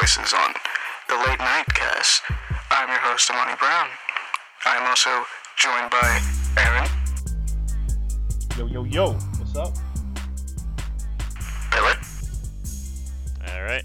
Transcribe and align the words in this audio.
voices 0.00 0.32
on 0.32 0.52
the 1.08 1.14
Late 1.26 1.38
Night 1.38 1.66
Cast. 1.74 2.22
I'm 2.70 2.88
your 2.88 2.98
host, 2.98 3.30
Amani 3.30 3.56
Brown. 3.58 3.88
I 4.64 4.76
am 4.76 4.86
also 4.86 5.10
joined 5.56 5.90
by 5.90 6.20
Aaron, 6.56 6.88
Yo, 8.56 8.66
yo, 8.66 8.84
yo, 8.84 9.12
what's 9.12 9.56
up? 9.56 9.74
Billet, 11.70 11.98
All 13.48 13.62
right. 13.62 13.84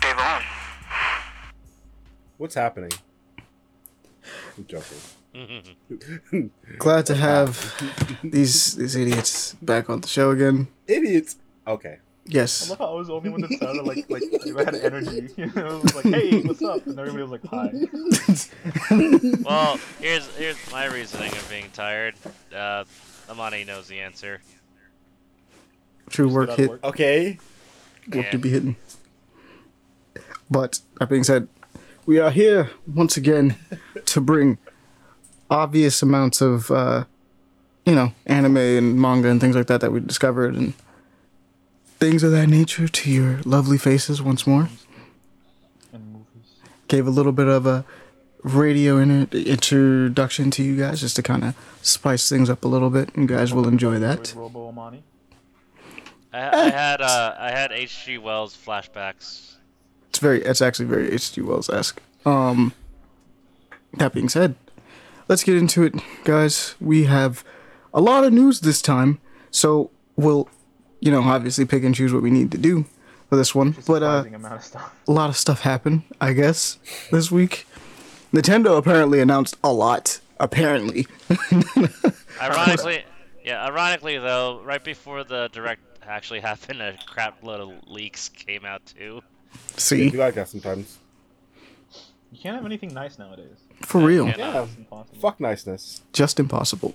Dave 0.00 0.16
Owen. 0.18 0.42
What's 2.38 2.54
happening? 2.54 2.92
I'm 4.56 4.66
joking. 4.66 6.50
Glad 6.78 7.06
to 7.06 7.14
have 7.14 7.74
these 8.22 8.74
these 8.76 8.96
idiots 8.96 9.54
back 9.60 9.90
on 9.90 10.00
the 10.00 10.08
show 10.08 10.30
again. 10.30 10.68
Idiots. 10.86 11.36
Okay. 11.66 11.98
I 12.30 12.34
Yes, 12.36 12.70
love 12.70 12.78
how 12.78 12.92
I 12.92 12.94
was 12.94 13.08
the 13.08 13.14
only 13.14 13.30
one 13.30 13.40
that 13.40 13.52
sounded 13.58 13.84
like 13.84 14.08
like 14.08 14.22
I 14.56 14.64
had 14.64 14.74
energy. 14.76 15.28
You 15.36 15.46
know, 15.56 15.78
it 15.78 15.82
was 15.82 15.94
like, 15.96 16.04
hey, 16.06 16.40
what's 16.42 16.62
up? 16.62 16.86
And 16.86 16.98
everybody 16.98 17.22
was 17.24 17.30
like, 17.32 17.44
hi. 17.44 17.72
Well, 19.44 19.78
here's 20.00 20.26
here's 20.36 20.56
my 20.70 20.86
reasoning 20.86 21.32
of 21.32 21.46
being 21.50 21.66
tired. 21.72 22.14
Uh, 22.54 22.84
Amani 23.28 23.64
knows 23.64 23.88
the 23.88 24.00
answer. 24.00 24.40
true 26.08 26.26
Just 26.26 26.34
work 26.36 26.48
got 26.50 26.58
hit, 26.58 26.70
work. 26.70 26.84
Okay. 26.84 27.38
work 28.12 28.24
Yeah. 28.26 28.30
to 28.30 28.38
be 28.38 28.50
hidden. 28.50 28.76
But 30.50 30.80
that 30.98 31.08
being 31.08 31.24
said, 31.24 31.48
we 32.06 32.18
are 32.18 32.30
here 32.30 32.70
once 32.86 33.16
again 33.16 33.56
to 34.06 34.20
bring 34.20 34.58
obvious 35.50 36.02
amounts 36.02 36.40
of 36.40 36.70
uh, 36.70 37.04
you 37.84 37.94
know 37.94 38.12
anime 38.26 38.56
and 38.56 39.00
manga 39.00 39.28
and 39.28 39.40
things 39.40 39.56
like 39.56 39.66
that 39.66 39.80
that 39.80 39.90
we 39.92 40.00
discovered 40.00 40.54
and 40.54 40.74
things 42.00 42.22
of 42.22 42.32
that 42.32 42.48
nature 42.48 42.88
to 42.88 43.10
your 43.10 43.40
lovely 43.44 43.78
faces 43.78 44.20
once 44.22 44.46
more. 44.46 44.68
Gave 46.88 47.06
a 47.06 47.10
little 47.10 47.32
bit 47.32 47.46
of 47.46 47.66
a 47.66 47.84
radio 48.42 48.96
inter- 48.98 49.36
introduction 49.36 50.50
to 50.50 50.62
you 50.62 50.76
guys 50.76 51.00
just 51.00 51.14
to 51.16 51.22
kind 51.22 51.44
of 51.44 51.54
spice 51.82 52.28
things 52.28 52.50
up 52.50 52.64
a 52.64 52.68
little 52.68 52.90
bit. 52.90 53.10
You 53.16 53.26
guys 53.26 53.52
will 53.54 53.68
enjoy 53.68 53.98
that. 54.00 54.34
I, 56.32 56.38
I 56.66 56.70
had 56.70 57.00
uh, 57.00 57.34
I 57.38 57.50
had 57.50 57.72
H.G. 57.72 58.18
Wells 58.18 58.56
flashbacks. 58.56 59.54
It's 60.08 60.18
very, 60.18 60.42
it's 60.42 60.60
actually 60.60 60.86
very 60.86 61.12
H.G. 61.12 61.40
Wells 61.42 61.68
esque. 61.70 62.00
Um, 62.24 62.72
that 63.94 64.12
being 64.12 64.28
said, 64.28 64.54
let's 65.28 65.44
get 65.44 65.56
into 65.56 65.82
it, 65.82 65.94
guys. 66.24 66.74
We 66.80 67.04
have 67.04 67.44
a 67.92 68.00
lot 68.00 68.24
of 68.24 68.32
news 68.32 68.60
this 68.60 68.80
time, 68.82 69.20
so 69.50 69.90
we'll, 70.16 70.48
you 71.00 71.10
know, 71.10 71.22
obviously 71.22 71.64
pick 71.64 71.82
and 71.84 71.94
choose 71.94 72.12
what 72.12 72.22
we 72.22 72.30
need 72.30 72.50
to 72.52 72.58
do 72.58 72.84
for 73.28 73.36
this 73.36 73.54
one. 73.54 73.72
But 73.86 74.02
uh, 74.02 74.18
Surprising 74.22 74.34
amount 74.34 74.54
of 74.54 74.64
stuff. 74.64 74.94
a 75.08 75.12
lot 75.12 75.30
of 75.30 75.36
stuff 75.36 75.60
happened, 75.62 76.02
I 76.20 76.32
guess, 76.32 76.78
this 77.10 77.30
week. 77.30 77.66
Nintendo 78.32 78.76
apparently 78.78 79.20
announced 79.20 79.56
a 79.64 79.72
lot. 79.72 80.20
Apparently. 80.38 81.06
Ironically, 82.40 83.04
yeah. 83.44 83.64
Ironically 83.66 84.18
though, 84.18 84.60
right 84.64 84.82
before 84.82 85.24
the 85.24 85.48
direct 85.52 85.82
actually 86.06 86.40
happened, 86.50 86.80
a 86.80 86.96
crap 87.06 87.42
load 87.42 87.60
of 87.60 87.88
leaks 87.88 88.28
came 88.28 88.64
out 88.64 88.84
too. 88.86 89.20
See, 89.76 90.08
You 90.08 90.18
like 90.18 90.34
that 90.34 90.48
sometimes. 90.48 90.98
You 92.32 92.38
can't 92.40 92.54
have 92.56 92.64
anything 92.64 92.94
nice 92.94 93.18
nowadays. 93.18 93.58
for 93.82 94.00
real. 94.00 94.28
Yeah. 94.28 94.36
Yeah. 94.38 94.62
It's 94.62 94.76
impossible. 94.76 95.18
Fuck 95.20 95.40
niceness. 95.40 96.00
just 96.12 96.38
impossible. 96.40 96.94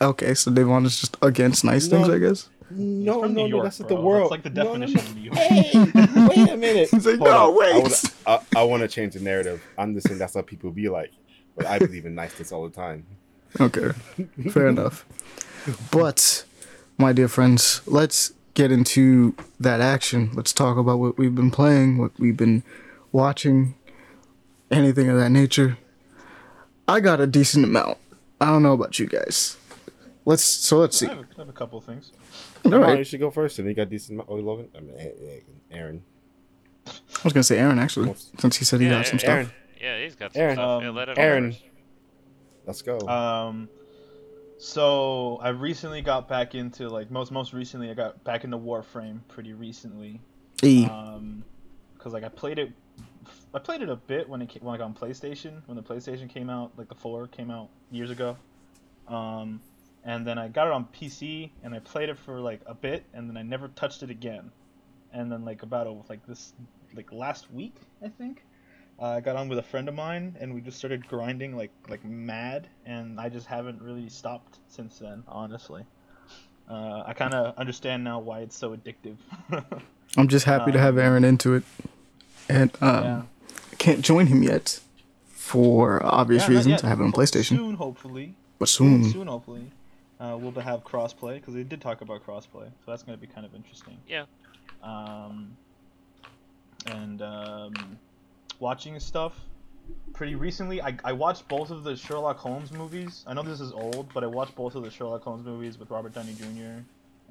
Okay, 0.00 0.32
so 0.32 0.50
Devon 0.50 0.86
is 0.86 0.98
just 0.98 1.16
against 1.20 1.62
nice 1.64 1.86
things, 1.88 2.08
I 2.08 2.18
guess. 2.18 2.48
No, 2.70 3.20
no, 3.22 3.26
New 3.46 3.48
no. 3.56 3.62
That's 3.62 3.78
not 3.80 3.88
bro. 3.88 3.96
the 3.96 4.02
world. 4.02 4.22
That's 4.32 4.44
like 4.44 4.54
the 4.54 4.62
No, 4.64 4.74
no, 4.76 4.86
definition 4.86 4.94
no. 4.96 5.10
of 5.10 5.16
New 5.16 5.22
York. 5.22 5.36
Hey, 5.38 6.28
wait 6.42 6.50
a 6.50 6.56
minute. 6.56 6.88
He's 6.90 7.06
like, 7.06 7.18
Hold 7.18 7.30
no, 7.30 7.36
on. 7.36 7.52
I 7.52 7.56
wait. 7.74 7.82
wanna- 7.82 7.94
I, 8.26 8.60
I 8.60 8.62
want 8.64 8.80
to 8.82 8.88
change 8.88 9.14
the 9.14 9.20
narrative. 9.20 9.62
I'm 9.78 9.94
just 9.94 10.06
saying 10.08 10.18
that's 10.18 10.34
how 10.34 10.42
people 10.42 10.70
be 10.70 10.88
like. 10.88 11.12
But 11.56 11.66
I 11.66 11.78
believe 11.78 12.04
in 12.06 12.14
niceness 12.14 12.50
all 12.52 12.64
the 12.64 12.74
time. 12.74 13.06
Okay, 13.60 13.90
fair 14.50 14.66
enough. 14.66 15.06
But, 15.92 16.44
my 16.98 17.12
dear 17.12 17.28
friends, 17.28 17.80
let's 17.86 18.32
get 18.54 18.72
into 18.72 19.34
that 19.60 19.80
action. 19.80 20.30
Let's 20.34 20.52
talk 20.52 20.76
about 20.76 20.98
what 20.98 21.16
we've 21.16 21.34
been 21.34 21.52
playing, 21.52 21.98
what 21.98 22.10
we've 22.18 22.36
been 22.36 22.64
watching, 23.12 23.76
anything 24.70 25.08
of 25.08 25.16
that 25.18 25.30
nature. 25.30 25.78
I 26.88 26.98
got 26.98 27.20
a 27.20 27.26
decent 27.28 27.64
amount. 27.64 27.98
I 28.40 28.46
don't 28.46 28.62
know 28.64 28.72
about 28.72 28.98
you 28.98 29.06
guys. 29.06 29.56
Let's 30.24 30.42
so 30.42 30.78
let's 30.78 30.96
see. 30.98 31.06
I 31.06 31.10
have, 31.10 31.18
a, 31.20 31.22
I 31.22 31.40
have 31.42 31.48
a 31.48 31.52
couple 31.52 31.78
of 31.78 31.84
things. 31.84 32.10
All 32.64 32.70
Come 32.70 32.82
on, 32.82 32.98
you 32.98 33.04
should 33.04 33.20
go 33.20 33.30
first. 33.30 33.58
And 33.58 33.68
you 33.68 33.74
got 33.74 33.88
decent. 33.90 34.22
Oh, 34.26 34.36
Logan. 34.36 34.68
I 34.76 34.80
mean, 34.80 34.96
Aaron. 35.70 36.02
I 36.86 36.92
was 37.24 37.32
gonna 37.32 37.42
say 37.44 37.58
Aaron 37.58 37.78
actually, 37.78 38.14
since 38.38 38.56
he 38.56 38.64
said 38.64 38.80
he 38.80 38.86
Yeah, 38.86 38.92
got 38.98 39.06
some 39.06 39.18
stuff. 39.18 39.30
Aaron. 39.30 39.50
Yeah, 39.80 40.02
he's 40.02 40.14
got 40.14 40.32
some 40.32 40.42
Aaron. 40.42 40.56
stuff. 40.56 40.82
Yeah, 40.82 40.88
Um, 40.88 40.94
let 40.96 41.18
Aaron, 41.18 41.52
first. 41.52 41.64
let's 42.66 42.82
go. 42.82 42.98
Um, 43.08 43.68
so 44.58 45.38
I 45.42 45.48
recently 45.50 46.02
got 46.02 46.28
back 46.28 46.54
into 46.54 46.88
like 46.88 47.10
most 47.10 47.32
most 47.32 47.52
recently 47.52 47.90
I 47.90 47.94
got 47.94 48.22
back 48.24 48.44
into 48.44 48.58
Warframe 48.58 49.20
pretty 49.28 49.52
recently. 49.52 50.20
E. 50.62 50.86
Um, 50.86 51.44
because 51.94 52.12
like 52.12 52.24
I 52.24 52.28
played 52.28 52.58
it, 52.58 52.70
I 53.54 53.58
played 53.58 53.80
it 53.82 53.88
a 53.88 53.96
bit 53.96 54.28
when 54.28 54.42
it 54.42 54.48
came, 54.50 54.62
when 54.62 54.78
like 54.78 54.84
on 54.84 54.94
PlayStation 54.94 55.62
when 55.66 55.76
the 55.76 55.82
PlayStation 55.82 56.28
came 56.28 56.50
out, 56.50 56.72
like 56.76 56.88
the 56.88 56.94
four 56.94 57.26
came 57.28 57.50
out 57.50 57.68
years 57.90 58.10
ago. 58.10 58.36
Um, 59.08 59.60
and 60.04 60.26
then 60.26 60.38
I 60.38 60.48
got 60.48 60.66
it 60.66 60.72
on 60.72 60.86
PC 60.86 61.50
and 61.62 61.74
I 61.74 61.78
played 61.80 62.08
it 62.08 62.18
for 62.18 62.40
like 62.40 62.60
a 62.66 62.74
bit 62.74 63.04
and 63.14 63.28
then 63.28 63.36
I 63.36 63.42
never 63.42 63.68
touched 63.68 64.02
it 64.02 64.10
again. 64.10 64.50
And 65.12 65.30
then 65.30 65.44
like 65.44 65.62
about 65.62 65.86
a, 65.86 65.92
like 66.08 66.26
this 66.26 66.52
like 66.94 67.12
last 67.12 67.50
week 67.52 67.74
I 68.04 68.08
think, 68.08 68.42
uh, 69.00 69.06
I 69.06 69.20
got 69.20 69.36
on 69.36 69.48
with 69.48 69.58
a 69.58 69.62
friend 69.62 69.88
of 69.88 69.94
mine 69.94 70.36
and 70.40 70.54
we 70.54 70.60
just 70.60 70.76
started 70.78 71.06
grinding 71.08 71.56
like 71.56 71.70
like 71.88 72.04
mad 72.04 72.68
and 72.86 73.18
I 73.20 73.28
just 73.28 73.46
haven't 73.46 73.80
really 73.82 74.08
stopped 74.08 74.58
since 74.68 74.98
then 74.98 75.24
honestly. 75.28 75.84
Uh, 76.68 77.02
I 77.06 77.12
kind 77.12 77.34
of 77.34 77.56
understand 77.58 78.02
now 78.04 78.18
why 78.20 78.40
it's 78.40 78.56
so 78.56 78.74
addictive. 78.74 79.16
I'm 80.16 80.28
just 80.28 80.46
happy 80.46 80.72
to 80.72 80.78
have 80.78 80.96
Aaron 80.96 81.22
into 81.24 81.54
it, 81.54 81.62
and 82.48 82.70
um, 82.80 83.04
Yeah. 83.04 83.22
I 83.72 83.74
can't 83.76 84.00
join 84.02 84.28
him 84.28 84.42
yet 84.42 84.80
for 85.26 86.04
obvious 86.06 86.48
Yeah, 86.48 86.56
reasons. 86.56 86.82
I 86.82 86.88
have 86.88 87.00
it 87.00 87.04
on 87.04 87.12
PlayStation, 87.12 87.56
Soon, 87.56 87.74
hopefully. 87.74 88.34
but 88.58 88.68
soon. 88.68 89.04
Soon, 89.10 89.26
hopefully. 89.26 89.70
Uh, 90.20 90.36
we'll 90.40 90.52
have 90.52 90.84
crossplay 90.84 91.34
because 91.34 91.54
they 91.54 91.64
did 91.64 91.80
talk 91.80 92.00
about 92.00 92.24
crossplay, 92.24 92.66
so 92.66 92.86
that's 92.86 93.02
going 93.02 93.18
to 93.18 93.20
be 93.20 93.26
kind 93.26 93.44
of 93.44 93.54
interesting. 93.54 93.98
Yeah. 94.06 94.24
Um, 94.82 95.56
and 96.86 97.22
um, 97.22 97.98
watching 98.60 98.98
stuff. 99.00 99.40
Pretty 100.14 100.34
recently, 100.34 100.80
I, 100.80 100.96
I 101.04 101.12
watched 101.12 101.46
both 101.48 101.70
of 101.70 101.84
the 101.84 101.94
Sherlock 101.94 102.38
Holmes 102.38 102.72
movies. 102.72 103.22
I 103.26 103.34
know 103.34 103.42
this 103.42 103.60
is 103.60 103.70
old, 103.72 104.08
but 104.14 104.24
I 104.24 104.26
watched 104.26 104.54
both 104.54 104.74
of 104.76 104.82
the 104.82 104.90
Sherlock 104.90 105.22
Holmes 105.22 105.44
movies 105.44 105.78
with 105.78 105.90
Robert 105.90 106.14
Downey 106.14 106.32
Jr. 106.32 106.80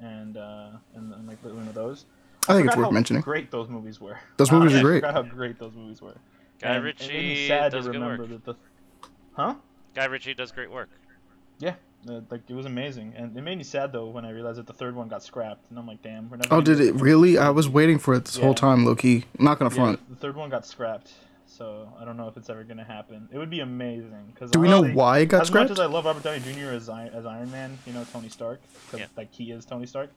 and 0.00 0.36
uh, 0.36 0.68
and, 0.94 1.12
and 1.12 1.26
like 1.26 1.42
one 1.42 1.66
of 1.66 1.74
those. 1.74 2.04
I 2.48 2.54
think 2.54 2.68
it's 2.68 2.76
worth 2.76 2.84
how 2.86 2.90
mentioning. 2.90 3.22
Great 3.22 3.50
those 3.50 3.68
movies 3.68 4.00
were. 4.00 4.18
Those 4.36 4.52
movies 4.52 4.74
I 4.76 4.78
are 4.78 4.82
great. 4.82 5.00
forgot 5.00 5.14
how 5.14 5.22
great 5.22 5.58
those 5.58 5.74
movies 5.74 6.00
were. 6.00 6.14
Guy 6.60 6.68
And 6.76 6.86
it 6.86 7.00
made 7.00 7.08
me 7.10 7.16
Ritchie 7.16 7.48
sad 7.48 7.70
to 7.72 7.76
does 7.78 7.88
good 7.88 8.00
work. 8.00 8.28
that 8.28 8.44
the. 8.44 8.54
Huh? 9.32 9.54
Guy 9.94 10.04
Ritchie 10.04 10.34
does 10.34 10.52
great 10.52 10.70
work. 10.70 10.90
Yeah, 11.58 11.74
uh, 12.08 12.20
like 12.30 12.42
it 12.48 12.54
was 12.54 12.66
amazing, 12.66 13.14
and 13.16 13.36
it 13.36 13.42
made 13.42 13.58
me 13.58 13.64
sad 13.64 13.92
though 13.92 14.06
when 14.08 14.24
I 14.24 14.30
realized 14.30 14.58
that 14.58 14.66
the 14.66 14.72
third 14.72 14.94
one 14.94 15.08
got 15.08 15.22
scrapped, 15.22 15.70
and 15.70 15.78
I'm 15.78 15.86
like, 15.86 16.02
damn, 16.02 16.28
we're 16.30 16.36
never. 16.36 16.54
Oh, 16.54 16.60
did 16.60 16.78
get 16.78 16.86
it 16.88 16.94
really? 16.94 17.38
I 17.38 17.50
was 17.50 17.68
waiting 17.68 17.98
for 17.98 18.14
it 18.14 18.24
this 18.26 18.36
whole 18.36 18.54
time, 18.54 18.84
Loki. 18.84 19.24
I'm 19.38 19.44
not 19.44 19.58
gonna 19.58 19.70
Yeah, 19.74 19.82
front. 19.82 20.10
the 20.10 20.16
third 20.16 20.36
one 20.36 20.50
got 20.50 20.66
scrapped, 20.66 21.12
so 21.46 21.92
I 22.00 22.04
don't 22.04 22.16
know 22.16 22.28
if 22.28 22.36
it's 22.36 22.50
ever 22.50 22.64
gonna 22.64 22.84
happen. 22.84 23.28
It 23.32 23.38
would 23.38 23.50
be 23.50 23.60
amazing 23.60 24.30
because. 24.32 24.50
Do 24.50 24.60
we 24.60 24.68
know 24.68 24.82
why 24.84 25.20
it 25.20 25.26
got 25.26 25.42
as 25.42 25.48
scrapped? 25.48 25.70
much 25.70 25.78
as 25.78 25.80
I 25.80 25.86
love 25.86 26.04
Robert 26.04 26.22
Downey 26.22 26.40
Jr. 26.40 26.70
as 26.70 26.88
I, 26.88 27.06
as 27.08 27.26
Iron 27.26 27.50
Man, 27.50 27.78
you 27.86 27.92
know 27.92 28.04
Tony 28.12 28.28
Stark, 28.28 28.60
because 28.86 29.00
Yeah. 29.00 29.06
like 29.16 29.32
he 29.32 29.50
is 29.52 29.64
Tony 29.64 29.86
Stark. 29.86 30.10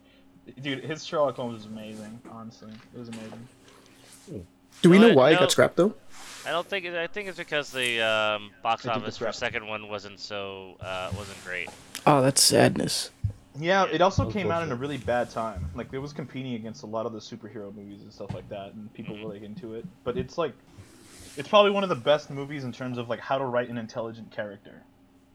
Dude, 0.61 0.83
his 0.83 1.05
Sherlock 1.05 1.35
Holmes 1.35 1.61
is 1.61 1.65
amazing. 1.65 2.19
Honestly, 2.31 2.71
it 2.93 2.97
was 2.97 3.09
amazing. 3.09 3.47
Do 4.81 4.89
we 4.89 4.99
know 4.99 5.13
why 5.13 5.31
it 5.31 5.39
got 5.39 5.51
scrapped 5.51 5.75
though? 5.77 5.93
I 6.45 6.51
don't 6.51 6.65
think. 6.67 6.85
it- 6.85 6.95
I 6.95 7.07
think 7.07 7.27
it's 7.27 7.37
because 7.37 7.71
the 7.71 8.01
um, 8.01 8.51
box 8.63 8.85
I 8.85 8.93
office 8.93 9.17
for 9.17 9.25
right. 9.25 9.35
second 9.35 9.67
one 9.67 9.89
wasn't 9.89 10.19
so 10.19 10.75
uh, 10.79 11.11
wasn't 11.17 11.43
great. 11.43 11.69
Oh, 12.05 12.21
that's 12.21 12.41
sadness. 12.41 13.11
Yeah, 13.59 13.85
Yeah, 13.85 13.91
it 13.95 14.01
also 14.01 14.29
came 14.31 14.49
out 14.49 14.63
in 14.63 14.71
a 14.71 14.75
really 14.75 14.97
bad 14.97 15.29
time. 15.29 15.69
Like 15.75 15.91
it 15.91 15.99
was 15.99 16.13
competing 16.13 16.53
against 16.53 16.83
a 16.83 16.85
lot 16.85 17.05
of 17.05 17.11
the 17.11 17.19
superhero 17.19 17.73
movies 17.75 18.01
and 18.01 18.13
stuff 18.13 18.33
like 18.33 18.47
that, 18.49 18.73
and 18.73 18.91
people 18.93 19.17
were 19.17 19.33
like 19.33 19.41
into 19.43 19.73
it. 19.73 19.85
But 20.05 20.17
it's 20.17 20.37
like, 20.37 20.53
it's 21.35 21.49
probably 21.49 21.71
one 21.71 21.83
of 21.83 21.89
the 21.89 21.95
best 21.95 22.29
movies 22.29 22.63
in 22.63 22.71
terms 22.71 22.97
of 22.97 23.09
like 23.09 23.19
how 23.19 23.37
to 23.37 23.45
write 23.45 23.69
an 23.69 23.77
intelligent 23.77 24.31
character. 24.31 24.83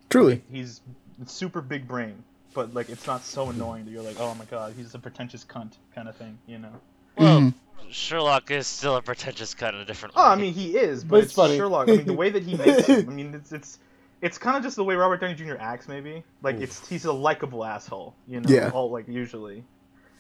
Truly. 0.08 0.42
He's 0.50 0.80
super 1.26 1.60
big 1.60 1.86
brain, 1.86 2.22
but 2.54 2.72
like 2.72 2.88
it's 2.88 3.06
not 3.06 3.22
so 3.22 3.50
annoying 3.50 3.84
that 3.84 3.90
you're 3.90 4.02
like, 4.02 4.18
oh 4.18 4.34
my 4.34 4.44
god, 4.46 4.72
he's 4.76 4.94
a 4.94 4.98
pretentious 4.98 5.44
cunt 5.44 5.72
kind 5.94 6.08
of 6.08 6.16
thing, 6.16 6.38
you 6.46 6.58
know? 6.58 6.72
Well, 7.18 7.40
Mhm. 7.40 7.54
Sherlock 7.92 8.50
is 8.50 8.66
still 8.66 8.96
a 8.96 9.02
pretentious 9.02 9.54
cut 9.54 9.74
in 9.74 9.80
a 9.80 9.84
different 9.84 10.14
Oh, 10.16 10.22
way. 10.22 10.28
I 10.28 10.36
mean 10.36 10.54
he 10.54 10.76
is, 10.76 11.04
but, 11.04 11.10
But 11.10 11.16
it's 11.18 11.26
it's, 11.26 11.34
funny. 11.34 11.56
Sherlock. 11.56 11.88
I 11.88 11.96
mean 11.96 12.06
the 12.06 12.12
way 12.12 12.30
that 12.30 12.42
he 12.42 12.56
makes 12.56 12.86
him. 12.86 13.08
I 13.10 13.12
mean 13.12 13.34
it's 13.34 13.52
it's 13.52 13.78
it's 14.20 14.38
kind 14.38 14.56
of 14.56 14.62
just 14.62 14.76
the 14.76 14.84
way 14.84 14.94
Robert 14.94 15.20
Downey 15.20 15.34
Jr. 15.34 15.56
acts, 15.58 15.88
maybe. 15.88 16.24
Like 16.42 16.56
it's 16.60 16.88
he's 16.88 17.04
a 17.04 17.12
likable 17.12 17.64
asshole, 17.64 18.14
you 18.26 18.40
know. 18.40 18.48
Yeah. 18.48 18.70
All 18.70 18.90
like 18.90 19.08
usually. 19.08 19.64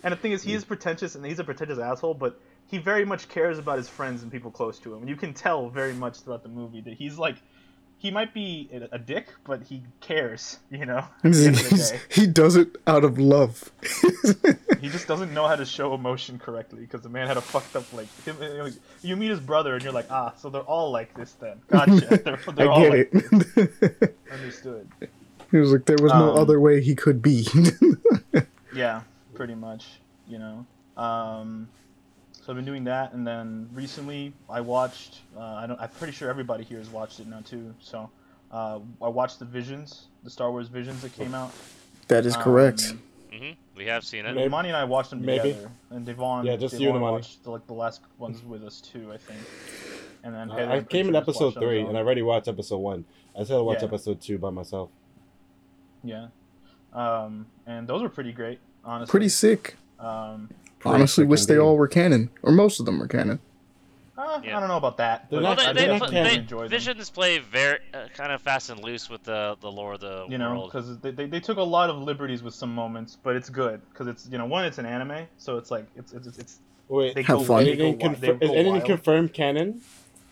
And 0.02 0.12
the 0.12 0.16
thing 0.16 0.32
is, 0.32 0.42
he 0.42 0.52
is 0.52 0.64
mm. 0.64 0.68
pretentious, 0.68 1.14
and 1.14 1.24
he's 1.24 1.38
a 1.38 1.44
pretentious 1.44 1.78
asshole, 1.78 2.14
but 2.14 2.40
he 2.66 2.78
very 2.78 3.04
much 3.04 3.28
cares 3.28 3.58
about 3.58 3.76
his 3.76 3.88
friends 3.88 4.22
and 4.22 4.32
people 4.32 4.50
close 4.50 4.78
to 4.80 4.92
him. 4.92 5.00
And 5.00 5.08
you 5.08 5.16
can 5.16 5.32
tell 5.32 5.68
very 5.68 5.92
much 5.92 6.20
throughout 6.20 6.42
the 6.42 6.48
movie 6.48 6.80
that 6.80 6.94
he's 6.94 7.18
like, 7.18 7.36
he 8.02 8.10
might 8.10 8.34
be 8.34 8.68
a, 8.90 8.98
dick, 8.98 9.28
but 9.44 9.62
he 9.62 9.80
cares, 10.00 10.58
you 10.72 10.84
know. 10.84 11.04
At 11.22 11.32
the 11.32 11.46
end 11.46 11.56
of 11.56 11.62
the 11.70 11.76
He's- 11.76 11.90
day. 11.92 12.00
he 12.10 12.26
does 12.26 12.56
it 12.56 12.76
out 12.86 13.04
of 13.04 13.18
love. 13.18 13.70
He 14.82 14.88
just 14.88 15.06
doesn't 15.06 15.32
know 15.32 15.46
how 15.46 15.54
to 15.54 15.64
show 15.64 15.94
emotion 15.94 16.40
correctly 16.40 16.80
because 16.80 17.02
the 17.02 17.08
man 17.08 17.28
had 17.28 17.36
a 17.36 17.40
fucked 17.40 17.76
up 17.76 17.84
like. 17.92 18.08
Him, 18.24 18.36
like, 18.58 18.72
you 19.00 19.14
meet 19.14 19.30
his 19.30 19.38
brother 19.38 19.74
and 19.74 19.84
you're 19.84 19.92
like, 19.92 20.10
ah, 20.10 20.32
so 20.36 20.50
they're 20.50 20.62
all 20.62 20.90
like 20.90 21.14
this 21.14 21.34
then. 21.34 21.60
Gotcha. 21.68 22.18
They're, 22.24 22.36
they're 22.56 22.68
I 22.68 22.74
all 22.74 22.80
get 22.90 23.14
like 23.14 23.24
it. 23.56 24.16
understood. 24.32 24.88
he 25.52 25.58
was 25.58 25.70
like, 25.70 25.84
there 25.84 25.98
was 26.02 26.12
no 26.12 26.32
Um, 26.32 26.36
other 26.38 26.58
way 26.58 26.80
he 26.82 26.96
could 26.96 27.22
be. 27.22 27.46
Yeah, 28.74 29.02
pretty 29.34 29.54
much. 29.54 29.86
You 30.26 30.40
know. 30.40 30.66
Um, 30.96 31.68
so 32.44 32.52
I've 32.52 32.56
been 32.56 32.64
doing 32.64 32.84
that, 32.84 33.12
and 33.14 33.26
then 33.26 33.68
recently 33.72 34.32
I 34.50 34.60
watched. 34.60 35.20
Uh, 35.36 35.40
I 35.40 35.66
don't. 35.66 35.80
I'm 35.80 35.88
pretty 35.90 36.12
sure 36.12 36.28
everybody 36.28 36.64
here 36.64 36.78
has 36.78 36.88
watched 36.90 37.20
it 37.20 37.26
now 37.28 37.40
too. 37.40 37.72
So 37.80 38.10
uh, 38.50 38.80
I 39.00 39.08
watched 39.08 39.38
the 39.38 39.44
Visions, 39.44 40.08
the 40.24 40.30
Star 40.30 40.50
Wars 40.50 40.68
Visions 40.68 41.00
that 41.02 41.14
came 41.14 41.34
out. 41.34 41.52
that 42.08 42.26
is 42.26 42.36
correct. 42.36 42.82
Um, 42.90 43.02
hmm 43.32 43.50
We 43.76 43.86
have 43.86 44.04
seen 44.04 44.26
it. 44.26 44.34
Maybe- 44.34 44.46
Amani 44.46 44.68
and 44.68 44.76
I 44.76 44.84
watched 44.84 45.10
them 45.10 45.24
Maybe. 45.24 45.52
together, 45.52 45.70
and 45.90 46.04
Devon. 46.04 46.44
Yeah, 46.44 46.56
just 46.56 46.72
Devon 46.72 46.82
you 46.82 46.88
and 46.90 46.96
Amani. 46.98 47.12
watched 47.12 47.44
the, 47.44 47.50
like 47.50 47.66
the 47.66 47.72
last 47.74 48.02
ones 48.18 48.42
with 48.44 48.62
us 48.64 48.80
too, 48.80 49.10
I 49.12 49.16
think. 49.16 49.40
And 50.24 50.34
then 50.34 50.50
I, 50.50 50.60
Heather, 50.60 50.72
I 50.72 50.82
came 50.82 51.06
in 51.08 51.14
sure 51.14 51.20
episode 51.22 51.44
watched 51.46 51.56
on 51.56 51.62
her 51.62 51.68
three, 51.68 51.80
and 51.80 51.96
I 51.96 52.00
already 52.00 52.22
watched 52.22 52.48
episode 52.48 52.78
one. 52.78 53.04
I 53.38 53.44
said 53.44 53.56
I 53.56 53.60
watch 53.60 53.78
Yeah. 53.80 53.86
episode 53.88 54.20
two 54.20 54.38
by 54.38 54.50
myself. 54.50 54.90
Yeah. 56.04 56.26
Um, 56.92 57.46
and 57.66 57.88
those 57.88 58.02
were 58.02 58.08
pretty 58.08 58.32
great, 58.32 58.58
honestly. 58.84 59.10
Pretty 59.10 59.28
sick. 59.30 59.76
Um, 59.98 60.48
Pretty 60.48 60.61
Honestly, 60.84 61.24
wish 61.24 61.46
they 61.46 61.58
all 61.58 61.76
were 61.76 61.88
canon, 61.88 62.30
or 62.42 62.52
most 62.52 62.80
of 62.80 62.86
them 62.86 62.98
were 62.98 63.06
canon. 63.08 63.38
uh, 64.18 64.40
Yeah. 64.44 64.56
I 64.56 64.60
don't 64.60 64.68
know 64.68 64.76
about 64.76 64.96
that. 64.98 65.28
They're 65.30 65.40
Well, 65.40 65.54
not- 65.56 65.58
they, 65.58 65.72
they, 65.72 65.72
they're 65.86 65.88
not 65.98 66.00
put- 66.00 66.10
definitely 66.12 66.38
they, 66.40 66.46
canon. 66.56 66.68
Visions 66.68 67.10
play 67.10 67.38
very 67.38 67.78
uh, 67.94 68.06
kind 68.14 68.30
of 68.32 68.40
fast 68.42 68.70
and 68.70 68.82
loose 68.82 69.08
with 69.10 69.22
the 69.24 69.56
the 69.60 69.70
lore 69.70 69.94
of 69.94 70.00
the 70.00 70.26
you 70.28 70.38
know, 70.38 70.50
world. 70.50 70.70
because 70.72 70.98
they, 70.98 71.10
they, 71.10 71.26
they 71.26 71.40
took 71.40 71.56
a 71.58 71.62
lot 71.62 71.88
of 71.90 71.96
liberties 71.98 72.42
with 72.42 72.54
some 72.54 72.72
moments, 72.74 73.16
but 73.22 73.36
it's 73.36 73.48
good 73.50 73.80
because 73.90 74.06
it's 74.06 74.28
you 74.30 74.38
know 74.38 74.46
one 74.46 74.64
it's 74.64 74.78
an 74.78 74.86
anime, 74.86 75.26
so 75.38 75.56
it's 75.56 75.70
like 75.70 75.86
it's 75.96 76.12
it's, 76.12 76.38
it's 76.38 76.58
Wait, 76.88 77.14
they 77.14 77.22
Have 77.22 77.38
go, 77.38 77.44
fun. 77.44 77.64
They 77.64 77.76
go, 77.76 77.84
anything, 77.84 77.98
they 78.20 78.28
confir- 78.28 78.42
is 78.42 78.48
go 78.50 78.54
anything 78.54 78.72
wild. 78.74 78.84
confirmed 78.84 79.32
canon? 79.32 79.80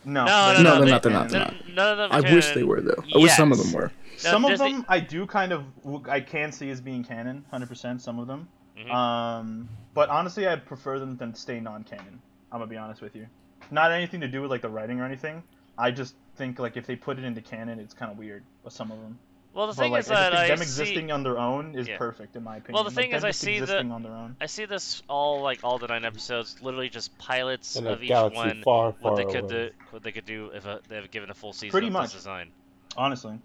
No, 0.05 0.25
No, 0.25 0.53
they're 0.53 0.63
no, 0.63 0.63
No, 0.63 0.79
they're 0.79 0.89
not, 0.89 1.03
they're 1.03 1.11
not, 1.11 1.29
they're 1.29 1.39
not. 1.39 1.67
none 1.73 1.91
of 1.91 1.97
them. 1.97 2.09
I 2.25 2.33
wish 2.33 2.53
they 2.53 2.63
were 2.63 2.81
though. 2.81 3.03
I 3.15 3.17
wish 3.17 3.31
some 3.35 3.51
of 3.51 3.57
them 3.57 3.71
were. 3.71 3.91
No, 4.23 4.29
some 4.31 4.45
of 4.45 4.51
Disney- 4.51 4.73
them 4.73 4.85
I 4.87 4.99
do 4.99 5.25
kind 5.25 5.51
of 5.53 5.63
I 6.07 6.19
can 6.19 6.51
see 6.51 6.69
as 6.69 6.79
being 6.81 7.03
canon, 7.03 7.43
hundred 7.49 7.69
percent. 7.69 8.01
Some 8.01 8.19
of 8.19 8.27
them, 8.27 8.47
Mhm. 8.85 8.91
um, 8.93 9.69
but 9.93 10.09
honestly, 10.09 10.47
I 10.47 10.55
prefer 10.55 10.99
them 10.99 11.17
than 11.17 11.33
stay 11.35 11.59
non-canon. 11.59 12.21
I'm 12.51 12.59
gonna 12.59 12.67
be 12.67 12.77
honest 12.77 13.01
with 13.01 13.15
you. 13.15 13.27
Not 13.69 13.91
anything 13.91 14.21
to 14.21 14.27
do 14.27 14.41
with 14.41 14.51
like 14.51 14.61
the 14.61 14.69
writing 14.69 14.99
or 14.99 15.05
anything. 15.05 15.43
I 15.77 15.91
just 15.91 16.15
think 16.35 16.59
like 16.59 16.77
if 16.77 16.85
they 16.85 16.95
put 16.95 17.17
it 17.19 17.23
into 17.25 17.41
canon, 17.41 17.79
it's 17.79 17.93
kind 17.93 18.11
of 18.11 18.17
weird 18.17 18.43
with 18.63 18.73
some 18.73 18.91
of 18.91 18.99
them. 19.01 19.17
Well, 19.53 19.67
the 19.67 19.73
But, 19.73 19.81
thing 19.83 19.91
like, 19.91 19.99
is 20.01 20.11
I 20.11 20.13
just 20.13 20.21
that 20.21 20.31
think 20.31 20.43
I 20.43 20.47
them 20.47 20.57
see. 20.59 20.63
existing 20.63 21.11
on 21.11 21.23
their 21.23 21.37
own 21.37 21.75
is 21.75 21.85
Yeah. 21.87 21.97
perfect 21.97 22.37
in 22.37 22.43
my 22.43 22.57
opinion. 22.57 22.73
Well, 22.75 22.83
the 22.85 22.91
thing 22.91 23.09
them 23.11 23.17
is 23.17 23.23
I 23.25 23.31
see 23.31 23.59
the- 23.59 23.79
on 23.83 24.01
their 24.01 24.13
own. 24.13 24.37
I 24.39 24.45
see 24.45 24.63
this 24.63 25.03
all 25.09 25.41
like 25.41 25.59
all 25.63 25.77
the 25.77 25.87
nine 25.87 26.05
episodes, 26.05 26.61
literally 26.61 26.89
just 26.89 27.17
pilots 27.17 27.75
In 27.75 27.85
of 27.85 28.01
each 28.01 28.11
one. 28.11 28.61
far, 28.63 28.93
far 28.93 29.11
What 29.11 29.15
they 29.17 29.25
could 29.25 29.51
away. 29.51 29.69
do, 29.69 29.71
what 29.91 30.03
they 30.03 30.13
could 30.13 30.25
do 30.25 30.51
if 30.53 30.65
uh 30.65 30.79
they 30.87 30.95
have 30.95 31.11
given 31.11 31.29
a 31.29 31.33
full 31.33 31.51
season 31.51 31.71
Pretty 31.71 31.87
of 31.87 31.93
much. 31.93 32.13
design. 32.13 32.49
Honestly, 32.95 33.37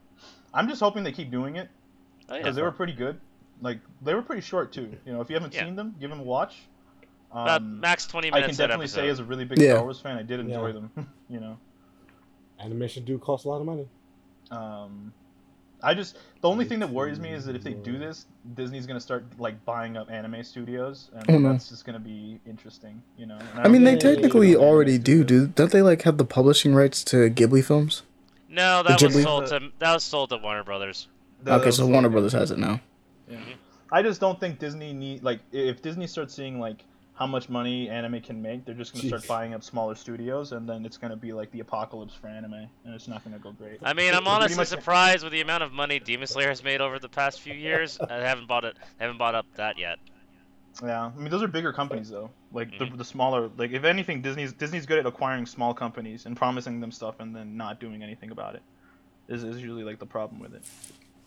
I'm 0.54 0.68
just 0.68 0.80
hoping 0.80 1.02
they 1.02 1.12
keep 1.12 1.30
doing 1.32 1.56
it 1.56 1.68
Oh, 2.28 2.34
yeah. 2.34 2.38
because 2.40 2.54
they 2.56 2.62
were 2.62 2.72
pretty 2.72 2.92
good. 2.92 3.20
Like 3.60 3.78
they 4.02 4.14
were 4.14 4.22
pretty 4.22 4.42
short 4.42 4.72
too. 4.72 4.90
You 5.06 5.12
know, 5.12 5.20
if 5.20 5.28
you 5.30 5.34
haven't 5.34 5.54
Yeah. 5.54 5.64
seen 5.64 5.76
them, 5.76 5.94
give 6.00 6.10
them 6.10 6.20
a 6.20 6.24
watch. 6.24 6.56
About 7.32 7.60
Um, 7.60 7.80
max 7.80 8.06
20 8.06 8.30
minutes. 8.30 8.44
I 8.44 8.48
can 8.50 8.56
definitely 8.56 8.86
say, 8.86 9.00
episode. 9.08 9.10
as 9.12 9.18
a 9.20 9.24
really 9.24 9.44
big 9.44 9.58
Yeah. 9.60 9.72
Star 9.74 9.82
Wars 9.82 10.00
fan, 10.00 10.16
I 10.16 10.22
did 10.22 10.40
enjoy 10.40 10.68
Yeah. 10.68 10.72
them. 10.72 10.90
you 11.28 11.40
know, 11.40 11.58
Animation 12.60 13.04
do 13.04 13.18
cost 13.18 13.44
a 13.44 13.48
lot 13.48 13.60
of 13.60 13.66
money. 13.66 13.86
um, 14.50 15.12
I 15.82 15.92
just 15.92 16.16
the 16.40 16.48
only 16.48 16.64
thing 16.64 16.78
that 16.78 16.88
worries 16.88 17.20
me 17.20 17.30
is 17.32 17.44
that 17.44 17.54
if 17.54 17.62
they 17.62 17.74
do 17.74 17.98
this, 17.98 18.24
Disney's 18.54 18.86
gonna 18.86 18.98
start 19.00 19.24
like 19.38 19.62
buying 19.66 19.96
up 19.98 20.10
anime 20.10 20.42
studios, 20.42 21.10
and 21.14 21.42
no. 21.42 21.50
that's 21.52 21.68
just 21.68 21.84
gonna 21.84 21.98
be 22.00 22.40
interesting. 22.46 23.02
You 23.18 23.26
know. 23.26 23.36
And 23.54 23.60
I 23.60 23.68
mean, 23.68 23.84
they 23.84 23.94
technically 23.96 24.48
they're 24.52 24.56
gonna 24.58 24.66
do 24.68 24.72
already 24.74 24.98
do. 24.98 25.22
Do 25.22 25.46
don't 25.48 25.70
they 25.70 25.82
like 25.82 26.02
have 26.02 26.16
the 26.16 26.24
publishing 26.24 26.74
rights 26.74 27.04
to 27.04 27.28
Ghibli 27.28 27.62
films? 27.62 28.02
No, 28.48 28.82
that 28.84 29.02
was 29.02 29.22
sold 29.22 29.46
to 29.48 29.70
that 29.78 29.92
was 29.92 30.02
sold 30.02 30.30
to 30.30 30.38
Warner 30.38 30.64
Brothers. 30.64 31.08
The- 31.42 31.52
Okay, 31.60 31.70
so 31.70 31.86
Warner 31.86 32.08
Brothers 32.08 32.32
has 32.32 32.50
it 32.50 32.58
now. 32.58 32.80
I 33.92 34.02
just 34.02 34.20
don't 34.20 34.38
think 34.40 34.58
Disney 34.58 34.92
need 34.92 35.22
like 35.22 35.40
if 35.52 35.82
Disney 35.82 36.06
starts 36.06 36.34
seeing 36.34 36.58
like 36.60 36.84
how 37.14 37.26
much 37.26 37.48
money 37.48 37.88
anime 37.88 38.20
can 38.20 38.42
make, 38.42 38.64
they're 38.66 38.74
just 38.74 38.92
gonna 38.92 39.06
start 39.08 39.26
buying 39.26 39.54
up 39.54 39.62
smaller 39.62 39.94
studios, 39.94 40.52
and 40.52 40.68
then 40.68 40.84
it's 40.84 40.98
gonna 40.98 41.16
be 41.16 41.32
like 41.32 41.50
the 41.50 41.60
apocalypse 41.60 42.12
for 42.14 42.26
anime, 42.28 42.52
and 42.52 42.94
it's 42.94 43.08
not 43.08 43.24
gonna 43.24 43.38
go 43.38 43.52
great. 43.52 43.78
I 43.82 43.94
mean, 43.94 44.08
I'm 44.08 44.22
pretty 44.22 44.28
honestly 44.30 44.56
much- 44.58 44.68
surprised 44.68 45.24
with 45.24 45.32
the 45.32 45.40
amount 45.40 45.62
of 45.62 45.72
money 45.72 45.98
Demon 45.98 46.26
Slayer 46.26 46.48
has 46.48 46.62
made 46.62 46.80
over 46.80 46.98
the 46.98 47.08
past 47.08 47.40
few 47.40 47.54
years. 47.54 47.98
I 48.00 48.14
haven't 48.16 48.46
bought 48.48 48.64
it. 48.64 48.76
I 49.00 49.04
Haven't 49.04 49.16
bought 49.18 49.34
up 49.34 49.46
that 49.56 49.78
yet. 49.78 49.98
Yeah, 50.82 51.06
I 51.06 51.18
mean 51.18 51.30
those 51.30 51.42
are 51.42 51.48
bigger 51.48 51.72
companies 51.72 52.10
though. 52.10 52.28
Like 52.52 52.70
Mhm. 52.72 52.90
the, 52.90 52.96
the 52.98 53.04
smaller, 53.04 53.48
like 53.56 53.70
if 53.70 53.84
anything, 53.84 54.20
Disney's 54.20 54.52
Disney's 54.52 54.84
good 54.84 54.98
at 54.98 55.06
acquiring 55.06 55.46
small 55.46 55.72
companies 55.72 56.26
and 56.26 56.36
promising 56.36 56.80
them 56.80 56.90
stuff 56.92 57.14
and 57.20 57.34
then 57.34 57.56
not 57.56 57.80
doing 57.80 58.02
anything 58.02 58.30
about 58.30 58.56
it. 58.56 58.62
Is 59.28 59.42
is 59.42 59.58
usually 59.58 59.84
like 59.84 59.98
the 60.00 60.06
problem 60.06 60.38
with 60.38 60.54
it. 60.54 60.62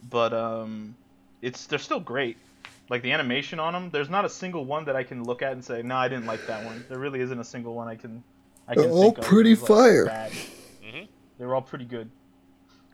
But 0.07 0.33
um, 0.33 0.95
it's 1.41 1.65
they're 1.65 1.80
still 1.80 2.00
great. 2.00 2.38
Like 2.89 3.01
the 3.03 3.12
animation 3.12 3.59
on 3.59 3.74
them, 3.74 3.89
there's 3.91 4.09
not 4.09 4.25
a 4.25 4.30
single 4.30 4.65
one 4.65 4.86
that 4.86 4.95
I 4.95 5.03
can 5.03 5.24
look 5.24 5.41
at 5.44 5.51
and 5.53 5.63
say, 5.63 5.83
no, 5.83 5.95
I 5.95 6.07
didn't 6.07 6.25
like 6.25 6.45
that 6.47 6.65
one. 6.65 6.83
There 6.89 6.97
really 6.97 7.19
isn't 7.21 7.39
a 7.39 7.44
single 7.44 7.75
one 7.75 7.88
I 7.88 7.95
can. 7.95 8.24
I 8.68 8.74
can 8.74 8.83
They're 8.83 8.91
all 8.91 9.12
think 9.13 9.21
pretty 9.21 9.51
was, 9.51 9.62
like, 9.62 9.68
fire. 9.68 10.06
bad. 10.06 10.31
Mhm. 10.83 11.07
They 11.38 11.45
were 11.45 11.56
all 11.56 11.62
pretty 11.62 11.86
good. 11.86 12.09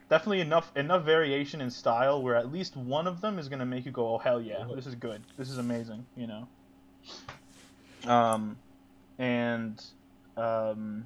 Definitely 0.10 0.42
enough 0.42 0.72
enough 0.76 1.04
variation 1.04 1.62
in 1.62 1.72
style 1.72 2.22
where 2.22 2.36
at 2.36 2.52
least 2.52 2.76
one 2.78 3.08
of 3.08 3.22
them 3.22 3.40
is 3.40 3.48
gonna 3.50 3.66
make 3.66 3.86
you 3.86 3.92
go, 3.92 4.08
oh 4.16 4.18
hell 4.18 4.40
yeah, 4.42 4.66
this 4.76 4.86
is 4.86 4.96
good, 4.96 5.22
this 5.38 5.50
is 5.50 5.58
amazing, 5.58 6.06
you 6.16 6.28
know. 6.28 6.48
Um, 8.06 8.58
and 9.18 9.82
um, 10.38 11.06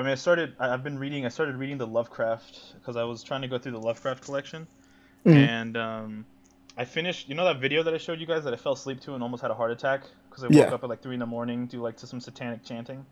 I 0.00 0.02
mean, 0.02 0.12
I 0.12 0.16
started. 0.16 0.54
I- 0.58 0.72
I've 0.72 0.82
been 0.82 0.98
reading. 0.98 1.26
I 1.26 1.28
started 1.28 1.56
reading 1.56 1.76
the 1.76 1.86
Lovecraft 1.86 2.74
because 2.74 2.96
I 2.96 3.04
was 3.04 3.22
trying 3.22 3.42
to 3.42 3.48
go 3.48 3.58
through 3.58 3.72
the 3.72 3.80
Lovecraft 3.80 4.24
collection, 4.24 4.66
Mhm. 5.26 5.34
and 5.36 5.76
um, 5.76 6.26
I 6.78 6.86
finished. 6.86 7.28
You 7.28 7.34
know 7.34 7.44
that 7.44 7.58
video 7.60 7.82
that 7.82 7.92
I 7.92 7.98
showed 7.98 8.18
you 8.18 8.26
guys 8.26 8.44
that 8.44 8.54
I 8.54 8.56
fell 8.56 8.72
asleep 8.72 9.00
to 9.02 9.12
and 9.14 9.22
almost 9.22 9.42
had 9.42 9.50
a 9.50 9.54
heart 9.54 9.70
attack 9.72 10.04
because 10.30 10.42
I 10.42 10.46
woke 10.46 10.56
Yeah. 10.56 10.74
up 10.74 10.82
at 10.82 10.88
like 10.88 11.02
three 11.02 11.12
in 11.14 11.20
the 11.20 11.26
morning 11.26 11.68
to 11.68 11.82
like 11.82 11.98
to 11.98 12.06
some 12.06 12.18
satanic 12.18 12.64
chanting. 12.64 13.04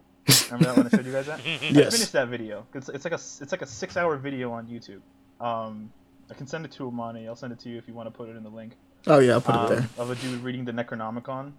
Remember 0.50 0.64
that 0.66 0.76
when 0.78 0.86
I 0.86 0.88
showed 0.90 1.04
you 1.06 1.12
guys 1.12 1.26
that? 1.26 1.40
I 1.46 1.58
Yes. 1.70 1.92
finished 1.94 2.12
that 2.12 2.28
video. 2.28 2.66
It's, 2.74 2.88
it's 2.88 3.04
like 3.04 3.12
a 3.12 3.16
it's 3.42 3.52
like 3.52 3.62
a 3.62 3.66
six 3.66 3.98
hour 3.98 4.16
video 4.16 4.50
on 4.52 4.66
YouTube. 4.66 5.00
Um, 5.44 5.92
I 6.30 6.34
can 6.34 6.46
send 6.46 6.64
it 6.64 6.72
to 6.72 6.86
Amani. 6.88 7.28
I'll 7.28 7.36
send 7.36 7.52
it 7.52 7.58
to 7.60 7.68
you 7.68 7.76
if 7.76 7.86
you 7.86 7.92
want 7.92 8.06
to 8.06 8.10
put 8.10 8.30
it 8.30 8.36
in 8.36 8.42
the 8.44 8.50
link. 8.50 8.72
Oh 9.06 9.18
yeah, 9.18 9.32
I'll 9.34 9.40
put 9.42 9.54
um, 9.54 9.66
it 9.72 9.76
there. 9.76 9.88
Of 9.98 10.10
a 10.10 10.14
dude 10.14 10.42
reading 10.42 10.64
the 10.64 10.72
Necronomicon. 10.72 11.52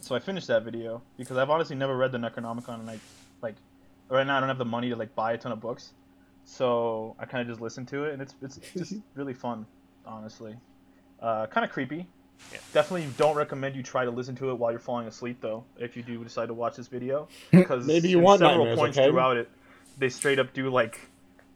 So 0.00 0.14
I 0.14 0.18
finished 0.18 0.46
that 0.48 0.62
video 0.62 1.00
because 1.16 1.36
I've 1.38 1.50
honestly 1.50 1.76
never 1.76 1.96
read 1.96 2.12
the 2.12 2.18
Necronomicon 2.18 2.80
and 2.80 2.90
I 2.90 2.98
like 3.42 3.54
right 4.10 4.26
now 4.26 4.36
I 4.36 4.40
don't 4.40 4.48
have 4.48 4.58
the 4.58 4.64
money 4.64 4.90
to 4.90 4.96
like 4.96 5.14
buy 5.14 5.32
a 5.32 5.38
ton 5.38 5.52
of 5.52 5.60
books. 5.60 5.92
So 6.44 7.14
I 7.18 7.26
kind 7.26 7.42
of 7.42 7.48
just 7.48 7.60
listen 7.60 7.86
to 7.86 8.04
it 8.04 8.12
and 8.12 8.22
it's 8.22 8.34
it's 8.42 8.58
just 8.76 8.94
really 9.14 9.34
fun, 9.34 9.66
honestly. 10.06 10.56
Uh, 11.20 11.46
kind 11.46 11.64
of 11.64 11.70
creepy. 11.70 12.06
Yeah. 12.52 12.58
Definitely 12.72 13.08
don't 13.18 13.36
recommend 13.36 13.76
you 13.76 13.82
try 13.82 14.04
to 14.06 14.10
listen 14.10 14.34
to 14.36 14.50
it 14.50 14.54
while 14.54 14.70
you're 14.70 14.80
falling 14.80 15.06
asleep 15.06 15.38
though. 15.40 15.64
If 15.78 15.96
you 15.96 16.02
do 16.02 16.22
decide 16.24 16.46
to 16.46 16.54
watch 16.54 16.76
this 16.76 16.88
video, 16.88 17.28
because 17.50 17.86
Maybe 17.88 18.08
you 18.08 18.18
want 18.18 18.40
several 18.40 18.58
nightmares, 18.64 18.78
points 18.78 18.98
okay? 18.98 19.10
throughout 19.10 19.36
it, 19.36 19.50
they 19.98 20.08
straight 20.08 20.38
up 20.38 20.52
do 20.54 20.70
like 20.70 20.98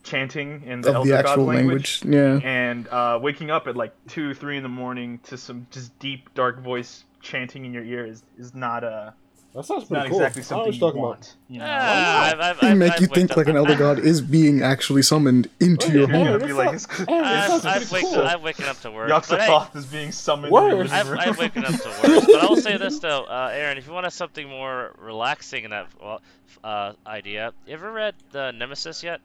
chanting 0.03 0.63
in 0.67 0.83
the 0.83 0.91
Of 0.91 0.97
Elder 0.97 1.09
the 1.11 1.23
God 1.23 1.27
actual 1.31 1.45
language 1.45 2.03
language. 2.05 2.43
Yeah. 2.43 2.49
and 2.49 2.87
uh, 2.89 3.19
waking 3.21 3.51
up 3.51 3.67
at 3.67 3.75
like 3.77 3.95
two, 4.07 4.35
three 4.35 4.59
in 4.59 4.63
the 4.63 4.69
morning 4.69 5.19
to 5.25 5.39
some 5.39 5.67
just 5.71 5.99
deep, 5.99 6.33
dark 6.35 6.61
voice 6.61 7.05
chanting 7.23 7.65
in 7.65 7.73
your 7.73 7.83
ear 7.85 8.05
is, 8.05 8.23
is 8.39 8.55
not 8.55 8.85
uh, 8.85 9.13
That 9.55 9.65
sounds 9.65 9.83
it's 9.85 9.91
not 9.93 10.01
pretty 10.01 10.11
cool. 10.11 10.21
exactly 10.25 10.41
I 10.41 10.43
know 10.43 10.47
something 10.47 10.59
what 10.67 10.75
you 10.75 10.81
you're 10.81 10.89
talking 10.91 11.03
want. 11.03 11.37
You 11.49 11.59
know? 11.61 11.65
Ah, 11.69 12.25
I've, 12.33 12.41
I've, 12.41 12.61
They 12.61 12.67
I've, 12.71 12.77
make 12.77 12.93
I've 12.95 13.01
you 13.03 13.07
think 13.07 13.37
like 13.37 13.47
an 13.47 13.57
elder 13.57 13.77
god 13.77 14.01
is 14.01 14.21
being 14.21 14.63
actually 14.63 15.03
summoned 15.03 15.49
into 15.61 15.93
your 15.93 16.01
You're 16.01 16.11
home. 16.11 16.27
gonna 16.27 16.47
be 16.47 16.53
like, 16.53 16.81
sounds- 16.81 16.87
it's, 17.01 17.09
I've, 17.09 17.49
sounds 17.63 17.65
I've, 17.67 17.93
waked, 17.93 18.07
cool. 18.09 18.23
I've 18.23 18.43
waken 18.43 18.65
up 18.65 18.81
to 18.81 18.91
work. 18.91 19.09
but 19.09 19.41
hey, 19.41 19.79
is 19.79 19.87
being 19.87 20.11
summoned. 20.11 20.53
Worse. 20.53 20.73
in 20.73 20.79
your 20.89 20.97
I've, 20.97 21.07
living 21.09 21.21
I've 21.21 21.39
waken 21.39 21.65
up 21.65 21.81
to 21.81 21.89
work. 22.09 22.25
But 22.27 22.35
I 22.43 22.47
will 22.47 22.57
say 22.57 22.77
this 22.79 22.99
though, 22.99 23.25
uh, 23.25 23.51
Aaron, 23.53 23.79
if 23.79 23.87
you 23.87 23.93
want 23.93 24.13
something 24.13 24.49
more 24.49 24.93
relaxing 24.99 25.63
in 25.65 25.71
that 25.71 25.87
well, 26.03 26.21
uh, 26.65 26.95
idea, 27.07 27.53
you 27.65 27.75
ever 27.75 27.93
read 27.93 28.15
the 28.33 28.51
Nemesis 28.51 29.05
yet? 29.05 29.21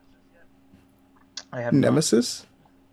I 1.52 1.62
have 1.62 1.74
not. 1.74 1.88
Nemesis. 1.90 2.46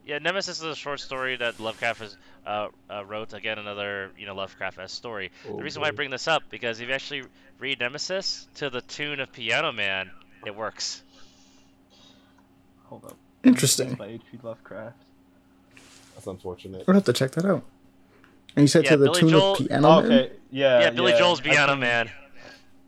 Yeah, 0.07 0.19
Nemesis 0.19 0.59
is 0.59 0.65
a 0.65 0.75
short 0.77 1.01
story 1.01 1.37
that 1.37 1.61
Lovecraft 1.61 2.01
has, 2.01 2.17
uh, 2.47 2.69
uh, 2.91 3.05
wrote. 3.05 3.33
Again, 3.35 3.59
another 3.59 4.11
you 4.19 4.27
know 4.27 4.35
Lovecraft 4.35 4.89
story. 4.91 5.31
Oh, 5.49 5.57
the 5.57 5.63
reason 5.63 5.83
why 5.83 5.89
I 5.89 5.91
bring 5.91 6.11
this 6.11 6.29
up 6.29 6.45
because 6.51 6.81
if 6.81 6.89
you 6.89 6.95
actually 6.95 7.25
read 7.59 7.81
Nemesis 7.81 8.47
to 8.57 8.71
the 8.71 8.81
tune 8.83 9.21
of 9.21 9.33
Piano 9.33 9.73
Man, 9.73 10.11
it 10.45 10.55
works. 10.55 11.03
Hold 12.85 13.05
up. 13.07 13.17
Interesting. 13.45 13.95
By 13.95 14.07
H.P. 14.07 14.39
Lovecraft. 14.43 14.97
That's 16.15 16.27
unfortunate. 16.27 16.87
We'll 16.87 16.95
have 16.95 17.05
to 17.05 17.13
check 17.13 17.33
that 17.33 17.45
out. 17.45 17.63
And 18.55 18.63
you 18.65 18.69
said 18.69 18.85
Yeah, 18.85 18.91
to 18.93 18.97
the 18.97 19.05
Billy 19.07 19.21
tune 19.21 19.29
Joel- 19.31 19.53
of 19.53 19.59
Piano 19.59 19.89
Oh, 19.89 20.03
Man? 20.03 20.13
okay. 20.13 20.33
Yeah. 20.51 20.81
yeah, 20.81 20.91
Billy 20.91 21.13
Joel's 21.13 21.41
Piano 21.41 21.73
can- 21.73 21.81
Man. 21.81 22.11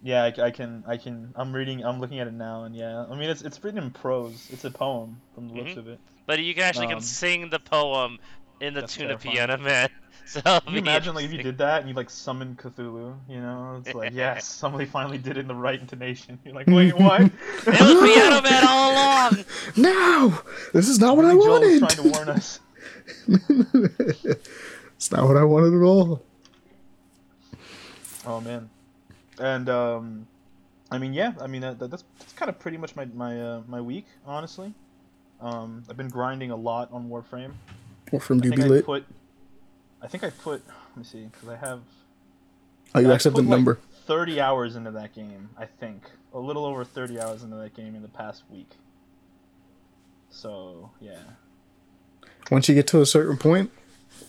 Yeah, 0.03 0.23
I, 0.25 0.43
I 0.47 0.51
can, 0.53 0.85
I 0.87 0.97
can. 0.97 1.33
I'm 1.35 1.53
reading. 1.53 1.85
I'm 1.85 1.99
looking 2.01 2.21
at 2.21 2.29
it 2.29 2.33
now, 2.33 2.63
and 2.63 2.75
yeah, 2.75 3.05
I 3.11 3.17
mean, 3.17 3.29
it's 3.29 3.43
it's 3.43 3.63
written 3.65 3.83
in 3.83 3.91
prose. 3.91 4.49
It's 4.53 4.65
a 4.65 4.71
poem 4.71 5.21
from 5.35 5.49
the 5.49 5.55
looks 5.55 5.73
Mhm. 5.73 5.77
of 5.79 5.89
it. 5.89 5.99
But 6.25 6.39
you 6.39 6.55
can 6.55 6.63
actually 6.63 6.87
Um, 6.87 6.93
can 6.93 7.01
sing 7.01 7.51
the 7.51 7.59
poem 7.59 8.21
in 8.61 8.75
the 8.75 8.81
that's 8.83 8.95
tune 8.95 9.11
of 9.11 9.21
terrifying. 9.23 9.49
Piano 9.49 9.63
Man. 9.65 9.89
So 10.29 10.43
Can 10.43 10.61
you 10.75 10.81
imagine 10.81 11.15
like 11.15 11.25
if 11.25 11.33
you 11.33 11.43
did 11.43 11.57
that 11.57 11.81
and 11.81 11.89
you 11.89 11.95
like 11.95 12.11
summoned 12.11 12.59
Cthulhu? 12.59 13.17
You 13.31 13.41
know, 13.41 13.77
it's 13.83 13.95
like 13.95 14.13
yes, 14.15 14.45
somebody 14.47 14.85
finally 14.85 15.17
did 15.17 15.39
it 15.39 15.41
in 15.41 15.49
the 15.49 15.55
right 15.55 15.81
intonation. 15.81 16.39
You're 16.45 16.53
like, 16.55 16.67
wait, 16.67 16.93
what? 16.99 17.23
It 17.23 17.33
was 17.67 18.13
Piano 18.13 18.43
Man 18.43 18.65
all 18.69 18.93
along. 18.93 19.45
No! 19.79 20.39
This 20.75 20.87
is 20.91 20.99
not 21.01 21.17
what 21.17 21.25
I 21.25 21.31
Billy 21.33 21.45
Joel 21.47 21.61
was 21.61 21.81
wanted! 21.81 21.97
trying 21.97 22.13
to 22.13 22.19
warn 22.19 22.29
us. 22.29 22.61
it's 23.27 25.11
not 25.11 25.27
what 25.27 25.39
I 25.39 25.45
wanted 25.45 25.73
at 25.75 25.83
all. 25.83 26.23
Oh 28.27 28.41
man, 28.43 28.69
and 29.41 29.69
um, 29.71 30.27
I 30.91 30.99
mean, 30.99 31.15
yeah, 31.15 31.33
I 31.41 31.47
mean 31.47 31.63
that, 31.63 31.79
that- 31.79 31.91
that's 31.91 32.05
that's 32.19 32.33
kind 32.35 32.51
of 32.51 32.59
pretty 32.59 32.77
much 32.77 32.95
my 32.97 33.07
my 33.15 33.41
uh, 33.41 33.63
my 33.67 33.81
week, 33.81 34.05
honestly. 34.27 34.75
Um, 35.41 35.85
I've 35.89 35.97
been 35.97 36.09
grinding 36.11 36.51
a 36.51 36.57
lot 36.57 36.91
on 36.93 37.09
Warframe. 37.09 37.53
What 38.11 38.23
from 38.23 38.39
I 38.39 38.43
think 38.43 38.55
Doobie 38.57 38.65
I 38.65 38.69
Lit? 38.69 38.85
put, 38.85 39.05
I 40.03 40.07
think 40.07 40.25
I 40.25 40.31
put. 40.31 40.63
Let 40.67 40.97
me 40.97 41.05
see, 41.05 41.25
because 41.25 41.49
I 41.49 41.57
have. 41.57 41.81
Oh, 42.95 43.01
you 43.01 43.11
I 43.11 43.15
actually 43.15 43.33
the 43.33 43.43
like, 43.43 43.49
number. 43.49 43.79
30 44.07 44.41
hours 44.41 44.75
into 44.77 44.91
that 44.93 45.15
game, 45.15 45.51
I 45.59 45.67
think. 45.67 46.03
A 46.33 46.39
little 46.39 46.65
over 46.65 46.85
30 46.85 47.21
hours 47.21 47.43
into 47.43 47.57
that 47.57 47.75
game 47.75 47.95
in 47.95 48.03
the 48.03 48.09
past 48.09 48.43
week. 48.51 48.71
So, 50.31 50.91
yeah. 51.01 51.21
Once 52.51 52.69
you 52.69 52.75
get 52.75 52.87
to 52.89 53.01
a 53.03 53.07
certain 53.07 53.37
point, 53.37 53.71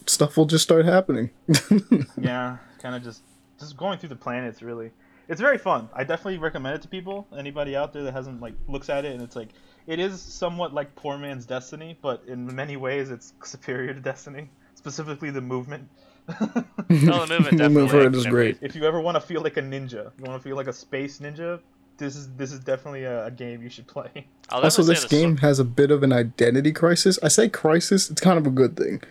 stuff 0.05 0.36
will 0.38 0.45
just 0.45 0.63
start 0.63 0.86
happening. 0.86 1.29
Yeah, 2.21 2.57
kind 2.81 2.95
of 2.95 3.03
just 3.03 3.21
just 3.59 3.77
going 3.77 3.98
through 4.00 4.09
the 4.09 4.15
planets 4.15 4.62
really. 4.62 4.91
It's 5.27 5.39
very 5.39 5.57
fun. 5.57 5.89
I 5.93 6.03
definitely 6.03 6.38
recommend 6.38 6.75
it 6.75 6.81
to 6.81 6.88
people. 6.88 7.27
Anybody 7.38 7.75
out 7.75 7.93
there 7.93 8.03
that 8.03 8.13
hasn't 8.13 8.41
like 8.41 8.53
looks 8.67 8.89
at 8.89 9.05
it 9.05 9.13
and 9.13 9.21
it's 9.21 9.36
like 9.36 9.50
it 9.88 10.00
is 10.00 10.21
somewhat 10.21 10.74
like 10.74 10.95
poor 10.95 11.17
man's 11.17 11.45
Destiny, 11.45 11.98
but 12.01 12.24
in 12.27 12.53
many 12.55 12.77
ways 12.77 13.09
it's 13.12 13.33
superior 13.43 13.93
to 13.93 14.00
Destiny, 14.00 14.50
specifically 14.75 15.29
the 15.31 15.41
movement. 15.41 15.88
Oh, 16.91 17.25
the 17.25 17.39
movement 17.39 17.57
The 17.57 17.57
definitely. 17.57 17.69
movement 17.69 17.89
for 17.91 18.01
it 18.01 18.15
is 18.15 18.25
great. 18.25 18.57
if 18.62 18.75
you 18.75 18.83
ever 18.86 19.00
want 19.01 19.15
to 19.15 19.21
feel 19.21 19.41
like 19.41 19.57
a 19.57 19.62
ninja, 19.62 20.12
you 20.17 20.24
want 20.24 20.41
to 20.41 20.48
feel 20.48 20.55
like 20.55 20.67
a 20.67 20.74
space 20.74 21.19
ninja, 21.19 21.59
this 21.98 22.15
is 22.15 22.29
this 22.36 22.51
is 22.51 22.59
definitely 22.59 23.03
a, 23.03 23.25
a 23.25 23.31
game 23.31 23.62
you 23.62 23.69
should 23.69 23.88
play. 23.88 24.27
Also, 24.51 24.81
this 24.83 25.01
say 25.01 25.07
the 25.07 25.15
game 25.21 25.38
has 25.38 25.59
a 25.59 25.63
bit 25.65 25.91
of 25.91 26.01
an 26.03 26.13
identity 26.13 26.71
crisis. 26.71 27.19
I 27.21 27.27
say 27.27 27.50
crisis, 27.50 28.09
it's 28.09 28.21
kind 28.21 28.38
of 28.39 28.48
a 28.48 28.50
good 28.50 28.75
thing. 28.77 29.01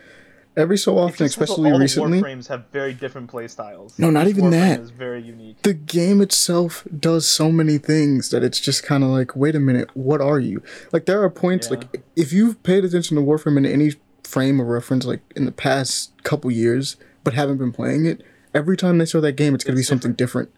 Every 0.56 0.76
so 0.78 0.98
often, 0.98 1.26
especially 1.26 1.70
all 1.70 1.78
recently, 1.78 2.20
Warframes 2.20 2.48
have 2.48 2.64
very 2.72 2.92
different 2.92 3.28
play 3.30 3.46
styles. 3.46 3.96
No, 3.98 4.10
not 4.10 4.26
even 4.26 4.46
Warframe 4.46 4.50
that. 4.50 4.80
is 4.80 4.90
very 4.90 5.22
unique. 5.22 5.62
the 5.62 5.72
game 5.74 6.20
itself 6.20 6.84
does 6.98 7.26
so 7.28 7.52
many 7.52 7.78
things 7.78 8.30
that 8.30 8.42
it's 8.42 8.58
just 8.58 8.82
kind 8.82 9.04
of 9.04 9.10
like, 9.10 9.36
wait 9.36 9.54
a 9.54 9.60
minute, 9.60 9.88
what 9.94 10.20
are 10.20 10.40
you? 10.40 10.60
Like, 10.92 11.06
there 11.06 11.22
are 11.22 11.30
points, 11.30 11.68
Yeah. 11.70 11.76
like, 11.76 12.02
if 12.16 12.32
you've 12.32 12.60
paid 12.64 12.84
attention 12.84 13.16
to 13.16 13.22
Warframe 13.22 13.56
in 13.56 13.66
any 13.66 13.92
frame 14.24 14.58
of 14.58 14.66
reference, 14.66 15.04
like, 15.06 15.20
in 15.36 15.44
the 15.44 15.52
past 15.52 16.10
couple 16.24 16.50
years, 16.50 16.96
but 17.22 17.34
haven't 17.34 17.58
been 17.58 17.72
playing 17.72 18.06
it, 18.06 18.22
every 18.52 18.76
time 18.76 18.98
they 18.98 19.06
show 19.06 19.20
that 19.20 19.36
game, 19.36 19.54
it's 19.54 19.62
going 19.62 19.74
to 19.74 19.76
be 19.76 19.80
It's 19.82 19.88
something 19.88 20.12
different. 20.14 20.50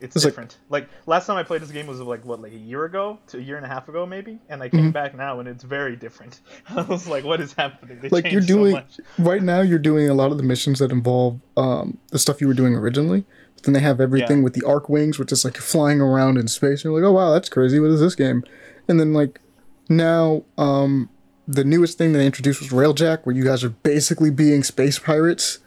It's, 0.00 0.16
It's 0.16 0.24
different. 0.24 0.56
Like, 0.70 0.88
last 1.06 1.26
time 1.26 1.36
I 1.36 1.42
played 1.42 1.60
this 1.62 1.70
game 1.70 1.86
was 1.86 2.00
like 2.00 2.24
what, 2.24 2.40
like 2.40 2.52
a 2.52 2.58
year 2.58 2.84
ago 2.86 3.18
to 3.28 3.38
a 3.38 3.40
year 3.40 3.56
and 3.56 3.66
a 3.66 3.68
half 3.68 3.88
ago, 3.88 4.06
maybe. 4.06 4.38
And 4.48 4.62
I 4.62 4.68
Mm-hmm. 4.68 4.76
came 4.78 4.92
back 4.92 5.14
now, 5.14 5.40
and 5.40 5.48
it's 5.48 5.62
very 5.64 5.94
different. 5.96 6.40
I 6.68 6.82
was 6.82 7.06
like, 7.06 7.24
what 7.24 7.40
is 7.40 7.52
happening? 7.52 7.98
They 8.00 8.08
like 8.08 8.24
you're 8.24 8.40
changed 8.40 8.48
so 8.48 8.54
doing 8.56 8.82
right 9.18 9.42
now 9.42 9.60
you're 9.60 9.78
doing 9.78 10.08
a 10.08 10.14
lot 10.14 10.30
of 10.32 10.36
the 10.38 10.42
missions 10.42 10.78
that 10.78 10.90
involve 10.90 11.40
um, 11.56 11.98
the 12.12 12.18
stuff 12.18 12.40
you 12.40 12.48
were 12.48 12.54
doing 12.54 12.74
originally 12.74 13.24
but 13.56 13.64
then 13.64 13.74
they 13.74 13.80
have 13.80 14.00
everything 14.00 14.38
Yeah. 14.38 14.44
with 14.44 14.54
the 14.54 14.62
Archwings 14.62 15.18
which 15.18 15.32
is 15.32 15.44
like 15.44 15.56
flying 15.58 16.00
around 16.00 16.38
in 16.38 16.48
space 16.48 16.82
and 16.82 16.92
you're 16.92 17.00
like 17.00 17.08
oh 17.08 17.12
wow 17.12 17.32
that's 17.32 17.48
crazy 17.50 17.78
what 17.78 17.90
is 17.90 18.00
this 18.00 18.14
game 18.14 18.42
and 18.88 18.98
then 18.98 19.12
like 19.12 19.40
now 19.88 20.44
um, 20.56 21.10
the 21.46 21.64
newest 21.64 21.98
thing 21.98 22.12
they 22.12 22.24
introduced 22.24 22.60
was 22.60 22.70
railjack 22.70 23.24
where 23.26 23.34
you 23.34 23.44
guys 23.44 23.62
are 23.64 23.68
basically 23.70 24.30
being 24.30 24.62
space 24.62 24.98
pirates 24.98 25.58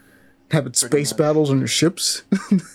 having 0.51 0.73
space 0.73 1.11
much. 1.11 1.17
battles 1.17 1.49
on 1.51 1.59
your 1.59 1.67
ships 1.67 2.23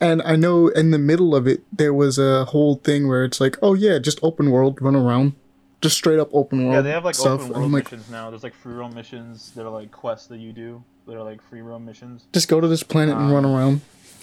and 0.00 0.20
i 0.22 0.34
know 0.36 0.68
in 0.68 0.90
the 0.90 0.98
middle 0.98 1.34
of 1.34 1.46
it 1.46 1.62
there 1.72 1.94
was 1.94 2.18
a 2.18 2.44
whole 2.46 2.76
thing 2.76 3.06
where 3.08 3.24
it's 3.24 3.40
like 3.40 3.56
oh 3.62 3.74
yeah 3.74 3.98
just 3.98 4.18
open 4.22 4.50
world 4.50 4.80
run 4.82 4.96
around 4.96 5.32
just 5.80 5.96
straight 5.96 6.18
up 6.18 6.30
open 6.32 6.64
world 6.64 6.74
Yeah, 6.76 6.80
they 6.80 6.90
have 6.90 7.04
like 7.04 7.14
stuff 7.14 7.40
open 7.40 7.52
world 7.52 7.64
I'm 7.66 7.72
like 7.72 7.84
missions 7.92 8.08
now. 8.10 8.30
There's 8.30 8.42
like 8.42 8.54
free 8.54 8.72
roam 8.72 8.94
missions. 8.94 9.52
They're 9.54 9.68
like 9.68 9.90
quests 9.92 10.28
that 10.28 10.38
you 10.38 10.50
do. 10.54 10.82
They're 11.06 11.22
like 11.22 11.42
free 11.42 11.60
roam 11.60 11.84
missions. 11.84 12.24
just 12.32 12.48
go 12.48 12.58
to 12.58 12.66
this 12.66 12.82
planet 12.82 13.16
and 13.16 13.26
Um, 13.26 13.32
run 13.34 13.44
around 13.44 13.82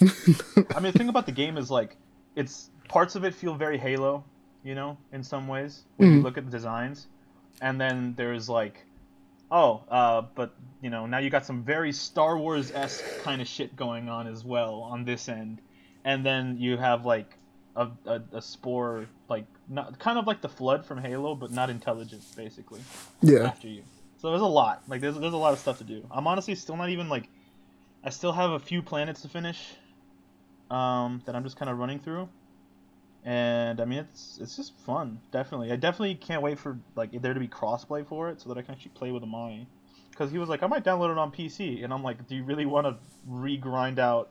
I 0.74 0.80
mean, 0.80 0.90
the 0.92 0.98
thing 0.98 1.08
about 1.08 1.26
the 1.26 1.30
game 1.32 1.56
is 1.56 1.70
like, 1.70 1.96
it's 2.34 2.70
parts 2.88 3.14
of 3.14 3.24
it 3.24 3.32
feel 3.32 3.54
very 3.54 3.78
Halo, 3.78 4.24
you 4.64 4.74
know, 4.74 4.98
in 5.12 5.22
some 5.22 5.46
ways 5.46 5.82
when 5.98 6.12
you 6.12 6.18
Mhm. 6.18 6.24
look 6.24 6.36
at 6.36 6.44
the 6.44 6.50
designs, 6.50 7.06
and 7.60 7.80
then 7.80 8.14
there's 8.16 8.48
like, 8.48 8.84
oh, 9.52 9.84
uh, 9.88 10.22
but 10.34 10.54
you 10.80 10.90
know, 10.90 11.06
now 11.06 11.18
you 11.18 11.30
got 11.30 11.46
some 11.46 11.62
very 11.62 11.92
Star 11.92 12.36
Wars 12.36 12.72
esque 12.72 13.04
kind 13.22 13.40
of 13.40 13.46
shit 13.46 13.76
going 13.76 14.08
on 14.08 14.26
as 14.26 14.44
well 14.44 14.80
on 14.80 15.04
this 15.04 15.28
end, 15.28 15.60
and 16.04 16.26
then 16.26 16.56
you 16.58 16.76
have 16.76 17.06
like 17.06 17.36
a, 17.76 17.88
a, 18.06 18.22
a 18.32 18.42
spore 18.42 19.06
like 19.28 19.44
not 19.68 19.98
kind 19.98 20.18
of 20.18 20.26
like 20.26 20.40
the 20.40 20.48
flood 20.48 20.84
from 20.84 20.98
Halo, 20.98 21.34
but 21.34 21.52
not 21.52 21.70
intelligent 21.70 22.24
basically 22.36 22.80
yeah 23.20 23.44
after 23.44 23.68
you. 23.68 23.84
So 24.18 24.30
there's 24.30 24.42
a 24.42 24.46
lot. 24.46 24.82
Like 24.88 25.00
there's 25.00 25.18
there's 25.18 25.34
a 25.34 25.38
lot 25.38 25.52
of 25.52 25.58
stuff 25.58 25.78
to 25.78 25.84
do. 25.84 26.04
I'm 26.10 26.26
honestly 26.26 26.54
still 26.54 26.76
not 26.76 26.90
even 26.90 27.08
like 27.08 27.28
I 28.02 28.10
still 28.10 28.32
have 28.32 28.50
a 28.50 28.58
few 28.58 28.82
planets 28.82 29.22
to 29.22 29.28
finish 29.28 29.74
um 30.70 31.22
that 31.26 31.36
I'm 31.36 31.44
just 31.44 31.56
kind 31.56 31.70
of 31.70 31.78
running 31.78 31.98
through. 32.00 32.28
And 33.24 33.80
I 33.80 33.84
mean 33.84 34.00
it's 34.00 34.38
it's 34.40 34.56
just 34.56 34.76
fun, 34.80 35.20
definitely. 35.30 35.70
I 35.70 35.76
definitely 35.76 36.16
can't 36.16 36.42
wait 36.42 36.58
for 36.58 36.78
like 36.96 37.10
there 37.22 37.34
to 37.34 37.40
be 37.40 37.48
crossplay 37.48 38.06
for 38.06 38.28
it 38.30 38.40
so 38.40 38.48
that 38.48 38.58
I 38.58 38.62
can 38.62 38.74
actually 38.74 38.92
play 38.94 39.12
with 39.12 39.22
Amani. 39.22 39.68
Cuz 40.16 40.30
he 40.32 40.38
was 40.38 40.48
like 40.48 40.62
I 40.62 40.66
might 40.66 40.84
download 40.84 41.12
it 41.12 41.18
on 41.18 41.30
PC 41.30 41.84
and 41.84 41.92
I'm 41.92 42.02
like 42.02 42.26
do 42.26 42.34
you 42.34 42.42
really 42.44 42.66
want 42.66 42.86
to 42.86 42.96
re-grind 43.28 43.98
out 43.98 44.30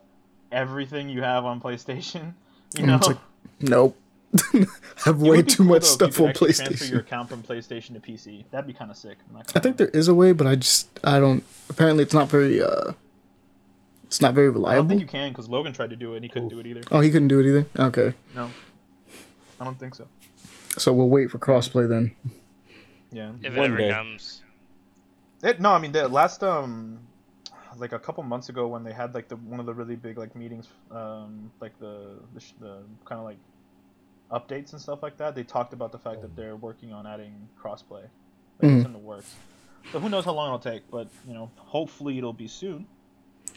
everything 0.52 1.10
you 1.10 1.22
have 1.22 1.46
on 1.46 1.62
PlayStation? 1.62 2.34
You 2.78 2.86
know. 2.86 2.96
it's 2.96 3.08
like, 3.08 3.18
nope. 3.60 3.98
I 4.54 4.66
have 5.04 5.22
It 5.22 5.30
way 5.30 5.42
too 5.42 5.58
cool, 5.58 5.66
much 5.66 5.98
though, 5.98 6.06
if 6.06 6.12
you 6.12 6.14
stuff 6.14 6.22
on 6.22 6.30
actually 6.30 6.54
Transfer 6.54 6.86
your 6.86 7.00
account 7.02 7.28
from 7.28 7.44
PlayStation 7.44 7.94
to 7.96 8.00
PC. 8.00 8.46
That'd 8.50 8.66
be 8.66 8.72
kind 8.72 8.90
of 8.90 8.96
sick. 8.96 9.18
I 9.54 9.60
think 9.60 9.76
there 9.76 9.90
is 9.90 10.08
a 10.08 10.16
way, 10.16 10.32
but 10.32 10.48
I 10.48 10.56
just 10.56 10.88
I 11.04 11.20
don't. 11.20 11.44
Apparently, 11.70 12.04
it's 12.04 12.14
not 12.14 12.30
very 12.30 12.62
uh, 12.64 12.94
it's 14.04 14.22
not 14.22 14.34
very 14.34 14.50
reliable. 14.50 14.72
I 14.72 14.76
don't 14.76 14.88
think 14.90 15.02
you 15.02 15.08
can 15.08 15.32
because 15.32 15.50
Logan 15.50 15.74
tried 15.74 15.90
to 15.90 15.96
do 15.96 16.14
it 16.14 16.18
and 16.18 16.26
he 16.26 16.30
couldn't 16.30 16.50
do 16.50 16.60
it 16.60 16.68
either. 16.68 16.82
Oh, 16.92 17.00
he 17.00 17.10
couldn't 17.12 17.28
do 17.30 17.40
it 17.40 17.46
either. 17.46 17.66
Okay, 17.78 18.14
No, 18.36 18.50
I 19.62 19.64
don't 19.64 19.80
think 19.80 19.94
so. 19.96 20.08
so 20.78 20.92
we'll 20.92 21.08
wait 21.10 21.30
for 21.30 21.38
crossplay 21.38 21.88
then. 21.88 22.16
Yeah. 23.12 23.32
If 23.44 23.54
it 23.56 23.60
ever 23.60 23.78
day. 23.78 23.92
comes. 23.92 24.42
It, 25.44 25.62
no, 25.62 25.72
I 25.72 25.80
mean 25.80 25.92
the 25.92 26.08
last 26.08 26.44
um, 26.44 27.00
like 27.78 27.92
a 27.94 28.00
couple 28.00 28.24
months 28.24 28.50
ago 28.50 28.68
when 28.68 28.84
they 28.84 28.92
had 28.94 29.14
like 29.14 29.28
the 29.28 29.36
one 29.38 29.60
of 29.60 29.66
the 29.68 29.74
really 29.74 29.96
big 29.96 30.18
like 30.18 30.36
meetings, 30.36 30.68
um, 30.90 31.52
like 31.62 31.78
the 31.80 32.16
the, 32.34 32.40
sh- 32.40 32.54
the 32.60 32.80
kind 33.06 33.20
of 33.20 33.26
like 33.26 33.38
updates 34.32 34.72
and 34.74 34.82
stuff 34.82 35.04
like 35.04 35.18
that. 35.18 35.36
They 35.36 35.44
talked 35.44 35.74
about 35.74 35.92
the 35.92 36.00
fact 36.00 36.22
that 36.22 36.36
they're 36.36 36.56
working 36.56 36.92
on 36.92 37.06
adding 37.06 37.48
crossplay. 37.62 38.04
Like, 38.62 38.72
Mhm. 38.72 38.78
It's 38.78 38.86
in 38.86 38.94
the 38.94 39.00
works. 39.00 39.36
So 39.92 40.00
who 40.00 40.10
knows 40.10 40.26
how 40.26 40.34
long 40.34 40.48
it'll 40.48 40.60
take, 40.72 40.90
but 40.92 41.08
you 41.28 41.34
know, 41.34 41.50
hopefully 41.58 42.18
it'll 42.18 42.34
be 42.34 42.48
soon. 42.48 42.86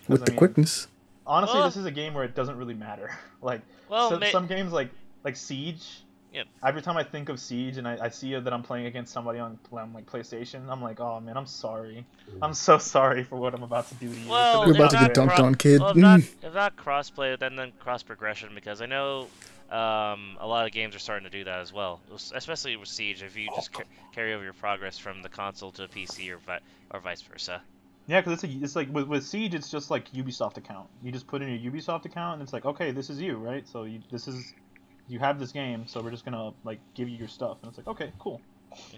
With 0.08 0.22
I 0.22 0.24
the 0.26 0.30
mean, 0.32 0.38
quickness, 0.38 0.88
Honestly, 1.26 1.58
Well- 1.58 1.68
this 1.68 1.76
is 1.78 1.86
a 1.86 1.90
game 1.90 2.12
where 2.12 2.24
it 2.24 2.34
doesn't 2.34 2.56
really 2.58 2.74
matter. 2.74 3.10
Like 3.42 3.60
Well, 3.90 4.08
so, 4.10 4.18
ma- 4.18 4.26
some 4.30 4.46
games 4.46 4.72
like 4.72 4.90
like 5.24 5.36
Siege. 5.36 5.84
Yep. 6.32 6.46
Every 6.66 6.82
time 6.82 6.96
I 6.96 7.04
think 7.04 7.28
of 7.28 7.38
Siege 7.38 7.76
and 7.76 7.86
I, 7.86 7.96
I 8.02 8.08
see 8.08 8.34
that 8.34 8.52
I'm 8.52 8.64
playing 8.64 8.86
against 8.86 9.12
somebody 9.12 9.38
on, 9.38 9.56
on 9.72 9.92
like 9.92 10.04
PlayStation, 10.06 10.68
I'm 10.68 10.82
like, 10.82 10.98
oh 10.98 11.20
man, 11.20 11.36
I'm 11.36 11.46
sorry. 11.46 12.04
I'm 12.42 12.54
so 12.54 12.76
sorry 12.96 13.22
for 13.22 13.36
what 13.36 13.54
I'm 13.54 13.62
about 13.62 13.88
to 13.90 13.94
do 13.94 14.12
to 14.12 14.20
you. 14.20 14.28
Well, 14.28 14.66
You're 14.66 14.74
about 14.74 14.90
to 14.90 14.96
get 14.98 15.14
dunked 15.14 15.36
cro- 15.36 15.44
on, 15.46 15.54
kid. 15.54 15.80
Well, 15.80 15.90
if 15.90 15.96
not, 15.96 16.20
Mm. 16.20 16.34
if 16.44 16.54
not 16.54 16.76
crossplay, 16.76 17.38
then 17.38 17.54
then 17.54 17.72
cross 17.78 18.02
progression 18.02 18.50
because 18.54 18.82
I 18.82 18.86
know 18.86 19.28
um, 19.70 20.36
a 20.40 20.46
lot 20.46 20.66
of 20.66 20.72
games 20.72 20.96
are 20.96 20.98
starting 20.98 21.24
to 21.24 21.30
do 21.30 21.44
that 21.44 21.60
as 21.60 21.72
well. 21.72 22.00
Especially 22.34 22.76
with 22.76 22.88
Siege, 22.88 23.22
if 23.22 23.36
you 23.36 23.48
just 23.54 23.72
ca- 23.72 23.84
carry 24.12 24.34
over 24.34 24.42
your 24.42 24.52
progress 24.54 24.98
from 24.98 25.22
the 25.22 25.28
console 25.28 25.70
to 25.72 25.82
PC 25.86 26.30
or 26.30 26.38
vi- 26.38 26.60
or 26.90 26.98
vice 27.00 27.22
versa. 27.22 27.62
Yeah, 28.06 28.20
because 28.20 28.42
it's, 28.44 28.54
it's 28.62 28.76
like 28.76 28.92
with, 28.92 29.06
with 29.06 29.24
Siege, 29.24 29.54
it's 29.54 29.70
just 29.70 29.88
like 29.90 30.10
Ubisoft 30.12 30.56
account. 30.58 30.88
You 31.02 31.10
just 31.12 31.26
put 31.28 31.42
in 31.42 31.48
your 31.48 31.72
Ubisoft 31.72 32.04
account, 32.04 32.34
and 32.34 32.42
it's 32.42 32.52
like, 32.52 32.66
okay, 32.66 32.90
this 32.90 33.08
is 33.08 33.20
you, 33.20 33.36
right? 33.36 33.66
So 33.68 33.84
you, 33.84 34.00
this 34.10 34.28
is 34.28 34.52
you 35.08 35.18
have 35.18 35.38
this 35.38 35.52
game, 35.52 35.86
so 35.86 36.00
we're 36.00 36.10
just 36.10 36.24
gonna 36.24 36.52
like 36.64 36.78
give 36.94 37.08
you 37.08 37.16
your 37.16 37.28
stuff, 37.28 37.58
and 37.62 37.68
it's 37.68 37.78
like, 37.78 37.86
okay, 37.88 38.12
cool. 38.18 38.40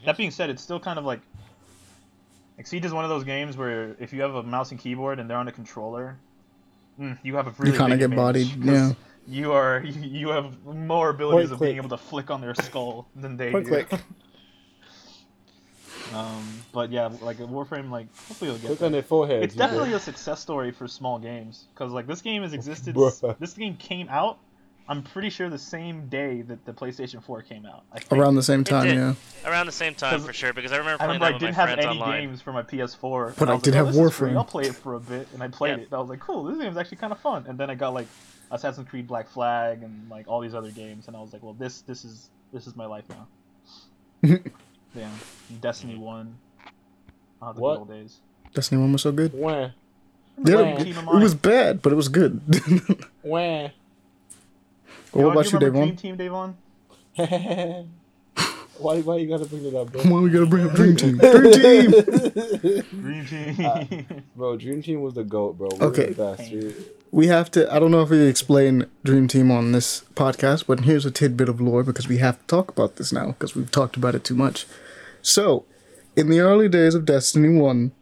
That 0.05 0.17
being 0.17 0.31
said, 0.31 0.49
it's 0.51 0.63
still 0.63 0.81
kind 0.81 0.99
of 0.99 1.05
like 1.05 1.21
like 2.57 2.67
Siege 2.67 2.85
is 2.85 2.93
one 2.93 3.05
of 3.05 3.11
those 3.11 3.25
games 3.25 3.57
where 3.57 3.97
if 4.01 4.13
you 4.13 4.23
have 4.23 4.35
a 4.35 4.43
mouse 4.43 4.71
and 4.71 4.81
keyboard 4.81 5.19
and 5.19 5.29
they're 5.29 5.37
on 5.37 5.49
a 5.49 5.53
controller, 5.53 6.17
mm, 6.99 7.19
you 7.23 7.37
have 7.37 7.47
a 7.47 7.51
really 7.59 7.73
you 7.73 7.79
kind 7.79 7.93
of 7.93 7.99
get 7.99 8.11
advantage, 8.11 8.59
bodied. 8.59 8.67
'cause 8.67 8.97
Yeah, 9.29 9.35
You 9.41 9.53
are 9.53 9.81
you 9.85 10.29
have 10.31 10.65
more 10.65 11.11
abilities 11.11 11.51
Point 11.51 11.61
of 11.61 11.61
being 11.67 11.77
able 11.77 11.91
to 11.91 11.99
flick 11.99 12.31
on 12.31 12.41
their 12.41 12.55
skull 12.67 13.09
than 13.17 13.37
they 13.37 13.51
Point 13.53 13.67
do. 13.67 13.71
click. 13.71 14.01
Um, 16.15 16.61
but 16.73 16.91
yeah, 16.93 17.11
like 17.21 17.39
Warframe, 17.39 17.91
like 17.91 18.07
hopefully 18.29 18.51
it'll 18.51 18.61
get. 18.63 18.71
Look 18.71 18.79
there. 18.79 18.87
on 18.87 18.93
their 18.93 19.03
foreheads. 19.03 19.45
It's 19.45 19.55
you 19.55 19.59
know? 19.59 19.67
definitely 19.67 19.93
a 19.95 19.99
success 20.01 20.41
story 20.41 20.71
for 20.71 20.87
small 20.87 21.19
games 21.19 21.65
because 21.75 21.93
like 21.93 22.07
this 22.07 22.23
game 22.23 22.43
has 22.43 22.53
existed. 22.53 22.95
Bruh. 22.95 23.37
this 23.39 23.55
game 23.55 23.77
came 23.77 24.09
out. 24.09 24.39
I'm 24.89 25.03
pretty 25.03 25.31
sure 25.31 25.49
the 25.51 25.59
same 25.59 26.09
day 26.09 26.43
that 26.43 26.65
the 26.65 26.73
PlayStation 26.73 27.23
4 27.23 27.43
came 27.43 27.67
out. 27.67 27.83
I 27.93 27.99
think. 27.99 28.13
Around 28.21 28.37
the 28.37 28.43
same 28.43 28.63
time, 28.63 28.87
yeah. 28.87 29.15
Around 29.45 29.67
the 29.67 29.73
same 29.73 29.95
time 29.95 30.21
for 30.21 30.33
sure, 30.33 30.53
because 30.53 30.71
I 30.73 30.77
remember 30.77 31.03
I 31.03 31.07
remember 31.07 31.25
I 31.25 31.29
that 31.31 31.35
with 31.35 31.41
didn't 31.43 31.57
my 31.57 31.67
have 31.67 31.79
any 31.79 31.87
online. 31.89 32.21
games 32.29 32.41
for 32.43 32.53
my 32.53 32.63
PS4. 32.63 33.35
But 33.37 33.49
and 33.49 33.51
I 33.51 33.57
did 33.61 33.75
like, 33.75 33.83
oh, 33.83 33.85
have 33.87 33.95
this 33.95 33.97
is 34.05 34.15
free, 34.17 34.31
Warframe. 34.31 34.37
I'll 34.37 34.45
play 34.45 34.65
it 34.65 34.75
for 34.77 34.95
a 34.95 35.01
bit, 35.01 35.27
and 35.35 35.43
I 35.43 35.49
played 35.49 35.71
Yeah. 35.71 35.83
it. 35.83 35.85
And 35.87 35.95
I 35.95 35.99
was 35.99 36.09
like, 36.09 36.21
cool, 36.21 36.45
this 36.45 36.57
game's 36.59 36.77
actually 36.77 36.99
kind 36.99 37.13
of 37.13 37.19
fun. 37.19 37.45
And 37.49 37.59
then 37.59 37.69
I 37.69 37.75
got 37.75 37.95
like 37.95 38.07
Assassin's 38.53 38.89
Creed 38.89 39.09
Black 39.09 39.29
Flag 39.29 39.83
and 39.83 40.09
like 40.09 40.29
all 40.29 40.41
these 40.41 40.55
other 40.55 40.71
games, 40.71 41.09
and 41.09 41.17
I 41.17 41.21
was 41.21 41.33
like, 41.33 41.43
well, 41.43 41.55
this 41.55 41.81
this 41.81 42.05
is 42.05 42.31
this 42.53 42.69
is 42.69 42.77
my 42.77 42.87
life 42.87 43.05
now. 43.09 43.27
yeah, 44.95 45.09
Destiny 45.61 45.97
One. 45.97 46.37
Oh, 47.43 47.53
the 47.53 47.61
What? 47.61 47.73
good 47.75 47.79
old 47.81 47.89
days. 47.91 48.17
Destiny 48.55 48.81
1 48.81 48.93
was 48.93 49.03
so 49.03 49.13
good. 49.13 49.33
Wah, 49.35 49.71
Yeah, 50.45 50.55
Wow. 50.63 50.77
it, 50.79 50.87
it 50.89 51.05
was 51.23 51.35
bad, 51.35 51.83
but 51.83 51.93
it 51.93 51.97
was 51.97 52.09
good. 52.09 52.41
wah. 53.23 53.69
What 55.17 55.23
Yo, 55.23 55.31
about 55.31 55.45
do 55.45 55.51
you, 55.51 55.59
remember 55.59 55.79
Davon? 55.79 55.87
Dream 55.89 55.97
Team, 55.97 56.17
Davon? 56.17 56.57
why, 58.79 59.01
why 59.01 59.17
you 59.17 59.27
gotta 59.29 59.47
bring 59.47 59.65
it 59.65 59.75
up, 59.75 59.91
bro? 59.93 60.03
Why 60.03 60.21
we 60.21 60.31
gotta 60.31 60.47
bring 60.47 60.69
up 60.69 60.75
Dream 60.75 60.97
Team? 60.97 61.17
Dream 61.19 61.53
Team! 61.53 61.91
Dream 62.91 63.27
Team. 63.27 63.65
Uh, 63.67 63.85
bro, 64.37 64.57
Dream 64.57 64.83
Team 64.83 65.01
was 65.03 65.15
the 65.15 65.25
goat, 65.25 65.57
bro. 65.57 65.69
We 65.73 65.79
were 65.79 65.87
Okay. 65.87 66.13
the 66.13 66.37
best. 66.37 66.53
We 67.11 67.29
have 67.29 67.51
to, 67.53 67.73
I 67.73 67.79
don't 67.79 67.91
know 67.91 68.03
if 68.03 68.11
we 68.11 68.21
explain 68.27 68.87
Dream 69.05 69.29
Team 69.29 69.51
on 69.51 69.73
this 69.73 70.03
podcast, 70.15 70.67
but 70.67 70.81
here's 70.81 71.07
a 71.07 71.11
tidbit 71.11 71.49
of 71.49 71.61
lore 71.61 71.83
because 71.83 72.09
we 72.09 72.19
have 72.19 72.39
to 72.41 72.47
talk 72.47 72.69
about 72.71 72.97
this 72.97 73.13
now 73.13 73.29
because 73.29 73.55
we've 73.55 73.71
talked 73.71 73.97
about 73.97 74.15
it 74.15 74.25
too 74.25 74.35
much. 74.35 74.67
So, 75.23 75.65
in 76.15 76.29
the 76.29 76.41
early 76.41 76.69
days 76.69 76.95
of 76.95 77.07
Destiny 77.07 77.59
1, 77.59 77.93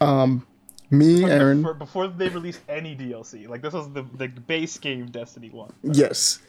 um, 0.00 0.46
me, 0.90 1.24
Aaron, 1.24 1.62
before, 1.62 1.74
before 1.74 2.08
they 2.08 2.28
released 2.28 2.60
any 2.68 2.94
DLC, 2.96 3.48
like 3.48 3.62
this 3.62 3.72
was 3.72 3.90
the 3.92 4.02
the 4.14 4.28
base 4.28 4.78
game 4.78 5.06
Destiny 5.06 5.50
One. 5.50 5.72
Yes. 5.82 6.40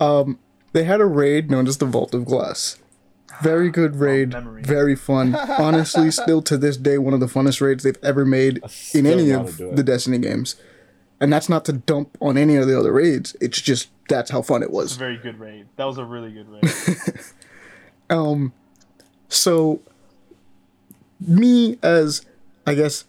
Um, 0.00 0.38
they 0.72 0.84
had 0.84 1.00
a 1.00 1.04
raid 1.06 1.50
known 1.50 1.66
as 1.66 1.78
the 1.78 1.86
Vault 1.86 2.14
of 2.14 2.24
Glass. 2.24 2.78
Very 3.42 3.70
good 3.80 3.96
raid, 3.96 4.30
memory. 4.30 4.62
very 4.62 4.94
fun. 4.96 5.34
Honestly, 5.58 6.10
still 6.10 6.42
to 6.42 6.56
this 6.56 6.76
day, 6.76 6.98
one 6.98 7.14
of 7.14 7.20
the 7.20 7.26
funnest 7.26 7.60
raids 7.60 7.82
they've 7.84 7.96
ever 8.02 8.24
made 8.24 8.60
in 8.94 9.06
any 9.06 9.30
of 9.30 9.56
the 9.58 9.82
Destiny 9.82 10.18
games. 10.18 10.56
And 11.20 11.32
that's 11.32 11.48
not 11.48 11.64
to 11.66 11.72
dump 11.72 12.18
on 12.20 12.36
any 12.36 12.56
of 12.56 12.66
the 12.66 12.76
other 12.76 12.92
raids. 12.92 13.36
It's 13.40 13.60
just 13.60 13.90
that's 14.08 14.30
how 14.30 14.42
fun 14.42 14.62
it 14.62 14.66
It's 14.66 14.72
a 14.72 14.76
was. 14.76 14.96
very 14.96 15.16
good 15.18 15.38
raid. 15.38 15.66
That 15.76 15.84
was 15.84 15.98
a 15.98 16.04
really 16.04 16.32
good 16.32 16.48
raid. 16.48 17.20
Um, 18.10 18.52
so 19.28 19.80
me 21.20 21.78
as 21.82 22.26
I 22.66 22.74
guess 22.74 23.04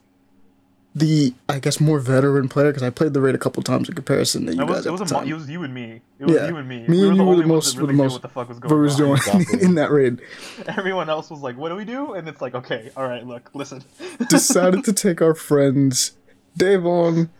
the 0.96 1.34
I 1.50 1.58
guess 1.60 1.80
more 1.80 2.00
veteran 2.00 2.48
player 2.50 2.68
because 2.70 2.84
I 2.84 2.90
played 2.92 3.14
the 3.14 3.22
raid 3.22 3.34
a 3.34 3.40
couple 3.40 3.64
times 3.64 3.90
in 3.90 3.96
comparison 3.96 4.46
to 4.46 4.54
you 4.56 4.66
was, 4.66 4.76
guys 4.78 4.86
it 4.86 4.90
at 4.90 4.92
was, 4.92 5.00
the 5.02 5.06
a, 5.16 5.20
time. 5.20 5.28
it 5.28 5.34
was 5.34 5.50
you 5.50 5.64
and 5.64 5.74
me. 5.74 6.02
It 6.20 6.26
was 6.26 6.36
Yeah. 6.36 6.48
you 6.50 6.56
and 6.58 6.70
me. 6.70 6.82
Me 6.82 6.88
we 6.88 6.94
and 6.94 7.00
you 7.00 7.08
were 7.10 7.16
the 7.16 7.24
only 7.24 7.36
ones 7.46 7.48
most- 7.50 7.66
that 7.76 7.82
the 7.82 7.88
really 7.88 7.98
most 7.98 8.14
what 8.14 8.22
the 8.22 8.28
fuck 8.30 8.50
was 8.50 8.60
going 8.60 8.82
was 8.82 8.94
on. 8.94 8.98
doing 9.00 9.14
Exactly. 9.14 9.62
in 9.66 9.76
that 9.76 9.90
raid? 9.92 10.22
Everyone 10.68 11.10
else 11.10 11.30
was 11.32 11.40
like, 11.42 11.58
"What 11.58 11.70
do 11.70 11.76
we 11.76 11.84
do?" 11.86 12.14
And 12.14 12.28
it's 12.30 12.42
like, 12.42 12.54
"Okay, 12.54 12.92
all 12.96 13.08
right, 13.08 13.26
look, 13.26 13.50
listen." 13.56 13.84
decided 14.30 14.84
to 14.84 14.94
take 14.94 15.20
our 15.22 15.34
friends 15.34 16.12
Davon, 16.58 17.32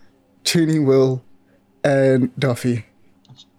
Cheney 0.44 0.80
Will, 0.80 1.24
and 1.84 2.36
Duffy 2.40 2.86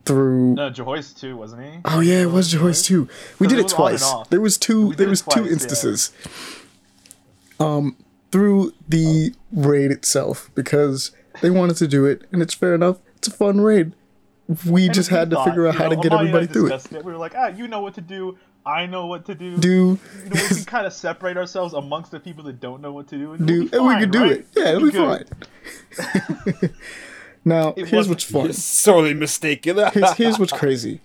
through. 0.04 0.54
no, 0.54 0.70
Joyce 0.70 1.12
too, 1.12 1.36
wasn't 1.36 1.62
he? 1.62 1.78
Oh 1.84 2.00
yeah, 2.00 2.22
it 2.22 2.30
was 2.32 2.50
Joyce 2.50 2.82
too. 2.84 3.08
We 3.38 3.46
did 3.46 3.58
it 3.58 3.60
it 3.60 3.64
was 3.64 3.72
on 3.74 3.90
and 3.92 3.98
twice. 4.00 4.28
There 4.28 4.40
was 4.40 4.58
two. 4.58 4.88
We 4.88 4.96
There 4.96 4.96
did 4.96 5.06
it 5.06 5.10
was 5.10 5.20
two 5.22 5.30
twice, 5.30 5.46
yeah. 5.46 5.52
instances. 5.52 6.12
Um, 7.60 7.96
through 8.34 8.72
the 8.88 9.32
raid 9.52 9.92
itself 9.92 10.50
because 10.56 11.12
they 11.40 11.50
wanted 11.50 11.76
to 11.76 11.86
do 11.86 12.04
it, 12.04 12.22
and 12.32 12.42
it's 12.42 12.52
fair 12.52 12.74
enough. 12.74 12.98
It's 13.18 13.28
a 13.28 13.30
fun 13.30 13.60
raid. 13.60 13.92
We 14.66 14.86
And 14.86 14.94
just 14.94 15.10
had 15.10 15.30
to 15.30 15.36
thought, 15.36 15.44
figure 15.46 15.68
out 15.68 15.74
you 15.74 15.78
how 15.78 15.88
to 15.88 15.94
get 15.96 16.12
Amani 16.12 16.30
and 16.30 16.36
I 16.36 16.40
everybody 16.40 16.46
through 16.52 16.66
it. 16.66 16.70
discussed 16.70 17.04
We 17.04 17.12
were 17.12 17.16
like, 17.16 17.34
"Ah, 17.36 17.46
you 17.46 17.68
know 17.68 17.78
what 17.80 17.94
to 17.94 18.00
do. 18.00 18.36
I 18.66 18.86
know 18.86 19.06
what 19.06 19.24
to 19.26 19.36
do." 19.36 19.56
Do 19.56 19.68
You 20.24 20.30
know, 20.30 20.42
we 20.42 20.48
can 20.48 20.64
kind 20.64 20.84
of 20.84 20.92
separate 20.92 21.36
ourselves 21.36 21.74
amongst 21.74 22.10
the 22.10 22.18
people 22.18 22.42
that 22.44 22.58
don't 22.60 22.80
know 22.82 22.92
what 22.92 23.06
to 23.08 23.16
do, 23.16 23.32
and 23.34 23.46
do, 23.46 23.60
we'll 23.70 23.74
and 23.74 23.86
we 23.86 23.92
fine, 23.94 24.00
could 24.00 24.10
do 24.10 24.20
right? 24.22 24.32
it. 24.32 24.46
Yeah, 24.56 24.68
it'll 24.70 24.82
We'll 24.82 24.90
be 24.90 24.98
fine. 24.98 26.70
now, 27.44 27.74
It 27.76 27.86
here's 27.88 28.08
what's 28.08 28.24
fun. 28.24 28.44
You're 28.46 28.52
sorely 28.54 29.14
mistaken. 29.14 29.76
here's, 29.92 30.12
here's 30.14 30.38
what's 30.40 30.52
crazy. 30.52 31.00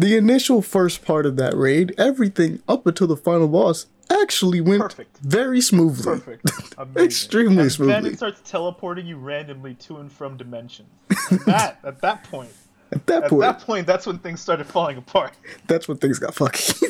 The 0.00 0.16
initial 0.16 0.62
first 0.62 1.04
part 1.04 1.26
of 1.26 1.36
that 1.36 1.54
raid, 1.54 1.94
everything 1.98 2.62
up 2.66 2.86
until 2.86 3.06
the 3.06 3.18
final 3.18 3.46
boss, 3.48 3.84
actually 4.10 4.62
went 4.62 4.80
Perfect. 4.80 5.18
very 5.18 5.60
smoothly. 5.60 6.04
Perfect. 6.04 6.50
Amazing. 6.78 7.04
Extremely 7.04 7.62
and 7.64 7.70
Then 7.70 8.06
it 8.06 8.16
starts 8.16 8.40
teleporting 8.50 9.06
you 9.06 9.18
randomly 9.18 9.74
to 9.74 9.98
and 9.98 10.10
from 10.10 10.38
dimensions. 10.38 10.88
And 11.30 11.40
that 11.40 11.80
at 11.84 12.00
that 12.00 12.24
point, 12.24 12.48
At 12.92 13.06
that 13.08 13.24
at 13.24 13.30
point, 13.30 13.42
that 13.42 13.60
point, 13.60 13.86
that's 13.86 14.06
when 14.06 14.18
things 14.18 14.40
started 14.40 14.66
falling 14.66 14.96
apart. 14.96 15.34
that's 15.66 15.86
when 15.86 15.98
things 15.98 16.18
got 16.18 16.34
fucky. 16.34 16.80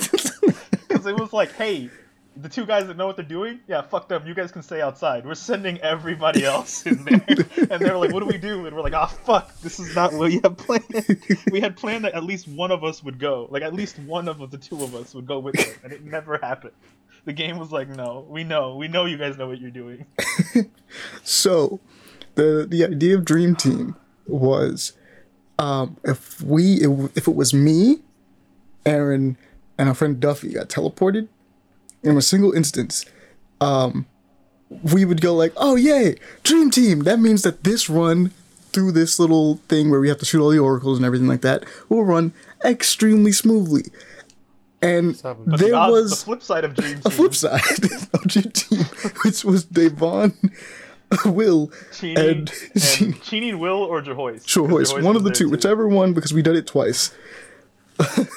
Because 0.88 1.04
it 1.06 1.18
was 1.18 1.32
like, 1.32 1.52
hey, 1.54 1.90
the 2.42 2.48
two 2.48 2.64
guys 2.64 2.86
that 2.86 2.96
know 2.96 3.06
what 3.06 3.16
they're 3.16 3.24
doing, 3.24 3.60
yeah, 3.66 3.82
fuck 3.82 4.08
them. 4.08 4.26
You 4.26 4.34
guys 4.34 4.52
can 4.52 4.62
stay 4.62 4.80
outside. 4.80 5.26
We're 5.26 5.34
sending 5.34 5.78
everybody 5.78 6.44
else 6.44 6.86
in 6.86 7.04
there. 7.04 7.24
and 7.70 7.80
they're 7.82 7.98
like, 7.98 8.12
what 8.12 8.20
do 8.20 8.26
we 8.26 8.38
do? 8.38 8.66
And 8.66 8.74
we're 8.74 8.82
like, 8.82 8.94
ah, 8.94 9.06
fuck, 9.06 9.54
this 9.60 9.78
is 9.78 9.94
not 9.94 10.12
what 10.12 10.32
you 10.32 10.40
have 10.42 10.56
planned. 10.56 11.18
we 11.50 11.60
had 11.60 11.76
planned 11.76 12.04
that 12.04 12.14
at 12.14 12.24
least 12.24 12.48
one 12.48 12.70
of 12.70 12.84
us 12.84 13.02
would 13.02 13.18
go. 13.18 13.48
Like, 13.50 13.62
at 13.62 13.74
least 13.74 13.98
one 14.00 14.28
of 14.28 14.50
the 14.50 14.58
two 14.58 14.82
of 14.82 14.94
us 14.94 15.14
would 15.14 15.26
go 15.26 15.38
with 15.38 15.54
them. 15.56 15.74
And 15.84 15.92
it 15.92 16.04
never 16.04 16.38
happened. 16.38 16.72
The 17.24 17.32
game 17.32 17.58
was 17.58 17.70
like, 17.70 17.88
no, 17.88 18.26
we 18.28 18.44
know. 18.44 18.76
We 18.76 18.88
know 18.88 19.04
you 19.04 19.18
guys 19.18 19.36
know 19.36 19.48
what 19.48 19.60
you're 19.60 19.70
doing. 19.70 20.06
so, 21.22 21.80
the 22.36 22.66
the 22.68 22.84
idea 22.84 23.16
of 23.16 23.26
Dream 23.26 23.54
Team 23.54 23.94
was, 24.26 24.94
um, 25.58 25.98
if 26.02 26.40
we 26.40 26.80
if 27.14 27.28
it 27.28 27.34
was 27.34 27.52
me, 27.52 27.98
Aaron, 28.86 29.36
and 29.76 29.88
our 29.90 29.94
friend 29.94 30.18
Duffy 30.18 30.54
got 30.54 30.70
teleported 30.70 31.28
in 32.02 32.16
a 32.16 32.22
single 32.22 32.52
instance, 32.52 33.04
um, 33.60 34.06
we 34.92 35.04
would 35.04 35.20
go 35.20 35.34
like, 35.34 35.52
"Oh 35.56 35.76
yay, 35.76 36.16
Dream 36.44 36.70
Team!" 36.70 37.00
That 37.00 37.18
means 37.20 37.42
that 37.42 37.64
this 37.64 37.90
run 37.90 38.32
through 38.72 38.92
this 38.92 39.18
little 39.18 39.56
thing 39.68 39.90
where 39.90 39.98
we 40.00 40.08
have 40.08 40.18
to 40.18 40.24
shoot 40.24 40.40
all 40.40 40.50
the 40.50 40.58
oracles 40.58 40.96
and 40.98 41.04
everything 41.04 41.26
like 41.26 41.40
that 41.40 41.64
will 41.88 42.04
run 42.04 42.32
extremely 42.64 43.32
smoothly. 43.32 43.82
And 44.80 45.20
happened? 45.20 45.46
But 45.50 45.60
there 45.60 45.70
the, 45.72 45.88
was 45.90 46.10
the 46.10 46.24
flip 46.24 46.42
side 46.42 46.64
of 46.64 46.74
Dream 46.74 46.94
Team. 46.94 47.02
a 47.04 47.10
flip 47.10 47.34
side 47.34 47.60
of 48.14 48.22
Dream 48.28 48.50
Team, 48.52 48.84
which 49.24 49.44
was 49.44 49.64
Devon, 49.64 50.32
Will, 51.26 51.70
Cheney 51.92 52.14
and, 52.14 52.52
and, 53.00 53.20
Cheney 53.22 53.50
and 53.50 53.60
Will 53.60 53.82
or 53.82 54.00
Jehoyce. 54.00 54.46
Sure, 54.46 54.68
Because 54.68 54.94
one 54.94 55.16
of 55.16 55.24
the 55.24 55.30
two, 55.32 55.46
too. 55.46 55.50
whichever 55.50 55.88
one, 55.88 56.14
because 56.14 56.32
we 56.32 56.40
did 56.40 56.54
it 56.56 56.66
twice. 56.68 57.12
And 57.98 58.28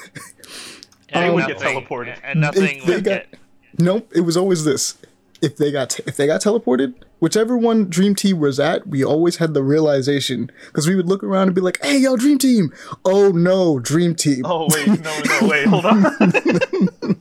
They 1.12 1.30
would 1.30 1.46
get 1.46 1.60
nothing- 1.60 1.80
teleported. 1.86 2.18
And 2.24 2.40
nothing 2.40 2.80
they 2.84 2.94
would 2.96 3.04
got- 3.04 3.30
get. 3.30 3.34
Nope, 3.78 4.10
it 4.14 4.20
was 4.20 4.36
always 4.36 4.64
this. 4.64 4.96
If 5.42 5.56
they 5.56 5.70
got 5.72 5.98
if 6.00 6.16
they 6.16 6.26
got 6.26 6.40
teleported, 6.40 6.94
whichever 7.20 7.58
one 7.58 7.90
Dream 7.90 8.14
Team 8.14 8.38
was 8.40 8.58
at, 8.58 8.86
we 8.86 9.04
always 9.04 9.36
had 9.36 9.52
the 9.52 9.62
realization 9.62 10.50
because 10.66 10.88
we 10.88 10.94
would 10.94 11.06
look 11.08 11.22
around 11.22 11.48
and 11.48 11.54
be 11.54 11.60
like, 11.60 11.78
"Hey, 11.82 11.98
yo, 11.98 12.16
Dream 12.16 12.38
Team! 12.38 12.72
Oh 13.04 13.30
no, 13.30 13.78
Dream 13.78 14.14
Team!" 14.14 14.42
Oh 14.46 14.68
wait, 14.70 14.86
no, 15.02 15.20
no, 15.40 15.48
wait, 15.48 15.66
hold 15.66 15.84
on. 15.84 16.04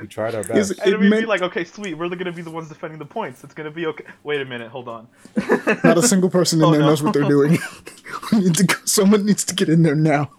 we 0.00 0.06
tried 0.06 0.34
our 0.34 0.40
Is- 0.42 0.70
best. 0.70 0.86
It 0.86 0.94
and 0.94 0.98
we'd 1.02 1.10
be 1.10 1.26
like, 1.26 1.42
okay, 1.42 1.64
sweet, 1.64 1.94
we're 1.98 2.08
gonna 2.08 2.32
be 2.32 2.42
the 2.42 2.50
ones 2.50 2.68
defending 2.68 2.98
the 2.98 3.04
points. 3.04 3.44
It's 3.44 3.52
gonna 3.54 3.70
be 3.70 3.86
okay. 3.86 4.04
Wait 4.22 4.40
a 4.40 4.44
minute, 4.44 4.68
hold 4.70 4.88
on. 4.88 5.08
Not 5.84 5.98
a 5.98 6.02
single 6.02 6.30
person 6.30 6.60
in 6.60 6.64
Oh, 6.66 6.70
there 6.70 6.80
no. 6.80 6.88
knows 6.88 7.02
what 7.02 7.12
they're 7.12 7.28
doing. 7.28 7.58
we 8.32 8.40
need 8.40 8.54
to 8.54 8.64
go, 8.64 8.74
someone 8.84 9.26
needs 9.26 9.44
to 9.44 9.54
get 9.54 9.68
in 9.68 9.82
there 9.82 9.94
now. 9.94 10.30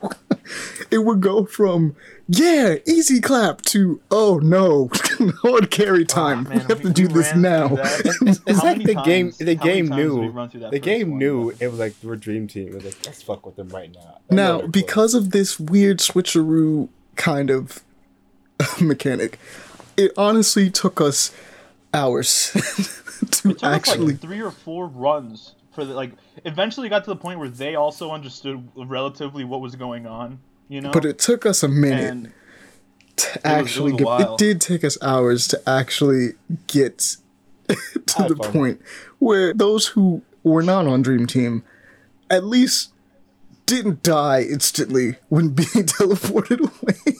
it 0.91 0.99
would 0.99 1.21
go 1.21 1.45
from 1.45 1.95
yeah, 2.27 2.75
easy 2.87 3.21
clap 3.21 3.61
to 3.63 4.01
oh 4.11 4.37
no, 4.41 4.89
hard 5.41 5.69
carry 5.71 6.05
time. 6.05 6.47
Oh, 6.47 6.49
man, 6.49 6.57
we 6.59 6.63
have 6.65 6.81
to 6.81 6.87
we- 6.87 6.93
do 6.93 7.07
this 7.07 7.35
now. 7.35 7.67
through 7.67 7.77
that. 7.77 8.17
It's, 8.27 8.39
it's 8.47 8.63
like 8.63 8.77
many 8.79 8.85
the 8.93 9.01
game. 9.03 9.31
The 9.37 9.55
game 9.55 9.87
times 9.89 9.99
did 10.01 10.09
we 10.11 10.19
knew. 10.21 10.29
run 10.31 10.49
through 10.49 10.59
that 10.61 10.71
The 10.71 10.77
first 10.77 10.85
game 10.85 11.09
one? 11.11 11.19
knew 11.19 11.49
it 11.59 11.67
was 11.67 11.79
like 11.79 11.93
we're 12.03 12.15
dream 12.15 12.47
team. 12.47 12.69
It 12.69 12.75
was 12.75 12.85
like 12.85 12.97
let's 13.05 13.21
fuck 13.21 13.45
with 13.45 13.55
them 13.55 13.69
right 13.69 13.93
now. 13.93 14.17
They 14.29 14.35
know 14.35 14.43
Now, 14.53 14.57
they're 14.59 14.67
because 14.69 15.13
of 15.13 15.31
this 15.31 15.59
weird 15.59 15.99
switcheroo 15.99 16.89
kind 17.15 17.49
of 17.49 17.81
mechanic, 18.81 19.37
it 19.97 20.11
honestly 20.17 20.69
took 20.69 20.99
us 21.01 21.31
hours 21.93 22.51
to 22.53 23.25
It 23.25 23.31
took 23.31 23.57
us 23.57 23.63
actually. 23.63 24.13
like 24.13 24.21
three 24.21 24.41
or 24.41 24.51
four 24.51 24.87
runs 24.87 25.53
for 25.73 25.85
the 25.85 25.93
like. 25.93 26.13
Eventually, 26.43 26.89
got 26.89 27.03
to 27.05 27.09
the 27.09 27.15
point 27.15 27.39
where 27.39 27.49
they 27.49 27.75
also 27.75 28.11
understood 28.11 28.67
relatively 28.75 29.43
what 29.43 29.61
was 29.61 29.75
going 29.75 30.05
on. 30.07 30.39
You 30.67 30.81
know, 30.81 30.91
but 30.91 31.05
it 31.05 31.19
took 31.19 31.45
us 31.45 31.63
a 31.63 31.67
minute 31.67 32.11
and 32.11 32.33
to 33.17 33.47
actually 33.47 33.93
a 33.93 33.97
get. 33.97 34.21
It 34.21 34.37
did 34.37 34.61
take 34.61 34.83
us 34.83 34.97
hours 35.01 35.47
to 35.49 35.61
actually 35.69 36.33
get 36.67 37.17
to 37.67 37.75
the 38.27 38.35
fun. 38.35 38.51
point 38.51 38.81
where 39.19 39.53
those 39.53 39.87
who 39.87 40.21
were 40.43 40.63
not 40.63 40.87
on 40.87 41.01
Dream 41.01 41.27
Team 41.27 41.63
at 42.29 42.43
least 42.43 42.91
didn't 43.65 44.03
die 44.03 44.41
instantly 44.41 45.15
when 45.29 45.49
being 45.55 45.85
teleported 45.85 46.59
away. 46.59 47.17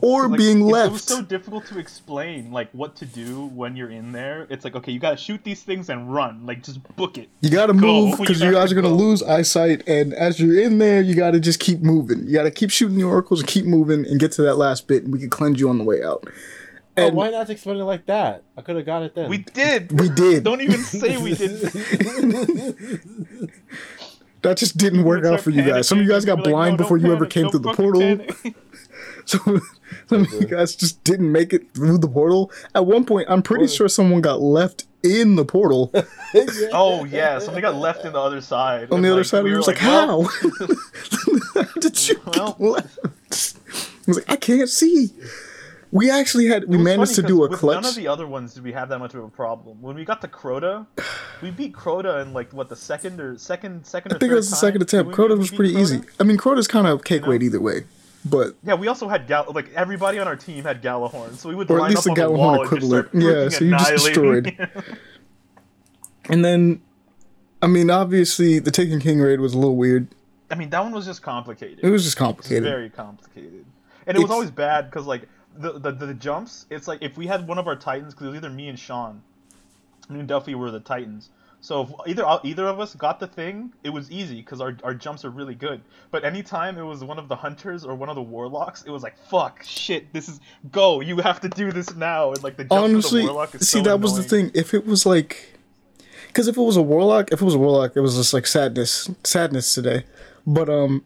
Or 0.00 0.28
Like, 0.28 0.38
being 0.38 0.60
left. 0.60 0.88
It 0.88 0.92
was 0.92 1.02
so 1.04 1.22
difficult 1.22 1.66
to 1.66 1.78
explain 1.78 2.52
like 2.52 2.70
what 2.72 2.96
to 2.96 3.06
do 3.06 3.46
when 3.46 3.76
you're 3.76 3.90
in 3.90 4.12
there. 4.12 4.46
It's 4.50 4.64
like 4.64 4.74
okay, 4.76 4.92
you 4.92 4.98
gotta 4.98 5.16
shoot 5.16 5.42
these 5.44 5.62
things 5.62 5.88
and 5.88 6.12
run. 6.12 6.46
Like 6.46 6.62
just 6.62 6.82
book 6.96 7.18
it. 7.18 7.28
You 7.40 7.50
gotta 7.50 7.72
Go. 7.72 7.78
move 8.08 8.18
because 8.20 8.40
You 8.40 8.48
you 8.48 8.52
guys 8.54 8.72
are 8.72 8.74
gonna 8.74 8.88
go. 8.88 8.94
lose 8.94 9.22
eyesight, 9.22 9.86
and 9.88 10.12
as 10.14 10.38
you're 10.40 10.60
in 10.60 10.78
there, 10.78 11.00
you 11.00 11.14
gotta 11.14 11.40
just 11.40 11.60
keep 11.60 11.80
moving. 11.80 12.26
You 12.26 12.32
gotta 12.34 12.50
keep 12.50 12.70
shooting 12.70 12.96
the 12.96 13.04
oracles 13.04 13.40
and 13.40 13.48
keep 13.48 13.64
moving 13.64 14.04
and 14.06 14.18
get 14.20 14.32
to 14.32 14.42
that 14.42 14.56
last 14.56 14.86
bit, 14.88 15.04
and 15.04 15.12
we 15.12 15.18
can 15.18 15.30
cleanse 15.30 15.60
you 15.60 15.68
on 15.68 15.78
the 15.78 15.84
way 15.84 16.02
out. 16.02 16.24
Oh, 16.96 17.06
And 17.08 17.16
why 17.16 17.30
not 17.30 17.50
explain 17.50 17.78
it 17.78 17.84
like 17.84 18.06
that? 18.06 18.44
I 18.56 18.62
could 18.62 18.76
have 18.76 18.86
got 18.86 19.02
it 19.02 19.16
then. 19.16 19.28
We 19.28 19.38
did. 19.38 19.90
we 20.00 20.08
did. 20.10 20.44
Don't 20.44 20.60
even 20.60 20.80
say 20.80 21.16
we 21.16 21.34
did. 21.34 21.60
That 24.42 24.58
just 24.58 24.76
didn't 24.76 25.04
work 25.04 25.24
out 25.24 25.40
for 25.40 25.48
you 25.48 25.62
guys. 25.62 25.88
Some 25.88 25.98
of 25.98 26.04
you 26.04 26.10
guys 26.10 26.26
got 26.26 26.44
blind 26.44 26.76
before 26.76 26.98
you 26.98 27.10
ever 27.14 27.24
came 27.24 27.48
through 27.48 27.60
the 27.60 27.72
portal. 27.72 28.18
So 29.26 29.38
some 30.08 30.22
of 30.22 30.32
you 30.32 30.46
guys 30.46 30.74
just 30.76 31.02
didn't 31.04 31.30
make 31.32 31.52
it 31.52 31.72
through 31.72 31.98
the 31.98 32.08
portal. 32.08 32.50
At 32.74 32.86
one 32.86 33.04
point, 33.04 33.26
I'm 33.30 33.42
pretty 33.42 33.66
sure 33.68 33.88
someone 33.88 34.20
got 34.20 34.40
left 34.40 34.84
in 35.02 35.36
the 35.36 35.44
portal 35.44 35.92
Oh 36.72 37.04
yeah, 37.04 37.38
somebody 37.38 37.60
got 37.60 37.74
left 37.74 38.04
in 38.06 38.14
the 38.14 38.20
other 38.20 38.40
side. 38.40 38.90
on 38.90 39.02
the 39.02 39.08
other 39.08 39.18
like, 39.18 39.26
side. 39.26 39.44
we 39.44 39.50
and 39.50 39.52
it 39.52 39.52
were 39.52 39.58
was 39.58 39.66
like, 39.66 39.76
how? 39.78 40.22
How 41.54 41.80
did 41.80 42.08
you 42.08 42.20
Well. 42.24 42.52
get 42.52 42.60
left? 42.60 42.98
I 43.04 44.06
was 44.06 44.16
like, 44.16 44.30
I 44.30 44.36
can't 44.36 44.68
see. 44.68 45.10
We 45.92 46.10
actually 46.10 46.46
had 46.46 46.64
we 46.68 46.76
managed 46.76 47.14
to 47.16 47.22
do 47.22 47.44
a 47.44 47.48
with 47.48 47.60
clutch. 47.60 47.82
None 47.82 47.84
of 47.90 47.94
the 47.94 48.08
other 48.08 48.26
ones 48.26 48.54
did 48.54 48.64
we 48.64 48.72
have 48.72 48.88
that 48.88 48.98
much 48.98 49.14
of 49.14 49.22
a 49.22 49.28
problem. 49.28 49.80
When 49.80 49.94
we 49.94 50.04
got 50.04 50.20
to 50.22 50.28
Crota, 50.28 50.86
we 51.40 51.50
beat 51.52 51.72
Crota 51.72 52.20
in 52.22 52.32
like 52.32 52.52
what 52.52 52.68
the 52.68 52.74
second 52.76 53.20
or 53.20 53.38
second 53.38 53.86
second 53.86 54.12
or 54.12 54.16
I 54.16 54.18
think 54.18 54.32
it 54.32 54.34
was 54.34 54.48
the 54.50 54.56
time? 54.56 54.60
second 54.60 54.82
attempt. 54.82 55.12
Crota 55.12 55.38
was 55.38 55.50
pretty 55.50 55.74
Crota? 55.74 55.80
easy. 55.80 56.00
I 56.18 56.24
mean, 56.24 56.36
Crota's 56.36 56.66
kind 56.66 56.86
of 56.88 57.04
cake 57.04 57.22
know? 57.22 57.28
weight 57.28 57.42
either 57.44 57.60
way, 57.60 57.84
but 58.24 58.54
Yeah, 58.62 58.74
we 58.74 58.88
also 58.88 59.08
had 59.08 59.26
Gal 59.26 59.46
like 59.54 59.72
everybody 59.74 60.18
on 60.18 60.26
our 60.26 60.36
team 60.36 60.64
had 60.64 60.82
Gjallarhorn, 60.82 61.34
so 61.34 61.48
we 61.48 61.54
would 61.54 61.70
Or 61.70 61.76
at 61.76 61.80
line 61.82 61.90
least 61.90 62.06
up 62.08 62.14
the 62.14 62.22
on 62.22 62.32
the 62.32 62.34
Gjallarhorn 62.34 62.38
wall 62.38 62.60
and 62.62 62.80
just 62.80 62.92
equivalent. 62.92 63.08
Yeah, 63.12 63.48
so 63.48 63.64
you 63.64 63.70
just 63.72 64.16
annihilating. 64.16 64.58
and 66.30 66.44
then, 66.44 66.82
I 67.62 67.66
mean, 67.66 67.90
obviously 67.90 68.58
the 68.58 68.70
Taken 68.70 69.00
King 69.00 69.20
raid 69.20 69.40
was 69.40 69.54
a 69.54 69.58
little 69.58 69.76
weird. 69.76 70.08
I 70.50 70.54
mean, 70.54 70.70
that 70.70 70.82
one 70.82 70.92
was 70.92 71.06
just 71.06 71.22
complicated. 71.22 71.80
It 71.82 71.90
was 71.90 72.04
just 72.04 72.16
It 72.16 72.20
was 72.20 72.26
complicated. 72.26 72.62
very 72.64 72.90
complicated, 72.90 73.64
and 74.06 74.16
it 74.16 74.20
was 74.20 74.30
always 74.30 74.50
bad 74.50 74.90
because 74.90 75.06
like 75.06 75.28
the, 75.56 75.78
the 75.78 75.92
the 75.92 76.14
jumps. 76.14 76.66
It's 76.70 76.86
like 76.86 77.02
if 77.02 77.16
we 77.16 77.26
had 77.26 77.46
one 77.46 77.58
of 77.58 77.66
our 77.66 77.76
Titans, 77.76 78.14
because 78.14 78.26
it 78.26 78.30
was 78.30 78.36
either 78.38 78.50
me 78.50 78.68
and 78.68 78.78
Sean, 78.78 79.22
me 80.08 80.20
and 80.20 80.28
Duffy 80.28 80.54
were 80.54 80.70
the 80.70 80.80
Titans. 80.80 81.30
So 81.64 81.80
if 81.80 81.90
either 82.06 82.26
either 82.42 82.66
of 82.66 82.78
us 82.78 82.94
got 82.94 83.18
the 83.18 83.26
thing, 83.26 83.72
it 83.82 83.88
was 83.88 84.10
easy 84.10 84.36
because 84.36 84.60
our, 84.60 84.76
our 84.84 84.92
jumps 84.92 85.24
are 85.24 85.30
really 85.30 85.54
good. 85.54 85.80
But 86.10 86.22
anytime 86.22 86.76
it 86.76 86.82
was 86.82 87.02
one 87.02 87.18
of 87.18 87.26
the 87.26 87.36
hunters 87.36 87.86
or 87.86 87.94
one 87.94 88.10
of 88.10 88.16
the 88.16 88.22
warlocks, 88.22 88.82
it 88.82 88.90
was 88.90 89.02
like 89.02 89.16
fuck, 89.30 89.62
shit, 89.62 90.12
this 90.12 90.28
is 90.28 90.40
go. 90.70 91.00
You 91.00 91.16
have 91.20 91.40
to 91.40 91.48
do 91.48 91.72
this 91.72 91.94
now. 91.94 92.32
And 92.32 92.44
like 92.44 92.58
the 92.58 92.66
Honestly, 92.70 93.22
the 93.22 93.28
warlock 93.28 93.54
is 93.54 93.66
see, 93.66 93.78
so 93.78 93.82
that 93.84 94.00
was 94.00 94.14
the 94.14 94.22
thing. 94.22 94.50
If 94.52 94.74
it 94.74 94.84
was 94.84 95.06
like, 95.06 95.58
because 96.26 96.48
if 96.48 96.58
it 96.58 96.60
was 96.60 96.76
a 96.76 96.82
warlock, 96.82 97.32
if 97.32 97.40
it 97.40 97.44
was 97.46 97.54
a 97.54 97.58
warlock, 97.58 97.96
it 97.96 98.00
was 98.00 98.16
just 98.16 98.34
like 98.34 98.46
sadness, 98.46 99.08
sadness 99.24 99.72
today. 99.72 100.04
But 100.46 100.68
um, 100.68 101.02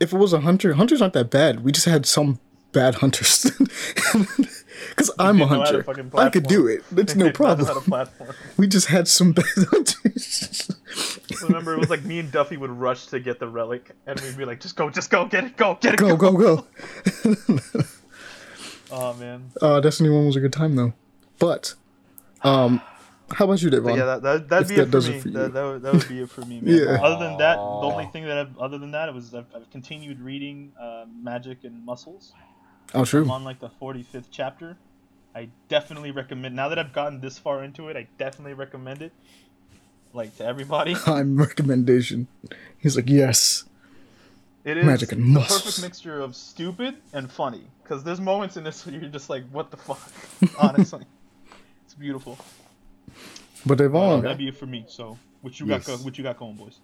if 0.00 0.12
it 0.12 0.18
was 0.18 0.32
a 0.32 0.40
hunter, 0.40 0.72
hunters 0.72 1.00
aren't 1.00 1.14
that 1.14 1.30
bad. 1.30 1.62
We 1.62 1.70
just 1.70 1.86
had 1.86 2.04
some 2.04 2.40
bad 2.72 2.96
hunters. 2.96 3.48
Because 4.90 5.10
I'm 5.18 5.36
a 5.36 5.38
didn't 5.38 5.40
know 5.40 5.46
how 5.46 5.64
to 5.64 5.64
hunter, 5.64 5.82
fucking 5.84 6.10
I 6.14 6.28
could 6.28 6.44
do 6.46 6.66
it. 6.66 6.84
It's 6.96 7.14
no 7.16 7.26
Not 7.38 7.38
how 7.38 7.54
to 7.54 7.80
problem. 7.80 8.08
We 8.56 8.66
just 8.68 8.88
had 8.88 9.08
some 9.08 9.32
bad 9.32 9.44
hunters. 9.70 10.70
Remember, 11.42 11.72
it 11.74 11.78
was 11.78 11.90
like 11.90 12.04
me 12.04 12.18
and 12.18 12.30
Duffy 12.30 12.56
would 12.56 12.70
rush 12.70 13.06
to 13.06 13.20
get 13.20 13.38
the 13.38 13.48
relic, 13.48 13.90
and 14.06 14.20
we'd 14.20 14.36
be 14.36 14.44
like, 14.44 14.60
"Just 14.60 14.76
go, 14.76 14.90
just 14.90 15.10
go, 15.10 15.24
get 15.26 15.44
it, 15.44 15.56
go, 15.56 15.78
get 15.80 15.94
it, 15.94 15.98
go, 16.00 16.16
go, 16.16 16.32
go. 16.32 16.66
Oh 18.90 19.14
man. 19.18 19.50
Uh, 19.62 19.80
Destiny 19.80 20.10
One 20.10 20.26
was 20.26 20.36
a 20.36 20.40
good 20.40 20.52
time 20.52 20.74
though. 20.76 20.92
But, 21.38 21.74
um, 22.42 22.82
how 23.32 23.46
about 23.46 23.62
you, 23.62 23.70
But 23.70 23.76
Devon? 23.76 23.96
yeah, 23.96 24.04
that, 24.04 24.22
that 24.22 24.48
that'd 24.48 24.64
If 24.64 24.68
be 24.68 24.74
that 24.76 24.82
it 24.82 24.86
for 24.86 24.90
does 24.90 25.08
it 25.08 25.12
me. 25.12 25.20
for 25.20 25.28
you. 25.28 25.34
That, 25.34 25.52
that, 25.54 25.62
would, 25.62 25.82
that 25.82 25.92
would 25.94 26.08
be 26.08 26.20
it 26.20 26.30
for 26.30 26.42
me, 26.42 26.60
man. 26.60 26.74
Yeah. 26.74 26.98
Other 27.02 27.24
than 27.24 27.38
that, 27.38 27.56
the 27.56 27.62
only 27.62 28.06
thing 28.06 28.24
that 28.26 28.36
I've, 28.36 28.58
other 28.58 28.76
than 28.76 28.90
that, 28.90 29.08
it 29.08 29.14
was 29.14 29.32
I've, 29.34 29.46
I've 29.54 29.70
continued 29.70 30.20
reading 30.20 30.72
uh, 30.78 31.04
Magic 31.22 31.64
and 31.64 31.82
Muscles. 31.86 32.32
Oh, 32.94 33.04
true. 33.04 33.22
I'm 33.22 33.30
on 33.30 33.44
like 33.44 33.60
the 33.60 33.70
45th 33.80 34.26
chapter. 34.30 34.76
I 35.34 35.48
definitely 35.68 36.10
recommend. 36.10 36.56
Now 36.56 36.68
that 36.68 36.78
I've 36.78 36.92
gotten 36.92 37.20
this 37.20 37.38
far 37.38 37.62
into 37.62 37.88
it, 37.88 37.96
I 37.96 38.08
definitely 38.18 38.54
recommend 38.54 39.02
it. 39.02 39.12
Like 40.12 40.36
to 40.38 40.44
everybody. 40.44 40.94
Time 41.04 41.36
recommendation. 41.36 42.26
He's 42.78 42.96
like, 42.96 43.08
yes. 43.08 43.64
It 44.64 44.76
is 44.76 44.84
Magic 44.84 45.12
and 45.12 45.34
the 45.34 45.40
perfect 45.40 45.80
mixture 45.80 46.20
of 46.20 46.36
stupid 46.36 46.96
and 47.12 47.30
funny. 47.30 47.62
Because 47.82 48.02
there's 48.04 48.20
moments 48.20 48.56
in 48.56 48.64
this 48.64 48.84
where 48.84 48.94
you're 48.94 49.08
just 49.08 49.30
like, 49.30 49.44
what 49.50 49.70
the 49.70 49.76
fuck? 49.76 50.00
Honestly, 50.58 51.04
it's 51.84 51.94
beautiful. 51.94 52.38
But 53.64 53.78
they 53.78 53.84
Devon, 53.84 54.22
That'd 54.22 54.38
be 54.38 54.48
it 54.48 54.56
for 54.56 54.66
me. 54.66 54.84
So, 54.88 55.18
what 55.42 55.58
you 55.58 55.66
Yes. 55.66 55.86
got? 55.86 56.00
What 56.00 56.18
you 56.18 56.24
got 56.24 56.38
going, 56.38 56.56
boys? 56.56 56.78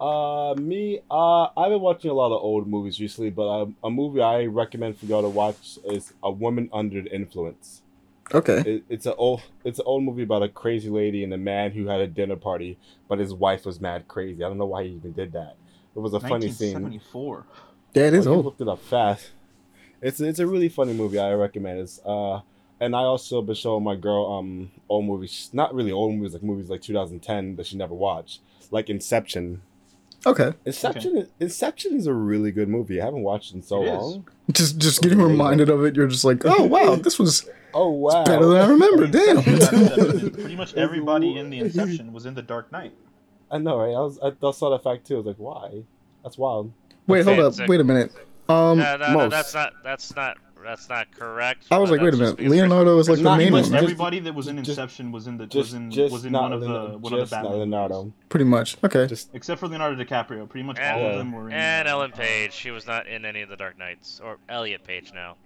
Uh, 0.00 0.54
me, 0.54 1.00
uh, 1.10 1.48
I've 1.56 1.70
been 1.70 1.80
watching 1.80 2.10
a 2.10 2.14
lot 2.14 2.34
of 2.34 2.42
old 2.42 2.66
movies 2.66 2.98
recently, 3.00 3.30
but 3.30 3.48
um, 3.48 3.76
a 3.84 3.90
movie 3.90 4.22
I 4.22 4.44
recommend 4.46 4.98
for 4.98 5.04
y'all 5.04 5.22
to 5.22 5.28
watch 5.28 5.78
is 5.84 6.14
A 6.22 6.30
Woman 6.30 6.70
Under 6.72 7.02
the 7.02 7.14
Influence. 7.14 7.82
okay. 8.32 8.64
It, 8.64 8.84
it's 8.88 9.04
a 9.06 9.14
old, 9.16 9.42
it's 9.64 9.78
an 9.78 9.84
old 9.86 10.04
movie 10.04 10.22
about 10.22 10.42
a 10.42 10.48
crazy 10.48 10.88
lady 10.88 11.22
and 11.22 11.34
a 11.34 11.38
man 11.38 11.72
who 11.72 11.86
had 11.86 12.00
a 12.00 12.06
dinner 12.06 12.36
party, 12.36 12.78
but 13.08 13.18
his 13.18 13.34
wife 13.34 13.66
was 13.66 13.80
mad 13.80 14.08
crazy. 14.08 14.42
I 14.42 14.48
don't 14.48 14.58
know 14.58 14.66
why 14.66 14.84
he 14.84 14.90
even 14.90 15.12
did 15.12 15.32
that. 15.32 15.56
It 15.94 15.98
was 15.98 16.14
a 16.14 16.20
funny 16.20 16.48
scene. 16.50 16.82
1974. 16.82 17.44
Yeah, 17.94 18.04
it 18.04 18.14
is 18.14 18.26
Oh, 18.26 18.34
old. 18.34 18.44
looked 18.46 18.60
it 18.62 18.68
up 18.68 18.78
fast. 18.80 19.30
It's 20.00 20.20
it's 20.20 20.38
a 20.38 20.46
really 20.46 20.68
funny 20.70 20.94
movie. 20.94 21.18
I 21.18 21.32
recommend 21.34 21.80
it. 21.80 21.98
Uh, 22.06 22.40
and 22.80 22.96
I 22.96 23.00
also 23.00 23.42
been 23.42 23.54
showing 23.54 23.84
my 23.84 23.96
girl 23.96 24.32
um 24.32 24.70
old 24.88 25.04
movies, 25.04 25.50
not 25.52 25.74
really 25.74 25.92
old 25.92 26.14
movies, 26.14 26.32
like 26.32 26.42
movies 26.42 26.70
like 26.70 26.80
2010 26.80 27.56
that 27.56 27.66
she 27.66 27.76
never 27.76 27.94
watched, 27.94 28.40
like 28.70 28.88
Inception. 28.88 29.60
Okay. 30.26 30.52
Inception, 30.66 31.28
Inception 31.40 31.96
is 31.96 32.06
a 32.06 32.12
really 32.12 32.52
good 32.52 32.68
movie. 32.68 33.00
I 33.00 33.04
haven't 33.06 33.22
watched 33.22 33.52
it 33.52 33.56
in 33.56 33.62
so 33.62 33.82
It 33.82 33.86
is. 33.86 33.92
long. 33.92 34.28
Just 34.52 34.78
just 34.78 35.00
getting 35.02 35.18
reminded 35.22 35.70
of 35.70 35.84
it, 35.84 35.94
you're 35.96 36.06
just 36.08 36.24
like, 36.24 36.42
oh 36.44 36.64
wow, 36.64 36.94
this 37.02 37.18
was 37.18 37.48
Oh 37.72 37.90
wow, 37.90 38.24
better 38.24 38.46
than 38.46 38.56
I 38.56 38.66
remember. 38.68 39.06
Damn. 39.06 39.42
Pretty 40.32 40.56
much 40.56 40.74
everybody 40.74 41.38
in 41.38 41.50
the 41.50 41.60
Inception 41.60 42.12
was 42.12 42.26
in 42.26 42.34
the 42.34 42.42
Dark 42.42 42.70
Knight. 42.72 42.92
I 43.50 43.58
know, 43.58 43.78
right? 43.78 43.94
I 43.94 44.00
was 44.00 44.18
I, 44.22 44.32
I 44.46 44.50
saw 44.50 44.70
that 44.70 44.82
fact 44.84 45.06
too. 45.06 45.14
I 45.14 45.18
was 45.18 45.26
like, 45.26 45.36
why? 45.38 45.82
That's 46.22 46.36
wild. 46.36 46.72
Wait, 47.06 47.24
hold 47.24 47.38
up. 47.38 47.54
Wait 47.68 47.80
a 47.80 47.84
minute. 47.84 48.12
Um, 48.48 48.78
No, 48.78 48.96
no, 48.96 49.06
no, 49.08 49.14
most. 49.14 49.30
that's 49.30 49.54
not. 49.54 49.72
That's 49.84 50.14
not. 50.14 50.36
That's 50.64 50.88
not 50.88 51.10
correct. 51.16 51.66
I 51.70 51.78
was 51.78 51.90
like, 51.90 52.00
wait 52.00 52.14
a 52.14 52.16
minute. 52.16 52.38
Leonardo 52.40 52.98
is 52.98 53.08
like 53.08 53.18
the 53.18 53.24
main 53.24 53.34
Pretty 53.36 53.46
even- 53.46 53.52
much 53.52 53.62
one, 53.64 53.72
just- 53.72 53.82
everybody 53.84 54.18
that 54.20 54.34
was 54.34 54.46
in 54.48 54.56
just- 54.58 54.70
Inception 54.78 55.12
was 55.12 55.26
in 55.26 55.36
the 55.38 55.46
Just 55.46 55.56
was 55.56 55.74
in 55.74 55.90
just 55.90 56.12
was 56.12 56.24
in 56.24 56.32
not 56.32 56.42
one 56.42 56.52
of 56.52 56.60
the 56.60 56.66
Leonardo- 56.68 56.98
one 56.98 57.12
of 57.12 57.18
the 57.18 57.22
just 57.24 57.30
Batman 57.32 57.58
Leonardo. 57.58 58.12
pretty 58.28 58.44
much. 58.44 58.76
Okay. 58.84 59.06
Just 59.06 59.30
Except 59.34 59.60
for 59.60 59.68
Leonardo 59.68 60.02
DiCaprio, 60.02 60.48
pretty 60.48 60.66
much 60.66 60.78
And, 60.78 61.00
all 61.00 61.10
of 61.10 61.18
them 61.18 61.32
were 61.32 61.48
in. 61.48 61.54
and 61.54 61.88
Ellen 61.88 62.12
Page, 62.12 62.52
she 62.52 62.70
was 62.70 62.86
not 62.86 63.06
in 63.06 63.24
any 63.24 63.42
of 63.42 63.48
the 63.48 63.56
Dark 63.56 63.78
Knights 63.78 64.20
or 64.22 64.38
Elliot 64.48 64.84
Page 64.84 65.12
now. 65.14 65.36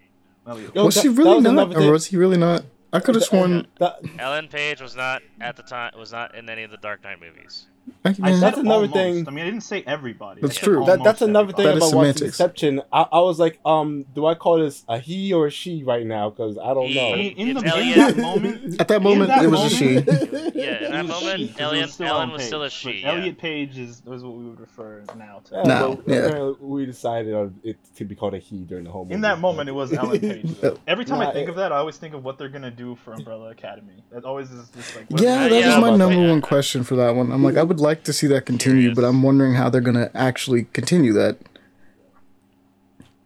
Elliot. 0.46 0.72
Yo, 0.74 0.84
was 0.84 0.94
that- 0.96 1.00
she 1.02 1.08
really 1.08 1.36
was 1.36 1.44
not, 1.44 1.74
or 1.76 1.92
was 1.92 2.06
he 2.06 2.16
really 2.16 2.36
not? 2.36 2.64
I 2.92 3.00
could 3.00 3.14
have 3.16 3.24
sworn. 3.24 3.66
that, 3.78 3.98
Ellen 4.18 4.48
Page 4.48 4.80
was 4.80 4.94
not 4.94 5.22
at 5.40 5.56
the 5.56 5.62
time. 5.62 5.92
Was 5.98 6.12
not 6.12 6.34
in 6.34 6.48
any 6.48 6.62
of 6.62 6.70
the 6.70 6.76
Dark 6.76 7.02
Knight 7.02 7.18
movies. 7.20 7.66
I, 8.04 8.10
I 8.22 8.30
yeah. 8.30 8.36
That's 8.40 8.58
another 8.58 8.74
almost. 8.74 8.92
thing- 8.92 9.26
I 9.28 9.30
mean, 9.30 9.42
I 9.46 9.50
didn't 9.50 9.62
say 9.62 9.82
everybody. 9.86 10.40
That's 10.40 10.56
true. 10.56 10.84
that, 10.86 11.02
that's 11.02 11.22
another 11.22 11.52
thing 11.52 11.64
That 11.66 11.76
is 11.78 11.88
about 11.88 11.96
watching 11.96 12.12
semantics. 12.14 12.22
Inception. 12.40 12.82
I, 12.92 13.06
I 13.12 13.20
was 13.20 13.38
like, 13.38 13.58
um, 13.64 14.04
do 14.14 14.26
I 14.26 14.34
call 14.34 14.58
this 14.58 14.84
a 14.88 14.98
he 14.98 15.32
or 15.32 15.46
a 15.46 15.50
she 15.50 15.84
right 15.84 16.04
now? 16.06 16.30
Because 16.30 16.58
I 16.58 16.74
don't 16.74 16.86
He- 16.88 16.94
know. 16.94 17.12
I 17.12 17.16
mean, 17.16 17.36
in, 17.36 17.48
It's 17.56 17.62
the, 17.62 17.66
in 17.66 17.72
Elliot. 17.72 17.96
that 17.96 18.16
moment, 18.22 18.80
At 18.80 18.88
that 18.88 19.02
moment, 19.02 19.28
that 19.28 19.44
it 19.44 19.48
was 19.48 19.64
a 19.72 19.76
she. 19.76 19.84
moment, 19.96 20.54
Yeah, 20.54 20.84
in 20.86 20.92
that 20.92 21.06
moment, 21.06 21.40
she, 21.40 21.48
'cause 21.48 21.72
it 21.72 21.80
was 21.82 21.92
still 21.94 22.06
Ellen 22.06 22.16
Ellen 22.20 22.30
was 22.32 22.40
Page. 22.42 22.46
still 22.46 22.62
a 22.62 22.70
she. 22.70 22.92
yeah. 23.00 23.12
Elliot 23.12 23.38
Page 23.38 23.78
is, 23.78 24.02
is 24.06 24.22
what 24.24 24.34
we 24.34 24.44
would 24.44 24.60
refer 24.60 25.02
now 25.16 25.40
to. 25.46 25.54
Yeah, 25.56 25.62
No, 25.64 26.02
yeah. 26.06 26.16
apparently 26.16 26.56
we 26.66 26.86
decided 26.86 27.34
on 27.34 27.54
it 27.64 27.76
to 27.96 28.04
be 28.04 28.14
called 28.14 28.34
a 28.34 28.38
he 28.38 28.64
during 28.64 28.84
the 28.84 28.90
whole 28.90 29.04
movie. 29.04 29.14
In 29.14 29.20
that 29.22 29.40
moment, 29.40 29.68
it 29.68 29.72
was 29.72 29.92
Ellen 29.94 30.20
Page. 30.20 30.54
Every 30.86 31.04
time 31.04 31.20
Nah, 31.20 31.30
I 31.30 31.32
think 31.32 31.48
it- 31.48 31.50
of 31.50 31.56
that, 31.56 31.72
I 31.72 31.76
always 31.76 31.96
think 31.96 32.14
of 32.14 32.22
what 32.24 32.38
they're 32.38 32.48
gonna 32.48 32.70
do 32.70 32.96
for 32.96 33.12
Umbrella 33.14 33.50
Academy. 33.50 34.02
That 34.12 34.24
always 34.24 34.50
is 34.50 34.68
just 34.70 34.94
like. 34.96 35.06
Yeah, 35.10 35.16
they 35.18 35.22
that 35.22 35.48
gonna 35.48 35.56
is 35.56 35.64
yeah, 35.66 35.80
my 35.80 35.96
number 35.96 36.28
one 36.28 36.40
question 36.40 36.84
for 36.84 36.96
that 36.96 37.14
one. 37.14 37.32
I'm 37.32 37.42
like, 37.42 37.56
I 37.56 37.62
would 37.62 37.73
like 37.80 38.04
to 38.04 38.12
see 38.12 38.26
that 38.28 38.46
continue, 38.46 38.94
but 38.94 39.04
I'm 39.04 39.22
wondering 39.22 39.54
how 39.54 39.68
they're 39.70 39.80
gonna 39.80 40.10
actually 40.14 40.64
continue 40.72 41.12
that. 41.14 41.38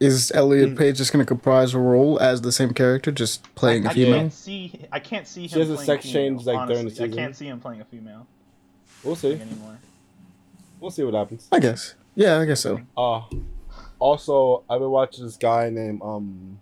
Is 0.00 0.30
Elliot 0.32 0.76
Page 0.78 0.96
just 0.96 1.11
gonna 1.12 1.24
comprise 1.24 1.74
a 1.74 1.78
role 1.78 2.20
as 2.20 2.42
the 2.42 2.52
same 2.52 2.72
character, 2.72 3.11
just 3.11 3.52
playing 3.56 3.84
I, 3.84 3.88
a 3.88 3.90
I 3.90 3.94
female? 3.94 4.18
can't 4.20 4.32
see. 4.32 4.80
I 4.92 5.00
can't 5.00 5.26
see 5.26 5.42
him. 5.42 5.48
She 5.48 5.58
has 5.58 5.70
a 5.70 5.76
sex 5.78 6.04
female, 6.04 6.14
change, 6.14 6.46
like, 6.46 6.68
during 6.68 6.84
the 6.84 6.90
honestly. 6.90 7.04
I 7.04 7.08
can't 7.08 7.34
see 7.37 7.46
him 7.48 7.58
playing 7.61 7.80
a 7.80 7.84
female 7.84 8.26
We'll 9.02 9.16
see. 9.16 9.32
anymore. 9.32 9.78
We'll 10.80 10.92
see 10.92 11.02
what 11.02 11.14
happens. 11.14 11.48
I 11.50 11.58
guess. 11.58 11.94
Yeah, 12.14 12.38
I 12.38 12.44
guess 12.44 12.61
so. 12.61 12.80
Uh 12.96 13.22
also 13.98 14.62
I've 14.70 14.78
been 14.78 14.90
watching 14.90 15.24
this 15.24 15.37
guy 15.37 15.70
named 15.70 16.00
um 16.02 16.61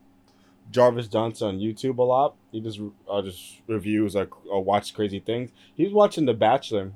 Jarvis 0.70 1.06
Johnson 1.08 1.48
on 1.48 1.58
YouTube 1.58 1.98
a 1.98 2.02
lot. 2.02 2.34
He 2.52 2.60
just 2.60 2.80
uh, 3.10 3.20
just 3.22 3.60
reviews 3.66 4.14
like 4.14 4.30
or 4.48 4.64
watch 4.64 4.94
crazy 4.94 5.20
things. 5.20 5.50
He's 5.74 5.92
watching 5.92 6.24
The 6.24 6.34
Bachelor. 6.34 6.92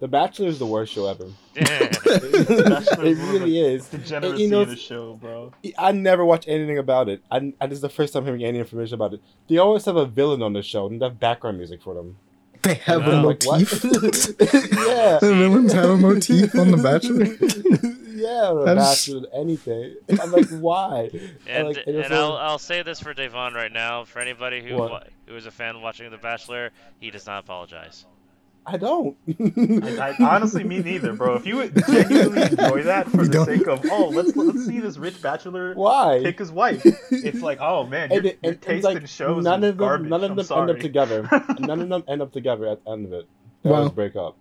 The 0.00 0.08
Bachelor 0.08 0.48
is 0.48 0.58
the 0.58 0.66
worst 0.66 0.92
show 0.94 1.06
ever. 1.06 1.26
Bachelor's 1.54 2.24
it 2.24 2.58
one 2.58 2.72
of 2.72 3.32
really 3.32 3.60
is. 3.60 3.86
Degeneracy 3.88 4.42
You 4.42 4.48
know, 4.48 4.62
in 4.62 4.70
the 4.70 4.76
show, 4.76 5.14
bro. 5.14 5.52
I 5.78 5.92
never 5.92 6.24
watch 6.24 6.46
anything 6.48 6.78
about 6.78 7.08
it. 7.10 7.22
I, 7.30 7.52
I 7.60 7.66
this 7.66 7.76
is 7.76 7.82
the 7.82 7.90
first 7.90 8.14
time 8.14 8.24
hearing 8.24 8.42
any 8.42 8.58
information 8.58 8.94
about 8.94 9.12
it. 9.14 9.20
They 9.48 9.58
always 9.58 9.84
have 9.84 9.96
a 9.96 10.06
villain 10.06 10.42
on 10.42 10.54
the 10.54 10.62
show 10.62 10.86
and 10.86 11.00
they 11.00 11.04
have 11.06 11.20
background 11.20 11.58
music 11.58 11.82
for 11.82 11.94
them. 11.94 12.16
They 12.62 12.74
have 12.74 13.06
a 13.06 13.10
Yeah. 13.10 13.20
Like, 13.22 13.42
what? 13.44 13.60
motif. 13.60 13.84
yeah. 14.40 15.18
the 15.20 15.34
villains 15.38 15.72
have 15.74 15.90
a 15.90 15.96
motif 15.96 16.54
on 16.54 16.70
The 16.70 16.76
Bachelor. 16.78 17.24
yeah, 18.14 18.50
or 18.52 18.64
That's- 18.64 19.06
bachelor, 19.06 19.26
anything. 19.34 19.96
I'm 20.20 20.30
like, 20.32 20.48
why? 20.48 21.10
And, 21.46 21.68
like, 21.68 21.76
and, 21.86 21.96
it 21.96 21.98
was 21.98 22.10
I'll, 22.12 22.32
I'll 22.36 22.58
say 22.58 22.82
this 22.82 23.00
for 23.00 23.12
Devon 23.14 23.52
right 23.54 23.72
now. 23.72 24.04
For 24.04 24.18
anybody 24.18 24.62
who 24.62 24.76
What? 24.76 25.08
who 25.26 25.36
is 25.36 25.44
a 25.46 25.50
fan 25.50 25.80
watching 25.82 26.10
The 26.10 26.16
Bachelor, 26.18 26.70
he 27.00 27.10
does 27.10 27.26
not 27.26 27.44
apologize. 27.44 28.04
I 28.66 28.76
don't. 28.76 29.16
I, 29.28 30.14
I, 30.20 30.34
honestly, 30.36 30.62
me 30.64 30.80
neither, 30.80 31.12
bro. 31.14 31.34
If 31.36 31.46
you 31.46 31.68
genuinely 31.70 32.42
enjoy 32.50 32.82
that 32.84 33.08
for 33.08 33.18
We 33.18 33.24
the 33.24 33.32
don't. 33.32 33.46
sake 33.46 33.66
of, 33.66 33.80
oh, 33.90 34.08
let's 34.10 34.36
let's 34.36 34.66
see 34.66 34.80
this 34.80 34.96
rich 34.98 35.20
bachelor 35.22 35.74
why? 35.74 36.20
pick 36.22 36.38
his 36.38 36.52
wife, 36.52 36.82
it's 37.10 37.40
like, 37.40 37.58
oh 37.60 37.84
man, 37.86 38.10
your, 38.10 38.18
And 38.18 38.26
it- 38.26 38.38
your 38.42 38.52
and 38.52 38.54
it's 38.56 38.66
taste 38.66 38.84
like 38.84 38.98
in 38.98 39.06
shows 39.06 39.42
none 39.44 39.64
of 39.64 39.76
them, 39.76 39.76
garbage. 39.78 40.08
none 40.10 40.24
of 40.24 40.30
I'm 40.32 40.36
them 40.36 40.46
sorry. 40.46 40.60
end 40.62 40.70
up 40.70 40.78
together. 40.80 41.28
none 41.58 41.80
of 41.80 41.88
them 41.88 42.04
end 42.06 42.22
up 42.22 42.32
together 42.32 42.66
at 42.68 42.84
the 42.84 42.90
end 42.90 43.06
of 43.06 43.12
it. 43.14 43.26
They 43.62 43.70
Wow. 43.70 43.76
always 43.78 43.92
break 43.92 44.14
up. 44.16 44.36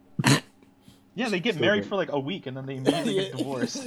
Yeah, 1.16 1.30
they 1.30 1.40
get 1.40 1.56
So 1.56 1.62
married 1.62 1.84
good. 1.84 1.90
for 1.90 1.96
like 1.96 2.12
a 2.12 2.20
week 2.20 2.46
and 2.46 2.56
then 2.56 2.66
they 2.66 2.76
immediately 2.76 3.16
get 3.16 3.32
divorced. 3.38 3.84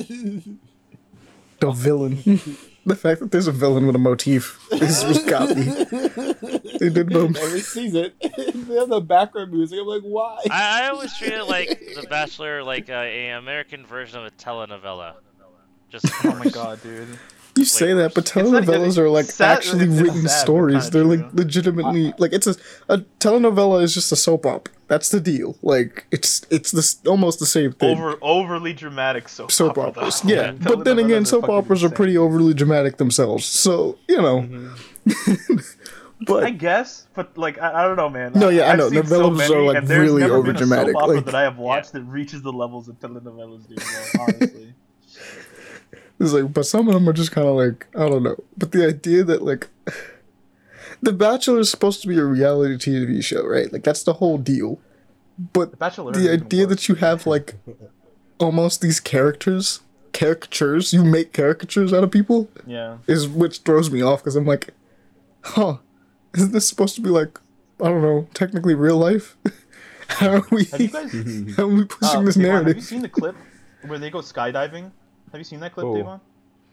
The 1.61 1.71
villain. 1.71 2.19
The 2.85 2.97
fact 2.97 3.21
that 3.21 3.31
there's 3.31 3.47
a 3.47 3.53
villain 3.53 3.87
with 3.87 3.95
a 3.95 3.99
motif 3.99 4.59
is 4.73 5.05
what 5.05 5.27
got 5.27 5.57
me. 5.57 5.65
They 6.79 6.89
did 6.89 7.09
both. 7.13 7.37
Every 7.37 7.61
season, 7.61 8.13
they 8.21 8.75
have 8.75 8.89
the 8.89 9.01
background 9.01 9.53
music. 9.53 9.79
I'm 9.81 9.87
like, 9.87 10.03
why? 10.03 10.39
I, 10.51 10.85
I 10.85 10.89
always 10.89 11.17
treat 11.19 11.33
it 11.33 11.45
like 11.45 11.69
The 11.69 12.07
Bachelor, 12.09 12.63
like 12.63 12.89
a, 12.89 13.31
a 13.31 13.39
American 13.39 13.87
version 13.87 14.19
of 14.19 14.27
a 14.27 14.31
telenovela. 14.31 15.15
Just 15.91 16.07
oh 16.25 16.35
my 16.37 16.49
god, 16.51 16.83
dude. 16.83 17.19
You 17.55 17.67
say 17.67 17.93
that, 17.93 18.15
but 18.15 18.25
telenovelas 18.25 18.97
are 18.97 19.11
like 19.11 19.27
sad- 19.27 19.59
actually 19.59 19.87
written 19.87 20.23
sad, 20.23 20.41
stories. 20.41 20.89
They're 20.91 21.03
true. 21.03 21.17
like 21.17 21.35
legitimately 21.35 22.15
like 22.19 22.33
it's 22.33 22.47
a 22.47 22.55
a 22.89 22.99
telenovela 23.21 23.83
is 23.83 23.93
just 23.93 24.11
a 24.11 24.17
soap 24.17 24.47
opera. 24.47 24.73
That's 24.89 25.11
the 25.11 25.21
deal. 25.21 25.57
Like 25.63 26.07
it's 26.11 26.47
it's 26.51 26.71
this 26.71 26.99
almost 27.07 27.41
the 27.41 27.47
same 27.47 27.73
thing. 27.73 27.99
Over 27.99 28.17
overly 28.23 28.73
dramatic 28.73 29.29
soap, 29.29 29.53
soap 29.53 29.77
opera, 29.77 30.03
operas, 30.03 30.23
though. 30.23 30.33
yeah. 30.33 30.53
But 30.61 30.85
then 30.85 30.99
again, 30.99 31.27
soap 31.27 31.49
operas 31.49 31.85
are 31.85 31.91
pretty 31.91 32.17
overly 32.17 32.55
dramatic 32.55 32.97
themselves. 32.97 33.45
So 33.45 33.99
you 34.09 34.21
know, 34.21 34.41
mm-hmm. 34.43 35.57
I 35.59 36.25
but 36.25 36.59
guess, 36.59 37.07
but 37.15 37.37
like 37.37 37.61
I, 37.61 37.83
I 37.83 37.83
don't 37.85 37.97
know, 37.97 38.09
man. 38.09 38.33
No, 38.35 38.49
yeah, 38.49 38.65
I 38.65 38.73
I've 38.73 38.79
know. 38.79 38.91
Novellas 38.91 39.37
many, 39.37 39.55
are, 39.55 39.63
like, 39.63 39.89
really 39.89 40.23
a 40.23 40.29
overdramatic, 40.29 40.95
like- 40.95 41.25
that 41.27 41.35
I 41.35 41.43
have 41.43 41.59
watched 41.59 41.93
that 41.93 42.03
reaches 42.05 42.43
the 42.43 42.53
levels 42.53 42.89
of 42.89 42.99
telenovelas. 43.01 43.67
Bro, 43.69 44.25
honestly. 44.25 44.75
It's 46.23 46.33
like, 46.33 46.53
but 46.53 46.67
some 46.67 46.89
of 46.89 46.95
them 46.95 47.09
are 47.09 47.13
just 47.13 47.33
kind 47.33 47.49
of 47.49 47.57
like 47.57 47.87
I 47.95 48.09
don't 48.09 48.23
know. 48.23 48.37
But 48.57 48.73
the 48.73 48.87
idea 48.87 49.25
that 49.25 49.43
like. 49.43 49.69
The 51.05 51.13
Bachelor 51.13 51.59
is 51.59 51.69
supposed 51.69 52.01
to 52.03 52.09
be 52.09 52.17
a 52.17 52.25
reality 52.25 52.77
TV 52.77 53.25
show, 53.25 53.45
right? 53.45 53.73
Like 53.73 53.83
that's 53.83 54.05
the 54.05 54.13
whole 54.15 54.39
deal. 54.39 54.79
But 55.37 55.77
Bachelor. 55.77 56.13
the 56.13 56.31
idea 56.31 56.65
that 56.67 56.89
you 56.89 56.95
have 56.95 57.27
like 57.27 57.57
almost 58.39 58.81
these 58.81 59.01
characters, 59.01 59.81
caricatures, 60.13 60.93
you 60.93 61.05
make 61.05 61.33
caricatures 61.33 61.93
out 61.93 62.05
of 62.05 62.11
people 62.11 62.49
yeah. 62.67 62.99
is 63.07 63.29
which 63.29 63.59
throws 63.61 63.91
me 63.91 64.03
off 64.03 64.21
because 64.21 64.37
I'm 64.37 64.47
like, 64.47 64.71
huh, 65.43 65.79
isn't 66.35 66.53
this 66.53 66.69
supposed 66.69 66.95
to 66.97 67.01
be 67.01 67.09
like, 67.09 67.41
I 67.81 67.89
don't 67.89 68.03
know, 68.03 68.29
technically 68.35 68.75
real 68.75 68.99
life? 68.99 69.37
how 70.09 70.37
are 70.37 70.47
we? 70.51 70.65
Have 70.67 70.81
you 70.81 70.89
guys 70.89 71.57
how 71.57 71.65
are 71.65 71.69
we 71.69 71.85
pushing 71.85 72.21
uh, 72.21 72.23
this 72.23 72.37
narrative? 72.37 72.69
Have 72.69 72.77
you 72.77 72.83
seen 72.83 73.03
the 73.03 73.09
clip 73.09 73.37
where 73.87 73.99
they 73.99 74.11
go 74.11 74.21
skydiving? 74.21 74.93
Have 75.33 75.41
you 75.41 75.45
seen 75.45 75.61
that 75.61 75.73
clip, 75.73 75.87
Oh. 75.87 75.97
Devon? 75.97 76.21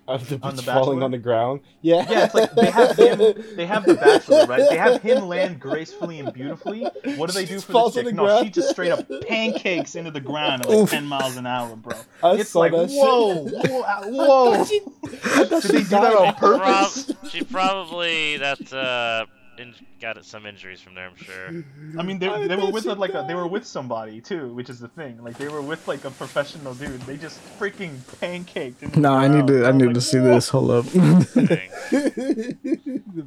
Of 0.10 0.28
the 0.28 0.40
On 0.42 0.56
The 0.56 0.64
bitch 0.64 0.66
falling 0.66 0.98
Bachelor? 0.98 1.04
on 1.04 1.12
the 1.12 1.18
ground. 1.20 1.60
Yeah. 1.84 2.04
Yeah, 2.10 2.26
it's 2.26 2.34
like 2.34 2.52
they 2.56 2.72
have 2.72 2.98
him. 2.98 3.20
They 3.56 3.68
have 3.68 3.86
the 3.86 3.94
bachelor, 3.94 4.44
right? 4.48 4.64
They 4.68 4.76
have 4.76 5.04
him 5.04 5.28
land 5.28 5.60
gracefully 5.60 6.20
and 6.20 6.34
beautifully. 6.34 6.82
What 7.16 7.28
do 7.28 7.34
they 7.34 7.46
She 7.46 7.54
do 7.54 7.60
for 7.60 7.72
falls 7.74 7.94
the 7.94 8.00
on 8.00 8.06
chick? 8.06 8.14
the 8.16 8.18
No, 8.18 8.26
ground. 8.26 8.46
she 8.48 8.50
just 8.52 8.70
straight 8.70 8.90
up 8.92 9.08
pancakes 9.28 9.94
into 9.94 10.10
the 10.10 10.20
ground 10.20 10.64
at 10.64 10.70
like 10.70 10.78
Oof. 10.80 10.90
ten 10.90 11.06
miles 11.06 11.38
an 11.38 11.46
hour, 11.46 11.76
bro. 11.76 11.96
I 12.24 12.38
it's 12.38 12.50
saw 12.50 12.60
like 12.62 12.72
that 12.72 12.90
shit. 12.90 12.98
whoa, 13.00 13.46
whoa, 13.46 13.84
whoa. 14.10 14.66
Did 14.66 15.62
they 15.62 15.78
do 15.84 15.90
that 15.90 16.16
on 16.16 16.34
purpose? 16.34 17.04
Prob- 17.14 17.30
she 17.30 17.44
probably 17.44 18.38
that's. 18.38 18.74
uh, 18.74 19.26
in- 19.60 19.76
got 20.02 20.24
some 20.26 20.46
injuries 20.46 20.80
from 20.82 20.96
there. 20.96 21.08
I'm 21.08 21.16
sure. 21.18 21.64
I 22.00 22.04
mean, 22.04 22.20
they, 22.20 22.28
I 22.28 22.48
they 22.48 22.56
were 22.56 22.72
with 22.72 22.86
a, 22.86 22.96
like 22.96 23.14
a, 23.14 23.26
they 23.28 23.36
were 23.36 23.48
with 23.48 23.66
somebody 23.66 24.22
too, 24.22 24.54
which 24.54 24.70
is 24.70 24.80
the 24.80 24.88
thing. 24.88 25.22
Like 25.24 25.38
they 25.38 25.48
were 25.50 25.62
with 25.62 25.88
like 25.88 26.06
a 26.06 26.12
professional 26.12 26.74
dude. 26.74 27.02
They 27.02 27.18
just 27.18 27.40
freaking 27.60 27.98
pancaked. 28.22 28.96
No, 28.98 29.14
Nah, 29.14 29.20
I 29.20 29.28
need 29.28 29.48
to. 29.48 29.66
I 29.66 29.72
was 29.72 29.76
need 29.76 29.86
like, 29.88 29.94
to 29.96 30.02
see 30.02 30.20
"Whoa." 30.20 30.36
this. 30.36 30.50
Hold 30.50 30.72
up. 30.72 30.86
Hold 30.86 31.06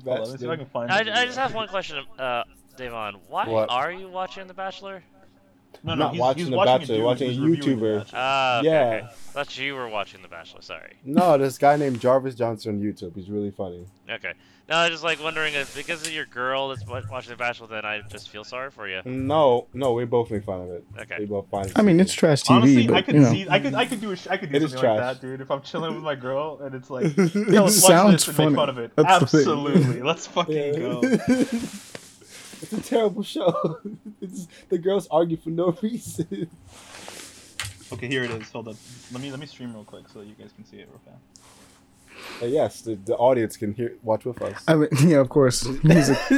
on, 0.09 0.23
let 0.23 0.33
me 0.33 0.39
see 0.39 0.47
if 0.47 0.77
I. 0.77 0.83
I, 0.85 0.87
the 0.87 0.95
I 0.95 0.99
video. 1.05 1.25
just 1.27 1.39
have 1.39 1.55
one 1.55 1.69
question, 1.69 2.05
uh, 2.19 2.45
Devon. 2.77 3.17
Why 3.29 3.49
What? 3.49 3.71
are 3.71 3.93
you 3.93 4.09
watching 4.09 4.47
The 4.47 4.55
Bachelor? 4.55 5.03
No, 5.85 5.95
no, 5.95 6.05
not 6.05 6.13
he's, 6.13 6.21
watching 6.21 6.39
he's 6.45 6.51
The 6.51 6.57
watching 6.57 6.79
Bachelor, 6.79 6.95
a 6.95 6.99
dude 6.99 7.05
watching 7.05 7.27
a 7.29 7.33
who's 7.33 7.39
reviewing 7.41 7.79
The 7.81 7.87
YouTuber. 7.87 7.99
Bachelor. 8.05 8.19
Ah, 8.21 8.59
okay, 8.59 8.69
Yeah. 8.69 8.81
okay. 9.05 9.07
Thought 9.33 9.59
you 9.59 9.75
were 9.75 9.89
watching 9.89 10.23
The 10.23 10.29
Bachelor. 10.29 10.63
Sorry. 10.63 10.93
No, 11.05 11.39
this 11.39 11.59
guy 11.59 11.77
named 11.77 12.01
Jarvis 12.01 12.35
Johnson 12.35 12.77
on 12.77 12.81
YouTube. 12.83 13.15
He's 13.17 13.29
really 13.31 13.51
funny. 13.51 13.87
Okay. 14.11 14.33
No, 14.69 14.77
I 14.77 14.83
was 14.85 14.93
just 14.93 15.05
like 15.05 15.21
wondering 15.23 15.55
if 15.55 15.75
because 15.75 16.07
of 16.07 16.13
your 16.13 16.25
girl 16.27 16.69
that's 16.69 16.87
wa- 16.87 17.03
watching 17.11 17.31
The 17.31 17.37
Bachelor, 17.37 17.67
then 17.67 17.85
I 17.85 18.01
just 18.09 18.29
feel 18.31 18.45
sorry 18.45 18.71
for 18.71 18.89
you. 18.89 19.03
No, 19.05 19.67
no, 19.75 19.93
we 19.93 20.05
both 20.05 20.31
make 20.31 20.45
fun 20.45 20.61
of 20.61 20.71
it. 20.71 20.85
Okay. 21.01 21.17
We 21.19 21.25
both 21.27 21.49
find. 21.51 21.67
it 21.67 21.73
I 21.77 21.83
mean, 21.83 21.99
it's 21.99 22.15
trash 22.15 22.43
TV, 22.45 22.51
Honestly, 22.51 22.87
but 22.87 22.97
I 22.97 23.03
could 23.03 23.15
you 23.17 23.21
know, 23.23 23.31
see, 23.33 23.47
I 23.49 23.59
could, 23.59 23.75
I 23.75 23.85
could 23.87 24.01
do, 24.01 24.13
a, 24.13 24.17
sh- 24.17 24.29
I 24.31 24.37
could 24.37 24.51
do 24.51 24.57
It 24.57 24.63
is 24.63 24.71
something 24.71 24.89
like 24.89 24.99
trash. 24.99 25.15
that, 25.17 25.21
dude. 25.27 25.41
If 25.41 25.51
I'm 25.51 25.63
chilling 25.63 25.95
with 25.95 26.05
my 26.05 26.15
girl 26.15 26.61
and 26.63 26.75
it's 26.77 26.91
like, 26.91 27.07
It 27.19 27.35
yo, 27.35 27.65
let's 27.65 27.83
watch 27.83 27.91
sounds 27.91 28.13
this 28.13 28.29
and 28.29 28.37
funny. 28.37 28.49
make 28.51 28.57
fun 28.57 28.69
of 28.69 28.79
it. 28.79 28.93
That's 28.95 29.21
the 29.21 29.27
thing. 29.27 29.39
Absolutely, 29.41 30.03
let's 30.03 30.27
fucking 30.29 30.55
Yeah. 30.55 30.73
go. 30.79 31.01
it's 32.63 32.73
a 32.73 32.81
terrible 32.81 33.23
show. 33.23 33.79
It's, 34.21 34.47
the 34.69 34.79
girls 34.79 35.09
argue 35.11 35.37
for 35.37 35.51
no 35.51 35.77
reason. 35.83 36.49
Okay, 37.93 38.07
here 38.09 38.23
it 38.25 38.31
is. 38.31 38.49
Hold 38.53 38.69
up. 38.69 38.77
Let 39.13 39.21
me, 39.21 39.31
let 39.33 39.41
me 39.41 39.47
stream 39.47 39.75
real 39.75 39.85
quick 39.85 40.09
so 40.09 40.21
that 40.21 40.27
you 40.29 40.35
guys 40.35 40.51
can 40.55 40.65
see 40.65 40.77
it 40.79 40.89
real 40.89 41.01
fast. 41.05 42.43
Uh, 42.43 42.47
yes, 42.47 42.83
the, 42.83 42.95
the 42.95 43.17
audience 43.17 43.57
can 43.57 43.75
hear 43.75 43.97
watch 44.03 44.25
with 44.25 44.41
us. 44.43 44.63
I 44.69 44.77
mean, 44.77 44.89
yeah, 45.05 45.17
of 45.19 45.29
course, 45.29 45.67
music. 45.83 46.17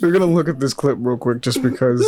We're 0.00 0.10
gonna 0.10 0.26
look 0.26 0.48
at 0.48 0.58
this 0.58 0.74
clip 0.74 0.98
real 1.00 1.16
quick, 1.16 1.40
just 1.40 1.62
because, 1.62 2.00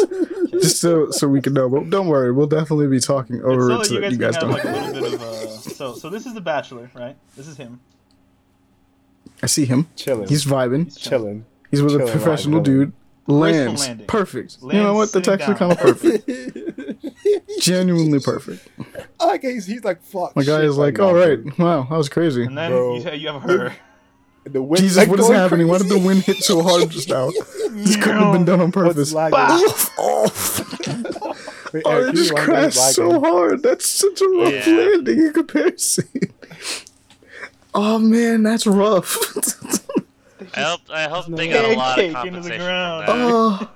just 0.50 0.80
so 0.80 1.10
so 1.10 1.28
we 1.28 1.40
can 1.40 1.52
know. 1.52 1.68
But 1.68 1.88
don't 1.90 2.08
worry, 2.08 2.32
we'll 2.32 2.46
definitely 2.48 2.88
be 2.88 2.98
talking 3.00 3.36
It's 3.36 3.44
over 3.44 3.60
so 3.68 3.74
it 3.74 3.78
that 3.78 3.86
so 3.86 3.94
you 3.94 4.00
that 4.00 4.06
guys 4.06 4.12
you 4.12 4.18
guys 4.18 4.36
can 4.36 4.48
don't. 4.48 4.52
like 4.52 4.64
a 4.64 4.68
little 4.88 5.02
bit 5.02 5.14
of 5.14 5.22
uh. 5.22 5.46
So, 5.46 5.94
so 5.94 6.10
this 6.10 6.26
is 6.26 6.34
the 6.34 6.40
Bachelor, 6.40 6.90
right? 6.94 7.16
This 7.36 7.46
is 7.46 7.56
him. 7.56 7.80
I 9.42 9.46
see 9.46 9.66
him. 9.66 9.88
chilling. 9.94 10.28
He's 10.28 10.44
vibing. 10.44 10.84
He's 10.86 10.96
chilling. 10.96 11.44
Chilling. 11.78 11.90
He's 11.90 11.98
with 12.00 12.08
a 12.08 12.18
professional 12.18 12.60
dude. 12.62 12.92
Graceful 13.26 13.38
Lands 13.40 13.80
landing. 13.88 14.06
perfect. 14.06 14.58
you 14.62 14.72
know 14.74 14.94
what? 14.94 15.12
That's 15.12 15.26
sitting 15.26 15.40
actually 15.46 15.54
down. 15.58 15.76
kind 15.76 15.90
of 15.90 16.00
perfect. 16.00 17.60
Genuinely 17.60 18.20
perfect. 18.20 18.68
I 19.18 19.26
like 19.26 19.42
he's, 19.42 19.66
he's 19.66 19.82
like 19.82 20.00
fuck. 20.02 20.36
My 20.36 20.44
guy 20.44 20.58
shit 20.60 20.64
is 20.66 20.76
like, 20.78 20.96
right 20.98 21.04
all 21.06 21.12
now, 21.14 21.18
right, 21.20 21.42
dude. 21.44 21.58
wow, 21.58 21.86
that 21.90 21.96
was 21.96 22.08
crazy. 22.08 22.44
And 22.44 22.56
then 22.56 22.70
Bro. 22.70 22.96
you, 22.98 23.02
ha- 23.02 23.10
you 23.10 23.28
have 23.28 23.42
her. 23.42 23.72
The 24.44 24.62
wind, 24.62 24.80
Jesus, 24.80 24.96
like, 24.98 25.08
what 25.08 25.18
is 25.18 25.26
going 25.26 25.38
happening? 25.40 25.66
Why 25.66 25.78
did 25.78 25.88
the 25.88 25.98
wind 25.98 26.22
hit 26.22 26.36
so 26.36 26.62
hard 26.62 26.88
just 26.90 27.08
now? 27.08 27.30
This 27.70 27.96
couldn't 27.96 28.22
have 28.22 28.32
been 28.32 28.44
done 28.44 28.60
on 28.60 28.70
purpose. 28.70 29.12
lagging? 29.12 29.36
Off, 29.40 29.98
off. 29.98 31.72
Wait, 31.74 31.82
Oh, 31.84 31.90
Eric, 31.90 32.14
it 32.14 32.16
just 32.16 32.30
run 32.30 32.46
that 32.46 32.72
crashed 32.72 32.94
so 32.94 33.08
lagging? 33.08 33.24
hard. 33.24 33.62
That's 33.64 33.86
such 33.88 34.20
a 34.20 34.28
rough 34.28 34.66
Yeah. 34.68 34.72
landing 34.72 35.18
in 35.18 35.32
comparison. 35.32 36.08
Oh 37.78 37.98
man, 37.98 38.42
that's 38.44 38.66
rough. 38.66 39.18
I 40.54 40.60
hope 40.62 40.80
I 40.90 41.04
hope 41.08 41.26
they 41.28 41.48
no 41.48 41.54
got 41.62 41.64
a 41.64 41.76
lot 41.76 41.98
of 41.98 42.12
pancake 42.12 42.26
into 42.34 42.40
the 42.40 42.48
compensation. 42.50 42.60
ground. 42.60 43.04
oh, 43.08 43.70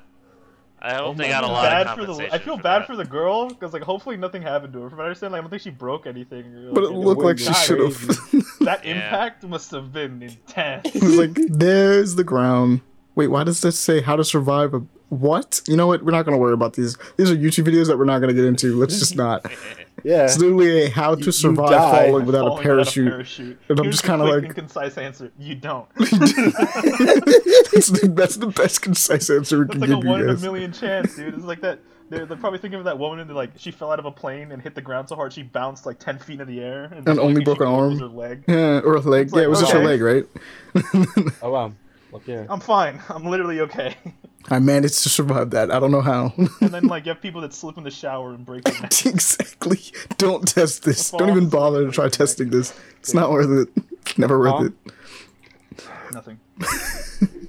I 0.82 0.94
hope 0.94 1.06
Oh 1.08 1.14
they 1.14 1.28
got 1.28 1.44
a 1.44 1.46
lot 1.46 1.62
bad 1.64 1.86
of 1.88 1.98
for 1.98 2.06
the. 2.06 2.32
I 2.34 2.38
feel 2.38 2.56
for 2.56 2.62
bad 2.62 2.80
that. 2.80 2.86
for 2.86 2.96
the 2.96 3.04
girl 3.04 3.48
because 3.48 3.72
like 3.74 3.82
hopefully 3.82 4.16
nothing 4.16 4.40
happened 4.42 4.72
to 4.72 4.80
her. 4.82 4.88
From 4.88 4.98
what 4.98 5.04
I 5.04 5.06
understand, 5.08 5.32
like 5.32 5.40
I 5.40 5.42
don't 5.42 5.50
think 5.50 5.62
she 5.62 5.70
broke 5.70 6.06
anything. 6.06 6.54
or, 6.68 6.72
but 6.72 6.84
it 6.84 6.90
looked 6.92 7.22
like 7.22 7.38
she 7.38 7.52
should 7.52 7.80
have. 7.80 7.96
crazy. 7.96 8.42
that 8.64 8.84
Yeah. 8.84 8.92
impact 8.94 9.42
must 9.44 9.70
have 9.72 9.92
been 9.92 10.22
intense. 10.22 10.94
it 10.94 11.02
was 11.02 11.16
like, 11.18 11.32
there's 11.48 12.14
the 12.14 12.24
ground. 12.24 12.80
Wait, 13.14 13.26
why 13.28 13.44
does 13.44 13.60
this 13.60 13.78
say 13.78 14.00
how 14.00 14.16
to 14.16 14.24
survive 14.24 14.72
a 14.72 14.82
what? 15.10 15.60
You 15.66 15.76
know 15.76 15.86
what? 15.86 16.02
We're 16.04 16.12
not 16.12 16.24
gonna 16.24 16.38
worry 16.38 16.54
about 16.54 16.72
these. 16.74 16.96
These 17.16 17.30
are 17.30 17.36
YouTube 17.36 17.66
videos 17.66 17.86
that 17.88 17.98
we're 17.98 18.04
not 18.06 18.20
gonna 18.20 18.32
get 18.32 18.44
into. 18.46 18.76
Let's 18.76 18.98
just 18.98 19.14
not. 19.16 19.44
Yeah. 20.02 20.24
It's 20.24 20.38
literally 20.38 20.84
a 20.84 20.88
how 20.90 21.14
to 21.14 21.30
survive 21.30 21.68
die 21.72 22.06
falling 22.08 22.24
without 22.24 22.46
a 22.46 22.48
Falling 22.48 22.62
parachute. 22.62 23.06
parachute. 23.10 23.58
And 23.68 23.80
I'm 23.80 23.90
just 23.90 24.02
kinda 24.02 24.24
like- 24.24 24.44
and 24.44 24.54
concise 24.54 24.96
answer: 24.96 25.30
you 25.38 25.54
don't. 25.54 25.86
that's, 25.96 27.88
the, 27.88 28.10
that's 28.14 28.36
the 28.36 28.46
best 28.46 28.80
concise 28.80 29.28
answer 29.28 29.58
we 29.58 29.64
That's 29.66 29.72
can 29.72 29.80
like 29.82 29.90
a 29.90 29.94
give 29.96 30.04
one 30.06 30.20
you 30.20 30.28
in 30.30 30.36
a 30.36 30.38
million 30.38 30.72
chance, 30.72 31.16
dude. 31.16 31.34
It's 31.34 31.44
like 31.44 31.60
that. 31.60 31.80
They're, 32.08 32.24
they're 32.24 32.38
probably 32.38 32.58
thinking 32.58 32.78
of 32.78 32.86
that 32.86 32.98
woman 32.98 33.20
and 33.20 33.30
like 33.34 33.50
she 33.56 33.70
fell 33.70 33.92
out 33.92 33.98
of 33.98 34.04
a 34.06 34.10
plane 34.10 34.50
and 34.52 34.60
hit 34.62 34.74
the 34.74 34.80
ground 34.80 35.08
so 35.10 35.16
hard 35.16 35.32
she 35.34 35.42
bounced 35.42 35.84
like 35.86 35.98
ten 35.98 36.18
feet 36.18 36.40
in 36.40 36.48
the 36.48 36.60
air 36.60 36.84
and, 36.84 37.06
And 37.06 37.18
only 37.20 37.22
only 37.22 37.44
broke 37.44 37.58
she 37.58 37.64
an 37.64 37.68
arm. 37.68 37.90
was 37.90 38.00
her 38.00 38.06
leg. 38.06 38.44
Yeah, 38.48 38.80
or 38.80 38.94
a 38.96 39.00
leg. 39.00 39.26
It's 39.26 39.32
yeah, 39.32 39.36
like, 39.36 39.44
it 39.44 39.48
was 39.50 39.60
just 39.60 39.72
her 39.72 39.84
leg, 39.84 40.00
right? 40.00 40.24
Oh 41.42 41.50
wow. 41.50 41.72
Okay. 42.14 42.46
I'm 42.48 42.60
fine. 42.60 43.00
I'm 43.10 43.24
literally 43.26 43.60
okay. 43.60 43.96
I 44.48 44.58
managed 44.58 45.02
to 45.02 45.08
survive 45.08 45.50
that. 45.50 45.70
I 45.70 45.78
don't 45.78 45.90
know 45.92 46.00
how. 46.00 46.32
And 46.60 46.70
then 46.70 46.84
like 46.88 47.04
you 47.06 47.10
have 47.12 47.20
people 47.20 47.40
that 47.42 47.52
slip 47.52 47.76
in 47.78 47.84
the 47.84 47.90
shower 47.90 48.32
and 48.32 48.44
break 48.44 48.64
their 48.64 48.80
neck. 48.80 48.90
exactly. 49.06 49.80
Don't 50.16 50.48
test 50.48 50.84
this. 50.84 51.10
Don't 51.10 51.28
even 51.30 51.48
bother 51.48 51.84
to 51.86 51.92
try 51.92 52.08
testing 52.08 52.50
this. 52.50 52.72
It's 53.00 53.12
not 53.14 53.30
worth 53.30 53.68
it. 53.68 54.18
Never 54.18 54.38
worth 54.38 54.52
Huh? 54.52 54.64
it. 54.64 56.12
Nothing. 56.14 56.40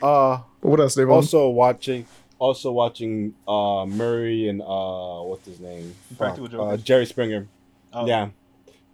Uh, 0.00 0.38
what 0.60 0.78
else, 0.78 0.94
Dave? 0.94 1.10
also 1.10 1.48
watching, 1.48 2.06
also 2.38 2.70
watching 2.70 3.34
uh 3.48 3.84
Maury 3.84 4.48
and 4.48 4.62
uh 4.62 5.22
what's 5.22 5.44
his 5.44 5.58
name? 5.58 5.92
Practical 6.16 6.48
Fuck, 6.48 6.60
Uh, 6.60 6.76
Jerry 6.76 7.04
Springer. 7.04 7.48
Oh. 7.92 8.06
Yeah, 8.06 8.28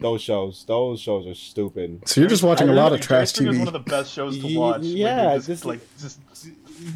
those 0.01 0.23
shows. 0.23 0.65
Those 0.67 1.01
shows 1.01 1.27
are 1.27 1.35
stupid. 1.35 2.09
so 2.09 2.23
you're 2.23 2.31
just 2.31 2.43
watching 2.43 2.71
a 2.71 2.73
I 2.73 2.75
lot 2.75 2.95
of 2.95 3.03
trash 3.03 3.33
Jerry 3.33 3.49
Springer's 3.53 3.57
TV. 3.57 3.59
one 3.59 3.69
of 3.69 3.73
the 3.75 3.91
best 3.91 4.13
shows 4.15 4.39
to 4.39 4.59
watch. 4.59 4.81
Yeah, 4.83 5.29
they 5.33 5.35
just, 5.37 5.47
this- 5.49 5.65
like 5.67 5.81
just 6.01 6.21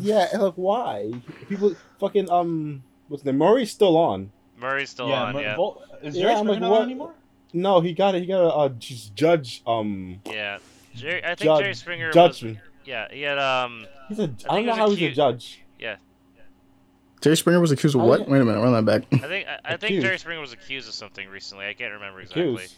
Yeah, 0.00 0.28
like 0.38 0.54
why? 0.54 1.12
People 1.48 1.74
fucking 2.00 2.30
um, 2.30 2.82
what's 3.08 3.22
the 3.22 3.32
name? 3.32 3.38
Maury's 3.38 3.70
still 3.70 3.96
on. 3.96 4.30
Maury's 4.58 4.90
still 4.90 5.08
yeah. 5.08 5.22
on, 5.24 5.32
Mo- 5.34 5.40
yeah. 5.40 5.56
Vol- 5.56 5.82
is 6.02 6.14
Jerry 6.14 6.34
I'm 6.34 6.46
like, 6.46 6.60
not 6.60 6.70
what- 6.70 6.80
on 6.82 6.86
anymore? 6.86 7.14
No, 7.52 7.80
he 7.80 7.94
got 7.94 8.14
it. 8.14 8.20
He 8.20 8.26
got 8.26 8.42
a 8.44 8.54
uh, 8.54 8.68
just 8.70 9.14
judge. 9.14 9.62
Um, 9.66 10.20
Yeah. 10.26 10.58
Jerry, 10.94 11.22
I 11.24 11.28
think 11.28 11.40
judge. 11.40 11.60
Jerry 11.62 11.74
Springer 11.74 12.06
was. 12.08 12.14
judge. 12.14 12.56
Yeah, 12.84 13.06
he 13.10 13.22
had 13.22 13.38
um. 13.38 13.86
He's 14.08 14.18
a. 14.18 14.24
I 14.24 14.26
think 14.26 14.38
don't 14.48 14.66
know 14.66 14.72
was 14.72 14.78
how 14.78 14.90
he's 14.90 15.12
a 15.12 15.14
judge. 15.14 15.60
Yeah, 15.78 15.96
Jerry 17.20 17.36
Springer 17.36 17.60
was 17.60 17.70
accused 17.70 17.94
of 17.94 18.02
what? 18.02 18.28
Wait 18.28 18.40
a 18.40 18.44
minute, 18.44 18.60
run 18.60 18.72
that 18.72 18.84
back. 18.84 19.22
I 19.22 19.28
think 19.28 19.46
I, 19.48 19.74
I 19.74 19.76
think 19.76 20.00
Jerry 20.02 20.18
Springer 20.18 20.40
was 20.40 20.52
accused 20.52 20.88
of 20.88 20.94
something 20.94 21.28
recently. 21.28 21.66
I 21.66 21.74
can't 21.74 21.92
remember 21.92 22.20
exactly. 22.20 22.54
Accused. 22.54 22.76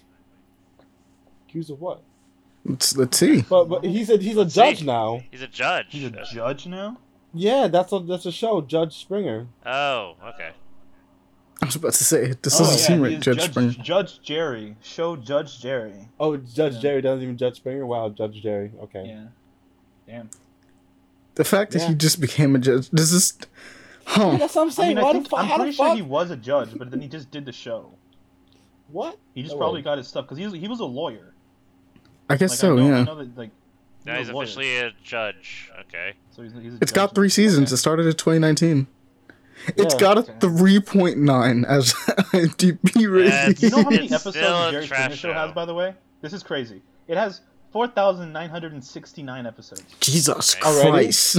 Accused 1.48 1.70
of 1.70 1.80
what? 1.80 2.02
Let's 2.64 2.96
let's 2.96 3.16
see. 3.18 3.42
But 3.42 3.64
but 3.66 3.84
he's 3.84 4.10
a 4.10 4.16
he's 4.18 4.36
a 4.36 4.40
Let's 4.40 4.54
judge 4.54 4.78
see. 4.80 4.84
now. 4.84 5.22
He's 5.30 5.42
a 5.42 5.46
judge. 5.48 5.86
He's 5.90 6.04
a 6.04 6.10
judge 6.10 6.66
now. 6.66 6.98
Yeah, 7.32 7.68
that's 7.68 7.92
a 7.92 8.00
that's 8.00 8.26
a 8.26 8.32
show, 8.32 8.60
Judge 8.60 8.96
Springer. 8.98 9.46
Oh, 9.64 10.14
okay. 10.28 10.50
I 11.62 11.66
was 11.66 11.76
about 11.76 11.92
to 11.92 12.04
say 12.04 12.32
this 12.42 12.56
Oh, 12.56 12.64
doesn't 12.64 12.78
yeah, 12.80 12.86
seem 12.86 13.02
right, 13.02 13.12
is 13.12 13.18
Judge, 13.24 13.36
Judge 13.36 13.50
Springer. 13.50 13.70
Judge 13.72 14.22
Jerry. 14.22 14.76
Show 14.82 15.16
Judge 15.16 15.60
Jerry. 15.60 16.08
Oh, 16.18 16.36
Judge 16.38 16.74
Yeah. 16.74 16.80
Jerry 16.80 17.02
doesn't 17.02 17.22
even 17.22 17.36
Judge 17.36 17.56
Springer. 17.56 17.84
Wow, 17.86 18.08
Judge 18.08 18.42
Jerry. 18.42 18.72
Okay. 18.82 19.04
Yeah. 19.06 19.26
Damn. 20.06 20.30
The 21.36 21.44
fact 21.44 21.72
that 21.72 21.82
he 21.82 21.94
just 21.94 22.20
became 22.20 22.56
a 22.56 22.58
judge. 22.58 22.90
This 22.90 23.12
is, 23.12 23.38
huh? 24.04 24.36
That's 24.38 24.54
what 24.54 24.62
I'm 24.62 24.68
I 24.68 24.70
saying. 24.72 24.88
mean, 24.88 24.98
I 24.98 25.02
Why 25.02 25.12
think, 25.12 25.24
the 25.24 25.30
fuck? 25.30 25.38
I'm 25.40 25.46
How 25.46 25.56
the 25.58 25.62
pretty 25.64 25.76
sure 25.76 25.86
fuck? 25.86 25.96
he 25.96 26.02
was 26.02 26.30
a 26.30 26.36
judge, 26.36 26.76
but 26.76 26.90
then 26.90 27.00
he 27.00 27.08
just 27.08 27.30
did 27.30 27.44
the 27.46 27.52
show. 27.52 27.92
What? 28.88 29.18
He 29.34 29.42
just 29.42 29.54
No 29.54 29.58
probably 29.58 29.80
way. 29.80 29.84
got 29.84 29.98
his 29.98 30.08
stuff 30.08 30.24
because 30.24 30.38
he 30.38 30.44
was, 30.44 30.54
he 30.54 30.66
was 30.66 30.80
a 30.80 30.84
lawyer. 30.84 31.29
I 32.30 32.36
guess 32.36 32.50
Like, 32.50 32.58
so. 32.58 32.72
I 32.72 32.80
know, 32.80 32.86
I 32.86 32.98
yeah. 32.98 33.04
know 33.04 33.14
that, 33.16 33.36
like, 33.38 33.50
Now 34.06 34.16
he's 34.18 34.30
lawyer, 34.30 34.44
officially 34.44 34.76
a 34.78 34.92
judge. 35.02 35.70
Okay. 35.80 36.14
So 36.34 36.42
he's, 36.42 36.52
he's 36.52 36.72
a 36.74 36.78
It's 36.80 36.90
judge 36.92 36.94
got 36.94 37.14
three 37.14 37.28
seasons. 37.28 37.68
Okay. 37.70 37.74
It 37.74 37.78
started 37.78 38.06
in 38.06 38.12
2019. 38.12 38.86
It's 39.76 39.92
Yeah. 39.94 40.00
got 40.00 40.16
a 40.16 40.20
Okay. 40.20 40.32
3.9 40.40 41.64
as 41.66 41.92
IMDb 42.32 43.12
rating. 43.12 43.30
That's- 43.30 43.62
You 43.62 43.70
know 43.70 43.82
how 43.82 43.90
many 43.90 44.04
It's 44.04 44.12
episodes 44.14 44.36
still 44.36 44.64
the 44.64 44.70
Jerry 44.72 44.86
Springer 44.86 45.16
show 45.16 45.32
has, 45.34 45.52
by 45.52 45.64
the 45.66 45.74
way? 45.74 45.94
This 46.22 46.32
is 46.32 46.42
crazy. 46.42 46.80
It 47.08 47.16
has 47.18 47.40
4,969 47.72 49.46
episodes. 49.46 49.82
Jesus 50.00 50.56
Already? 50.62 50.90
Christ! 50.90 51.36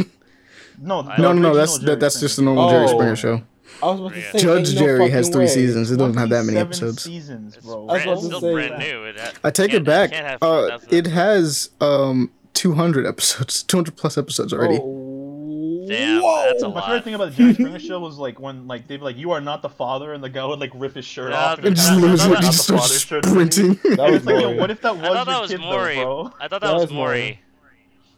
No, 0.79 1.01
No, 1.01 1.15
no, 1.17 1.33
no. 1.33 1.55
That's 1.55 1.79
that, 1.79 1.99
that's 1.99 2.19
just 2.19 2.37
a 2.37 2.41
Springer. 2.41 2.53
normal 2.55 2.69
Jerry 2.69 2.85
Oh. 2.85 2.87
Springer 2.87 3.15
show. 3.15 3.41
I 3.83 3.85
was 3.87 3.99
about 3.99 4.13
to 4.13 4.21
say. 4.21 4.39
Judge 4.39 4.69
ain't 4.69 4.79
no 4.79 4.85
Jerry 4.85 5.09
has 5.09 5.29
three 5.29 5.41
way. 5.45 5.47
seasons. 5.47 5.91
It 5.91 5.97
doesn't 5.97 6.17
have 6.17 6.29
that 6.29 6.45
many 6.45 6.57
27 6.59 6.67
episodes. 6.67 7.03
seasons, 7.03 7.57
It's, 7.57 7.65
bro. 7.65 7.87
I 7.87 7.93
was 7.93 8.03
about 8.03 8.19
to 8.19 8.25
still 8.25 8.41
say- 8.41 8.53
brand 8.53 8.77
new. 8.79 9.03
It 9.05 9.19
ha- 9.19 9.31
I 9.43 9.49
take 9.51 9.73
it 9.73 9.83
back. 9.83 10.11
Can't 10.11 10.37
Uh, 10.41 10.79
it 10.89 11.07
has 11.07 11.69
um 11.81 12.31
200 12.53 13.05
episodes, 13.05 13.63
200 13.67 13.95
plus 13.95 14.17
episodes 14.17 14.53
already. 14.53 14.79
Oh, 14.81 15.85
Damn, 15.87 16.21
whoa. 16.21 16.43
that's 16.47 16.61
a 16.63 16.69
My 16.69 16.75
lot. 16.75 16.85
favorite 16.85 17.03
thing 17.03 17.13
about 17.15 17.31
the 17.31 17.35
Jerry 17.35 17.53
Springer 17.53 17.79
show 17.79 17.99
was 17.99 18.17
like 18.17 18.39
when 18.39 18.67
like 18.67 18.87
they'd 18.87 18.97
be 18.97 19.03
like, 19.03 19.17
"You 19.17 19.31
are 19.31 19.41
not 19.41 19.61
the 19.61 19.67
father," 19.69 20.13
and 20.13 20.23
the 20.23 20.29
guy 20.29 20.45
would 20.45 20.59
like 20.59 20.71
rip 20.75 20.95
his 20.95 21.03
shirt 21.05 21.31
Yeah, 21.31 21.37
off 21.51 21.57
And 21.57 21.67
and 21.67 21.75
just 21.75 21.89
I- 21.91 21.95
I 21.95 21.97
lose 21.97 22.23
it. 22.25 22.29
that 22.29 22.39
He 22.39 22.45
was 22.45 22.45
just 22.45 22.67
the 22.67 22.77
starts 22.77 22.99
shirt. 23.01 23.25
sprinting. 23.25 23.79
That 23.97 24.11
was 24.11 24.23
like, 24.25 24.41
yo, 24.41 24.51
what 24.55 24.69
if 24.71 24.81
that 24.81 24.95
was 24.95 25.03
I 25.03 25.07
thought 25.07 25.15
your 25.15 25.25
that 25.25 25.41
was 25.41 25.51
kid 25.51 25.59
Maury. 25.59 25.95
bro? 25.95 26.31
I 26.39 26.47
thought 26.47 26.61
That 26.61 26.67
that 26.67 26.73
was 26.75 26.83
was 26.83 26.91
Maury. 26.93 27.41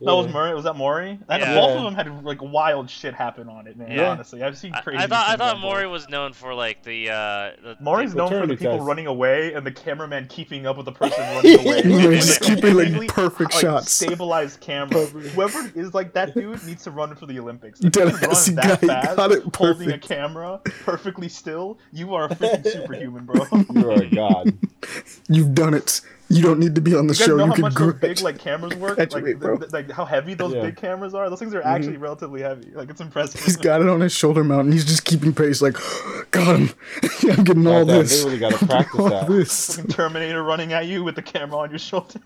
Maury. 0.04 0.06
That 0.06 0.14
was 0.16 0.26
Yeah. 0.28 0.32
Maury. 0.34 0.54
Was 0.56 0.64
that 0.66 0.76
Maury? 0.76 1.20
And 1.30 1.42
Yeah. 1.42 1.56
both 1.56 1.78
of 1.78 1.84
them 1.84 1.96
had 1.96 2.24
like 2.26 2.42
wild 2.42 2.90
shit 2.90 3.14
happen 3.14 3.50
on 3.50 3.68
it, 3.68 3.78
man. 3.78 3.92
Yeah. 3.92 4.10
Honestly, 4.12 4.44
I've 4.44 4.58
seen 4.58 4.74
crazy. 4.84 5.00
I 5.00 5.08
thought 5.08 5.30
I 5.30 5.36
thought 5.36 5.60
Maury 5.60 5.88
was 5.88 6.10
known 6.10 6.34
for 6.34 6.54
like 6.54 6.84
the 6.84 7.10
uh 7.10 7.52
the 7.64 7.78
Maury's 7.80 8.12
the- 8.12 8.18
known 8.18 8.30
for 8.30 8.48
the 8.48 8.56
people 8.58 8.78
test. 8.78 8.88
running 8.88 9.08
away 9.08 9.54
and 9.54 9.66
the 9.66 9.72
cameraman 9.72 10.28
keeping 10.28 10.66
up 10.66 10.78
with 10.78 10.86
the 10.86 10.92
person 11.02 11.22
running 11.36 11.60
away. 11.60 12.16
Just 12.16 12.42
keeping, 12.42 12.76
like, 12.76 13.08
perfect 13.08 13.54
like, 13.54 13.62
shots. 13.62 13.92
Stabilized 13.92 14.60
camera. 14.60 15.06
Whoever 15.06 15.72
is 15.76 15.94
like 15.94 16.14
that 16.14 16.34
dude 16.34 16.64
needs 16.66 16.84
to 16.84 16.92
run 16.92 17.16
for 17.16 17.26
the 17.26 17.40
Olympics. 17.40 17.80
If 17.80 17.86
you 17.96 18.02
Deadass 18.04 18.48
run 18.48 18.56
that 18.56 18.82
guy 18.82 18.88
fast, 18.88 19.16
got 19.18 19.32
it 19.32 19.44
holding 19.56 19.92
a 19.92 19.98
camera 20.00 20.60
perfectly 20.86 21.30
still, 21.30 21.78
you 21.92 22.14
are 22.14 22.26
a 22.26 22.30
freaking 22.30 22.68
superhuman, 22.72 23.26
bro. 23.26 23.46
You're 23.74 23.92
a 24.04 24.10
god. 24.10 24.54
You've 25.30 25.54
done 25.54 25.74
it. 25.74 26.02
You 26.30 26.42
don't 26.42 26.60
need 26.60 26.74
to 26.76 26.82
be 26.82 26.96
on 26.96 27.08
the 27.08 27.14
You 27.14 27.20
guys 27.20 27.28
show. 27.28 27.36
know 27.36 27.44
You 27.44 27.50
how 27.50 27.56
can 27.56 27.62
much 27.62 27.74
those 27.76 27.94
big 27.96 28.22
like 28.22 28.40
cameras 28.40 28.76
work? 28.76 28.96
Graduate, 28.96 29.24
like, 29.26 29.40
bro. 29.40 29.58
th- 29.58 29.72
th- 29.72 29.74
like 29.74 29.92
how 29.92 30.06
heavy 30.06 30.34
those 30.34 30.54
Yeah. 30.54 30.64
big 30.64 30.78
cameras 30.78 31.14
are. 31.14 31.30
Those 31.30 31.40
things 31.40 31.54
are 31.54 31.60
mm-hmm. 31.60 31.68
actually 31.68 31.98
relatively 31.98 32.42
heavy. 32.42 32.72
Like 32.74 32.90
it's 32.90 33.02
impressive. 33.02 33.44
He's 33.44 33.58
got 33.58 33.82
it 33.82 33.90
on 33.90 34.00
his 34.02 34.14
shoulder 34.14 34.44
mount 34.44 34.66
and 34.66 34.74
he's 34.74 34.86
just 34.86 35.06
keeping 35.06 35.34
pace. 35.34 35.62
Like, 35.62 35.76
got 36.32 36.60
him. 36.60 36.70
I'm 37.30 37.44
getting 37.44 37.68
all 37.68 37.86
Goddamn, 37.86 38.02
this. 38.02 38.20
they 38.20 38.26
really 38.26 38.40
gotta 38.40 38.58
practice 38.66 39.00
all 39.00 39.10
that. 39.10 39.28
This. 39.28 39.76
Fucking 39.76 39.92
Terminator 39.92 40.44
running 40.44 40.74
at 40.74 40.88
you 40.88 41.04
with 41.04 41.16
the 41.16 41.22
camera 41.22 41.58
on 41.58 41.70
your 41.70 41.80
shoulder. 41.80 42.20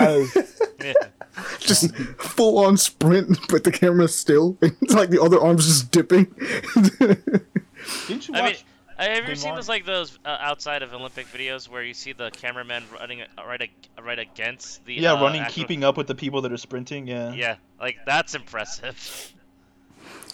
yeah. 0.00 0.92
Just 1.60 1.94
full 2.18 2.58
on 2.58 2.76
sprint, 2.76 3.38
but 3.48 3.64
the 3.64 3.72
camera's 3.72 4.14
still. 4.16 4.56
It's 4.60 4.94
like 4.94 5.10
the 5.10 5.20
other 5.20 5.40
arm's 5.40 5.66
just 5.66 5.90
dipping. 5.90 6.24
Didn't 8.06 8.28
you 8.28 8.34
I 8.34 8.42
mean, 8.42 8.44
watch? 8.44 8.64
Have 9.04 9.16
you 9.18 9.22
ever 9.24 9.34
seen 9.36 9.50
Mom? 9.50 9.56
those 9.56 9.68
like 9.68 9.84
those 9.84 10.18
uh, 10.24 10.36
outside 10.40 10.82
of 10.82 10.92
Olympic 10.94 11.26
videos 11.26 11.68
where 11.68 11.82
you 11.82 11.94
see 11.94 12.12
the 12.12 12.30
cameraman 12.30 12.84
running 12.92 13.22
uh, 13.22 13.26
right 13.46 13.62
ag- 13.62 13.70
right 14.02 14.18
against 14.18 14.84
the 14.84 14.94
yeah, 14.94 15.12
uh, 15.12 15.22
running, 15.22 15.42
actual- 15.42 15.54
keeping 15.54 15.84
up 15.84 15.96
with 15.96 16.06
the 16.06 16.14
people 16.14 16.42
that 16.42 16.52
are 16.52 16.56
sprinting. 16.56 17.06
Yeah. 17.06 17.32
Yeah, 17.32 17.56
like 17.80 17.98
that's 18.06 18.34
impressive. 18.34 19.34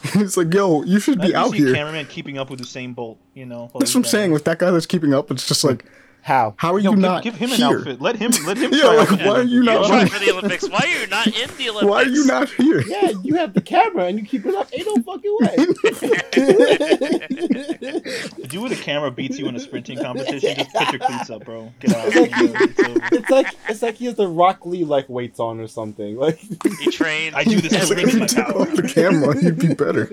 it's 0.15 0.37
like, 0.37 0.53
yo, 0.55 0.83
you 0.85 1.01
should 1.01 1.21
be 1.21 1.31
Imagine 1.31 1.37
out 1.37 1.47
you 1.47 1.59
see 1.59 1.65
here. 1.67 1.75
cameraman 1.75 2.07
keeping 2.07 2.39
up 2.39 2.51
with 2.51 2.61
the 2.61 2.67
same 2.67 2.95
Bolt. 2.95 3.19
You 3.35 3.47
know. 3.47 3.71
That's 3.79 3.95
what 3.95 4.01
I'm 4.01 4.05
saying. 4.05 4.33
With 4.33 4.45
that 4.45 4.59
guy 4.59 4.71
that's 4.71 4.87
keeping 4.87 5.13
up, 5.13 5.31
it's 5.31 5.47
just 5.47 5.65
like, 5.65 5.85
How? 6.29 6.53
how 6.59 6.75
are 6.75 6.79
you 6.79 6.91
give, 6.91 6.99
not 6.99 7.23
give 7.23 7.37
him 7.37 7.51
an 7.53 7.57
here? 7.57 7.79
outfit. 7.79 8.03
Let 8.03 8.17
him. 8.17 8.33
Let 8.47 8.59
him. 8.59 8.71
Yeah, 8.75 8.81
try 8.83 8.97
like, 8.97 9.11
why 9.21 9.27
are 9.29 9.43
you 9.45 9.61
You 9.61 9.63
not 9.63 9.87
try 9.87 9.97
running? 9.97 10.13
for 10.13 10.19
the 10.19 10.31
Olympics. 10.31 10.69
Why 10.69 10.79
are 10.81 10.87
you 11.01 11.07
not 11.07 11.27
in 11.27 11.49
the 11.57 11.71
Olympics? 11.71 11.87
Why 11.91 12.03
are 12.03 12.07
you 12.07 12.25
not 12.27 12.51
here? 12.51 12.83
Yeah, 12.87 13.13
you 13.23 13.35
have 13.37 13.55
the 13.55 13.63
camera 13.63 14.05
and 14.05 14.19
you 14.19 14.27
keep 14.27 14.45
it 14.45 14.55
up. 14.55 14.69
Ain't 14.75 14.87
no 14.87 14.97
fucking 15.03 15.37
way. 15.41 15.57
Do 18.49 18.67
it. 18.67 18.73
A 18.73 18.77
camera 18.77 19.11
beats 19.11 19.39
you 19.39 19.47
in 19.49 19.57
a 19.57 19.61
sprinting 19.61 19.99
competition. 20.03 20.55
Just 20.57 20.73
put 20.75 20.91
your 20.93 20.99
cleats 21.01 21.31
up, 21.31 21.45
bro. 21.47 21.73
Get 21.81 21.95
out. 21.95 22.05
It's 22.15 22.79
over. 22.81 23.01
it's 23.13 23.31
like 23.31 23.47
it's 23.69 23.81
like 23.83 23.95
he 23.97 24.05
has 24.05 24.15
the 24.17 24.29
Rock 24.29 24.67
Lee 24.67 24.85
like 24.85 25.09
weights 25.09 25.41
on 25.41 25.61
or 25.61 25.67
something. 25.67 26.17
Like 26.17 26.39
He 26.81 26.91
trained. 26.91 27.35
I 27.37 27.45
do 27.45 27.59
this 27.61 27.73
It's 27.73 27.91
every 27.91 28.05
like, 28.05 28.15
if 28.15 28.21
you 28.21 28.27
took 28.27 28.49
off 28.55 28.71
the 28.75 28.83
camera, 28.83 29.35
you'd 29.43 29.59
be 29.59 29.73
better. 29.75 30.11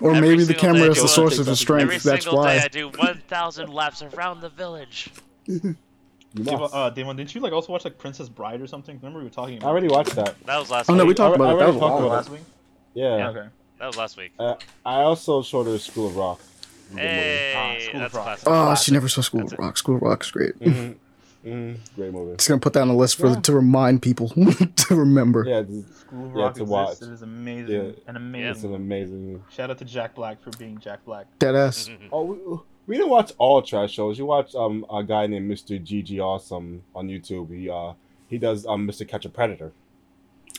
Or 0.00 0.14
Every 0.14 0.28
maybe 0.28 0.44
the 0.44 0.54
camera 0.54 0.90
is 0.90 1.00
the 1.02 1.08
source 1.08 1.34
it. 1.34 1.40
of 1.40 1.46
his 1.46 1.62
Every 1.68 1.82
Every 1.82 1.98
strength. 1.98 2.02
That's 2.04 2.24
single 2.24 2.44
day 2.44 2.60
I 2.60 2.68
do 2.68 2.88
1,000 2.90 3.72
laps 3.72 4.02
around 4.02 4.40
the 4.40 4.48
village. 4.50 5.10
you 5.46 5.74
uh, 6.34 6.90
Damon, 6.90 7.16
didn't 7.16 7.34
you 7.34 7.40
like 7.40 7.52
also 7.52 7.72
watch 7.72 7.84
like 7.84 7.98
Princess 7.98 8.28
Bride 8.28 8.60
or 8.60 8.66
something? 8.66 8.96
Remember 8.98 9.18
we 9.18 9.24
were 9.24 9.30
talking 9.30 9.62
I 9.62 9.66
already 9.66 9.88
watched 9.88 10.14
that. 10.16 10.36
That 10.46 10.58
was 10.58 10.70
last 10.70 10.88
Oh 10.90 10.94
no, 10.94 11.04
we 11.04 11.08
week. 11.08 11.16
talked 11.16 11.32
I- 11.32 11.34
about 11.36 11.48
I 11.48 11.54
it. 11.54 11.58
That 11.58 11.66
was 11.68 11.76
talked 11.76 11.92
while 11.94 11.98
about 12.04 12.10
last 12.16 12.30
week. 12.30 12.40
Yeah. 12.94 13.16
Yeah. 13.16 13.28
Okay. 13.30 13.48
That 13.78 13.86
was 13.86 13.96
last 13.96 14.16
week. 14.16 14.32
Uh, 14.38 14.54
I 14.84 15.00
also 15.02 15.42
showed 15.42 15.66
her 15.66 15.78
School 15.78 16.08
of 16.08 16.16
Rock. 16.16 16.40
Hey, 16.96 17.78
School 17.88 17.96
of 17.96 18.00
that's 18.02 18.14
Rock. 18.14 18.24
classic. 18.24 18.48
Oh, 18.48 18.74
she 18.74 18.92
never 18.92 19.08
saw 19.08 19.20
School 19.20 19.42
of 19.42 19.52
Rock. 19.58 19.76
School 19.76 19.96
of 19.96 20.02
Rock's 20.02 20.30
great. 20.30 20.54
hmm 20.56 20.92
hmm 21.50 21.72
Great 21.96 22.12
movie. 22.12 22.36
Just 22.36 22.48
gonna 22.48 22.60
put 22.60 22.72
that 22.74 22.80
on 22.82 22.88
the 22.88 22.94
list 22.94 23.16
for 23.16 23.28
Yeah. 23.28 23.40
to 23.40 23.52
remind 23.52 24.02
people 24.02 24.28
to 24.76 24.94
remember. 24.94 25.44
Yeah, 25.46 25.60
it's, 25.68 25.98
School 26.00 26.26
of 26.26 26.36
Yeah, 26.36 26.42
Rock 26.42 26.54
to 26.54 26.62
exists. 26.62 26.70
watch. 26.70 27.02
It 27.02 27.12
is 27.12 27.22
amazing. 27.22 27.74
Yeah. 27.86 27.90
An 28.06 28.16
amazing. 28.16 28.48
it's 28.50 28.62
an 28.64 28.74
amazing 28.74 29.32
movie. 29.32 29.42
Shout 29.50 29.70
out 29.70 29.78
to 29.78 29.84
Jack 29.84 30.14
Black 30.14 30.42
for 30.42 30.50
being 30.58 30.78
Jack 30.78 31.04
Black. 31.04 31.26
Dead 31.38 31.54
ass. 31.54 31.90
Oh, 32.12 32.24
we, 32.24 32.36
we 32.86 32.96
didn't 32.96 33.10
watch 33.10 33.32
all 33.38 33.60
trash 33.62 33.92
shows. 33.92 34.18
You 34.18 34.26
watch 34.26 34.54
um 34.54 34.86
a 34.90 35.02
guy 35.04 35.26
named 35.26 35.50
Mr. 35.50 35.78
GG 35.84 36.18
Awesome 36.20 36.82
on 36.94 37.08
YouTube. 37.08 37.54
He 37.54 37.68
uh 37.68 37.92
he 38.28 38.38
does 38.38 38.64
um 38.66 38.86
Mr. 38.88 39.06
Catch 39.06 39.24
a 39.26 39.28
Predator. 39.28 39.72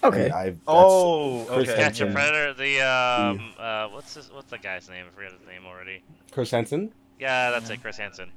Okay. 0.03 0.29
I, 0.29 0.43
that's- 0.45 0.57
Oh, 0.67 1.45
Chris 1.49 1.69
okay. 1.69 1.81
Catch 1.81 1.99
a 2.01 2.05
Predator. 2.05 2.53
The 2.53 2.79
um, 2.81 3.53
uh, 3.59 3.87
what's 3.89 4.13
this? 4.13 4.31
What's 4.31 4.49
the 4.49 4.57
guy's 4.57 4.87
name? 4.89 5.05
I 5.07 5.13
forget 5.13 5.31
his 5.33 5.45
name 5.47 5.65
already. 5.65 6.01
Chris 6.31 6.51
Hansen. 6.51 6.91
Yeah, 7.19 7.49
that's 7.51 7.69
it. 7.69 7.81
Chris 7.81 7.97
Hansen. 7.97 8.29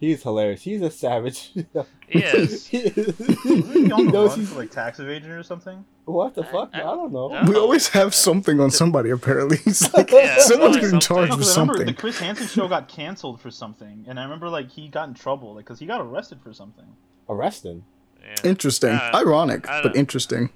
He's 0.00 0.22
hilarious. 0.22 0.62
He's 0.62 0.80
a 0.82 0.90
savage. 0.90 1.52
He 2.10 2.20
is. 2.20 2.66
he, 2.72 2.88
he 2.88 3.92
on 3.92 4.06
knows 4.06 4.34
he's 4.34 4.48
for 4.50 4.60
like 4.60 4.70
tax 4.70 4.98
evasion 4.98 5.30
or 5.30 5.42
something? 5.42 5.84
what 6.06 6.34
the 6.34 6.42
I- 6.42 6.50
fuck? 6.50 6.70
I, 6.72 6.78
I- 6.78 6.82
don't 6.84 7.12
know. 7.12 7.28
no. 7.28 7.42
We 7.46 7.54
always 7.54 7.88
have 7.88 8.14
something 8.14 8.60
on 8.60 8.70
somebody. 8.70 9.10
Apparently, 9.10 9.58
it's 9.66 9.92
like 9.92 10.10
Yeah, 10.10 10.38
someone's 10.38 10.76
getting 10.78 11.00
charged 11.00 11.30
No, 11.32 11.36
with 11.36 11.44
'cause 11.46 11.58
I 11.58 11.60
remember 11.60 11.74
something. 11.80 11.86
the 11.86 11.92
Chris 12.00 12.18
Hansen 12.18 12.46
show 12.46 12.66
got 12.66 12.88
canceled 12.88 13.42
for 13.42 13.50
something, 13.50 14.06
and 14.08 14.18
I 14.18 14.22
remember 14.22 14.48
like 14.48 14.70
he 14.70 14.88
got 14.88 15.08
in 15.08 15.12
trouble, 15.14 15.54
like 15.54 15.66
because 15.66 15.80
he 15.80 15.84
got 15.84 16.00
arrested 16.00 16.40
for 16.42 16.54
something. 16.54 16.86
Arrested. 17.28 17.82
Yeah. 18.22 18.36
Interesting, 18.42 18.92
Uh, 18.94 19.10
ironic, 19.12 19.64
but 19.64 19.94
interesting. 19.94 20.48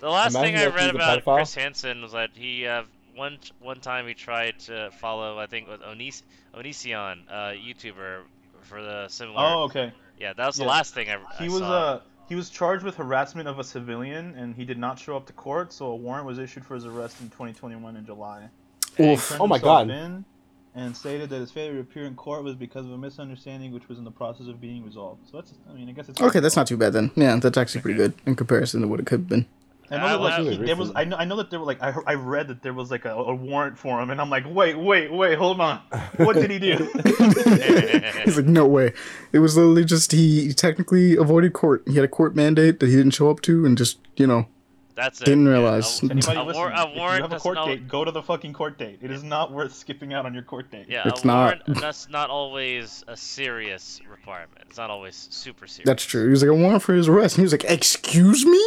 The 0.00 0.10
last 0.10 0.34
Imagine 0.34 0.54
thing 0.58 0.72
I 0.72 0.76
read 0.76 0.94
about. 0.94 1.24
Chris 1.24 1.54
Hansen 1.54 2.02
was 2.02 2.12
that 2.12 2.30
he 2.34 2.66
uh, 2.66 2.82
one 3.14 3.38
one 3.60 3.80
time 3.80 4.06
he 4.06 4.12
tried 4.12 4.58
to 4.66 4.90
follow 5.00 5.38
I 5.38 5.46
think 5.46 5.66
with 5.66 5.80
Onis 5.82 6.22
Onision, 6.54 7.20
uh, 7.30 7.52
YouTuber, 7.52 8.20
for 8.70 8.82
the 8.82 9.08
similar. 9.08 9.36
Oh, 9.38 9.62
okay. 9.64 9.92
Yeah, 10.18 10.32
that 10.32 10.46
was 10.46 10.56
the 10.56 10.64
last 10.64 10.94
thing 10.94 11.08
I, 11.10 11.14
I 11.16 11.42
He 11.42 11.48
was 11.48 11.58
saw. 11.60 11.72
uh 11.72 12.00
he 12.28 12.36
was 12.36 12.48
charged 12.48 12.84
with 12.84 12.94
harassment 12.94 13.48
of 13.48 13.58
a 13.58 13.64
civilian, 13.64 14.36
and 14.36 14.54
he 14.54 14.64
did 14.64 14.78
not 14.78 15.00
show 15.00 15.16
up 15.16 15.26
to 15.26 15.32
court, 15.32 15.72
so 15.72 15.86
a 15.86 15.96
warrant 15.96 16.26
was 16.26 16.38
issued 16.38 16.64
for 16.64 16.76
his 16.76 16.86
arrest 16.86 17.20
in 17.20 17.28
2021 17.28 17.96
in 17.96 18.06
July. 18.06 18.48
Oof. 19.00 19.40
Oh 19.40 19.48
my 19.48 19.58
God. 19.58 19.90
in 19.90 20.24
and 20.74 20.96
stated 20.96 21.28
that 21.30 21.40
his 21.40 21.50
failure 21.50 21.74
to 21.74 21.80
appear 21.80 22.04
in 22.04 22.14
court 22.14 22.44
was 22.44 22.54
because 22.54 22.86
of 22.86 22.92
a 22.92 22.98
misunderstanding, 22.98 23.72
which 23.72 23.88
was 23.88 23.98
in 23.98 24.04
the 24.04 24.10
process 24.12 24.46
of 24.46 24.60
being 24.60 24.84
resolved. 24.84 25.28
So 25.28 25.38
that's, 25.38 25.52
I 25.68 25.72
mean, 25.72 25.88
I 25.88 25.92
guess 25.92 26.08
it's 26.08 26.20
Okay, 26.20 26.38
that's 26.38 26.54
not 26.54 26.68
too 26.68 26.76
bad 26.76 26.92
then. 26.92 27.10
Yeah, 27.16 27.34
that's 27.36 27.58
actually 27.58 27.80
pretty 27.80 27.96
good 27.96 28.14
in 28.26 28.36
comparison 28.36 28.80
to 28.82 28.86
what 28.86 29.00
it 29.00 29.06
could 29.06 29.20
have 29.20 29.28
been. 29.28 29.46
I 29.92 29.96
know 29.96 30.22
that, 30.24 30.42
like, 30.44 30.58
he, 30.60 30.66
there 30.66 30.76
was. 30.76 30.92
I 30.94 31.04
know. 31.04 31.16
I 31.16 31.24
know 31.24 31.36
that 31.36 31.50
there 31.50 31.58
were 31.58 31.66
like. 31.66 31.82
I, 31.82 31.92
I 32.06 32.14
read 32.14 32.48
that 32.48 32.62
there 32.62 32.72
was 32.72 32.90
like 32.90 33.04
a, 33.04 33.12
a 33.14 33.34
warrant 33.34 33.76
for 33.76 34.00
him, 34.00 34.10
and 34.10 34.20
I'm 34.20 34.30
like, 34.30 34.44
wait, 34.48 34.78
wait, 34.78 35.12
wait, 35.12 35.36
hold 35.38 35.60
on. 35.60 35.78
What 36.16 36.36
did 36.36 36.50
he 36.50 36.58
do? 36.58 36.76
He's 38.24 38.36
like, 38.36 38.46
no 38.46 38.66
way. 38.66 38.92
It 39.32 39.38
was 39.40 39.56
literally 39.56 39.84
just 39.84 40.12
he 40.12 40.52
technically 40.54 41.16
avoided 41.16 41.52
court. 41.52 41.82
He 41.86 41.94
had 41.96 42.04
a 42.04 42.08
court 42.08 42.36
mandate 42.36 42.80
that 42.80 42.88
he 42.88 42.96
didn't 42.96 43.12
show 43.12 43.30
up 43.30 43.40
to, 43.42 43.64
and 43.66 43.76
just 43.76 43.98
you 44.16 44.26
know, 44.26 44.46
That's 44.94 45.20
it. 45.20 45.24
Didn't 45.24 45.46
yeah, 45.46 45.52
realize. 45.52 46.02
a- 46.02 46.10
Anybody 46.10 46.38
a, 46.38 46.42
listening, 46.42 46.54
war- 46.54 46.70
a 46.70 46.88
if 46.88 46.94
you 46.94 47.22
have 47.22 47.32
a 47.32 47.38
court 47.38 47.54
not- 47.56 47.66
date, 47.66 47.88
go 47.88 48.04
to 48.04 48.10
the 48.10 48.22
fucking 48.22 48.52
court 48.52 48.78
date. 48.78 48.98
It 49.02 49.10
is 49.10 49.22
not 49.22 49.52
worth 49.52 49.74
skipping 49.74 50.12
out 50.12 50.26
on 50.26 50.34
your 50.34 50.42
court 50.42 50.70
date. 50.70 50.86
Yeah, 50.88 51.02
It's 51.08 51.24
a 51.24 51.26
not. 51.26 51.62
that's 51.66 52.08
not 52.08 52.30
always 52.30 53.04
a 53.08 53.16
serious 53.16 54.00
requirement. 54.08 54.58
It's 54.68 54.76
not 54.78 54.90
always 54.90 55.28
super 55.30 55.66
serious. 55.66 55.86
that's 55.86 56.04
true. 56.04 56.24
He 56.24 56.30
was 56.30 56.42
like, 56.42 56.50
a 56.50 56.54
warrant 56.54 56.82
for 56.82 56.94
his 56.94 57.08
arrest. 57.08 57.36
And 57.36 57.40
he 57.40 57.44
was 57.44 57.52
like, 57.52 57.64
excuse 57.64 58.44
me. 58.46 58.62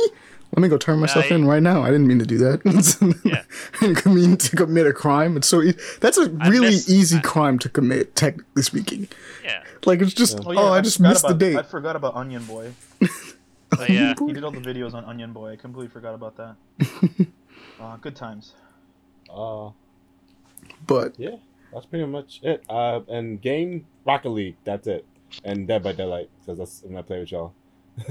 Let 0.56 0.62
me 0.62 0.68
go 0.70 0.78
turn 0.78 1.00
myself 1.00 1.26
he- 1.26 1.34
in 1.36 1.46
right 1.46 1.64
now. 1.64 1.82
I 1.82 1.88
didn't 1.88 2.06
mean 2.08 2.20
to 2.20 2.26
do 2.26 2.38
that. 2.40 2.62
Yeah. 3.26 3.44
I 3.82 3.88
didn't 3.94 4.06
mean 4.14 4.38
to 4.38 4.56
commit 4.56 4.86
a 4.86 4.94
crime. 4.94 5.36
It's 5.38 5.48
so 5.48 5.62
e- 5.64 5.74
that's 6.00 6.18
a 6.18 6.30
really 6.30 6.72
miss- 6.72 6.90
easy 6.90 7.18
I- 7.18 7.22
crime 7.22 7.58
to 7.60 7.70
commit, 7.70 8.16
technically 8.16 8.62
speaking. 8.64 9.08
Yeah. 9.44 9.64
Like 9.86 10.02
it's 10.02 10.14
just, 10.14 10.40
Oh, 10.40 10.44
oh, 10.48 10.52
yeah, 10.52 10.62
I 10.62 10.82
just 10.82 10.98
forgot 10.98 11.10
missed 11.10 11.28
the 11.28 11.34
date. 11.34 11.58
I 11.58 11.64
forgot 11.64 11.96
about 11.96 12.16
Onion 12.16 12.44
Boy. 12.46 12.74
But 13.70 13.90
yeah. 13.90 14.14
He 14.20 14.32
did 14.34 14.44
all 14.44 14.52
the 14.52 14.60
videos 14.60 14.94
on 14.94 15.06
Onion 15.06 15.34
Boy. 15.34 15.54
I 15.54 15.56
completely 15.56 15.90
forgot 15.92 16.14
about 16.14 16.36
that. 16.38 16.56
uh, 17.80 17.98
good 17.98 18.16
times. 18.16 18.54
Uh, 19.34 19.72
But 20.86 21.16
yeah, 21.18 21.38
that's 21.74 21.86
pretty 21.88 22.06
much 22.06 22.40
it. 22.44 22.64
Uh, 22.70 23.02
and 23.08 23.42
game 23.42 23.86
Rocket 24.06 24.30
League. 24.30 24.56
That's 24.64 24.86
it. 24.88 25.06
And 25.44 25.68
Dead 25.68 25.82
by 25.82 25.94
Daylight 25.94 26.30
because 26.40 26.60
that's 26.60 26.84
when 26.84 26.96
I 26.98 27.02
play 27.02 27.20
with 27.20 27.32
y'all. 27.32 27.54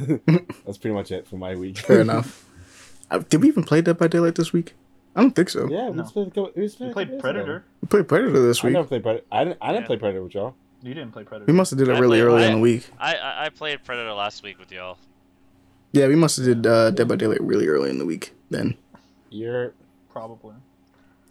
that's 0.64 0.78
pretty 0.78 0.94
much 0.94 1.10
it 1.10 1.26
for 1.26 1.36
my 1.36 1.54
week. 1.54 1.78
fair 1.78 2.00
enough. 2.08 2.44
Uh, 3.10 3.18
Did 3.28 3.42
we 3.42 3.48
even 3.48 3.64
play 3.64 3.80
Dead 3.82 3.98
by 3.98 4.08
Daylight 4.08 4.34
this 4.36 4.52
week? 4.52 4.74
I 5.14 5.20
don't 5.20 5.32
think 5.36 5.50
so. 5.50 5.68
Yeah, 5.68 5.90
we 5.90 5.96
No. 5.98 6.04
played. 6.04 6.28
a 6.28 6.30
couple- 6.30 6.52
We, 6.56 6.62
We 6.62 6.68
played, 6.70 6.92
played 6.92 7.18
Predator. 7.20 7.64
We 7.82 7.88
played 7.88 8.08
Predator 8.08 8.40
this 8.46 8.62
I 8.62 8.66
week. 8.68 8.72
never 8.74 8.88
played 8.88 9.02
Predator. 9.02 9.26
I 9.30 9.44
didn't. 9.44 9.58
I 9.60 9.68
didn't 9.72 9.82
Yeah. 9.82 9.86
play 9.88 9.96
Predator 9.98 10.22
with 10.22 10.34
y'all. 10.34 10.54
You 10.82 10.94
didn't 10.94 11.12
play 11.12 11.24
Predator. 11.24 11.50
We 11.52 11.56
must 11.56 11.70
have 11.70 11.78
did 11.78 11.88
it 11.88 11.96
I 11.96 11.98
really 11.98 12.18
played- 12.20 12.26
early 12.28 12.44
I- 12.44 12.46
in 12.46 12.52
the 12.54 12.60
week. 12.60 12.88
I, 12.98 13.14
I 13.16 13.44
I 13.46 13.48
played 13.50 13.84
Predator 13.84 14.12
last 14.14 14.42
week 14.42 14.58
with 14.58 14.72
y'all. 14.72 14.96
Yeah, 15.92 16.06
we 16.08 16.16
must 16.16 16.38
have 16.38 16.46
did 16.46 16.66
uh, 16.66 16.90
Dead 16.90 17.06
by 17.06 17.16
Daylight 17.16 17.42
really 17.42 17.66
early 17.68 17.90
in 17.90 17.98
the 17.98 18.06
week. 18.06 18.32
Then, 18.50 18.76
You're. 19.30 19.74
Probably. 20.10 20.54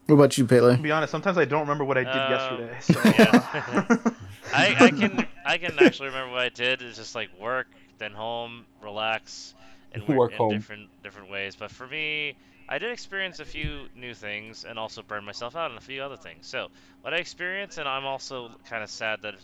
what 0.08 0.16
about 0.16 0.38
you, 0.38 0.46
Pele? 0.46 0.76
To 0.76 0.82
be 0.82 0.92
honest, 0.92 1.10
sometimes 1.12 1.38
I 1.38 1.46
don't 1.46 1.62
remember 1.62 1.84
what 1.86 1.98
I 1.98 2.04
did 2.04 2.16
Um, 2.16 2.32
yesterday. 2.32 2.78
So, 2.82 3.00
uh, 3.00 4.12
I, 4.54 4.76
I 4.80 4.90
can 4.92 5.28
I 5.46 5.58
can 5.58 5.80
actually 5.80 6.10
remember 6.10 6.32
what 6.34 6.42
I 6.42 6.50
did. 6.50 6.82
It's 6.82 6.98
just 6.98 7.16
like 7.16 7.30
work, 7.40 7.68
then 8.02 8.12
home, 8.14 8.66
relax, 8.82 9.54
and 9.94 10.04
work, 10.08 10.18
Work 10.18 10.32
in 10.34 10.38
home. 10.38 10.50
different 10.52 10.90
different 11.04 11.30
ways. 11.30 11.56
But 11.56 11.72
for 11.72 11.88
me, 11.88 12.36
I 12.70 12.80
did 12.80 12.92
experience 12.92 13.40
a 13.40 13.46
few 13.46 13.88
new 13.96 14.14
things 14.14 14.66
and 14.66 14.78
also 14.80 15.02
burn 15.02 15.24
myself 15.26 15.56
out 15.56 15.72
on 15.72 15.78
a 15.78 15.82
few 15.82 16.02
other 16.02 16.18
things. 16.18 16.48
So 16.48 16.68
what 17.02 17.14
I 17.14 17.18
experienced, 17.18 17.78
and 17.78 17.88
I'm 17.88 18.06
also 18.06 18.52
kind 18.70 18.84
of 18.84 18.90
sad 18.90 19.20
that 19.24 19.36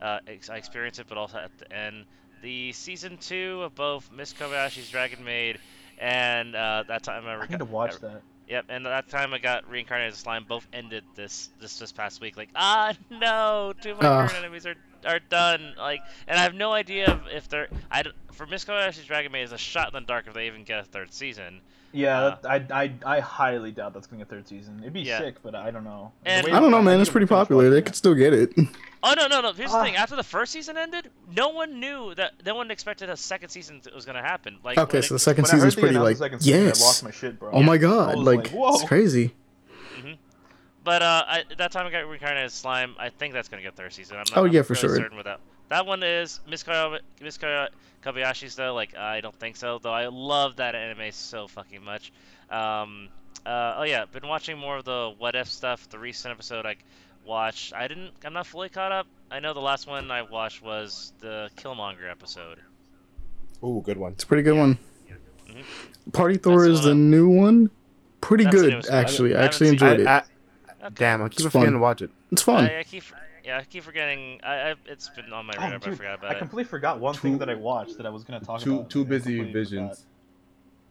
uh, 0.00 0.18
I 0.26 0.56
experienced 0.56 1.00
it, 1.00 1.06
but 1.08 1.18
also 1.18 1.38
at 1.38 1.56
the 1.58 1.72
end, 1.72 2.04
the 2.42 2.72
season 2.72 3.16
two 3.18 3.62
of 3.62 3.74
both 3.74 4.10
Miss 4.12 4.32
Kobayashi's 4.34 4.90
Dragon 4.90 5.24
Maid 5.24 5.58
and 5.98 6.54
uh, 6.54 6.84
that 6.88 7.02
time 7.02 7.26
I, 7.26 7.32
I 7.32 7.34
rega- 7.36 7.52
need 7.52 7.58
to 7.60 7.64
watch 7.64 7.94
I- 7.94 7.98
that. 8.08 8.22
Yep, 8.48 8.66
and 8.68 8.86
that 8.86 9.08
time 9.08 9.34
I 9.34 9.38
got 9.38 9.68
reincarnated 9.68 10.12
as 10.12 10.18
a 10.18 10.22
slime. 10.22 10.44
Both 10.48 10.68
ended 10.72 11.02
this 11.16 11.48
this 11.60 11.80
this 11.80 11.90
past 11.90 12.20
week. 12.20 12.36
Like, 12.36 12.50
ah, 12.54 12.94
no, 13.10 13.72
two 13.80 13.90
of 13.90 14.00
my 14.00 14.06
Ugh. 14.06 14.28
current 14.30 14.44
enemies 14.44 14.66
are 14.66 14.76
are 15.06 15.18
done. 15.20 15.74
Like, 15.78 16.00
and 16.28 16.38
I 16.38 16.42
have 16.42 16.54
no 16.54 16.72
idea 16.72 17.20
if, 17.28 17.34
if 17.44 17.48
they're. 17.48 17.68
I 17.90 18.04
for 18.32 18.46
Miss 18.46 18.64
Kobayashi's 18.64 19.04
Dragon 19.06 19.32
Maid 19.32 19.44
is 19.44 19.52
a 19.52 19.58
shot 19.58 19.88
in 19.88 19.94
the 19.94 20.00
dark 20.06 20.26
if 20.26 20.34
they 20.34 20.46
even 20.46 20.64
get 20.64 20.78
a 20.80 20.84
third 20.84 21.12
season. 21.12 21.60
Yeah, 21.92 22.18
Uh, 22.20 22.36
that- 22.42 22.70
I, 22.72 22.82
I, 22.82 23.16
I 23.16 23.20
highly 23.20 23.70
doubt 23.70 23.94
that's 23.94 24.06
gonna 24.06 24.20
get 24.20 24.28
third 24.28 24.46
season. 24.46 24.80
It'd 24.80 24.92
be 24.92 25.00
Yeah. 25.00 25.18
sick, 25.18 25.36
but 25.42 25.54
I 25.54 25.70
don't 25.70 25.84
know. 25.84 26.12
And- 26.26 26.46
I 26.48 26.60
don't 26.60 26.70
know, 26.70 26.82
man. 26.82 27.00
It's 27.00 27.08
pretty 27.08 27.26
popular. 27.26 27.70
They 27.70 27.80
could 27.80 27.94
still 27.96 28.14
get 28.14 28.32
it. 28.34 28.52
Oh 29.08 29.14
no 29.16 29.28
no 29.28 29.40
no! 29.40 29.52
Here's 29.52 29.70
the 29.70 29.76
Ah. 29.76 29.84
thing. 29.84 29.94
After 29.94 30.16
the 30.16 30.24
first 30.24 30.50
season 30.50 30.76
ended, 30.76 31.10
no 31.32 31.50
one 31.50 31.78
knew 31.78 32.12
that 32.16 32.32
no 32.44 32.56
one 32.56 32.72
expected 32.72 33.08
a 33.08 33.16
second 33.16 33.50
season 33.50 33.80
t- 33.80 33.90
was 33.94 34.04
gonna 34.04 34.22
happen. 34.22 34.56
Like, 34.64 34.78
Okay, 34.78 35.00
so 35.00 35.12
it- 35.12 35.16
the 35.16 35.18
second 35.20 35.42
When 35.44 35.50
I 35.50 35.54
heard 35.62 35.72
season's 35.72 35.74
pretty 35.76 35.98
like 35.98 36.16
the 36.16 36.24
second 36.24 36.40
season, 36.40 36.60
I 36.62 36.66
lost 36.66 36.80
yes. 36.80 37.02
my 37.04 37.10
shit, 37.12 37.38
bro. 37.38 37.50
Oh 37.52 37.62
my 37.62 37.76
god, 37.78 38.16
was 38.16 38.26
like, 38.26 38.38
like, 38.38 38.48
whoa. 38.48 38.74
it's 38.74 38.82
crazy. 38.84 39.32
But 40.86 41.02
uh, 41.02 41.24
I, 41.26 41.44
that 41.58 41.72
time 41.72 41.84
I 41.86 41.90
got 41.90 42.06
reincarnated 42.08 42.44
as 42.44 42.54
slime. 42.54 42.94
I 42.98 43.10
think 43.10 43.34
that's 43.34 43.48
gonna 43.48 43.60
get 43.62 43.74
third 43.74 43.92
season. 43.92 44.16
I'm 44.16 44.24
not, 44.30 44.38
Oh, 44.38 44.46
I'm 44.46 44.52
yeah, 44.52 44.62
for 44.62 44.72
really 44.74 44.80
sure. 44.88 44.96
Certain 44.96 45.16
with 45.16 45.26
that. 45.26 45.40
That 45.68 45.84
one 45.84 46.02
is 46.04 46.38
Miss 46.48 46.62
Koya- 46.62 47.00
Miss 47.20 47.36
Koya- 47.36 47.70
Kobayashi's 48.04 48.54
though. 48.54 48.72
Like 48.72 48.96
I 48.96 49.20
don't 49.20 49.34
think 49.34 49.56
so. 49.56 49.78
Though 49.82 49.92
I 49.92 50.06
love 50.06 50.56
that 50.56 50.74
anime 50.76 51.10
so 51.10 51.48
fucking 51.48 51.82
much. 51.84 52.12
Um, 52.50 53.08
uh, 53.44 53.74
oh 53.78 53.82
yeah, 53.82 54.04
been 54.04 54.28
watching 54.28 54.56
more 54.56 54.76
of 54.78 54.84
the 54.84 55.12
What 55.18 55.34
If 55.34 55.48
stuff. 55.50 55.88
The 55.90 55.98
recent 55.98 56.30
episode 56.32 56.64
I 56.66 56.76
watched. 57.26 57.74
I 57.74 57.88
didn't. 57.88 58.12
I'm 58.24 58.32
not 58.32 58.46
fully 58.46 58.68
caught 58.68 58.92
up. 58.92 59.08
I 59.28 59.40
know 59.40 59.52
the 59.54 59.60
last 59.60 59.88
one 59.88 60.08
I 60.12 60.22
watched 60.22 60.62
was 60.62 61.12
the 61.18 61.50
Killmonger 61.56 62.08
episode. 62.08 62.58
Ooh, 63.64 63.82
good 63.84 63.96
one. 63.96 64.12
It's 64.12 64.22
a 64.22 64.26
pretty 64.28 64.44
good 64.44 64.56
one. 64.56 64.78
Mhm. 65.48 66.12
Party 66.12 66.36
Thor 66.36 66.60
That's 66.68 66.78
is 66.78 66.84
the 66.84 66.90
the 66.90 66.94
one. 66.94 67.10
new 67.10 67.28
one. 67.28 67.70
Pretty 68.20 68.44
That's 68.44 68.54
good, 68.56 68.86
actually. 68.88 69.34
I 69.34 69.40
I 69.42 69.44
actually 69.46 69.66
seen- 69.66 69.74
enjoyed 69.74 70.00
it. 70.00 70.06
I, 70.06 70.18
I, 70.18 70.22
Okay. 70.86 70.94
damn, 70.96 71.22
I 71.22 71.28
keep 71.28 71.34
It's 71.40 71.42
forgetting 71.44 71.66
fun. 71.66 71.72
to 71.74 71.78
watch 71.78 72.02
it. 72.02 72.10
It's 72.32 72.42
fun. 72.42 72.64
I, 72.64 72.80
I 72.80 72.82
keep. 72.84 73.02
Yeah, 73.44 73.58
I 73.58 73.62
keep 73.64 73.84
forgetting. 73.84 74.40
I, 74.42 74.70
I 74.70 74.74
it's 74.86 75.08
been 75.10 75.32
on 75.32 75.46
my 75.46 75.54
Oh, 75.56 75.62
radar, 75.62 75.78
but 75.78 75.86
I 75.86 75.90
dude, 75.90 75.96
forgot 75.98 76.10
I 76.10 76.14
about 76.14 76.32
it. 76.32 76.38
completely 76.38 76.68
forgot 76.68 76.98
one 77.00 77.14
thing 77.14 77.38
that 77.38 77.48
I 77.48 77.54
watched 77.54 77.96
that 77.96 78.06
I 78.06 78.10
was 78.10 78.24
gonna 78.24 78.40
talk 78.40 78.60
Too 78.60 78.76
about. 78.80 78.90
too 78.90 79.04
busy 79.04 79.40
visions. 79.52 80.04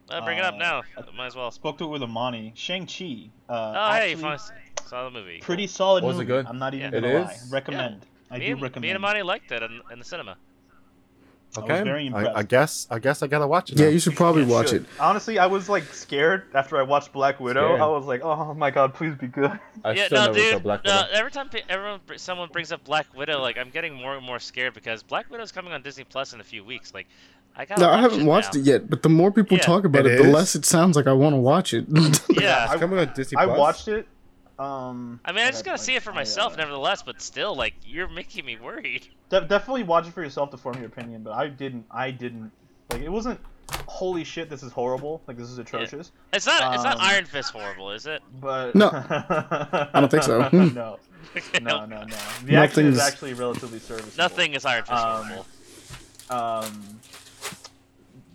Uh, 0.09 0.23
bring 0.23 0.37
it 0.37 0.43
up 0.45 0.53
uh, 0.53 0.57
now. 0.57 0.83
I- 0.97 1.15
Might 1.17 1.27
as 1.27 1.35
well. 1.35 1.49
Spoke 1.51 1.77
to 1.79 1.83
it 1.85 1.87
with 1.87 2.03
Amani. 2.03 2.53
Shang 2.55 2.85
Chi. 2.85 3.29
Uh, 3.49 3.73
Oh, 3.75 3.93
hey, 3.95 4.11
you 4.11 4.17
finally 4.17 4.39
saw 4.85 5.03
the 5.05 5.11
movie. 5.11 5.39
pretty 5.39 5.67
solid 5.67 6.03
Was 6.03 6.19
it 6.19 6.25
good? 6.25 6.45
I'm 6.45 6.59
not 6.59 6.73
even 6.73 6.93
Yeah. 6.93 6.99
gonna 7.01 7.13
It 7.13 7.25
lie. 7.25 7.31
is? 7.31 7.49
Recommend. 7.51 8.05
I 8.31 8.37
me 8.37 8.45
do 8.47 8.51
and, 8.53 8.61
recommend. 8.61 8.81
Me 8.83 8.89
and 8.89 8.97
Amani 8.97 9.21
liked 9.23 9.51
it 9.51 9.61
in, 9.63 9.81
in 9.91 9.99
the 9.99 10.05
cinema. 10.05 10.37
I 11.57 11.61
was 11.61 11.69
Okay, 11.71 11.83
very 11.83 12.03
I, 12.03 12.07
impressed. 12.07 12.37
I 12.37 12.43
guess 12.43 12.87
I 12.91 12.99
guess 12.99 13.23
I 13.23 13.27
gotta 13.27 13.47
watch 13.47 13.71
it. 13.71 13.79
yeah, 13.79 13.87
you 13.87 13.99
should 13.99 14.15
probably 14.15 14.43
You 14.43 14.49
watch 14.49 14.69
should. 14.69 14.83
it. 14.83 14.89
Honestly, 14.99 15.39
I 15.39 15.45
was 15.47 15.69
like 15.69 15.83
scared 15.93 16.43
after 16.53 16.77
I 16.77 16.81
watched 16.83 17.13
Black 17.13 17.39
Widow. 17.39 17.67
Scared. 17.67 17.81
I 17.81 17.87
was 17.87 18.05
like, 18.05 18.21
oh 18.23 18.53
my 18.53 18.71
god, 18.71 18.93
please 18.93 19.15
be 19.15 19.27
good. 19.27 19.57
I 19.83 19.91
yeah, 19.93 20.05
still 20.07 20.19
no, 20.19 20.25
never 20.33 20.51
dude. 20.53 20.63
Black 20.63 20.85
no, 20.85 21.03
every 21.11 21.31
time 21.31 21.49
everyone 21.69 21.99
someone 22.17 22.49
brings 22.49 22.71
up 22.71 22.83
Black 22.83 23.07
Widow, 23.15 23.41
like 23.41 23.57
I'm 23.57 23.69
getting 23.69 23.93
more 23.93 24.15
and 24.15 24.25
more 24.25 24.39
scared 24.39 24.73
because 24.73 25.03
Black 25.03 25.29
Widow's 25.29 25.51
coming 25.51 25.73
on 25.73 25.81
Disney 25.81 26.03
Plus 26.03 26.33
in 26.33 26.39
a 26.39 26.43
few 26.43 26.63
weeks. 26.63 26.93
Like, 26.93 27.07
I 27.55 27.65
got. 27.65 27.77
No, 27.79 27.89
I 27.89 28.01
haven't 28.01 28.25
watched 28.25 28.55
it 28.55 28.61
yet, 28.61 28.89
but 28.89 29.01
the 29.03 29.09
more 29.09 29.31
people 29.31 29.57
Yeah. 29.57 29.63
talk 29.63 29.85
about 29.85 30.05
It 30.05 30.19
it, 30.19 30.23
the 30.23 30.29
less 30.29 30.55
it 30.55 30.65
sounds 30.65 30.95
like 30.95 31.07
I 31.07 31.13
want 31.13 31.33
to 31.33 31.37
watch 31.37 31.73
it. 31.73 31.85
Yeah. 32.29 32.65
It's 32.71 32.79
coming 32.81 32.99
on 32.99 33.11
Disney 33.15 33.35
Plus? 33.37 33.49
I 33.49 33.57
watched 33.57 33.87
it. 33.87 34.07
Um, 34.57 35.19
I 35.25 35.31
mean, 35.31 35.45
I 35.45 35.51
just 35.51 35.65
gotta 35.65 35.75
like, 35.75 35.85
see 35.85 35.95
it 35.95 36.03
for 36.03 36.11
I, 36.11 36.15
myself, 36.15 36.53
uh, 36.53 36.57
nevertheless. 36.57 37.03
But 37.03 37.21
still, 37.21 37.55
like, 37.55 37.73
you're 37.85 38.07
making 38.07 38.45
me 38.45 38.57
worried. 38.57 39.07
de- 39.29 39.41
definitely 39.41 39.83
watch 39.83 40.07
it 40.07 40.13
for 40.13 40.23
yourself 40.23 40.51
to 40.51 40.57
form 40.57 40.77
your 40.77 40.85
opinion. 40.87 41.23
But 41.23 41.33
I 41.33 41.47
didn't. 41.47 41.85
I 41.91 42.11
didn't. 42.11 42.51
Like, 42.91 43.01
it 43.01 43.09
wasn't. 43.09 43.39
Holy 43.87 44.23
shit! 44.23 44.49
This 44.49 44.61
is 44.61 44.71
horrible. 44.71 45.21
Like, 45.27 45.37
this 45.37 45.49
is 45.49 45.57
atrocious. 45.57 46.11
It's 46.31 46.45
not. 46.45 46.75
it's 46.75 46.83
not 46.83 46.95
Um, 46.97 47.01
Iron 47.01 47.25
Fist 47.25 47.51
horrible, 47.51 47.91
is 47.91 48.05
it? 48.05 48.21
But 48.39 48.75
No. 48.75 48.89
I 48.93 49.89
don't 49.93 50.09
think 50.09 50.23
so. 50.23 50.47
no, 50.51 50.61
no, 51.61 51.85
no, 51.85 51.85
no. 51.85 52.17
The 52.43 52.55
action 52.55 52.85
is 52.85 52.99
actually 52.99 53.33
relatively 53.33 53.79
serviceable. 53.79 54.13
Nothing 54.17 54.53
is 54.53 54.65
Iron 54.65 54.83
Fist 54.83 54.93
Um, 55.03 55.25
horrible. 55.25 55.45
Um, 56.29 56.99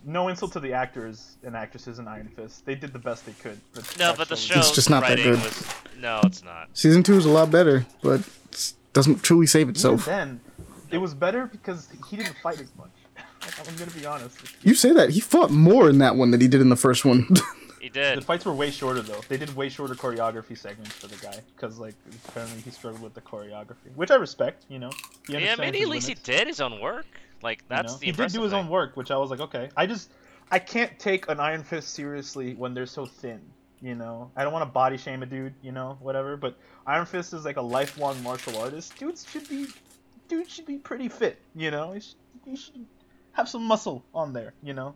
no 0.05 0.27
insult 0.27 0.53
to 0.53 0.59
the 0.59 0.73
actors 0.73 1.37
and 1.43 1.55
actresses 1.55 1.99
in 1.99 2.07
Iron 2.07 2.27
Fist. 2.27 2.65
They 2.65 2.75
did 2.75 2.93
the 2.93 2.99
best 2.99 3.25
they 3.25 3.33
could. 3.33 3.59
But 3.73 3.83
No, 3.99 4.07
that 4.09 4.17
but 4.17 4.29
the 4.29 4.35
show 4.35 4.59
it's 4.59 4.71
just 4.71 4.89
not 4.89 5.03
that 5.03 5.17
good. 5.17 5.39
was. 5.39 5.73
No, 5.99 6.19
it's 6.23 6.43
not. 6.43 6.69
Season 6.73 7.03
two 7.03 7.15
is 7.17 7.25
a 7.25 7.29
lot 7.29 7.51
better, 7.51 7.85
but 8.01 8.21
it 8.51 8.73
doesn't 8.93 9.21
truly 9.23 9.45
save 9.47 9.61
Even 9.63 9.71
itself. 9.71 10.05
then, 10.05 10.39
it 10.89 10.97
was 10.97 11.13
better 11.13 11.45
because 11.47 11.87
he 12.09 12.17
didn't 12.17 12.35
fight 12.43 12.59
as 12.59 12.71
much. 12.77 12.89
I'm 13.67 13.75
gonna 13.75 13.91
be 13.91 14.05
honest. 14.05 14.37
You 14.63 14.73
say 14.75 14.91
that 14.93 15.11
he 15.11 15.19
fought 15.19 15.51
more 15.51 15.89
in 15.89 15.97
that 15.99 16.15
one 16.15 16.31
than 16.31 16.41
he 16.41 16.47
did 16.47 16.61
in 16.61 16.69
the 16.69 16.75
first 16.75 17.05
one. 17.05 17.27
He 17.81 17.89
did. 17.89 18.19
The 18.19 18.21
fights 18.21 18.45
were 18.45 18.53
way 18.53 18.69
shorter 18.69 19.01
though. 19.01 19.21
They 19.27 19.37
did 19.37 19.55
way 19.55 19.67
shorter 19.67 19.95
choreography 19.95 20.55
segments 20.55 20.91
for 20.91 21.07
the 21.07 21.15
guy 21.15 21.39
because 21.55 21.79
like 21.79 21.95
apparently 22.27 22.61
he 22.61 22.69
struggled 22.69 23.01
with 23.01 23.15
the 23.15 23.21
choreography, 23.21 23.91
which 23.95 24.11
I 24.11 24.17
respect. 24.17 24.65
You 24.69 24.77
know. 24.77 24.91
Yeah, 25.27 25.37
understands 25.37 25.59
maybe 25.61 25.81
at 25.81 25.87
least 25.89 26.07
he 26.07 26.13
did 26.13 26.45
his 26.45 26.61
own 26.61 26.79
work. 26.79 27.07
Like 27.43 27.59
you 27.59 27.65
that's 27.69 27.93
know? 27.93 27.99
the 27.99 28.05
He 28.05 28.11
did 28.11 28.19
impressive 28.19 28.39
do 28.39 28.43
his 28.43 28.51
thing. 28.51 28.59
own 28.61 28.69
work, 28.69 28.95
which 28.97 29.11
I 29.11 29.17
was 29.17 29.29
like, 29.29 29.39
okay. 29.41 29.69
I 29.75 29.85
just 29.85 30.11
I 30.51 30.59
can't 30.59 30.97
take 30.99 31.29
an 31.29 31.39
Iron 31.39 31.63
Fist 31.63 31.89
seriously 31.93 32.53
when 32.55 32.73
they're 32.73 32.85
so 32.85 33.05
thin. 33.05 33.41
You 33.81 33.95
know, 33.95 34.29
I 34.35 34.43
don't 34.43 34.53
want 34.53 34.61
to 34.63 34.71
body 34.71 34.97
shame 34.97 35.23
a 35.23 35.25
dude. 35.25 35.53
You 35.63 35.71
know, 35.71 35.97
whatever. 36.01 36.37
But 36.37 36.57
Iron 36.85 37.05
Fist 37.05 37.33
is 37.33 37.45
like 37.45 37.57
a 37.57 37.61
lifelong 37.61 38.21
martial 38.21 38.57
artist. 38.59 38.95
Dudes 38.97 39.25
should 39.29 39.47
be, 39.49 39.67
dude 40.27 40.49
should 40.49 40.67
be 40.67 40.77
pretty 40.77 41.09
fit. 41.09 41.39
You 41.55 41.71
know, 41.71 41.93
he 41.93 41.99
should, 42.01 42.15
he 42.45 42.55
should 42.55 42.85
have 43.33 43.49
some 43.49 43.63
muscle 43.63 44.03
on 44.13 44.33
there. 44.33 44.53
You 44.61 44.73
know. 44.73 44.93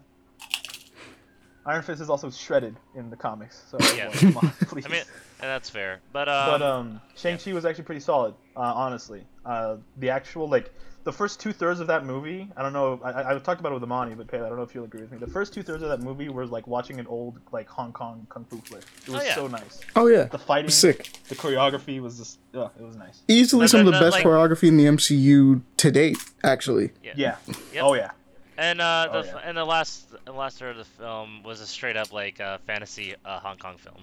Iron 1.68 1.82
Fist 1.82 2.00
is 2.00 2.12
also 2.12 2.30
shredded 2.30 2.76
in 2.94 3.10
the 3.10 3.16
comics, 3.16 3.64
so 3.72 3.80
Yeah. 3.96 4.12
come 4.12 4.38
on, 4.38 4.50
please. 4.68 4.86
I 4.86 4.90
mean, 4.90 5.00
and 5.02 5.50
that's 5.50 5.68
fair. 5.70 6.00
But 6.14 6.30
um, 6.30 6.52
but 6.52 6.62
um, 6.62 7.02
Shang 7.16 7.40
Chi 7.40 7.54
was 7.54 7.66
actually 7.66 7.86
pretty 7.86 8.02
solid, 8.02 8.36
uh, 8.56 8.60
honestly. 8.60 9.24
Uh, 9.44 9.78
the 9.98 10.12
actual 10.12 10.48
like 10.48 10.72
the 11.06 11.14
first 11.14 11.40
two 11.40 11.54
thirds 11.54 11.80
of 11.80 11.88
that 11.88 12.04
movie, 12.06 12.52
I 12.58 12.62
don't 12.62 12.74
know. 12.74 13.00
I, 13.04 13.12
I 13.12 13.36
I 13.36 13.40
talked 13.40 13.60
about 13.62 13.72
it 13.72 13.76
with 13.76 13.84
Amani, 13.84 14.16
but 14.16 14.28
Pei, 14.28 14.38
I 14.38 14.50
don't 14.50 14.58
know 14.58 14.64
if 14.64 14.76
you'll 14.76 14.84
agree 14.84 15.02
with 15.02 15.12
me. 15.12 15.18
The 15.20 15.28
first 15.28 15.54
two 15.54 15.64
thirds 15.64 15.82
of 15.84 15.90
that 15.90 16.02
movie 16.02 16.28
were 16.30 16.46
like 16.46 16.68
watching 16.68 17.00
an 17.00 17.08
old 17.08 17.40
like 17.54 17.68
Hong 17.70 17.94
Kong 17.94 18.28
kung 18.30 18.44
fu 18.46 18.58
flick. 18.62 18.84
It 19.08 19.10
was 19.10 19.24
yeah. 19.24 19.36
so 19.36 19.48
nice. 19.48 19.80
Oh 19.96 20.08
yeah, 20.08 20.24
The 20.26 20.38
fighting, 20.40 20.66
was 20.66 20.76
sick. 20.76 21.12
the 21.30 21.36
choreography 21.36 22.02
was 22.02 22.18
just, 22.18 22.40
uh, 22.54 22.68
it 22.80 22.84
was 22.84 22.98
nice. 22.98 23.22
Easily 23.28 23.62
No, 23.62 23.68
some 23.68 23.82
no, 23.84 23.88
of 23.90 23.94
the 23.94 24.00
no, 24.02 24.06
best 24.08 24.16
like- 24.18 24.26
choreography 24.26 24.68
in 24.68 24.78
the 24.78 24.86
MCU 24.86 25.62
to 25.78 25.92
date. 25.92 26.18
Actually, 26.44 26.92
yeah. 27.04 27.14
Yeah. 27.16 27.36
Yep. 27.74 27.84
Oh 27.84 27.94
yeah. 27.94 28.12
And 28.58 28.80
uh, 28.82 29.10
the 29.12 29.18
Oh, 29.20 29.24
yeah. 29.24 29.38
and 29.46 29.58
the 29.58 29.66
last 29.66 30.08
the 30.26 30.32
last 30.34 30.58
third 30.60 30.72
of 30.72 30.78
the 30.78 30.86
film 30.86 31.44
was 31.44 31.62
a 31.62 31.68
straight 31.68 31.98
up 31.98 32.12
like 32.14 32.40
uh, 32.42 32.58
fantasy 32.66 33.14
uh, 33.26 33.40
Hong 33.40 33.58
Kong 33.58 33.78
film. 33.78 33.98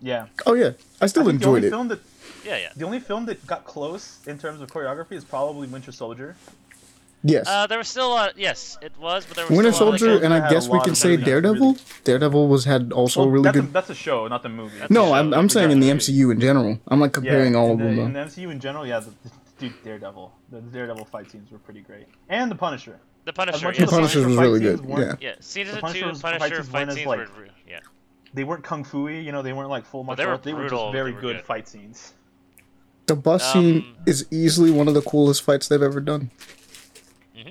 Yeah. 0.00 0.26
oh 0.46 0.54
yeah, 0.54 0.72
I 1.00 1.06
still 1.06 1.22
I 1.22 1.26
think 1.26 1.40
the 1.40 1.46
only 1.48 1.58
enjoyed 1.58 1.64
it. 1.64 1.70
film 1.70 1.88
that 1.88 2.00
Yeah, 2.44 2.56
yeah. 2.56 2.68
the 2.76 2.84
only 2.86 3.00
film 3.00 3.26
that 3.26 3.46
got 3.46 3.64
close 3.64 4.18
in 4.26 4.38
terms 4.38 4.60
of 4.60 4.70
choreography 4.70 5.12
is 5.12 5.24
probably 5.24 5.66
Winter 5.68 5.92
Soldier. 5.92 6.36
Yes, 7.22 7.46
Uh, 7.46 7.66
there 7.66 7.76
was 7.76 7.86
still 7.88 8.16
a 8.16 8.32
yes, 8.34 8.78
it 8.80 8.92
was, 8.98 9.26
but 9.26 9.36
there 9.36 9.46
was 9.46 9.54
Winter 9.54 9.72
still 9.72 9.88
a 9.88 9.90
lot 9.90 9.94
of, 9.96 10.00
Soldier, 10.00 10.24
and 10.24 10.32
I 10.32 10.48
guess 10.48 10.68
we 10.68 10.80
can 10.80 10.94
say 10.94 11.18
Daredevil. 11.18 11.72
really- 11.72 11.78
Daredevil 12.04 12.48
was 12.48 12.64
had 12.64 12.92
also 12.92 13.20
Well, 13.20 13.28
really 13.30 13.44
that's, 13.44 13.56
good. 13.56 13.64
a, 13.66 13.72
that's 13.72 13.90
a 13.90 13.94
show, 13.94 14.26
not 14.26 14.42
the 14.42 14.48
movie. 14.48 14.78
That's 14.78 14.90
no, 14.90 15.12
a 15.12 15.18
I'm. 15.18 15.34
I'm 15.34 15.50
saying 15.50 15.70
in 15.70 15.80
the 15.80 15.88
Yeah. 15.88 15.94
MCU 15.96 16.30
in 16.32 16.40
general. 16.40 16.78
I'm 16.88 16.98
like 16.98 17.12
comparing 17.12 17.54
all 17.54 17.72
of 17.74 17.80
in 17.80 17.88
the, 17.96 17.96
them. 18.02 18.06
In 18.06 18.12
the 18.14 18.20
MCU 18.20 18.50
in 18.50 18.58
general, 18.58 18.86
yeah, 18.86 19.00
the, 19.00 19.10
the, 19.10 19.30
dude, 19.58 19.84
Daredevil. 19.84 20.32
The 20.50 20.60
Daredevil 20.62 21.04
fight 21.12 21.30
scenes 21.30 21.50
were 21.50 21.58
pretty 21.58 21.80
great, 21.82 22.06
and 22.30 22.50
the 22.50 22.54
Punisher. 22.54 22.98
the 23.26 23.34
Punisher. 23.34 23.66
much 23.66 23.76
Yeah, 23.78 23.84
as 23.84 23.90
The 23.90 23.96
Punisher 23.96 24.26
was 24.26 24.36
really 24.38 24.60
good. 24.60 24.80
weren't- 24.80 25.20
Yeah, 25.20 25.28
yeah, 25.28 25.34
season 25.40 25.74
The 25.74 25.80
two 25.82 25.86
Punisher 25.88 26.14
fight 26.14 26.38
fight 26.40 26.52
scenes 26.54 26.64
scenes, 26.64 26.72
weren't 26.72 26.90
as, 26.90 26.96
like- 27.06 27.18
were 27.36 27.42
re- 27.42 27.50
yeah. 27.68 27.80
They 28.34 28.44
weren't 28.44 28.62
kung 28.64 28.84
fu-y, 28.84 29.12
you 29.12 29.32
know. 29.32 29.42
They 29.42 29.52
weren't 29.52 29.70
like 29.70 29.84
full 29.84 30.04
But 30.04 30.16
they 30.16 30.24
martial 30.24 30.28
were 30.28 30.32
arts. 30.34 30.44
They 30.44 30.52
were 30.52 30.68
just 30.86 30.92
very 30.92 31.12
were 31.12 31.20
good, 31.20 31.36
good. 31.36 31.44
fight 31.44 31.68
scenes. 31.68 32.12
the 33.06 33.16
bus 33.16 33.52
scene 33.52 33.78
Um, 33.78 33.96
is 34.06 34.24
easily 34.30 34.70
one 34.70 34.86
of 34.88 34.94
the 34.94 35.02
coolest 35.02 35.42
fights 35.42 35.66
they've 35.68 35.82
ever 35.82 36.00
done. 36.00 36.30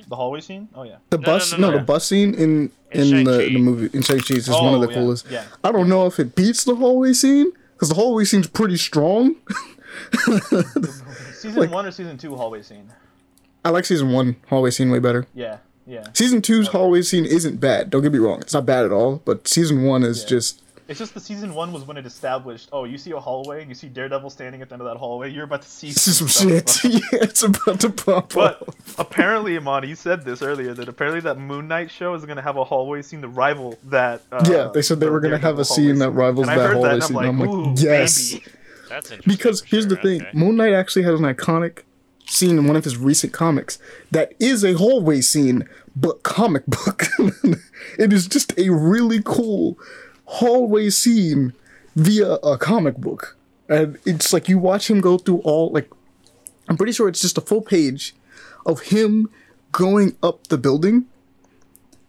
The 0.08 0.16
hallway 0.16 0.40
scene. 0.42 0.70
Oh 0.76 0.84
yeah. 0.84 0.98
The 1.10 1.18
No, 1.18 1.22
no, 1.22 1.26
bus, 1.26 1.52
no, 1.52 1.58
no, 1.58 1.72
no. 1.72 1.78
the 1.80 1.84
bus 1.84 2.06
scene 2.06 2.34
in 2.36 2.72
In 2.92 3.02
in 3.18 3.24
the, 3.26 3.40
Shang-Chi. 3.40 3.54
the 3.54 3.60
movie 3.60 3.90
in 3.98 4.02
Shang 4.04 4.20
Chi 4.20 4.36
is 4.36 4.48
one 4.50 4.74
of 4.74 4.82
Oh, 4.82 4.86
the 4.86 4.88
yeah, 4.92 4.98
coolest. 4.98 5.26
yeah. 5.30 5.44
I 5.64 5.72
don't 5.72 5.90
know 5.90 6.06
if 6.06 6.20
it 6.20 6.36
beats 6.36 6.64
the 6.64 6.76
hallway 6.76 7.12
scene 7.14 7.52
because 7.74 7.90
the 7.90 7.96
hallway 7.96 8.24
scene's 8.24 8.48
pretty 8.48 8.78
strong. 8.78 9.36
Season 11.34 11.56
Like- 11.56 11.72
one 11.72 11.86
or 11.86 11.92
season 11.92 12.18
two 12.18 12.36
hallway 12.36 12.62
scene. 12.62 12.90
I 13.66 13.70
like 13.72 13.86
season 13.86 14.12
one 14.12 14.38
hallway 14.48 14.72
scene 14.72 14.90
way 14.90 15.00
better. 15.00 15.26
Yeah, 15.34 15.58
yeah. 15.86 16.06
Season 16.14 16.42
two's 16.42 16.70
hallway 16.70 17.02
scene 17.02 17.26
isn't 17.26 17.60
bad. 17.60 17.90
Don't 17.90 18.02
get 18.02 18.12
me 18.14 18.20
wrong; 18.20 18.40
it's 18.42 18.54
not 18.54 18.66
bad 18.66 18.86
at 18.86 18.92
all. 18.92 19.22
But 19.26 19.48
season 19.48 19.84
one 19.84 20.04
is 20.04 20.22
Yeah. 20.24 20.30
just 20.30 20.62
It's 20.90 20.98
just 20.98 21.14
the 21.14 21.20
season 21.20 21.54
one 21.54 21.72
was 21.72 21.84
when 21.86 21.98
it 21.98 22.08
established. 22.08 22.70
Oh, 22.74 22.84
you 22.84 22.98
see 22.98 23.12
a 23.12 23.20
hallway, 23.20 23.62
and 23.62 23.70
you 23.70 23.76
see 23.76 23.88
Daredevil 23.90 24.32
standing 24.32 24.64
at 24.64 24.70
the 24.70 24.74
end 24.74 24.82
of 24.82 24.88
that 24.88 24.98
hallway. 24.98 25.30
You're 25.30 25.44
about 25.44 25.62
to 25.62 25.70
see 25.70 25.90
this 25.90 26.18
some 26.18 26.28
shit. 26.28 26.84
yeah, 26.84 27.00
it's 27.14 27.44
about 27.44 27.80
to 27.82 27.92
pop 27.92 28.34
But 28.34 28.60
up. 28.64 28.76
apparently, 28.98 29.56
Amani, 29.56 29.88
you 29.90 29.96
said 29.96 30.26
this 30.26 30.42
earlier 30.42 30.74
that 30.74 30.90
apparently 30.90 31.22
that 31.22 31.38
Moon 31.38 31.68
Knight 31.68 31.92
show 31.92 32.16
is 32.16 32.26
gonna 32.26 32.42
have 32.42 32.58
a 32.58 32.64
hallway 32.64 33.04
scene 33.04 33.22
to 33.22 33.28
rival 33.28 33.78
that. 33.84 34.24
Uh, 34.32 34.44
Yeah, 34.50 34.72
they 34.74 34.82
said 34.82 35.00
they 35.00 35.06
the 35.06 35.12
were 35.12 35.20
gonna 35.20 35.38
have 35.38 35.60
a 35.60 35.66
scene 35.66 35.98
hallway 35.98 36.00
that 36.00 36.12
rivals 36.12 36.48
And 36.48 36.58
that 36.58 36.64
heard 36.64 36.74
hallway 36.74 36.94
and 36.94 37.04
scene. 37.04 37.18
I'm 37.18 37.26
I'm 37.26 37.40
like, 37.40 37.50
"Ooh, 37.50 37.74
yes. 37.78 38.34
maybe." 38.34 38.46
That's 38.90 39.12
interesting. 39.12 39.32
Because 39.32 39.62
for 39.62 39.68
here's 39.68 39.86
the 39.88 39.96
thing 39.96 40.22
okay. 40.24 40.32
Moon 40.34 40.56
Knight 40.56 40.74
actually 40.74 41.04
has 41.04 41.20
an 41.20 41.26
iconic 41.32 41.84
scene 42.26 42.58
in 42.58 42.66
one 42.66 42.76
of 42.76 42.84
his 42.84 42.98
recent 42.98 43.32
comics 43.32 43.78
that 44.10 44.34
is 44.40 44.64
a 44.66 44.74
hallway 44.74 45.22
scene, 45.22 45.70
but 45.96 46.24
comic 46.24 46.66
book. 46.66 47.04
it 48.00 48.12
is 48.12 48.28
just 48.28 48.58
a 48.58 48.70
really 48.72 49.22
cool 49.24 49.78
hallway 50.30 50.90
scene 50.90 51.54
via 51.96 52.34
a 52.36 52.58
comic 52.58 52.98
book. 52.98 53.38
And 53.68 53.98
it's 54.06 54.34
like 54.34 54.50
you 54.50 54.58
watch 54.58 54.90
him 54.90 55.02
go 55.02 55.18
through 55.18 55.40
all, 55.40 55.70
like, 55.72 55.90
I'm 56.68 56.78
pretty 56.78 56.94
sure 56.94 57.08
it's 57.08 57.22
just 57.22 57.38
a 57.38 57.42
full 57.42 57.62
page 57.62 58.16
of 58.66 58.82
him 58.82 59.30
going 59.72 60.16
up 60.24 60.48
the 60.48 60.58
building. 60.58 61.06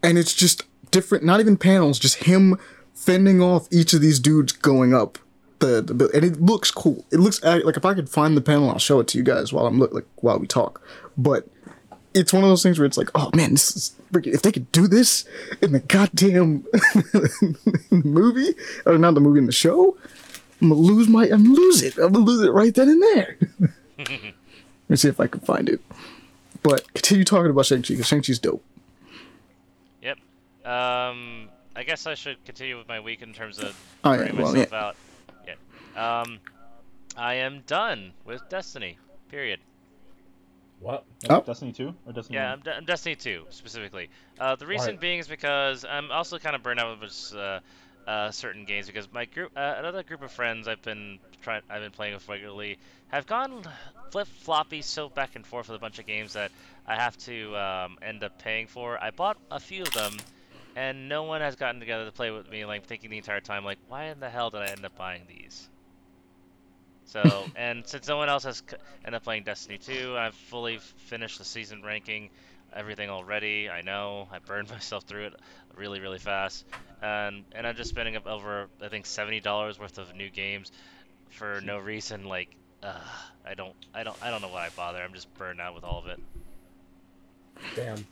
And 0.03 0.17
it's 0.17 0.35
just 0.35 0.63
different, 0.91 1.25
not 1.25 1.41
even 1.41 1.57
panels, 1.57 1.99
just 1.99 2.25
him 2.25 2.59
fending 2.95 3.43
off 3.43 3.69
each 3.71 3.93
of 3.93 4.01
these 4.01 4.19
dudes 4.19 4.53
going 4.53 4.95
up 4.95 5.19
the, 5.61 5.83
the 5.83 6.11
and 6.15 6.25
it 6.25 6.41
looks 6.41 6.71
cool. 6.71 7.05
It 7.11 7.19
looks 7.19 7.43
like 7.43 7.77
if 7.77 7.85
I 7.85 7.95
could 7.95 8.09
find 8.09 8.37
the 8.37 8.41
panel, 8.41 8.71
I'll 8.71 8.79
show 8.79 8.99
it 9.01 9.09
to 9.09 9.19
you 9.19 9.25
guys 9.25 9.53
while 9.53 9.67
I'm 9.67 9.79
look 9.79 9.93
like 9.93 10.07
while 10.17 10.39
we 10.39 10.47
talk. 10.47 10.83
But 11.17 11.49
it's 12.15 12.33
one 12.33 12.43
of 12.43 12.49
those 12.49 12.63
things 12.63 12.79
where 12.79 12.87
it's 12.87 12.97
like, 12.97 13.11
oh 13.15 13.31
man, 13.35 13.53
this 13.53 13.77
is 13.77 13.95
freaking, 14.13 14.35
if 14.35 14.43
they 14.43 14.53
could 14.53 14.71
do 14.73 14.89
this 14.89 15.25
in 15.63 15.73
the 15.73 15.81
goddamn 15.81 16.65
movie 17.91 18.55
or 18.87 18.99
not 18.99 19.15
the 19.15 19.21
movie 19.21 19.39
in 19.39 19.47
the 19.47 19.53
show, 19.53 19.97
I'm 20.61 20.69
gonna 20.69 20.81
lose 20.81 21.09
my, 21.09 21.25
I'm 21.25 21.45
gonna 21.45 21.55
lose 21.55 21.83
it. 21.83 21.97
I'm 21.99 22.13
gonna 22.13 22.25
lose 22.25 22.43
it 22.43 22.51
right 22.51 22.75
then 22.75 22.89
and 22.89 23.03
there. 23.03 23.39
Let's 24.89 25.03
see 25.03 25.09
if 25.09 25.21
I 25.21 25.27
can 25.27 25.41
find 25.41 25.69
it. 25.69 25.81
But 26.63 26.93
continue 26.95 27.25
talking 27.25 27.51
about 27.51 27.67
Shang 27.67 27.83
Chi 27.83 27.95
because 27.95 28.07
Shang 28.07 28.23
Chi's 28.23 28.39
dope. 28.39 28.63
Yep. 30.03 30.19
Um, 30.67 31.49
I 31.77 31.85
guess 31.85 32.07
I 32.07 32.15
should 32.15 32.45
continue 32.45 32.77
with 32.77 32.89
my 32.89 33.01
week 33.01 33.23
in 33.23 33.33
terms 33.33 33.59
of 33.59 33.75
Oh, 34.05 34.13
yeah, 34.13 34.33
well, 34.33 34.53
myself 34.53 34.73
out. 34.73 34.97
Yeah. 35.47 36.21
Um, 36.21 36.39
I 37.17 37.35
am 37.35 37.63
done 37.67 38.13
with 38.25 38.43
Destiny. 38.49 38.99
Period. 39.31 39.61
What? 40.81 41.05
Oh. 41.29 41.43
Destiny 41.43 41.73
two 41.73 41.95
or 42.07 42.13
Destiny? 42.13 42.39
Yeah, 42.39 42.51
one? 42.51 42.53
I'm, 42.59 42.61
De- 42.61 42.77
I'm 42.77 42.85
Destiny 42.87 43.15
2 43.15 43.47
specifically. 43.51 44.09
Uh, 44.39 44.57
the 44.57 44.67
reason 44.67 44.95
Why? 44.95 45.01
being 45.01 45.19
is 45.19 45.29
because 45.29 45.85
I'm 45.85 46.11
also 46.11 46.39
kind 46.39 46.57
of 46.57 46.63
burned 46.63 46.81
out 46.81 46.99
with 46.99 47.11
this, 47.11 47.35
uh, 47.35 47.61
uh, 48.07 48.31
certain 48.31 48.65
games 48.65 48.87
because 48.87 49.13
my 49.13 49.27
group, 49.27 49.53
uh, 49.57 49.75
another 49.79 50.03
group 50.03 50.23
of 50.23 50.33
friends 50.33 50.67
I've 50.67 50.83
been 50.83 51.19
trying, 51.43 51.63
I've 51.69 51.83
been 51.83 51.91
playing 51.91 52.15
with 52.15 52.29
regularly, 52.29 52.79
have 53.09 53.27
gone 53.27 53.63
flip 54.11 54.27
floppy 54.27 54.83
so 54.83 55.09
back 55.09 55.37
and 55.37 55.47
forth 55.47 55.69
with 55.69 55.77
a 55.77 55.81
bunch 55.81 55.99
of 55.99 56.07
games 56.07 56.33
that 56.33 56.51
I 56.87 56.97
have 56.97 57.17
to 57.19 57.57
um, 57.57 57.99
end 58.03 58.25
up 58.25 58.39
paying 58.39 58.67
for. 58.67 58.99
I 59.03 59.11
bought 59.11 59.37
a 59.51 59.61
few 59.61 59.83
of 59.83 59.93
them, 59.93 60.17
and 60.77 61.09
no 61.09 61.25
one 61.25 61.43
has 61.43 61.57
gotten 61.57 61.79
together 61.79 62.07
to 62.07 62.13
play 62.13 62.31
with 62.31 62.51
me. 62.51 62.65
Like 62.65 62.87
thinking 62.87 63.11
the 63.11 63.19
entire 63.19 63.41
time, 63.41 63.65
like, 63.65 63.79
why 63.89 64.07
in 64.07 64.19
the 64.19 64.31
hell 64.31 64.51
did 64.51 64.63
I 64.63 64.67
end 64.67 64.85
up 64.85 64.97
buying 64.97 65.23
these? 65.29 65.69
So, 67.11 67.45
and 67.57 67.85
since 67.89 68.07
no 68.07 68.17
one 68.19 68.29
else 68.29 68.45
has 68.45 68.63
ended 69.05 69.15
up 69.15 69.25
playing 69.25 69.43
Destiny 69.43 69.79
2, 69.79 70.15
I've 70.17 70.35
fully 70.35 70.79
finished 70.79 71.39
the 71.39 71.45
season 71.45 71.83
ranking, 71.83 72.31
everything 72.73 73.11
already. 73.11 73.69
I 73.69 73.81
know 73.83 74.29
I 74.31 74.39
burned 74.39 74.71
myself 74.71 75.03
through 75.05 75.27
it 75.27 75.35
really, 75.75 75.99
really 75.99 76.19
fast, 76.21 76.67
and 77.03 77.43
and 77.53 77.67
I'm 77.67 77.75
just 77.75 77.91
spending 77.91 78.15
up 78.15 78.29
over 78.29 78.69
I 78.81 78.89
think 78.89 79.07
seventy 79.07 79.41
dollars 79.41 79.77
worth 79.77 79.99
of 79.99 80.15
new 80.15 80.31
games 80.31 80.71
for 81.31 81.61
no 81.65 81.79
reason. 81.79 82.27
Like, 82.27 82.55
uh, 82.81 82.95
I 83.45 83.55
don't, 83.55 83.75
I 83.93 84.05
don't, 84.05 84.17
I 84.23 84.31
don't 84.31 84.41
know 84.41 84.49
why 84.49 84.67
I 84.67 84.69
bother. 84.77 85.03
I'm 85.03 85.13
just 85.13 85.33
burned 85.35 85.61
out 85.61 85.75
with 85.75 85.83
all 85.83 85.99
of 85.99 86.07
it. 86.07 86.21
Damn. 87.75 88.07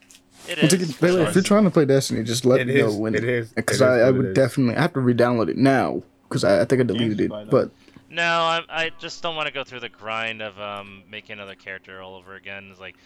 It 0.49 0.61
Once 0.61 0.73
is. 0.73 0.97
Bailey, 0.97 1.23
if 1.23 1.35
you're 1.37 1.45
trying 1.45 1.65
to 1.65 1.71
play 1.71 1.85
Destiny, 1.85 2.25
just 2.25 2.45
let 2.45 2.61
It 2.61 2.67
me 2.67 2.75
know 2.81 2.89
is, 2.89 2.97
when. 2.97 3.15
it 3.15 3.25
is, 3.25 3.53
Because 3.53 3.81
I, 3.81 4.01
I 4.01 4.11
would 4.11 4.25
it 4.27 4.29
is. 4.31 4.35
definitely 4.35 4.75
I 4.77 4.83
have 4.83 4.93
to 4.95 5.01
re-download 5.01 5.49
it 5.49 5.57
now 5.57 6.03
because 6.29 6.43
I, 6.45 6.63
I 6.63 6.65
think 6.65 6.81
I 6.81 6.85
deleted 6.85 7.21
it. 7.21 7.31
But 7.51 7.71
No, 8.11 8.23
I, 8.23 8.63
I 8.69 8.91
just 8.99 9.23
don't 9.23 9.37
want 9.37 9.49
to 9.49 9.53
go 9.53 9.65
through 9.65 9.81
the 9.81 9.89
grind 9.89 10.41
of 10.41 10.59
um, 10.59 11.03
making 11.11 11.35
another 11.35 11.55
character 11.55 12.01
all 12.01 12.15
over 12.17 12.35
again. 12.35 12.69
It's 12.71 12.81
like, 12.81 12.97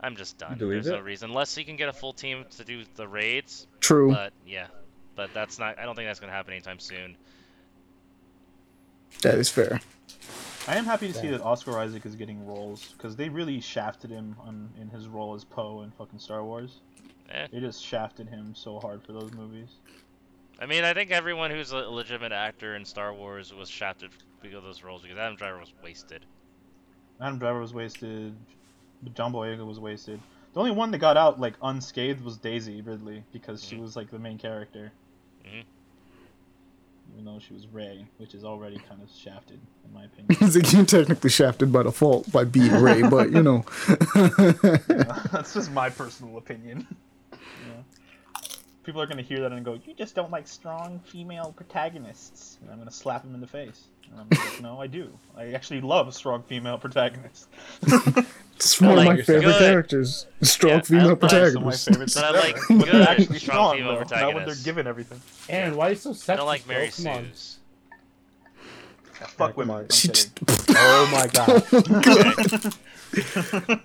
I'm 0.00 0.16
just 0.16 0.38
done. 0.38 0.58
delete 0.58 0.84
There's 0.84 0.94
no 0.94 1.00
reason. 1.00 1.30
Unless 1.30 1.56
you 1.56 1.64
can 1.64 1.76
get 1.76 1.88
a 1.88 1.92
full 1.92 2.12
team 2.12 2.44
to 2.56 2.64
do 2.64 2.84
the 2.94 3.08
raids. 3.08 3.66
true. 3.80 4.12
But, 4.12 4.32
yeah. 4.46 4.66
But 5.14 5.34
that's 5.34 5.58
not, 5.58 5.78
I 5.78 5.84
don't 5.84 5.94
think 5.94 6.08
that's 6.08 6.20
going 6.20 6.30
to 6.30 6.36
happen 6.36 6.52
anytime 6.52 6.78
soon. 6.78 7.16
that 9.22 9.34
is 9.34 9.48
fair. 9.48 9.80
I 10.68 10.76
am 10.76 10.84
happy 10.84 11.08
to 11.08 11.14
see 11.14 11.28
that 11.28 11.42
Oscar 11.42 11.76
Isaac 11.78 12.06
is 12.06 12.14
getting 12.14 12.46
roles 12.46 12.94
because 12.96 13.16
they 13.16 13.28
really 13.28 13.60
shafted 13.60 14.10
him 14.10 14.36
on 14.46 14.70
in 14.80 14.88
his 14.88 15.08
role 15.08 15.34
as 15.34 15.44
Poe 15.44 15.82
in 15.82 15.90
fucking 15.90 16.20
Star 16.20 16.44
Wars. 16.44 16.80
Eh. 17.30 17.48
They 17.52 17.58
just 17.58 17.84
shafted 17.84 18.28
him 18.28 18.54
so 18.54 18.78
hard 18.78 19.02
for 19.02 19.12
those 19.12 19.32
movies. 19.32 19.70
I 20.62 20.66
mean, 20.66 20.84
I 20.84 20.94
think 20.94 21.10
everyone 21.10 21.50
who's 21.50 21.72
a 21.72 21.78
legitimate 21.78 22.30
actor 22.30 22.76
in 22.76 22.84
Star 22.84 23.12
Wars 23.12 23.52
was 23.52 23.68
shafted 23.68 24.10
because 24.40 24.58
of 24.58 24.62
those 24.62 24.84
roles 24.84 25.02
because 25.02 25.18
Adam 25.18 25.34
Driver 25.36 25.58
was 25.58 25.72
wasted. 25.82 26.24
Adam 27.20 27.38
Driver 27.38 27.58
was 27.60 27.74
wasted. 27.74 28.32
John 29.14 29.32
Boyega 29.32 29.66
was 29.66 29.80
wasted. 29.80 30.20
The 30.54 30.60
only 30.60 30.70
one 30.70 30.92
that 30.92 30.98
got 30.98 31.16
out 31.16 31.40
like 31.40 31.54
unscathed 31.62 32.22
was 32.22 32.36
Daisy 32.36 32.80
Ridley 32.80 33.24
because 33.32 33.64
she 33.64 33.74
Mhm. 33.74 33.80
was 33.80 33.96
like 33.96 34.10
the 34.10 34.20
main 34.20 34.38
character. 34.38 34.92
Mhm. 35.44 35.64
Even 37.14 37.24
though 37.24 37.40
she 37.40 37.54
was 37.54 37.66
Rey, 37.66 38.06
which 38.18 38.32
is 38.34 38.44
already 38.44 38.78
kind 38.78 39.02
of 39.02 39.10
shafted 39.10 39.58
in 39.84 39.92
my 39.92 40.04
opinion. 40.06 40.36
It's 40.40 40.54
like 40.54 40.72
you're 40.72 40.84
technically 40.84 41.30
shafted 41.30 41.72
by 41.72 41.82
default 41.82 42.30
by 42.30 42.44
being 42.44 42.72
Rey, 42.72 43.02
but 43.02 43.32
you 43.32 43.42
know. 43.42 43.64
That's 45.32 45.54
just 45.54 45.72
my 45.72 45.90
personal 45.90 46.36
opinion. 46.36 46.86
Yeah. 48.82 48.86
people 48.86 49.00
are 49.00 49.06
gonna 49.06 49.22
hear 49.22 49.40
that 49.40 49.52
and 49.52 49.64
go, 49.64 49.74
"You 49.86 49.94
just 49.94 50.14
don't 50.14 50.30
like 50.30 50.46
strong 50.48 51.00
female 51.06 51.52
protagonists," 51.56 52.58
and 52.62 52.70
I'm 52.70 52.78
gonna 52.78 52.90
slap 52.90 53.24
him 53.24 53.34
in 53.34 53.40
the 53.40 53.46
face. 53.46 53.84
And 54.10 54.20
I'm 54.20 54.28
like, 54.30 54.60
"No, 54.60 54.80
I 54.80 54.86
do. 54.86 55.08
I 55.36 55.52
actually 55.52 55.80
love 55.80 56.12
strong 56.14 56.42
female 56.42 56.78
protagonists." 56.78 57.48
It's 58.56 58.80
one 58.80 58.96
of 58.96 59.04
my 59.04 59.16
favorite 59.16 59.42
good. 59.42 59.58
characters. 59.58 60.26
Strong 60.42 60.70
Yeah, 60.70 60.76
I 60.76 60.80
female 60.82 61.08
like 61.08 61.20
Those 61.20 61.32
are 61.32 61.36
my 61.36 61.40
protagonists. 61.40 61.88
favorites. 61.88 62.14
But 62.14 62.24
I 62.24 62.30
like 62.30 62.68
when 62.68 62.78
good, 62.78 62.92
they're 62.94 63.08
actually 63.08 63.38
strong 63.40 63.40
strong, 63.40 63.76
female 63.76 63.88
though, 63.94 63.94
not 63.94 64.00
when 64.00 64.10
they're 64.10 64.32
protagonists. 64.34 64.64
given 64.64 64.86
everything. 64.86 65.20
Aaron, 65.48 65.76
why 65.76 65.86
are 65.86 65.90
you 65.90 65.96
so 65.96 66.10
I 66.10 66.12
sexist? 66.12 66.36
don't 66.36 66.46
like 66.46 66.66
bro? 66.66 66.74
Mary 66.76 66.90
Come 66.90 67.06
on. 67.08 67.24
Sue's. 67.24 67.58
Yeah, 69.22 69.28
fuck 69.28 69.54
come 69.54 69.68
women. 69.68 69.76
on. 69.84 69.88
She 69.90 70.08
just 70.08 70.30
Oh 70.74 71.08
my 71.12 71.26
god. 71.28 72.74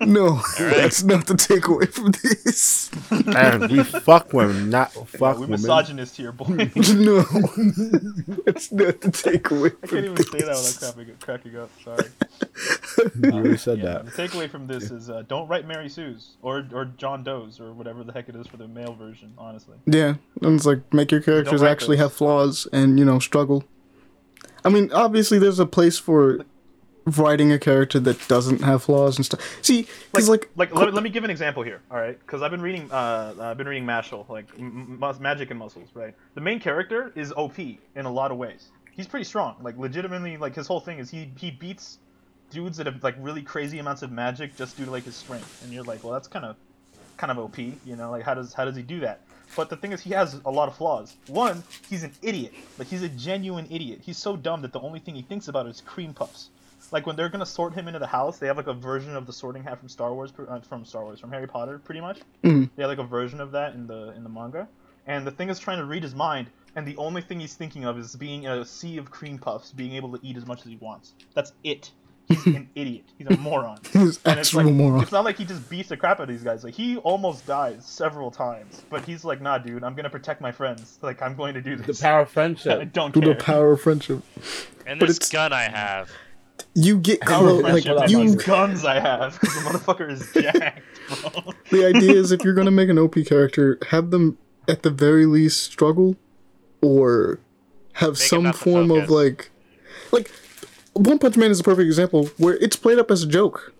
no. 0.00 0.40
That's 0.58 1.02
not 1.04 1.26
the 1.26 1.34
takeaway 1.34 1.92
from 1.92 2.12
this. 2.12 2.90
And 3.10 3.70
we 3.70 3.82
fuck 3.84 4.32
women, 4.32 4.70
not 4.70 4.92
Yeah, 4.96 5.04
fuck 5.04 5.34
we're 5.36 5.42
women. 5.42 5.50
misogynist 5.60 6.16
here, 6.16 6.32
boy. 6.32 6.46
No. 6.48 7.22
That's 8.46 8.72
not 8.72 9.00
the 9.02 9.10
takeaway. 9.12 9.76
I 9.82 9.86
can't 9.86 10.04
even 10.06 10.14
this. 10.14 10.30
say 10.30 10.38
that 10.40 10.56
without 10.56 10.94
cracking, 10.94 11.16
cracking 11.20 11.56
up. 11.56 11.70
Sorry. 11.84 12.08
You 13.22 13.30
already 13.30 13.56
said 13.58 13.78
Yeah, 13.78 13.84
that. 13.84 14.06
the 14.06 14.10
takeaway 14.12 14.48
from 14.50 14.66
this 14.66 14.90
is 14.90 15.10
uh, 15.10 15.22
don't 15.28 15.46
write 15.46 15.66
Mary 15.66 15.88
Sue's 15.88 16.36
or 16.42 16.66
or 16.72 16.86
John 16.86 17.22
Doe's 17.22 17.60
or 17.60 17.72
whatever 17.72 18.02
the 18.04 18.12
heck 18.12 18.28
it 18.28 18.34
is 18.36 18.46
for 18.46 18.56
the 18.56 18.66
male 18.66 18.94
version. 18.94 19.34
Honestly, 19.38 19.76
Yeah, 19.86 20.14
and 20.42 20.56
it's 20.56 20.64
like 20.66 20.92
make 20.92 21.12
your 21.12 21.20
characters 21.20 21.62
actually 21.62 21.96
those. 21.98 22.04
have 22.06 22.12
flaws 22.14 22.66
and 22.72 22.98
you 22.98 23.04
know 23.04 23.18
struggle. 23.18 23.64
I 24.64 24.68
mean, 24.70 24.90
obviously, 24.92 25.38
there's 25.38 25.58
a 25.58 25.66
place 25.66 25.98
for 25.98 26.44
writing 27.16 27.50
a 27.52 27.58
character 27.58 27.98
that 28.00 28.28
doesn't 28.28 28.62
have 28.62 28.82
flaws 28.82 29.16
and 29.16 29.24
stuff. 29.24 29.40
See, 29.62 29.88
because 30.12 30.28
like, 30.28 30.50
like 30.56 30.74
let, 30.74 30.92
let 30.92 31.02
me 31.02 31.10
give 31.10 31.24
an 31.24 31.30
example 31.30 31.62
here. 31.62 31.80
All 31.90 31.96
right, 31.96 32.18
because 32.18 32.42
I've 32.42 32.50
been 32.50 32.60
reading 32.60 32.90
uh 32.90 33.34
I've 33.40 33.56
been 33.56 33.68
reading 33.68 33.86
Mashle 33.86 34.28
like 34.28 34.46
M- 34.58 34.98
M- 35.02 35.22
Magic 35.22 35.50
and 35.50 35.58
Muscles. 35.58 35.88
Right, 35.94 36.14
the 36.34 36.40
main 36.40 36.60
character 36.60 37.12
is 37.14 37.32
OP 37.32 37.58
in 37.58 37.78
a 37.96 38.10
lot 38.10 38.30
of 38.30 38.36
ways. 38.38 38.68
He's 38.92 39.06
pretty 39.06 39.24
strong. 39.24 39.56
Like 39.62 39.78
legitimately, 39.78 40.36
like 40.36 40.54
his 40.54 40.66
whole 40.66 40.80
thing 40.80 40.98
is 40.98 41.10
he 41.10 41.30
he 41.36 41.50
beats 41.50 41.98
dudes 42.50 42.76
that 42.78 42.86
have 42.86 43.02
like 43.02 43.14
really 43.18 43.42
crazy 43.42 43.78
amounts 43.78 44.02
of 44.02 44.10
magic 44.10 44.56
just 44.56 44.76
due 44.76 44.84
to 44.84 44.90
like 44.90 45.04
his 45.04 45.16
strength. 45.16 45.62
And 45.62 45.72
you're 45.72 45.84
like, 45.84 46.02
well, 46.02 46.12
that's 46.12 46.28
kind 46.28 46.44
of 46.44 46.56
kind 47.18 47.30
of 47.30 47.38
OP. 47.38 47.58
You 47.58 47.96
know, 47.96 48.10
like 48.10 48.22
how 48.22 48.34
does 48.34 48.54
how 48.54 48.64
does 48.64 48.76
he 48.76 48.82
do 48.82 49.00
that? 49.00 49.20
But 49.56 49.70
the 49.70 49.76
thing 49.76 49.92
is, 49.92 50.00
he 50.00 50.10
has 50.10 50.40
a 50.44 50.50
lot 50.50 50.68
of 50.68 50.76
flaws. 50.76 51.16
One, 51.26 51.62
he's 51.88 52.02
an 52.02 52.12
idiot. 52.22 52.52
Like 52.78 52.88
he's 52.88 53.02
a 53.02 53.08
genuine 53.08 53.66
idiot. 53.70 54.00
He's 54.02 54.18
so 54.18 54.36
dumb 54.36 54.62
that 54.62 54.72
the 54.72 54.80
only 54.80 55.00
thing 55.00 55.14
he 55.14 55.22
thinks 55.22 55.48
about 55.48 55.66
is 55.66 55.80
cream 55.80 56.14
puffs. 56.14 56.50
Like 56.92 57.06
when 57.06 57.16
they're 57.16 57.28
gonna 57.28 57.46
sort 57.46 57.74
him 57.74 57.88
into 57.88 57.98
the 57.98 58.06
house, 58.06 58.38
they 58.38 58.46
have 58.46 58.56
like 58.56 58.66
a 58.68 58.72
version 58.72 59.14
of 59.16 59.26
the 59.26 59.32
sorting 59.32 59.64
hat 59.64 59.78
from 59.78 59.88
Star 59.88 60.14
Wars, 60.14 60.32
uh, 60.48 60.60
from 60.60 60.84
Star 60.84 61.02
Wars, 61.04 61.20
from 61.20 61.30
Harry 61.32 61.46
Potter, 61.46 61.78
pretty 61.78 62.00
much. 62.00 62.20
Mhm. 62.44 62.70
They 62.76 62.82
have 62.82 62.90
like 62.90 62.98
a 62.98 63.08
version 63.08 63.40
of 63.40 63.52
that 63.52 63.74
in 63.74 63.86
the 63.86 64.12
in 64.16 64.22
the 64.22 64.30
manga. 64.30 64.68
And 65.06 65.26
the 65.26 65.30
thing 65.30 65.48
is 65.48 65.58
trying 65.58 65.78
to 65.78 65.86
read 65.86 66.02
his 66.02 66.14
mind, 66.14 66.48
and 66.76 66.86
the 66.86 66.96
only 66.98 67.22
thing 67.22 67.40
he's 67.40 67.54
thinking 67.54 67.86
of 67.86 67.98
is 67.98 68.14
being 68.14 68.42
in 68.44 68.52
a 68.52 68.64
sea 68.64 68.98
of 68.98 69.10
cream 69.10 69.38
puffs, 69.38 69.72
being 69.72 69.94
able 69.94 70.12
to 70.16 70.24
eat 70.24 70.36
as 70.36 70.44
much 70.46 70.60
as 70.60 70.66
he 70.66 70.76
wants. 70.76 71.14
That's 71.34 71.52
it. 71.64 71.90
He's 72.28 72.46
an 72.46 72.68
idiot. 72.74 73.04
He's 73.16 73.26
a 73.28 73.36
moron. 73.38 73.78
he's 73.92 74.18
And 74.24 74.38
it's 74.38 74.48
actual 74.48 74.64
like 74.64 74.74
moron. 74.74 75.02
it's 75.02 75.12
not 75.12 75.24
like 75.24 75.38
he 75.38 75.44
just 75.44 75.68
beats 75.70 75.88
the 75.88 75.96
crap 75.96 76.18
out 76.20 76.24
of 76.24 76.28
these 76.28 76.42
guys. 76.42 76.62
Like 76.64 76.74
he 76.74 76.96
almost 76.98 77.46
dies 77.46 77.84
several 77.86 78.30
times, 78.30 78.82
but 78.90 79.04
he's 79.04 79.24
like, 79.24 79.40
"Nah, 79.40 79.58
dude, 79.58 79.82
I'm 79.82 79.94
gonna 79.94 80.10
protect 80.10 80.40
my 80.40 80.52
friends. 80.52 80.98
Like 81.02 81.22
I'm 81.22 81.34
going 81.34 81.54
to 81.54 81.62
do 81.62 81.76
this. 81.76 81.98
The 81.98 82.02
power 82.02 82.20
of 82.20 82.30
friendship. 82.30 82.66
I 82.66 82.74
friendship. 82.76 82.92
don't 82.92 83.12
Through 83.12 83.22
care." 83.22 83.34
the 83.34 83.42
power 83.42 83.72
of 83.72 83.80
friendship, 83.80 84.22
And 84.86 85.00
But 85.00 85.06
this 85.08 85.16
it's- 85.16 85.30
gun 85.30 85.52
I 85.52 85.62
have. 85.62 86.10
you 86.74 86.98
get 86.98 87.20
Power 87.22 87.44
well, 87.46 87.56
of 87.58 87.62
like 87.62 87.84
friendship 87.84 88.10
you. 88.10 88.36
guns 88.44 88.84
I 88.84 89.00
have 89.00 89.38
because 89.40 89.54
the 89.54 89.60
motherfucker 89.70 90.10
is 90.10 90.30
jacked, 90.32 90.82
bro. 91.08 91.52
The 91.70 91.86
idea 91.86 92.12
is 92.12 92.30
if 92.32 92.44
you're 92.44 92.54
gonna 92.54 92.70
make 92.70 92.88
an 92.90 92.98
OP 92.98 93.14
character, 93.26 93.78
have 93.88 94.10
them 94.10 94.36
at 94.68 94.82
the 94.82 94.90
very 94.90 95.24
least 95.24 95.62
struggle, 95.64 96.16
or 96.82 97.40
have 97.94 98.10
Make 98.10 98.16
some 98.18 98.52
form 98.52 98.90
of 98.90 99.08
like, 99.10 99.50
like 100.12 100.30
One 100.98 101.18
Punch 101.18 101.36
Man 101.36 101.50
is 101.50 101.60
a 101.60 101.64
perfect 101.64 101.86
example 101.86 102.26
where 102.38 102.56
it's 102.56 102.76
played 102.76 102.98
up 102.98 103.10
as 103.10 103.22
a 103.22 103.26
joke. 103.26 103.72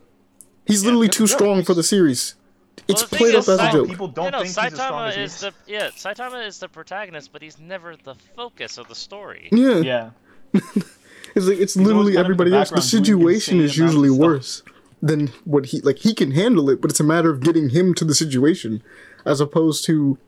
He's 0.66 0.84
literally 0.84 1.08
too 1.08 1.26
joke. 1.26 1.38
strong 1.38 1.64
for 1.64 1.74
the 1.74 1.82
series. 1.82 2.34
It's 2.86 3.02
the 3.02 3.08
thing 3.08 3.18
played 3.18 3.34
up 3.34 3.40
is, 3.40 3.48
as 3.48 3.60
a 3.60 3.72
joke. 3.72 3.88
People 3.88 4.08
don't 4.08 4.26
you 4.26 4.30
know, 4.30 4.38
think 4.38 4.48
he's 4.48 4.58
as 4.58 4.74
strong 4.74 4.92
Saitama 4.92 5.08
as 5.08 5.14
he 5.16 5.22
is 5.22 5.34
is. 5.34 5.40
the 5.40 5.52
yeah, 5.66 5.88
Saitama 5.88 6.46
is 6.46 6.58
the 6.58 6.68
protagonist, 6.68 7.32
but 7.32 7.42
he's 7.42 7.58
never 7.58 7.96
the 7.96 8.14
focus 8.36 8.78
of 8.78 8.88
the 8.88 8.94
story. 8.94 9.48
Yeah, 9.50 9.78
Yeah, 9.78 10.10
it's 10.52 11.46
like 11.46 11.58
it's 11.58 11.76
always 11.76 11.88
literally 11.88 11.94
kind 11.94 11.96
of 11.96 12.06
in 12.06 12.14
the 12.14 12.20
everybody 12.20 12.54
else. 12.54 12.70
The 12.70 12.80
situation 12.80 13.60
is 13.60 13.72
insane 13.72 13.84
amounts 13.84 13.96
of 13.96 14.04
usually 14.04 14.10
worse 14.10 14.62
than 15.02 15.28
what 15.44 15.66
he 15.66 15.80
like. 15.80 15.98
He 15.98 16.14
can 16.14 16.30
handle 16.30 16.70
it, 16.70 16.80
but 16.80 16.90
it's 16.90 17.00
a 17.00 17.04
matter 17.04 17.30
of 17.30 17.40
getting 17.40 17.70
him 17.70 17.94
to 17.94 18.04
the 18.04 18.14
situation, 18.14 18.82
as 19.24 19.40
opposed 19.40 19.84
to 19.86 20.18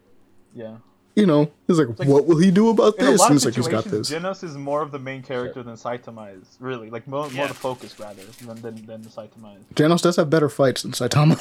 yeah. 0.55 0.77
You 1.21 1.27
know, 1.27 1.51
he's 1.67 1.79
like, 1.79 1.99
like- 1.99 2.09
what 2.09 2.27
will 2.27 2.39
he 2.39 2.51
do 2.51 2.71
about 2.71 2.99
In 2.99 3.07
a 3.07 3.11
this? 3.11 3.21
lot 3.21 3.31
And 3.31 3.39
of 3.39 3.45
like 3.45 3.55
he's 3.55 3.69
got 3.69 3.85
this. 3.85 4.11
Genos 4.11 4.43
is 4.43 4.57
more 4.57 4.83
of 4.83 4.91
the 4.91 4.99
main 4.99 5.23
character 5.23 5.63
than 5.63 5.75
Saitama 5.75 6.41
is. 6.41 6.57
Really, 6.61 6.91
like 6.91 7.07
more, 7.07 7.29
more 7.31 7.47
the 7.49 7.55
focus 7.55 7.99
rather 8.01 8.23
than 8.25 8.61
than, 8.63 8.87
than 8.87 9.03
Saitama 9.05 9.57
is. 9.59 9.65
Genos 9.75 10.03
does 10.03 10.17
have 10.17 10.31
better 10.31 10.49
fights 10.49 10.83
than 10.83 10.93
Saitama. 10.93 11.37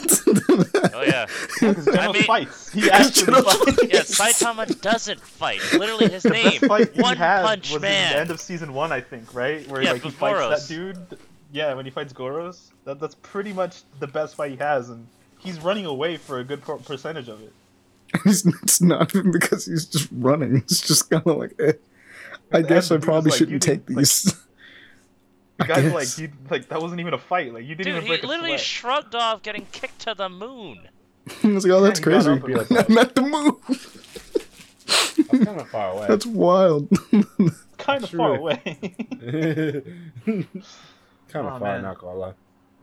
Oh 0.94 1.04
yeah, 1.04 1.28
Because 1.62 1.86
Genos 1.86 2.14
mean- 2.14 2.24
fights. 2.24 2.74
He 2.74 2.90
actually 2.92 3.34
Genos 3.34 3.44
fights. 3.44 3.84
yeah. 3.94 4.02
Saitama 4.02 4.82
doesn't 4.82 5.22
fight. 5.22 5.62
Literally, 5.74 6.10
his 6.10 6.24
The 6.24 6.30
name, 6.32 6.44
best 6.60 6.66
fight 6.66 6.92
he 6.94 7.02
One 7.02 7.16
had 7.16 7.44
Punch 7.46 7.72
was 7.72 7.82
Man. 7.82 8.08
at 8.08 8.14
the 8.14 8.20
end 8.20 8.32
of 8.32 8.42
season 8.42 8.74
one, 8.74 8.92
I 8.92 9.00
think, 9.00 9.34
right? 9.34 9.66
Where 9.70 9.82
Yeah, 9.82 9.94
like 9.94 10.02
he 10.04 10.10
fights 10.10 10.40
Boros. 10.40 10.68
that 10.68 10.68
dude. 10.68 11.18
Yeah, 11.54 11.74
when 11.76 11.86
he 11.86 11.92
fights 11.92 12.12
Boros, 12.12 12.72
that, 12.84 13.00
that's 13.00 13.16
pretty 13.16 13.54
much 13.54 13.84
the 14.00 14.08
best 14.08 14.36
fight 14.36 14.52
he 14.52 14.58
has, 14.58 14.90
and 14.90 15.08
he's 15.40 15.60
running 15.62 15.86
away 15.86 16.18
for 16.18 16.40
a 16.40 16.44
good 16.44 16.62
percentage 16.86 17.30
of 17.30 17.42
it. 17.42 17.54
He's, 18.24 18.46
it's 18.64 18.82
not 18.82 19.14
even 19.16 19.32
because 19.32 19.66
he's 19.68 19.86
just 19.86 20.10
running. 20.12 20.58
It's 20.58 20.82
just 20.82 21.10
kind 21.10 21.26
of 21.28 21.38
like, 21.38 21.56
eh. 21.60 21.74
I 22.52 22.62
guess 22.64 22.90
I 22.92 22.98
probably 22.98 23.30
like, 23.32 23.38
shouldn't 23.38 23.54
you 23.54 23.60
take 23.60 23.86
didn't- 23.86 23.98
like, 23.98 24.06
these. 24.06 24.36
The 25.60 25.66
guy's 25.66 25.84
guess. 25.84 25.94
like, 25.94 26.18
you 26.18 26.32
like 26.50 26.70
that 26.70 26.82
wasn't 26.82 27.02
even 27.02 27.14
a 27.14 27.18
fight. 27.18 27.54
Like 27.54 27.66
you 27.66 27.76
didn't 27.76 27.94
Dude, 27.94 27.96
even 27.96 28.02
he 28.04 28.08
break 28.08 28.24
a 28.24 28.28
literally 28.28 28.52
sweat. 28.52 28.60
shrugged 28.62 29.14
off 29.16 29.44
getting 29.44 29.66
kicked 29.74 30.00
to 30.00 30.14
the 30.14 30.30
moon. 30.30 30.88
I 31.44 31.48
was 31.48 31.66
like, 31.68 31.74
oh, 31.74 31.82
that's 31.82 32.00
he 32.00 32.06
got 32.06 32.12
crazy. 32.24 32.56
up 32.56 32.70
like, 32.72 32.90
I'm 32.90 32.98
at 32.98 33.14
the 33.14 33.22
moon. 33.24 33.58
That's 33.68 35.46
kind 35.46 35.60
of 35.60 35.68
far 35.70 35.92
away. 35.92 36.08
That's 36.08 36.26
wild. 36.26 36.90
kind 37.78 38.04
of 38.06 38.10
True. 38.10 38.18
far 38.18 38.36
away. 38.38 38.62
kind 40.24 40.48
of 41.36 41.36
Oh, 41.36 41.60
far, 41.60 41.60
man. 41.60 41.82
not 41.84 41.98
gonna 42.00 42.18
lie. 42.18 42.34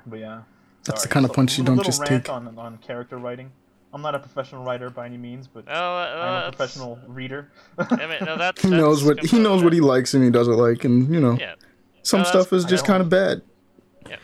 but 0.06 0.18
yeah, 0.20 0.42
That's 0.84 1.02
the 1.02 1.08
kind 1.08 1.24
of 1.24 1.30
so 1.30 1.34
punch 1.34 1.56
you 1.58 1.64
don't 1.64 1.82
just 1.82 2.04
take. 2.04 2.28
On, 2.28 2.56
on 2.58 2.76
character 2.78 3.16
writing. 3.16 3.52
I'm 3.92 4.02
not 4.02 4.14
a 4.14 4.18
professional 4.18 4.62
writer 4.64 4.90
by 4.90 5.06
any 5.06 5.16
means, 5.16 5.46
but 5.48 5.64
Oh, 5.68 5.72
uh, 5.72 6.20
I'm 6.44 6.48
a 6.48 6.52
professional 6.56 6.98
reader. 7.06 7.50
I 7.78 8.06
mean, 8.06 8.18
no, 8.24 8.36
that's, 8.36 8.60
He 8.62 8.68
knows 8.70 9.02
what 9.04 9.20
he 9.24 9.38
knows 9.38 9.62
what 9.64 9.72
he 9.72 9.80
likes 9.80 10.12
and 10.14 10.22
he 10.22 10.30
doesn't 10.30 10.56
like, 10.56 10.84
and 10.84 11.12
you 11.12 11.20
know, 11.20 11.36
Yeah. 11.38 11.54
some 12.02 12.20
No, 12.20 12.24
stuff 12.24 12.52
is 12.52 12.64
just 12.64 12.84
kind 12.84 13.00
of 13.00 13.08
bad. 13.08 13.42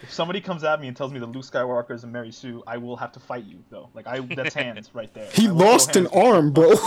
if 0.03 0.13
somebody 0.13 0.41
comes 0.41 0.63
at 0.65 0.81
me 0.81 0.89
and 0.89 0.97
tells 0.97 1.13
me 1.13 1.19
that 1.21 1.27
Luke 1.27 1.45
Skywalker 1.45 1.93
is 1.93 2.05
a 2.05 2.07
Mary 2.07 2.31
Sue, 2.33 2.63
I 2.67 2.77
will 2.77 2.97
have 2.97 3.13
to 3.13 3.21
fight 3.21 3.45
you 3.45 3.59
though. 3.71 3.89
Like 3.95 4.07
I, 4.07 4.21
that's 4.21 4.55
hands 4.55 4.91
right 4.95 5.13
there. 5.15 5.29
He 5.33 5.49
I 5.49 5.53
will 5.53 5.59
throw 5.61 5.69
lost 5.71 5.97
an 5.97 6.07
arm, 6.09 6.53
bro. 6.53 6.75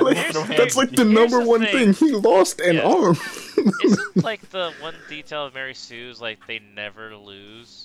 Like, 0.00 0.16
that's 0.56 0.76
like 0.76 0.90
the 0.90 1.04
number 1.04 1.40
the 1.42 1.48
one 1.48 1.60
thing. 1.60 1.92
thing. 1.92 2.08
He 2.08 2.12
lost 2.14 2.60
an 2.60 2.76
Yeah. 2.76 2.82
arm. 2.82 3.16
Isn't 3.84 4.16
like 4.24 4.50
the 4.50 4.72
one 4.80 4.94
detail 5.08 5.46
of 5.46 5.54
Mary 5.54 5.72
Sue's 5.74 6.20
like 6.20 6.40
they 6.48 6.60
never 6.74 7.16
lose? 7.16 7.83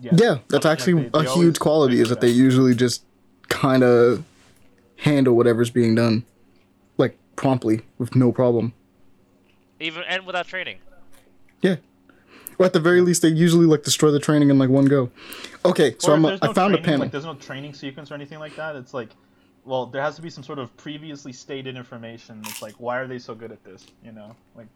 Yeah, 0.00 0.10
Yeah, 0.14 0.38
that's 0.48 0.64
Like, 0.64 0.72
actually 0.72 1.02
they- 1.02 1.18
a 1.18 1.22
they 1.22 1.30
huge 1.32 1.58
quality 1.58 2.00
is 2.00 2.08
that 2.08 2.18
it 2.18 2.20
they 2.22 2.30
usually 2.30 2.74
just 2.74 3.04
kind 3.48 3.82
of 3.82 4.24
handle 4.96 5.34
whatever's 5.36 5.70
being 5.70 5.94
done, 5.94 6.24
like 6.98 7.16
promptly 7.36 7.82
with 7.98 8.14
no 8.16 8.32
problem. 8.32 8.72
Even 9.78 10.02
and 10.08 10.26
without 10.26 10.46
training. 10.46 10.78
Yeah. 11.62 11.76
Or 12.58 12.66
at 12.66 12.72
the 12.74 12.80
very 12.80 13.00
least, 13.00 13.22
they 13.22 13.28
usually 13.28 13.64
like 13.66 13.82
destroy 13.82 14.10
the 14.10 14.20
training 14.20 14.50
in 14.50 14.58
like 14.58 14.68
one 14.68 14.84
go. 14.84 15.10
Okay, 15.64 15.96
so 15.98 16.12
I'm 16.12 16.24
if 16.24 16.24
a, 16.24 16.28
there's 16.28 16.40
I 16.42 16.46
no 16.48 16.52
found 16.52 16.74
a 16.74 16.76
training, 16.76 16.84
panel. 16.84 17.00
Like 17.00 17.10
there's 17.12 17.24
no 17.24 17.34
training 17.34 17.74
sequence 17.74 18.10
or 18.10 18.14
anything 18.14 18.38
like 18.38 18.54
that. 18.56 18.76
It's 18.76 18.92
like, 18.92 19.08
well, 19.64 19.86
there 19.86 20.02
has 20.02 20.16
to 20.16 20.22
be 20.22 20.28
some 20.30 20.44
sort 20.44 20.58
of 20.58 20.74
previously 20.76 21.32
stated 21.32 21.76
information. 21.76 22.40
It's 22.44 22.60
like, 22.62 22.74
why 22.78 22.98
are 22.98 23.06
they 23.06 23.18
so 23.18 23.34
good 23.34 23.50
at 23.52 23.64
this? 23.64 23.86
You 24.04 24.12
know, 24.12 24.36
like 24.54 24.66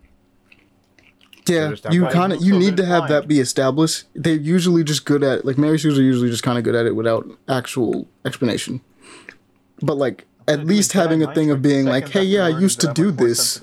Yeah, 1.47 1.75
you 1.91 2.07
kind 2.07 2.33
of 2.33 2.43
you 2.43 2.59
need 2.59 2.77
to 2.79 2.87
have 2.87 3.01
mind. 3.03 3.13
that 3.13 3.29
be 3.29 3.39
established. 3.39 4.05
They're 4.15 4.35
usually 4.35 4.83
just 4.83 5.05
good 5.05 5.23
at 5.23 5.45
like 5.45 5.59
Mary 5.59 5.79
Sue's 5.79 5.99
are 5.99 6.03
usually 6.03 6.31
just 6.31 6.43
kind 6.43 6.57
of 6.57 6.65
good 6.65 6.75
at 6.75 6.87
it 6.87 6.97
without 6.97 7.27
actual 7.49 8.09
explanation. 8.25 8.81
But 9.83 9.99
like 9.99 10.27
I'm 10.49 10.55
at 10.55 10.57
gonna 10.59 10.69
least 10.69 10.93
having 10.93 11.23
a 11.23 11.35
thing 11.35 11.51
of 11.51 11.61
being 11.61 11.85
like, 11.85 12.09
hey, 12.09 12.23
yeah, 12.25 12.45
I 12.47 12.49
used 12.59 12.81
to 12.81 12.93
do 12.95 13.11
this, 13.11 13.61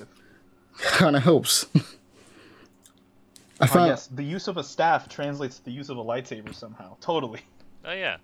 kind 0.78 1.16
of 1.16 1.22
helps. 1.24 1.66
I 1.74 3.64
Oh, 3.64 3.66
found 3.66 3.88
yes, 3.88 4.06
the 4.08 4.24
use 4.24 4.48
of 4.48 4.56
a 4.56 4.64
staff 4.64 5.08
translates 5.08 5.58
to 5.58 5.64
the 5.64 5.70
use 5.70 5.88
of 5.88 5.96
a 5.96 6.04
lightsaber 6.04 6.52
somehow. 6.54 6.96
Totally. 7.00 7.40
Oh 7.84 7.92
yeah. 7.92 8.16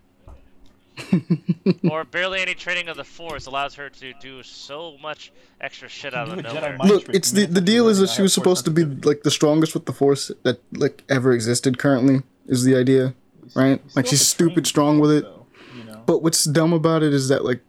Or 1.91 2.05
barely 2.05 2.41
any 2.41 2.55
training 2.55 2.89
of 2.89 2.97
the 2.97 3.05
Force 3.05 3.47
allows 3.47 3.75
her 3.75 3.89
to 3.91 4.13
do 4.21 4.43
so 4.43 4.97
much 5.03 5.33
extra 5.61 5.89
shit 5.89 6.15
out 6.15 6.29
of 6.29 6.37
Do 6.37 6.43
the 6.43 6.49
a 6.49 6.53
Jedi 6.53 6.73
nowhere. 6.79 6.89
Look, 6.89 7.09
it's 7.11 7.31
the 7.33 7.47
the 7.47 7.61
deal 7.61 7.89
is 7.89 7.99
that 7.99 8.11
she 8.11 8.23
was 8.23 8.33
supposed 8.33 8.65
to 8.65 8.71
be 8.71 8.85
like 8.85 9.23
the 9.23 9.31
strongest 9.31 9.75
with 9.75 9.87
the 9.87 9.93
force 9.93 10.31
that 10.45 10.61
like 10.73 11.05
ever 11.09 11.33
existed 11.33 11.79
currently 11.79 12.23
is 12.47 12.65
the 12.65 12.77
idea, 12.77 13.15
right? 13.55 13.81
Like 13.95 14.07
she's 14.07 14.21
have 14.21 14.37
to 14.37 14.37
train 14.45 14.49
stupid 14.51 14.67
strong 14.67 14.99
with 14.99 15.11
it. 15.13 15.25
though, 15.25 15.47
you 15.77 15.85
know? 15.85 16.03
But 16.07 16.23
what's 16.23 16.45
dumb 16.45 16.73
about 16.73 17.03
it 17.03 17.13
is 17.13 17.29
that 17.29 17.45
like 17.45 17.61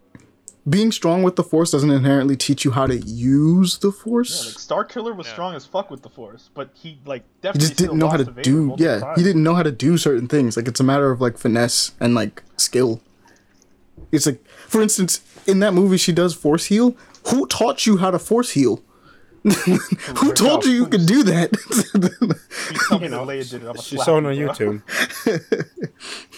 being 0.69 0.91
strong 0.91 1.23
with 1.23 1.35
the 1.35 1.43
force 1.43 1.71
doesn't 1.71 1.89
inherently 1.89 2.35
teach 2.35 2.63
you 2.63 2.71
how 2.71 2.85
to 2.85 2.97
use 2.97 3.77
the 3.79 3.87
Yeah, 3.89 4.03
force. 4.03 4.45
like 4.45 4.87
Starkiller 4.89 5.15
was 5.15 5.25
Yeah. 5.27 5.33
strong 5.33 5.55
as 5.55 5.65
fuck 5.65 5.89
with 5.89 6.03
the 6.03 6.09
Force, 6.09 6.49
but 6.53 6.69
he 6.73 6.99
like 7.05 7.23
he 7.41 7.57
just 7.59 7.75
didn't 7.77 7.97
know 7.97 8.09
how 8.09 8.17
to 8.17 8.25
do 8.43 8.75
yeah 8.77 8.99
times. 8.99 9.17
he 9.17 9.23
didn't 9.23 9.41
know 9.43 9.55
how 9.55 9.63
to 9.63 9.71
do 9.71 9.97
certain 9.97 10.27
things 10.27 10.55
like 10.57 10.67
it's 10.67 10.79
a 10.79 10.83
matter 10.83 11.09
of 11.11 11.21
like 11.21 11.37
finesse 11.37 11.93
and 11.99 12.13
like 12.13 12.43
skill 12.57 13.01
it's 14.11 14.25
like 14.25 14.45
for 14.47 14.81
instance 14.81 15.21
in 15.47 15.59
that 15.59 15.73
movie 15.73 15.97
she 15.97 16.11
does 16.11 16.33
force 16.35 16.65
heal 16.65 16.95
who 17.27 17.45
taught 17.47 17.85
you 17.85 17.97
how 17.97 18.11
to 18.11 18.19
force 18.19 18.51
heal 18.51 18.81
who 20.17 20.33
told 20.33 20.65
you 20.65 20.71
you 20.71 20.85
could 20.85 21.05
do 21.05 21.23
that 21.23 21.49
You 21.71 22.77
tell 22.89 22.99
me 22.99 23.07
that 23.07 23.21
Leia 23.21 23.49
did 23.49 23.63
it. 23.63 23.67
I'm 23.69 23.77
She's 23.77 24.03
showing 24.03 24.25
on 24.25 24.33
YouTube. 24.43 24.81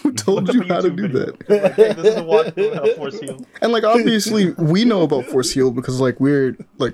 who 0.03 0.13
told 0.13 0.53
you 0.53 0.61
how 0.63 0.81
to 0.81 0.89
do 0.91 1.07
that 1.07 1.49
Like, 1.49 1.73
hey, 1.73 1.93
this 1.93 2.05
is 2.05 2.17
a 2.17 2.23
watch 2.23 2.53
how 2.55 2.93
force 2.95 3.19
heal. 3.19 3.43
and 3.61 3.71
like 3.71 3.83
obviously 3.83 4.51
we 4.51 4.85
know 4.85 5.01
about 5.01 5.25
force 5.25 5.51
heal 5.51 5.71
because 5.71 5.99
like 5.99 6.19
we're 6.19 6.55
like 6.77 6.93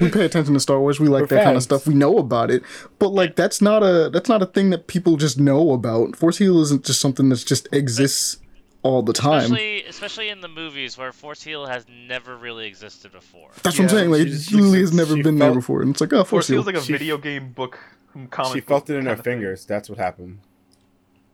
we 0.00 0.10
pay 0.10 0.24
attention 0.24 0.54
to 0.54 0.60
Star 0.60 0.80
Wars. 0.80 0.98
We 0.98 1.08
like 1.08 1.22
We're 1.22 1.36
that 1.36 1.44
kind 1.44 1.56
of 1.56 1.62
stuff. 1.62 1.86
We 1.86 1.92
know 1.92 2.16
about 2.16 2.50
it, 2.50 2.62
but 2.98 3.08
like 3.08 3.36
that's 3.36 3.60
not 3.60 3.82
a 3.82 4.08
that's 4.10 4.28
not 4.30 4.40
a 4.40 4.46
thing 4.46 4.70
that 4.70 4.86
people 4.86 5.18
just 5.18 5.38
know 5.38 5.72
about. 5.72 6.16
Force 6.16 6.38
heal 6.38 6.62
isn't 6.62 6.86
just 6.86 6.98
something 6.98 7.28
that 7.28 7.44
just 7.44 7.68
exists 7.72 8.38
all 8.82 9.02
the 9.02 9.12
time. 9.12 9.42
Especially, 9.44 9.84
especially 9.84 10.28
in 10.28 10.40
the 10.40 10.48
movies 10.48 10.96
where 10.98 11.12
Force 11.12 11.42
Heal 11.42 11.66
has 11.66 11.86
never 11.88 12.36
really 12.36 12.66
existed 12.66 13.12
before. 13.12 13.50
That's 13.62 13.78
what 13.78 13.84
I'm 13.84 13.88
saying. 13.88 14.10
Like, 14.10 14.22
she 14.22 14.26
it 14.26 14.30
just- 14.30 14.52
literally 14.52 14.80
has 14.80 14.92
never 14.92 15.16
she 15.16 15.22
been 15.22 15.38
there 15.38 15.54
before, 15.54 15.82
and 15.82 15.90
it's 15.92 16.00
like, 16.00 16.12
oh, 16.12 16.18
Force 16.18 16.28
force 16.30 16.48
heal. 16.48 16.56
feels 16.56 16.66
like 16.66 16.76
a 16.76 16.82
She- 16.82 16.92
video 16.92 17.18
game 17.18 17.52
book 17.52 17.78
um, 18.14 18.26
comic. 18.28 18.52
She 18.54 18.60
book 18.60 18.68
felt 18.68 18.90
it 18.90 18.96
in 18.96 19.04
her 19.06 19.12
kind 19.14 19.24
thing. 19.24 19.32
fingers. 19.34 19.64
That's 19.66 19.88
what 19.88 19.98
happened. 19.98 20.38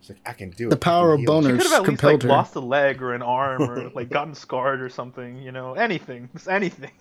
She's 0.01 0.11
like, 0.11 0.21
I 0.27 0.33
can 0.33 0.51
do 0.51 0.67
it. 0.69 0.71
The 0.71 0.77
I 0.77 0.79
power 0.79 1.17
can 1.17 1.29
of 1.29 1.29
heal." 1.29 1.43
She 1.43 1.49
boners. 1.49 1.59
could 1.63 1.71
have 1.73 1.83
at 1.85 1.89
least 1.89 2.03
like 2.05 2.23
her. 2.23 2.29
lost 2.29 2.55
a 2.55 2.61
leg 2.61 3.03
or 3.03 3.15
an 3.15 3.23
arm 3.23 3.63
or 3.63 3.89
like 3.95 4.11
gotten 4.11 4.35
scarred 4.35 4.81
or 4.81 4.89
something. 4.89 5.39
You 5.43 5.51
know, 5.53 5.75
anything, 5.75 6.29
just 6.35 6.49
anything. 6.61 6.93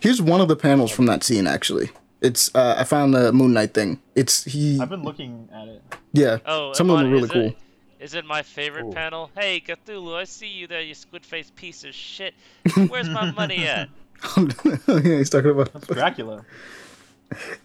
Here's 0.00 0.20
one 0.20 0.40
of 0.40 0.48
the 0.48 0.56
panels 0.56 0.90
from 0.90 1.06
that 1.06 1.22
scene. 1.24 1.46
Actually, 1.46 1.90
it's 2.20 2.54
uh, 2.54 2.74
I 2.78 2.84
found 2.84 3.14
the 3.14 3.32
Moon 3.32 3.52
Knight 3.54 3.72
thing. 3.74 4.00
It's 4.14 4.44
he. 4.44 4.78
I've 4.80 4.90
been 4.90 5.04
looking 5.04 5.48
at 5.54 5.68
it. 5.68 5.82
Yeah, 6.12 6.38
Oh, 6.46 6.72
some 6.74 6.90
of 6.90 6.98
them 6.98 7.06
are 7.08 7.10
really 7.10 7.24
is 7.24 7.30
cool. 7.30 7.42
It, 7.46 7.56
is 8.04 8.12
it 8.12 8.26
my 8.26 8.42
favorite 8.42 8.84
Ooh. 8.84 8.92
panel? 8.92 9.30
Hey, 9.34 9.62
Cthulhu, 9.66 10.14
I 10.14 10.24
see 10.24 10.46
you 10.46 10.66
there, 10.66 10.82
you 10.82 10.92
squid 10.94 11.24
faced 11.24 11.56
piece 11.56 11.84
of 11.84 11.94
shit. 11.94 12.34
Where's 12.88 13.08
my 13.08 13.30
money 13.30 13.66
at? 13.66 13.88
yeah, 14.36 15.00
he's 15.02 15.30
talking 15.30 15.52
about. 15.52 15.72
That's 15.72 15.86
Dracula. 15.86 16.44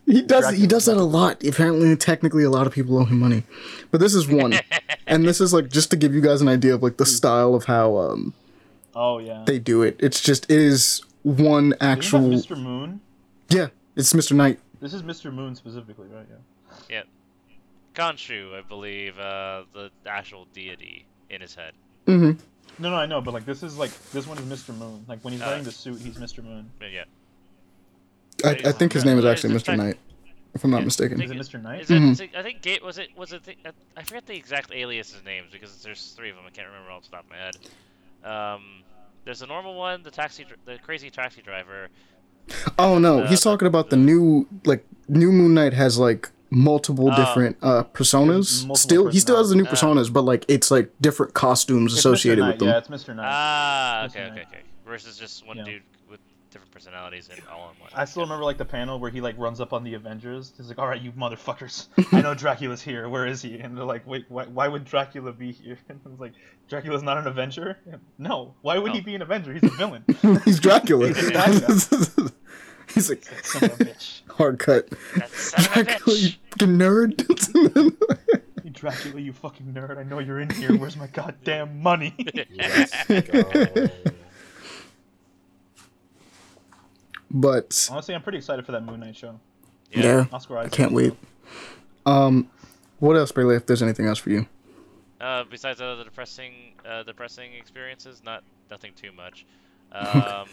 He 0.07 0.23
does. 0.23 0.49
He 0.55 0.65
does 0.65 0.85
that 0.85 0.97
a 0.97 1.03
lot. 1.03 1.43
Apparently, 1.43 1.95
technically, 1.95 2.43
a 2.43 2.49
lot 2.49 2.65
of 2.65 2.73
people 2.73 2.97
owe 2.97 3.05
him 3.05 3.19
money, 3.19 3.43
but 3.91 3.99
this 3.99 4.15
is 4.15 4.27
one, 4.27 4.53
and 5.05 5.27
this 5.27 5.39
is 5.39 5.53
like 5.53 5.69
just 5.69 5.91
to 5.91 5.97
give 5.97 6.15
you 6.15 6.21
guys 6.21 6.41
an 6.41 6.47
idea 6.47 6.73
of 6.73 6.81
like 6.81 6.97
the 6.97 7.05
style 7.05 7.53
of 7.53 7.65
how 7.65 7.97
um 7.97 8.33
Oh 8.95 9.19
yeah. 9.19 9.43
they 9.45 9.59
do 9.59 9.83
it. 9.83 9.97
It's 9.99 10.21
just 10.21 10.49
it 10.49 10.57
is 10.57 11.03
one 11.21 11.75
actual. 11.81 12.21
Mr. 12.21 12.57
Moon? 12.57 13.01
Yeah, 13.49 13.67
it's 13.95 14.13
Mr. 14.13 14.31
Knight. 14.31 14.59
This 14.79 14.93
is 14.95 15.03
Mr. 15.03 15.31
Moon 15.31 15.53
specifically, 15.53 16.07
right? 16.07 16.25
Yeah. 16.27 16.77
Yeah. 16.89 17.03
Khonshu, 17.99 18.57
I 18.57 18.61
believe, 18.61 19.17
uh, 19.19 19.63
the 19.73 19.91
actual 20.05 20.47
deity 20.53 21.05
in 21.29 21.41
his 21.41 21.53
head. 21.55 21.73
hmm 22.05 22.31
No, 22.79 22.89
no, 22.91 22.95
I 22.95 23.05
know, 23.05 23.19
but 23.21 23.33
like 23.33 23.45
this 23.45 23.61
is 23.63 23.77
like 23.77 23.91
this 24.11 24.25
one 24.25 24.37
is 24.37 24.45
Mr. 24.45 24.75
Moon. 24.77 25.03
Like 25.07 25.19
when 25.23 25.33
he's 25.33 25.41
Uh, 25.41 25.47
wearing 25.47 25.63
the 25.63 25.71
suit, 25.71 25.99
he's 25.99 26.17
Mr. 26.17 26.43
Moon. 26.43 26.69
Yeah. 26.81 27.03
I, 28.45 28.51
I 28.65 28.71
think 28.71 28.93
his 28.93 29.03
name 29.03 29.17
is 29.17 29.25
actually 29.25 29.53
Mr. 29.53 29.75
Knight, 29.75 29.97
if 30.53 30.63
I'm 30.63 30.71
not 30.71 30.85
mistaken. 30.85 31.21
Is 31.21 31.29
it 31.31 31.37
Mr. 31.37 31.61
Knight? 31.61 31.81
Is 31.81 31.91
it, 31.91 32.01
Mhm. 32.01 32.11
is 32.11 32.19
it- 32.21 32.35
I 32.37 32.41
think 32.41 32.61
Gate 32.61 32.81
was 32.83 32.97
it 32.97 33.09
was 33.17 33.33
it 33.33 33.43
the, 33.43 33.55
uh, 33.65 33.71
I 33.97 34.03
forget 34.03 34.25
the 34.25 34.35
exact 34.35 34.71
aliases 34.73 35.21
names 35.25 35.47
because 35.51 35.83
there's 35.83 36.13
three 36.15 36.29
of 36.29 36.37
them 36.37 36.45
I 36.47 36.51
can't 36.51 36.67
remember 36.67 36.91
off 36.91 37.03
the 37.03 37.09
top 37.11 37.25
of 37.25 37.29
my 37.29 37.35
head. 37.37 37.57
Um, 38.23 38.83
there's 39.25 39.39
the 39.39 39.47
normal 39.47 39.75
one, 39.75 40.03
the 40.03 40.11
taxi, 40.11 40.45
the 40.65 40.77
crazy 40.79 41.09
taxi 41.09 41.41
driver. 41.41 41.89
Oh 42.79 42.97
no, 42.97 43.23
Uh, 43.23 43.27
he's 43.27 43.41
talking 43.41 43.67
about 43.67 43.89
the 43.89 43.97
new 43.97 44.47
like 44.65 44.85
new 45.09 45.31
Moon 45.33 45.53
Knight 45.53 45.73
has 45.73 45.97
like 45.99 46.29
multiple 46.49 47.09
Oh. 47.11 47.15
different 47.15 47.57
uh 47.61 47.83
personas. 47.93 48.65
multiple 48.65 48.75
Still, 48.75 49.07
he 49.09 49.19
still 49.19 49.37
has 49.37 49.49
the 49.49 49.55
new 49.55 49.65
personalities. 49.65 50.09
personas, 50.09 50.13
but 50.13 50.21
like 50.23 50.45
it's 50.47 50.71
like 50.71 50.91
different 51.01 51.33
costumes 51.33 51.93
associated 51.93 52.41
with 52.43 52.49
Knight, 52.51 52.59
them. 52.59 52.67
Yeah, 52.69 52.77
it's 52.77 52.87
Mr. 52.87 53.15
Knight. 53.15 53.27
Ah, 53.29 54.05
okay, 54.05 54.25
okay, 54.31 54.41
okay. 54.47 54.61
Versus 54.85 55.17
just 55.17 55.45
one 55.45 55.57
Yeah. 55.57 55.63
dude 55.65 55.81
with 56.09 56.19
different 56.51 56.71
personalities 56.71 57.29
and 57.31 57.39
all 57.47 57.69
in 57.69 57.79
one. 57.79 57.91
I 57.95 58.05
still 58.05 58.23
remember 58.23 58.43
like 58.43 58.57
the 58.57 58.65
panel 58.65 58.99
where 58.99 59.11
he 59.11 59.21
like 59.21 59.37
runs 59.37 59.61
up 59.61 59.71
on 59.73 59.83
the 59.83 59.93
Avengers. 59.93 60.51
He's 60.57 60.67
like, 60.69 60.79
"All 60.79 60.87
right, 60.87 60.99
you 60.99 61.11
motherfuckers! 61.11 61.87
I 62.11 62.21
know 62.21 62.33
Dracula's 62.33 62.81
here. 62.81 63.07
Where 63.07 63.27
is 63.27 63.41
he?" 63.43 63.59
And 63.59 63.77
they're 63.77 63.85
like, 63.85 64.07
"Wait, 64.07 64.25
why, 64.29 64.45
why 64.45 64.67
would 64.67 64.85
Dracula 64.85 65.31
be 65.31 65.51
here?" 65.51 65.77
And 65.89 65.99
it's 66.05 66.19
like, 66.19 66.33
"Dracula's 66.67 67.03
not 67.03 67.17
an 67.19 67.27
Avenger." 67.27 67.77
No, 68.17 68.55
why 68.61 68.79
would 68.79 68.93
he 68.93 68.99
Oh. 68.99 69.03
be 69.03 69.13
an 69.15 69.21
Avenger? 69.21 69.53
He's 69.53 69.63
a 69.63 69.75
villain. 69.75 70.03
he's 70.45 70.59
Dracula. 70.59 71.13
He's 72.93 73.09
a 73.09 73.15
bad 73.15 73.25
guy. 73.25 73.35
he's 73.35 73.35
like 73.35 73.45
Son 73.45 73.63
of 73.71 73.81
a 73.81 73.85
bitch. 73.85 74.21
hard 74.29 74.59
cut. 74.59 74.89
That 75.15 75.29
son 75.29 75.85
Dracula, 75.85 76.17
you 76.17 76.31
fucking 76.51 76.77
nerd. 76.77 77.95
Hey, 78.63 78.69
Dracula, 78.71 79.19
you 79.21 79.31
fucking 79.33 79.73
nerd! 79.73 79.97
I 79.97 80.03
know 80.03 80.19
you're 80.19 80.39
in 80.41 80.49
here. 80.49 80.75
Where's 80.77 80.97
my 80.97 81.07
goddamn 81.07 81.81
money? 81.81 82.13
Let's 82.55 83.03
go. 83.07 83.87
but 87.31 87.87
Honestly, 87.91 88.15
I'm 88.15 88.21
pretty 88.21 88.37
excited 88.37 88.65
for 88.65 88.71
that 88.73 88.83
Moon 88.83 88.99
Knight 88.99 89.15
show. 89.15 89.39
yeah, 89.91 90.25
Oscar 90.31 90.57
I 90.57 90.69
can't 90.69 90.91
wait. 90.91 91.13
Um, 92.05 92.49
what 92.99 93.15
else, 93.15 93.31
Bailey? 93.31 93.55
If 93.55 93.65
there's 93.65 93.81
anything 93.83 94.07
else 94.07 94.19
for 94.19 94.29
you? 94.29 94.47
Uh, 95.21 95.43
besides 95.49 95.81
uh, 95.81 95.95
the 95.95 96.03
depressing, 96.03 96.53
uh, 96.87 97.03
depressing 97.03 97.53
experiences, 97.53 98.21
not 98.23 98.43
nothing 98.71 98.91
too 98.95 99.11
much. 99.11 99.45
Um, 99.91 100.47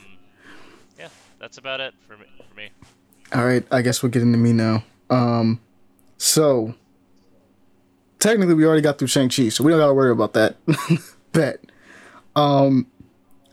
yeah, 0.98 1.08
that's 1.38 1.58
about 1.58 1.80
it 1.80 1.94
for 2.06 2.16
me. 2.16 2.26
For 2.48 2.54
me. 2.54 2.70
All 3.32 3.44
right, 3.44 3.64
I 3.70 3.82
guess 3.82 4.02
we'll 4.02 4.10
get 4.12 4.22
into 4.22 4.38
me 4.38 4.52
now. 4.52 4.84
Um, 5.10 5.60
so 6.18 6.74
technically, 8.18 8.54
we 8.54 8.64
already 8.64 8.82
got 8.82 8.98
through 8.98 9.08
Shang 9.08 9.28
Chi, 9.28 9.48
so 9.48 9.64
we 9.64 9.70
don't 9.70 9.80
gotta 9.80 9.94
worry 9.94 10.12
about 10.12 10.32
that. 10.34 10.56
Bet. 11.32 11.60
Um, 12.34 12.86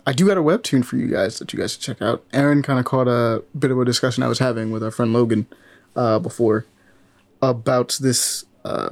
I 0.05 0.11
do 0.13 0.27
got 0.27 0.37
a 0.37 0.41
webtoon 0.41 0.83
for 0.83 0.97
you 0.97 1.07
guys 1.07 1.39
that 1.39 1.53
you 1.53 1.59
guys 1.59 1.73
should 1.73 1.81
check 1.81 2.01
out. 2.01 2.23
Aaron 2.33 2.61
kind 2.61 2.79
of 2.79 2.85
caught 2.85 3.07
a 3.07 3.43
bit 3.57 3.71
of 3.71 3.79
a 3.79 3.85
discussion 3.85 4.23
I 4.23 4.27
was 4.27 4.39
having 4.39 4.71
with 4.71 4.83
our 4.83 4.91
friend 4.91 5.13
Logan 5.13 5.47
uh, 5.95 6.19
before 6.19 6.65
about 7.41 7.97
this 8.01 8.45
uh, 8.65 8.89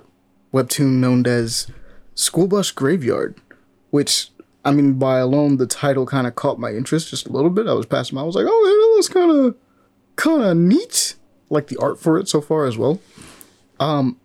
webtoon 0.54 1.00
known 1.00 1.26
as 1.28 1.68
School 2.16 2.48
Bus 2.48 2.72
Graveyard, 2.72 3.36
which 3.90 4.30
I 4.64 4.72
mean, 4.72 4.94
by 4.94 5.20
alone, 5.20 5.58
the 5.58 5.66
title 5.66 6.06
kind 6.06 6.28
of 6.28 6.36
caught 6.36 6.60
my 6.60 6.72
interest 6.72 7.10
just 7.10 7.28
a 7.28 7.32
little 7.32 7.50
bit. 7.50 7.68
I 7.68 7.74
was 7.74 7.86
passing 7.86 8.16
by, 8.16 8.22
I 8.22 8.26
was 8.26 8.36
like, 8.36 8.46
oh, 8.48 8.64
yeah, 8.66 8.72
that 8.72 8.96
looks 8.96 9.10
kind 9.10 9.32
of 9.32 9.56
kind 10.16 10.44
of 10.44 10.58
neat. 10.58 11.16
Like 11.50 11.68
the 11.68 11.78
art 11.78 12.00
for 12.00 12.18
it 12.18 12.30
so 12.30 12.40
far 12.40 12.66
as 12.66 12.78
well. 12.78 13.02
Um, 13.80 14.18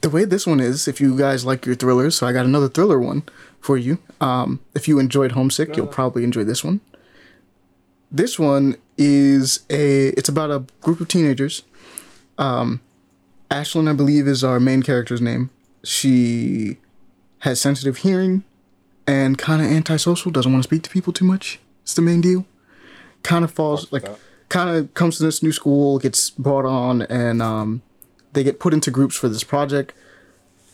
the 0.00 0.10
way 0.10 0.24
this 0.24 0.46
one 0.46 0.60
is, 0.60 0.88
if 0.88 1.00
you 1.00 1.16
guys 1.16 1.44
like 1.44 1.64
your 1.64 1.74
thrillers, 1.74 2.16
so 2.16 2.26
I 2.26 2.32
got 2.32 2.44
another 2.44 2.68
thriller 2.68 2.98
one 2.98 3.22
for 3.60 3.76
you. 3.76 3.98
Um, 4.20 4.60
if 4.74 4.88
you 4.88 4.98
enjoyed 4.98 5.32
Homesick, 5.32 5.76
you'll 5.76 5.86
probably 5.86 6.24
enjoy 6.24 6.44
this 6.44 6.64
one. 6.64 6.80
This 8.10 8.38
one 8.38 8.76
is 8.96 9.60
a. 9.70 10.08
It's 10.08 10.28
about 10.28 10.50
a 10.50 10.64
group 10.80 11.00
of 11.00 11.08
teenagers. 11.08 11.62
Um, 12.38 12.80
Ashlyn, 13.50 13.88
I 13.88 13.92
believe, 13.92 14.26
is 14.26 14.42
our 14.42 14.58
main 14.58 14.82
character's 14.82 15.20
name. 15.20 15.50
She 15.84 16.78
has 17.40 17.60
sensitive 17.60 17.98
hearing 17.98 18.44
and 19.06 19.38
kind 19.38 19.62
of 19.62 19.70
antisocial. 19.70 20.30
Doesn't 20.30 20.52
want 20.52 20.62
to 20.62 20.68
speak 20.68 20.82
to 20.84 20.90
people 20.90 21.12
too 21.12 21.24
much. 21.24 21.58
It's 21.82 21.94
the 21.94 22.02
main 22.02 22.20
deal. 22.20 22.46
Kind 23.22 23.44
of 23.44 23.50
falls 23.50 23.90
like 23.92 24.06
kind 24.48 24.70
of 24.70 24.92
comes 24.94 25.18
to 25.18 25.24
this 25.24 25.42
new 25.42 25.52
school, 25.52 25.98
gets 25.98 26.30
brought 26.30 26.64
on, 26.64 27.02
and 27.02 27.42
um, 27.42 27.82
they 28.32 28.44
get 28.44 28.60
put 28.60 28.74
into 28.74 28.90
groups 28.90 29.16
for 29.16 29.28
this 29.28 29.44
project. 29.44 29.92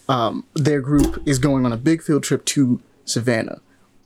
Um, 0.08 0.44
their 0.54 0.80
group 0.80 1.22
is 1.26 1.38
going 1.38 1.64
on 1.64 1.72
a 1.72 1.76
big 1.76 2.02
field 2.02 2.22
trip 2.22 2.44
to 2.46 2.80
Savannah. 3.04 3.60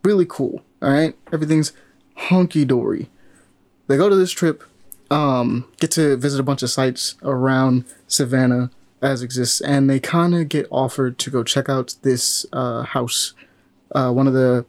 Really 0.05 0.27
cool. 0.29 0.63
All 0.83 0.91
right, 0.91 1.17
everything's 1.33 1.73
hunky 2.15 2.65
dory. 2.65 3.09
They 3.89 3.97
go 3.97 4.09
to 4.09 4.17
this 4.17 4.31
trip, 4.33 4.63
um, 5.11 5.67
get 5.81 5.91
to 5.93 6.17
visit 6.17 6.41
a 6.41 6.43
bunch 6.43 6.63
of 6.63 6.71
sites 6.71 7.17
around 7.23 7.85
Savannah 8.07 8.71
as 9.03 9.23
exists, 9.23 9.61
and 9.61 9.89
they 9.89 10.01
kind 10.01 10.35
of 10.35 10.49
get 10.49 10.67
offered 10.71 11.19
to 11.19 11.31
go 11.31 11.43
check 11.43 11.69
out 11.69 11.95
this 12.03 12.47
uh, 12.53 12.83
house. 12.83 13.33
Uh, 13.97 14.13
one 14.13 14.27
of 14.27 14.35
the 14.35 14.67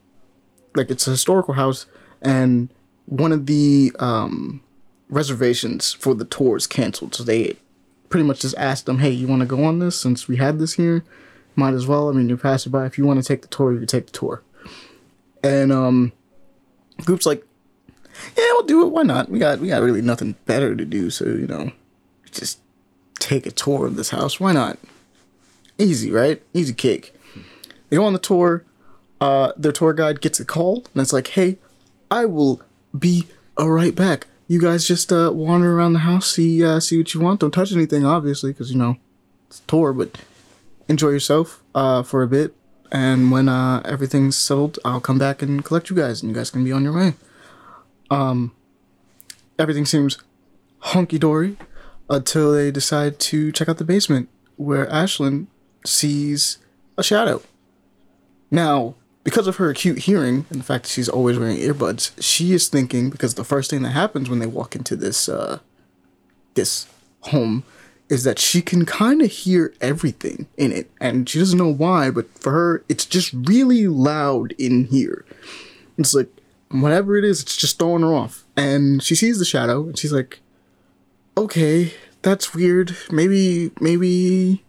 like 0.75 0.89
it's 0.89 1.05
a 1.05 1.11
historical 1.11 1.55
house, 1.55 1.85
and 2.21 2.69
one 3.07 3.33
of 3.33 3.45
the 3.45 3.91
um, 3.99 4.61
reservations 5.09 5.91
for 5.91 6.15
the 6.15 6.23
tour 6.23 6.55
is 6.55 6.65
canceled. 6.65 7.13
So 7.13 7.23
they 7.23 7.57
pretty 8.07 8.25
much 8.25 8.39
just 8.39 8.55
asked 8.57 8.85
them, 8.85 8.99
"Hey, 8.99 9.11
you 9.11 9.27
want 9.27 9.41
to 9.41 9.45
go 9.45 9.65
on 9.65 9.79
this? 9.79 9.99
Since 9.99 10.29
we 10.29 10.37
had 10.37 10.59
this 10.59 10.73
here, 10.73 11.03
might 11.57 11.73
as 11.73 11.85
well. 11.85 12.07
I 12.07 12.13
mean, 12.13 12.29
you're 12.29 12.37
passing 12.37 12.71
by. 12.71 12.85
If 12.85 12.97
you 12.97 13.05
want 13.05 13.21
to 13.21 13.27
take 13.27 13.41
the 13.41 13.49
tour, 13.49 13.73
you 13.73 13.79
can 13.79 13.87
take 13.87 14.05
the 14.05 14.13
tour." 14.13 14.43
And 15.43 15.73
um, 15.73 16.13
group's 17.03 17.25
like, 17.25 17.45
"Yeah, 18.37 18.51
we'll 18.53 18.63
do 18.63 18.85
it. 18.87 18.91
Why 18.93 19.03
not? 19.03 19.29
We 19.29 19.39
got 19.39 19.59
we 19.59 19.67
got 19.67 19.81
really 19.81 20.01
nothing 20.01 20.35
better 20.45 20.73
to 20.73 20.85
do, 20.85 21.09
so 21.09 21.25
you 21.25 21.47
know, 21.47 21.71
just 22.31 22.59
take 23.19 23.45
a 23.45 23.51
tour 23.51 23.85
of 23.87 23.97
this 23.97 24.11
house. 24.11 24.39
Why 24.39 24.53
not? 24.53 24.79
Easy, 25.77 26.11
right? 26.11 26.41
Easy 26.53 26.73
cake." 26.73 27.13
They 27.89 27.97
go 27.97 28.05
on 28.05 28.13
the 28.13 28.19
tour. 28.19 28.63
Uh, 29.19 29.51
their 29.57 29.71
tour 29.71 29.93
guide 29.93 30.21
gets 30.21 30.39
a 30.39 30.45
call 30.45 30.85
and 30.93 31.01
it's 31.01 31.13
like, 31.13 31.27
"Hey, 31.29 31.57
I 32.09 32.25
will 32.25 32.61
be 32.97 33.27
uh, 33.59 33.69
right 33.69 33.95
back. 33.95 34.27
You 34.47 34.61
guys 34.61 34.87
just 34.87 35.11
uh, 35.11 35.31
wander 35.33 35.77
around 35.77 35.93
the 35.93 35.99
house, 35.99 36.31
see 36.31 36.63
uh, 36.63 36.79
see 36.79 36.97
what 36.97 37.13
you 37.13 37.19
want. 37.19 37.41
Don't 37.41 37.51
touch 37.51 37.71
anything, 37.73 38.05
obviously, 38.05 38.51
because 38.51 38.71
you 38.71 38.77
know 38.77 38.97
it's 39.47 39.59
a 39.59 39.63
tour. 39.63 39.93
But 39.93 40.17
enjoy 40.87 41.09
yourself 41.09 41.61
uh, 41.75 42.03
for 42.03 42.23
a 42.23 42.27
bit, 42.27 42.53
and 42.91 43.31
when 43.31 43.49
uh, 43.49 43.81
everything's 43.85 44.37
settled, 44.37 44.79
I'll 44.85 45.01
come 45.01 45.19
back 45.19 45.41
and 45.41 45.63
collect 45.65 45.89
you 45.89 45.95
guys, 45.95 46.21
and 46.21 46.29
you 46.29 46.35
guys 46.35 46.49
can 46.49 46.63
be 46.63 46.71
on 46.71 46.83
your 46.83 46.93
way." 46.93 47.13
Um, 48.09 48.53
everything 49.59 49.85
seems 49.85 50.17
hunky 50.79 51.17
dory 51.19 51.57
until 52.09 52.53
they 52.53 52.71
decide 52.71 53.19
to 53.19 53.51
check 53.51 53.67
out 53.67 53.79
the 53.79 53.83
basement, 53.83 54.29
where 54.55 54.85
Ashlyn 54.85 55.47
sees 55.85 56.59
a 56.97 57.03
shadow. 57.03 57.41
Now, 58.49 58.95
because 59.27 59.45
of 59.45 59.57
her 59.57 59.69
acute 59.69 59.97
hearing 59.97 60.45
and 60.49 60.61
the 60.61 60.63
fact 60.63 60.85
that 60.85 60.89
she's 60.89 61.09
always 61.09 61.37
wearing 61.37 61.57
earbuds, 61.57 62.11
she 62.17 62.53
is 62.53 62.69
thinking 62.69 63.09
because 63.09 63.33
the 63.33 63.43
first 63.43 63.69
thing 63.69 63.81
that 63.81 63.89
happens 63.89 64.29
when 64.29 64.39
they 64.39 64.45
walk 64.45 64.73
into 64.73 64.95
this 64.95 65.27
uh 65.27 65.59
this 66.53 66.87
home 67.23 67.65
is 68.07 68.23
that 68.23 68.39
she 68.39 68.61
can 68.61 68.85
kind 68.85 69.21
of 69.21 69.29
hear 69.29 69.73
everything 69.81 70.47
in 70.55 70.71
it 70.71 70.89
and 71.01 71.27
she 71.27 71.39
doesn't 71.39 71.57
know 71.57 71.67
why, 71.67 72.09
but 72.09 72.25
for 72.39 72.53
her 72.53 72.85
it's 72.87 73.05
just 73.05 73.33
really 73.33 73.85
loud 73.85 74.53
in 74.53 74.85
here. 74.85 75.25
It's 75.97 76.13
like 76.13 76.29
whatever 76.71 77.17
it 77.17 77.25
is, 77.25 77.41
it's 77.41 77.57
just 77.57 77.77
throwing 77.77 78.03
her 78.03 78.13
off. 78.13 78.45
And 78.55 79.03
she 79.03 79.13
sees 79.13 79.39
the 79.39 79.45
shadow 79.45 79.87
and 79.87 79.99
she's 79.99 80.13
like, 80.13 80.39
"Okay, 81.35 81.93
that's 82.21 82.55
weird. 82.55 82.95
Maybe 83.11 83.71
maybe 83.81 84.63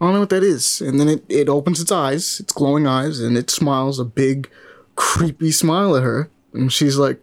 I 0.00 0.04
don't 0.04 0.14
know 0.14 0.20
what 0.20 0.30
that 0.30 0.44
is. 0.44 0.80
And 0.80 1.00
then 1.00 1.08
it, 1.08 1.24
it 1.28 1.48
opens 1.48 1.80
its 1.80 1.90
eyes, 1.90 2.40
its 2.40 2.52
glowing 2.52 2.86
eyes, 2.86 3.20
and 3.20 3.36
it 3.36 3.50
smiles 3.50 3.98
a 3.98 4.04
big, 4.04 4.48
creepy 4.94 5.50
smile 5.50 5.96
at 5.96 6.02
her. 6.02 6.30
And 6.52 6.72
she's 6.72 6.96
like, 6.96 7.20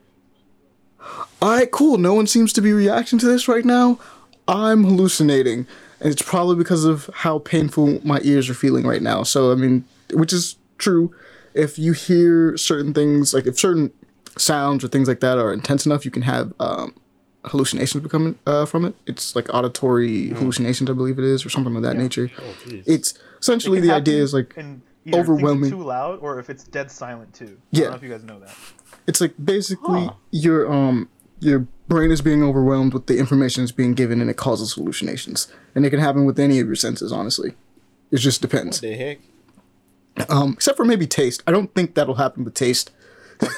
Alright, 1.41 1.71
cool. 1.71 1.97
No 1.97 2.13
one 2.13 2.27
seems 2.27 2.51
to 2.53 2.61
be 2.61 2.73
reacting 2.73 3.19
to 3.19 3.25
this 3.27 3.47
right 3.47 3.65
now. 3.65 3.99
I'm 4.47 4.83
hallucinating. 4.83 5.67
And 5.99 6.11
it's 6.11 6.21
probably 6.21 6.55
because 6.55 6.85
of 6.85 7.09
how 7.13 7.39
painful 7.39 7.99
my 8.05 8.19
ears 8.23 8.49
are 8.49 8.53
feeling 8.53 8.85
right 8.85 9.01
now. 9.01 9.23
So, 9.23 9.51
I 9.51 9.55
mean, 9.55 9.85
which 10.13 10.33
is 10.33 10.57
true. 10.77 11.13
If 11.53 11.79
you 11.79 11.93
hear 11.93 12.57
certain 12.57 12.93
things, 12.93 13.33
like 13.33 13.45
if 13.45 13.57
certain 13.57 13.91
sounds 14.37 14.83
or 14.83 14.87
things 14.87 15.07
like 15.07 15.21
that 15.21 15.37
are 15.37 15.53
intense 15.53 15.85
enough, 15.85 16.03
you 16.03 16.11
can 16.11 16.23
have 16.23 16.53
um, 16.59 16.93
hallucinations 17.45 18.01
becoming 18.03 18.37
uh, 18.45 18.65
from 18.65 18.85
it. 18.85 18.95
It's 19.05 19.35
like 19.35 19.53
auditory 19.53 20.29
hallucinations, 20.29 20.89
I 20.89 20.93
believe 20.93 21.17
it 21.19 21.25
is, 21.25 21.45
or 21.45 21.49
something 21.49 21.75
of 21.75 21.83
that 21.83 21.95
nature. 21.95 22.29
Oh. 22.39 22.43
It's 22.85 23.13
essentially 23.39 23.79
It 23.79 23.81
the 23.81 23.91
idea 23.91 24.21
is 24.21 24.33
like 24.33 24.55
either 24.57 25.19
overwhelming- 25.19 25.69
too 25.71 25.83
loud 25.83 26.19
or 26.21 26.39
if 26.39 26.49
it's 26.49 26.63
dead 26.63 26.91
silent 26.91 27.33
too. 27.33 27.45
I 27.45 27.49
Yeah. 27.71 27.81
don't 27.81 27.89
know 27.91 27.95
if 27.97 28.03
you 28.03 28.09
guys 28.09 28.23
know 28.23 28.39
that. 28.39 28.55
it's 29.07 29.21
like 29.21 29.33
basically 29.43 30.05
Huh. 30.05 30.13
your 30.31 30.71
um 30.71 31.09
your 31.39 31.67
brain 31.87 32.09
is 32.11 32.21
being 32.21 32.41
overwhelmed 32.41 32.93
with 32.93 33.05
the 33.07 33.17
information 33.19 33.61
that's 33.63 33.71
being 33.71 33.93
given 33.93 34.19
and 34.21 34.29
it 34.29 34.37
causes 34.37 34.73
hallucinations. 34.73 35.47
And 35.75 35.85
it 35.85 35.89
can 35.91 35.99
happen 35.99 36.25
with 36.25 36.39
any 36.39 36.59
of 36.59 36.65
your 36.65 36.75
senses, 36.77 37.11
honestly. 37.11 37.53
It 38.09 38.17
just 38.17 38.41
depends. 38.41 38.77
What 38.81 38.89
the 38.89 38.95
heck? 38.95 39.19
Um, 40.29 40.53
except 40.53 40.77
for 40.77 40.85
maybe 40.85 41.05
taste. 41.05 41.43
I 41.45 41.51
don't 41.51 41.73
think 41.75 41.93
that'll 41.93 42.15
happen 42.15 42.45
with 42.45 42.53
taste. 42.53 42.89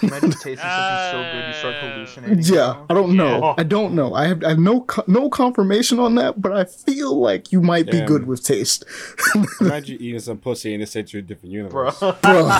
Imagine 0.04 0.32
tasting 0.32 0.58
something 0.58 1.12
so 1.12 1.30
good 1.32 1.48
you 1.48 1.54
start 1.54 1.76
hallucinating. 1.76 2.40
Yeah, 2.56 2.84
I 2.90 2.94
don't 2.94 3.16
know. 3.16 3.40
Yeah. 3.40 3.54
I 3.58 3.64
don't 3.64 3.94
know. 3.94 4.14
I 4.14 4.28
have 4.28 4.44
I 4.44 4.50
have 4.50 4.60
no 4.60 4.82
co- 4.82 5.04
no 5.08 5.30
confirmation 5.30 6.00
on 6.00 6.16
that, 6.16 6.42
but 6.42 6.52
I 6.52 6.66
feel 6.66 7.20
like 7.20 7.52
you 7.52 7.62
might 7.62 7.90
be 7.92 8.02
good 8.02 8.26
with 8.28 8.44
taste. 8.44 8.86
Imagine 9.62 9.98
eating 10.02 10.20
some 10.20 10.38
pussy 10.38 10.74
and 10.74 10.82
it 10.84 10.88
sent 10.90 11.14
you 11.14 11.20
a 11.20 11.22
different 11.22 11.54
universe. 11.54 12.00
Bro. 12.00 12.16
I, 12.24 12.58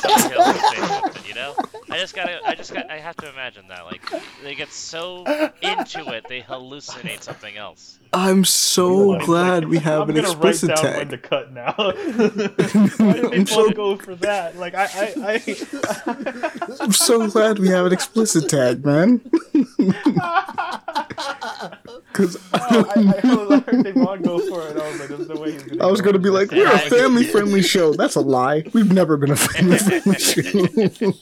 Something, 0.00 1.22
you 1.26 1.34
know. 1.34 1.54
I 1.90 1.98
just 1.98 2.14
gotta, 2.14 2.40
I 2.46 2.54
just 2.54 2.72
got, 2.72 2.90
I 2.90 2.98
have 2.98 3.16
to 3.16 3.28
imagine 3.28 3.68
that. 3.68 3.84
Like 3.86 4.02
they 4.42 4.54
get 4.54 4.70
so 4.70 5.24
into 5.60 6.12
it, 6.12 6.26
they 6.28 6.40
hallucinate 6.40 7.22
something 7.22 7.56
else. 7.56 7.98
I'm 8.14 8.44
so 8.44 9.18
glad 9.24 9.68
we 9.68 9.78
have 9.78 10.02
I'm 10.02 10.10
an 10.10 10.18
explicit 10.18 10.70
write 10.70 10.76
down 10.82 10.96
when 10.96 11.08
tag. 11.08 11.10
to 11.10 11.18
cut 11.18 11.52
now. 11.52 11.72
Why 11.76 13.12
did 13.12 13.34
I'm 13.34 13.46
so- 13.46 13.66
both 13.66 13.74
go 13.74 13.96
for 13.96 14.14
that? 14.16 14.56
Like 14.56 14.74
I, 14.74 14.84
I, 14.84 15.42
I 15.46 16.76
I'm 16.80 16.92
so 16.92 17.28
glad 17.28 17.58
we 17.58 17.68
have 17.68 17.86
an 17.86 17.92
explicit 17.92 18.48
tag, 18.48 18.84
man. 18.84 19.20
Cause 22.12 22.36
I, 22.52 22.58
I, 22.58 23.00
I 23.00 23.58
heard 23.60 23.84
Devon 23.84 24.22
go 24.22 24.38
for 24.48 24.68
it. 24.68 24.76
I 24.80 24.88
was 24.88 25.00
like, 25.00 25.08
"There's 25.08 25.28
no 25.28 25.34
way 25.40 25.52
he's 25.52 25.64
gonna." 25.64 25.84
I 25.84 25.90
was 25.90 26.00
gonna 26.00 26.18
be 26.20 26.30
like, 26.30 26.52
we're 26.52 26.70
a 26.72 26.78
family 26.78 27.24
friendly 27.24 27.62
show. 27.62 27.92
That's 27.92 28.14
a 28.14 28.20
lie. 28.20 28.62
We've 28.72 28.92
never 28.92 29.16
been 29.16 29.32
a 29.32 29.36
family 29.36 29.78
friendly 29.78 30.18
show. 30.20 31.12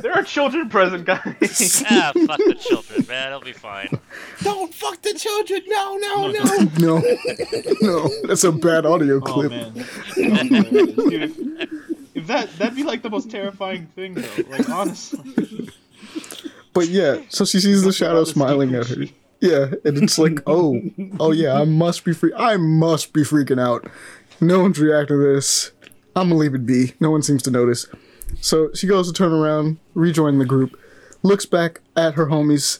There 0.00 0.12
are 0.12 0.22
children 0.22 0.68
present, 0.68 1.04
guys. 1.04 1.82
Ah, 1.90 2.12
fuck 2.26 2.38
the 2.38 2.54
children, 2.60 3.06
man. 3.08 3.28
It'll 3.28 3.40
be 3.40 3.52
fine. 3.52 3.98
Don't 4.42 4.72
fuck 4.72 5.02
the 5.02 5.14
children. 5.14 5.62
No, 5.66 5.96
no, 5.96 6.30
no. 6.30 6.68
no, 6.78 7.02
no, 7.80 8.10
that's 8.26 8.44
a 8.44 8.52
bad 8.52 8.86
audio 8.86 9.16
Oh 9.16 9.20
clip. 9.20 9.50
man, 9.50 9.72
dude! 9.74 11.12
If, 11.12 11.38
if 12.14 12.26
that 12.28 12.50
that'd 12.58 12.76
be 12.76 12.84
like 12.84 13.02
the 13.02 13.10
most 13.10 13.30
terrifying 13.30 13.86
thing, 13.96 14.14
though. 14.14 14.42
Like 14.50 14.68
honestly, 14.68 15.70
But 16.72 16.88
yeah, 16.88 17.20
so 17.28 17.44
she 17.44 17.60
sees 17.60 17.82
the 17.82 17.92
shadow 17.92 18.24
smiling 18.24 18.74
at 18.74 18.86
her. 18.88 19.04
Yeah, 19.40 19.66
and 19.84 19.98
it's 20.02 20.18
like, 20.18 20.40
oh, 20.46 20.80
oh 21.20 21.32
yeah, 21.32 21.54
I 21.60 21.64
must 21.64 22.04
be 22.04 22.12
free. 22.12 22.32
I 22.36 22.56
must 22.56 23.12
be 23.12 23.22
freaking 23.22 23.60
out. 23.60 23.88
No 24.40 24.60
one's 24.60 24.78
reacting 24.78 25.16
to 25.18 25.34
this. 25.34 25.72
I'm 26.14 26.28
gonna 26.28 26.36
leave 26.40 26.54
it 26.54 26.66
be. 26.66 26.94
No 27.00 27.10
one 27.10 27.22
seems 27.22 27.42
to 27.44 27.50
notice. 27.50 27.86
So 28.40 28.70
she 28.74 28.86
goes 28.86 29.06
to 29.08 29.12
turn 29.12 29.32
around, 29.32 29.78
rejoin 29.94 30.38
the 30.38 30.44
group, 30.44 30.78
looks 31.22 31.46
back 31.46 31.80
at 31.96 32.14
her 32.14 32.26
homies, 32.26 32.78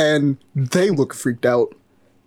and 0.00 0.38
they 0.54 0.90
look 0.90 1.12
freaked 1.14 1.44
out. 1.46 1.74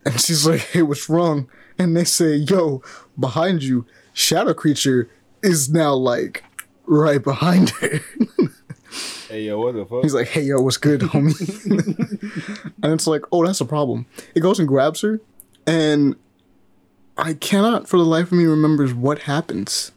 And 0.05 0.19
she's 0.21 0.45
like, 0.51 0.61
hey, 0.61 0.82
what's 0.84 1.09
wrong? 1.09 1.49
And 1.80 1.97
they 1.97 2.03
say, 2.03 2.36
yo, 2.36 2.82
behind 3.19 3.63
you, 3.63 3.86
shadow 4.13 4.53
creature 4.53 5.09
is 5.41 5.69
now 5.69 5.93
like 5.93 6.43
right 6.86 7.21
behind 7.24 7.71
her. 7.71 7.99
Hey, 9.30 9.45
yo, 9.45 9.59
what 9.59 9.74
the 9.74 9.84
fuck? 9.84 10.03
He's 10.03 10.13
like, 10.13 10.28
hey, 10.28 10.43
yo, 10.43 10.61
what's 10.61 10.78
good, 10.78 11.01
homie? 11.01 11.34
and 12.84 12.93
it's 12.93 13.07
like, 13.07 13.24
oh, 13.32 13.43
that's 13.43 13.59
a 13.61 13.65
problem. 13.65 14.05
It 14.36 14.41
goes 14.41 14.59
and 14.59 14.67
grabs 14.67 15.01
her, 15.01 15.19
and 15.65 16.15
I 17.17 17.34
cannot 17.34 17.88
for 17.88 17.97
the 17.97 18.05
life 18.05 18.28
of 18.32 18.38
me 18.38 18.43
remembers 18.45 18.93
what 18.93 19.19
happens. 19.24 19.91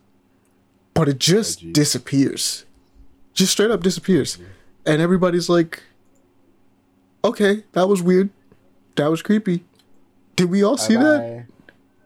But 0.95 1.09
it 1.11 1.18
just 1.18 1.62
Oh, 1.62 1.72
disappears. 1.72 2.64
Just 3.35 3.53
straight 3.53 3.70
up 3.70 3.83
disappears. 3.83 4.39
And 4.87 5.03
everybody's 5.03 5.51
like, 5.51 5.83
okay, 7.27 7.64
that 7.72 7.89
was 7.89 8.03
weird. 8.03 8.31
That 8.97 9.09
was 9.09 9.22
creepy. 9.22 9.64
Did 10.37 10.51
we 10.51 10.62
all 10.62 10.77
see 10.77 10.95
that? 10.97 11.47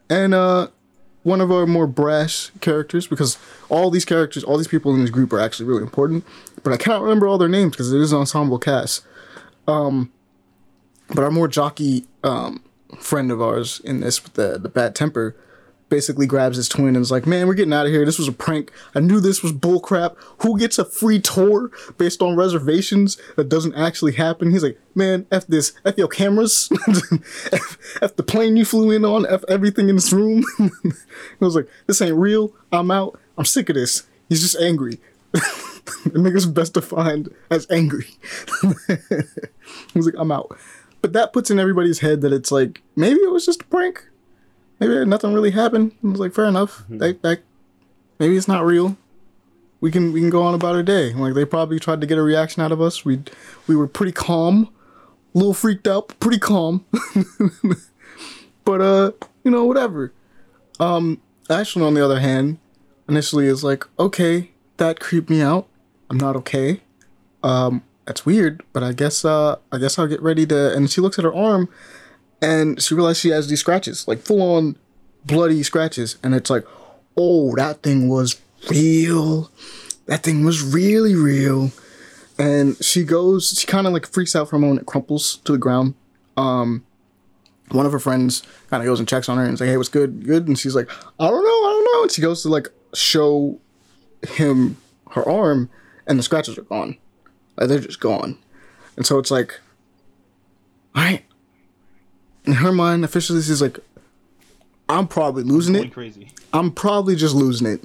And 0.08 0.34
uh 0.34 0.68
one 1.22 1.40
of 1.40 1.52
our 1.52 1.66
more 1.66 1.86
brash 1.86 2.50
characters 2.60 3.06
because 3.06 3.36
all 3.68 3.90
these 3.90 4.04
characters 4.04 4.42
all 4.42 4.56
these 4.56 4.68
people 4.68 4.94
in 4.94 5.00
this 5.00 5.10
group 5.10 5.32
are 5.32 5.40
actually 5.40 5.66
really 5.66 5.82
important 5.82 6.24
but 6.62 6.72
i 6.72 6.76
cannot 6.78 7.02
remember 7.02 7.26
all 7.26 7.36
their 7.36 7.48
names 7.48 7.72
because 7.72 7.92
it 7.92 8.00
is 8.00 8.10
an 8.12 8.20
ensemble 8.20 8.58
cast 8.58 9.04
um 9.68 10.10
but 11.08 11.18
our 11.18 11.30
more 11.30 11.46
jockey 11.46 12.06
um 12.24 12.62
friend 12.98 13.30
of 13.30 13.40
ours 13.42 13.80
in 13.84 14.00
this 14.00 14.22
with 14.22 14.32
the 14.32 14.58
the 14.58 14.68
bad 14.68 14.94
temper 14.94 15.36
basically 15.90 16.26
grabs 16.26 16.56
his 16.56 16.68
twin 16.68 16.96
and 16.96 16.98
is 16.98 17.10
like 17.10 17.26
man 17.26 17.46
we're 17.46 17.54
getting 17.54 17.74
out 17.74 17.84
of 17.84 17.92
here. 17.92 18.06
This 18.06 18.18
was 18.18 18.28
a 18.28 18.32
prank. 18.32 18.72
I 18.94 19.00
knew 19.00 19.20
this 19.20 19.42
was 19.42 19.52
bullcrap. 19.52 20.16
Who 20.38 20.58
gets 20.58 20.78
a 20.78 20.84
free 20.84 21.20
tour 21.20 21.70
based 21.98 22.22
on 22.22 22.36
reservations 22.36 23.20
that 23.36 23.48
doesn't 23.48 23.74
actually 23.74 24.12
happen? 24.12 24.50
He's 24.50 24.62
like 24.62 24.80
man 24.94 25.26
f 25.30 25.46
this. 25.46 25.72
F 25.84 25.98
your 25.98 26.08
cameras. 26.08 26.70
F, 27.52 27.98
f 28.00 28.16
the 28.16 28.22
plane 28.22 28.56
you 28.56 28.64
flew 28.64 28.90
in 28.90 29.04
on. 29.04 29.26
F 29.26 29.44
everything 29.48 29.88
in 29.88 29.96
this 29.96 30.12
room. 30.12 30.44
I 30.58 30.64
was 31.40 31.56
like 31.56 31.68
this 31.86 32.00
ain't 32.00 32.16
real. 32.16 32.54
I'm 32.72 32.90
out. 32.90 33.20
I'm 33.36 33.44
sick 33.44 33.68
of 33.68 33.74
this. 33.74 34.04
He's 34.28 34.40
just 34.40 34.56
angry. 34.56 35.00
The 36.04 36.18
nigga's 36.18 36.46
best 36.46 36.74
defined 36.74 37.34
as 37.50 37.66
angry. 37.70 38.06
He's 39.92 40.06
like 40.06 40.14
i'm 40.18 40.30
out. 40.30 40.56
But 41.02 41.14
that 41.14 41.32
puts 41.32 41.50
in 41.50 41.58
everybody's 41.58 41.98
head 42.00 42.20
that 42.20 42.32
it's 42.32 42.52
like 42.52 42.82
maybe 42.96 43.18
it 43.20 43.32
was 43.32 43.46
just 43.46 43.62
a 43.62 43.66
prank 43.66 44.06
maybe 44.80 45.04
nothing 45.04 45.32
really 45.32 45.50
happened. 45.52 45.92
I 46.02 46.08
was 46.08 46.20
like, 46.20 46.34
fair 46.34 46.46
enough. 46.46 46.84
That, 46.88 47.22
that 47.22 47.42
maybe 48.18 48.36
it's 48.36 48.48
not 48.48 48.64
real. 48.64 48.96
We 49.80 49.90
can 49.90 50.12
we 50.12 50.20
can 50.20 50.30
go 50.30 50.42
on 50.42 50.54
about 50.54 50.74
our 50.74 50.82
day. 50.82 51.12
Like 51.12 51.34
they 51.34 51.44
probably 51.44 51.78
tried 51.78 52.00
to 52.00 52.06
get 52.06 52.18
a 52.18 52.22
reaction 52.22 52.62
out 52.62 52.72
of 52.72 52.80
us. 52.80 53.04
We 53.04 53.22
we 53.66 53.76
were 53.76 53.86
pretty 53.86 54.12
calm, 54.12 54.68
a 55.34 55.38
little 55.38 55.54
freaked 55.54 55.86
out, 55.86 56.18
pretty 56.20 56.38
calm. 56.38 56.84
but 58.64 58.80
uh, 58.80 59.12
you 59.44 59.50
know, 59.50 59.64
whatever. 59.64 60.12
Um, 60.78 61.20
Ashlyn, 61.48 61.86
on 61.86 61.94
the 61.94 62.04
other 62.04 62.20
hand, 62.20 62.58
initially 63.08 63.46
is 63.46 63.64
like, 63.64 63.84
okay, 63.98 64.50
that 64.76 65.00
creeped 65.00 65.30
me 65.30 65.40
out. 65.42 65.66
I'm 66.10 66.18
not 66.18 66.36
okay. 66.36 66.80
um, 67.42 67.82
that's 68.06 68.26
weird, 68.26 68.62
but 68.72 68.82
I 68.82 68.92
guess 68.92 69.24
uh, 69.24 69.56
I 69.70 69.78
guess 69.78 69.98
I'll 69.98 70.08
get 70.08 70.20
ready 70.20 70.44
to. 70.46 70.74
And 70.74 70.90
she 70.90 71.00
looks 71.00 71.18
at 71.18 71.24
her 71.24 71.34
arm, 71.34 71.68
and 72.42 72.80
she 72.80 72.94
realizes 72.94 73.20
she 73.20 73.28
has 73.30 73.48
these 73.48 73.60
scratches, 73.60 74.06
like 74.08 74.20
full 74.20 74.42
on 74.56 74.76
bloody 75.24 75.62
scratches, 75.62 76.16
and 76.22 76.34
it's 76.34 76.50
like, 76.50 76.64
oh, 77.16 77.54
that 77.56 77.82
thing 77.82 78.08
was 78.08 78.40
real. 78.70 79.50
That 80.06 80.22
thing 80.22 80.44
was 80.44 80.62
really 80.62 81.14
real. 81.14 81.70
And 82.38 82.82
she 82.82 83.04
goes, 83.04 83.58
she 83.58 83.66
kind 83.66 83.86
of 83.86 83.92
like 83.92 84.06
freaks 84.06 84.34
out 84.34 84.48
for 84.48 84.56
a 84.56 84.58
moment, 84.58 84.80
it 84.80 84.86
crumples 84.86 85.36
to 85.44 85.52
the 85.52 85.58
ground. 85.58 85.94
Um, 86.36 86.84
one 87.70 87.86
of 87.86 87.92
her 87.92 87.98
friends 87.98 88.42
kind 88.68 88.82
of 88.82 88.86
goes 88.86 88.98
and 88.98 89.08
checks 89.08 89.28
on 89.28 89.36
her 89.36 89.44
and 89.44 89.54
is 89.54 89.60
like, 89.60 89.68
"Hey, 89.68 89.76
what's 89.76 89.88
good? 89.88 90.26
Good?" 90.26 90.48
And 90.48 90.58
she's 90.58 90.74
like, 90.74 90.90
"I 91.20 91.28
don't 91.28 91.44
know, 91.44 91.68
I 91.68 91.72
don't 91.72 91.84
know." 91.84 92.02
And 92.02 92.10
she 92.10 92.22
goes 92.22 92.42
to 92.42 92.48
like 92.48 92.68
show 92.94 93.60
him 94.26 94.76
her 95.10 95.28
arm, 95.28 95.70
and 96.06 96.18
the 96.18 96.22
scratches 96.22 96.58
are 96.58 96.62
gone. 96.62 96.96
Like, 97.56 97.68
they're 97.68 97.78
just 97.78 98.00
gone. 98.00 98.38
And 98.96 99.06
so 99.06 99.18
it's 99.18 99.30
like, 99.30 99.60
all 100.94 101.02
right. 101.02 101.24
In 102.50 102.56
her 102.56 102.72
mind, 102.72 103.04
officially, 103.04 103.40
she's 103.42 103.62
like, 103.62 103.78
"I'm 104.88 105.06
probably 105.06 105.44
losing 105.44 105.74
Going 105.74 105.86
it. 105.86 105.92
crazy. 105.94 106.32
I'm 106.52 106.72
probably 106.72 107.14
just 107.14 107.32
losing 107.32 107.68
it. 107.68 107.84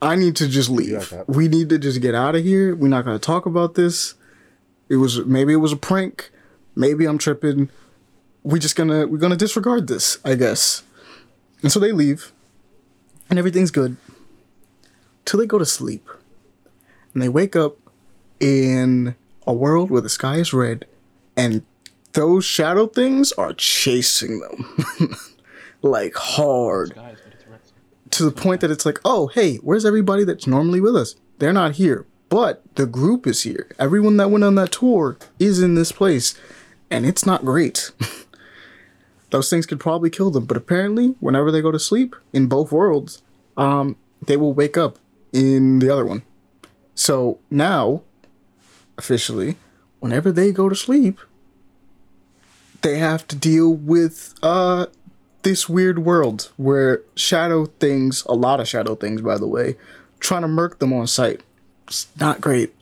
I 0.00 0.14
need 0.14 0.36
to 0.36 0.46
just 0.46 0.70
leave. 0.70 1.10
like 1.10 1.26
we 1.26 1.48
need 1.48 1.68
to 1.70 1.78
just 1.78 2.00
get 2.00 2.14
out 2.14 2.36
of 2.36 2.44
here. 2.44 2.76
We're 2.76 2.86
not 2.86 3.04
gonna 3.04 3.18
talk 3.18 3.46
about 3.46 3.74
this. 3.74 4.14
It 4.88 4.96
was 4.98 5.24
maybe 5.26 5.52
it 5.52 5.56
was 5.56 5.72
a 5.72 5.76
prank. 5.76 6.30
Maybe 6.76 7.04
I'm 7.04 7.18
tripping. 7.18 7.68
We 8.44 8.60
just 8.60 8.76
gonna 8.76 9.08
we're 9.08 9.18
gonna 9.18 9.34
disregard 9.36 9.88
this, 9.88 10.18
I 10.24 10.36
guess. 10.36 10.84
And 11.64 11.72
so 11.72 11.80
they 11.80 11.90
leave, 11.90 12.30
and 13.28 13.40
everything's 13.40 13.72
good. 13.72 13.96
Till 15.24 15.40
they 15.40 15.46
go 15.46 15.58
to 15.58 15.66
sleep, 15.66 16.08
and 17.12 17.20
they 17.20 17.28
wake 17.28 17.56
up 17.56 17.76
in 18.38 19.16
a 19.48 19.52
world 19.52 19.90
where 19.90 20.00
the 20.00 20.08
sky 20.08 20.36
is 20.36 20.52
red, 20.52 20.86
and 21.36 21.64
those 22.12 22.44
shadow 22.44 22.86
things 22.86 23.32
are 23.32 23.52
chasing 23.52 24.40
them, 24.40 25.16
like 25.82 26.14
hard 26.14 26.94
Guys, 26.94 27.18
but 27.24 27.32
it's 27.34 27.46
red. 27.46 27.60
to 28.10 28.24
the 28.24 28.32
point 28.32 28.60
that 28.62 28.70
it's 28.70 28.84
like, 28.86 28.98
oh, 29.04 29.28
hey, 29.28 29.56
where's 29.56 29.84
everybody 29.84 30.24
that's 30.24 30.46
normally 30.46 30.80
with 30.80 30.96
us? 30.96 31.14
They're 31.38 31.52
not 31.52 31.72
here, 31.72 32.06
but 32.28 32.62
the 32.74 32.86
group 32.86 33.26
is 33.26 33.42
here. 33.44 33.68
Everyone 33.78 34.16
that 34.18 34.30
went 34.30 34.44
on 34.44 34.56
that 34.56 34.72
tour 34.72 35.16
is 35.38 35.62
in 35.62 35.74
this 35.74 35.92
place, 35.92 36.34
and 36.90 37.06
it's 37.06 37.24
not 37.24 37.44
great. 37.44 37.90
Those 39.30 39.48
things 39.48 39.64
could 39.64 39.78
probably 39.78 40.10
kill 40.10 40.30
them, 40.32 40.44
but 40.46 40.56
apparently, 40.56 41.14
whenever 41.20 41.52
they 41.52 41.62
go 41.62 41.70
to 41.70 41.78
sleep 41.78 42.16
in 42.32 42.48
both 42.48 42.72
worlds, 42.72 43.22
um, 43.56 43.96
they 44.26 44.36
will 44.36 44.52
wake 44.52 44.76
up 44.76 44.98
in 45.32 45.78
the 45.78 45.88
other 45.88 46.04
one. 46.04 46.22
So 46.96 47.38
now, 47.48 48.02
officially, 48.98 49.56
whenever 50.00 50.32
they 50.32 50.50
go 50.50 50.68
to 50.68 50.74
sleep, 50.74 51.20
they 52.82 52.98
have 52.98 53.26
to 53.28 53.36
deal 53.36 53.72
with 53.74 54.34
uh 54.42 54.86
this 55.42 55.68
weird 55.68 56.00
world 56.00 56.50
where 56.56 57.02
shadow 57.14 57.66
things, 57.66 58.24
a 58.26 58.34
lot 58.34 58.60
of 58.60 58.68
shadow 58.68 58.94
things, 58.94 59.22
by 59.22 59.38
the 59.38 59.46
way, 59.46 59.76
trying 60.18 60.42
to 60.42 60.48
murk 60.48 60.78
them 60.78 60.92
on 60.92 61.06
sight. 61.06 61.42
It's 61.86 62.06
not 62.18 62.40
great. 62.40 62.74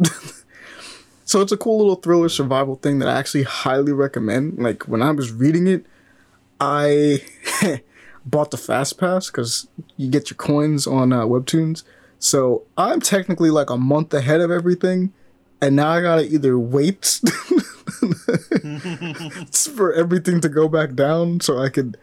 so 1.25 1.41
it's 1.41 1.53
a 1.53 1.57
cool 1.57 1.79
little 1.79 1.97
thriller 1.97 2.29
survival 2.29 2.77
thing 2.77 2.99
that 2.99 3.09
I 3.09 3.19
actually 3.19 3.45
highly 3.45 3.93
recommend. 3.93 4.59
Like 4.59 4.85
when 4.85 5.03
I 5.03 5.11
was 5.13 5.33
reading 5.33 5.67
it, 5.67 5.87
I 6.61 7.23
bought 8.27 8.51
the 8.51 8.57
fast 8.57 8.99
pass 8.99 9.31
because 9.31 9.69
you 9.97 10.11
get 10.11 10.31
your 10.31 10.37
coins 10.37 10.87
on 10.87 11.13
uh, 11.13 11.23
webtoons. 11.23 11.85
So 12.19 12.65
I'm 12.77 13.01
technically 13.01 13.51
like 13.51 13.71
a 13.71 13.77
month 13.77 14.13
ahead 14.13 14.41
of 14.41 14.51
everything, 14.51 15.13
and 15.63 15.77
now 15.77 15.91
I 15.91 16.01
gotta 16.01 16.25
either 16.25 16.59
wait 16.59 17.21
for 19.75 19.93
everything 19.93 20.41
to 20.41 20.49
go 20.49 20.69
back 20.69 20.95
down 20.95 21.41
so 21.41 21.59
I 21.59 21.69
could 21.69 21.97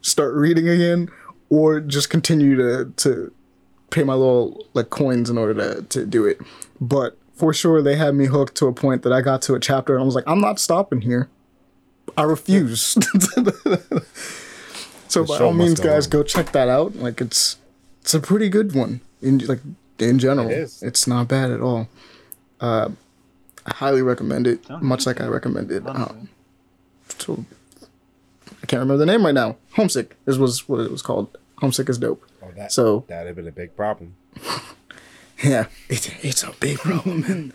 start 0.00 0.34
reading 0.34 0.68
again, 0.68 1.08
or 1.48 1.80
just 1.80 2.10
continue 2.10 2.56
to 2.56 2.92
to 2.96 3.32
pay 3.90 4.04
my 4.04 4.14
little 4.14 4.66
like 4.74 4.90
coins 4.90 5.30
in 5.30 5.38
order 5.38 5.54
to 5.54 5.82
to 5.82 6.06
do 6.06 6.26
it. 6.26 6.40
But 6.80 7.16
for 7.34 7.52
sure, 7.52 7.82
they 7.82 7.96
had 7.96 8.14
me 8.14 8.26
hooked 8.26 8.54
to 8.56 8.66
a 8.66 8.72
point 8.72 9.02
that 9.02 9.12
I 9.12 9.20
got 9.20 9.42
to 9.42 9.54
a 9.54 9.60
chapter 9.60 9.94
and 9.94 10.02
I 10.02 10.04
was 10.06 10.14
like, 10.14 10.24
I'm 10.26 10.40
not 10.40 10.58
stopping 10.58 11.00
here. 11.00 11.28
I 12.16 12.22
refuse. 12.22 12.80
so 15.08 15.24
by 15.24 15.38
all 15.38 15.52
means, 15.52 15.80
go 15.80 15.88
guys, 15.90 16.06
on. 16.06 16.10
go 16.10 16.22
check 16.22 16.52
that 16.52 16.68
out. 16.68 16.96
Like 16.96 17.20
it's 17.20 17.56
it's 18.00 18.14
a 18.14 18.20
pretty 18.20 18.48
good 18.48 18.74
one 18.74 19.00
in 19.20 19.38
like 19.46 19.60
in 19.98 20.18
general. 20.18 20.50
It 20.50 20.58
is. 20.58 20.82
It's 20.82 21.06
not 21.06 21.28
bad 21.28 21.50
at 21.50 21.60
all. 21.60 21.88
Uh, 22.60 22.90
I 23.66 23.74
highly 23.74 24.02
recommend 24.02 24.46
it, 24.46 24.64
Sounds 24.66 24.82
much 24.82 25.06
like 25.06 25.20
I 25.20 25.26
recommended. 25.26 25.86
Honestly. 25.86 26.28
so 27.18 27.44
I 28.62 28.66
can't 28.66 28.80
remember 28.80 28.96
the 28.96 29.06
name 29.06 29.24
right 29.24 29.34
now. 29.34 29.56
Homesick 29.72 30.16
is 30.26 30.38
was 30.38 30.68
what 30.68 30.80
it 30.80 30.90
was 30.90 31.02
called. 31.02 31.36
Homesick 31.58 31.88
is 31.88 31.98
dope. 31.98 32.24
Oh, 32.42 32.50
that, 32.56 32.72
So- 32.72 33.04
that'd 33.08 33.26
have 33.28 33.36
been 33.36 33.48
a 33.48 33.52
big 33.52 33.76
problem. 33.76 34.14
Yeah, 35.42 35.66
it's 35.88 36.08
it's 36.22 36.44
a 36.44 36.52
big 36.60 36.78
problem. 36.78 37.52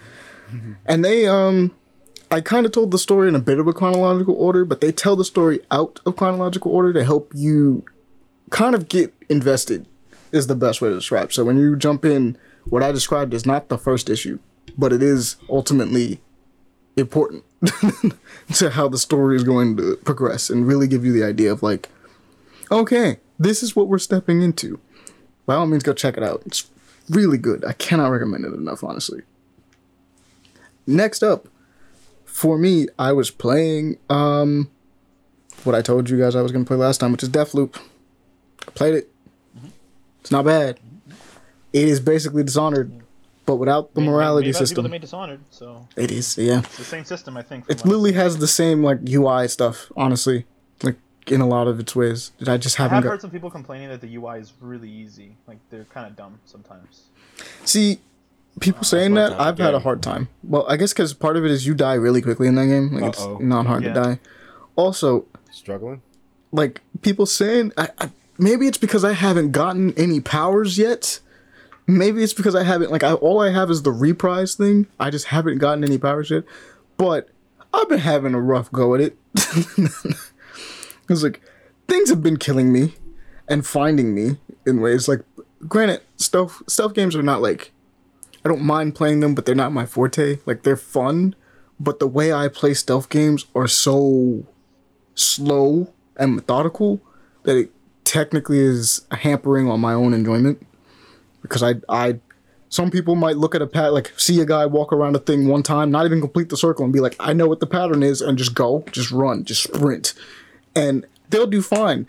and 0.86 1.06
they 1.06 1.26
um 1.26 1.72
I 2.30 2.42
kind 2.42 2.66
of 2.66 2.74
told 2.74 2.92
the 2.92 2.98
story 2.98 3.30
in 3.30 3.36
a 3.36 3.40
bit 3.40 3.60
of 3.60 3.68
a 3.68 3.72
chronological 3.72 4.36
order, 4.36 4.66
but 4.66 4.82
they 4.82 4.92
tell 4.92 5.16
the 5.16 5.24
story 5.24 5.62
out 5.72 6.02
of 6.06 6.18
chronological 6.18 6.70
order 6.74 6.92
to 6.92 7.06
help 7.06 7.32
you 7.34 7.86
kind 8.50 8.76
of 8.76 8.90
get 8.90 9.14
invested 9.30 9.86
is 10.34 10.48
the 10.48 10.56
best 10.56 10.82
way 10.82 10.90
to 10.90 10.96
describe. 10.96 11.32
So 11.32 11.46
when 11.46 11.58
you 11.58 11.78
jump 11.78 12.04
in, 12.04 12.38
what 12.66 12.84
I 12.84 12.92
described 12.92 13.34
is 13.34 13.46
not 13.46 13.70
the 13.70 13.78
first 13.78 14.10
issue, 14.10 14.40
but 14.78 14.94
it 14.94 15.02
is 15.02 15.38
ultimately 15.50 16.22
important 16.96 17.44
to 18.54 18.70
how 18.72 18.88
the 18.88 18.98
story 18.98 19.36
is 19.36 19.44
going 19.44 19.78
to 19.78 19.98
progress 19.98 20.50
and 20.50 20.68
really 20.68 20.88
give 20.88 21.06
you 21.06 21.12
the 21.12 21.24
idea 21.24 21.52
of 21.52 21.64
like, 21.64 21.90
okay, 22.72 23.18
this 23.40 23.64
is 23.64 23.76
what 23.76 23.88
we're 23.88 23.98
stepping 23.98 24.42
into. 24.42 24.80
By 25.46 25.56
all 25.56 25.66
means, 25.68 25.84
go 25.84 25.94
check 25.94 26.18
it 26.18 26.24
out. 26.24 26.44
It's 26.46 26.70
really 27.10 27.38
good. 27.38 27.64
I 27.66 27.74
cannot 27.74 28.10
recommend 28.10 28.46
it 28.46 28.54
enough, 28.54 28.84
honestly. 28.84 29.22
Next 30.86 31.24
up, 31.24 31.48
for 32.26 32.58
me, 32.58 32.88
I 33.00 33.14
was 33.14 33.32
playing 33.32 33.98
um 34.10 34.70
what 35.64 35.76
I 35.76 35.82
told 35.82 36.10
you 36.10 36.18
guys 36.18 36.36
I 36.36 36.42
was 36.42 36.52
gonna 36.52 36.66
play 36.66 36.78
last 36.78 37.00
time, 37.00 37.12
which 37.12 37.24
is 37.24 37.30
Deathloop. 37.30 37.78
I 38.68 38.72
played 38.72 38.96
it. 38.96 39.12
It's 40.22 40.32
not 40.32 40.46
bad. 40.46 40.80
It 41.74 41.88
is 41.88 42.00
basically 42.00 42.44
Dishonored, 42.44 42.92
but 43.48 43.56
without 43.56 43.96
the 43.96 44.02
Made- 44.02 44.08
morality 44.12 44.48
made 44.48 44.54
by 44.54 44.58
people 44.60 44.68
system. 44.68 44.84
that 44.84 44.90
made 44.90 45.02
Dishonored, 45.02 45.40
so 45.50 45.88
It 45.96 46.12
is, 46.12 46.38
yeah. 46.38 46.60
it's 46.60 46.78
the 46.78 46.84
same 46.84 47.04
system, 47.06 47.36
I 47.38 47.42
think. 47.42 47.66
It 47.68 47.78
what 47.80 47.86
I- 47.86 47.90
literally 47.90 48.12
has 48.14 48.38
the 48.38 48.48
same 48.48 48.84
like 48.84 49.00
UI 49.10 49.48
stuff, 49.48 49.92
honestly. 49.98 50.46
Like 50.84 50.98
in 51.26 51.42
a 51.42 51.48
lot 51.48 51.68
of 51.68 51.80
its 51.80 51.96
ways. 51.96 52.32
Did 52.38 52.48
I 52.50 52.58
just 52.58 52.76
haven't 52.76 52.96
have 52.96 53.04
got 53.04 53.10
heard 53.10 53.22
some 53.22 53.32
people 53.32 53.50
complaining 53.50 53.90
that 53.90 54.02
the 54.02 54.16
UI 54.16 54.38
is 54.40 54.54
really 54.62 54.90
easy. 54.90 55.36
Like 55.48 55.58
they're 55.72 55.86
kind 55.86 56.06
of 56.08 56.16
dumb 56.16 56.40
sometimes. 56.46 57.04
See, 57.66 58.00
people 58.60 58.82
uh, 58.82 58.84
saying 58.84 59.14
that 59.16 59.34
I've 59.40 59.58
had 59.58 59.74
a 59.74 59.80
hard 59.80 60.02
time. 60.04 60.30
Well, 60.44 60.66
I 60.70 60.78
guess 60.78 60.94
because 60.94 61.14
part 61.14 61.36
of 61.38 61.44
it 61.46 61.52
is 61.52 61.66
you 61.66 61.74
die 61.74 61.96
really 61.96 62.22
quickly 62.22 62.48
in 62.48 62.56
that 62.56 62.68
game. 62.68 62.92
Like 62.94 63.18
Uh-oh. 63.20 63.34
it's 63.36 63.42
not 63.44 63.66
hard 63.66 63.84
Yeah. 63.84 63.94
to 63.94 64.02
die. 64.02 64.20
Also, 64.76 65.26
Struggling? 65.52 66.02
like 66.52 66.82
people 67.02 67.26
saying, 67.26 67.74
I, 67.78 67.90
I, 68.00 68.10
maybe 68.38 68.68
it's 68.68 68.78
because 68.78 69.04
I 69.04 69.14
haven't 69.14 69.52
gotten 69.52 69.94
any 69.98 70.20
powers 70.22 70.78
yet. 70.78 71.20
Maybe 71.88 72.22
it's 72.22 72.34
because 72.34 72.54
I 72.54 72.64
haven't 72.64 72.92
like 72.92 73.04
I, 73.04 73.14
all 73.14 73.42
I 73.42 73.52
have 73.52 73.72
is 73.72 73.84
the 73.84 73.92
reprise 73.92 74.56
thing. 74.56 74.88
I 75.00 75.10
just 75.10 75.28
haven't 75.28 75.60
gotten 75.60 75.84
any 75.84 75.98
powers 75.98 76.30
yet. 76.30 76.44
But 76.98 77.30
I've 77.74 77.88
been 77.88 78.00
having 78.00 78.34
a 78.34 78.42
rough 78.42 78.72
go 78.72 78.94
at 78.94 79.02
it. 79.02 79.18
It's 81.10 81.24
like 81.24 81.42
things 81.88 82.10
have 82.10 82.22
been 82.22 82.38
killing 82.38 82.72
me 82.72 82.94
and 83.48 83.66
finding 83.66 84.14
me 84.14 84.38
in 84.66 84.82
ways 84.82 85.08
like 85.08 85.22
granted 85.68 86.02
stealth 86.18 86.62
stealth 86.68 86.94
games 86.94 87.16
are 87.16 87.24
not 87.24 87.42
like 87.42 87.72
I 88.44 88.50
don't 88.50 88.62
mind 88.62 88.96
playing 88.96 89.20
them, 89.22 89.36
but 89.36 89.46
they're 89.46 89.56
not 89.56 89.74
my 89.74 89.86
forte. 89.86 90.40
Like 90.46 90.64
they're 90.64 90.78
fun, 90.78 91.36
but 91.80 92.00
the 92.00 92.08
way 92.08 92.32
I 92.32 92.48
play 92.48 92.74
stealth 92.74 93.10
games 93.10 93.46
are 93.56 93.68
so 93.68 94.46
slow 95.16 95.94
and 96.16 96.36
methodical 96.36 97.02
that 97.44 97.58
it 97.58 97.72
technically 98.04 98.60
is 98.60 99.06
hampering 99.12 99.70
on 99.70 99.80
my 99.80 99.94
own 99.94 100.14
enjoyment. 100.14 100.66
Because 101.48 101.64
I 101.64 101.76
I 101.90 102.20
some 102.70 102.92
people 102.92 103.16
might 103.16 103.38
look 103.38 103.56
at 103.56 103.62
a 103.62 103.68
pat 103.68 103.94
like 103.94 104.14
see 104.18 104.42
a 104.42 104.46
guy 104.46 104.66
walk 104.66 104.92
around 104.92 105.16
a 105.16 105.20
thing 105.20 105.48
one 105.48 105.64
time, 105.64 105.92
not 105.92 106.06
even 106.06 106.22
complete 106.22 106.50
the 106.50 106.58
circle, 106.58 106.84
and 106.84 106.94
be 106.94 107.00
like, 107.00 107.16
I 107.20 107.34
know 107.34 107.48
what 107.48 107.60
the 107.60 107.68
pattern 107.68 108.04
is, 108.04 108.22
and 108.22 108.38
just 108.38 108.54
go, 108.54 108.84
just 108.92 109.12
run, 109.12 109.44
just 109.46 109.64
sprint. 109.64 110.14
And 110.76 111.06
they'll 111.30 111.48
do 111.48 111.62
fine. 111.62 112.08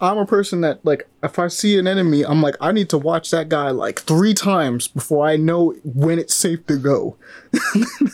I'm 0.00 0.18
a 0.18 0.26
person 0.26 0.60
that 0.60 0.84
like 0.84 1.08
if 1.22 1.38
I 1.38 1.48
see 1.48 1.78
an 1.78 1.86
enemy, 1.86 2.24
I'm 2.24 2.42
like, 2.42 2.56
I 2.60 2.72
need 2.72 2.88
to 2.90 2.98
watch 2.98 3.30
that 3.30 3.48
guy 3.48 3.70
like 3.70 4.00
three 4.00 4.34
times 4.34 4.88
before 4.88 5.26
I 5.26 5.36
know 5.36 5.74
when 5.84 6.18
it's 6.18 6.34
safe 6.34 6.66
to 6.66 6.76
go. 6.76 7.16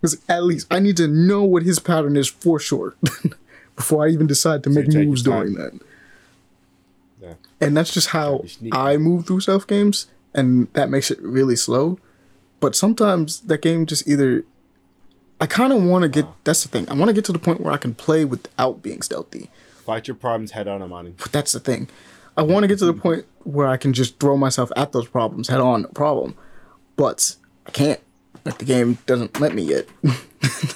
Because 0.00 0.22
at 0.28 0.44
least 0.44 0.66
I 0.70 0.78
need 0.78 0.96
to 0.96 1.06
know 1.06 1.44
what 1.44 1.62
his 1.62 1.78
pattern 1.78 2.16
is 2.16 2.26
for 2.26 2.58
sure 2.58 2.96
before 3.76 4.06
I 4.06 4.08
even 4.08 4.26
decide 4.26 4.64
to 4.64 4.70
make 4.70 4.88
moves 4.88 5.22
during 5.22 5.54
that. 5.54 5.78
And 7.60 7.76
that's 7.76 7.92
just 7.92 8.08
how. 8.08 8.44
I 8.72 8.96
move 8.96 9.26
through 9.26 9.40
self 9.40 9.66
games, 9.66 10.06
and 10.34 10.72
that 10.72 10.88
makes 10.90 11.10
it 11.10 11.20
really 11.20 11.56
slow. 11.56 11.98
but 12.60 12.76
sometimes 12.76 13.40
that 13.42 13.62
game 13.62 13.86
just 13.86 14.06
either. 14.08 14.44
I 15.42 15.46
kind 15.46 15.72
of 15.72 15.82
want 15.82 16.02
to 16.02 16.08
get. 16.08 16.26
That's 16.44 16.62
the 16.62 16.68
thing. 16.68 16.88
I 16.90 16.94
want 16.94 17.08
to 17.08 17.14
get 17.14 17.24
to 17.26 17.32
the 17.32 17.38
point 17.38 17.60
where 17.60 17.72
I 17.72 17.78
can 17.78 17.94
play 17.94 18.24
without 18.26 18.82
being 18.82 19.00
stealthy. 19.02 19.48
Fight 19.84 20.06
your 20.06 20.14
problems 20.14 20.50
head 20.52 20.68
on, 20.68 20.82
Amani. 20.82 21.14
But 21.16 21.32
that's 21.32 21.52
the 21.52 21.60
thing. 21.60 21.88
I 22.36 22.42
want 22.42 22.64
to 22.64 22.68
get 22.68 22.78
to 22.80 22.84
the 22.86 22.92
point 22.92 23.24
where 23.44 23.66
I 23.66 23.76
can 23.78 23.92
just 23.92 24.20
throw 24.20 24.36
myself 24.36 24.70
at 24.76 24.92
those 24.92 25.08
problems 25.08 25.48
head 25.48 25.60
on, 25.60 25.82
no 25.82 25.88
problem. 25.88 26.36
But 26.96 27.36
I 27.66 27.70
can't. 27.70 28.00
Like 28.44 28.58
the 28.58 28.64
game 28.64 28.98
doesn't 29.06 29.40
let 29.40 29.54
me 29.54 29.62
yet. 29.62 29.86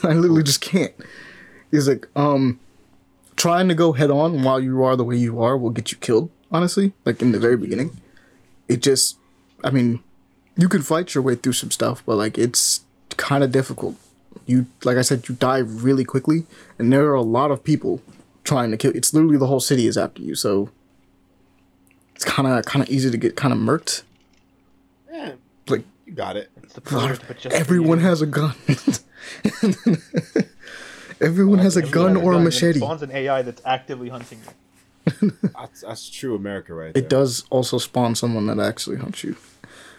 I 0.03 0.13
literally 0.13 0.43
just 0.43 0.61
can't. 0.61 0.93
It's 1.71 1.87
like 1.89 2.09
um, 2.17 2.59
trying 3.37 3.69
to 3.69 3.75
go 3.75 3.93
head 3.93 4.11
on 4.11 4.43
while 4.43 4.61
you 4.61 4.83
are 4.83 4.97
the 4.97 5.05
way 5.05 5.17
you 5.17 5.43
are 5.43 5.57
will 5.57 5.71
get 5.71 5.93
you 5.93 5.99
killed. 5.99 6.31
Honestly, 6.55 6.93
like 7.05 7.21
in 7.21 7.33
the 7.33 7.39
very 7.41 7.57
beginning, 7.59 8.01
it 8.69 8.81
just. 8.81 9.19
I 9.65 9.71
mean, 9.71 10.03
you 10.57 10.69
can 10.69 10.83
fight 10.83 11.15
your 11.15 11.23
way 11.23 11.35
through 11.35 11.55
some 11.55 11.71
stuff, 11.73 12.03
but 12.07 12.15
like 12.17 12.39
it's 12.39 12.83
kind 13.17 13.43
of 13.43 13.51
difficult. 13.51 13.97
You 14.47 14.67
like 14.85 14.97
I 14.97 15.03
said, 15.03 15.29
you 15.29 15.35
die 15.35 15.59
really 15.59 16.05
quickly, 16.05 16.47
and 16.79 16.93
there 16.93 17.07
are 17.11 17.15
a 17.15 17.23
lot 17.23 17.51
of 17.51 17.65
people 17.65 18.01
trying 18.45 18.71
to 18.71 18.77
kill. 18.77 18.93
It's 18.95 19.13
literally 19.13 19.37
the 19.37 19.49
whole 19.49 19.59
city 19.61 19.87
is 19.87 19.99
after 19.99 20.23
you, 20.23 20.35
so 20.37 20.69
it's 22.15 22.25
kind 22.25 22.47
of 22.47 22.65
kind 22.67 22.83
of 22.85 22.89
easy 22.91 23.11
to 23.11 23.17
get 23.17 23.35
kind 23.37 23.53
of 23.53 23.59
murked. 23.59 24.03
Yeah, 25.13 25.33
Like 25.69 25.85
you 26.07 26.13
got 26.13 26.37
it. 26.37 26.51
It's 26.63 26.75
the 26.75 26.83
a 26.83 26.95
lot 26.95 27.09
perfect, 27.09 27.23
of- 27.23 27.29
but 27.29 27.39
just 27.39 27.57
everyone 27.57 27.99
has 28.01 28.23
a 28.23 28.27
gun. 28.27 28.55
everyone 31.21 31.59
has 31.59 31.77
a 31.77 31.83
gun 31.83 32.17
or 32.17 32.33
a 32.33 32.37
and 32.37 32.43
it 32.43 32.45
machete. 32.45 32.79
spawns 32.79 33.03
an 33.03 33.11
AI 33.11 33.43
that's 33.43 33.63
actively 33.65 34.09
hunting 34.09 34.39
you. 34.45 34.53
That's, 35.55 35.83
that's 35.83 36.09
true 36.09 36.35
America 36.35 36.73
right 36.75 36.95
there. 36.95 37.03
It 37.03 37.09
does 37.09 37.45
also 37.51 37.79
spawn 37.79 38.15
someone 38.15 38.47
that 38.47 38.59
actually 38.59 38.97
hunts 38.97 39.23
you, 39.23 39.37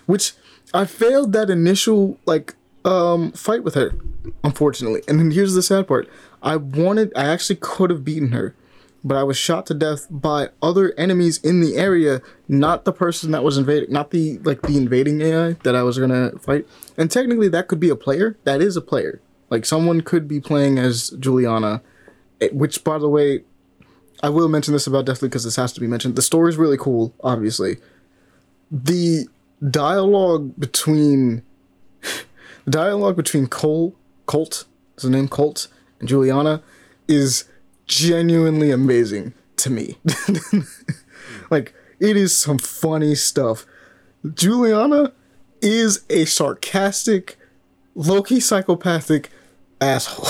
which 0.05 0.33
I 0.73 0.85
failed 0.85 1.31
that 1.33 1.49
initial 1.49 2.17
like 2.25 2.55
um 2.83 3.31
fight 3.31 3.63
with 3.63 3.75
her, 3.75 3.93
unfortunately. 4.43 5.01
And 5.07 5.19
then 5.19 5.31
here's 5.31 5.53
the 5.53 5.61
sad 5.61 5.87
part: 5.87 6.09
I 6.41 6.55
wanted, 6.55 7.11
I 7.15 7.25
actually 7.25 7.57
could 7.57 7.89
have 7.89 8.03
beaten 8.03 8.31
her, 8.31 8.55
but 9.03 9.17
I 9.17 9.23
was 9.23 9.37
shot 9.37 9.67
to 9.67 9.75
death 9.75 10.07
by 10.09 10.49
other 10.61 10.93
enemies 10.97 11.37
in 11.43 11.61
the 11.61 11.77
area, 11.77 12.21
not 12.47 12.85
the 12.85 12.91
person 12.91 13.29
that 13.31 13.43
was 13.43 13.57
invading, 13.57 13.91
not 13.91 14.09
the 14.09 14.39
like 14.39 14.63
the 14.63 14.77
invading 14.77 15.21
AI 15.21 15.53
that 15.63 15.75
I 15.75 15.83
was 15.83 15.99
gonna 15.99 16.31
fight. 16.39 16.67
And 16.97 17.11
technically, 17.11 17.47
that 17.49 17.67
could 17.67 17.79
be 17.79 17.89
a 17.89 17.95
player. 17.95 18.37
That 18.43 18.61
is 18.61 18.75
a 18.75 18.81
player. 18.81 19.21
Like 19.51 19.65
someone 19.65 20.01
could 20.01 20.27
be 20.27 20.41
playing 20.41 20.79
as 20.79 21.11
Juliana, 21.11 21.83
eh, 22.41 22.49
which 22.51 22.83
by 22.83 22.97
the 22.97 23.07
way, 23.07 23.43
I 24.23 24.29
will 24.29 24.47
mention 24.47 24.73
this 24.73 24.87
about 24.87 25.05
Deathloop 25.05 25.21
because 25.21 25.43
this 25.43 25.55
has 25.55 25.73
to 25.73 25.79
be 25.79 25.87
mentioned. 25.87 26.15
The 26.15 26.21
story's 26.21 26.57
really 26.57 26.77
cool, 26.77 27.13
obviously. 27.23 27.77
The 28.71 29.27
dialogue 29.69 30.53
between 30.59 31.43
the 32.65 32.71
dialogue 32.71 33.15
between 33.15 33.47
Cole, 33.47 33.95
Colt, 34.25 34.65
is 34.97 35.03
the 35.03 35.09
name 35.09 35.27
Colt, 35.27 35.67
and 35.99 36.09
Juliana 36.09 36.61
is 37.07 37.45
genuinely 37.87 38.71
amazing 38.71 39.33
to 39.57 39.69
me. 39.69 39.97
like 41.49 41.73
it 41.99 42.17
is 42.17 42.35
some 42.35 42.57
funny 42.57 43.15
stuff. 43.15 43.65
Juliana 44.33 45.13
is 45.61 46.03
a 46.09 46.25
sarcastic, 46.25 47.37
low-key 47.93 48.39
psychopathic 48.39 49.29
asshole 49.79 50.27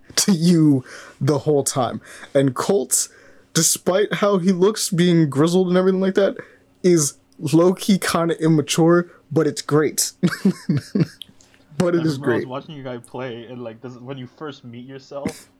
to 0.16 0.32
you 0.32 0.84
the 1.20 1.38
whole 1.40 1.64
time. 1.64 2.00
And 2.34 2.54
Colt, 2.54 3.08
despite 3.54 4.14
how 4.14 4.38
he 4.38 4.52
looks 4.52 4.90
being 4.90 5.28
grizzled 5.28 5.68
and 5.68 5.76
everything 5.76 6.00
like 6.00 6.14
that, 6.14 6.36
is 6.82 7.18
low-key 7.38 7.98
kind 7.98 8.30
of 8.30 8.38
immature, 8.38 9.10
but 9.30 9.46
it's 9.46 9.62
great. 9.62 10.12
but 11.78 11.94
it 11.94 12.04
is 12.06 12.18
great. 12.18 12.34
I 12.34 12.38
was 12.38 12.46
watching 12.46 12.76
you 12.76 12.82
guys 12.82 13.00
play, 13.06 13.46
and 13.46 13.62
like 13.62 13.80
this, 13.80 13.94
when 13.96 14.18
you 14.18 14.26
first 14.26 14.64
meet 14.64 14.86
yourself, 14.86 15.50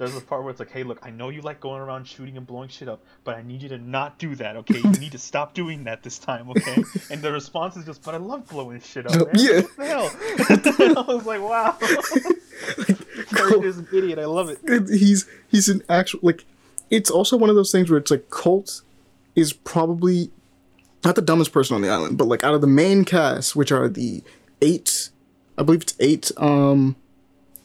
there's 0.00 0.16
a 0.16 0.20
part 0.22 0.42
where 0.42 0.50
it's 0.50 0.60
like, 0.60 0.70
"Hey, 0.70 0.82
look, 0.82 0.98
I 1.02 1.10
know 1.10 1.28
you 1.28 1.42
like 1.42 1.60
going 1.60 1.80
around 1.80 2.06
shooting 2.06 2.38
and 2.38 2.46
blowing 2.46 2.70
shit 2.70 2.88
up, 2.88 3.04
but 3.22 3.36
I 3.36 3.42
need 3.42 3.62
you 3.62 3.68
to 3.68 3.78
not 3.78 4.18
do 4.18 4.34
that, 4.36 4.56
okay? 4.56 4.78
You 4.78 4.90
need 4.92 5.12
to 5.12 5.18
stop 5.30 5.52
doing 5.52 5.84
that 5.84 6.02
this 6.02 6.18
time, 6.18 6.48
okay?" 6.50 6.82
And 7.10 7.20
the 7.20 7.30
response 7.30 7.76
is 7.76 7.84
just, 7.84 8.02
"But 8.02 8.14
I 8.14 8.18
love 8.18 8.48
blowing 8.48 8.80
shit 8.80 9.06
up, 9.06 9.14
man. 9.14 9.28
Yeah. 9.34 9.60
What 9.60 9.76
the 9.76 10.72
hell?" 10.72 11.04
I 11.08 11.14
was 11.14 11.26
like, 11.26 11.42
"Wow." 11.42 11.76
Character's 13.28 13.76
an 13.78 13.88
idiot. 13.92 14.18
I 14.18 14.24
love 14.24 14.48
it. 14.48 14.58
he's 14.88 15.26
he's 15.48 15.68
an 15.68 15.82
actual 15.88 16.20
like 16.22 16.46
it's 16.90 17.10
also 17.10 17.36
one 17.36 17.50
of 17.50 17.56
those 17.56 17.72
things 17.72 17.90
where 17.90 17.98
it's 17.98 18.10
like 18.10 18.30
Colt 18.30 18.82
is 19.36 19.52
probably 19.52 20.30
not 21.04 21.14
the 21.14 21.22
dumbest 21.22 21.52
person 21.52 21.74
on 21.76 21.82
the 21.82 21.88
island, 21.88 22.18
but 22.18 22.26
like 22.26 22.44
out 22.44 22.54
of 22.54 22.60
the 22.60 22.66
main 22.66 23.04
cast, 23.04 23.56
which 23.56 23.72
are 23.72 23.88
the 23.88 24.22
eight 24.60 25.10
I 25.56 25.62
believe 25.62 25.82
it's 25.82 25.94
eight 26.00 26.30
um 26.36 26.96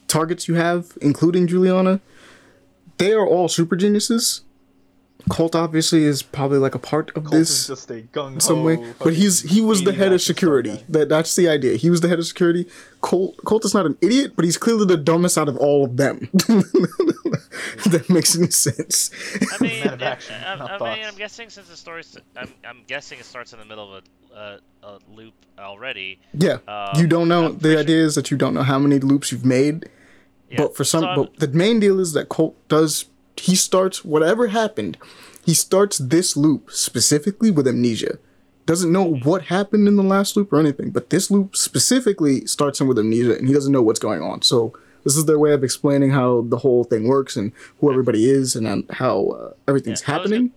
targets 0.08 0.48
you 0.48 0.54
have, 0.54 0.96
including 1.00 1.46
Juliana, 1.46 2.00
they 2.98 3.12
are 3.12 3.26
all 3.26 3.48
super 3.48 3.76
geniuses. 3.76 4.42
Colt 5.28 5.54
obviously 5.56 6.04
is 6.04 6.22
probably 6.22 6.58
like 6.58 6.74
a 6.74 6.78
part 6.78 7.10
of 7.16 7.24
Colt 7.24 7.32
this 7.32 7.50
is 7.50 7.66
just 7.66 7.90
a 7.90 8.02
gung 8.02 8.40
some 8.40 8.62
way. 8.62 8.92
But 8.98 9.14
he's 9.14 9.42
he 9.42 9.60
was 9.60 9.82
the 9.82 9.92
head 9.92 10.12
of 10.12 10.22
security. 10.22 10.84
That 10.88 11.08
that's 11.08 11.34
the 11.36 11.48
idea. 11.48 11.76
He 11.76 11.90
was 11.90 12.00
the 12.00 12.08
head 12.08 12.18
of 12.18 12.26
security. 12.26 12.66
Colt 13.00 13.36
Colt 13.44 13.64
is 13.64 13.74
not 13.74 13.86
an 13.86 13.96
idiot, 14.00 14.32
but 14.36 14.44
he's 14.44 14.56
clearly 14.56 14.86
the 14.86 14.96
dumbest 14.96 15.36
out 15.36 15.48
of 15.48 15.56
all 15.56 15.84
of 15.84 15.96
them. 15.96 16.28
that 17.86 18.06
makes 18.08 18.36
any 18.36 18.50
sense. 18.50 19.10
I 19.52 19.56
mean, 19.62 19.84
Man 19.84 19.94
of 19.94 20.02
action, 20.02 20.36
I, 20.44 20.56
not 20.56 20.68
I 20.68 20.72
mean, 20.72 20.78
thoughts. 20.78 21.00
I'm 21.12 21.16
guessing 21.16 21.50
since 21.50 21.68
the 21.68 21.76
story, 21.76 22.02
I'm, 22.36 22.52
I'm 22.64 22.82
guessing 22.86 23.18
it 23.18 23.24
starts 23.24 23.52
in 23.52 23.58
the 23.58 23.64
middle 23.64 23.94
of 23.94 24.04
a, 24.32 24.36
uh, 24.36 24.58
a 24.82 24.98
loop 25.12 25.34
already. 25.58 26.18
Yeah, 26.34 26.58
Um, 26.68 27.00
you 27.00 27.06
don't 27.06 27.28
know. 27.28 27.46
I'm 27.46 27.52
The 27.54 27.60
pretty 27.60 27.78
idea 27.78 28.04
is 28.04 28.14
that 28.14 28.30
you 28.30 28.36
don't 28.36 28.54
know 28.54 28.62
how 28.62 28.78
many 28.78 28.98
loops 28.98 29.32
you've 29.32 29.44
made. 29.44 29.88
Yeah. 30.50 30.58
But 30.58 30.76
for 30.76 30.84
some, 30.84 31.02
So 31.02 31.24
but 31.24 31.38
the 31.38 31.48
main 31.48 31.80
deal 31.80 31.98
is 31.98 32.12
that 32.12 32.28
Colt 32.28 32.56
does. 32.68 33.06
He 33.36 33.54
starts 33.54 34.04
whatever 34.04 34.48
happened. 34.48 34.96
He 35.44 35.54
starts 35.54 35.98
this 35.98 36.36
loop 36.36 36.70
specifically 36.70 37.50
with 37.50 37.68
amnesia. 37.68 38.18
Doesn't 38.64 38.90
know 38.90 39.14
what 39.14 39.42
happened 39.44 39.86
in 39.86 39.94
the 39.96 40.02
last 40.02 40.36
loop 40.36 40.52
or 40.52 40.58
anything, 40.58 40.90
but 40.90 41.10
this 41.10 41.30
loop 41.30 41.54
specifically 41.54 42.46
starts 42.46 42.80
him 42.80 42.88
with 42.88 42.98
amnesia, 42.98 43.36
and 43.36 43.46
he 43.46 43.54
doesn't 43.54 43.72
know 43.72 43.82
what's 43.82 44.00
going 44.00 44.22
on. 44.22 44.42
So 44.42 44.72
this 45.04 45.16
is 45.16 45.26
their 45.26 45.38
way 45.38 45.52
of 45.52 45.62
explaining 45.62 46.10
how 46.10 46.40
the 46.48 46.58
whole 46.58 46.82
thing 46.82 47.06
works 47.06 47.36
and 47.36 47.52
who 47.80 47.90
everybody 47.92 48.28
is 48.28 48.56
and 48.56 48.90
how 48.90 49.26
uh, 49.28 49.52
everything's 49.68 50.00
Yeah, 50.02 50.14
happening. 50.16 50.50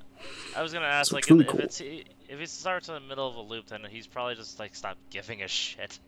I 0.55 0.63
was 0.63 0.73
gonna 0.73 0.87
ask, 0.87 1.11
So 1.11 1.17
like, 1.17 1.23
it's 1.25 1.31
really 1.31 1.45
if, 1.45 1.51
cool. 1.51 1.59
it's 1.59 1.81
if 1.81 2.39
it 2.39 2.49
starts 2.49 2.87
in 2.89 2.95
the 2.95 3.01
middle 3.01 3.27
of 3.29 3.35
a 3.35 3.41
loop, 3.41 3.67
then 3.67 3.81
he's 3.87 4.07
probably 4.07 4.35
just 4.35 4.57
like 4.57 4.73
stopped 4.73 4.97
giving 5.11 5.43
a 5.43 5.47
shit. 5.47 5.99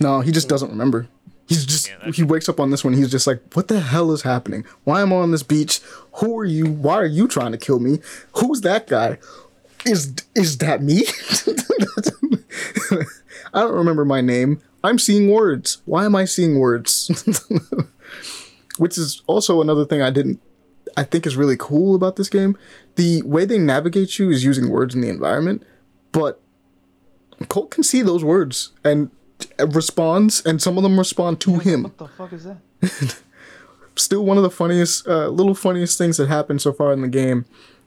No, 0.00 0.20
he 0.20 0.32
just 0.32 0.48
doesn't 0.48 0.70
remember. 0.70 1.06
He's 1.46 1.66
just 1.66 1.90
yeah, 1.90 2.10
he 2.10 2.22
wakes 2.22 2.48
up 2.48 2.58
on 2.58 2.70
this 2.70 2.84
one. 2.84 2.94
He's 2.94 3.10
just 3.10 3.26
like, 3.26 3.40
"What 3.54 3.68
the 3.68 3.80
hell 3.80 4.12
is 4.12 4.22
happening? 4.22 4.64
Why 4.84 5.02
am 5.02 5.12
I 5.12 5.16
on 5.16 5.30
this 5.30 5.42
beach? 5.42 5.80
Who 6.14 6.38
are 6.38 6.44
you? 6.44 6.66
Why 6.66 6.94
are 6.94 7.06
you 7.06 7.28
trying 7.28 7.52
to 7.52 7.58
kill 7.58 7.80
me? 7.80 7.98
Who's 8.36 8.62
that 8.62 8.86
guy? 8.86 9.18
Is 9.84 10.14
is 10.34 10.58
that 10.58 10.82
me? 10.82 11.02
I 13.52 13.60
don't 13.60 13.74
remember 13.74 14.04
my 14.04 14.20
name. 14.20 14.62
I'm 14.82 14.98
seeing 14.98 15.30
words. 15.30 15.82
Why 15.84 16.06
am 16.06 16.16
I 16.16 16.24
seeing 16.24 16.58
words? 16.58 17.10
Which 18.78 18.98
is 18.98 19.22
also 19.26 19.60
another 19.60 19.84
thing 19.84 20.02
I 20.02 20.10
didn't. 20.10 20.40
I 20.96 21.02
think 21.02 21.26
is 21.26 21.36
really 21.36 21.56
cool 21.58 21.94
about 21.94 22.16
this 22.16 22.28
game. 22.28 22.56
The 22.96 23.22
way 23.22 23.44
they 23.44 23.58
navigate 23.58 24.18
you 24.18 24.30
is 24.30 24.44
using 24.44 24.70
words 24.70 24.94
in 24.94 25.00
the 25.00 25.08
environment, 25.08 25.62
but 26.12 26.40
Colt 27.48 27.70
can 27.70 27.82
see 27.82 28.02
those 28.02 28.24
words 28.24 28.72
and 28.84 29.10
responds, 29.68 30.44
and 30.44 30.60
some 30.60 30.76
of 30.76 30.82
them 30.82 30.98
respond 30.98 31.40
to 31.42 31.58
him. 31.58 31.84
What 31.84 31.98
the 31.98 32.08
fuck 32.08 32.32
is 32.32 32.44
that? 32.44 33.20
Still, 33.96 34.24
one 34.24 34.36
of 34.36 34.42
the 34.42 34.50
funniest, 34.50 35.06
uh, 35.06 35.28
little 35.28 35.54
funniest 35.54 35.98
things 35.98 36.16
that 36.16 36.28
happened 36.28 36.60
so 36.60 36.72
far 36.72 36.92
in 36.92 37.00
the 37.00 37.08
game 37.08 37.44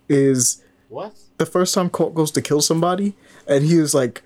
is 0.07 0.63
What? 0.87 1.13
the 1.37 1.45
first 1.45 1.73
time 1.73 1.89
Colt 1.89 2.13
goes 2.15 2.31
to 2.31 2.41
kill 2.41 2.61
somebody, 2.61 3.13
and 3.47 3.65
he 3.65 3.77
is 3.77 3.93
like, 3.93 4.23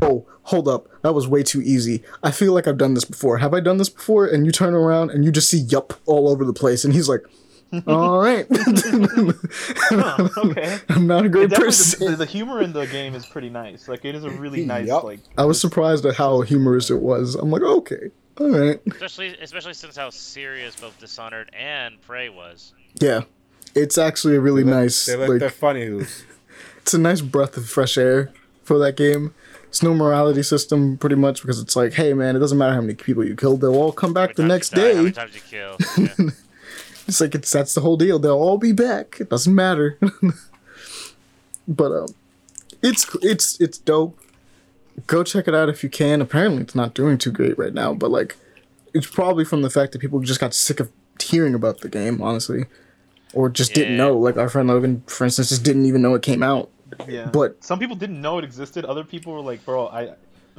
"Whoa, 0.00 0.26
hold 0.44 0.68
up, 0.68 0.88
that 1.02 1.12
was 1.12 1.28
way 1.28 1.42
too 1.42 1.60
easy. 1.60 2.02
I 2.22 2.30
feel 2.30 2.54
like 2.54 2.66
I've 2.66 2.78
done 2.78 2.94
this 2.94 3.04
before. 3.04 3.38
Have 3.38 3.52
I 3.52 3.60
done 3.60 3.76
this 3.76 3.90
before?" 3.90 4.24
And 4.26 4.46
you 4.46 4.52
turn 4.52 4.72
around 4.74 5.10
and 5.10 5.22
you 5.24 5.30
just 5.30 5.50
see 5.50 5.58
"yup" 5.58 5.92
all 6.06 6.28
over 6.30 6.44
the 6.46 6.54
place, 6.54 6.82
and 6.84 6.94
he's 6.94 7.08
like, 7.10 7.20
"All 7.86 8.18
right, 8.18 8.46
Huh, 8.50 10.28
okay. 10.38 10.78
I'm 10.88 11.06
not 11.06 11.24
a 11.26 11.28
great 11.28 11.50
person." 11.50 12.04
the, 12.04 12.10
the, 12.12 12.16
the 12.18 12.26
humor 12.26 12.62
in 12.62 12.72
the 12.72 12.86
game 12.86 13.14
is 13.14 13.26
pretty 13.26 13.50
nice. 13.50 13.88
Like 13.88 14.04
it 14.04 14.14
is 14.14 14.24
a 14.24 14.30
really 14.30 14.64
nice 14.64 14.86
Yup. 14.86 15.04
like. 15.04 15.20
I 15.36 15.44
was 15.44 15.60
surprised 15.60 16.06
at 16.06 16.16
how 16.16 16.40
humorous 16.42 16.90
it 16.90 17.00
was. 17.00 17.34
I'm 17.34 17.50
like, 17.50 17.62
okay, 17.62 18.10
all 18.38 18.48
right. 18.50 18.80
Especially, 18.90 19.36
especially 19.40 19.74
since 19.74 19.96
how 19.96 20.10
serious 20.10 20.76
both 20.76 20.98
Dishonored 20.98 21.50
and 21.52 22.00
Prey 22.02 22.28
was. 22.28 22.72
Yeah, 23.00 23.22
it's 23.74 23.98
actually 23.98 24.36
a 24.36 24.40
really 24.40 24.64
nice. 24.64 25.06
They 25.06 25.16
let 25.16 25.28
like, 25.28 25.40
their 25.40 25.50
funny 25.50 25.88
loose. 25.88 26.24
it's 26.78 26.94
a 26.94 26.98
nice 26.98 27.20
breath 27.20 27.56
of 27.56 27.68
fresh 27.68 27.98
air 27.98 28.32
for 28.62 28.78
that 28.78 28.96
game. 28.96 29.34
It's 29.68 29.82
no 29.82 29.92
morality 29.92 30.42
system, 30.42 30.96
pretty 30.96 31.16
much, 31.16 31.42
because 31.42 31.60
it's 31.60 31.76
like, 31.76 31.92
hey 31.92 32.14
man, 32.14 32.34
it 32.34 32.38
doesn't 32.38 32.56
matter 32.56 32.72
how 32.72 32.80
many 32.80 32.94
people 32.94 33.22
you 33.24 33.36
killed; 33.36 33.60
they'll 33.60 33.74
all 33.74 33.92
come 33.92 34.14
back 34.14 34.34
the 34.34 34.44
next 34.44 34.70
times 34.70 34.82
you 34.82 34.94
How 34.94 35.02
many 35.02 35.10
day. 35.10 35.20
times 35.20 35.34
you 35.34 35.40
kill? 35.42 35.76
Yeah. 36.26 36.30
It's 37.08 37.20
like 37.22 37.34
it's 37.34 37.50
that's 37.50 37.74
the 37.74 37.80
whole 37.80 37.96
deal. 37.96 38.18
They'll 38.18 38.34
all 38.34 38.58
be 38.58 38.72
back. 38.72 39.16
It 39.18 39.30
doesn't 39.30 39.54
matter. 39.54 39.98
but 41.68 41.90
um, 41.90 42.08
it's 42.82 43.08
it's 43.22 43.58
it's 43.60 43.78
dope. 43.78 44.20
go 45.06 45.24
check 45.24 45.48
it 45.48 45.54
out 45.54 45.70
if 45.70 45.82
you 45.82 45.88
can. 45.88 46.20
Apparently, 46.20 46.62
it's 46.62 46.74
not 46.74 46.92
doing 46.92 47.16
too 47.16 47.32
great 47.32 47.58
right 47.58 47.72
now, 47.72 47.94
but 47.94 48.10
like, 48.10 48.36
it's 48.92 49.06
probably 49.06 49.46
from 49.46 49.62
the 49.62 49.70
fact 49.70 49.92
that 49.92 50.00
people 50.00 50.20
just 50.20 50.38
got 50.38 50.52
sick 50.52 50.80
of 50.80 50.90
hearing 51.20 51.54
about 51.54 51.80
the 51.80 51.88
game, 51.88 52.20
honestly, 52.20 52.66
or 53.32 53.48
just 53.48 53.72
didn't 53.72 53.96
know. 53.96 54.16
Like 54.16 54.36
our 54.36 54.50
friend 54.50 54.68
Logan, 54.68 55.02
for 55.06 55.24
instance, 55.24 55.48
just 55.48 55.64
didn't 55.64 55.86
even 55.86 56.02
know 56.02 56.14
it 56.14 56.22
came 56.22 56.42
out. 56.42 56.70
Yeah. 57.08 57.30
But- 57.32 57.62
some 57.64 57.78
people 57.78 57.96
didn't 57.96 58.20
know 58.20 58.38
it 58.38 58.44
existed. 58.44 58.84
Other 58.84 59.04
people 59.04 59.32
were 59.32 59.40
like, 59.40 59.64
"Bro, 59.64 59.88
I." 59.88 60.14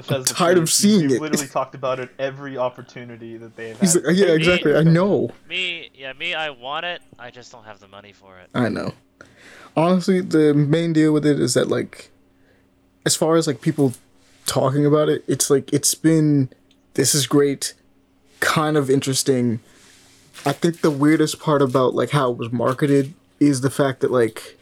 Bethesda 0.08 0.34
tired 0.34 0.58
of 0.58 0.66
please, 0.66 0.74
seeing 0.74 1.02
we've 1.02 1.12
it." 1.14 1.22
literally 1.22 1.48
talked 1.60 1.76
about 1.76 2.00
it 2.00 2.10
every 2.20 2.58
opportunity 2.58 3.38
that 3.38 3.56
they 3.56 3.70
have 3.70 3.80
had. 3.80 4.04
like, 4.04 4.16
yeah, 4.16 4.28
exactly. 4.28 4.76
I 4.76 4.84
know. 4.84 5.32
Me, 5.48 5.90
yeah, 5.94 6.14
me. 6.14 6.34
I 6.34 6.50
want 6.50 6.86
it. 6.86 7.02
I 7.18 7.32
just 7.32 7.52
don't 7.52 7.66
have 7.66 7.80
the 7.80 7.88
money 7.88 8.14
for 8.14 8.38
it. 8.40 8.50
I 8.54 8.70
know. 8.70 8.94
Honestly, 9.76 10.22
the 10.22 10.54
main 10.54 10.94
deal 10.94 11.14
with 11.14 11.26
it 11.26 11.40
is 11.40 11.54
that 11.54 11.68
like, 11.68 12.12
as 13.06 13.16
far 13.16 13.36
as 13.36 13.48
like 13.48 13.62
people 13.62 13.94
talking 14.46 14.86
about 14.86 15.10
it, 15.10 15.24
it's 15.28 15.50
like 15.50 15.72
it's 15.74 15.96
been 15.96 16.50
this 16.96 17.14
is 17.14 17.28
great, 17.28 17.74
kind 18.40 18.78
of 18.78 18.90
interesting. 18.90 19.60
I 20.46 20.54
think 20.54 20.82
the 20.82 20.92
weirdest 20.92 21.40
part 21.40 21.62
about 21.62 21.94
like 21.94 22.12
how 22.12 22.32
it 22.32 22.38
was 22.38 22.52
marketed 22.52 23.14
is 23.40 23.62
the 23.62 23.70
fact 23.70 24.02
that 24.02 24.12
like 24.12 24.59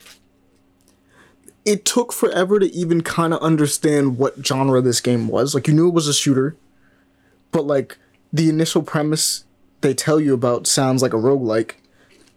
it 1.67 1.83
took 1.83 2.13
forever 2.13 2.59
to 2.59 2.65
even 2.73 3.01
kind 3.01 3.33
of 3.33 3.41
understand 3.41 4.17
what 4.17 4.45
genre 4.45 4.81
this 4.81 5.01
game 5.01 5.27
was. 5.27 5.53
Like 5.53 5.67
you 5.67 5.73
knew 5.73 5.89
it 5.89 5.93
was 5.93 6.07
a 6.07 6.13
shooter, 6.13 6.55
but 7.51 7.67
like 7.67 7.97
the 8.31 8.47
initial 8.47 8.81
premise 8.81 9.43
they 9.81 9.93
tell 9.93 10.19
you 10.19 10.33
about 10.33 10.65
sounds 10.65 11.01
like 11.01 11.13
a 11.13 11.17
roguelike 11.17 11.73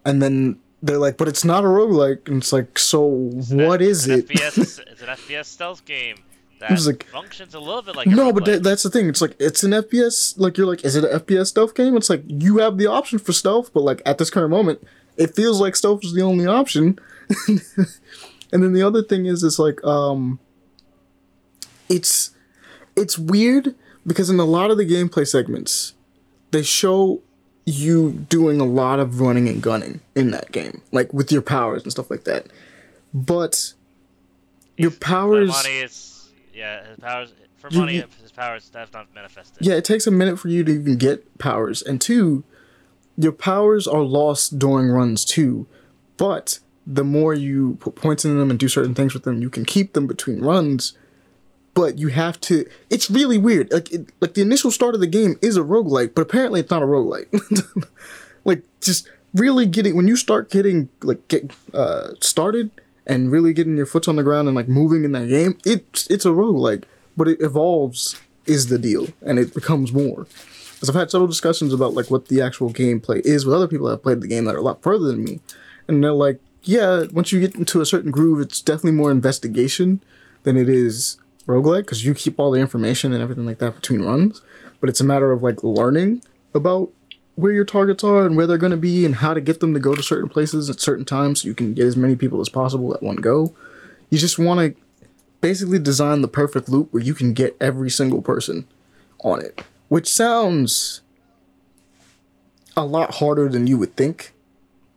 and 0.05 0.21
then 0.21 0.59
they're 0.83 0.99
like, 0.99 1.17
but 1.17 1.29
it's 1.29 1.45
not 1.45 1.63
a 1.63 1.69
roguelike. 1.69 2.27
And 2.27 2.39
it's 2.39 2.53
like, 2.53 2.79
so 2.79 3.03
what 3.51 3.81
is 3.81 4.07
an 4.09 4.19
it? 4.19 4.29
FPS, 4.29 4.59
it's 4.91 5.03
an 5.03 5.09
FPS 5.09 5.45
stealth 5.45 5.85
game 5.85 6.17
that 6.59 6.71
like- 6.85 7.05
functions 7.05 7.55
a 7.55 7.61
little 7.61 7.83
bit 7.83 7.95
like. 7.95 8.07
a 8.07 8.11
no, 8.11 8.33
but 8.33 8.45
that, 8.47 8.63
that's 8.65 8.83
the 8.83 8.91
thing. 8.91 9.09
It's 9.09 9.21
like, 9.21 9.37
it's 9.39 9.63
an 9.63 9.71
FPS. 9.71 10.39
Like, 10.39 10.59
you're 10.59 10.67
like, 10.67 10.85
is 10.85 10.97
it 10.97 11.05
an 11.05 11.19
FPS 11.21 11.47
stealth 11.49 11.75
game? 11.75 11.97
It's 11.97 12.11
like, 12.11 12.25
you 12.27 12.59
have 12.59 12.79
the 12.79 12.87
option 12.87 13.19
for 13.21 13.33
stealth, 13.33 13.73
but 13.73 13.83
like, 13.83 14.03
at 14.05 14.19
this 14.19 14.31
current 14.31 14.51
moment, 14.51 14.83
it 15.17 15.35
feels 15.37 15.61
like 15.61 15.77
stealth 15.77 16.05
is 16.05 16.15
the 16.15 16.23
only 16.23 16.47
option. 16.47 16.99
and 18.53 18.63
then 18.63 18.73
the 18.73 18.83
other 18.83 19.03
thing 19.03 19.27
is, 19.27 19.43
it's 19.45 19.59
like, 19.59 19.83
um, 19.85 20.39
it's, 21.89 22.31
it's 22.97 23.19
weird 23.19 23.75
because 24.07 24.31
in 24.31 24.39
a 24.41 24.45
lot 24.45 24.71
of 24.71 24.79
the 24.79 24.85
gameplay 24.87 25.27
segments, 25.27 25.95
they 26.51 26.63
show 26.63 27.21
you 27.67 28.13
doing 28.29 28.61
a 28.61 28.65
lot 28.65 28.99
of 28.99 29.21
running 29.21 29.49
and 29.49 29.63
gunning 29.63 30.01
in 30.15 30.31
that 30.33 30.51
game, 30.53 30.83
like 30.93 31.13
with 31.13 31.31
your 31.31 31.43
powers 31.43 31.83
and 31.83 31.93
stuff 31.93 32.11
like 32.11 32.25
that. 32.25 32.47
But 33.13 33.75
your 34.77 34.91
For 34.91 34.99
powers, 35.01 35.49
money, 35.51 35.79
it's 35.79 36.31
yeah. 36.55 36.87
His 36.89 36.99
powers 36.99 37.33
for 37.59 37.69
You- 37.71 37.81
money. 37.81 38.05
his 38.23 38.33
powers 38.33 38.71
have 38.75 38.93
not 38.93 39.15
manifested. 39.15 39.65
yeah, 39.67 39.75
it 39.75 39.85
takes 39.85 40.07
a 40.07 40.11
minute 40.11 40.39
for 40.39 40.49
you 40.49 40.65
to 40.65 40.73
even 40.73 40.97
get 40.97 41.39
powers, 41.39 41.83
and 41.83 42.01
two, 42.01 42.43
your 43.17 43.33
powers 43.33 43.87
are 43.87 44.03
lost 44.03 44.59
during 44.59 44.89
runs 44.89 45.25
too. 45.25 45.67
But 46.17 46.59
the 46.87 47.05
more 47.05 47.35
you 47.35 47.77
put 47.81 47.95
points 47.95 48.25
in 48.25 48.39
them 48.39 48.51
and 48.51 48.59
do 48.59 48.69
certain 48.69 48.95
things 48.95 49.15
with 49.15 49.25
them, 49.25 49.43
you 49.43 49.51
can 49.51 49.65
keep 49.65 49.93
them 49.93 50.07
between 50.07 50.41
runs. 50.41 50.95
But 51.73 51.99
you 51.99 52.09
have 52.09 52.41
to. 52.43 52.69
It's 52.91 53.11
really 53.11 53.39
weird. 53.39 53.73
Like, 53.73 53.93
it, 53.93 54.11
like 54.21 54.35
the 54.35 54.43
initial 54.43 54.73
start 54.73 54.95
of 54.95 55.01
the 55.01 55.07
game 55.07 55.37
is 55.41 55.57
a 55.57 55.61
roguelike, 55.61 56.15
but 56.15 56.23
apparently 56.23 56.61
it's 56.61 56.71
not 56.71 56.83
a 56.83 56.87
roguelike. 56.87 57.29
like, 58.45 58.65
just 58.81 59.09
really 59.35 59.67
getting 59.67 59.95
when 59.95 60.09
you 60.09 60.17
start 60.17 60.51
getting 60.51 60.89
like 61.03 61.29
get 61.29 61.53
uh 61.73 62.09
started 62.21 62.73
and 63.07 63.31
really 63.31 63.53
getting 63.53 63.77
your 63.77 63.87
foot 63.87 64.09
on 64.09 64.17
the 64.17 64.23
ground 64.25 64.49
and 64.49 64.57
like 64.57 64.69
moving 64.69 65.05
in 65.05 65.13
that 65.13 65.29
game, 65.29 65.57
it's 65.65 66.09
it's 66.09 66.25
a 66.25 66.31
roguelike, 66.31 66.85
but 67.17 67.29
it 67.29 67.41
evolves 67.41 68.17
is 68.47 68.67
the 68.67 68.79
deal, 68.79 69.09
and 69.23 69.39
it 69.39 69.55
becomes 69.55 69.93
more. 69.93 70.27
Because 70.75 70.89
I've 70.89 70.97
had 70.97 71.11
several 71.11 71.29
discussions 71.29 71.73
about 71.73 71.95
like 71.95 72.11
what 72.11 72.29
the 72.29 72.41
actual 72.41 72.73
gameplay 72.73 73.21
is 73.21 73.47
with 73.47 73.55
other 73.55 73.69
people 73.69 73.87
that 73.87 73.93
have 73.93 74.03
played 74.03 74.21
the 74.21 74.29
game 74.29 74.45
that 74.47 74.55
are 74.55 74.59
a 74.59 74.63
lot 74.63 74.83
further 74.83 75.07
than 75.07 75.25
me, 75.25 75.41
and 75.87 76.03
they're 76.03 76.13
like, 76.13 76.41
yeah, 76.63 77.05
once 77.13 77.33
you 77.33 77.41
get 77.41 77.55
into 77.55 77.81
a 77.81 77.87
certain 77.87 78.11
groove, 78.11 78.41
it's 78.41 78.61
definitely 78.61 78.93
more 78.93 79.11
investigation 79.11 80.03
than 80.43 80.57
it 80.57 80.69
is 80.69 81.19
roguelike 81.47 81.81
because 81.81 82.05
you 82.05 82.15
keep 82.15 82.39
all 82.39 82.51
the 82.51 82.61
information 82.61 83.13
and 83.13 83.23
everything 83.23 83.47
like 83.47 83.59
that 83.59 83.75
between 83.75 84.03
runs. 84.03 84.43
But 84.81 84.89
it's 84.89 85.01
a 85.01 85.05
matter 85.05 85.33
of 85.33 85.43
like 85.43 85.63
learning 85.63 86.23
about 86.55 86.91
where 87.37 87.53
your 87.53 87.65
targets 87.65 88.05
are 88.05 88.27
and 88.27 88.37
where 88.37 88.47
they're 88.47 88.59
going 88.59 88.71
to 88.71 88.77
be 88.77 89.07
and 89.07 89.17
how 89.17 89.35
to 89.35 89.41
get 89.41 89.61
them 89.61 89.73
to 89.75 89.81
go 89.81 89.95
to 89.95 90.03
certain 90.03 90.29
places 90.29 90.69
at 90.69 90.81
certain 90.81 91.05
times 91.05 91.43
so 91.43 91.49
you 91.49 91.55
can 91.55 91.75
get 91.75 91.87
as 91.87 91.97
many 91.97 92.17
people 92.17 92.41
as 92.41 92.49
possible 92.49 92.95
at 92.95 93.03
one 93.03 93.17
go. 93.17 93.55
You 94.11 94.19
just 94.19 94.39
want 94.39 94.61
to 94.61 94.81
basically 95.41 95.79
design 95.79 96.21
the 96.21 96.29
perfect 96.29 96.69
loop 96.69 96.93
where 96.93 97.03
you 97.03 97.15
can 97.15 97.33
get 97.33 97.57
every 97.61 97.91
single 97.91 98.21
person 98.21 98.67
on 99.25 99.41
it, 99.41 99.63
which 99.89 100.09
sounds 100.09 101.01
a 102.77 102.85
lot 102.85 103.15
harder 103.15 103.49
than 103.49 103.67
you 103.67 103.79
would 103.79 103.97
think, 103.97 104.33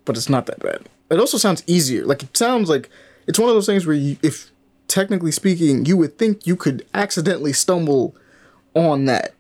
but 0.06 0.18
it's 0.18 0.30
not 0.30 0.45
that 0.48 0.60
bad. 0.60 0.90
It 1.10 1.20
also 1.20 1.38
sounds 1.38 1.64
easier. 1.68 2.06
Like 2.06 2.24
it 2.24 2.36
sounds 2.36 2.70
like 2.70 2.90
it's 3.28 3.40
one 3.40 3.50
of 3.50 3.56
those 3.56 3.66
things 3.66 3.86
where 3.86 3.96
you, 3.96 4.18
if 4.22 4.52
technically 4.88 5.32
speaking, 5.32 5.86
you 5.86 5.98
would 5.98 6.18
think 6.18 6.46
you 6.48 6.56
could 6.56 6.86
accidentally 6.94 7.54
stumble 7.54 8.16
on 8.74 9.06
that 9.06 9.34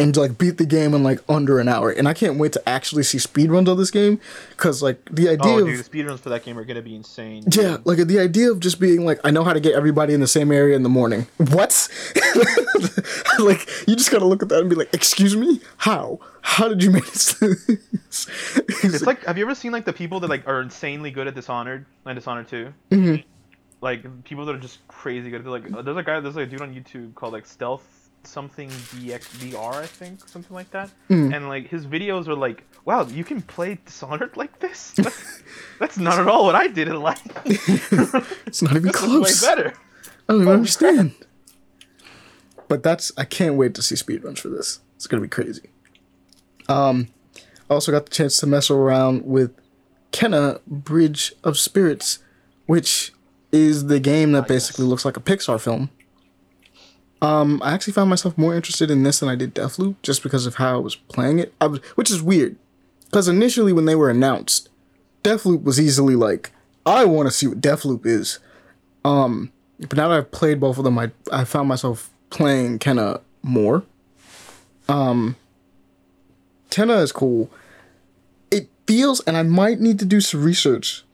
and 0.00 0.16
like 0.16 0.38
beat 0.38 0.56
the 0.58 0.66
game 0.66 0.94
in 0.94 1.02
like 1.02 1.20
under 1.28 1.58
an 1.60 1.68
hour. 1.68 1.90
And 1.90 2.08
I 2.08 2.14
can't 2.14 2.38
wait 2.38 2.52
to 2.54 2.68
actually 2.68 3.02
see 3.02 3.18
speedruns 3.18 3.68
of 3.68 3.76
this 3.78 3.90
game 3.90 4.20
because 4.50 4.82
like 4.82 5.04
the 5.10 5.28
idea 5.28 5.52
Oh, 5.52 5.58
of 5.60 5.66
dude, 5.66 5.84
the 5.84 5.88
speedruns 5.90 6.18
for 6.20 6.28
that 6.30 6.44
game 6.44 6.58
are 6.58 6.64
gonna 6.64 6.82
be 6.82 6.94
insane. 6.94 7.44
yeah, 7.52 7.76
like 7.84 7.98
the 7.98 8.18
idea 8.18 8.50
of 8.50 8.60
just 8.60 8.80
being 8.80 9.04
like, 9.04 9.20
I 9.24 9.30
know 9.30 9.44
how 9.44 9.52
to 9.52 9.60
get 9.60 9.74
everybody 9.74 10.14
in 10.14 10.20
the 10.20 10.26
same 10.28 10.50
area 10.50 10.74
in 10.76 10.82
the 10.82 10.88
morning. 10.88 11.26
What? 11.36 11.88
like, 13.38 13.68
you 13.86 13.96
just 13.96 14.10
gotta 14.10 14.24
look 14.26 14.42
at 14.42 14.48
that 14.48 14.60
and 14.60 14.70
be 14.70 14.76
like, 14.76 14.92
excuse 14.94 15.36
me? 15.36 15.60
How? 15.78 16.18
How 16.42 16.68
did 16.68 16.82
you 16.82 16.90
manage 16.90 17.12
this? 17.12 17.68
It's 18.84 19.02
like, 19.06 19.24
have 19.24 19.36
you 19.38 19.44
ever 19.44 19.54
seen 19.54 19.72
like 19.72 19.84
the 19.84 19.92
people 19.92 20.20
that 20.20 20.30
like 20.30 20.46
are 20.48 20.60
insanely 20.60 21.10
good 21.10 21.26
at 21.26 21.34
Dishonored, 21.34 21.86
and 22.06 22.16
Dishonored 22.16 22.48
2? 22.48 22.72
Mhm. 22.90 23.24
Like 23.82 24.24
people 24.24 24.44
that 24.46 24.54
are 24.54 24.58
just 24.58 24.86
crazy 24.88 25.30
good. 25.30 25.44
They're 25.44 25.50
like, 25.50 25.68
there's 25.84 25.96
a 25.96 26.02
guy, 26.02 26.20
there's 26.20 26.36
like 26.36 26.48
a 26.48 26.50
dude 26.50 26.60
on 26.60 26.74
YouTube 26.74 27.14
called 27.14 27.32
like 27.32 27.46
Stealth 27.46 27.99
something 28.24 28.68
DX 28.68 29.20
VR, 29.38 29.74
I 29.74 29.86
think, 29.86 30.28
something 30.28 30.54
like 30.54 30.70
that. 30.70 30.90
Mm. 31.08 31.34
And 31.34 31.48
like 31.48 31.68
his 31.68 31.86
videos 31.86 32.28
are 32.28 32.34
like, 32.34 32.64
wow, 32.84 33.06
you 33.06 33.24
can 33.24 33.42
play 33.42 33.78
Dishonored 33.84 34.36
like 34.36 34.58
this? 34.60 34.92
That's, 34.96 35.42
that's 35.78 35.98
not 35.98 36.18
at 36.18 36.28
all 36.28 36.44
what 36.44 36.54
I 36.54 36.68
did 36.68 36.88
in 36.88 37.00
life. 37.00 37.20
it's 38.46 38.62
not 38.62 38.72
even 38.72 38.84
this 38.84 38.96
close. 38.96 39.42
way 39.42 39.48
better. 39.48 39.74
I 40.28 40.32
don't 40.32 40.42
even 40.42 40.54
understand. 40.54 41.14
But 42.68 42.84
that's 42.84 43.10
I 43.18 43.24
can't 43.24 43.56
wait 43.56 43.74
to 43.74 43.82
see 43.82 43.96
speedruns 43.96 44.38
for 44.38 44.48
this. 44.48 44.78
It's 44.94 45.08
gonna 45.08 45.22
be 45.22 45.28
crazy. 45.28 45.70
Um, 46.68 47.08
I 47.68 47.74
also 47.74 47.90
got 47.90 48.04
the 48.04 48.12
chance 48.12 48.36
to 48.38 48.46
mess 48.46 48.70
around 48.70 49.24
with 49.26 49.52
Kena 50.12 50.60
Bridge 50.66 51.32
of 51.42 51.58
Spirits, 51.58 52.20
which 52.66 53.12
is 53.50 53.86
the 53.86 53.98
game 53.98 54.32
that 54.32 54.46
basically 54.46 54.84
looks 54.84 55.04
like 55.04 55.16
a 55.16 55.20
Pixar 55.20 55.60
film. 55.60 55.90
Um, 57.22 57.60
I 57.62 57.72
actually 57.72 57.92
found 57.92 58.08
myself 58.08 58.38
more 58.38 58.54
interested 58.54 58.90
in 58.90 59.02
this 59.02 59.20
than 59.20 59.28
I 59.28 59.36
did 59.36 59.54
Deathloop, 59.54 59.96
just 60.02 60.22
because 60.22 60.46
of 60.46 60.54
how 60.54 60.76
I 60.76 60.80
was 60.80 60.96
playing 60.96 61.38
it. 61.38 61.52
I 61.60 61.66
was, 61.66 61.80
which 61.94 62.10
is 62.10 62.22
weird, 62.22 62.56
because 63.04 63.28
initially 63.28 63.72
when 63.72 63.84
they 63.84 63.94
were 63.94 64.08
announced, 64.08 64.70
Deathloop 65.22 65.62
was 65.62 65.78
easily 65.78 66.16
like, 66.16 66.50
I 66.86 67.04
want 67.04 67.28
to 67.28 67.34
see 67.34 67.46
what 67.46 67.60
Deathloop 67.60 68.06
is. 68.06 68.38
Um, 69.04 69.52
but 69.78 69.96
now 69.96 70.08
that 70.08 70.16
I've 70.16 70.30
played 70.30 70.60
both 70.60 70.78
of 70.78 70.84
them, 70.84 70.98
I 70.98 71.10
I 71.30 71.44
found 71.44 71.68
myself 71.68 72.10
playing 72.30 72.78
Kena 72.78 73.20
more. 73.42 73.84
Um, 74.88 75.36
Kena 76.70 77.02
is 77.02 77.12
cool. 77.12 77.50
It 78.50 78.68
feels, 78.86 79.20
and 79.20 79.36
I 79.36 79.42
might 79.42 79.80
need 79.80 79.98
to 79.98 80.04
do 80.04 80.20
some 80.20 80.42
research, 80.42 81.04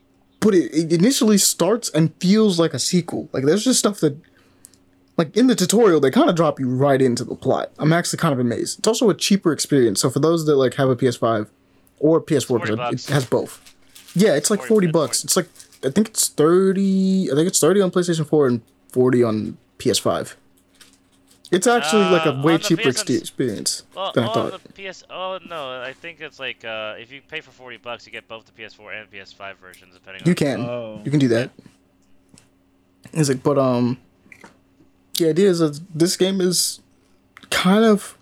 but 0.41 0.55
it, 0.55 0.73
it 0.73 0.93
initially 0.93 1.39
starts 1.39 1.91
and 1.91 2.15
feels 2.21 2.59
like 2.59 2.75
a 2.75 2.79
sequel. 2.79 3.29
Like 3.33 3.45
there's 3.45 3.65
just 3.65 3.81
stuff 3.81 4.01
that, 4.01 4.17
like 5.17 5.37
in 5.37 5.47
the 5.47 5.55
tutorial, 5.55 6.01
they 6.01 6.11
kind 6.11 6.29
of 6.29 6.37
drop 6.37 6.61
you 6.61 6.69
right 6.69 7.01
into 7.01 7.25
the 7.25 7.35
plot. 7.35 7.71
I'm 7.79 7.93
actually 7.93 8.19
kind 8.19 8.33
of 8.33 8.39
amazed. 8.39 8.79
It's 8.81 8.89
also 8.89 9.09
a 9.11 9.15
cheaper 9.15 9.53
experience, 9.53 10.01
so 10.01 10.11
for 10.11 10.21
those 10.21 10.45
that 10.47 10.57
like 10.57 10.75
have 10.75 10.89
a 10.89 10.97
PS5 10.97 11.49
or 11.99 12.21
PS4, 12.21 12.61
because 12.61 13.09
it, 13.09 13.13
has 13.13 13.25
both. 13.25 13.75
Yeah, 14.15 14.35
it's 14.35 14.51
like 14.51 14.61
40 14.61 14.69
40 14.69 14.87
bucks. 14.89 15.25
It's 15.25 15.37
like 15.37 15.49
I 15.85 15.91
think 15.91 16.09
it's 16.09 16.29
30. 16.29 17.31
I 17.33 17.35
think 17.35 17.49
it's 17.49 17.61
30 17.61 17.81
on 17.83 17.91
PlayStation 17.91 18.27
4 18.27 18.47
and 18.47 18.63
40 18.93 19.25
on 19.25 19.59
PS5. 19.79 20.35
It's 21.53 21.67
actually 21.67 22.05
like 22.11 22.27
a 22.27 22.33
Uh, 22.33 22.43
way 22.43 22.59
cheaper 22.59 22.83
PS5 22.83 23.19
experience 23.21 23.85
Well, 23.95 24.11
than 24.13 24.25
I 24.25 24.29
oh, 24.29 24.33
thought. 24.33 24.61
the 24.65 24.73
PS. 24.89 25.05
Oh 25.09 25.39
no, 25.49 25.81
I 25.81 25.93
think 25.93 26.21
it's 26.21 26.41
like 26.41 26.65
uh, 26.65 26.97
if 26.99 27.13
you 27.13 27.21
pay 27.23 27.41
for 27.41 27.53
forty 27.53 27.77
bucks, 27.77 28.05
you 28.05 28.11
get 28.11 28.27
both 28.27 28.47
the 28.47 28.53
PS4 28.53 29.01
and 29.01 29.11
PS5 29.11 29.57
versions, 29.59 29.95
depending. 29.95 30.23
You 30.27 30.33
on 30.33 30.35
can. 30.35 30.61
Oh. 30.61 31.01
You 31.05 31.11
can 31.11 31.21
do 31.21 31.29
that. 31.29 31.51
It's 33.13 33.29
like, 33.29 33.45
but 33.45 33.59
um, 33.59 33.99
the 35.17 35.29
idea 35.29 35.49
is 35.49 35.59
that 35.59 35.81
this 35.95 36.17
game 36.17 36.41
is 36.41 36.81
kind 37.51 37.85
of. 37.85 38.17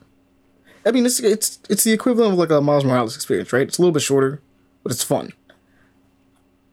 I 0.86 0.90
mean, 0.90 1.06
it's 1.06 1.20
it's 1.20 1.58
it's 1.68 1.84
the 1.84 1.92
equivalent 1.92 2.32
of 2.32 2.38
like 2.38 2.50
a 2.50 2.60
Miles 2.60 2.84
Morales 2.84 3.16
experience, 3.16 3.52
right? 3.52 3.66
It's 3.66 3.78
a 3.78 3.82
little 3.82 3.92
bit 3.92 4.02
shorter, 4.02 4.40
but 4.82 4.92
it's 4.92 5.02
fun. 5.02 5.32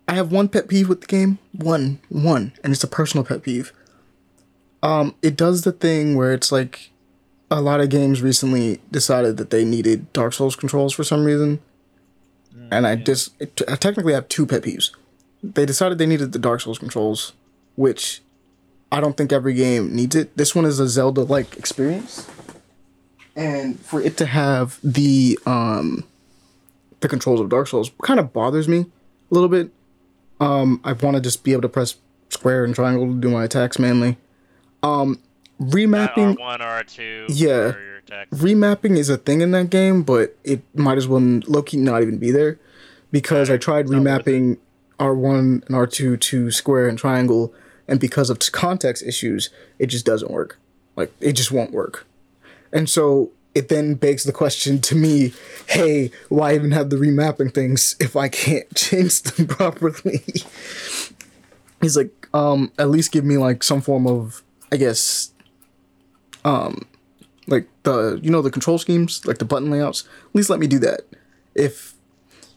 I 0.07 0.15
have 0.15 0.31
one 0.31 0.49
pet 0.49 0.67
peeve 0.67 0.89
with 0.89 1.01
the 1.01 1.07
game, 1.07 1.39
one, 1.53 1.99
one, 2.09 2.51
and 2.63 2.73
it's 2.73 2.83
a 2.83 2.87
personal 2.87 3.23
pet 3.23 3.43
peeve. 3.43 3.71
Um, 4.83 5.15
it 5.21 5.37
does 5.37 5.61
the 5.61 5.71
thing 5.71 6.15
where 6.15 6.33
it's 6.33 6.51
like 6.51 6.91
a 7.49 7.61
lot 7.61 7.79
of 7.79 7.89
games 7.89 8.21
recently 8.21 8.81
decided 8.91 9.37
that 9.37 9.51
they 9.51 9.63
needed 9.63 10.11
Dark 10.11 10.33
Souls 10.33 10.55
controls 10.55 10.93
for 10.93 11.03
some 11.05 11.23
reason, 11.23 11.59
and 12.71 12.85
I 12.85 12.95
just 12.95 13.39
it, 13.39 13.61
I 13.69 13.75
technically 13.75 14.13
have 14.13 14.27
two 14.27 14.45
pet 14.45 14.63
peeves. 14.63 14.91
They 15.41 15.65
decided 15.65 15.97
they 15.97 16.05
needed 16.05 16.33
the 16.33 16.39
Dark 16.39 16.61
Souls 16.61 16.79
controls, 16.79 17.33
which 17.75 18.21
I 18.91 18.99
don't 18.99 19.15
think 19.15 19.31
every 19.31 19.53
game 19.53 19.95
needs 19.95 20.15
it. 20.15 20.35
This 20.37 20.53
one 20.53 20.65
is 20.65 20.79
a 20.79 20.87
Zelda 20.87 21.21
like 21.21 21.57
experience, 21.57 22.29
and 23.35 23.79
for 23.79 24.01
it 24.01 24.17
to 24.17 24.25
have 24.25 24.79
the 24.83 25.39
um 25.45 26.03
the 26.99 27.07
controls 27.07 27.39
of 27.39 27.49
Dark 27.49 27.67
Souls 27.67 27.91
kind 28.01 28.19
of 28.19 28.33
bothers 28.33 28.67
me 28.67 28.79
a 28.79 29.33
little 29.33 29.49
bit. 29.49 29.71
Um, 30.39 30.81
I 30.83 30.93
want 30.93 31.15
to 31.15 31.21
just 31.21 31.43
be 31.43 31.51
able 31.51 31.61
to 31.63 31.69
press 31.69 31.95
square 32.29 32.63
and 32.63 32.73
triangle 32.73 33.07
to 33.07 33.13
do 33.13 33.29
my 33.29 33.43
attacks 33.43 33.77
mainly. 33.77 34.17
Um, 34.81 35.19
remapping 35.59 36.35
R1, 36.37 36.59
R2. 36.59 37.25
Yeah. 37.29 37.71
For 37.71 37.83
your 37.83 37.97
attack. 37.97 38.29
remapping 38.31 38.97
is 38.97 39.09
a 39.09 39.17
thing 39.17 39.41
in 39.41 39.51
that 39.51 39.69
game, 39.69 40.03
but 40.03 40.35
it 40.43 40.63
might 40.75 40.97
as 40.97 41.07
well 41.07 41.21
low 41.21 41.61
key 41.61 41.77
not 41.77 42.01
even 42.01 42.17
be 42.17 42.31
there 42.31 42.59
because 43.11 43.49
I 43.49 43.57
tried 43.57 43.87
remapping 43.87 44.57
R1 44.99 45.65
and 45.65 45.75
R2 45.75 46.19
to 46.19 46.51
square 46.51 46.87
and 46.87 46.97
triangle, 46.97 47.53
and 47.87 47.99
because 47.99 48.29
of 48.29 48.39
context 48.51 49.03
issues, 49.03 49.49
it 49.79 49.87
just 49.87 50.05
doesn't 50.05 50.31
work. 50.31 50.57
Like 50.95 51.11
it 51.19 51.33
just 51.33 51.51
won't 51.51 51.71
work. 51.71 52.05
And 52.73 52.89
so 52.89 53.31
it 53.53 53.69
then 53.69 53.95
begs 53.95 54.23
the 54.23 54.31
question 54.31 54.79
to 54.79 54.95
me, 54.95 55.33
hey, 55.67 56.11
why 56.29 56.55
even 56.55 56.71
have 56.71 56.89
the 56.89 56.95
remapping 56.95 57.53
things 57.53 57.95
if 57.99 58.15
I 58.15 58.29
can't 58.29 58.67
change 58.75 59.21
them 59.23 59.47
properly? 59.47 60.23
He's 61.81 61.97
like, 61.97 62.27
um, 62.33 62.71
at 62.77 62.89
least 62.89 63.11
give 63.11 63.25
me 63.25 63.37
like 63.37 63.63
some 63.63 63.81
form 63.81 64.07
of, 64.07 64.43
I 64.71 64.77
guess, 64.77 65.31
um, 66.45 66.85
like 67.47 67.67
the 67.83 68.19
you 68.21 68.31
know 68.31 68.41
the 68.41 68.51
control 68.51 68.77
schemes, 68.77 69.25
like 69.25 69.39
the 69.39 69.45
button 69.45 69.69
layouts. 69.69 70.07
At 70.29 70.35
least 70.35 70.49
let 70.49 70.59
me 70.59 70.67
do 70.67 70.79
that. 70.79 71.01
If 71.53 71.93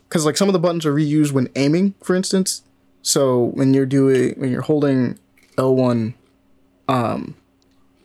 because 0.09 0.25
like 0.25 0.37
some 0.37 0.49
of 0.49 0.53
the 0.53 0.59
buttons 0.59 0.87
are 0.87 0.95
reused 0.95 1.33
when 1.33 1.49
aiming, 1.57 1.95
for 2.03 2.15
instance. 2.15 2.63
So 3.05 3.51
when 3.53 3.75
you're 3.75 3.87
doing 3.87 4.35
when 4.39 4.51
you're 4.51 4.63
holding 4.63 5.19
L 5.59 5.77
one, 5.77 6.15
um, 6.89 7.37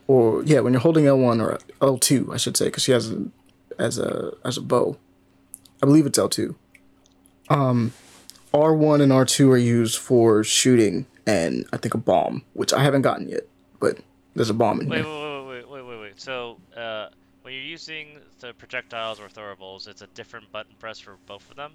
or 0.08 0.44
yeah, 0.44 0.60
when 0.60 0.74
you're 0.74 0.82
holding 0.82 1.08
L 1.08 1.18
one 1.18 1.40
or 1.40 1.58
L 1.82 1.98
two, 1.98 2.30
I 2.34 2.38
should 2.38 2.58
say, 2.58 2.66
because 2.66 2.84
she 2.84 2.92
has 2.92 3.10
a 3.10 3.24
as 3.80 3.98
a 3.98 4.34
as 4.44 4.58
a 4.58 4.62
bow. 4.62 4.98
I 5.82 5.86
believe 5.86 6.06
it's 6.06 6.20
L 6.20 6.28
two. 6.28 6.56
Um, 7.50 7.94
R 8.54 8.76
one 8.76 9.00
and 9.00 9.14
R 9.14 9.24
two 9.24 9.50
are 9.52 9.58
used 9.58 9.98
for 9.98 10.44
shooting 10.44 11.06
and 11.26 11.66
I 11.72 11.78
think 11.78 11.94
a 11.94 11.98
bomb, 11.98 12.44
which 12.54 12.74
I 12.74 12.84
haven't 12.84 13.04
gotten 13.04 13.30
yet, 13.30 13.44
but 13.80 14.00
there's 14.36 14.50
a 14.50 14.54
bomb 14.54 14.82
in 14.82 14.90
Wait, 14.90 15.06
here. 15.06 15.06
wait, 15.06 15.46
wait, 15.46 15.70
wait, 15.70 15.70
wait, 15.70 15.86
wait, 15.86 16.02
wait. 16.02 16.22
So, 16.22 16.58
uh, 16.76 17.08
when 17.44 17.54
you're 17.54 17.64
using 17.64 18.20
the 18.42 18.54
projectiles 18.54 19.22
or 19.22 19.30
throwables, 19.30 19.88
it's 19.88 20.02
a 20.02 20.08
different 20.08 20.52
button 20.52 20.76
press 20.78 21.00
for 21.00 21.16
both 21.26 21.50
of 21.50 21.56
them. 21.56 21.72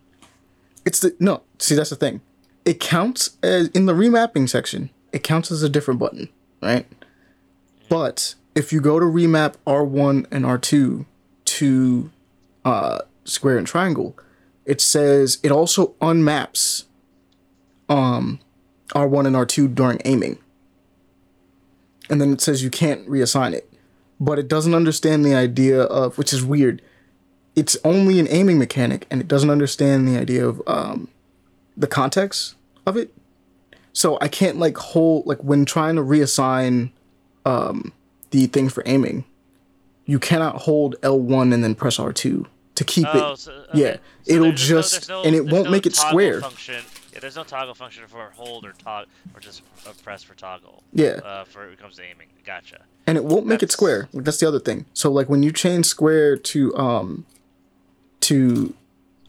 It's 0.85 1.01
the 1.01 1.17
no. 1.19 1.43
See, 1.59 1.75
that's 1.75 1.91
the 1.91 1.97
thing. 1.97 2.21
It 2.65 2.81
counts 2.81 3.37
as 3.43 3.69
in 3.69 3.87
the 3.87 3.93
remapping 3.93 4.49
section. 4.49 4.91
It 5.13 5.23
counts 5.23 5.51
as 5.51 5.63
a 5.63 5.69
different 5.69 6.01
button, 6.01 6.29
right? 6.63 6.87
But 7.89 8.35
if 8.55 8.73
you 8.73 8.81
go 8.81 8.99
to 8.99 9.07
remap 9.07 9.55
R 9.67 9.85
one 9.85 10.27
and 10.31 10.47
R 10.47 10.59
two 10.59 11.07
to 11.47 12.11
uh, 12.65 13.01
square 13.25 13.59
and 13.59 13.67
triangle, 13.67 14.17
it 14.65 14.81
says 14.81 15.39
it 15.43 15.53
also 15.53 15.95
unmaps 16.01 16.85
um, 17.89 18.41
R 18.95 19.07
one 19.07 19.27
and 19.27 19.37
R 19.37 19.47
two 19.47 19.69
during 19.69 20.01
aiming, 20.05 20.39
and 22.09 22.21
then 22.21 22.33
it 22.33 22.41
says 22.41 22.65
you 22.65 22.71
can't 22.71 23.07
reassign 23.09 23.53
it. 23.53 23.71
But 24.19 24.39
it 24.39 24.49
doesn't 24.49 24.75
understand 24.75 25.25
the 25.25 25.35
idea 25.35 25.83
of 25.83 26.17
which 26.17 26.33
is 26.33 26.45
weird 26.45 26.81
it's 27.57 27.77
only 27.85 28.19
an 28.19 28.27
aiming 28.31 28.59
mechanic 28.59 29.07
and 29.11 29.21
it 29.21 29.29
doesn't 29.29 29.51
understand 29.51 30.09
the 30.09 30.19
idea 30.19 30.47
of 30.47 30.61
um, 30.67 31.09
the 31.77 31.87
context 31.87 32.55
of 32.87 32.97
it. 32.97 33.13
So 33.93 34.19
I 34.21 34.29
can't 34.29 34.59
like 34.59 34.77
hold 34.77 35.27
like 35.27 35.43
when 35.43 35.65
trying 35.65 35.97
to 35.97 36.03
reassign 36.03 36.91
um, 37.47 37.93
the 38.31 38.47
thing 38.47 38.69
for 38.69 38.83
aiming, 38.87 39.25
you 40.07 40.19
cannot 40.19 40.63
hold 40.63 40.97
L1 41.03 41.53
and 41.55 41.63
then 41.63 41.75
press 41.75 41.99
R2 41.99 42.47
to 42.75 42.85
keep 42.85 43.07
Oh, 43.13 43.33
it. 43.33 43.39
so, 43.39 43.53
okay. 43.53 43.67
yeah, 43.75 43.93
So 44.25 44.33
it'll 44.35 44.45
there's 44.49 44.71
no- 44.71 44.77
just- 44.83 45.09
no- 45.09 45.23
and 45.23 45.35
it 45.37 45.47
won't 45.47 45.67
no 45.67 45.71
make 45.71 45.87
it 45.87 45.95
square. 45.95 46.41
Function. 46.41 46.83
Yeah, 47.13 47.21
there's 47.21 47.37
no 47.37 47.45
toggle 47.45 47.75
function 47.75 48.03
for 48.09 48.33
hold 48.35 48.67
or 48.67 48.73
tog 48.73 49.07
or 49.35 49.41
just 49.41 49.63
a 49.89 49.95
press 50.03 50.25
for 50.25 50.35
toggle. 50.35 50.83
Yeah. 50.93 51.21
Uh, 51.25 51.45
for 51.45 51.69
it 51.71 51.79
comes 51.79 51.95
to 51.97 52.03
aiming. 52.03 52.27
Gotcha. 52.45 52.81
and 53.07 53.17
it 53.17 53.25
won't 53.25 53.47
make 53.47 53.63
it 53.63 53.71
square. 53.71 54.09
Like, 54.13 54.25
that's 54.25 54.39
the 54.39 54.47
other 54.49 54.59
thing. 54.61 54.85
So 54.93 55.11
like 55.13 55.29
when 55.31 55.43
you 55.43 55.51
change 55.53 55.87
square 55.87 56.37
to 56.37 56.77
um 56.77 57.25
to 58.21 58.75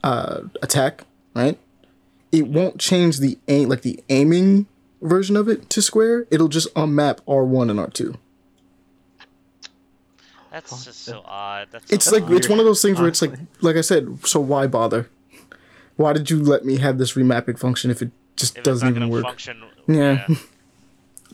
uh 0.04 0.42
attack, 0.62 1.04
right? 1.36 1.58
It 2.32 2.48
won't 2.48 2.80
change 2.80 3.20
the 3.20 3.38
aim 3.48 3.70
like 3.70 3.82
the 3.82 4.04
aiming 4.10 4.68
version 5.02 5.36
of 5.38 5.48
it 5.48 5.70
to 5.72 5.82
square. 5.82 6.26
It'll 6.32 6.48
just 6.48 6.74
unmap 6.76 7.20
R1 7.28 7.70
and 7.70 7.80
R2. 7.80 8.18
That's 10.52 10.86
just 10.86 11.04
so 11.04 11.22
odd. 11.26 11.68
That's 11.72 11.92
It's 11.92 12.06
so 12.06 12.12
like 12.16 12.24
odd. 12.24 12.34
it's 12.34 12.48
one 12.50 12.60
of 12.60 12.66
those 12.66 12.82
things 12.82 12.98
where 13.00 13.08
it's 13.08 13.22
like 13.22 13.34
like 13.62 13.76
I 13.76 13.82
said, 13.82 14.26
so 14.26 14.40
why 14.40 14.68
bother? 14.68 15.10
Why 15.98 16.14
did 16.14 16.30
you 16.30 16.42
let 16.42 16.66
me 16.66 16.78
have 16.78 16.98
this 16.98 17.14
remapping 17.14 17.58
function 17.60 17.92
if 17.92 18.02
it 18.02 18.12
just 18.36 18.58
If 18.58 18.64
doesn't 18.64 18.88
even 18.90 19.10
work? 19.10 19.24
function. 19.24 19.62
Yeah. 19.88 20.26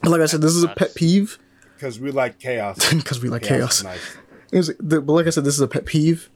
But 0.01 0.09
like 0.09 0.22
I 0.22 0.26
said, 0.26 0.41
this 0.41 0.53
is 0.55 0.63
a 0.63 0.68
pet 0.69 0.93
peeve 0.95 1.38
Because 1.76 1.99
we 1.99 2.11
like 2.11 2.39
chaos. 2.39 2.93
because 2.93 3.22
we 3.22 3.30
like 3.30 3.43
chaos. 3.43 3.80
is 3.80 3.84
nice. 3.84 4.18
It's- 4.51 4.72
the- 4.80 5.01
but 5.01 5.13
like 5.13 5.27
I 5.27 5.30
said, 5.31 5.43
this 5.45 5.55
is 5.55 5.61
a 5.61 5.68
pet 5.68 5.85
peeve. 5.85 6.30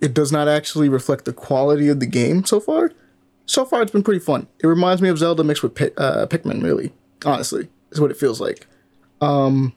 It 0.00 0.14
does 0.14 0.32
not 0.32 0.48
actually 0.48 0.88
reflect 0.88 1.24
the 1.24 1.32
quality 1.32 1.88
of 1.88 2.00
the 2.00 2.06
game 2.06 2.44
so 2.44 2.58
far. 2.60 2.90
So 3.46 3.64
far, 3.64 3.82
it's 3.82 3.90
been 3.90 4.02
pretty 4.02 4.20
fun. 4.20 4.46
It 4.62 4.66
reminds 4.66 5.02
me 5.02 5.08
of 5.08 5.18
Zelda 5.18 5.44
mixed 5.44 5.62
with 5.62 5.72
uh, 5.98 6.26
Pikmin. 6.26 6.62
Really, 6.62 6.92
honestly, 7.24 7.68
is 7.90 8.00
what 8.00 8.10
it 8.10 8.16
feels 8.16 8.40
like. 8.40 8.66
Um, 9.20 9.74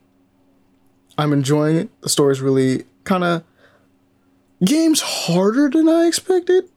I'm 1.18 1.34
enjoying 1.34 1.78
it. 1.78 2.02
The 2.02 2.10
story's 2.10 2.42
really 2.42 2.86
kind 3.04 3.24
of 3.24 3.44
game's 4.64 5.02
harder 5.02 5.70
than 5.70 5.90
I 5.90 6.06
expected. 6.06 6.70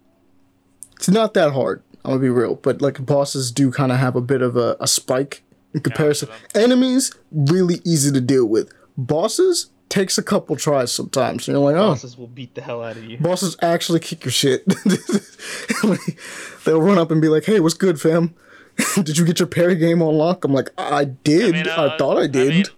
It's 0.96 1.08
not 1.08 1.34
that 1.34 1.52
hard. 1.52 1.82
I'm 2.04 2.12
gonna 2.12 2.20
be 2.20 2.28
real, 2.30 2.56
but 2.56 2.80
like 2.80 3.04
bosses 3.04 3.52
do 3.52 3.70
kind 3.70 3.92
of 3.92 3.98
have 3.98 4.16
a 4.16 4.20
bit 4.20 4.42
of 4.42 4.56
a, 4.56 4.76
a 4.80 4.86
spike 4.86 5.42
in 5.74 5.80
comparison. 5.80 6.28
them. 6.28 6.38
Enemies 6.54 7.12
really 7.30 7.80
easy 7.84 8.12
to 8.12 8.20
deal 8.20 8.46
with. 8.46 8.72
Bosses 8.96 9.70
takes 9.88 10.18
a 10.18 10.22
couple 10.22 10.56
tries 10.56 10.92
sometimes. 10.92 11.48
And 11.48 11.56
you're 11.56 11.64
like, 11.64 11.76
oh, 11.76 11.90
Bosses 11.90 12.16
will 12.16 12.26
beat 12.26 12.54
the 12.54 12.60
hell 12.60 12.82
out 12.82 12.96
of 12.96 13.04
you. 13.04 13.18
bosses 13.18 13.56
actually 13.62 14.00
kick 14.00 14.24
your 14.24 14.32
shit. 14.32 14.64
They'll 16.64 16.80
run 16.82 16.98
up 16.98 17.10
and 17.10 17.20
be 17.20 17.28
like, 17.28 17.44
"Hey, 17.44 17.60
what's 17.60 17.74
good, 17.74 18.00
fam? 18.00 18.34
did 18.96 19.16
you 19.16 19.24
get 19.24 19.38
your 19.38 19.48
parry 19.48 19.74
game 19.74 20.02
on 20.02 20.14
lock?" 20.14 20.44
I'm 20.44 20.52
like, 20.52 20.70
"I 20.76 21.04
did. 21.04 21.66
I, 21.66 21.70
uh, 21.70 21.98
thought 21.98 22.18
I 22.18 22.26
did." 22.26 22.68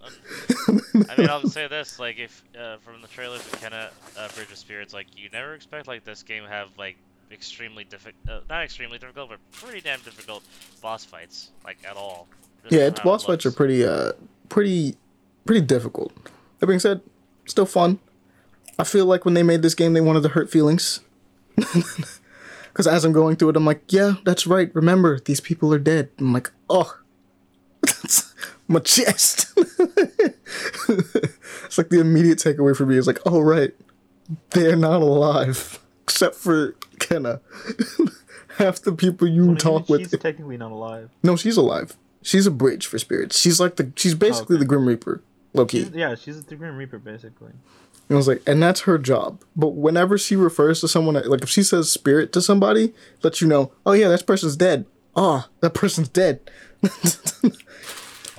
I 0.69 0.73
mean, 0.73 0.83
I 1.11 1.17
mean, 1.17 1.29
I'll 1.29 1.49
say 1.49 1.67
this: 1.67 1.99
like, 1.99 2.19
if 2.19 2.45
uh, 2.59 2.77
from 2.79 3.03
the 3.03 3.09
trailers 3.09 3.41
of 3.41 3.61
Kena 3.61 3.89
uh, 4.17 4.29
Bridge 4.35 4.51
of 4.51 4.59
Spirits, 4.59 4.95
like, 4.95 5.07
you 5.17 5.29
never 5.33 5.55
expect 5.55 5.89
like 5.89 6.05
this 6.05 6.23
game 6.23 6.45
have 6.45 6.69
like 6.79 6.97
extremely 7.33 7.85
difficult, 7.85 8.29
uh, 8.29 8.41
not 8.49 8.65
extremely 8.65 8.99
difficult, 8.99 9.31
but 9.31 9.39
pretty 9.53 9.81
damn 9.81 10.01
difficult 10.01 10.45
boss 10.81 11.05
fights, 11.05 11.51
like 11.65 11.79
at 11.89 11.97
all. 11.97 12.29
Just 12.63 12.73
yeah, 12.73 12.83
its 12.83 13.01
how 13.01 13.03
it 13.03 13.05
boss 13.05 13.25
fights 13.25 13.47
are 13.47 13.53
pretty, 13.53 13.85
uh, 13.85 14.13
pretty, 14.49 14.95
pretty 15.47 15.63
difficult. 15.63 16.13
That 16.61 16.67
being 16.67 16.79
said, 16.79 17.01
still 17.47 17.67
fun. 17.67 17.99
I 18.79 18.85
feel 18.85 19.05
like 19.05 19.25
when 19.25 19.35
they 19.35 19.43
made 19.43 19.63
this 19.63 19.75
game, 19.75 19.93
they 19.93 20.01
wanted 20.01 20.23
to 20.23 20.31
hurt 20.31 20.51
feelings. 20.51 21.01
Because 22.73 22.87
as 22.87 23.05
I'm 23.05 23.13
going 23.13 23.37
through 23.37 23.51
it, 23.51 23.57
I'm 23.57 23.67
like, 23.67 23.93
yeah, 23.93 24.15
that's 24.25 24.47
right. 24.47 24.75
Remember, 24.75 25.19
these 25.21 25.41
people 25.41 25.75
are 25.75 25.79
dead. 25.79 26.11
I'm 26.19 26.33
like, 26.33 26.51
oh, 26.69 26.97
that's 27.83 28.35
my 28.69 28.81
chest. 28.81 29.53
it's 29.57 31.79
like 31.79 31.89
the 31.89 32.01
immediate 32.01 32.39
takeaway 32.39 32.77
for 32.77 32.87
me 32.87 32.97
is 32.97 33.07
like, 33.07 33.19
oh, 33.27 33.41
right, 33.41 33.73
they're 34.51 34.77
not 34.77 35.03
alive. 35.03 35.79
Except 36.05 36.37
for 36.37 36.73
Kena. 36.99 37.41
Half 38.59 38.83
the 38.83 38.93
people 38.93 39.27
you 39.27 39.49
Well, 39.49 39.57
talk 39.57 39.89
with. 39.89 40.03
She's 40.03 40.19
technically 40.19 40.57
not 40.57 40.71
alive. 40.71 41.11
No, 41.23 41.37
she's 41.37 41.57
alive. 41.57 41.97
She's 42.23 42.47
a 42.47 42.51
bridge 42.51 42.87
for 42.87 42.99
spirits. 42.99 43.39
She's 43.39 43.59
like 43.59 43.77
the. 43.77 43.93
She's 43.97 44.15
basically 44.15 44.57
okay. 44.57 44.61
the 44.61 44.67
Grim 44.67 44.87
Reaper, 44.87 45.23
Loki. 45.53 45.85
She's, 45.85 45.91
yeah, 45.93 46.15
she's 46.15 46.43
the 46.45 46.57
Grim 46.57 46.77
Reaper 46.77 46.99
basically. 46.99 47.53
And 48.09 48.17
I 48.17 48.19
was 48.19 48.29
like, 48.29 48.43
and 48.47 48.63
that's 48.63 48.81
her 48.83 48.99
job. 48.99 49.43
But 49.55 49.69
whenever 49.69 50.19
she 50.19 50.35
refers 50.37 50.81
to 50.81 50.89
someone, 50.89 51.15
like 51.15 51.43
if 51.43 51.49
she 51.49 51.63
says 51.63 51.91
spirit 51.91 52.33
to 52.33 52.43
somebody, 52.43 52.93
let 53.23 53.41
you 53.41 53.47
know, 53.47 53.73
oh 53.87 53.93
yeah, 53.93 54.09
that 54.09 54.27
person's 54.27 54.57
dead. 54.57 54.87
Ah, 55.17 55.49
that 55.61 55.75
person's 55.75 56.09
dead. 56.09 56.41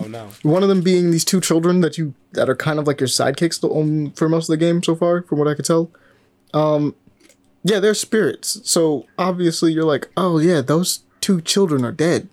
Oh 0.02 0.08
no. 0.08 0.30
One 0.44 0.64
of 0.64 0.70
them 0.70 0.82
being 0.82 1.12
these 1.12 1.26
two 1.26 1.42
children 1.42 1.82
that 1.82 1.98
you 1.98 2.14
that 2.32 2.50
are 2.50 2.56
kind 2.56 2.80
of 2.80 2.88
like 2.88 3.00
your 3.00 3.08
sidekicks 3.08 3.62
the, 3.62 3.70
um, 3.70 4.12
for 4.12 4.28
most 4.28 4.50
of 4.50 4.54
the 4.54 4.58
game 4.58 4.82
so 4.84 4.96
far, 4.96 5.22
from 5.24 5.40
what 5.40 5.48
I 5.48 5.54
could 5.54 5.66
tell. 5.66 5.92
Um, 6.54 6.96
yeah, 7.64 7.80
they're 7.80 7.94
spirits. 7.94 8.60
So 8.70 9.06
obviously 9.18 9.74
you're 9.74 9.86
like, 9.86 10.10
oh 10.18 10.40
yeah, 10.40 10.62
those 10.62 11.04
two 11.20 11.42
children 11.42 11.86
are 11.86 11.92
dead. 11.92 12.30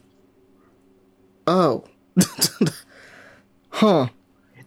Oh, 1.47 1.85
huh. 3.71 4.09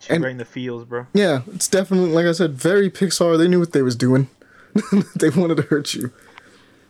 Hit 0.02 0.16
And- 0.16 0.24
right 0.24 0.32
in 0.32 0.38
the 0.38 0.46
feels, 0.46 0.86
bro. 0.86 1.06
Yeah, 1.14 1.42
it's 1.54 1.68
definitely 1.68 2.12
like 2.12 2.26
I 2.26 2.32
said, 2.34 2.54
very 2.54 2.90
Pixar. 2.90 3.38
They 3.38 3.48
knew 3.48 3.60
what 3.60 3.72
they 3.74 3.82
was 3.82 3.96
doing. 3.96 4.30
they 5.16 5.30
wanted 5.30 5.58
to 5.58 5.64
hurt 5.64 5.94
you. 5.94 6.12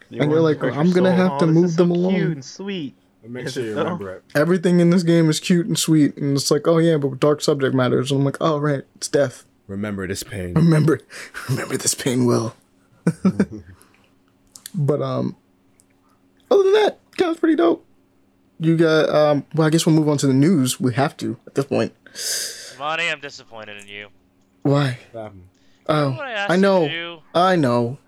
They 0.10 0.20
And 0.20 0.32
you're 0.32 0.42
like, 0.42 0.60
to 0.60 0.68
hurt 0.68 0.78
I'm 0.78 0.88
your 0.88 0.96
gonna 0.96 1.18
soul. 1.18 1.30
have 1.30 1.40
to 1.40 1.46
this 1.48 1.56
move 1.56 1.66
is 1.66 1.76
them 1.76 1.90
so 1.90 1.96
along. 1.96 2.14
Cute 2.16 2.32
and 2.32 2.46
sweet. 2.46 2.96
And 3.24 3.34
make 3.34 3.46
Is 3.46 3.54
sure 3.54 3.64
you 3.64 3.74
though? 3.76 3.84
remember 3.84 4.16
it. 4.16 4.24
Everything 4.34 4.80
in 4.80 4.90
this 4.90 5.04
game 5.04 5.30
is 5.30 5.40
cute 5.40 5.68
and 5.68 5.78
sweet, 5.78 6.18
and 6.18 6.36
it's 6.36 6.50
like, 6.52 6.68
oh 6.68 6.78
yeah, 6.80 6.98
but 6.98 7.20
dark 7.20 7.42
subject 7.42 7.76
matters. 7.76 8.12
And 8.12 8.20
I'm 8.22 8.26
like, 8.26 8.38
oh 8.42 8.58
right, 8.58 8.84
it's 8.96 9.08
death. 9.08 9.46
Remember 9.68 10.08
this 10.08 10.24
pain. 10.24 10.54
Remember, 10.56 11.00
remember 11.50 11.78
this 11.78 11.94
pain 11.94 12.26
well. 12.26 12.56
but 14.76 15.02
um, 15.02 15.36
other 16.50 16.64
than 16.64 16.74
that, 16.74 17.00
kind 17.18 17.32
of 17.32 17.40
pretty 17.40 17.56
dope. 17.56 17.86
You 18.60 18.78
got 18.78 19.10
um. 19.10 19.46
Well, 19.56 19.68
I 19.68 19.70
guess 19.70 19.86
we'll 19.86 19.96
move 19.96 20.10
on 20.10 20.18
to 20.18 20.28
the 20.28 20.34
news. 20.34 20.80
We 20.80 20.94
have 20.94 21.16
to 21.18 21.38
at 21.48 21.56
this 21.56 21.66
point. 21.66 21.94
Monty, 22.82 23.08
I'm 23.10 23.20
disappointed 23.20 23.78
in 23.80 23.88
you. 23.88 24.08
Why? 24.64 24.98
Um, 25.14 25.44
Oh, 25.88 26.10
What 26.14 26.22
I 26.22 26.32
asked 26.32 26.52
I 26.52 26.56
know. 26.56 27.22
I 27.36 27.56
know. 27.56 28.00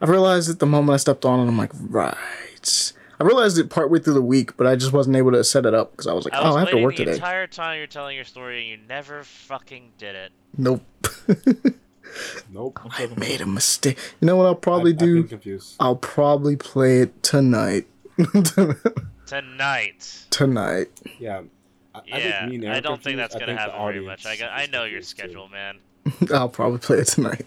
I 0.00 0.06
realized 0.06 0.48
it 0.48 0.60
the 0.60 0.66
moment 0.66 0.94
I 0.94 0.96
stepped 0.96 1.26
on, 1.26 1.40
and 1.40 1.48
I'm 1.50 1.58
like, 1.58 1.72
right. 1.74 2.92
I 3.20 3.24
realized 3.24 3.58
it 3.58 3.68
partway 3.68 3.98
through 3.98 4.14
the 4.14 4.22
week, 4.22 4.56
but 4.56 4.66
I 4.66 4.76
just 4.76 4.94
wasn't 4.94 5.16
able 5.16 5.32
to 5.32 5.44
set 5.44 5.66
it 5.66 5.74
up 5.74 5.90
because 5.90 6.06
I 6.06 6.14
was 6.14 6.24
like, 6.24 6.32
I 6.32 6.42
was 6.42 6.54
oh, 6.54 6.56
I 6.56 6.60
have 6.60 6.70
to 6.70 6.82
work 6.82 6.96
the 6.96 7.04
today. 7.04 7.16
entire 7.16 7.46
time 7.46 7.76
you're 7.76 7.86
telling 7.86 8.16
your 8.16 8.24
story 8.24 8.60
and 8.62 8.80
you 8.80 8.86
never 8.88 9.24
fucking 9.24 9.90
did 9.98 10.16
it. 10.16 10.32
Nope. 10.56 10.82
nope. 12.50 12.80
I 12.98 13.06
made 13.18 13.42
a 13.42 13.46
mistake. 13.46 13.98
You 14.22 14.26
know 14.26 14.36
what 14.36 14.46
I'll 14.46 14.54
probably 14.54 14.92
I've, 14.92 14.96
I've 14.96 15.00
do? 15.00 15.14
been 15.20 15.28
confused. 15.28 15.76
I'll 15.78 15.96
probably 15.96 16.56
play 16.56 17.00
it 17.00 17.22
tonight. 17.22 17.86
Tonight. 19.26 20.26
tonight. 20.30 20.88
Yeah. 21.18 21.42
I, 21.94 22.00
Yeah, 22.06 22.40
I, 22.44 22.48
think 22.48 22.64
I 22.66 22.80
don't 22.80 23.02
think 23.02 23.16
that's 23.16 23.34
gonna 23.34 23.56
happen 23.56 23.80
very 23.80 24.00
much. 24.04 24.26
I, 24.26 24.36
got, 24.36 24.50
I 24.52 24.66
know 24.66 24.84
your 24.84 25.00
confused, 25.00 25.16
too. 25.18 25.22
schedule, 25.24 25.48
man. 25.48 25.78
I'll 26.34 26.48
probably 26.48 26.78
play 26.78 26.98
it 26.98 27.06
tonight. 27.06 27.46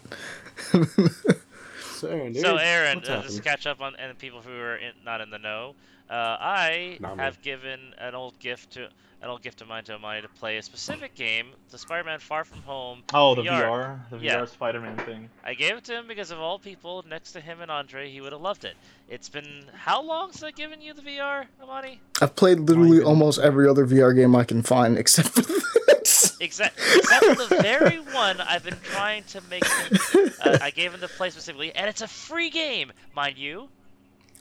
So 1.96 2.08
Aaron, 2.10 2.34
So 2.36 2.58
Aaron, 2.58 3.00
uh, 3.00 3.02
happening? 3.08 3.22
just 3.24 3.44
catch 3.44 3.66
up 3.66 3.82
on 3.82 3.96
and 3.96 4.18
people 4.18 4.42
who 4.42 4.52
are 4.52 4.76
in, 4.78 4.92
not 5.04 5.20
in 5.22 5.30
the 5.32 5.40
know. 5.40 5.76
Uh, 6.10 6.14
I 6.40 6.98
Not 7.02 7.18
me. 7.18 7.24
have 7.24 7.42
given 7.42 7.80
an 7.98 8.14
old 8.16 8.40
gift 8.40 8.72
to 8.74 8.90
an 9.22 9.30
old 9.30 9.42
gift 9.42 9.62
of 9.62 9.68
mine 9.68 9.84
to 9.86 9.94
Amani 9.96 10.22
to 10.22 10.28
play 10.30 10.58
a 10.58 10.62
specific 10.64 11.16
game, 11.16 11.48
the 11.72 11.78
Spider-Man 11.78 12.20
Far 12.20 12.44
From 12.46 12.62
Home. 12.62 13.02
Oh, 13.14 13.34
the 13.36 13.42
VR. 13.42 13.62
VR, 13.64 14.00
the 14.12 14.18
Yeah. 14.20 14.38
VR 14.42 14.48
Spider-Man 14.50 14.98
thing. 14.98 15.30
I 15.44 15.54
gave 15.56 15.76
it 15.78 15.84
to 15.86 15.94
him 15.98 16.08
because 16.08 16.30
of 16.32 16.40
all 16.40 16.60
people 16.60 17.04
next 17.10 17.32
to 17.32 17.42
him 17.42 17.62
and 17.62 17.72
Andre, 17.72 18.10
he 18.12 18.22
would 18.22 18.32
have 18.32 18.42
loved 18.42 18.64
it. 18.64 18.76
It's 19.10 19.30
been 19.30 19.66
how 19.74 20.02
long 20.04 20.32
since 20.32 20.44
I've 20.44 20.56
given 20.56 20.82
you 20.82 20.94
the 20.94 21.02
VR, 21.02 21.46
Amani? 21.62 22.00
I've 22.22 22.36
played 22.36 22.60
literally 22.60 22.90
goodness. 22.98 23.08
almost 23.08 23.40
every 23.40 23.68
other 23.68 23.88
VR 23.88 24.16
game 24.16 24.36
I 24.36 24.44
can 24.44 24.62
find 24.62 24.98
except 24.98 25.30
for 25.30 25.42
this. 25.42 26.38
Except, 26.40 26.78
except 26.78 27.26
for 27.26 27.56
the 27.56 27.62
very 27.62 27.98
one 28.14 28.40
I've 28.42 28.64
been 28.64 28.78
trying 28.84 29.24
to 29.26 29.42
make 29.50 29.66
him. 29.66 30.32
Uh, 30.44 30.58
I 30.62 30.70
gave 30.70 30.94
him 30.94 31.00
the 31.00 31.08
play 31.08 31.32
specifically, 31.32 31.74
and 31.76 31.90
it's 31.90 32.02
a 32.02 32.08
free 32.08 32.50
game, 32.52 32.92
mind 33.16 33.38
you. 33.38 33.70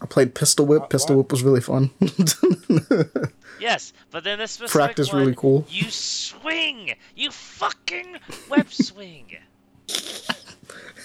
I 0.01 0.07
played 0.07 0.35
Pistol 0.35 0.67
Whip. 0.67 0.83
Uh, 0.83 0.87
Pistol 0.87 1.17
what? 1.17 1.23
Whip 1.25 1.33
was 1.33 1.43
really 1.43 1.61
fun. 1.61 1.91
Yes, 3.59 3.93
but 4.11 4.25
then 4.25 4.39
this 4.39 4.53
specific 4.53 4.73
Practice 4.73 5.13
one, 5.13 5.23
really 5.23 5.35
cool. 5.35 5.67
You 5.71 5.91
swing, 5.91 6.95
you 7.15 7.31
fucking 7.31 8.19
web 8.49 8.71
swing. 8.73 9.37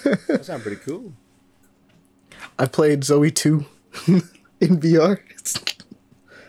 That 0.04 0.40
sounds 0.42 0.62
pretty 0.62 0.80
cool. 0.84 1.12
I 2.58 2.66
played 2.66 3.04
Zoe 3.04 3.30
2 3.30 3.64
in 4.06 4.80
VR. 4.80 5.20
He's 5.30 5.54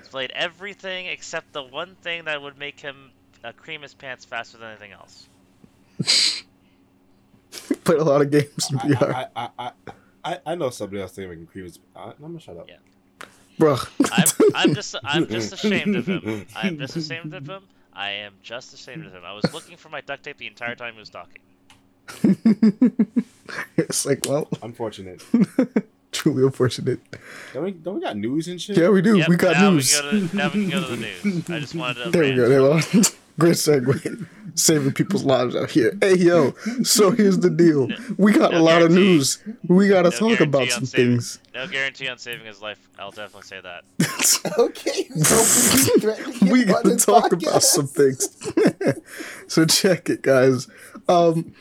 played 0.09 0.31
everything 0.35 1.05
except 1.07 1.53
the 1.53 1.63
one 1.63 1.95
thing 2.01 2.25
that 2.25 2.41
would 2.41 2.57
make 2.57 2.79
him 2.79 3.11
uh, 3.43 3.51
cream 3.53 3.81
his 3.81 3.93
pants 3.93 4.25
faster 4.25 4.57
than 4.57 4.69
anything 4.69 4.91
else. 4.91 5.29
played 7.83 7.99
a 7.99 8.03
lot 8.03 8.21
of 8.21 8.31
games 8.31 8.69
in 8.71 8.77
VR. 8.79 9.13
I, 9.13 9.27
I, 9.35 9.49
I, 9.59 9.71
I, 10.23 10.39
I 10.45 10.55
know 10.55 10.69
somebody 10.69 11.01
else 11.01 11.11
thinking 11.13 11.29
making 11.29 11.47
creams. 11.47 11.79
I, 11.95 12.09
I'm 12.09 12.15
gonna 12.19 12.39
shut 12.39 12.57
up. 12.57 12.67
Yeah. 12.67 12.77
Bro. 13.59 13.77
I'm, 14.11 14.25
I'm 14.55 14.73
just 14.73 14.95
I'm 15.03 15.27
just 15.27 15.53
ashamed 15.63 15.95
of 15.95 16.07
him. 16.07 16.45
I'm 16.55 16.77
just 16.77 16.95
ashamed 16.95 17.33
of 17.33 17.47
him. 17.47 17.63
I 17.93 18.09
am 18.11 18.33
just 18.41 18.73
ashamed 18.73 19.05
of 19.05 19.13
him. 19.13 19.23
I 19.25 19.33
was 19.33 19.53
looking 19.53 19.77
for 19.77 19.89
my 19.89 20.01
duct 20.01 20.23
tape 20.23 20.37
the 20.37 20.47
entire 20.47 20.75
time 20.75 20.93
he 20.93 20.99
was 20.99 21.09
talking. 21.09 21.41
it's 23.77 24.05
like, 24.05 24.25
well, 24.27 24.47
Unfortunate. 24.61 25.23
truly 26.11 26.43
unfortunate. 26.43 26.99
don't, 27.53 27.63
we, 27.63 27.71
don't 27.71 27.95
we 27.95 28.01
got 28.01 28.17
news 28.17 28.47
and 28.47 28.61
shit? 28.61 28.77
Yeah, 28.77 28.89
we 28.89 29.01
do. 29.01 29.17
Yep, 29.17 29.27
we 29.29 29.35
got 29.35 29.55
now 29.55 29.71
news. 29.71 30.01
We 30.01 30.11
go 30.11 30.27
to, 30.27 30.35
now 30.35 30.45
we 30.45 30.51
can 30.51 30.69
go 30.69 30.81
to 30.81 30.95
the 30.95 30.97
news. 30.97 31.49
I 31.49 31.59
just 31.59 31.75
wanted 31.75 32.03
to. 32.05 32.09
There 32.11 32.23
we 32.23 32.35
go. 32.35 32.49
There 32.49 32.61
we 32.61 32.67
go. 32.67 33.09
Great 33.39 33.55
segue. 33.55 34.27
Saving 34.55 34.91
people's 34.91 35.23
lives 35.23 35.55
out 35.55 35.71
here. 35.71 35.97
Hey, 35.99 36.15
yo. 36.15 36.51
So 36.83 37.09
here's 37.11 37.39
the 37.39 37.49
deal. 37.49 37.87
We 38.17 38.31
got 38.33 38.53
a 38.53 38.57
No 38.57 38.63
lot 38.63 38.81
of 38.83 38.91
news. 38.91 39.43
We 39.67 39.87
got 39.87 40.03
to 40.03 40.09
No 40.11 40.29
talk 40.29 40.41
about 40.41 40.69
some 40.69 40.85
saving- 40.85 41.11
things. 41.15 41.39
No 41.55 41.65
guarantee 41.67 42.07
on 42.07 42.17
saving 42.19 42.45
his 42.45 42.61
life. 42.61 42.77
I'll 42.99 43.11
definitely 43.11 43.43
say 43.47 43.61
that. 43.61 43.83
Okay. 44.59 45.07
we 46.51 46.65
got 46.65 46.83
to 46.85 46.95
talk 46.97 47.31
about 47.31 47.63
some 47.63 47.87
things. 47.87 48.29
so 49.47 49.65
check 49.65 50.09
it, 50.09 50.21
guys. 50.21 50.67
Um, 51.07 51.53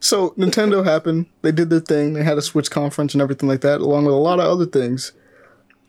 so 0.00 0.30
Nintendo 0.30 0.84
happened. 0.84 1.26
They 1.42 1.52
did 1.52 1.70
their 1.70 1.80
thing. 1.80 2.12
They 2.14 2.22
had 2.22 2.38
a 2.38 2.42
Switch 2.42 2.70
conference 2.70 3.14
and 3.14 3.20
everything 3.22 3.48
like 3.48 3.62
that, 3.62 3.80
along 3.80 4.04
with 4.04 4.14
a 4.14 4.18
lot 4.18 4.38
of 4.40 4.46
other 4.46 4.66
things. 4.66 5.12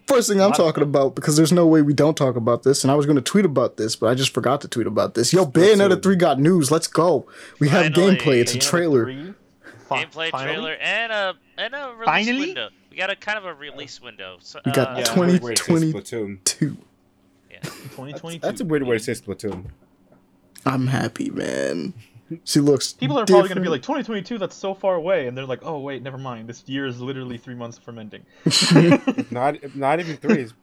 First 0.08 0.30
thing 0.30 0.40
I'm 0.40 0.52
talking 0.52 0.84
about, 0.84 1.16
because 1.16 1.36
there's 1.36 1.52
no 1.52 1.66
way 1.66 1.82
we 1.82 1.94
don't 1.94 2.16
talk 2.16 2.36
about 2.36 2.62
this, 2.64 2.84
and 2.84 2.92
I 2.92 2.96
was 2.96 3.06
going 3.08 3.16
to 3.16 3.22
tweet 3.24 3.44
about 3.46 3.78
this, 3.78 3.96
but 3.96 4.08
I 4.08 4.14
just 4.14 4.34
forgot 4.34 4.62
to 4.62 4.68
tweet 4.68 4.86
about 4.86 5.16
this. 5.16 5.34
Yo, 5.34 5.46
Bayonetta 5.46 6.02
3 6.02 6.16
got 6.16 6.40
news. 6.40 6.70
Let's 6.72 6.88
go. 6.88 7.26
We 7.60 7.70
have 7.70 7.94
Finally. 7.94 8.18
gameplay. 8.18 8.36
It's 8.40 8.54
a 8.54 8.60
trailer. 8.60 9.06
Gameplay 9.08 10.30
finally? 10.32 10.54
trailer 10.56 10.74
and 10.76 11.12
a 11.12 11.34
and 11.58 11.74
a 11.74 11.94
release 11.94 12.06
Finally? 12.06 12.40
window. 12.48 12.70
We 12.92 12.98
got 12.98 13.10
a 13.10 13.16
kind 13.16 13.38
of 13.38 13.46
a 13.46 13.54
release 13.54 14.02
window. 14.02 14.38
So, 14.42 14.60
We 14.66 14.72
got 14.72 14.96
uh, 14.96 15.00
Yeah. 15.00 15.06
20, 15.06 15.40
Weird 15.40 15.58
to 15.58 15.64
say 15.64 15.72
22. 15.92 15.98
Splatoon. 16.00 16.78
yeah. 17.52 17.60
2022. 17.62 18.40
That's 18.40 18.62
a 18.62 18.66
weird 18.66 18.84
way 18.84 18.98
to 18.98 19.04
say 19.04 19.12
Splatoon. 19.14 19.66
I'm 20.66 20.88
happy, 20.88 21.30
man. 21.30 21.94
She 22.44 22.60
looks. 22.60 22.94
People 22.94 23.20
are 23.20 23.26
probably 23.26 23.50
going 23.50 23.58
to 23.58 23.62
be 23.62 23.70
like, 23.70 23.84
2022, 23.84 24.40
that's 24.40 24.56
so 24.56 24.74
far 24.74 24.96
away. 24.96 25.28
And 25.28 25.38
they're 25.38 25.46
like, 25.46 25.60
oh, 25.64 25.80
wait, 25.80 26.02
never 26.02 26.18
mind. 26.18 26.50
This 26.50 26.64
year 26.66 26.88
is 26.88 27.00
literally 27.00 27.38
three 27.38 27.54
months 27.54 27.78
from 27.78 28.00
ending. 28.00 28.24
Not, 29.32 29.76
not 29.76 30.00
even 30.00 30.18
three. 30.18 30.42
It's- 30.42 30.54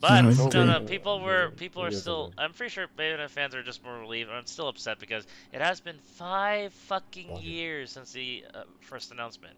But 0.00 0.22
No, 0.22 0.48
no, 0.48 0.64
no, 0.64 0.80
people 0.86 1.20
were 1.20 1.50
people 1.50 1.84
are 1.84 1.92
still. 1.92 2.32
I'm 2.36 2.52
pretty 2.52 2.70
sure 2.70 2.86
Bayonetta 2.98 3.28
fans 3.30 3.54
are 3.54 3.62
just 3.62 3.84
more 3.84 3.98
relieved. 3.98 4.30
I'm 4.30 4.46
still 4.46 4.68
upset 4.68 4.98
because 4.98 5.26
it 5.52 5.60
has 5.60 5.80
been 5.80 5.98
five 6.16 6.72
fucking 6.72 7.36
years 7.40 7.92
since 7.92 8.10
the 8.12 8.44
uh, 8.52 8.62
first 8.80 9.12
announcement. 9.12 9.54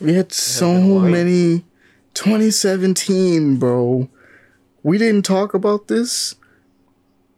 We 0.00 0.14
had 0.14 0.32
so 0.32 0.72
been 0.72 0.90
a 0.90 0.94
while. 0.94 1.04
many. 1.04 1.64
2017, 2.14 3.56
bro. 3.56 4.08
We 4.82 4.98
didn't 4.98 5.24
talk 5.24 5.54
about 5.54 5.88
this 5.88 6.34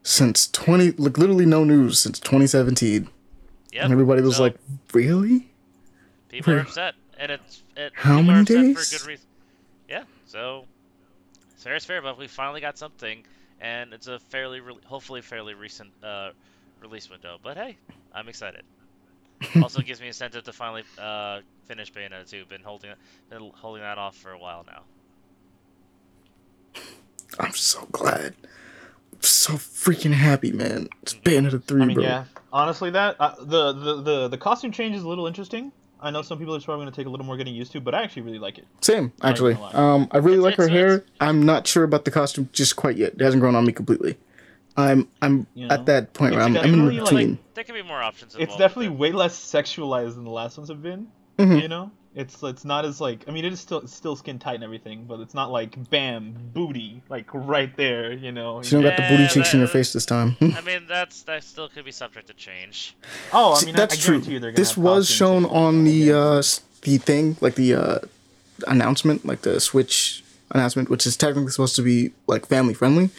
since 0.07 0.47
20. 0.49 0.93
Like, 0.93 1.19
literally 1.19 1.47
no 1.47 1.65
news 1.65 1.99
since 1.99 2.21
2017. 2.21 3.09
Yep. 3.73 3.85
And 3.85 3.93
everybody 3.93 4.23
was 4.23 4.37
so 4.37 4.45
like, 4.45 4.57
really? 4.95 5.49
people 6.29 6.55
are 6.55 6.61
upset, 6.61 6.95
and 7.19 7.33
it's 7.33 7.63
it, 7.77 7.93
How 7.95 8.23
many 8.23 8.45
days? 8.45 8.91
for 8.91 8.99
good 8.99 9.07
reason. 9.07 9.27
Yeah. 9.89 10.05
So 10.27 10.65
fair 11.57 11.75
is 11.75 11.85
fair, 11.85 12.01
but 12.01 12.19
we 12.19 12.29
finally 12.29 12.61
got 12.61 12.79
something, 12.79 13.25
and 13.61 13.93
it's 13.93 14.07
a 14.07 14.19
fairly, 14.19 14.61
re- 14.61 14.79
hopefully, 14.85 15.21
fairly 15.21 15.55
recent 15.55 15.91
uh, 16.03 16.31
release 16.81 17.11
window. 17.11 17.39
But 17.43 17.57
hey, 17.57 17.77
I'm 18.15 18.29
excited. 18.29 18.63
also 19.63 19.83
gives 19.83 20.01
me 20.01 20.07
incentive 20.07 20.45
to 20.45 20.53
finally 20.53 20.85
uh, 20.99 21.41
finish 21.67 21.93
Bayonetta 21.93 22.29
2. 22.29 22.47
Been 22.47 22.63
holding 22.63 22.91
been 23.29 23.51
holding 23.55 23.83
that 23.83 23.99
off 23.99 24.17
for 24.17 24.33
a 24.33 24.39
while 24.39 24.65
now. 24.67 24.83
I'm 27.39 27.53
so 27.53 27.87
glad. 27.93 28.35
I'm 29.17 29.23
so 29.23 29.55
freaking 29.55 30.13
happy, 30.13 30.53
man. 30.53 30.89
It's 31.03 31.15
Bayonetta 31.15 31.63
3, 31.65 31.83
I 31.83 31.85
mean, 31.87 31.95
bro. 31.95 32.05
yeah. 32.05 32.25
Honestly, 32.53 32.91
that 32.91 33.17
uh, 33.21 33.35
the, 33.41 33.73
the 33.73 34.03
the 34.03 34.29
the 34.29 34.39
costume 34.39 34.73
change 34.73 34.97
is 34.97 35.03
a 35.03 35.09
little 35.09 35.27
interesting. 35.27 35.73
I 36.01 36.11
know 36.11 36.23
some 36.23 36.39
people 36.39 36.55
are 36.55 36.61
probably 36.61 36.85
going 36.85 36.93
to 36.93 36.97
take 36.97 37.07
a 37.07 37.11
little 37.11 37.27
more 37.27 37.37
getting 37.37 37.55
used 37.55 37.73
to, 37.73 37.81
but 37.81 37.95
I 37.95 38.03
actually 38.03 38.23
really 38.23 38.39
like 38.39 38.59
it. 38.59 38.67
Same, 38.83 39.13
actually. 39.23 39.55
Um, 39.73 40.09
I 40.11 40.19
really 40.19 40.39
It's- 40.39 40.45
like 40.45 40.57
her 40.57 40.65
it's- 40.65 40.79
hair. 40.79 40.95
it's- 40.97 41.11
I'm 41.21 41.43
not 41.45 41.67
sure 41.67 41.85
about 41.85 42.05
the 42.05 42.11
costume 42.11 42.49
just 42.53 42.77
quite 42.77 42.97
yet. 42.97 43.15
It 43.15 43.21
hasn't 43.21 43.41
grown 43.41 43.55
on 43.55 43.65
me 43.67 43.73
completely. 43.73 44.17
I'm 44.77 45.09
I'm 45.23 45.47
You 45.55 45.67
know? 45.69 45.75
at 45.75 45.87
that 45.87 46.13
point 46.13 46.35
where 46.35 46.43
I'm, 46.43 46.57
I'm 46.57 46.65
in 46.75 46.87
definitely, 46.89 47.27
like- 47.33 47.55
There 47.55 47.65
could 47.65 47.75
be 47.75 47.83
more 47.83 48.03
options. 48.03 48.37
It's 48.39 48.57
definitely 48.57 48.89
way 48.91 49.13
less 49.13 49.35
sexualized 49.39 50.15
than 50.15 50.25
the 50.25 50.31
last 50.31 50.57
ones 50.59 50.69
have 50.69 50.83
been. 50.83 51.09
Mhm. 51.39 51.63
You 51.63 51.69
know, 51.69 51.91
it's 52.17 52.43
it's 52.43 52.65
not 52.65 52.85
as 52.85 53.01
like 53.01 53.25
I 53.29 53.31
mean 53.31 53.45
it 53.45 53.53
is 53.53 53.61
still 53.61 53.87
still 53.87 54.17
skin 54.17 54.39
tight 54.39 54.57
and 54.57 54.65
everything, 54.65 55.05
but 55.07 55.21
it's 55.21 55.35
not 55.35 55.53
like 55.53 55.91
bam 55.91 56.35
booty 56.55 57.03
like 57.09 57.27
right 57.33 57.75
there. 57.77 58.11
You 58.13 58.33
know. 58.33 58.63
You 58.65 58.71
don't 58.71 58.83
got 58.83 58.97
the 58.97 59.03
booty 59.03 59.23
Yeah, 59.25 59.29
cheeks 59.29 59.53
in 59.55 59.61
your 59.61 59.69
face 59.69 59.93
this 59.93 60.07
time. 60.07 60.37
I 60.41 60.61
mean, 60.63 60.87
that's 60.89 61.23
that 61.25 61.45
still 61.45 61.69
could 61.69 61.85
be 61.85 61.93
subject 61.93 62.27
to 62.29 62.35
change. 62.35 62.97
Oh, 63.33 63.55
I 63.61 63.65
mean 63.67 63.75
I- 63.77 63.79
that's 63.79 63.95
I, 63.95 63.99
true. 63.99 64.15
guarantee 64.23 64.47
you 64.47 64.53
This 64.53 64.71
have 64.75 64.79
was 64.85 65.09
shown 65.11 65.43
that- 65.45 65.51
on 65.51 65.85
the 65.85 66.13
uh 66.13 66.43
the 66.83 66.99
thing, 66.99 67.37
like 67.41 67.55
the 67.57 67.75
uh 67.75 67.99
announcement, 68.67 69.25
like 69.27 69.43
the 69.43 69.61
Switch 69.61 70.25
announcement, 70.53 70.89
which 70.89 71.07
is 71.07 71.17
technically 71.17 71.51
supposed 71.51 71.77
to 71.77 71.83
be 71.83 72.13
like 72.27 72.47
family 72.47 72.73
friendly. 72.75 73.11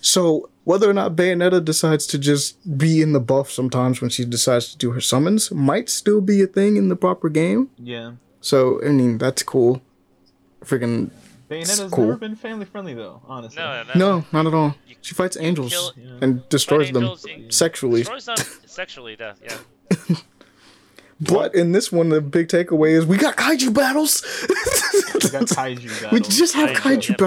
So 0.00 0.48
whether 0.64 0.88
or 0.88 0.94
not 0.94 1.14
Bayonetta 1.14 1.64
decides 1.64 2.06
to 2.08 2.18
just 2.18 2.56
be 2.78 3.00
in 3.02 3.12
the 3.12 3.20
buff 3.20 3.50
sometimes 3.50 4.00
when 4.00 4.10
she 4.10 4.24
decides 4.24 4.70
to 4.72 4.78
do 4.78 4.90
her 4.92 5.00
summons 5.00 5.50
might 5.50 5.88
still 5.90 6.20
be 6.20 6.42
a 6.42 6.46
thing 6.46 6.76
in 6.76 6.88
the 6.88 6.96
proper 6.96 7.28
game. 7.28 7.70
Yeah. 7.78 8.12
So 8.40 8.80
I 8.84 8.88
mean 8.88 9.18
that's 9.18 9.42
cool. 9.42 9.82
Freaking 10.64 11.10
Bayonetta's 11.50 11.90
cool. 11.92 12.06
never 12.06 12.16
been 12.16 12.36
family 12.36 12.64
friendly 12.64 12.94
though, 12.94 13.20
honestly. 13.26 13.62
No, 13.62 13.82
no, 13.84 13.92
no, 13.94 14.24
not 14.32 14.46
at 14.46 14.54
all. 14.54 14.74
You- 14.88 14.96
She 15.02 15.14
fights 15.14 15.36
angels 15.38 15.72
kill- 15.72 15.92
Yeah. 15.96 16.18
and 16.22 16.48
destroys 16.48 16.90
them 16.90 17.02
angels, 17.04 17.26
you- 17.26 17.50
sexually. 17.50 18.00
Destroys 18.00 18.24
them 18.24 18.36
sexually, 18.66 19.16
death. 19.16 19.38
Yeah. 19.44 20.16
But 21.20 21.54
in 21.54 21.72
this 21.72 21.92
one, 21.92 22.08
the 22.08 22.20
big 22.20 22.48
takeaway 22.48 22.90
is 22.92 23.06
we 23.06 23.16
got 23.18 23.36
kaiju 23.36 23.72
battles. 23.72 24.22
We 25.22 25.30
got 25.30 25.42
kaiju 25.58 25.88
battles. 26.02 26.12
we 26.12 26.20
just 26.20 26.54
have 26.54 26.70
Kaiju, 26.70 26.76
kaiju 26.76 27.08
yep. 27.10 27.18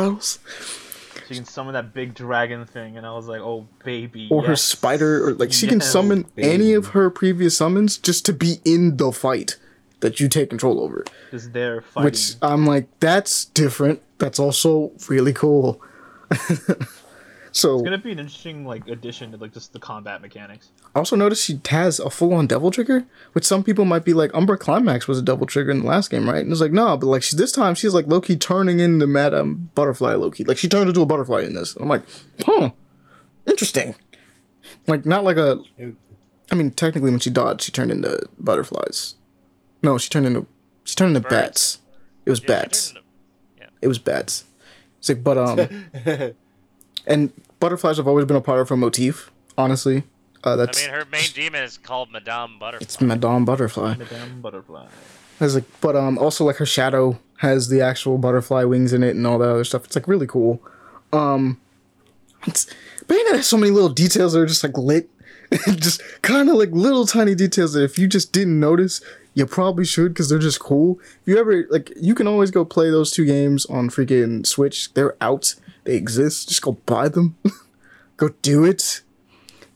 Battles. 1.28 1.38
She 1.38 1.44
can 1.44 1.46
summon 1.46 1.74
that 1.74 1.94
big 1.94 2.14
dragon 2.14 2.66
thing, 2.66 2.98
and 2.98 3.06
I 3.06 3.12
was 3.12 3.28
like, 3.28 3.42
oh 3.42 3.68
baby. 3.84 4.28
Or 4.32 4.44
her 4.44 4.56
spider, 4.56 5.28
or 5.28 5.34
like 5.34 5.54
she 5.54 5.68
can 5.68 5.82
summon 5.82 6.24
baby. 6.36 6.50
any 6.50 6.74
of 6.74 6.88
her 6.88 7.10
previous 7.10 7.58
summons 7.58 7.98
just 7.98 8.26
to 8.26 8.34
be 8.34 8.58
in 8.66 8.98
the 8.98 9.12
fight 9.12 9.58
that 10.00 10.20
you 10.20 10.28
take 10.30 10.50
control 10.50 10.80
over. 10.80 11.04
Just 11.32 11.54
there 11.54 11.82
fighting. 11.82 12.06
Which 12.06 12.36
I'm 12.42 12.66
like, 12.66 12.88
that's 13.00 13.46
different. 13.46 14.02
That's 14.20 14.40
also 14.40 14.92
really 15.10 15.34
cool. 15.34 15.82
so 17.58 17.76
It's 17.76 17.84
gonna 17.84 17.98
be 17.98 18.12
an 18.12 18.20
interesting 18.20 18.66
like 18.66 18.88
addition 18.88 19.32
to 19.32 19.38
like 19.38 19.52
just 19.54 19.74
the 19.74 19.80
combat 19.80 20.22
mechanics. 20.22 20.70
I 20.96 21.00
also 21.00 21.16
noticed 21.16 21.44
she 21.44 21.60
has 21.70 22.00
a 22.00 22.10
full 22.10 22.34
on 22.34 22.46
devil 22.48 22.70
trigger, 22.72 23.06
which 23.34 23.46
some 23.46 23.64
people 23.64 23.84
might 23.86 24.06
be 24.06 24.14
like, 24.14 24.30
Umbra 24.34 24.58
Climax 24.58 25.08
was 25.08 25.18
a 25.18 25.22
devil 25.22 25.48
trigger 25.48 25.72
in 25.72 25.80
the 25.80 25.86
last 25.88 26.10
game, 26.10 26.30
right? 26.30 26.42
And 26.44 26.52
it's 26.52 26.62
like, 26.62 26.72
no, 26.72 26.96
but 26.98 27.08
like 27.08 27.24
she, 27.24 27.36
this 27.36 27.52
time 27.52 27.74
she's 27.76 27.94
like 27.94 28.06
low-key 28.08 28.36
turning 28.36 28.80
into 28.80 29.08
Madame 29.08 29.72
Butterfly 29.76 30.14
low-key. 30.14 30.44
Like 30.44 30.58
she 30.58 30.68
turned 30.70 30.88
into 30.90 31.02
a 31.02 31.06
butterfly 31.06 31.42
in 31.42 31.54
this. 31.56 31.76
I'm 31.78 31.88
like, 31.90 32.04
huh, 32.46 32.70
interesting. 33.46 33.96
Like 34.86 35.06
not 35.06 35.24
like 35.24 35.38
a. 35.38 35.60
I 36.52 36.56
mean, 36.56 36.72
technically, 36.72 37.10
when 37.12 37.20
she 37.20 37.30
dodged, 37.30 37.62
she 37.62 37.72
turned 37.72 37.92
into 37.92 38.22
butterflies. 38.40 39.16
No, 39.84 39.98
she 39.98 40.10
turned 40.10 40.26
into 40.28 40.46
she 40.84 40.96
turned 40.96 41.16
into 41.16 41.28
Birds. 41.28 41.42
bats. 41.42 41.80
It 42.26 42.30
was 42.30 42.42
Yeah, 42.42 42.48
bats. 42.48 42.88
turned 42.92 43.04
into- 43.58 43.72
It 43.82 43.88
was 43.88 44.00
bats. 44.00 44.44
It's 45.00 45.10
like, 45.10 45.24
but 45.24 45.38
um, 45.38 45.86
and 47.08 47.32
butterflies 47.60 47.98
have 47.98 48.08
always 48.08 48.26
been 48.26 48.38
a 48.38 48.42
part 48.42 48.60
of 48.60 48.70
her 48.70 48.78
motif. 48.78 49.32
Honestly, 49.58 50.04
uh, 50.44 50.54
I 50.54 50.56
that's 50.56 50.82
mean, 50.82 50.94
her 50.94 51.06
main 51.12 51.30
demon 51.34 51.64
is 51.64 51.78
called 51.78 52.12
Madame 52.12 52.60
Butterfly. 52.60 52.84
it's 52.84 53.02
Madame 53.02 53.44
Butterfly. 53.46 53.96
Madame 53.96 54.42
Butterfly. 54.42 54.86
It's 55.40 55.56
like, 55.56 55.66
but 55.82 55.96
um, 55.96 56.18
also 56.18 56.46
like 56.46 56.58
her 56.58 56.66
shadow 56.66 57.20
has 57.38 57.70
the 57.70 57.82
actual 57.82 58.18
butterfly 58.18 58.64
wings 58.64 58.94
in 58.94 59.04
it 59.04 59.16
and 59.16 59.26
all 59.26 59.38
that 59.40 59.50
other 59.50 59.64
stuff. 59.64 59.86
It's 59.86 59.96
like 59.96 60.08
really 60.08 60.28
cool. 60.28 60.62
Um, 61.14 61.60
it's 62.46 62.68
Bayonetta 63.06 63.38
has 63.38 63.48
so 63.48 63.58
many 63.58 63.72
little 63.72 63.90
details 63.90 64.34
that 64.34 64.40
are 64.42 64.46
just 64.46 64.64
like 64.64 64.78
lit, 64.78 65.10
just 65.76 66.02
kind 66.22 66.50
of 66.50 66.56
like 66.56 66.70
little 66.72 67.06
tiny 67.06 67.36
details 67.36 67.74
that 67.74 67.84
if 67.84 67.98
you 67.98 68.08
just 68.08 68.32
didn't 68.34 68.60
notice, 68.60 69.02
you 69.34 69.46
probably 69.46 69.86
should 69.86 70.14
because 70.14 70.30
they're 70.30 70.40
just 70.40 70.60
cool. 70.60 71.00
If 71.22 71.28
you 71.28 71.38
ever 71.38 71.66
like, 71.70 71.92
you 71.96 72.16
can 72.16 72.28
always 72.28 72.52
go 72.52 72.66
play 72.66 72.90
those 72.90 73.12
two 73.12 73.26
games 73.26 73.66
on 73.68 73.90
freaking 73.90 74.46
Switch. 74.46 74.94
They're 74.94 75.16
out. 75.22 75.56
They 75.88 75.96
exist. 75.96 76.50
Just 76.50 76.62
go 76.62 76.74
buy 76.86 77.08
them. 77.10 77.36
go 78.18 78.30
do 78.42 78.66
it. 78.66 79.02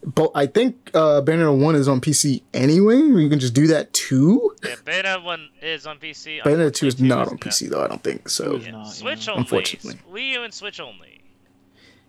But 0.03 0.31
I 0.33 0.47
think 0.47 0.89
uh, 0.93 1.21
Bayonetta 1.21 1.57
one 1.57 1.75
is 1.75 1.87
on 1.87 2.01
PC 2.01 2.41
anyway. 2.53 2.97
You 2.97 3.29
can 3.29 3.39
just 3.39 3.53
do 3.53 3.67
that 3.67 3.93
too. 3.93 4.55
Yeah, 4.63 4.75
Beta 4.83 5.19
one 5.23 5.49
is 5.61 5.85
on 5.85 5.99
PC. 5.99 6.41
Bayonetta 6.41 6.73
2 6.73 6.87
is 6.87 6.99
not 6.99 7.27
on 7.27 7.37
PC 7.37 7.69
though, 7.69 7.83
I 7.83 7.87
don't 7.87 8.03
think. 8.03 8.27
So 8.27 8.57
Two 8.57 8.71
not, 8.71 8.87
Switch 8.87 9.27
yeah. 9.27 9.33
only. 9.33 9.41
Unfortunately. 9.43 9.99
Wii 10.11 10.29
U 10.31 10.43
and 10.43 10.53
Switch 10.53 10.79
only. 10.79 11.21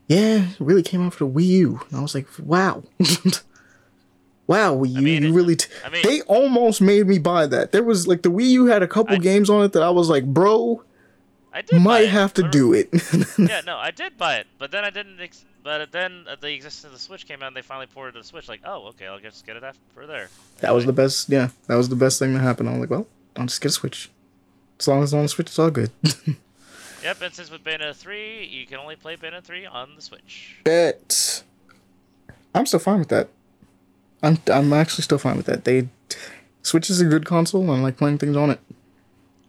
yeah, 0.09 0.47
it 0.51 0.57
really 0.61 0.83
came 0.83 1.07
out 1.07 1.13
for 1.15 1.25
the 1.27 1.31
Wii 1.31 1.47
U. 1.47 1.81
And 1.91 1.99
I 1.99 2.03
was 2.03 2.15
like, 2.15 2.27
wow. 2.39 2.83
wow, 4.47 4.75
Wii 4.75 4.95
U, 4.95 5.03
mean, 5.03 5.23
you 5.23 5.33
really 5.33 5.57
t- 5.57 5.69
I 5.85 5.91
mean- 5.91 6.03
They 6.03 6.23
almost 6.23 6.81
made 6.81 7.07
me 7.07 7.19
buy 7.19 7.47
that. 7.47 7.73
There 7.73 7.83
was 7.83 8.09
like 8.09 8.23
the 8.23 8.31
Wii 8.31 8.49
U 8.51 8.67
had 8.67 8.83
a 8.83 8.89
couple 8.89 9.17
I- 9.17 9.19
games 9.19 9.51
on 9.51 9.65
it 9.65 9.73
that 9.75 9.83
I 9.83 9.91
was 9.91 10.09
like, 10.09 10.25
bro, 10.25 10.83
I 11.53 11.63
did 11.63 11.73
buy 11.73 11.79
might 11.79 12.09
have 12.09 12.33
to 12.35 12.49
do 12.49 12.73
it. 12.73 12.89
yeah, 13.39 13.61
no, 13.67 13.77
I 13.77 13.91
did 13.91 14.17
buy 14.17 14.37
it, 14.37 14.47
but 14.59 14.71
then 14.71 14.85
I 14.85 14.91
didn't. 14.91 15.21
Ex- 15.21 15.45
but 15.63 15.93
then 15.93 16.25
the 16.41 16.53
existence 16.53 16.85
of 16.87 16.93
the 16.93 16.99
Switch 16.99 17.27
came 17.27 17.43
out, 17.43 17.49
and 17.49 17.57
they 17.57 17.63
finally 17.63 17.87
ported 17.87 18.15
to 18.15 18.21
the 18.21 18.27
Switch. 18.27 18.49
Like, 18.49 18.63
oh, 18.65 18.89
okay, 18.89 19.07
I'll 19.07 19.21
just 19.21 19.47
get 19.47 19.57
it 19.57 19.63
after 19.63 20.07
there. 20.07 20.29
that 20.61 20.75
was 20.75 20.87
the 20.87 20.93
best 20.93 21.29
yeah, 21.29 21.51
that 21.67 21.77
was 21.77 21.89
the 21.89 21.97
best 21.97 22.19
thing 22.19 22.35
that 22.35 22.41
happened. 22.41 22.69
I 22.69 22.73
was 22.73 22.81
like, 22.81 22.91
well, 22.91 23.07
I'll 23.37 23.47
just 23.47 23.61
get 23.61 23.69
a 23.71 23.73
Switch. 23.73 24.11
As 24.81 24.89
long 24.89 25.03
as 25.03 25.11
it's 25.11 25.15
on 25.15 25.23
the 25.23 25.29
Switch, 25.29 25.49
it's 25.49 25.59
all 25.59 25.71
good. 25.71 25.91
Yep, 27.03 27.23
and 27.23 27.35
since 27.35 27.51
with 27.51 27.65
Bayonetta 27.65 27.97
3, 27.97 28.45
you 28.47 28.65
can 28.67 28.79
only 28.79 28.95
play 28.95 29.17
Bayonetta 29.17 29.43
3 29.43 29.67
on 29.67 29.97
the 29.97 30.03
Switch. 30.03 30.59
Bet. 30.63 31.43
I'm 32.55 32.65
still 32.67 32.79
fine 32.79 33.01
with 33.01 33.09
that. 33.09 33.29
I'm 34.23 34.39
I'm 34.47 34.73
actually 34.73 35.03
still 35.03 35.19
fine 35.19 35.37
with 35.37 35.47
that. 35.47 35.65
They 35.65 35.89
Switch 36.63 36.89
is 36.91 37.01
a 37.01 37.05
good 37.05 37.27
console 37.27 37.63
and 37.63 37.73
I 37.73 37.81
like 37.81 37.97
playing 37.97 38.19
things 38.19 38.37
on 38.37 38.51
it. 38.51 38.61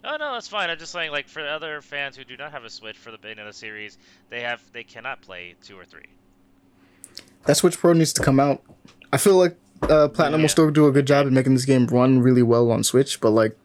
Oh 0.06 0.18
no, 0.18 0.34
that's 0.34 0.48
fine. 0.48 0.70
I'm 0.70 0.78
just 0.78 0.92
saying, 0.92 1.12
like, 1.12 1.28
for 1.28 1.48
other 1.48 1.82
fans 1.82 2.18
who 2.18 2.24
do 2.26 2.36
not 2.36 2.52
have 2.52 2.64
a 2.66 2.70
Switch 2.70 2.98
for 2.98 3.12
the 3.12 3.18
Bayonetta 3.18 3.54
series, 3.54 3.98
they 4.30 4.42
have 4.42 4.62
they 4.74 4.84
cannot 4.84 5.22
play 5.22 5.56
two 5.64 5.78
or 5.80 5.86
three. 5.86 6.06
That 7.46 7.56
Switch 7.58 7.78
Pro 7.78 7.94
needs 7.94 8.14
to 8.14 8.22
come 8.22 8.40
out. 8.40 8.62
I 9.12 9.18
feel 9.18 9.36
like 9.38 9.58
uh, 9.84 10.08
Platinum 10.10 10.42
Yeah. 10.42 10.44
will 10.46 10.50
still 10.50 10.72
do 10.72 10.88
a 10.88 10.92
good 10.92 11.08
job 11.08 11.28
at 11.28 11.34
making 11.34 11.54
this 11.54 11.66
game 11.66 11.88
run 11.88 12.20
really 12.20 12.44
well 12.44 12.72
on 12.72 12.84
Switch, 12.84 13.20
but 13.22 13.32
like 13.32 13.58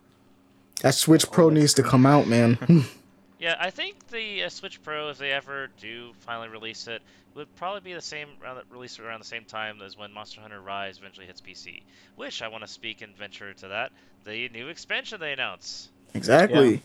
that 0.82 0.94
Switch 0.94 1.30
Pro 1.30 1.48
needs 1.50 1.74
to 1.74 1.82
come 1.82 2.06
out, 2.06 2.26
man. 2.26 2.84
Yeah, 3.40 3.54
I 3.60 3.70
think 3.70 4.08
the 4.08 4.42
uh, 4.42 4.48
Switch 4.48 4.82
Pro, 4.82 5.10
if 5.10 5.18
they 5.18 5.30
ever 5.30 5.68
do 5.80 6.10
finally 6.26 6.48
release 6.48 6.88
it, 6.88 7.02
would 7.36 7.46
probably 7.54 7.82
be 7.82 7.94
the 7.94 8.00
same 8.00 8.26
around 8.42 8.60
released 8.68 8.98
around 8.98 9.20
the 9.20 9.26
same 9.26 9.44
time 9.44 9.80
as 9.80 9.96
when 9.96 10.12
Monster 10.12 10.40
Hunter 10.40 10.60
Rise 10.60 10.98
eventually 10.98 11.26
hits 11.26 11.40
PC. 11.40 11.82
Which 12.16 12.42
I 12.42 12.48
want 12.48 12.64
to 12.64 12.68
speak 12.68 13.00
and 13.00 13.16
venture 13.16 13.54
to 13.54 13.68
that 13.68 13.92
the 14.24 14.48
new 14.48 14.66
expansion 14.66 15.20
they 15.20 15.32
announced. 15.32 15.88
Exactly. 16.14 16.82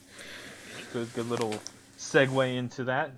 Good, 0.92 1.14
good 1.14 1.30
little 1.30 1.56
segue 1.98 2.56
into 2.56 2.84
that. 2.86 3.12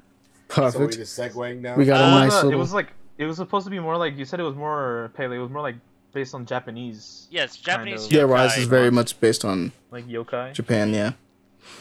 So 0.50 0.62
we 0.64 0.72
Perfect. 0.72 0.94
just 0.98 1.18
segueing 1.20 1.62
now. 1.62 1.76
We 1.76 1.86
got 1.86 2.02
a 2.02 2.06
Uh, 2.06 2.26
nice 2.28 2.44
It 2.44 2.56
was 2.56 2.74
like 2.74 2.90
it 3.18 3.26
was 3.26 3.38
supposed 3.38 3.66
to 3.66 3.72
be 3.72 3.80
more 3.80 3.98
like 3.98 4.18
you 4.18 4.26
said. 4.26 4.40
It 4.40 4.44
was 4.44 4.56
more 4.56 5.12
Pele. 5.16 5.36
It 5.36 5.40
was 5.40 5.50
more 5.50 5.62
like 5.62 5.76
based 6.14 6.34
on 6.34 6.46
Japanese, 6.46 7.28
Yeah, 7.30 7.44
it's 7.44 7.56
Kind 7.58 7.66
Japanese 7.66 8.06
of- 8.06 8.12
yeah, 8.14 8.22
Rise 8.22 8.58
is 8.58 8.68
very 8.68 8.90
much 8.92 9.20
based 9.20 9.44
on 9.44 9.72
like 9.92 10.08
yokai. 10.08 10.54
Japan. 10.54 10.94
Yeah. 10.94 11.12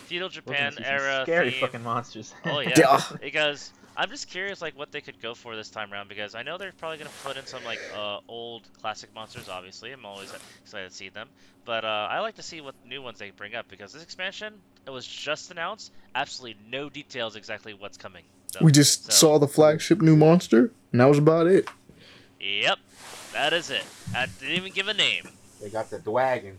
feudal 0.06 0.28
Those 0.28 0.34
Japan 0.36 0.74
era 0.82 1.22
Scary 1.24 1.50
theme. 1.52 1.60
fucking 1.60 1.82
monsters. 1.84 2.34
Oh 2.46 2.58
yeah. 2.60 2.72
Yeah. 2.76 3.00
Because 3.20 3.72
I'm 3.96 4.10
just 4.10 4.28
curious, 4.28 4.60
like, 4.60 4.76
what 4.76 4.90
they 4.90 5.00
could 5.00 5.20
go 5.22 5.34
for 5.34 5.54
this 5.56 5.70
time 5.70 5.92
around. 5.92 6.08
Because 6.08 6.34
I 6.34 6.42
know 6.42 6.58
they're 6.58 6.72
probably 6.72 6.98
gonna 6.98 7.10
put 7.22 7.36
in 7.36 7.46
some 7.46 7.62
like 7.64 7.80
uh, 7.96 8.18
old 8.28 8.62
classic 8.80 9.14
monsters. 9.14 9.48
Obviously, 9.48 9.92
I'm 9.92 10.04
always 10.04 10.32
excited 10.62 10.90
to 10.90 10.94
see 10.96 11.08
them. 11.10 11.28
But 11.64 11.84
uh, 11.84 12.08
I 12.10 12.20
like 12.20 12.34
to 12.36 12.42
see 12.42 12.60
what 12.60 12.74
new 12.86 13.00
ones 13.02 13.18
they 13.18 13.30
bring 13.30 13.54
up 13.54 13.68
because 13.68 13.92
this 13.92 14.02
expansion 14.02 14.54
it 14.86 14.90
was 14.90 15.06
just 15.06 15.50
announced. 15.50 15.92
Absolutely 16.14 16.58
no 16.70 16.90
details 16.90 17.36
exactly 17.36 17.72
what's 17.74 17.96
coming. 17.96 18.24
So, 18.52 18.60
We 18.64 18.72
just 18.72 19.06
so- 19.06 19.10
saw 19.12 19.38
the 19.38 19.48
flagship 19.48 20.00
new 20.02 20.16
monster, 20.16 20.70
and 20.92 21.00
that 21.00 21.06
was 21.06 21.18
about 21.18 21.46
it. 21.46 21.68
Yep, 22.40 22.78
that 23.32 23.52
is 23.52 23.70
it. 23.70 23.84
I 24.14 24.26
didn't 24.40 24.56
even 24.56 24.72
give 24.72 24.88
a 24.88 24.94
name. 24.94 25.28
They 25.62 25.70
got 25.70 25.88
the 25.88 25.98
dragon. 25.98 26.58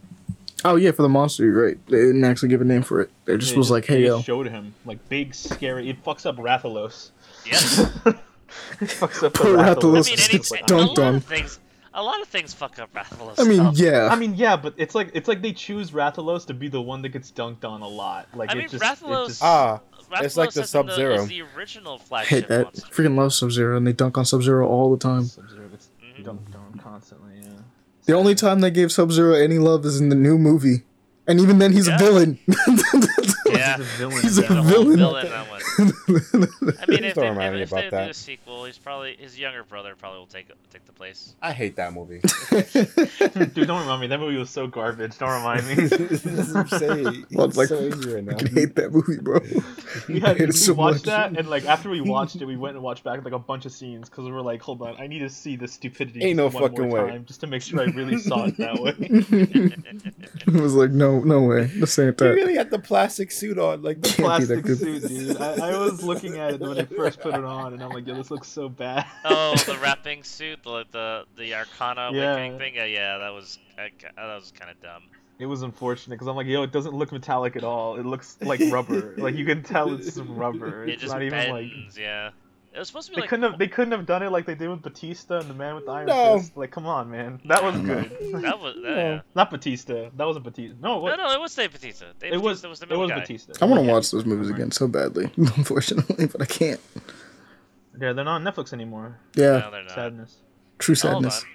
Oh 0.64 0.78
yeah, 0.78 0.90
for 0.92 1.04
the 1.04 1.10
monster, 1.10 1.44
you're 1.46 1.64
right. 1.64 1.78
They 1.88 1.98
didn't 1.98 2.24
actually 2.24 2.50
give 2.50 2.62
a 2.62 2.66
name 2.66 2.82
for 2.82 3.00
it. 3.02 3.12
They 3.26 3.38
just 3.38 3.52
They 3.52 3.58
was 3.58 3.70
like, 3.70 3.86
"Hey 3.86 4.04
yo." 4.06 4.22
showed 4.22 4.48
him 4.48 4.74
like 4.84 5.08
big 5.10 5.36
scary. 5.36 5.90
It 5.90 6.04
fucks 6.04 6.26
up 6.26 6.38
Rathalos. 6.38 7.12
Yep. 7.46 8.16
it 8.82 8.90
fucks 8.90 9.24
up 9.24 9.34
the 9.34 9.40
Poor 9.44 9.58
I 9.60 9.74
Rathalos 9.74 9.76
Rathalos. 9.76 10.06
mean, 10.06 10.40
It's 10.40 10.52
any, 10.52 10.62
a 10.62 10.66
dunked 10.66 10.88
lot 10.98 11.00
on. 11.00 11.16
of 11.16 11.26
things. 11.26 11.60
A 11.98 12.04
lot 12.04 12.22
of 12.22 12.28
things 12.28 12.54
fuck 12.54 12.78
up 12.80 12.94
Rathalos. 12.94 13.40
I 13.40 13.44
mean, 13.46 13.58
stuff. 13.60 13.78
yeah. 13.78 14.10
I 14.12 14.16
mean, 14.18 14.36
yeah, 14.36 14.58
but 14.58 14.74
it's 14.78 14.96
like 14.96 15.12
it's 15.14 15.28
like 15.30 15.42
they 15.42 15.54
choose 15.54 15.92
Rathalos 15.92 16.46
to 16.48 16.54
be 16.54 16.68
the 16.68 16.82
one 16.82 17.02
that 17.04 17.10
gets 17.10 17.32
dunked 17.32 17.64
on 17.64 17.82
a 17.82 17.88
lot. 17.88 18.28
Like 18.36 18.50
I 18.50 18.54
it 18.54 18.58
mean, 18.58 18.68
just, 18.70 18.84
Rathalos- 18.84 19.26
It 19.26 19.28
just, 19.30 19.44
Ah, 19.44 19.80
Rathalos 20.12 20.24
It's 20.24 20.38
like 20.38 20.52
the 20.52 20.64
Sub-Zero. 20.66 21.14
is 21.16 21.28
the 21.30 21.44
original 21.58 21.98
flagship 21.98 22.30
hate 22.42 22.48
that. 22.50 22.64
monster. 22.66 22.88
Freaking 22.94 23.16
love 23.18 23.34
Sub 23.34 23.52
Zero, 23.52 23.78
and 23.78 23.88
they 23.88 23.94
dunk 23.94 24.18
on 24.18 24.26
Sub 24.26 24.44
Zero 24.44 24.68
all 24.68 24.92
the 24.92 24.98
time. 24.98 25.24
Sub-Zero 25.24 25.68
gets 25.70 25.88
Mhm. 26.20 26.24
dunked 26.26 26.56
on 26.56 26.80
constantly. 26.84 27.32
Yeah. 27.42 27.50
The 28.08 28.14
only 28.14 28.36
time 28.36 28.60
they 28.60 28.72
gave 28.72 28.92
Sub 28.92 29.12
Zero 29.14 29.34
any 29.34 29.58
love 29.58 29.86
is 29.86 30.00
in 30.02 30.10
the 30.10 30.16
new 30.16 30.38
movie, 30.38 30.84
and 31.28 31.40
even 31.40 31.60
then 31.60 31.72
he's 31.72 31.88
Yeah. 31.88 31.96
a 31.96 31.98
villain. 32.00 32.40
Yeah. 33.48 33.78
He's 33.78 33.86
a 33.86 33.98
villain. 33.98 34.22
He's 34.22 34.38
a 34.38 34.42
that 34.42 34.50
one. 34.50 34.64
villain. 34.68 34.98
villain 34.98 35.30
that 35.30 35.50
one. 35.50 35.55
I 35.78 35.84
mean, 35.84 35.92
if, 37.04 37.16
Don't 37.16 37.26
if, 37.26 37.30
remind 37.32 37.56
me 37.56 37.62
if, 37.62 37.68
if 37.68 37.72
about 37.72 37.82
they 37.84 37.90
that. 37.90 38.06
do 38.06 38.12
a 38.12 38.14
sequel, 38.14 38.66
he's 38.66 38.78
probably 38.78 39.16
his 39.18 39.38
younger 39.38 39.64
brother 39.64 39.96
probably 39.98 40.20
will 40.20 40.26
take 40.26 40.48
take 40.72 40.86
the 40.86 40.92
place. 40.94 41.36
I 41.42 41.52
hate 41.52 41.76
that 41.78 41.94
movie. 41.94 42.20
Dude, 43.54 43.68
don't 43.68 43.82
remind 43.82 44.02
me. 44.02 44.08
That 44.08 44.20
movie 44.20 44.38
was 44.38 44.50
so 44.50 44.68
garbage. 44.68 45.18
Don't 45.18 45.30
remind 45.32 45.68
me. 45.68 45.74
this 45.88 46.26
is 46.26 46.54
what 46.54 46.72
I'm. 46.82 47.26
Well, 47.32 47.48
He's 47.48 47.58
like, 47.58 47.68
so 47.70 47.80
angry 47.80 48.14
right 48.16 48.24
I 48.24 48.32
now. 48.32 48.38
can 48.38 48.54
hate 48.56 48.76
that 48.76 48.92
movie, 48.94 49.18
bro. 49.22 49.40
we 50.08 50.22
I 50.22 50.28
had 50.30 50.38
hate 50.38 50.44
it 50.44 50.48
we 50.48 50.52
so 50.54 50.74
watched 50.74 51.06
much. 51.06 51.32
that, 51.32 51.38
and 51.38 51.48
like 51.50 51.66
after 51.66 51.90
we 51.90 52.02
watched 52.02 52.36
it, 52.38 52.46
we 52.46 52.58
went 52.58 52.76
and 52.76 52.84
watched 52.84 53.04
back 53.04 53.24
like 53.24 53.34
a 53.34 53.40
bunch 53.40 53.66
of 53.66 53.72
scenes 53.72 54.10
because 54.10 54.26
we 54.26 54.32
were 54.32 54.42
like, 54.42 54.62
hold 54.62 54.82
on, 54.82 54.96
I 55.00 55.08
need 55.08 55.20
to 55.20 55.30
see 55.30 55.56
the 55.56 55.68
stupidity. 55.68 56.24
Ain't 56.24 56.38
no 56.38 56.48
one 56.50 56.64
fucking 56.64 56.90
more 56.90 57.04
way. 57.06 57.10
time, 57.12 57.26
just 57.26 57.42
to 57.42 57.48
make 57.48 57.62
sure 57.62 57.82
I 57.82 57.86
really 57.86 58.18
saw 58.18 58.46
it 58.46 58.58
that 58.58 58.80
way. 58.80 58.96
it 59.00 60.62
was 60.62 60.74
like, 60.74 60.92
no, 60.92 61.20
no 61.20 61.42
way. 61.42 61.66
This 61.66 61.98
ain't 62.00 62.20
He 62.20 62.26
that. 62.26 62.34
really 62.34 62.56
had 62.56 62.72
the 62.72 62.80
plastic 62.80 63.32
suit 63.32 63.58
on, 63.58 63.82
like 63.82 64.02
the 64.02 64.10
Can't 64.10 64.26
Plastic 64.26 64.66
suit, 64.68 65.08
dude. 65.08 65.38
I, 65.38 65.65
I 65.65 65.65
was 65.72 66.04
looking 66.04 66.38
at 66.38 66.54
it 66.56 66.62
when 66.62 66.78
I 66.80 66.84
first 66.98 67.20
put 67.20 67.34
it 67.36 67.44
on, 67.44 67.74
and 67.74 67.84
I'm 67.84 67.90
like, 67.92 68.06
yo, 68.08 68.16
this 68.16 68.32
looks 68.32 68.48
so 68.48 68.70
bad. 68.70 69.06
Oh, 69.24 69.56
the 69.66 69.78
wrapping 69.82 70.24
suit, 70.24 70.64
the 70.64 70.86
the 70.92 71.26
the 71.38 71.54
Arcana 71.56 72.10
Yeah. 72.14 72.34
awakening 72.34 72.58
thing. 72.60 72.76
Yeah, 72.76 72.86
yeah, 72.86 73.18
that 73.18 73.30
was 73.34 73.60
that 73.78 73.92
was 74.18 74.52
kind 74.58 74.72
of 74.72 74.82
dumb. 74.82 75.04
It 75.38 75.48
was 75.48 75.64
unfortunate 75.64 76.16
because 76.16 76.28
I'm 76.28 76.36
like, 76.38 76.48
yo, 76.48 76.64
it 76.64 76.72
doesn't 76.72 76.94
look 76.94 77.12
metallic 77.12 77.56
at 77.58 77.64
all. 77.66 77.98
It 77.98 78.06
looks 78.06 78.38
like 78.42 78.62
rubber. 78.72 79.14
like 79.18 79.36
you 79.36 79.46
can 79.46 79.64
tell 79.64 79.94
it's 79.94 80.18
rubber. 80.18 80.84
It 80.86 80.92
It's 80.92 81.02
just 81.02 81.14
not 81.14 81.24
even 81.24 81.50
like. 81.52 81.72
Yeah, 81.98 82.30
it 82.76 82.80
was 82.80 82.88
supposed 82.90 83.08
to 83.08 83.12
be 83.12 83.16
They 83.16 83.22
like 83.22 83.30
couldn't 83.30 83.50
have. 83.52 83.60
They 83.60 83.68
couldn't 83.68 83.92
have 83.94 84.06
done 84.06 84.22
it 84.24 84.32
like 84.32 84.46
they 84.46 84.56
did 84.56 84.70
with 84.70 84.82
Batista 84.82 85.40
and 85.40 85.50
the 85.50 85.54
Man 85.54 85.76
with 85.76 85.86
the 85.86 85.92
Iron 85.92 86.08
No. 86.08 86.38
Fist. 86.40 86.58
Like, 86.58 86.72
come 86.72 86.86
on, 86.86 87.10
man, 87.10 87.40
that 87.46 87.64
was 87.64 87.76
good. 87.80 88.10
that 88.44 88.60
was 88.60 88.76
that, 88.76 88.82
No. 88.84 88.96
yeah. 88.96 89.22
Not 89.36 89.50
Batista. 89.52 90.10
That 90.16 90.26
wasn't 90.26 90.44
Batista. 90.46 90.76
No, 90.82 90.96
No, 90.96 90.98
what? 91.00 91.18
no, 91.18 91.32
it 91.32 91.40
was 91.40 91.56
Dave 91.56 91.72
Batista. 91.72 92.06
Dave 92.20 92.34
it 92.34 92.38
was. 92.42 92.62
Batista 92.62 92.70
was 92.70 92.80
the 92.82 92.94
it 92.94 92.98
was 92.98 93.10
guy. 93.10 93.20
Batista. 93.22 93.54
I 93.62 93.66
want 93.66 93.82
to 93.82 93.86
Yeah. 93.88 93.94
watch 93.94 94.12
those 94.12 94.26
movies 94.26 94.50
again 94.50 94.72
so 94.72 94.88
badly, 94.88 95.32
unfortunately, 95.38 96.26
but 96.28 96.42
I 96.42 96.46
can't. 96.46 96.80
Yeah, 98.00 98.12
they're 98.14 98.26
not 98.26 98.42
on 98.42 98.44
Netflix 98.44 98.74
anymore. 98.74 99.18
Yeah, 99.36 99.60
No, 99.60 99.72
they're 99.72 99.84
not. 99.84 99.92
Sadness. 99.92 100.36
true 100.80 100.96
Hold 100.96 101.26
on. 101.26 101.32
sadness. 101.32 101.46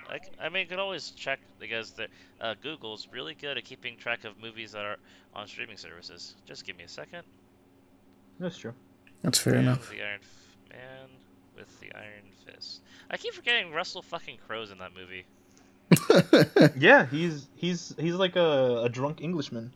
I 0.41 0.49
mean, 0.49 0.63
you 0.63 0.67
could 0.69 0.79
always 0.79 1.11
check 1.11 1.39
because 1.59 1.91
the, 1.91 2.07
uh, 2.41 2.55
Google's 2.63 3.07
really 3.13 3.35
good 3.35 3.59
at 3.59 3.65
keeping 3.65 3.97
track 3.99 4.25
of 4.25 4.41
movies 4.41 4.73
that 4.73 4.85
are 4.87 4.97
on 5.35 5.47
streaming 5.47 5.77
services. 5.77 6.37
Just 6.47 6.65
give 6.67 6.79
me 6.79 6.85
a 6.85 6.89
second. 6.89 7.23
That's 8.39 8.57
true. 8.57 8.73
That's 9.23 9.39
fair 9.39 9.53
Man 9.55 9.65
enough. 9.65 9.91
the 9.91 10.03
Iron 10.03 10.21
F- 10.23 10.40
Man 10.71 11.09
with 11.57 11.81
the 11.81 11.93
Iron 11.95 12.25
Fist. 12.47 12.81
I 13.11 13.17
keep 13.17 13.35
forgetting 13.35 13.73
Russell 13.73 14.03
fucking 14.03 14.39
Crowe's 14.47 14.71
in 14.71 14.79
that 14.79 14.93
movie. 14.95 15.25
Yeah, 16.79 17.07
he's 17.07 17.49
he's 17.57 17.95
he's 17.99 18.15
like 18.15 18.37
a, 18.37 18.83
a 18.85 18.89
drunk 18.89 19.21
Englishman 19.21 19.73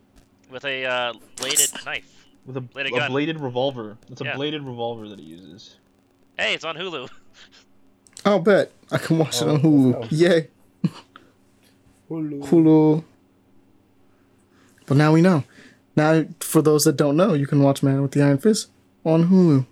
With 0.49 0.63
a 0.65 0.85
uh, 0.85 1.13
bladed 1.35 1.69
knife. 1.85 2.25
with 2.45 2.55
a, 2.57 2.61
Bladed 2.61 2.93
a 2.93 3.07
bladed 3.09 3.39
revolver. 3.39 3.97
It's 4.09 4.21
a 4.21 4.25
Yeah. 4.25 4.35
bladed 4.35 4.61
revolver 4.63 5.09
that 5.09 5.19
he 5.19 5.25
uses. 5.25 5.75
Hey, 6.39 6.53
it's 6.53 6.63
on 6.65 6.75
Hulu. 6.75 7.09
I'll 8.23 8.39
bet 8.39 8.71
I 8.91 8.97
can 8.97 9.17
watch 9.19 9.41
it 9.41 9.45
Oh, 9.47 9.55
on 9.55 9.61
Hulu. 9.61 9.95
oh. 10.03 10.07
Yay, 10.09 10.47
Hulu. 12.09 12.43
Hulu. 12.47 13.03
But 14.85 14.97
now 14.97 15.11
we 15.11 15.21
know. 15.21 15.43
Now, 15.95 16.25
for 16.39 16.61
those 16.61 16.83
that 16.85 16.95
don't 16.97 17.15
know, 17.17 17.33
you 17.33 17.47
can 17.47 17.61
watch 17.61 17.81
Man 17.83 18.01
with 18.01 18.11
the 18.11 18.21
Iron 18.21 18.37
Fist 18.37 18.69
on 19.05 19.29
Hulu. 19.29 19.65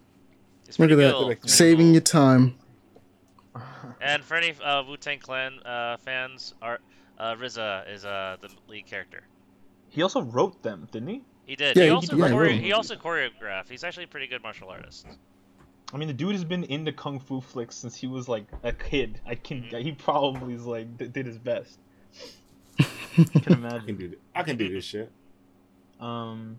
It's 0.73 0.79
Look 0.79 0.89
pretty 0.89 1.03
at 1.03 1.07
that. 1.09 1.13
cool. 1.13 1.25
Pretty 1.27 1.47
Saving 1.49 1.85
cool. 1.87 1.91
your 1.93 2.01
time. 2.01 2.55
And 4.01 4.23
for 4.23 4.35
any 4.35 4.53
uh, 4.61 4.83
Wu 4.83 4.97
Tang 4.97 5.19
Clan 5.19 5.59
uh, 5.63 5.97
fans, 5.97 6.55
Art, 6.63 6.81
uh, 7.19 7.35
RZA 7.35 7.89
is 7.93 8.03
uh, 8.03 8.35
the 8.41 8.49
lead 8.67 8.85
character. 8.87 9.21
He 9.89 10.01
also 10.01 10.21
wrote 10.23 10.61
them, 10.63 10.87
didn't 10.91 11.07
he? 11.09 11.21
He 11.45 11.55
did. 11.55 11.77
Yeah, 11.77 11.83
he 11.83 11.89
he- 11.89 11.93
also 11.95 12.17
yeah, 12.17 12.47
he 12.49 12.57
he 12.57 12.73
also 12.73 12.95
choreographed. 12.95 13.69
He's 13.69 13.83
actually 13.83 14.05
a 14.05 14.07
pretty 14.07 14.25
good 14.27 14.41
martial 14.41 14.67
artist. 14.69 15.05
I 15.93 15.97
mean, 15.97 16.07
the 16.07 16.13
dude 16.13 16.33
has 16.33 16.43
been 16.43 16.63
into 16.65 16.91
kung 16.91 17.19
fu 17.19 17.39
flicks 17.39 17.75
since 17.77 17.95
he 17.95 18.07
was 18.07 18.27
like 18.27 18.45
a 18.63 18.73
kid. 18.73 19.21
I 19.27 19.35
can. 19.35 19.61
Mhm. 19.63 19.81
He 19.83 19.91
probably 19.91 20.55
is 20.55 20.65
like 20.65 20.97
d- 20.97 21.07
did 21.07 21.27
his 21.27 21.37
best. 21.37 21.77
I 22.79 22.83
can 23.13 23.25
I 23.35 23.39
can 23.39 23.53
imagine. 23.53 23.95
do. 23.97 24.07
th- 24.09 24.19
I 24.35 24.41
can 24.43 24.57
do 24.57 24.73
this 24.73 24.83
shit. 24.83 25.11
Um. 26.01 26.57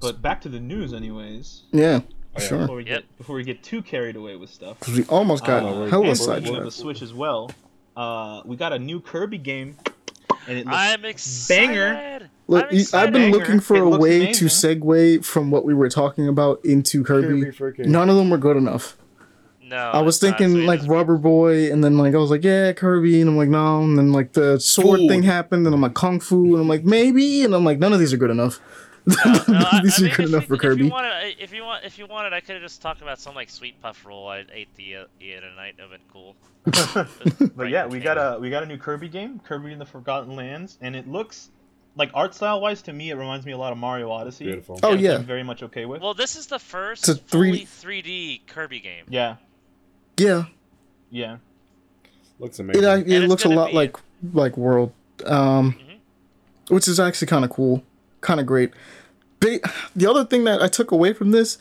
But 0.00 0.20
back 0.20 0.40
to 0.42 0.48
the 0.50 0.60
news, 0.60 0.92
anyways. 0.92 1.62
Yeah, 1.72 2.00
Oh, 2.36 2.40
yeah. 2.42 2.46
sure. 2.48 2.58
Before 2.60 2.76
we 2.76 2.84
Yep. 2.84 2.94
get 3.02 3.18
before 3.18 3.36
we 3.36 3.44
get 3.44 3.62
too 3.62 3.82
carried 3.82 4.16
away 4.16 4.36
with 4.36 4.50
stuff. 4.50 4.78
Because 4.78 4.96
we 4.98 5.04
almost 5.06 5.44
got 5.44 5.62
Uh, 5.64 5.86
hella 5.86 6.08
and 6.08 6.16
speaking 6.16 6.34
of 6.34 6.44
sidetracked. 6.44 6.64
the 6.64 6.70
Switch 6.70 7.02
as 7.02 7.12
well. 7.14 7.50
Uh, 7.96 8.42
we 8.44 8.54
got 8.56 8.72
a 8.72 8.78
new 8.78 9.00
Kirby 9.00 9.38
game, 9.38 9.76
and 10.46 10.58
it 10.58 10.66
looks 10.66 10.76
I'm 10.78 11.04
excited. 11.04 11.68
banger. 11.68 12.30
Look, 12.46 12.66
I'm 12.70 12.76
you- 12.78 12.84
I've 12.94 13.12
been 13.12 13.32
looking 13.32 13.60
for 13.60 13.76
It 13.76 13.82
a 13.82 13.88
way 13.98 14.22
amazing. 14.22 14.48
to 14.48 14.54
segue 14.54 15.24
from 15.24 15.50
what 15.50 15.64
we 15.64 15.74
were 15.74 15.88
talking 15.88 16.28
about 16.28 16.60
into 16.64 17.02
Kirby. 17.02 17.50
Kirby 17.52 17.84
None 17.88 18.08
of 18.08 18.16
them 18.16 18.30
were 18.30 18.38
good 18.38 18.56
enough. 18.56 18.96
No, 19.68 19.76
I 19.76 20.00
was 20.00 20.16
it's 20.16 20.22
not 20.22 20.38
thinking 20.38 20.64
like 20.64 20.78
it's- 20.78 20.88
Rubber 20.88 21.18
Boy, 21.18 21.70
and 21.70 21.84
then 21.84 21.98
like 21.98 22.14
I 22.14 22.18
was 22.18 22.30
like, 22.30 22.42
yeah, 22.44 22.72
Kirby, 22.72 23.20
and 23.20 23.28
I'm 23.28 23.36
like, 23.36 23.50
no, 23.50 23.82
and 23.82 23.98
then 23.98 24.12
like 24.12 24.32
the 24.32 24.58
sword 24.58 25.00
Food. 25.00 25.08
thing 25.10 25.24
happened, 25.24 25.66
and 25.66 25.74
I'm 25.74 25.82
like 25.82 25.92
Kung 25.94 26.20
Fu, 26.20 26.54
and 26.54 26.62
I'm 26.62 26.68
like 26.68 26.84
maybe, 26.84 27.42
and 27.42 27.54
I'm 27.54 27.64
like 27.64 27.78
none 27.78 27.92
of 27.92 27.98
these 27.98 28.12
are 28.12 28.16
good 28.16 28.30
enough. 28.30 28.60
No, 29.08 29.32
no, 29.48 29.68
I- 29.72 29.80
these 29.82 29.98
I 29.98 30.02
are 30.02 30.06
mean, 30.06 30.14
good 30.14 30.28
enough 30.28 30.42
you- 30.42 30.48
for 30.48 30.54
If 30.54 30.60
Kirby. 30.60 30.84
you 30.84 30.90
wanted, 30.90 31.36
if 31.40 31.52
you 31.52 31.62
want, 31.64 31.84
if 31.84 31.98
you 31.98 32.06
wanted, 32.06 32.32
I 32.32 32.40
could 32.40 32.54
have 32.54 32.62
just 32.62 32.82
talked 32.82 33.00
about 33.02 33.18
some 33.18 33.34
like 33.34 33.48
sweet 33.50 33.80
puff 33.80 34.04
roll 34.06 34.28
I 34.28 34.44
ate 34.52 34.74
the 34.76 34.96
uh, 34.96 35.04
the 35.18 35.36
other 35.36 35.50
night. 35.56 35.76
That 35.78 35.88
would 35.90 36.00
been 36.00 36.08
cool. 36.12 36.36
But 37.56 37.70
yeah, 37.70 37.86
we 37.86 38.00
got 38.00 38.18
a 38.18 38.38
we 38.38 38.50
got 38.50 38.62
a 38.62 38.66
new 38.66 38.76
Kirby 38.78 39.08
game, 39.08 39.40
Kirby 39.40 39.72
in 39.72 39.78
the 39.78 39.86
Forgotten 39.86 40.36
Lands, 40.36 40.76
and 40.80 40.94
it 40.94 41.08
looks 41.08 41.50
like 41.96 42.10
art 42.14 42.34
style 42.34 42.60
wise 42.60 42.82
to 42.82 42.92
me, 42.92 43.10
it 43.10 43.14
reminds 43.16 43.44
me 43.46 43.52
a 43.52 43.58
lot 43.58 43.72
of 43.72 43.78
Mario 43.78 44.10
Odyssey. 44.10 44.44
Beautiful. 44.44 44.78
Oh 44.82 44.92
yeah, 44.94 45.14
I'm 45.16 45.24
very 45.24 45.42
much 45.42 45.62
okay 45.64 45.84
with. 45.86 46.00
Well, 46.02 46.14
this 46.14 46.36
is 46.36 46.46
the 46.46 46.58
first 46.58 47.08
It's 47.08 47.18
a 47.18 47.22
3D 47.22 47.62
3D 47.66 48.46
Kirby 48.46 48.80
game. 48.80 49.04
yeah, 49.08 49.36
yeah. 50.16 50.44
yeah. 51.10 51.36
Looks 52.38 52.58
amazing. 52.60 52.84
uh, 52.84 52.94
And 52.96 53.10
it 53.12 53.28
looks 53.28 53.44
a 53.44 53.48
lot 53.48 53.70
be- 53.70 53.76
like 53.76 53.96
like 54.32 54.56
World, 54.56 54.92
um, 55.26 55.72
Mhm. 55.72 55.98
which 56.72 56.86
is 56.86 57.00
actually 57.00 57.26
kind 57.28 57.44
of 57.44 57.50
cool, 57.50 57.82
kind 58.20 58.40
of 58.40 58.46
great. 58.46 58.72
Ba- 59.40 59.60
the 59.94 60.06
other 60.08 60.24
thing 60.24 60.44
that 60.44 60.62
I 60.62 60.68
took 60.68 60.90
away 60.90 61.12
from 61.12 61.30
this 61.30 61.58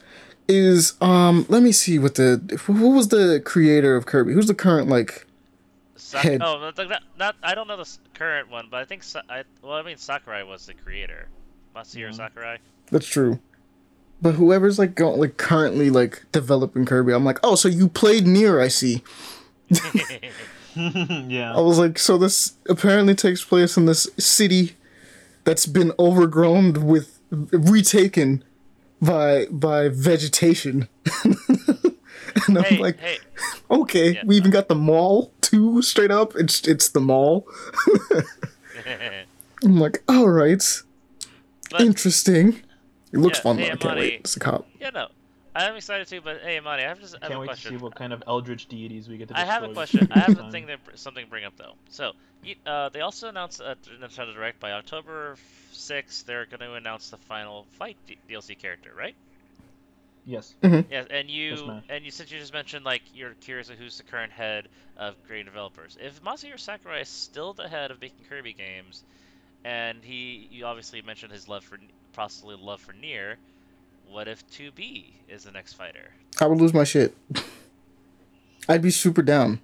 is 0.48 0.94
um, 1.02 1.46
let 1.50 1.62
me 1.62 1.72
see 1.72 2.00
what 2.00 2.16
the 2.16 2.60
who 2.66 2.92
was 2.92 3.10
the 3.10 3.42
creator 3.44 3.96
of 3.96 4.06
Kirby? 4.06 4.34
Who's 4.34 4.48
the 4.48 4.56
current 4.56 4.88
like? 4.90 5.26
Sak- 5.96 6.22
Head. 6.24 6.42
Oh, 6.44 6.60
not, 6.60 6.78
not, 6.90 7.04
not 7.18 7.36
I 7.44 7.54
don't 7.56 7.68
know 7.68 7.76
the 7.78 7.98
current 8.14 8.50
one, 8.50 8.68
but 8.72 8.78
I 8.80 8.86
think 8.86 9.04
Sa- 9.04 9.24
I, 9.30 9.44
well, 9.62 9.74
I 9.74 9.82
mean 9.82 9.98
Sakurai 9.98 10.44
was 10.44 10.66
the 10.66 10.74
creator. 10.74 11.28
Masahiro 11.76 12.10
Mhm. 12.10 12.16
Sakurai. 12.16 12.58
That's 12.92 13.08
true. 13.08 13.40
But 14.22 14.34
whoever's 14.36 14.80
like 14.80 14.96
going 14.96 15.20
like 15.20 15.38
currently 15.38 15.90
like 15.90 16.24
developing 16.32 16.86
Kirby, 16.86 17.14
I'm 17.14 17.26
like, 17.26 17.40
oh, 17.44 17.56
so 17.56 17.68
you 17.68 17.88
played 17.90 18.26
Nier? 18.26 18.60
I 18.62 18.68
see. 18.70 19.04
yeah. 20.76 21.54
I 21.56 21.60
was 21.62 21.78
like, 21.80 22.00
so 22.00 22.18
this 22.18 22.54
apparently 22.70 23.16
takes 23.16 23.44
place 23.44 23.78
in 23.78 23.86
this 23.86 24.08
city 24.18 24.76
that's 25.48 25.66
been 25.66 25.94
overgrown 25.98 26.86
with 26.86 27.22
retaken 27.32 28.44
by 29.02 29.46
by 29.50 29.88
vegetation. 29.88 30.90
and 31.24 32.58
I'm 32.58 32.64
hey, 32.66 32.78
like, 32.78 33.00
hey, 33.00 33.18
okay, 33.72 34.12
Yeah. 34.16 34.24
we 34.26 34.36
even 34.36 34.52
got 34.52 34.68
the 34.68 34.76
mall 34.76 35.32
too, 35.40 35.82
straight 35.82 36.12
up. 36.12 36.36
It's 36.36 36.68
it's 36.68 36.90
the 36.90 37.00
mall. 37.00 37.48
I'm 39.64 39.80
like, 39.80 40.04
all 40.10 40.28
right, 40.30 40.64
but 41.72 41.82
interesting. 41.82 42.62
It 43.14 43.20
looks 43.20 43.38
Yeah, 43.40 43.44
fun 43.44 43.58
hey, 43.58 43.68
though. 43.68 43.72
I 43.72 43.76
can't 43.78 44.00
wait. 44.00 44.14
It's 44.20 44.36
a 44.36 44.40
cop. 44.40 44.68
yeah, 44.82 44.90
no, 44.90 45.08
I'm 45.66 45.76
excited 45.76 46.08
too. 46.08 46.22
But 46.22 46.42
hey, 46.42 46.58
Amani, 46.58 46.84
I 46.84 46.88
have, 46.88 47.00
just, 47.00 47.16
I 47.16 47.26
have 47.26 47.32
Can't 47.32 47.44
a 47.44 47.48
wait 47.48 47.58
to 47.58 47.58
see 47.58 47.78
what 47.78 47.96
kind 47.96 48.14
of 48.14 48.24
eldritch 48.28 48.68
deities 48.68 49.08
we 49.10 49.18
get 49.18 49.30
to 49.30 49.38
I 49.38 49.46
have 49.46 49.64
a 49.64 49.74
question. 49.74 50.08
I 50.12 50.20
have 50.20 50.40
a 50.40 50.52
thing 50.52 50.68
that 50.68 50.80
something 50.96 51.24
to 51.24 51.30
bring 51.30 51.46
up 51.46 51.54
though. 51.58 51.74
So, 51.90 52.14
uh, 52.66 52.90
they 52.90 53.02
also 53.02 53.30
announced 53.30 53.62
at 53.62 53.82
Nintendo 53.84 54.34
Direct 54.34 54.60
by 54.60 54.74
October 54.74 55.36
6th 55.74 56.26
they're 56.26 56.46
going 56.46 56.60
to 56.60 56.74
announce 56.74 57.10
the 57.10 57.18
final 57.18 57.66
fight 57.74 57.98
D- 58.08 58.18
DLC 58.30 58.58
character, 58.58 58.92
right? 58.98 59.16
Yes. 60.26 60.54
Yes. 60.62 61.08
and 61.10 61.30
you 61.30 61.56
Smash. 61.58 61.84
and 61.90 62.04
you 62.04 62.12
since 62.12 62.32
you 62.32 62.38
just 62.38 62.54
mentioned 62.54 62.84
like 62.84 63.02
you're 63.16 63.34
curious 63.42 63.70
of 63.70 63.78
who's 63.78 63.98
the 63.98 64.04
current 64.04 64.34
head 64.34 64.68
of 64.98 65.16
creative 65.26 65.54
developers. 65.54 65.98
If 66.02 66.22
Masahiro 66.22 66.60
Sakurai 66.60 67.02
is 67.02 67.08
still 67.08 67.54
the 67.54 67.68
head 67.68 67.92
of 67.92 68.02
making 68.02 68.26
Kirby 68.28 68.54
games, 68.54 69.04
and 69.64 70.04
he 70.04 70.50
you 70.52 70.66
obviously 70.66 71.02
mentioned 71.02 71.32
his 71.32 71.48
love 71.48 71.64
for 71.64 71.80
possibly 72.12 72.58
love 72.60 72.82
for 72.82 72.92
Nier, 72.92 73.38
what 74.10 74.28
if 74.28 74.48
2B 74.50 75.14
is 75.28 75.44
the 75.44 75.52
next 75.52 75.74
fighter? 75.74 76.12
I 76.40 76.46
would 76.48 76.60
lose 76.60 76.74
my 76.74 76.84
shit. 76.84 77.16
I'd 78.70 78.82
be 78.82 78.92
super 78.92 79.22
down. 79.22 79.62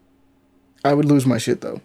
I 0.84 0.94
would 0.94 1.06
lose 1.06 1.26
my 1.26 1.38
shit 1.38 1.62
though. 1.62 1.82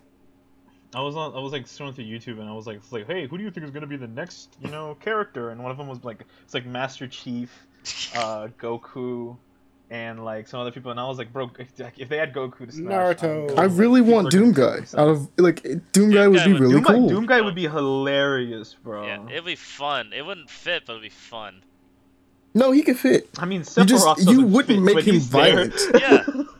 I 0.94 1.00
was 1.02 1.16
on. 1.16 1.34
I 1.34 1.38
was 1.40 1.52
like 1.52 1.66
scrolling 1.66 1.94
through 1.94 2.04
YouTube, 2.06 2.40
and 2.40 2.48
I 2.48 2.52
was 2.52 2.66
like, 2.66 2.80
like, 2.90 3.06
hey, 3.06 3.26
who 3.26 3.36
do 3.36 3.44
you 3.44 3.50
think 3.50 3.64
is 3.64 3.70
gonna 3.70 3.86
be 3.86 3.96
the 3.96 4.06
next, 4.08 4.56
you 4.62 4.70
know, 4.70 4.96
character? 5.00 5.50
And 5.50 5.62
one 5.62 5.70
of 5.70 5.76
them 5.76 5.86
was 5.86 6.02
like, 6.02 6.24
it's 6.44 6.54
like 6.54 6.64
Master 6.64 7.06
Chief, 7.06 7.50
uh, 8.16 8.48
Goku, 8.58 9.36
and 9.90 10.24
like 10.24 10.48
some 10.48 10.60
other 10.60 10.70
people. 10.70 10.90
And 10.90 10.98
I 10.98 11.06
was 11.06 11.18
like, 11.18 11.30
bro, 11.32 11.50
if, 11.58 11.68
if 11.98 12.08
they 12.08 12.16
had 12.16 12.32
Goku 12.32 12.66
to 12.66 12.72
Smash, 12.72 13.16
Naruto. 13.18 13.42
would 13.50 13.58
I 13.58 13.62
be, 13.66 13.68
like, 13.68 13.78
really 13.78 14.00
want 14.00 14.30
Doom 14.30 14.52
Guy. 14.52 14.78
Out 14.96 15.08
of 15.08 15.28
like 15.36 15.62
Doom 15.92 16.10
Guy 16.10 16.22
Doom 16.24 16.32
would 16.32 16.44
be 16.44 16.52
would- 16.52 16.60
really 16.60 16.74
Doom, 16.74 16.84
cool. 16.84 17.06
Guy, 17.08 17.14
Doom 17.14 17.26
Guy 17.26 17.40
would 17.42 17.54
be 17.54 17.68
hilarious, 17.68 18.74
bro. 18.82 19.04
Yeah, 19.06 19.26
it'd 19.28 19.44
be 19.44 19.56
fun. 19.56 20.12
It 20.14 20.24
wouldn't 20.24 20.48
fit, 20.48 20.84
but 20.86 20.94
it'd 20.94 21.02
be 21.02 21.08
fun. 21.10 21.62
No, 22.54 22.72
he 22.72 22.82
could 22.82 22.98
fit. 22.98 23.28
I 23.38 23.44
mean, 23.44 23.64
You 23.76 23.84
just- 23.84 24.26
you 24.28 24.42
wouldn't 24.46 24.84
fit, 24.86 24.94
make 24.94 25.04
him 25.06 25.14
he's 25.14 25.30
there. 25.30 25.68
violent. 25.68 25.74
Yeah. 25.94 26.26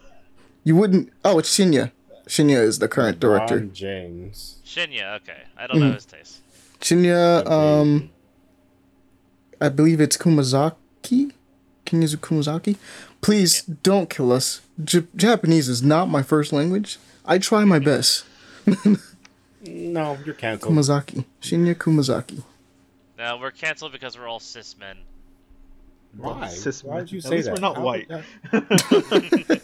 You 0.65 0.77
wouldn't. 0.77 1.11
Oh, 1.25 1.39
it's 1.39 1.49
Shinya. 1.57 1.93
Shinya 2.27 2.61
is 2.63 2.79
the 2.79 2.89
current 2.89 3.19
director. 3.19 3.57
Ron 3.57 3.73
James. 3.73 4.57
Shinya, 4.67 5.17
okay. 5.17 5.45
I 5.57 5.67
don't 5.67 5.81
know 5.81 5.91
Mhm. 5.93 5.95
his 5.95 6.05
taste. 6.05 6.41
Shinya, 6.81 7.49
um, 7.51 8.11
I 9.63 9.71
believe 9.71 9.99
it's 9.99 10.19
Kumazaki. 10.19 11.33
Kinyazu 11.87 12.17
Kumazaki. 12.17 12.77
Please 13.23 13.63
don't 13.63 14.11
kill 14.11 14.31
us. 14.31 14.61
J- 14.85 15.07
Japanese 15.17 15.71
is 15.71 15.83
not 15.83 16.11
my 16.11 16.23
first 16.23 16.53
language. 16.53 16.99
I 17.25 17.39
try 17.39 17.65
my 17.65 17.79
best. 17.79 18.25
No, 19.67 20.17
you're 20.25 20.35
canceled. 20.35 20.73
Kumazaki. 20.73 21.25
Shinya 21.43 21.75
Kumazaki. 21.75 22.43
No, 23.19 23.39
we're 23.39 23.51
canceled 23.51 23.93
because 23.93 24.17
we're 24.19 24.29
all 24.29 24.39
cis 24.41 24.77
men. 24.79 24.99
Why? 26.17 26.49
Cis 26.49 26.83
Why 26.83 26.95
men. 26.95 27.03
would 27.05 27.13
you 27.13 27.19
At 27.19 27.25
say 27.25 27.31
least 27.37 27.45
that? 27.47 27.55
we're 27.55 27.61
not 27.61 27.77
How- 27.77 27.83
white. 27.83 28.11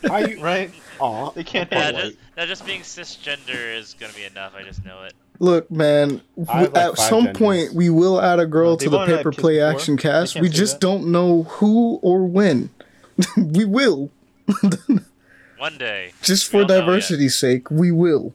How 0.08 0.18
you- 0.18 0.40
right? 0.40 0.70
Aw, 1.00 1.30
They 1.30 1.42
can't 1.44 1.68
Yeah, 1.72 1.78
have 1.86 1.94
just, 1.94 2.04
white. 2.06 2.16
now 2.36 2.46
just 2.46 2.66
being 2.66 2.80
cisgender 2.82 3.76
is 3.76 3.94
gonna 3.98 4.12
be 4.12 4.24
enough. 4.24 4.54
I 4.56 4.62
just 4.62 4.84
know 4.84 5.02
it. 5.04 5.14
Look, 5.40 5.68
man. 5.70 6.20
I 6.48 6.62
like, 6.62 6.76
at 6.76 6.96
some 6.98 7.24
genders. 7.24 7.38
point, 7.40 7.74
we 7.74 7.90
will 7.90 8.20
add 8.20 8.38
a 8.38 8.46
girl 8.46 8.76
to 8.76 8.88
the 8.88 8.96
wanted 8.96 9.10
to 9.12 9.16
paper 9.16 9.30
have 9.30 9.34
kids 9.34 9.40
play 9.42 9.54
before. 9.56 9.70
action 9.70 9.96
They 9.96 10.02
cast. 10.02 10.40
We 10.40 10.48
just 10.48 10.74
that. 10.74 10.80
don't 10.86 11.10
know 11.10 11.42
who 11.44 11.98
or 12.02 12.24
when. 12.24 12.70
we 13.36 13.64
will. 13.64 14.10
One 15.58 15.78
day. 15.78 16.12
Just 16.22 16.52
We 16.52 16.60
for 16.60 16.64
don't 16.64 16.68
know 16.68 16.74
yet. 16.74 16.80
diversity's 16.86 17.34
sake, 17.36 17.70
we 17.70 17.90
will. 17.90 18.32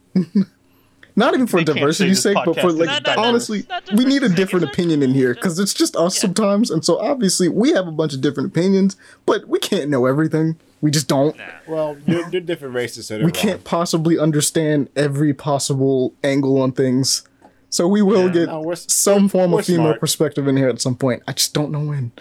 Not 1.19 1.33
even 1.33 1.47
for 1.47 1.57
They 1.61 1.73
diversity's 1.73 2.21
sake, 2.23 2.37
but 2.45 2.59
for 2.59 2.71
like 2.71 3.03
No, 3.03 3.13
no, 3.13 3.21
no, 3.21 3.27
honestly, 3.27 3.65
not 3.69 3.91
we 3.93 4.05
need 4.05 4.23
a 4.23 4.29
different 4.29 4.65
opinion 4.65 5.03
in 5.03 5.13
here 5.13 5.33
because 5.35 5.59
it's 5.59 5.73
just 5.73 5.95
us 5.95 6.15
Yeah. 6.15 6.21
sometimes, 6.21 6.71
and 6.71 6.83
so 6.83 6.97
obviously 6.97 7.49
we 7.49 7.71
have 7.71 7.87
a 7.87 7.91
bunch 7.91 8.13
of 8.13 8.21
different 8.21 8.47
opinions, 8.49 8.95
but 9.25 9.47
we 9.47 9.59
can't 9.59 9.89
know 9.89 10.05
everything. 10.05 10.55
We 10.81 10.91
just 10.91 11.09
don't. 11.09 11.37
Nah. 11.37 11.43
Well, 11.67 11.97
you're, 12.07 12.29
you're 12.29 12.41
different 12.41 12.73
races, 12.73 13.07
so 13.07 13.15
they're 13.15 13.25
we 13.25 13.31
wrong. 13.33 13.33
can't 13.33 13.63
possibly 13.65 14.17
understand 14.17 14.87
every 14.95 15.33
possible 15.33 16.13
angle 16.23 16.61
on 16.61 16.71
things. 16.71 17.23
So 17.71 17.87
we 17.87 18.01
will 18.01 18.25
Yeah. 18.25 18.33
get 18.33 18.45
No, 18.47 18.73
some 18.73 19.29
form 19.29 19.53
of 19.53 19.63
female 19.65 19.83
smart. 19.85 19.99
perspective 19.99 20.47
in 20.47 20.57
here 20.57 20.69
at 20.69 20.81
some 20.81 20.95
point. 20.95 21.21
I 21.27 21.33
just 21.33 21.53
don't 21.53 21.71
know 21.71 21.81
when. 21.81 22.11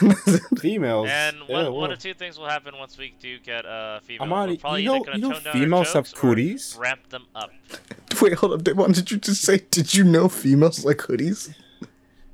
Females. 0.58 1.08
And 1.10 1.40
one, 1.40 1.48
well. 1.50 1.72
one 1.72 1.90
of 1.92 1.98
two 1.98 2.14
things 2.14 2.38
will 2.38 2.48
happen 2.48 2.74
once 2.78 2.96
we 2.96 3.12
do 3.20 3.38
get 3.40 3.66
uh, 3.66 3.98
female. 4.00 4.22
Amani, 4.22 4.52
We're 4.52 4.58
probably 4.58 4.82
you 4.82 4.88
know- 4.88 5.00
gonna 5.02 5.18
you 5.18 5.28
know 5.28 5.40
down 5.40 5.52
females 5.52 5.92
have 5.92 6.04
jokes 6.06 6.12
or 6.12 6.16
cooties? 6.20 6.76
Ramp 6.78 7.08
them 7.08 7.24
up. 7.34 7.50
Wait, 8.20 8.34
hold 8.34 8.52
up. 8.52 8.62
Devon, 8.62 8.92
did 8.92 9.10
you 9.10 9.16
just 9.18 9.42
say, 9.42 9.62
did 9.72 9.92
you 9.94 10.04
know 10.04 10.28
females 10.28 10.84
like 10.84 10.98
hoodies? 10.98 11.52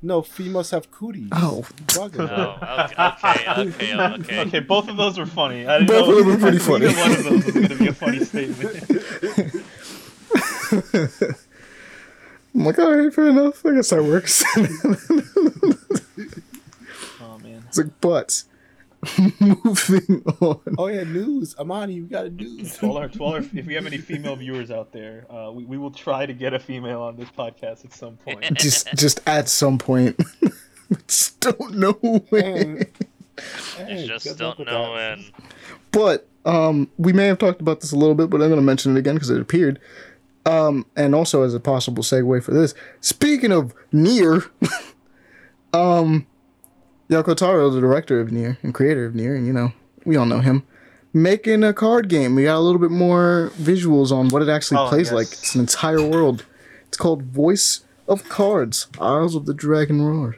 No, 0.01 0.21
females 0.21 0.69
have 0.71 0.91
cooties. 0.91 1.29
Oh. 1.33 1.65
Oh, 1.97 2.03
okay, 2.05 2.21
okay, 2.21 3.45
okay, 3.57 3.95
okay. 3.97 4.39
Okay, 4.41 4.59
both 4.59 4.87
of 4.87 4.95
those 4.95 5.17
were 5.17 5.25
funny. 5.25 5.65
I 5.67 5.79
didn't 5.79 5.87
Both 5.89 6.07
know 6.07 6.19
of 6.19 6.25
them 6.25 6.27
were 6.35 6.37
pretty 6.37 6.59
funny. 6.69 6.85
One 6.85 7.11
of 7.11 7.23
those 7.23 7.45
was 7.45 7.53
going 7.53 7.67
to 7.67 7.75
be 7.75 7.87
a 7.87 7.93
funny 7.93 8.23
statement. 8.23 9.65
I'm 12.59 12.65
like, 12.65 12.77
all 12.77 12.93
right, 12.93 13.13
fair 13.13 13.29
enough. 13.29 13.65
I 13.65 13.73
guess 13.75 13.89
that 13.89 14.03
works. 14.03 14.43
Oh 17.21 17.37
man. 17.39 17.63
it's 17.67 17.77
like, 17.77 18.01
but 18.01 18.43
moving 19.39 20.23
on. 20.41 20.59
Oh 20.77 20.87
yeah, 20.87 21.03
news. 21.03 21.55
Amani, 21.57 22.01
we 22.01 22.07
got 22.07 22.25
a 22.25 22.29
news. 22.29 22.77
To 22.77 22.87
all 22.87 22.97
our, 22.97 23.07
to 23.07 23.19
all 23.19 23.33
our, 23.35 23.39
if 23.39 23.65
we 23.65 23.73
have 23.75 23.85
any 23.85 23.97
female 23.97 24.35
viewers 24.35 24.71
out 24.71 24.91
there, 24.91 25.25
uh, 25.31 25.51
we, 25.51 25.63
we 25.63 25.77
will 25.77 25.91
try 25.91 26.25
to 26.25 26.33
get 26.33 26.53
a 26.53 26.59
female 26.59 27.01
on 27.01 27.15
this 27.15 27.29
podcast 27.29 27.85
at 27.85 27.93
some 27.93 28.17
point. 28.17 28.43
Just, 28.57 28.93
just 28.95 29.21
at 29.25 29.47
some 29.47 29.77
point. 29.77 30.19
just 31.07 31.39
don't 31.39 31.75
know 31.75 31.93
when. 32.29 32.85
Hey, 33.77 34.05
just 34.05 34.37
don't 34.37 34.59
know 34.59 34.91
when. 34.93 35.25
But 35.91 36.27
um, 36.45 36.89
we 36.97 37.13
may 37.13 37.27
have 37.27 37.37
talked 37.37 37.61
about 37.61 37.79
this 37.79 37.93
a 37.93 37.95
little 37.95 38.15
bit, 38.15 38.29
but 38.29 38.41
I'm 38.41 38.49
going 38.49 38.59
to 38.59 38.65
mention 38.65 38.95
it 38.95 38.99
again 38.99 39.15
because 39.15 39.29
it 39.29 39.39
appeared. 39.39 39.79
Um, 40.49 40.85
and 40.95 41.13
also 41.13 41.43
as 41.43 41.53
a 41.53 41.59
possible 41.59 42.01
segue 42.01 42.43
for 42.43 42.51
this, 42.51 42.73
speaking 43.01 43.51
of 43.51 43.73
Nier, 43.91 44.43
um, 45.73 46.25
Yoko 47.09 47.35
Taro 47.35 47.67
is 47.67 47.75
the 47.75 47.81
director 47.81 48.19
of 48.19 48.31
Nier 48.31 48.57
and 48.63 48.73
creator 48.73 49.05
of 49.05 49.13
Nier, 49.15 49.35
and 49.35 49.45
you 49.45 49.53
know 49.53 49.73
we 50.05 50.15
all 50.15 50.25
know 50.25 50.39
him. 50.39 50.63
Making 51.13 51.63
a 51.63 51.73
card 51.73 52.07
game, 52.07 52.35
we 52.35 52.43
got 52.43 52.57
a 52.57 52.59
little 52.61 52.79
bit 52.79 52.91
more 52.91 53.51
visuals 53.57 54.11
on 54.11 54.29
what 54.29 54.41
it 54.41 54.49
actually 54.49 54.77
Oh, 54.77 54.89
plays 54.89 55.07
yes. 55.07 55.13
like. 55.13 55.27
It's 55.27 55.55
an 55.55 55.61
entire 55.61 56.01
world. 56.01 56.45
It's 56.87 56.97
called 56.97 57.23
Voice 57.23 57.81
of 58.07 58.27
Cards: 58.29 58.87
Isles 58.99 59.35
of 59.35 59.45
the 59.45 59.53
Dragon 59.53 60.01
Roar. 60.01 60.37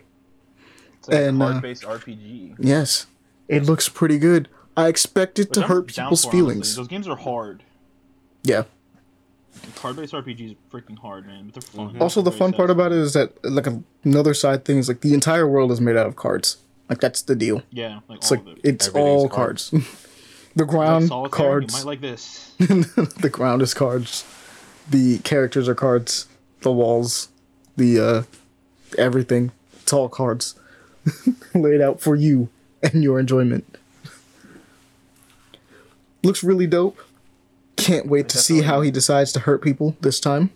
It's 0.99 1.07
like 1.09 1.17
And, 1.17 1.41
a 1.41 1.45
uh, 1.45 1.51
card-based 1.51 1.83
RPG. 1.83 2.55
Yes, 2.59 3.05
it 3.47 3.63
looks 3.65 3.89
pretty 3.89 4.17
good. 4.17 4.47
I 4.77 4.87
expect 4.87 5.39
it 5.39 5.49
Which 5.49 5.53
to 5.55 5.61
I'm 5.63 5.67
hurt 5.67 5.87
people's 5.87 6.23
for, 6.25 6.31
feelings. 6.31 6.75
Those 6.75 6.87
games 6.87 7.07
are 7.07 7.17
hard. 7.17 7.63
Yeah. 8.43 8.63
Card-based 9.75 10.13
RPGs 10.13 10.55
are 10.55 10.77
freaking 10.79 10.97
hard, 10.97 11.25
man, 11.25 11.45
but 11.45 11.53
they're 11.55 11.61
fun. 11.61 11.97
Also, 11.99 12.21
the 12.21 12.29
Very 12.29 12.39
fun 12.39 12.53
part 12.53 12.69
about 12.69 12.91
it 12.91 12.97
is 12.99 13.13
that 13.13 13.43
like 13.43 13.67
another 14.03 14.33
side 14.33 14.65
thing 14.65 14.77
is 14.77 14.87
like 14.87 15.01
the 15.01 15.13
entire 15.13 15.47
world 15.47 15.71
is 15.71 15.79
made 15.81 15.95
out 15.97 16.07
of 16.07 16.15
cards. 16.15 16.57
Like 16.89 16.99
that's 16.99 17.21
the 17.21 17.35
deal. 17.35 17.63
yeah, 17.71 17.99
like 18.07 18.17
It's 18.19 18.31
all 18.31 18.37
like 18.37 18.47
of 18.47 18.53
it. 18.57 18.61
it's 18.63 18.87
all 18.89 19.29
cards. 19.29 19.69
cards. 19.69 20.07
the 20.55 20.65
ground 20.65 21.07
solitaire, 21.07 21.29
cards. 21.45 21.73
You 21.73 21.79
might 21.79 21.85
like 21.89 22.01
this. 22.01 22.51
the 22.57 23.29
ground 23.31 23.61
is 23.61 23.73
cards. 23.73 24.25
The 24.89 25.19
characters 25.19 25.69
are 25.69 25.75
cards. 25.75 26.27
The 26.61 26.71
walls, 26.71 27.29
the 27.77 27.99
uh, 27.99 28.23
everything. 28.97 29.51
It's 29.81 29.93
all 29.93 30.09
cards 30.09 30.55
laid 31.55 31.81
out 31.81 32.01
for 32.01 32.15
you 32.15 32.49
and 32.83 33.03
your 33.03 33.19
enjoyment. 33.19 33.77
Looks 36.23 36.43
really 36.43 36.67
dope. 36.67 36.99
Can't 37.81 38.07
wait 38.07 38.29
to 38.29 38.37
see 38.37 38.61
how 38.61 38.81
he 38.81 38.91
decides 38.91 39.31
to 39.33 39.39
hurt 39.39 39.61
people 39.61 39.95
this 40.01 40.19
time. 40.19 40.51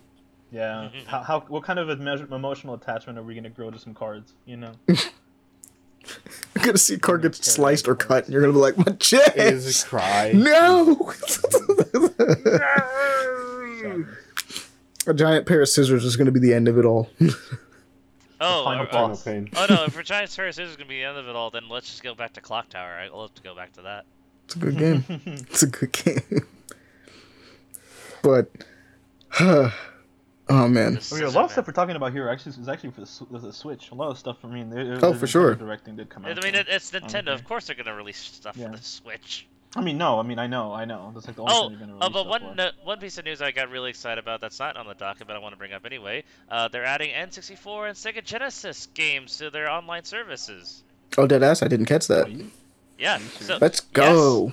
Yeah. 0.50 0.88
How, 1.06 1.22
how 1.22 1.40
what 1.48 1.64
kind 1.64 1.78
of 1.78 1.90
emotional 1.90 2.74
attachment 2.74 3.18
are 3.18 3.22
we 3.22 3.34
gonna 3.34 3.50
grow 3.50 3.70
to 3.70 3.78
some 3.78 3.94
cards? 3.94 4.32
You 4.44 4.56
know. 4.56 4.72
You're 4.86 4.96
gonna 6.62 6.78
see 6.78 6.94
a 6.94 6.98
card 6.98 7.22
get 7.22 7.34
sliced 7.34 7.88
or 7.88 7.94
cut, 7.94 8.24
and 8.24 8.32
you're 8.32 8.40
gonna 8.42 8.52
be 8.52 8.58
like, 8.58 8.78
my 8.78 8.92
chest. 8.94 9.36
Is 9.36 9.82
a 9.82 9.86
cry. 9.86 10.32
No! 10.34 11.12
a 15.06 15.14
giant 15.14 15.46
pair 15.46 15.62
of 15.62 15.68
scissors 15.68 16.04
is 16.04 16.16
going 16.16 16.26
to 16.26 16.32
be 16.32 16.40
the 16.40 16.52
end 16.52 16.66
of 16.66 16.78
it 16.78 16.84
all. 16.84 17.08
Oh, 18.40 18.64
final 18.64 18.86
uh, 18.86 18.92
boss. 18.92 19.22
Pain. 19.22 19.48
oh 19.56 19.66
no! 19.68 19.84
If 19.84 20.02
Giant 20.04 20.30
Terror 20.30 20.52
Scissors 20.52 20.70
is 20.70 20.76
gonna 20.76 20.88
be 20.88 20.98
the 20.98 21.04
end 21.04 21.16
of 21.16 21.28
it 21.28 21.34
all, 21.34 21.50
then 21.50 21.68
let's 21.68 21.88
just 21.88 22.02
go 22.02 22.14
back 22.14 22.34
to 22.34 22.40
Clock 22.40 22.68
Tower. 22.68 22.92
I 22.92 23.08
love 23.08 23.34
to 23.34 23.42
go 23.42 23.54
back 23.54 23.72
to 23.74 23.82
that. 23.82 24.04
It's 24.44 24.56
a 24.56 24.58
good 24.58 24.78
game. 24.78 25.04
it's 25.08 25.62
a 25.62 25.66
good 25.66 25.92
game. 25.92 26.46
But, 28.26 28.50
oh 30.48 30.68
man. 30.68 30.94
This 30.94 31.12
Oh, 31.12 31.16
yeah, 31.16 31.26
a 31.26 31.28
lot 31.28 31.44
of 31.44 31.52
stuff 31.52 31.66
we're 31.66 31.72
talking 31.72 31.94
about 31.96 32.12
here 32.12 32.28
actually 32.28 32.60
is 32.60 32.68
actually 32.68 32.90
for 32.90 33.02
the, 33.02 33.38
the 33.38 33.52
Switch. 33.52 33.90
A 33.90 33.94
lot 33.94 34.10
of 34.10 34.18
stuff. 34.18 34.38
I 34.44 34.48
mean, 34.48 34.68
there, 34.70 34.84
there- 34.84 34.96
Oh, 34.96 35.10
there's 35.10 35.20
for 35.20 35.26
sure. 35.26 35.54
Directing 35.54 35.96
did 35.96 36.08
come 36.08 36.24
out. 36.24 36.38
I 36.38 36.42
mean, 36.44 36.54
it, 36.54 36.66
it's 36.68 36.90
Nintendo. 36.90 37.28
Of 37.34 37.44
course, 37.44 37.66
they're 37.66 37.76
gonna 37.76 37.94
release 37.94 38.18
stuff 38.18 38.56
Yeah. 38.56 38.70
for 38.70 38.76
the 38.78 38.82
Switch. 38.82 39.46
I 39.76 39.82
mean, 39.82 39.98
no. 39.98 40.18
I 40.18 40.22
mean, 40.22 40.38
I 40.38 40.46
know, 40.46 40.72
I 40.72 40.86
know. 40.86 41.10
That's 41.14 41.26
like 41.26 41.36
the 41.36 41.42
only 41.42 41.54
Oh, 41.54 41.68
thing 41.68 41.78
you're 41.78 41.86
gonna 41.86 41.92
uh, 41.98 42.08
release 42.08 42.12
but 42.14 42.26
one 42.26 42.56
no, 42.56 42.70
one 42.82 42.98
piece 42.98 43.18
of 43.18 43.24
news 43.26 43.42
I 43.42 43.50
got 43.52 43.70
really 43.70 43.90
excited 43.90 44.18
about 44.22 44.40
that's 44.40 44.58
not 44.58 44.76
on 44.76 44.86
the 44.86 44.94
docket, 44.94 45.26
but 45.26 45.36
I 45.36 45.38
want 45.38 45.52
to 45.52 45.58
bring 45.58 45.72
up 45.72 45.84
anyway. 45.84 46.24
Uh, 46.50 46.68
they're 46.68 46.84
adding 46.84 47.10
N64 47.10 47.88
and 47.88 47.96
Sega 47.96 48.24
Genesis 48.24 48.86
games 48.94 49.36
to 49.38 49.50
their 49.50 49.68
online 49.70 50.04
services. 50.04 50.82
Oh, 51.18 51.26
dead 51.26 51.42
ass! 51.42 51.62
I 51.62 51.68
didn't 51.68 51.86
catch 51.86 52.06
that. 52.08 52.28
Yeah. 52.98 53.18
So 53.40 53.58
Let's 53.60 53.80
go. 53.80 54.52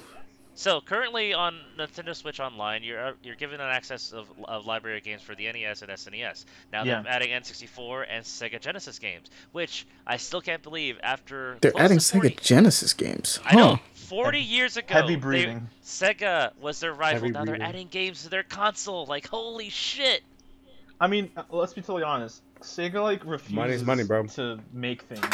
So 0.55 0.81
currently 0.81 1.33
on 1.33 1.55
Nintendo 1.79 2.15
Switch 2.15 2.39
Online, 2.39 2.83
you're 2.83 3.03
uh, 3.07 3.11
you're 3.23 3.35
given 3.35 3.59
an 3.59 3.69
access 3.69 4.11
of, 4.11 4.27
of 4.45 4.67
library 4.67 5.01
games 5.01 5.21
for 5.23 5.33
the 5.33 5.51
NES 5.51 5.81
and 5.81 5.91
SNES. 5.91 6.45
Now 6.71 6.83
Yeah. 6.83 7.01
they're 7.01 7.11
adding 7.11 7.29
N64 7.31 8.05
and 8.09 8.23
Sega 8.23 8.61
Genesis 8.61 8.99
games, 8.99 9.29
which 9.51 9.87
I 10.05 10.17
still 10.17 10.41
can't 10.41 10.61
believe 10.61 10.99
after 11.01 11.57
They're 11.61 11.71
adding 11.75 11.99
40 11.99 12.29
Sega 12.29 12.41
Genesis 12.41 12.93
games. 12.93 13.39
I 13.43 13.55
know. 13.55 13.75
Huh. 13.75 13.77
40 13.95 14.39
years 14.41 14.77
ago, 14.77 14.93
Heavy 14.93 15.15
they- 15.15 15.21
breathing. 15.21 15.69
Sega 15.83 16.51
was 16.61 16.79
their 16.79 16.93
rival. 16.93 17.21
Heavy 17.21 17.31
now 17.33 17.45
they're 17.45 17.61
adding 17.61 17.87
games 17.87 18.23
to 18.23 18.29
their 18.29 18.43
console. 18.43 19.05
Like 19.07 19.27
holy 19.27 19.69
shit! 19.69 20.21
I 21.01 21.07
mean, 21.07 21.31
uh, 21.35 21.43
let's 21.49 21.73
be 21.73 21.81
totally 21.81 22.03
honest. 22.03 22.41
Sega 22.61 23.01
like 23.01 23.25
refuses 23.25 23.55
Money's 23.55 23.83
money, 23.83 24.03
bro. 24.03 24.25
to 24.27 24.59
make 24.71 25.01
things. 25.01 25.25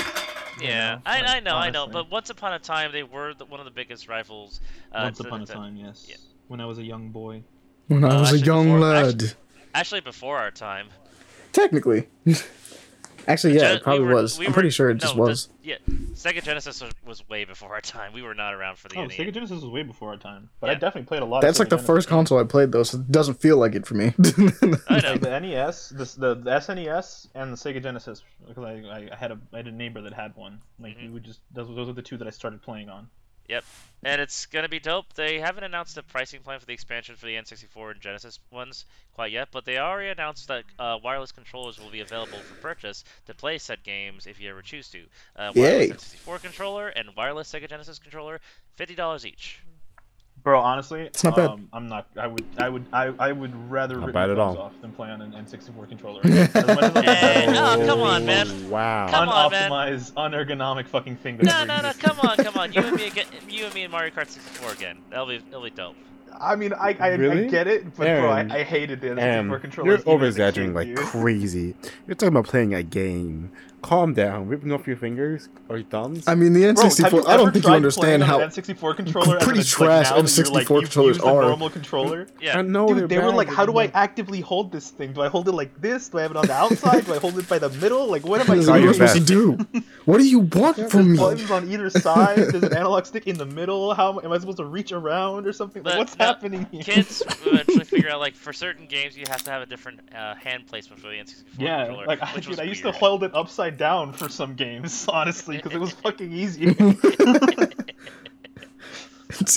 You 0.61 0.67
Yeah, 0.67 0.95
know, 0.95 1.01
I, 1.05 1.21
like, 1.21 1.29
I 1.29 1.39
know, 1.39 1.55
I 1.55 1.69
know. 1.69 1.87
But 1.87 2.09
once 2.11 2.29
upon 2.29 2.53
a 2.53 2.59
time, 2.59 2.91
they 2.91 3.03
were 3.03 3.33
the, 3.33 3.45
one 3.45 3.59
of 3.59 3.65
the 3.65 3.71
biggest 3.71 4.07
rivals. 4.07 4.61
Uh, 4.91 5.01
Once 5.03 5.19
upon 5.19 5.41
a 5.41 5.45
time, 5.45 5.75
yes. 5.75 6.05
Yeah. 6.09 6.15
When 6.47 6.59
I 6.61 6.65
was 6.65 6.77
a 6.77 6.83
young 6.83 7.09
boy. 7.09 7.43
When 7.87 8.03
I 8.03 8.15
Uh, 8.15 8.19
was 8.21 8.33
a 8.33 8.39
young 8.39 8.65
before- 8.65 8.79
lad. 8.79 9.05
actually- 9.21 9.29
Actually, 9.75 10.01
before 10.01 10.37
our 10.37 10.51
time. 10.51 10.87
Technically. 11.53 12.07
Actually, 13.29 13.53
yeah, 13.53 13.59
Gen- 13.59 13.77
it 13.77 13.83
probably 13.83 14.01
we 14.01 14.07
were- 14.07 14.15
was. 14.15 14.37
we 14.39 14.45
I'm 14.45 14.51
were- 14.51 14.53
pretty 14.55 14.71
sure 14.71 14.89
it 14.89 14.95
just 14.95 15.15
no, 15.15 15.23
the- 15.23 15.29
was. 15.29 15.49
yeah, 15.63 15.75
Sega 16.13 16.43
Genesis 16.43 16.81
was, 16.81 16.91
was 17.05 17.29
way 17.29 17.45
before 17.45 17.73
our 17.75 17.79
time. 17.79 18.11
We 18.11 18.21
were 18.23 18.33
not 18.33 18.53
around 18.55 18.77
for 18.79 18.87
the 18.89 18.97
Oh, 18.97 19.05
NES. 19.05 19.15
Sega 19.17 19.33
Genesis 19.33 19.55
was 19.61 19.65
way 19.65 19.83
before 19.83 20.09
our 20.09 20.17
time. 20.17 20.49
But 20.59 20.71
I 20.71 20.73
definitely 20.73 21.03
played 21.07 21.21
a 21.21 21.25
lot. 21.25 21.41
That's 21.41 21.59
of 21.59 21.65
like 21.65 21.69
the 21.69 21.75
Sega 21.77 21.85
first 21.85 22.07
Genesis 22.07 22.09
console 22.09 22.39
I 22.39 22.43
played, 22.43 22.71
though, 22.71 22.83
so 22.83 22.97
it 22.97 23.11
doesn't 23.11 23.35
feel 23.39 23.57
like 23.57 23.75
it 23.75 23.85
for 23.85 23.93
me. 23.93 24.13
I 24.17 24.99
know. 25.01 25.11
Like 25.11 25.21
the 25.21 25.39
NES, 25.39 25.89
the, 25.89 26.05
the 26.17 26.35
the 26.35 26.49
SNES, 26.59 27.27
and 27.35 27.53
the 27.53 27.57
Sega 27.57 27.81
Genesis. 27.83 28.23
Because 28.47 28.63
I, 28.63 28.71
I, 28.89 29.09
I 29.11 29.15
had 29.15 29.31
a 29.31 29.39
I 29.53 29.57
had 29.57 29.67
a 29.67 29.71
neighbor 29.71 30.01
that 30.01 30.13
had 30.13 30.35
one. 30.35 30.59
Like 30.79 30.97
Mm-hmm. 30.97 31.05
we 31.05 31.13
would 31.13 31.23
just 31.23 31.41
those, 31.53 31.67
those 31.75 31.87
are 31.87 31.93
the 31.93 32.01
two 32.01 32.17
that 32.17 32.27
I 32.27 32.31
started 32.31 32.61
playing 32.63 32.89
on. 32.89 33.07
Yep. 33.49 33.65
And 34.03 34.21
it's 34.21 34.45
gonna 34.45 34.69
be 34.69 34.79
dope. 34.79 35.11
They 35.13 35.39
haven't 35.39 35.65
announced 35.65 35.95
the 35.95 36.03
pricing 36.03 36.41
plan 36.41 36.59
for 36.59 36.65
the 36.65 36.73
expansion 36.73 37.15
for 37.15 37.25
the 37.25 37.33
N64 37.33 37.91
and 37.91 37.99
Genesis 37.99 38.39
ones 38.49 38.85
quite 39.13 39.33
yet, 39.33 39.49
but 39.51 39.65
they 39.65 39.77
already 39.77 40.09
announced 40.09 40.47
that 40.47 40.63
uh, 40.77 40.97
wireless 41.03 41.33
controllers 41.33 41.77
will 41.79 41.89
be 41.89 41.99
available 41.99 42.37
for 42.37 42.61
purchase 42.61 43.03
to 43.25 43.33
play 43.33 43.57
said 43.57 43.83
games 43.83 44.25
if 44.25 44.39
you 44.39 44.49
ever 44.49 44.61
choose 44.61 44.87
to. 44.91 45.01
Uh, 45.35 45.51
wireless 45.53 46.13
Yay. 46.15 46.19
N64 46.19 46.41
controller 46.41 46.87
and 46.87 47.09
wireless 47.17 47.51
Sega 47.51 47.67
Genesis 47.67 47.99
controller, 47.99 48.39
fifty 48.77 48.95
dollars 48.95 49.25
each. 49.25 49.59
Bro, 50.43 50.61
honestly, 50.61 51.01
It's 51.01 51.23
not 51.23 51.35
bad. 51.35 51.49
um, 51.49 51.67
I'm 51.73 51.87
not. 51.87 52.07
I 52.17 52.27
would. 52.27 52.45
I 52.57 52.69
would. 52.69 52.85
I, 52.93 53.13
I 53.19 53.31
would 53.31 53.53
rather 53.69 53.97
Not 53.97 54.05
rip 54.07 54.13
my 54.15 54.23
at 54.23 54.27
thumbs 54.29 54.39
all. 54.39 54.57
off 54.57 54.73
than 54.81 54.91
play 54.93 55.09
on 55.09 55.21
an 55.21 55.31
N64 55.33 55.89
controller. 55.89 56.21
As 56.23 56.53
much 56.53 57.05
Hey, 57.05 57.45
no, 57.47 57.83
come 57.85 58.01
on, 58.01 58.25
man. 58.25 58.69
Wow. 58.69 59.07
Come 59.09 59.27
on, 59.29 59.51
man. 59.51 59.65
unorganized, 59.71 60.15
unergonomic 60.15 60.87
fucking 60.87 61.17
fingers. 61.17 61.45
No, 61.47 61.65
no, 61.65 61.81
no! 61.81 61.91
Come 61.99 62.19
on, 62.21 62.37
come 62.37 62.57
on! 62.57 62.71
You 62.71 62.81
and 62.81 62.95
me 62.95 63.07
again. 63.07 63.25
You 63.49 63.65
and 63.65 63.73
me 63.73 63.83
in 63.83 63.91
Mario 63.91 64.11
Kart 64.11 64.27
64 64.29 64.71
again. 64.73 64.97
That'll 65.09 65.25
be, 65.27 65.39
that'll 65.39 65.63
be 65.63 65.69
dope. 65.71 65.95
I 66.39 66.55
mean, 66.55 66.71
I, 66.73 66.95
I, 66.99 67.07
I 67.07 67.07
Really? 67.15 67.47
get 67.49 67.67
it, 67.67 67.95
but 67.97 68.07
Aaron, 68.07 68.21
bro, 68.47 68.55
I, 68.55 68.59
I 68.59 68.63
hated 68.63 69.01
the 69.01 69.19
Aaron, 69.19 69.49
N64 69.49 69.61
controller. 69.61 69.89
you're 69.89 69.99
even 69.99 70.13
over 70.13 70.25
exaggerating 70.25 70.73
like 70.73 70.95
crazy. 70.95 71.75
You're 72.07 72.15
talking 72.15 72.29
about 72.29 72.45
playing 72.45 72.73
a 72.75 72.83
game. 72.83 73.51
Calm 73.81 74.13
down. 74.13 74.47
Ripping 74.47 74.71
off 74.71 74.85
your 74.87 74.97
fingers 74.97 75.47
or 75.69 75.77
your 75.77 75.85
thumbs. 75.85 76.27
I 76.27 76.35
mean, 76.35 76.53
the 76.53 76.63
N64. 76.63 77.11
you 77.11 77.25
I 77.27 77.37
don't 77.37 77.51
think 77.53 77.65
you 77.65 77.71
understand 77.71 78.23
how. 78.23 78.39
N64 78.39 78.95
controller 78.95 79.37
as 79.37 79.43
pretty 79.43 79.59
an- 79.61 79.65
trash 79.65 80.09
now 80.09 80.21
that 80.21 80.37
you're, 80.37 80.45
like, 80.47 80.67
N64 80.67 80.75
you 80.75 80.81
controllers 80.81 81.17
use 81.17 81.25
a 81.25 81.27
are. 81.29 81.41
normal 81.43 81.69
controller. 81.69 82.27
Yeah. 82.41 82.59
I 82.59 82.61
know 82.61 82.87
Dude, 82.93 83.09
they're 83.09 83.21
were 83.23 83.31
like, 83.31 83.47
how 83.47 83.65
do 83.65 83.77
I 83.79 83.85
actively 83.93 84.41
hold 84.41 84.71
this 84.71 84.89
thing? 84.89 85.13
Do 85.13 85.21
I 85.21 85.29
hold 85.29 85.47
it 85.47 85.53
like 85.53 85.79
this? 85.81 86.09
Do 86.09 86.17
I 86.19 86.23
have 86.23 86.31
it 86.31 86.37
on 86.37 86.47
the 86.47 86.53
outside? 86.53 87.05
do 87.05 87.13
I 87.13 87.19
hold 87.19 87.37
it 87.37 87.47
by 87.47 87.57
the 87.59 87.69
middle? 87.69 88.07
Like, 88.07 88.25
what 88.25 88.41
am 88.41 88.51
I 88.51 88.57
What 88.57 88.65
Try 88.65 88.73
are 88.75 88.79
your 88.79 88.87
you 88.91 88.97
doing? 88.97 89.07
supposed 89.07 89.27
to 89.27 89.33
do? 89.73 89.81
What 90.05 90.17
do 90.17 90.27
you 90.27 90.39
want 90.39 90.91
from 90.91 91.13
me? 91.13 91.17
buttons 91.17 91.49
on 91.51 91.71
either 91.71 91.89
side. 91.89 92.37
There's 92.37 92.63
an 92.63 92.75
analog 92.75 93.05
stick 93.05 93.27
in 93.27 93.37
the 93.37 93.45
middle. 93.45 93.93
How 93.93 94.19
am 94.19 94.31
I 94.31 94.37
supposed 94.39 94.57
to 94.57 94.65
reach 94.65 94.91
around 94.91 95.47
or 95.47 95.53
something? 95.53 95.83
Like, 95.83 95.93
But 95.93 95.97
what's 95.99 96.17
no, 96.17 96.25
happening 96.25 96.67
here? 96.71 96.83
Kids 96.83 97.21
eventually 97.45 97.85
figure 97.85 98.09
out 98.09 98.19
like 98.19 98.35
for 98.35 98.51
certain 98.51 98.87
games 98.87 99.15
you 99.17 99.25
have 99.29 99.43
to 99.43 99.51
have 99.51 99.61
a 99.61 99.65
different 99.65 99.99
uh, 100.15 100.35
hand 100.35 100.67
placement 100.67 101.01
for 101.01 101.07
the 101.07 101.13
N64 101.15 101.43
Yeah, 101.59 101.85
controller. 101.85 102.05
like 102.07 102.23
I, 102.23 102.35
dude, 102.39 102.59
I 102.59 102.63
used 102.63 102.81
to 102.83 102.91
hold 102.91 103.23
it 103.23 103.31
upside 103.35 103.68
down 103.77 104.13
for 104.13 104.29
some 104.29 104.55
games, 104.55 105.05
honestly, 105.11 105.57
because 105.57 105.73
it 105.73 105.79
was 105.79 105.91
fucking 106.03 106.31
easier. 106.31 106.73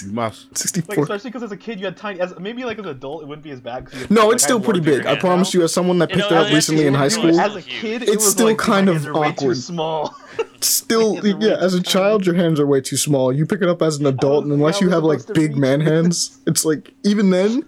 You 0.02 0.12
must. 0.12 0.48
like 0.48 0.58
64. 0.58 1.02
especially 1.04 1.30
because 1.30 1.42
as 1.44 1.50
a 1.52 1.56
kid 1.56 1.80
you 1.80 1.86
had 1.86 1.96
tiny. 1.96 2.20
As 2.20 2.38
maybe 2.38 2.64
like 2.64 2.78
as 2.78 2.84
an 2.84 2.90
adult 2.90 3.22
it 3.22 3.26
wouldn't 3.26 3.42
be 3.42 3.50
as 3.50 3.60
bad. 3.60 3.88
you 3.92 4.00
had, 4.00 4.10
No, 4.10 4.26
like, 4.26 4.34
it's 4.34 4.44
still 4.44 4.60
pretty 4.60 4.80
big. 4.80 5.06
I 5.06 5.16
promise 5.18 5.54
now. 5.54 5.58
you, 5.60 5.64
as 5.64 5.72
someone 5.72 5.98
that 5.98 6.10
You 6.10 6.16
picked 6.16 6.30
know, 6.30 6.36
it 6.36 6.40
up 6.46 6.50
I 6.52 6.54
recently 6.54 6.86
in 6.86 6.92
high 6.94 7.08
school, 7.08 7.40
As 7.40 7.56
a 7.56 7.62
kid, 7.62 8.02
it 8.02 8.08
It's 8.10 8.16
was 8.24 8.30
still 8.32 8.46
like, 8.48 8.58
kind 8.58 8.88
of 8.90 8.96
hands 8.96 9.06
are 9.06 9.14
way 9.18 9.28
too 9.32 9.34
awkward. 9.44 9.56
small. 9.56 10.14
still, 10.60 11.14
Hands 11.14 11.26
are 11.26 11.38
way 11.38 11.46
yeah, 11.48 11.56
as 11.56 11.72
a 11.74 11.82
child, 11.82 12.26
your 12.26 12.34
hands 12.34 12.60
are 12.60 12.66
way 12.66 12.82
too 12.82 12.98
small. 12.98 13.32
You 13.32 13.46
pick 13.46 13.62
it 13.62 13.68
up 13.68 13.80
as 13.80 13.98
an 13.98 14.04
adult, 14.06 14.44
and 14.44 14.52
unless 14.52 14.80
you 14.82 14.90
have 14.90 15.04
like 15.04 15.20
big 15.32 15.56
man 15.56 15.80
hands, 15.80 16.38
it's 16.46 16.64
like 16.66 16.92
even 17.02 17.30
then, 17.30 17.64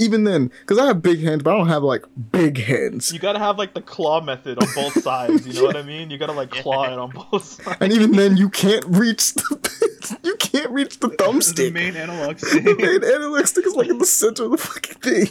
even 0.00 0.24
then, 0.24 0.50
because 0.62 0.78
I 0.78 0.86
have 0.86 1.02
big 1.02 1.20
hands, 1.20 1.42
but 1.44 1.54
I 1.54 1.58
don't 1.58 1.68
have 1.68 1.82
like 1.84 2.04
big 2.32 2.58
hands. 2.58 3.12
You 3.12 3.18
gotta 3.20 3.38
have 3.38 3.58
like 3.58 3.74
the 3.74 3.82
claw 3.82 4.20
method 4.20 4.58
on 4.60 4.68
both 4.74 5.00
sides. 5.02 5.46
You 5.46 5.52
know 5.52 5.64
what 5.64 5.76
I 5.76 5.82
mean? 5.82 6.10
You 6.10 6.18
gotta 6.18 6.32
like 6.32 6.50
claw 6.50 6.84
it 6.84 6.98
on 6.98 7.10
both 7.10 7.44
sides. 7.44 7.76
And 7.80 7.92
even 7.92 8.12
then, 8.12 8.36
you 8.36 8.48
can't 8.48 8.84
reach 8.86 9.34
the 9.34 10.18
you 10.24 10.34
can't 10.36 10.70
reach 10.70 10.98
the 11.00 11.08
thumbstick. 11.08 11.54
the 11.56 11.70
thumbstick. 11.70 11.72
main 11.72 11.96
analog 11.96 12.38
stick. 12.38 12.64
The 12.64 12.74
main 12.74 13.04
analog 13.04 13.46
stick 13.46 13.66
is 13.66 13.74
like 13.76 13.88
in 13.88 13.98
the 13.98 14.06
center 14.06 14.44
of 14.44 14.50
the 14.52 14.58
fucking 14.58 14.94
thing. 15.00 15.28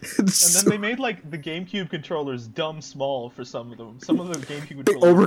It's 0.00 0.18
And 0.18 0.30
so- 0.32 0.60
then 0.60 0.70
they 0.70 0.78
made 0.78 0.98
like 0.98 1.30
the 1.30 1.38
GameCube 1.38 1.90
controllers 1.90 2.46
dumb 2.46 2.80
small 2.80 3.30
for 3.30 3.44
some 3.44 3.72
of 3.72 3.78
them. 3.78 3.98
Some 4.00 4.20
of 4.20 4.28
the 4.28 4.34
GameCube 4.46 4.84
they 4.84 4.92
controllers 4.94 5.14
were, 5.14 5.26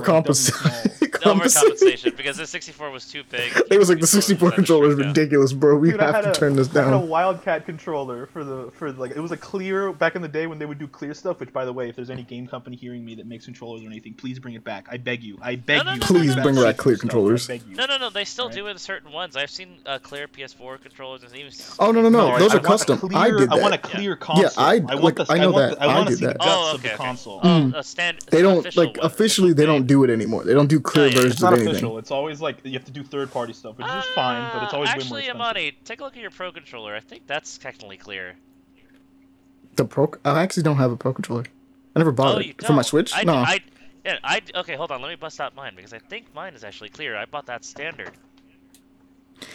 like, 1.26 1.34
dumbly 1.34 1.48
small. 1.48 1.64
overcompensation 1.70 2.16
because 2.16 2.36
the 2.36 2.46
64 2.46 2.90
was 2.90 3.06
too 3.10 3.22
big. 3.30 3.52
It 3.70 3.78
was 3.78 3.88
like 3.88 4.00
the 4.00 4.06
64 4.06 4.52
controller 4.52 4.88
is 4.88 4.94
ridiculous, 4.96 5.52
bro. 5.52 5.76
We 5.76 5.90
Dude, 5.90 6.00
I 6.00 6.06
have 6.06 6.14
had 6.16 6.20
to 6.22 6.30
a- 6.30 6.34
turn 6.34 6.56
this 6.56 6.68
down. 6.68 6.84
I 6.84 6.86
had 6.88 6.96
a 6.96 6.98
down. 7.00 7.08
Wildcat 7.08 7.66
controller 7.66 8.26
for 8.26 8.44
the 8.44 8.70
for 8.72 8.92
like 8.92 9.12
it 9.12 9.20
was 9.20 9.32
a 9.32 9.36
clear 9.36 9.92
back 9.92 10.16
in 10.16 10.22
the 10.22 10.28
day 10.28 10.46
when 10.46 10.58
they 10.58 10.66
would 10.66 10.78
do 10.78 10.86
clear 10.86 11.14
stuff. 11.14 11.40
Which, 11.40 11.52
by 11.52 11.64
the 11.64 11.72
way, 11.72 11.88
if 11.88 11.96
there's 11.96 12.10
any 12.10 12.22
game 12.22 12.46
company 12.46 12.76
hearing 12.76 13.04
me 13.04 13.14
that 13.16 13.26
makes 13.26 13.44
controllers 13.44 13.82
or 13.82 13.86
anything, 13.86 14.14
please 14.14 14.38
bring 14.38 14.54
it 14.54 14.64
back. 14.64 14.86
I 14.90 14.96
beg 14.96 15.22
you. 15.22 15.38
I 15.42 15.56
beg 15.56 15.84
no, 15.84 15.92
you. 15.94 16.00
no, 16.00 16.06
Please 16.06 16.36
no, 16.36 16.42
bring 16.42 16.54
no. 16.56 16.64
back 16.64 16.76
clear 16.76 16.96
Stuff. 16.96 17.04
I 17.04 17.08
controllers. 17.08 17.46
beg 17.46 17.62
you. 17.68 17.76
No, 17.76 17.86
no, 17.86 17.98
no. 17.98 18.10
They 18.10 18.24
still 18.24 18.46
Right. 18.46 18.54
do 18.54 18.66
it 18.66 18.70
in 18.72 18.78
certain 18.78 19.12
ones. 19.12 19.36
I've 19.36 19.50
seen 19.50 19.78
uh, 19.86 19.98
clear 19.98 20.26
PS4 20.28 20.80
controllers 20.82 21.22
and 21.22 21.34
even. 21.36 21.52
Oh 21.78 21.92
no 21.92 22.02
no 22.02 22.08
no! 22.08 22.30
I- 22.32 22.38
Those 22.38 22.52
I 22.52 22.54
are 22.54 22.56
want 22.58 22.64
a 22.64 22.68
custom. 22.68 22.98
clear- 22.98 23.18
I 23.18 23.30
did 23.30 23.50
that. 23.50 23.52
I 23.52 23.60
want 23.60 23.74
a 23.74 23.78
that. 23.78 23.82
clear 23.82 24.16
console. 24.16 24.44
Yeah, 24.44 24.50
I- 24.56 24.78
want 24.78 25.02
like, 25.02 25.14
the, 25.16 25.26
I 25.28 25.38
know 25.38 25.50
want 25.52 25.70
that. 25.70 25.78
The, 25.78 25.84
I 25.84 25.90
I 25.92 25.94
want 25.96 26.08
to 26.08 26.10
did 26.14 26.18
see 26.18 26.24
the 26.26 26.32
that. 26.32 26.38
guts 26.38 26.50
Oh, 26.50 26.74
of 26.74 26.82
the 26.82 26.88
okay, 26.88 26.94
okay. 26.94 27.04
console. 27.04 27.40
Oh, 27.42 27.48
Mm. 27.48 27.74
a 27.74 27.82
stand. 27.82 28.18
They 28.30 28.42
don't 28.42 28.58
official 28.58 28.84
like 28.84 28.96
one. 28.96 29.06
officially. 29.06 29.52
They 29.52 29.66
don't 29.66 29.86
do 29.86 30.04
it 30.04 30.10
anymore. 30.10 30.44
They 30.44 30.54
don't 30.54 30.68
do 30.68 30.80
clear 30.80 31.09
Yeah. 31.10 31.16
versions 31.16 31.32
It's 31.34 31.42
not 31.42 31.52
of 31.52 31.58
anything. 31.58 31.72
official. 31.76 31.98
It's 31.98 32.10
always 32.10 32.40
like 32.40 32.58
you 32.64 32.72
have 32.72 32.84
to 32.84 32.90
do 32.92 33.02
third 33.02 33.30
party 33.30 33.52
stuff, 33.52 33.76
which 33.78 33.86
is 33.86 34.04
fine, 34.14 34.50
but 34.52 34.62
it's 34.64 34.74
always 34.74 34.88
Uh, 34.88 34.92
way 34.92 34.96
more 34.96 35.02
actually, 35.02 35.20
expensive. 35.22 35.36
Amani, 35.40 35.72
take 35.84 36.00
a 36.00 36.04
look 36.04 36.16
at 36.16 36.22
your 36.22 36.30
Pro 36.30 36.52
controller. 36.52 36.94
I 36.94 37.00
think 37.00 37.26
that's 37.26 37.58
technically 37.58 37.96
clear. 37.96 38.36
The 39.76 39.84
pro. 39.84 40.10
I 40.24 40.42
actually 40.42 40.64
don't 40.64 40.76
have 40.76 40.90
a 40.92 40.96
pro 40.96 41.12
controller. 41.12 41.44
I 41.94 41.98
never 41.98 42.12
bought 42.12 42.36
oh, 42.36 42.38
it 42.40 42.64
for 42.64 42.72
my. 42.72 42.82
Switch. 42.82 43.12
I, 43.14 43.22
no. 43.24 43.34
I, 43.34 43.60
yeah, 44.04 44.18
I. 44.22 44.42
Okay, 44.54 44.74
hold 44.76 44.90
on. 44.90 45.00
Let 45.00 45.08
me 45.08 45.14
bust 45.16 45.40
out 45.40 45.54
mine 45.54 45.72
because 45.76 45.92
I 45.92 45.98
think 45.98 46.32
mine 46.34 46.54
is 46.54 46.64
actually 46.64 46.88
clear. 46.90 47.16
I 47.16 47.24
bought 47.24 47.46
that 47.46 47.64
standard. 47.64 48.10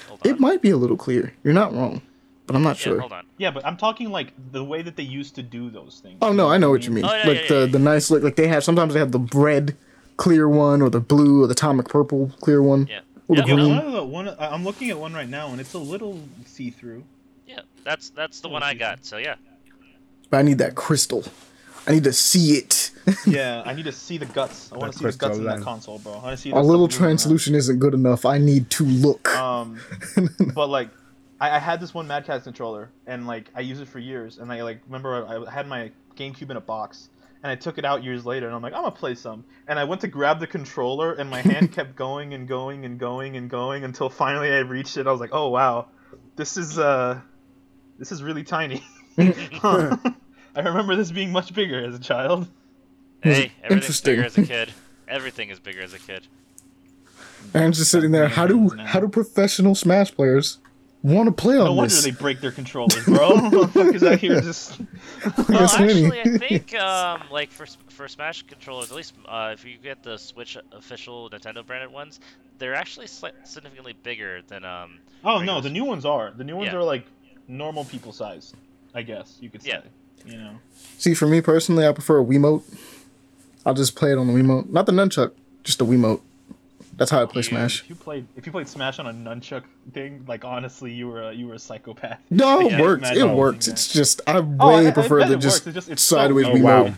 Hold 0.08 0.22
on. 0.26 0.32
It 0.32 0.40
might 0.40 0.62
be 0.62 0.70
a 0.72 0.78
little 0.78 0.98
clear. 0.98 1.34
You're 1.44 1.54
not 1.54 1.74
wrong, 1.74 2.02
but 2.48 2.56
I'm 2.56 2.64
not 2.64 2.78
Yeah, 2.78 2.84
sure. 2.84 3.00
hold 3.00 3.14
on. 3.14 3.26
Yeah, 3.38 3.52
but 3.52 3.66
I'm 3.66 3.78
talking 3.78 4.10
like 4.10 4.34
the 4.52 4.64
way 4.64 4.82
that 4.82 4.96
they 4.96 5.04
used 5.04 5.36
to 5.36 5.44
do 5.44 5.70
those 5.70 6.00
things. 6.02 6.18
Oh 6.22 6.32
no, 6.34 6.50
I 6.50 6.58
know 6.58 6.70
what 6.72 6.86
you 6.86 6.92
mean. 6.92 7.06
Oh, 7.06 7.14
yeah, 7.14 7.28
like 7.28 7.42
yeah, 7.44 7.48
the 7.48 7.60
yeah, 7.62 7.66
the 7.68 7.80
nice 7.80 8.10
look. 8.10 8.24
Like 8.24 8.36
they 8.36 8.48
have 8.48 8.64
sometimes 8.64 8.94
they 8.94 9.00
have 9.00 9.12
the 9.12 9.20
red 9.34 9.76
clear 10.18 10.48
one 10.50 10.82
or 10.82 10.90
the 10.90 11.00
blue 11.00 11.44
or 11.44 11.48
the 11.48 11.52
atomic 11.54 11.88
purple 11.90 12.32
clear 12.42 12.62
one. 12.62 12.88
Yeah. 12.90 13.00
Or 13.28 13.36
the 13.38 13.42
Yeah, 13.42 13.48
Yeah, 13.48 13.56
green. 13.56 13.76
one 13.78 13.92
the 13.94 14.04
one 14.04 14.30
I- 14.30 14.50
I'm 14.54 14.64
looking 14.64 14.90
at 14.90 15.00
one 15.00 15.14
right 15.14 15.30
now, 15.30 15.50
and 15.50 15.60
it's 15.60 15.74
a 15.74 15.80
little 15.80 16.20
see 16.46 16.70
through. 16.70 17.04
Yeah, 17.48 17.62
that's 17.84 18.10
that's 18.10 18.40
the 18.40 18.50
one 18.50 18.64
I 18.64 18.74
got. 18.74 19.06
So 19.06 19.18
yeah. 19.18 19.36
But 20.30 20.38
I 20.38 20.42
need 20.44 20.58
that 20.60 20.76
crystal. 20.76 21.24
I 21.88 21.92
need 21.92 22.04
to 22.06 22.14
see 22.14 22.54
it. 22.58 22.92
Yeah, 23.28 23.62
I 23.64 23.74
need 23.74 23.86
to 23.86 23.92
see 23.92 24.18
the 24.18 24.26
guts. 24.26 24.72
I 24.74 24.78
want 24.78 24.94
to 24.94 24.98
see 24.98 25.06
the 25.06 25.12
guts 25.12 25.38
in 25.38 25.44
that 25.44 25.62
console, 25.62 26.00
bro. 26.00 26.14
I 26.14 26.18
want 26.18 26.30
to 26.32 26.38
see. 26.38 26.50
A 26.50 26.60
little 26.60 26.90
stuff 26.90 26.98
translution 26.98 27.54
isn't 27.54 27.78
good 27.78 27.94
enough. 27.94 28.26
I 28.26 28.40
need 28.40 28.72
to 28.72 28.84
look. 28.84 29.30
Um, 29.36 29.80
but 30.56 30.70
like, 30.70 30.90
I, 31.40 31.52
I 31.58 31.60
had 31.60 31.80
this 31.80 31.94
one 31.94 32.08
Mad 32.08 32.26
Catz 32.26 32.46
controller, 32.46 32.90
and 33.06 33.28
like 33.28 33.52
I 33.56 33.60
used 33.62 33.80
it 33.82 33.88
for 33.88 34.00
years, 34.00 34.40
and 34.40 34.52
I 34.52 34.64
like 34.64 34.80
remember 34.88 35.24
I, 35.28 35.44
I 35.46 35.52
had 35.52 35.68
my 35.68 35.92
GameCube 36.16 36.50
in 36.50 36.58
a 36.58 36.62
box, 36.62 37.10
and 37.46 37.52
I 37.52 37.56
took 37.56 37.78
it 37.78 37.86
out 37.86 38.04
years 38.04 38.26
later, 38.26 38.48
and 38.48 38.56
I'm 38.56 38.64
like, 38.64 38.74
I'm 38.74 38.82
gonna 38.82 38.96
play 38.96 39.14
some, 39.14 39.46
and 39.68 39.78
I 39.78 39.84
went 39.84 40.02
to 40.02 40.08
grab 40.08 40.40
the 40.40 40.48
controller, 40.48 41.14
and 41.14 41.30
my 41.30 41.42
hand 41.42 41.72
kept 41.76 41.96
going 41.96 42.34
and 42.34 42.48
going 42.48 42.86
and 42.86 43.00
going 43.00 43.38
and 43.38 43.48
going 43.48 43.84
until 43.84 44.10
finally 44.10 44.52
I 44.52 44.62
reached 44.62 44.98
it. 44.98 45.06
I 45.06 45.12
was 45.12 45.22
like, 45.22 45.30
oh 45.32 45.50
wow, 45.50 45.86
this 46.38 46.58
is 46.58 46.80
uh, 46.80 47.22
this 48.00 48.12
is 48.12 48.24
really 48.24 48.44
tiny. 48.44 48.84
Huh. 49.62 49.96
I 50.56 50.60
remember 50.60 50.98
this 50.98 51.10
being 51.10 51.32
much 51.32 51.54
bigger 51.54 51.86
as 51.86 51.96
a 51.96 52.00
child. 52.00 52.50
Hey, 53.22 53.54
everything's 53.64 53.72
interesting? 53.72 54.12
bigger 54.12 54.26
as 54.26 54.38
a 54.38 54.44
kid. 54.44 54.74
Everything 55.08 55.50
is 55.52 55.60
bigger 55.62 55.82
as 55.82 55.94
a 55.94 56.00
kid. 56.00 56.28
Aaron's 57.54 57.78
just 57.78 57.92
sitting 57.92 58.12
there. 58.12 58.28
How 58.28 58.46
do 58.46 58.72
how 58.78 59.00
do 59.00 59.08
professional 59.08 59.74
Smash 59.74 60.14
players 60.14 60.58
want 61.14 61.28
to 61.28 61.32
play 61.32 61.58
on 61.58 61.66
No 61.66 61.72
on 61.72 61.78
wonder 61.78 61.94
this? 61.94 62.04
they 62.04 62.12
break 62.12 62.42
their 62.42 62.52
controllers, 62.52 63.04
bro. 63.06 63.32
Motherfuckers 63.32 64.12
out 64.12 64.20
here 64.20 64.42
just. 64.42 64.80
Well, 64.80 64.88
Yes, 65.50 65.80
many. 65.80 66.06
actually, 66.06 66.22
I 66.22 66.38
think 66.50 66.76
um, 66.76 67.24
like 67.32 67.52
for 67.52 67.66
for 67.90 68.08
Smash 68.08 68.44
controllers, 68.44 68.92
at 68.92 68.98
least 68.98 69.14
uh, 69.28 69.52
if 69.54 69.64
you 69.66 69.78
get 69.78 70.04
the 70.04 70.18
Switch 70.18 70.58
official 70.72 71.30
Nintendo 71.30 71.66
branded 71.66 71.92
ones, 71.92 72.20
they're 72.58 72.76
actually 72.76 73.08
sli- 73.08 73.32
significantly 73.44 73.94
bigger 74.04 74.42
than 74.48 74.66
um. 74.66 75.00
Oh 75.24 75.42
no, 75.42 75.62
the 75.62 75.70
new 75.70 75.86
ones 75.86 76.06
are. 76.06 76.32
The 76.32 76.44
new 76.44 76.56
ones 76.56 76.72
Yeah. 76.72 76.80
are 76.80 76.84
like 76.84 77.06
normal 77.48 77.86
people 77.86 78.12
size, 78.12 78.54
I 78.94 79.02
guess 79.04 79.38
you 79.42 79.50
could 79.50 79.62
say. 79.64 79.70
Yeah. 79.70 79.82
You 80.26 80.38
know. 80.38 80.56
See, 80.98 81.14
for 81.14 81.28
me 81.28 81.42
personally, 81.42 81.86
I 81.88 81.92
prefer 81.92 82.20
a 82.20 82.26
Wiimote. 82.26 82.64
I'll 83.66 83.74
just 83.76 83.96
play 83.96 84.12
it 84.12 84.18
on 84.18 84.28
the 84.28 84.34
Wiimote, 84.34 84.70
not 84.70 84.86
the 84.88 84.92
nunchuck, 84.92 85.32
just 85.64 85.78
the 85.80 85.86
Wiimote. 85.86 86.22
That's 86.98 87.12
how 87.12 87.22
I 87.22 87.26
play 87.26 87.40
You- 87.40 87.44
Smash. 87.44 87.82
If 87.84 87.90
you 87.90 87.96
played, 87.96 88.26
if 88.38 88.46
you 88.46 88.52
played 88.52 88.68
Smash 88.68 89.00
on 89.00 89.08
a 89.08 89.14
nunchuck 89.14 89.64
thing, 89.94 90.24
like 90.28 90.46
honestly, 90.46 90.92
you 90.94 91.08
were 91.08 91.24
a, 91.24 91.34
you 91.34 91.48
were 91.48 91.56
a 91.56 91.60
psychopath. 91.60 92.20
No, 92.30 92.62
it 92.62 92.72
Yeah, 92.72 92.82
works. 92.82 93.10
It 93.12 93.28
works. 93.30 93.68
It's 93.68 93.92
just 93.92 94.22
I 94.28 94.38
oh, 94.38 94.42
way 94.42 94.56
Oh, 94.60 94.70
I- 94.70 94.88
I 94.88 94.92
prefer 94.92 95.20
bet 95.20 95.28
the 95.30 95.34
it 95.36 95.40
just, 95.40 95.66
works. 95.66 95.68
It's 95.68 95.76
just- 95.76 95.90
it's 95.90 96.02
sideways 96.04 96.48
easy. 96.48 96.62
Oh, 96.62 96.64
Wiimote. 96.64 96.90
wow. 96.92 96.94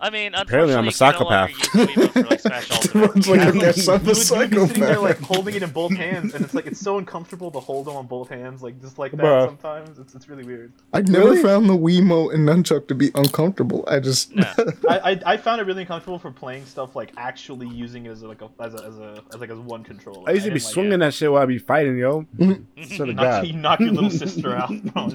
I 0.00 0.10
mean, 0.10 0.34
Apparently 0.34 0.74
I'm 0.74 0.86
a 0.86 0.92
psychopath. 0.92 1.50
you 1.50 1.56
can 1.56 1.86
no 1.86 1.86
longer 1.86 2.00
use 2.00 2.08
Wiimote 2.10 2.12
for 2.12 2.22
like 2.22 2.46
Everyone's 2.94 3.28
like, 3.28 3.40
I 3.40 3.50
guess 3.52 3.88
I'm 3.88 3.94
a 3.94 3.98
would, 3.98 4.04
be 4.06 4.14
sitting 4.14 4.80
there 4.80 4.98
like 5.00 5.18
holding 5.20 5.54
it 5.56 5.62
in 5.62 5.70
both 5.70 5.92
hands, 5.96 6.34
and 6.34 6.44
it's 6.44 6.54
like 6.54 6.66
it's 6.66 6.80
so 6.80 6.98
uncomfortable 6.98 7.50
to 7.50 7.58
hold 7.60 7.86
them 7.86 7.96
on 7.96 8.06
both 8.06 8.28
hands, 8.28 8.62
like 8.62 8.80
just 8.80 8.98
like 8.98 9.12
that. 9.12 9.20
Bruh. 9.20 9.46
Sometimes 9.46 9.98
it's 9.98 10.14
it's 10.14 10.28
really 10.28 10.44
weird. 10.44 10.72
I 10.92 11.00
never 11.02 11.24
Really? 11.30 11.42
found 11.42 11.68
the 11.68 11.74
Wiimote 11.76 12.34
and 12.34 12.48
nunchuck 12.48 12.86
to 12.88 12.94
be 12.94 13.10
uncomfortable. 13.14 13.84
I 13.88 13.98
just 14.00 14.34
No. 14.34 14.44
I, 14.88 14.98
I, 15.12 15.20
I 15.26 15.36
found 15.36 15.60
it 15.60 15.64
really 15.64 15.82
uncomfortable 15.82 16.18
for 16.18 16.30
playing 16.30 16.64
stuff 16.66 16.94
like 16.94 17.12
actually 17.16 17.66
using 17.68 18.06
it 18.06 18.10
as 18.10 18.22
like 18.22 18.40
a 18.42 18.48
as 18.60 18.74
a 18.74 18.84
as 18.84 18.98
a 18.98 19.22
as 19.34 19.40
like 19.40 19.50
as 19.50 19.58
one 19.58 19.82
controller. 19.84 20.28
I 20.28 20.32
used 20.32 20.44
to 20.44 20.50
be 20.50 20.54
didn't 20.54 20.64
like 20.66 20.72
swinging 20.74 20.92
it. 20.92 20.98
that 20.98 21.14
shit 21.14 21.30
while 21.32 21.42
I 21.42 21.46
be 21.46 21.58
fighting, 21.58 21.98
yo. 21.98 22.24
Swear 22.38 23.06
to 23.06 23.12
Knock, 23.14 23.16
God. 23.24 23.46
you 23.46 23.52
knock 23.54 23.80
your 23.80 23.90
little 23.90 24.10
sister 24.10 24.54
out, 24.54 24.70
bro. 24.94 25.08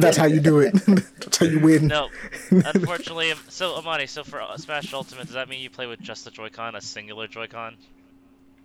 That's 0.00 0.16
how 0.16 0.26
you 0.26 0.40
do 0.40 0.60
it. 0.60 0.72
that's 1.18 1.38
how 1.38 1.46
you 1.46 1.58
win. 1.60 1.88
No, 1.88 2.08
unfortunately, 2.50 3.32
so 3.48 3.74
Amani, 3.76 4.06
so 4.12 4.24
for 4.24 4.40
uh, 4.40 4.56
Smash 4.56 4.92
Ultimate, 4.92 5.24
does 5.26 5.34
that 5.34 5.48
mean 5.48 5.60
you 5.60 5.70
play 5.70 5.86
with 5.86 6.00
just 6.00 6.24
the 6.24 6.30
Joy-Con, 6.30 6.74
a 6.74 6.80
singular 6.80 7.26
Joy-Con? 7.26 7.76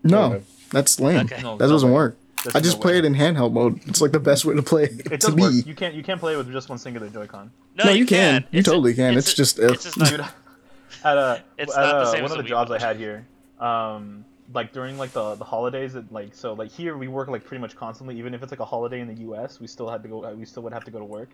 No, 0.03 0.41
that's 0.71 0.99
lame. 0.99 1.25
Okay. 1.25 1.41
No, 1.41 1.57
That 1.57 1.67
doesn't 1.67 1.89
way. 1.89 1.95
work. 1.95 2.17
I 2.53 2.59
just 2.59 2.77
no 2.77 2.81
play 2.81 2.93
way. 2.93 2.99
it 2.99 3.05
in 3.05 3.15
handheld 3.15 3.51
mode. 3.53 3.81
It's 3.87 3.99
like 3.99 4.11
the 4.11 4.19
best 4.19 4.45
way 4.45 4.55
to 4.55 4.61
play 4.61 4.83
It 4.83 5.21
to 5.21 5.31
me. 5.31 5.41
work. 5.41 5.53
You 5.65 5.73
can't 5.73 5.95
you 5.95 6.03
can't 6.03 6.19
play 6.19 6.35
with 6.37 6.51
just 6.51 6.69
one 6.69 6.77
singular 6.77 7.09
Joy-Con. 7.09 7.51
No, 7.75 7.89
you 7.91 8.05
can. 8.05 8.45
You 8.51 8.59
It's 8.59 8.67
a- 8.67 8.71
totally 8.71 8.93
can. 8.93 9.15
a- 9.15 9.17
It's 9.17 9.33
just, 9.33 9.59
uh, 9.59 9.73
it's 9.73 9.83
just 9.85 9.97
not, 9.97 10.09
Dude, 10.09 10.19
at 11.03 11.17
a 11.17 11.43
It's 11.57 11.75
at 11.75 11.81
not 11.81 11.93
the 12.03 12.09
a- 12.09 12.11
same 12.11 12.21
one 12.23 12.31
of 12.31 12.37
the 12.37 12.43
jobs 12.43 12.69
I 12.71 12.79
had 12.79 12.97
here, 12.97 13.25
um, 13.59 14.23
like 14.53 14.71
during 14.71 14.97
like 14.97 15.11
the 15.13 15.35
the 15.35 15.43
holidays, 15.45 15.95
it, 15.95 16.11
like 16.11 16.33
so 16.35 16.53
like 16.53 16.71
here 16.71 16.95
we 16.95 17.07
work 17.07 17.27
like 17.27 17.43
pretty 17.43 17.59
much 17.61 17.75
constantly. 17.75 18.17
Even 18.19 18.33
if 18.35 18.43
it's 18.43 18.51
like 18.51 18.59
a 18.61 18.65
holiday 18.65 18.99
in 19.01 19.07
the 19.07 19.21
U.S., 19.23 19.59
we 19.59 19.67
still 19.67 19.89
had 19.89 20.03
to 20.03 20.09
go. 20.09 20.31
We 20.35 20.45
still 20.45 20.63
would 20.63 20.73
have 20.73 20.85
to 20.85 20.91
go 20.91 20.99
to 20.99 21.05
work. 21.05 21.29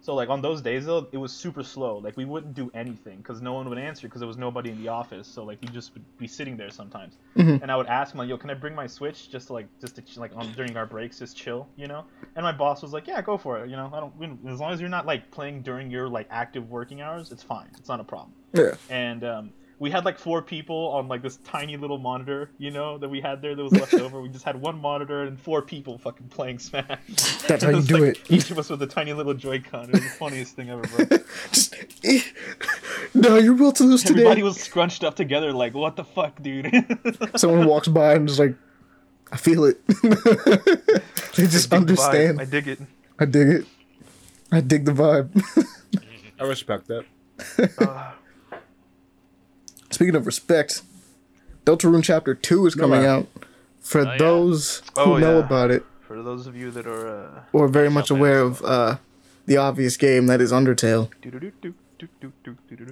So 0.00 0.14
like 0.14 0.28
on 0.28 0.40
those 0.40 0.62
days 0.62 0.86
though, 0.86 1.06
it 1.12 1.18
was 1.18 1.32
super 1.32 1.62
slow. 1.62 1.98
Like 1.98 2.16
we 2.16 2.24
wouldn't 2.24 2.54
do 2.54 2.70
anything 2.72 3.18
because 3.18 3.42
no 3.42 3.52
one 3.52 3.68
would 3.68 3.78
answer 3.78 4.06
because 4.06 4.20
there 4.20 4.28
was 4.28 4.36
nobody 4.38 4.70
in 4.70 4.80
the 4.82 4.88
office. 4.88 5.26
So 5.26 5.44
like 5.44 5.58
you 5.62 5.68
just 5.68 5.92
would 5.94 6.04
be 6.18 6.26
sitting 6.28 6.56
there 6.56 6.70
sometimes. 6.70 7.14
Mhm. 7.36 7.60
And 7.62 7.70
I 7.70 7.76
would 7.76 7.86
ask 7.88 8.14
him 8.14 8.18
like, 8.18 8.28
"Yo, 8.28 8.36
can 8.38 8.48
I 8.50 8.54
bring 8.54 8.74
my 8.74 8.86
Switch 8.86 9.30
just 9.30 9.48
to 9.48 9.52
like 9.54 9.66
just 9.80 9.96
to 9.96 10.20
like 10.20 10.34
on 10.36 10.50
during 10.52 10.76
our 10.76 10.86
breaks, 10.86 11.18
just 11.18 11.36
chill, 11.36 11.68
you 11.76 11.86
know?" 11.88 12.04
And 12.36 12.44
my 12.44 12.52
boss 12.52 12.80
was 12.82 12.92
like, 12.92 13.06
"Yeah, 13.06 13.20
go 13.22 13.36
for 13.36 13.58
it. 13.62 13.68
You 13.70 13.76
know, 13.76 13.90
I 13.92 14.00
don't 14.00 14.18
don't- 14.20 14.40
as 14.48 14.60
long 14.60 14.72
as 14.72 14.80
you're 14.80 14.88
not 14.88 15.04
like 15.04 15.30
playing 15.30 15.62
during 15.62 15.90
your 15.90 16.08
like 16.08 16.26
active 16.30 16.70
working 16.70 17.00
hours, 17.00 17.30
it's 17.32 17.42
fine. 17.42 17.68
It's 17.76 17.88
not 17.88 18.00
a 18.00 18.04
problem." 18.04 18.32
Yeah. 18.54 18.74
And 18.88 19.24
um, 19.24 19.52
we 19.78 19.90
had 19.90 20.04
like 20.04 20.18
four 20.18 20.42
people 20.42 20.88
on 20.88 21.06
like 21.08 21.22
this 21.22 21.36
tiny 21.44 21.76
little 21.76 21.98
monitor, 21.98 22.50
you 22.58 22.70
know, 22.70 22.98
that 22.98 23.08
we 23.08 23.20
had 23.20 23.40
there 23.40 23.54
that 23.54 23.62
was 23.62 23.72
left 23.72 23.94
over. 23.94 24.20
We 24.20 24.28
just 24.28 24.44
had 24.44 24.60
one 24.60 24.80
monitor 24.80 25.22
and 25.22 25.38
four 25.38 25.62
people 25.62 25.98
fucking 25.98 26.28
playing 26.28 26.58
Smash. 26.58 26.86
That's 27.46 27.62
how 27.62 27.70
you 27.76 27.82
do 27.82 27.98
like, 27.98 28.16
it. 28.16 28.30
Each 28.30 28.50
of 28.50 28.58
us 28.58 28.70
with 28.70 28.82
a 28.82 28.86
tiny 28.86 29.12
little 29.12 29.34
Joy-Con. 29.34 29.84
It 29.84 29.92
was 29.92 30.02
the 30.02 30.08
funniest 30.10 30.56
thing 30.56 30.70
ever, 30.70 30.82
bro. 30.82 31.18
Just 31.52 31.74
eh. 32.04 32.22
no, 33.14 33.36
you're 33.36 33.54
about 33.54 33.76
to 33.76 33.84
lose 33.84 34.02
today. 34.02 34.20
Everybody 34.20 34.42
was 34.42 34.60
scrunched 34.60 35.04
up 35.04 35.14
together, 35.14 35.52
like, 35.52 35.74
what 35.74 35.96
the 35.96 36.04
fuck, 36.04 36.42
dude? 36.42 36.72
Someone 37.36 37.66
walks 37.66 37.88
by 37.88 38.14
and 38.14 38.28
is 38.28 38.38
like, 38.38 38.54
I 39.30 39.36
feel 39.36 39.64
it. 39.64 39.86
they 39.86 41.46
just 41.46 41.70
Dig 41.70 41.70
the 41.70 41.76
understand. 41.76 42.40
I 42.40 42.46
dig 42.46 42.66
it. 42.66 42.80
I 43.18 43.24
dig 43.26 43.48
it. 43.48 43.66
I 44.50 44.60
dig 44.60 44.86
the 44.86 44.92
vibe. 44.92 45.66
I 46.40 46.44
respect 46.44 46.88
that. 46.88 47.04
Uh, 47.78 48.12
Speaking 49.90 50.14
of 50.16 50.26
respect, 50.26 50.82
Deltarune 51.64 52.02
Chapter 52.04 52.34
2 52.34 52.66
is 52.66 52.74
coming 52.74 53.02
yeah. 53.02 53.12
out. 53.16 53.28
For 53.80 54.02
yeah. 54.04 54.16
those 54.18 54.82
who 54.96 55.00
Oh, 55.00 55.16
know 55.18 55.38
yeah. 55.38 55.44
about 55.44 55.70
it, 55.70 55.84
for 56.00 56.22
those 56.22 56.46
of 56.46 56.56
you 56.56 56.70
that 56.72 56.86
are, 56.86 57.08
uh, 57.26 57.40
or 57.52 57.68
very 57.68 57.88
much 57.90 58.10
aware 58.10 58.40
of 58.40 58.62
uh, 58.62 58.96
the 59.46 59.56
obvious 59.56 59.96
game 59.96 60.26
that 60.26 60.40
is 60.40 60.52
Undertale, 60.52 61.10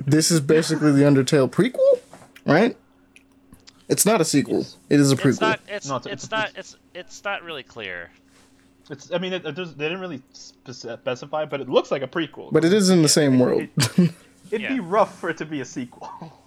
this 0.07 0.31
is 0.31 0.41
basically 0.41 0.93
the 0.93 1.03
Undertale 1.03 1.51
prequel, 1.51 2.01
right? 2.45 2.77
It's 3.89 4.05
not 4.07 4.21
a 4.21 4.25
sequel. 4.25 4.59
Yes. 4.59 4.77
It 4.91 5.01
is 5.01 5.11
a 5.11 5.15
It's 5.15 5.23
prequel. 5.23 5.41
not. 5.43 5.61
It's, 5.69 5.89
No, 5.89 5.97
it's- 5.97 6.13
it's, 6.13 6.25
it's- 6.25 6.31
not. 6.31 6.59
It's 6.59 6.77
it's 6.95 7.25
not 7.25 7.43
really 7.43 7.63
clear. 7.63 8.11
It's, 8.91 9.13
I 9.13 9.19
mean, 9.19 9.33
it, 9.33 9.45
it 9.45 9.55
they 9.55 9.63
didn't 9.85 10.01
really 10.01 10.23
specify, 10.33 11.45
but 11.45 11.61
it 11.61 11.69
looks 11.69 11.91
like 11.91 12.03
a 12.03 12.07
prequel. 12.09 12.53
but 12.53 12.65
it 12.65 12.73
is 12.73 12.89
in 12.91 13.03
the 13.03 13.09
same 13.09 13.39
world. 13.39 13.69
It'd 14.51 14.61
Yeah. 14.63 14.73
be 14.73 14.81
rough 14.81 15.19
for 15.19 15.29
it 15.29 15.37
to 15.39 15.45
be 15.45 15.61
a 15.61 15.65
sequel. 15.65 16.09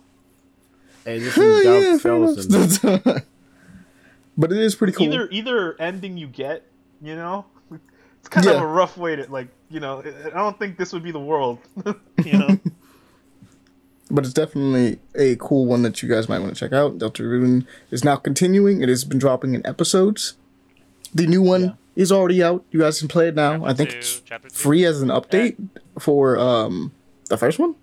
Hey, 1.06 1.20
this 1.20 1.36
yeah, 1.38 1.44
is 1.44 1.64
Doug 1.64 2.02
fair 2.02 2.16
enough. 2.16 2.46
Fellison. 2.46 3.24
but 4.38 4.52
it 4.52 4.58
is 4.58 4.76
pretty 4.76 4.94
cool. 4.94 5.08
Either 5.08 5.28
either 5.32 5.80
ending 5.82 6.18
you 6.18 6.28
get, 6.28 6.64
you 7.02 7.16
know, 7.16 7.46
it's 8.20 8.30
kind 8.30 8.48
of 8.48 8.62
a 8.62 8.66
rough 8.66 8.98
way 8.98 9.16
to 9.16 9.32
like, 9.32 9.48
you 9.70 9.80
know. 9.80 10.02
I 10.04 10.28
I 10.28 10.30
don't 10.32 10.58
think 10.60 10.78
this 10.78 10.94
would 10.94 11.04
be 11.04 11.12
the 11.12 11.20
world, 11.20 11.60
you 12.26 12.38
know. 12.38 12.60
but 14.12 14.26
it's 14.26 14.34
definitely 14.34 15.00
a 15.16 15.36
cool 15.38 15.66
one 15.66 15.82
that 15.84 16.02
you 16.02 16.10
guys 16.10 16.28
might 16.30 16.40
want 16.40 16.54
to 16.54 16.60
check 16.60 16.74
out. 16.74 16.98
Delta 16.98 17.24
Deltarune 17.24 17.66
is 17.92 18.04
now 18.04 18.16
continuing. 18.16 18.82
It 18.82 18.90
has 18.90 19.04
been 19.04 19.20
dropping 19.20 19.56
in 19.56 19.66
episodes. 19.66 20.36
The 21.14 21.26
new 21.28 21.42
one 21.42 21.62
Yeah. 21.64 21.72
is 21.96 22.12
already 22.12 22.44
out. 22.44 22.64
You 22.72 22.80
guys 22.82 23.00
can 23.00 23.08
play 23.08 23.28
it 23.30 23.36
now. 23.36 23.54
Chapter 23.54 23.68
I 23.68 23.74
think 23.74 23.90
two, 23.92 23.98
it's 23.98 24.62
free 24.62 24.86
as 24.86 25.02
an 25.02 25.10
update 25.10 25.58
for 25.98 26.38
um 26.38 26.92
the 27.30 27.38
first 27.38 27.58
one. 27.60 27.76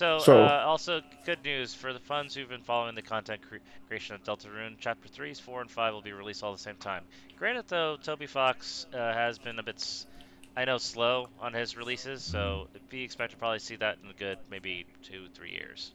So, 0.00 0.18
So- 0.18 0.42
uh, 0.42 0.64
also 0.66 1.02
good 1.26 1.44
news 1.44 1.74
for 1.74 1.92
the 1.92 1.98
fans 1.98 2.34
who've 2.34 2.48
been 2.48 2.62
following 2.62 2.94
the 2.94 3.02
content 3.02 3.42
cre- 3.46 3.56
creation 3.86 4.14
of 4.14 4.24
Deltarune. 4.24 4.76
Chapter 4.80 5.08
threes, 5.08 5.38
four, 5.38 5.60
and 5.60 5.70
five 5.70 5.92
will 5.92 6.00
be 6.00 6.12
released 6.14 6.42
all 6.42 6.52
at 6.52 6.56
the 6.56 6.62
same 6.62 6.76
time. 6.76 7.04
Granted, 7.38 7.66
though, 7.68 7.98
Toby 8.02 8.24
Fox 8.26 8.86
uh, 8.94 8.96
has 9.12 9.38
been 9.38 9.58
a 9.58 9.62
bit, 9.62 9.74
s- 9.74 10.06
I 10.56 10.64
know, 10.64 10.78
slow 10.78 11.28
on 11.38 11.52
his 11.52 11.76
releases, 11.76 12.22
so 12.22 12.68
be 12.88 13.02
expect 13.02 13.32
to 13.32 13.36
probably 13.36 13.58
see 13.58 13.76
that 13.76 13.98
in 14.02 14.08
a 14.08 14.14
good 14.14 14.38
maybe 14.50 14.86
two, 15.02 15.26
three 15.34 15.50
years. 15.50 15.92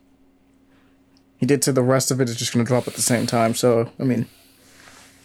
He 1.38 1.48
did 1.48 1.64
say 1.64 1.72
the 1.72 1.82
rest 1.82 2.12
of 2.12 2.22
it 2.22 2.30
is 2.30 2.36
just 2.36 2.54
going 2.54 2.64
to 2.64 2.68
drop 2.70 2.88
at 2.88 2.94
the 2.94 3.02
same 3.02 3.26
time. 3.26 3.56
So 3.56 3.90
I 4.00 4.04
mean, 4.04 4.28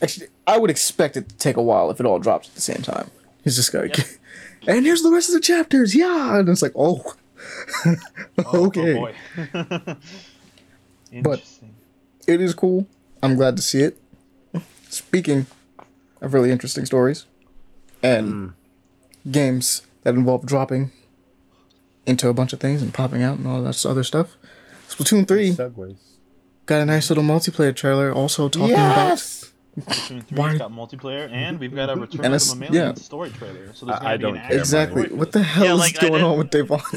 actually, 0.01 0.29
I 0.47 0.57
would 0.57 0.71
expect 0.71 1.19
it 1.19 1.29
to 1.29 1.37
take 1.37 1.59
a 1.59 1.63
while 1.63 1.91
if 1.91 2.01
it 2.01 2.07
all 2.07 2.19
drops 2.19 2.49
at 2.49 2.55
the 2.55 2.63
same 2.63 2.81
time. 2.81 3.11
He's 3.45 3.57
just 3.57 3.75
like, 3.75 3.99
Yep. 3.99 4.07
and 4.69 4.87
here's 4.87 5.03
the 5.03 5.11
rest 5.11 5.29
of 5.29 5.35
the 5.35 5.41
chapters. 5.41 5.95
Yeah, 5.95 6.39
and 6.39 6.49
it's 6.49 6.63
like, 6.63 6.73
Oh, 6.75 7.13
Oh, 8.47 8.67
okay. 8.67 9.15
Oh. 9.55 9.97
Interesting. 11.13 11.75
it 12.27 12.41
is 12.41 12.55
cool. 12.55 12.87
I'm 13.23 13.37
glad 13.37 13.57
to 13.57 13.63
see 13.63 13.83
it. 13.83 14.01
Speaking 14.89 15.47
of 16.21 16.35
really 16.35 16.51
interesting 16.51 16.87
stories 16.87 17.27
and 18.03 18.55
hmm. 19.25 19.31
games 19.31 19.83
that 20.03 20.15
involve 20.15 20.47
dropping 20.47 20.91
into 22.07 22.29
a 22.29 22.35
bunch 22.35 22.53
of 22.53 22.61
things 22.61 22.83
and 22.83 22.95
popping 22.95 23.23
out 23.23 23.39
and 23.39 23.47
all 23.47 23.63
that 23.63 23.87
other 23.87 24.05
stuff, 24.05 24.37
Splatoon 24.89 25.29
3 25.29 25.53
Segues. 25.53 25.97
got 26.67 26.81
a 26.81 26.87
nice 26.87 27.11
little 27.11 27.25
multiplayer 27.25 27.75
trailer 27.75 28.13
also 28.13 28.49
talking 28.49 28.71
Yes! 28.71 29.40
Splatoon 29.79 30.25
3's 30.27 30.33
Why- 30.33 30.57
got 30.59 30.73
multiplayer, 30.73 31.31
and 31.31 31.59
we've 31.61 31.75
got 31.75 31.91
a 31.91 31.95
Return 31.97 32.25
And 32.25 32.35
of 32.35 32.43
it's- 32.43 32.51
the 32.53 32.57
Mammalian 32.57 32.87
yeah. 32.89 32.95
story 32.95 33.31
trailer. 33.31 33.73
So 33.73 33.87
there's 33.87 33.99
gonna 33.99 34.09
I 34.11 34.17
be 34.17 34.23
don't 34.23 34.37
an 34.37 34.43
care, 34.43 34.45
actual 34.45 34.57
about 34.57 34.61
exactly 34.61 35.03
story 35.05 35.19
what 35.19 35.33
the 35.33 35.43
hell 35.43 35.65
Yeah, 35.65 35.75
is 35.75 35.79
like, 35.81 36.01
going 36.01 36.23
on 36.25 36.39
with 36.39 36.51
Devon. 36.51 36.81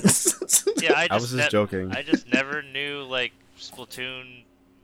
Yeah, 0.83 0.93
I 0.97 1.07
just, 1.07 1.11
I 1.11 1.15
was 1.15 1.23
just 1.31 1.33
ne- 1.35 1.49
joking. 1.49 1.91
I 1.91 2.01
just 2.01 2.27
never 2.33 2.61
knew 2.61 3.03
like 3.03 3.31
Splatoon 3.59 4.43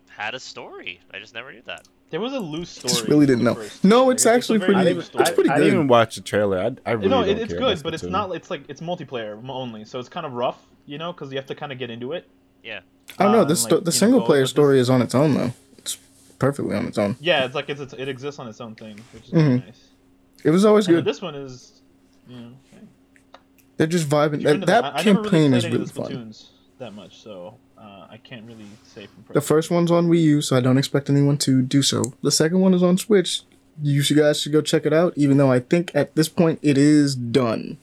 had 0.09 0.33
a 0.33 0.39
story. 0.39 0.99
I 1.13 1.19
just 1.19 1.33
never 1.33 1.51
knew 1.51 1.61
that. 1.65 1.87
There 2.09 2.19
was 2.19 2.33
a 2.33 2.39
loose 2.39 2.69
story. 2.69 2.93
Just 2.93 3.07
really 3.07 3.25
didn't 3.25 3.43
know. 3.43 3.53
first 3.55 3.83
No, 3.83 3.97
trailer. 3.99 4.11
it's 4.13 4.25
a 4.25 4.31
actually 4.31 4.59
pretty- 4.59 4.75
I 4.75 4.83
loose 4.83 5.09
didn't, 5.09 5.21
it's 5.21 5.29
I, 5.29 5.33
pretty 5.33 5.49
I 5.49 5.57
didn't 5.57 5.73
even 5.73 5.87
watch 5.87 6.15
the 6.15 6.21
trailer. 6.21 6.57
I, 6.57 6.89
I 6.89 6.93
really 6.93 7.09
no, 7.09 7.21
don't 7.21 7.29
it, 7.29 7.39
it's 7.39 7.51
care 7.53 7.59
good, 7.59 7.83
but 7.83 7.93
it's 7.93 8.03
not. 8.03 8.31
It's 8.35 8.49
like 8.49 8.63
it's 8.69 8.81
multiplayer 8.81 9.37
only, 9.49 9.83
so 9.85 9.99
it's 9.99 10.09
kind 10.09 10.25
of 10.25 10.33
rough, 10.33 10.57
you 10.85 10.97
know, 10.97 11.11
because 11.11 11.31
you 11.31 11.37
have 11.37 11.45
to 11.47 11.55
kind 11.55 11.71
of 11.71 11.77
get 11.77 11.89
into 11.89 12.13
it. 12.13 12.27
Yeah. 12.63 12.79
I 13.17 13.23
don't 13.23 13.31
know. 13.33 13.41
Uh, 13.41 13.45
This 13.45 13.63
like, 13.63 13.69
sto- 13.69 13.75
you 13.79 13.83
the 13.83 13.91
single 13.91 14.19
go 14.21 14.25
player 14.27 14.41
with 14.41 14.45
this- 14.45 14.51
story 14.51 14.79
is 14.79 14.89
on 14.89 15.01
its 15.01 15.13
own 15.15 15.33
though. 15.33 15.53
It's 16.39 16.45
perfectly 16.45 16.75
on 16.75 16.85
its 16.87 16.97
own. 16.97 17.17
Yeah, 17.19 17.45
it's 17.45 17.53
like 17.55 17.69
it's, 17.69 17.81
it's 17.81 17.93
it 17.93 18.07
exists 18.07 18.39
on 18.39 18.47
its 18.47 18.61
own 18.61 18.75
thing, 18.75 18.97
which 19.13 19.25
is 19.27 19.33
really 19.33 19.45
Mhm. 19.59 19.65
nice. 19.65 19.87
It 20.43 20.51
was 20.51 20.63
always 20.65 20.87
And 20.87 20.95
good. 20.97 21.05
this 21.05 21.21
one 21.21 21.35
is, 21.35 21.81
you 22.29 22.37
know, 22.39 22.51
They're 23.77 23.87
just 23.87 24.07
vibing. 24.09 24.43
That, 24.43 24.65
that 24.67 24.83
I, 24.85 24.87
I 24.89 25.03
never 25.03 25.19
really 25.21 25.29
campaign 25.29 25.53
is 25.53 25.65
really 25.67 25.85
fun. 25.85 26.33
That 26.79 26.93
much, 26.93 27.21
so 27.21 27.55
uh, 27.77 28.07
I 28.09 28.17
can't 28.23 28.45
really 28.45 28.65
say 28.83 29.07
from 29.07 29.23
The 29.27 29.33
first. 29.41 29.47
first 29.47 29.71
one's 29.71 29.91
on 29.91 30.07
Wii 30.09 30.21
U, 30.21 30.41
so 30.41 30.55
I 30.55 30.61
don't 30.61 30.77
expect 30.77 31.09
anyone 31.09 31.37
to 31.39 31.61
do 31.61 31.81
so. 31.81 32.13
The 32.23 32.31
second 32.31 32.61
one 32.61 32.73
is 32.73 32.81
on 32.83 32.97
Switch. 32.97 33.41
You 33.81 34.01
should- 34.01 34.15
guys 34.17 34.39
should 34.39 34.51
go 34.53 34.61
check 34.61 34.85
it 34.85 34.93
out. 34.93 35.13
Even 35.17 35.37
though 35.37 35.51
I 35.51 35.59
think 35.59 35.91
at 35.93 36.15
this 36.15 36.29
point 36.29 36.59
it 36.61 36.77
is 36.77 37.15
done, 37.15 37.77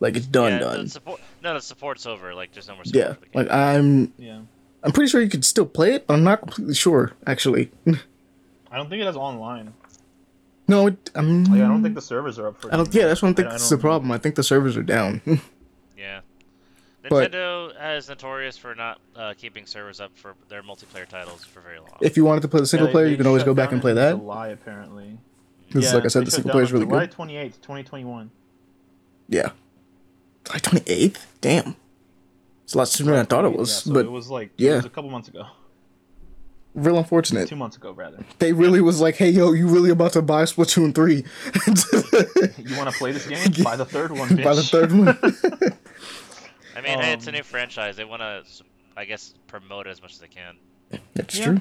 like 0.00 0.16
it's 0.16 0.26
done, 0.26 0.52
yeah, 0.54 0.58
done. 0.58 0.84
The 0.84 0.90
support, 0.90 1.20
no, 1.44 1.54
the 1.54 1.60
support's 1.60 2.06
over. 2.06 2.34
Like, 2.34 2.52
there's 2.52 2.66
no 2.68 2.74
more 2.74 2.84
support 2.84 3.04
Yeah, 3.06 3.12
for 3.14 3.20
the 3.20 3.26
game. 3.26 3.32
like 3.34 3.50
I'm. 3.52 4.12
Yeah, 4.18 4.40
I'm 4.82 4.92
pretty 4.92 5.10
sure 5.10 5.20
you 5.20 5.28
could 5.28 5.44
still 5.44 5.66
play 5.66 5.94
it. 5.94 6.06
but 6.06 6.14
I'm 6.14 6.24
not 6.24 6.40
completely 6.40 6.74
sure, 6.74 7.12
actually. 7.26 7.70
I 7.86 8.76
don't 8.76 8.88
think 8.88 9.02
it 9.02 9.06
has 9.06 9.16
online. 9.16 9.74
no, 10.68 10.86
it, 10.86 11.10
I 11.14 11.20
Like, 11.20 11.60
I 11.60 11.68
don't 11.68 11.82
think 11.82 11.94
the 11.94 12.00
servers 12.00 12.38
are 12.38 12.46
up 12.48 12.60
for. 12.60 12.68
it 12.68 12.74
I 12.74 12.76
don't. 12.76 12.94
Yeah, 12.94 13.06
that's 13.06 13.20
what 13.22 13.30
I 13.30 13.32
think. 13.34 13.48
I 13.48 13.50
That's 13.52 13.68
the 13.68 13.78
problem. 13.78 14.10
I 14.12 14.18
think 14.18 14.36
the 14.36 14.42
servers 14.42 14.76
are 14.76 14.82
down. 14.82 15.20
Yeah. 15.96 16.20
But- 17.10 17.32
Nintendo 17.32 17.76
has 17.78 18.08
notorious 18.08 18.56
for 18.56 18.74
not 18.74 19.00
uh, 19.16 19.34
keeping 19.36 19.66
servers 19.66 20.00
up 20.00 20.12
for 20.16 20.34
their 20.48 20.62
multiplayer 20.62 21.06
titles 21.08 21.44
for 21.44 21.60
very 21.60 21.78
long. 21.78 21.90
if 22.00 22.16
you 22.16 22.24
wanted 22.24 22.40
to 22.42 22.48
play 22.48 22.60
the 22.60 22.66
single 22.66 22.86
Yeah, 22.88 22.90
they- 22.90 22.92
player, 22.94 23.04
they 23.06 23.10
you 23.12 23.16
can 23.18 23.26
always 23.26 23.42
go 23.44 23.52
back 23.54 23.72
and 23.72 23.80
play 23.82 23.92
that. 23.94 24.12
July, 24.16 24.48
apparently. 24.48 25.18
Because, 25.68 25.92
like 25.94 26.04
I 26.04 26.08
said, 26.08 26.26
the 26.26 26.30
single 26.30 26.52
player 26.52 26.64
is 26.64 26.70
on 26.70 26.74
really 26.80 26.86
July 26.86 27.00
good. 27.06 27.10
twenty 27.12 27.36
eighth, 27.36 27.60
twenty 27.62 27.82
twenty 27.84 28.04
one. 28.04 28.30
Yeah. 29.28 29.50
July 30.44 30.58
28th? 30.58 31.26
Damn. 31.40 31.76
It's 32.70 32.76
a 32.76 32.78
lot 32.78 32.86
sooner 32.86 33.10
than 33.10 33.20
I 33.22 33.24
thought 33.24 33.44
it 33.44 33.52
was, 33.52 33.82
so 33.82 33.92
but 33.92 34.04
it 34.06 34.10
was 34.12 34.30
like 34.30 34.52
yeah. 34.56 34.74
it 34.74 34.76
was 34.76 34.84
a 34.84 34.90
couple 34.90 35.10
months 35.10 35.26
ago, 35.26 35.44
real 36.72 36.98
unfortunate. 36.98 37.48
two 37.48 37.56
months 37.56 37.76
ago 37.76 37.90
rather. 37.90 38.24
They 38.38 38.52
really 38.52 38.80
was 38.80 39.00
like, 39.00 39.16
hey, 39.16 39.28
yo, 39.28 39.50
you 39.54 39.66
really 39.66 39.90
about 39.90 40.12
to 40.12 40.22
buy 40.22 40.44
Splatoon 40.44 40.94
3? 40.94 41.16
You 42.64 42.76
want 42.76 42.88
to 42.88 42.96
play 42.96 43.10
this 43.10 43.26
game? 43.26 43.64
Buy 43.64 43.74
the 43.74 43.84
third 43.84 44.12
one, 44.12 44.28
bitch. 44.28 44.44
By 44.44 44.54
the 44.54 44.62
third 44.62 44.92
one? 44.92 45.08
I 46.76 46.80
mean, 46.80 47.00
hey, 47.00 47.12
it's 47.12 47.26
a 47.26 47.30
um, 47.30 47.34
new 47.34 47.42
franchise. 47.42 47.96
They 47.96 48.04
want 48.04 48.22
to, 48.22 48.44
I 48.96 49.04
guess, 49.04 49.34
promote 49.48 49.88
it 49.88 49.90
as 49.90 50.00
much 50.00 50.12
as 50.12 50.20
they 50.20 50.28
can. 50.28 50.56
That's 51.14 51.36
Yeah. 51.36 51.44
true. 51.46 51.60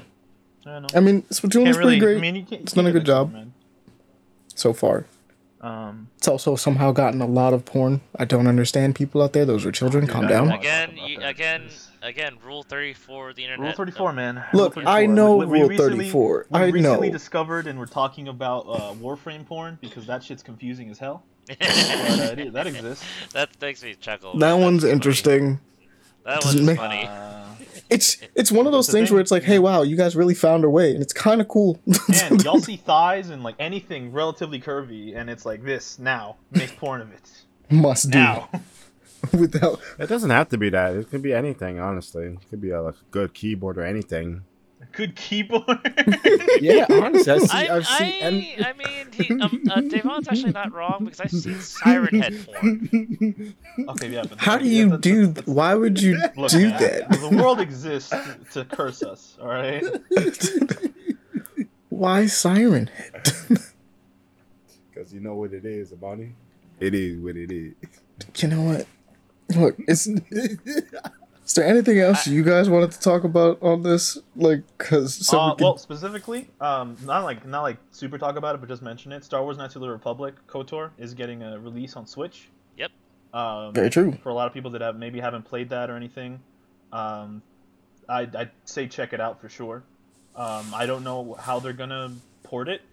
I, 0.67 0.79
know. 0.79 0.87
I 0.93 0.99
mean, 0.99 1.23
Splatoon 1.23 1.51
Can't 1.63 1.67
is 1.69 1.77
really. 1.79 1.99
pretty 1.99 1.99
great 2.01 2.17
I 2.17 2.21
mean, 2.21 2.35
you 2.35 2.43
can't, 2.43 2.61
It's 2.61 2.75
you 2.75 2.83
done 2.83 2.85
a 2.85 2.93
can't 2.93 3.03
good 3.03 3.09
get 3.09 3.13
that 3.13 3.23
job. 3.23 3.33
man. 3.33 3.53
so 4.53 4.73
far. 4.73 5.05
Um, 5.61 6.07
It's 6.17 6.27
also 6.27 6.55
somehow 6.55 6.91
gotten 6.93 7.21
a 7.21 7.25
lot 7.27 7.53
of 7.53 7.65
porn. 7.65 7.99
I 8.17 8.23
don't 8.25 8.47
understand 8.47 8.95
people 8.95 9.21
out 9.21 9.33
there. 9.33 9.43
Those 9.45 9.65
are 9.65 9.71
children. 9.73 10.05
Dude, 10.05 10.13
Calm 10.13 10.25
I 10.25 10.29
down. 10.29 10.51
Again, 10.51 10.97
you, 10.97 11.19
again, 11.21 11.67
again, 12.01 12.37
Rule 12.45 12.63
34 12.63 13.33
the 13.33 13.43
internet. 13.43 13.65
Rule 13.65 13.73
thirty 13.73 13.91
four, 13.91 14.13
man. 14.13 14.41
Look, 14.53 14.77
Rule 14.77 14.87
I 14.87 15.05
know 15.05 15.35
We- 15.35 15.45
we 15.47 15.59
Rule 15.59 15.69
recently- 15.69 16.05
34. 16.05 16.45
We 16.49 16.59
I 16.59 16.65
recently 16.67 17.07
know. 17.09 17.13
discovered, 17.13 17.67
and 17.67 17.77
we're 17.77 17.87
talking 17.87 18.29
about 18.29 18.67
uh, 18.69 18.93
Warframe 19.01 19.45
porn 19.45 19.77
because 19.81 20.05
that 20.07 20.23
shit's 20.23 20.43
confusing 20.43 20.89
as 20.89 20.97
hell. 20.99 21.23
But, 21.59 21.61
uh, 21.61 22.51
that 22.51 22.67
exists. 22.67 23.03
that 23.33 23.49
makes 23.59 23.83
me 23.83 23.95
chuckle. 23.95 24.33
That 24.33 24.39
That's 24.51 24.61
one's 24.61 24.81
funny. 24.83 24.93
interesting. 24.93 25.59
That 26.23 26.41
Doesn't 26.41 26.59
one's 26.59 26.67
make- 26.67 26.77
funny. 26.77 27.05
Uh, 27.07 27.45
it's 27.89 28.17
it's 28.35 28.51
one 28.51 28.65
of 28.65 28.71
those 28.71 28.89
things 28.89 29.09
thing. 29.09 29.15
where 29.15 29.21
it's 29.21 29.31
like, 29.31 29.43
hey, 29.43 29.59
wow, 29.59 29.81
you 29.81 29.95
guys 29.95 30.15
really 30.15 30.35
found 30.35 30.63
a 30.63 30.69
way, 30.69 30.91
and 30.91 31.01
it's 31.01 31.13
kind 31.13 31.41
of 31.41 31.47
cool. 31.47 31.79
Man, 32.07 32.39
y'all 32.39 32.59
see 32.59 32.77
thighs 32.77 33.29
and 33.29 33.43
like 33.43 33.55
anything 33.59 34.11
relatively 34.11 34.59
curvy, 34.59 35.15
and 35.15 35.29
it's 35.29 35.45
like 35.45 35.63
this 35.63 35.99
now. 35.99 36.37
Make 36.51 36.77
porn 36.77 37.01
of 37.01 37.11
it 37.11 37.29
Must 37.69 38.09
do 38.11 38.19
now. 38.19 38.49
without. 39.33 39.79
It 39.97 40.07
doesn't 40.07 40.29
have 40.29 40.49
to 40.49 40.57
be 40.57 40.69
that. 40.69 40.95
It 40.95 41.09
could 41.09 41.21
be 41.21 41.33
anything, 41.33 41.79
honestly. 41.79 42.25
It 42.25 42.49
could 42.49 42.61
be 42.61 42.71
a 42.71 42.81
like, 42.81 42.95
good 43.11 43.33
keyboard 43.33 43.77
or 43.77 43.83
anything. 43.83 44.43
Good 44.99 45.15
keyboard. 45.15 45.63
Yeah, 46.61 46.85
honestly, 46.89 47.31
I 47.31 47.37
see, 47.39 47.57
I, 47.69 47.75
I've 47.77 47.87
seen. 47.87 48.05
I, 48.05 48.27
and- 48.27 48.65
I 48.65 48.73
mean, 48.73 49.11
he, 49.13 49.31
um, 49.41 49.63
uh, 49.71 49.79
Devon's 49.81 50.27
actually 50.27 50.51
not 50.51 50.73
wrong 50.73 51.05
because 51.05 51.21
I've 51.21 51.31
seen 51.31 51.59
Siren 51.61 52.21
Head 52.21 52.35
form. 52.35 53.55
okay, 53.91 54.09
yeah. 54.09 54.23
But 54.27 54.39
How 54.39 54.57
do 54.57 54.65
you 54.67 54.85
that's- 54.89 55.01
do? 55.01 55.27
that's- 55.27 55.47
Why 55.47 55.73
would 55.75 56.01
you 56.01 56.17
Look, 56.35 56.51
do 56.51 56.67
man, 56.69 56.81
that? 56.81 57.09
The 57.11 57.29
world 57.41 57.61
exists 57.61 58.13
to 58.53 58.65
curse 58.65 59.01
us. 59.01 59.37
All 59.41 59.47
right. 59.47 59.83
Why 61.89 62.25
siren 62.27 62.87
head? 62.87 63.13
Because 64.91 65.13
you 65.13 65.19
know 65.21 65.35
what 65.35 65.53
it 65.53 65.65
is, 65.65 65.91
Bonnie. 65.91 66.33
It 66.79 66.93
is 66.93 67.17
what 67.19 67.35
it 67.37 67.51
is. 67.51 67.73
you 68.37 68.47
know 68.49 68.61
what? 68.63 68.87
Look, 69.55 69.75
it's. 69.87 70.07
Is 71.49 71.55
there 71.55 71.65
anything 71.65 71.97
else 71.97 72.27
you 72.27 72.43
guys 72.43 72.69
wanted 72.69 72.91
to 72.91 72.99
talk 72.99 73.23
about 73.23 73.57
on 73.63 73.81
this? 73.81 74.19
Like, 74.35 74.61
cause 74.77 75.15
so 75.15 75.39
uh, 75.39 75.49
we 75.49 75.55
can- 75.57 75.63
well, 75.65 75.77
specifically, 75.79 76.47
um, 76.61 76.95
not 77.03 77.23
like 77.23 77.43
not 77.43 77.63
like 77.63 77.77
super 77.89 78.19
talk 78.19 78.35
about 78.35 78.53
it, 78.53 78.59
but 78.61 78.69
just 78.69 78.83
mention 78.83 79.11
it. 79.11 79.23
Star 79.23 79.41
Wars: 79.41 79.57
Knights 79.57 79.75
of 79.75 79.81
the 79.81 79.89
Republic 79.89 80.35
KOTOR 80.45 80.91
is 80.99 81.15
getting 81.15 81.41
a 81.41 81.57
release 81.57 81.95
on 81.95 82.05
Switch. 82.05 82.49
Yep. 82.77 82.91
Um, 83.33 83.73
very 83.73 83.89
true. 83.89 84.15
for 84.21 84.29
a 84.29 84.33
lot 84.35 84.45
of 84.45 84.53
people 84.53 84.69
that 84.69 84.81
have 84.81 84.95
maybe 84.99 85.19
haven't 85.19 85.41
played 85.41 85.69
that 85.69 85.89
or 85.89 85.95
anything, 85.95 86.39
um, 86.93 87.41
I 88.07 88.27
I'd 88.37 88.51
say 88.65 88.85
check 88.85 89.13
it 89.13 89.19
out 89.19 89.41
for 89.41 89.49
sure. 89.49 89.81
Um, 90.35 90.71
I 90.75 90.85
don't 90.85 91.03
know 91.03 91.33
how 91.33 91.59
they're 91.59 91.73
gonna 91.73 92.11
port 92.43 92.69
it, 92.69 92.83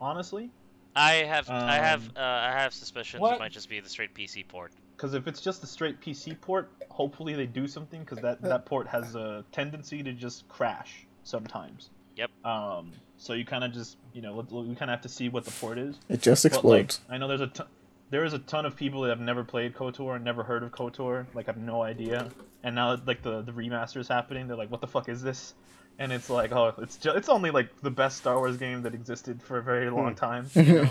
honestly, 0.00 0.50
I 0.94 1.14
have, 1.14 1.50
I 1.50 1.74
have, 1.74 2.04
Um, 2.04 2.12
uh, 2.16 2.20
I 2.20 2.52
have 2.52 2.72
suspicions 2.72 3.20
what? 3.20 3.34
it 3.34 3.38
might 3.40 3.50
just 3.50 3.68
be 3.68 3.80
the 3.80 3.88
straight 3.88 4.14
PC 4.14 4.46
port. 4.46 4.70
Because 5.04 5.12
if 5.12 5.26
it's 5.26 5.42
just 5.42 5.62
a 5.62 5.66
straight 5.66 6.00
PC 6.00 6.40
port, 6.40 6.70
hopefully 6.88 7.34
they 7.34 7.44
do 7.44 7.68
something 7.68 8.00
because 8.00 8.20
that 8.20 8.40
that 8.40 8.64
port 8.64 8.88
has 8.88 9.14
a 9.14 9.44
tendency 9.52 10.02
to 10.02 10.14
just 10.14 10.48
crash 10.48 11.06
sometimes. 11.24 11.90
Yep. 12.16 12.30
Um, 12.42 12.90
so 13.18 13.34
you 13.34 13.44
kind 13.44 13.64
of 13.64 13.72
just 13.74 13.98
you 14.14 14.22
know 14.22 14.34
we 14.50 14.74
kind 14.74 14.84
of 14.84 14.88
have 14.88 15.02
to 15.02 15.10
see 15.10 15.28
what 15.28 15.44
the 15.44 15.50
port 15.50 15.76
is. 15.76 15.96
It 16.08 16.22
just 16.22 16.42
But 16.44 16.64
like, 16.64 16.84
explodes. 16.84 17.00
I 17.10 17.18
know 17.18 17.28
there's 17.28 17.42
a 17.42 17.48
ton, 17.48 17.66
there 18.08 18.24
is 18.24 18.32
a 18.32 18.38
ton 18.38 18.64
of 18.64 18.76
people 18.76 19.02
that 19.02 19.10
have 19.10 19.20
never 19.20 19.44
played 19.44 19.74
KOTOR 19.74 20.16
and 20.16 20.24
never 20.24 20.42
heard 20.42 20.62
of 20.62 20.72
KOTOR, 20.72 21.26
like 21.34 21.48
I 21.48 21.52
have 21.52 21.60
no 21.60 21.82
idea. 21.82 22.30
And 22.62 22.74
now 22.74 22.98
like 23.04 23.20
the 23.20 23.42
the 23.42 23.52
remaster 23.52 23.98
is 23.98 24.08
happening, 24.08 24.48
they're 24.48 24.56
like, 24.56 24.70
what 24.70 24.80
the 24.80 24.86
fuck 24.86 25.10
is 25.10 25.20
this? 25.20 25.52
And 25.98 26.12
it's 26.12 26.30
like, 26.30 26.50
oh, 26.52 26.72
it's 26.78 26.96
just 26.96 27.14
it's 27.14 27.28
only 27.28 27.50
like 27.50 27.78
the 27.82 27.90
best 27.90 28.16
Star 28.16 28.38
Wars 28.38 28.56
game 28.56 28.80
that 28.84 28.94
existed 28.94 29.42
for 29.42 29.58
a 29.58 29.62
very 29.62 29.90
long 29.90 30.14
time. 30.14 30.48
you 30.54 30.62
know? 30.82 30.88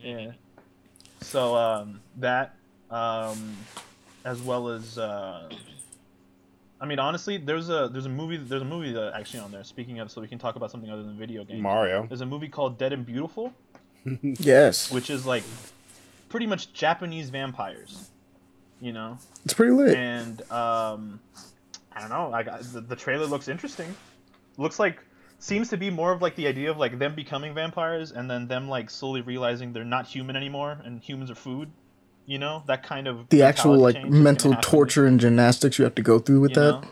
yeah. 0.00 0.32
So 1.20 1.54
um, 1.54 2.00
that 2.16 2.56
um, 2.90 3.56
as 4.24 4.40
well 4.40 4.68
as 4.68 4.98
uh, 4.98 5.48
I 6.80 6.86
mean 6.86 6.98
honestly, 6.98 7.36
there's 7.36 7.68
a 7.68 7.88
there's 7.92 8.06
a 8.06 8.10
movie 8.10 8.36
there's 8.36 8.62
a 8.62 8.66
movie 8.66 8.92
that 8.92 9.14
actually 9.14 9.40
on 9.40 9.50
there. 9.52 9.64
Speaking 9.64 9.98
of, 10.00 10.10
so 10.10 10.20
we 10.20 10.28
can 10.28 10.38
talk 10.38 10.56
about 10.56 10.70
something 10.70 10.90
other 10.90 11.02
than 11.02 11.16
video 11.18 11.44
games. 11.44 11.62
Mario. 11.62 12.06
There's 12.06 12.20
a 12.20 12.26
movie 12.26 12.48
called 12.48 12.78
Dead 12.78 12.92
and 12.92 13.04
Beautiful 13.04 13.52
yes, 14.22 14.90
which 14.90 15.10
is 15.10 15.26
like 15.26 15.44
pretty 16.28 16.46
much 16.46 16.72
Japanese 16.72 17.30
vampires, 17.30 18.10
you 18.80 18.92
know. 18.92 19.18
it's 19.44 19.54
pretty 19.54 19.72
lit. 19.72 19.96
And 19.96 20.40
um, 20.50 21.20
I 21.92 22.00
don't 22.00 22.10
know. 22.10 22.32
I 22.32 22.42
got, 22.42 22.62
the, 22.62 22.80
the 22.80 22.96
trailer 22.96 23.26
looks 23.26 23.48
interesting. 23.48 23.94
Looks 24.56 24.78
like 24.78 24.98
seems 25.38 25.68
to 25.70 25.76
be 25.76 25.90
more 25.90 26.12
of 26.12 26.22
like 26.22 26.36
the 26.36 26.46
idea 26.46 26.70
of 26.70 26.76
like 26.76 26.98
them 26.98 27.14
becoming 27.14 27.54
vampires 27.54 28.12
and 28.12 28.30
then 28.30 28.46
them 28.46 28.68
like 28.68 28.88
slowly 28.88 29.20
realizing 29.20 29.72
they're 29.72 29.84
not 29.84 30.06
human 30.06 30.36
anymore 30.36 30.78
and 30.84 31.00
humans 31.00 31.30
are 31.30 31.34
food. 31.34 31.70
You 32.26 32.38
know 32.38 32.62
that 32.66 32.82
kind 32.82 33.06
of 33.06 33.28
the 33.28 33.42
actual 33.42 33.76
like 33.76 33.96
change 33.96 34.06
is 34.06 34.12
gonna 34.12 34.24
mental 34.24 34.54
torture 34.56 35.06
and 35.06 35.20
gymnastics 35.20 35.78
you 35.78 35.84
have 35.84 35.94
to 35.96 36.02
go 36.02 36.18
through 36.18 36.40
with 36.40 36.52
you 36.52 36.62
that. 36.62 36.82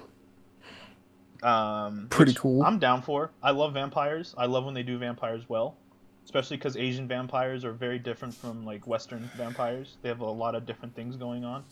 know? 1.43 1.49
Um, 1.49 2.07
Pretty 2.11 2.35
cool. 2.35 2.63
I'm 2.63 2.79
down 2.79 3.03
for. 3.03 3.31
I 3.43 3.51
love 3.51 3.75
vampires. 3.75 4.35
I 4.39 4.47
love 4.47 4.65
when 4.65 4.75
they 4.75 4.83
do 4.83 4.99
vampires 4.99 5.49
well, 5.49 5.77
especially 6.25 6.57
because 6.57 6.77
Asian 6.77 7.09
vampires 7.09 7.65
are 7.65 7.73
very 7.73 7.99
different 7.99 8.35
from 8.35 8.65
like 8.65 8.87
Western 8.87 9.29
vampires. 9.37 9.97
They 10.03 10.09
have 10.09 10.21
a 10.21 10.31
lot 10.31 10.55
of 10.55 10.67
different 10.67 10.95
things 10.95 11.17
going 11.17 11.45
on. 11.45 11.65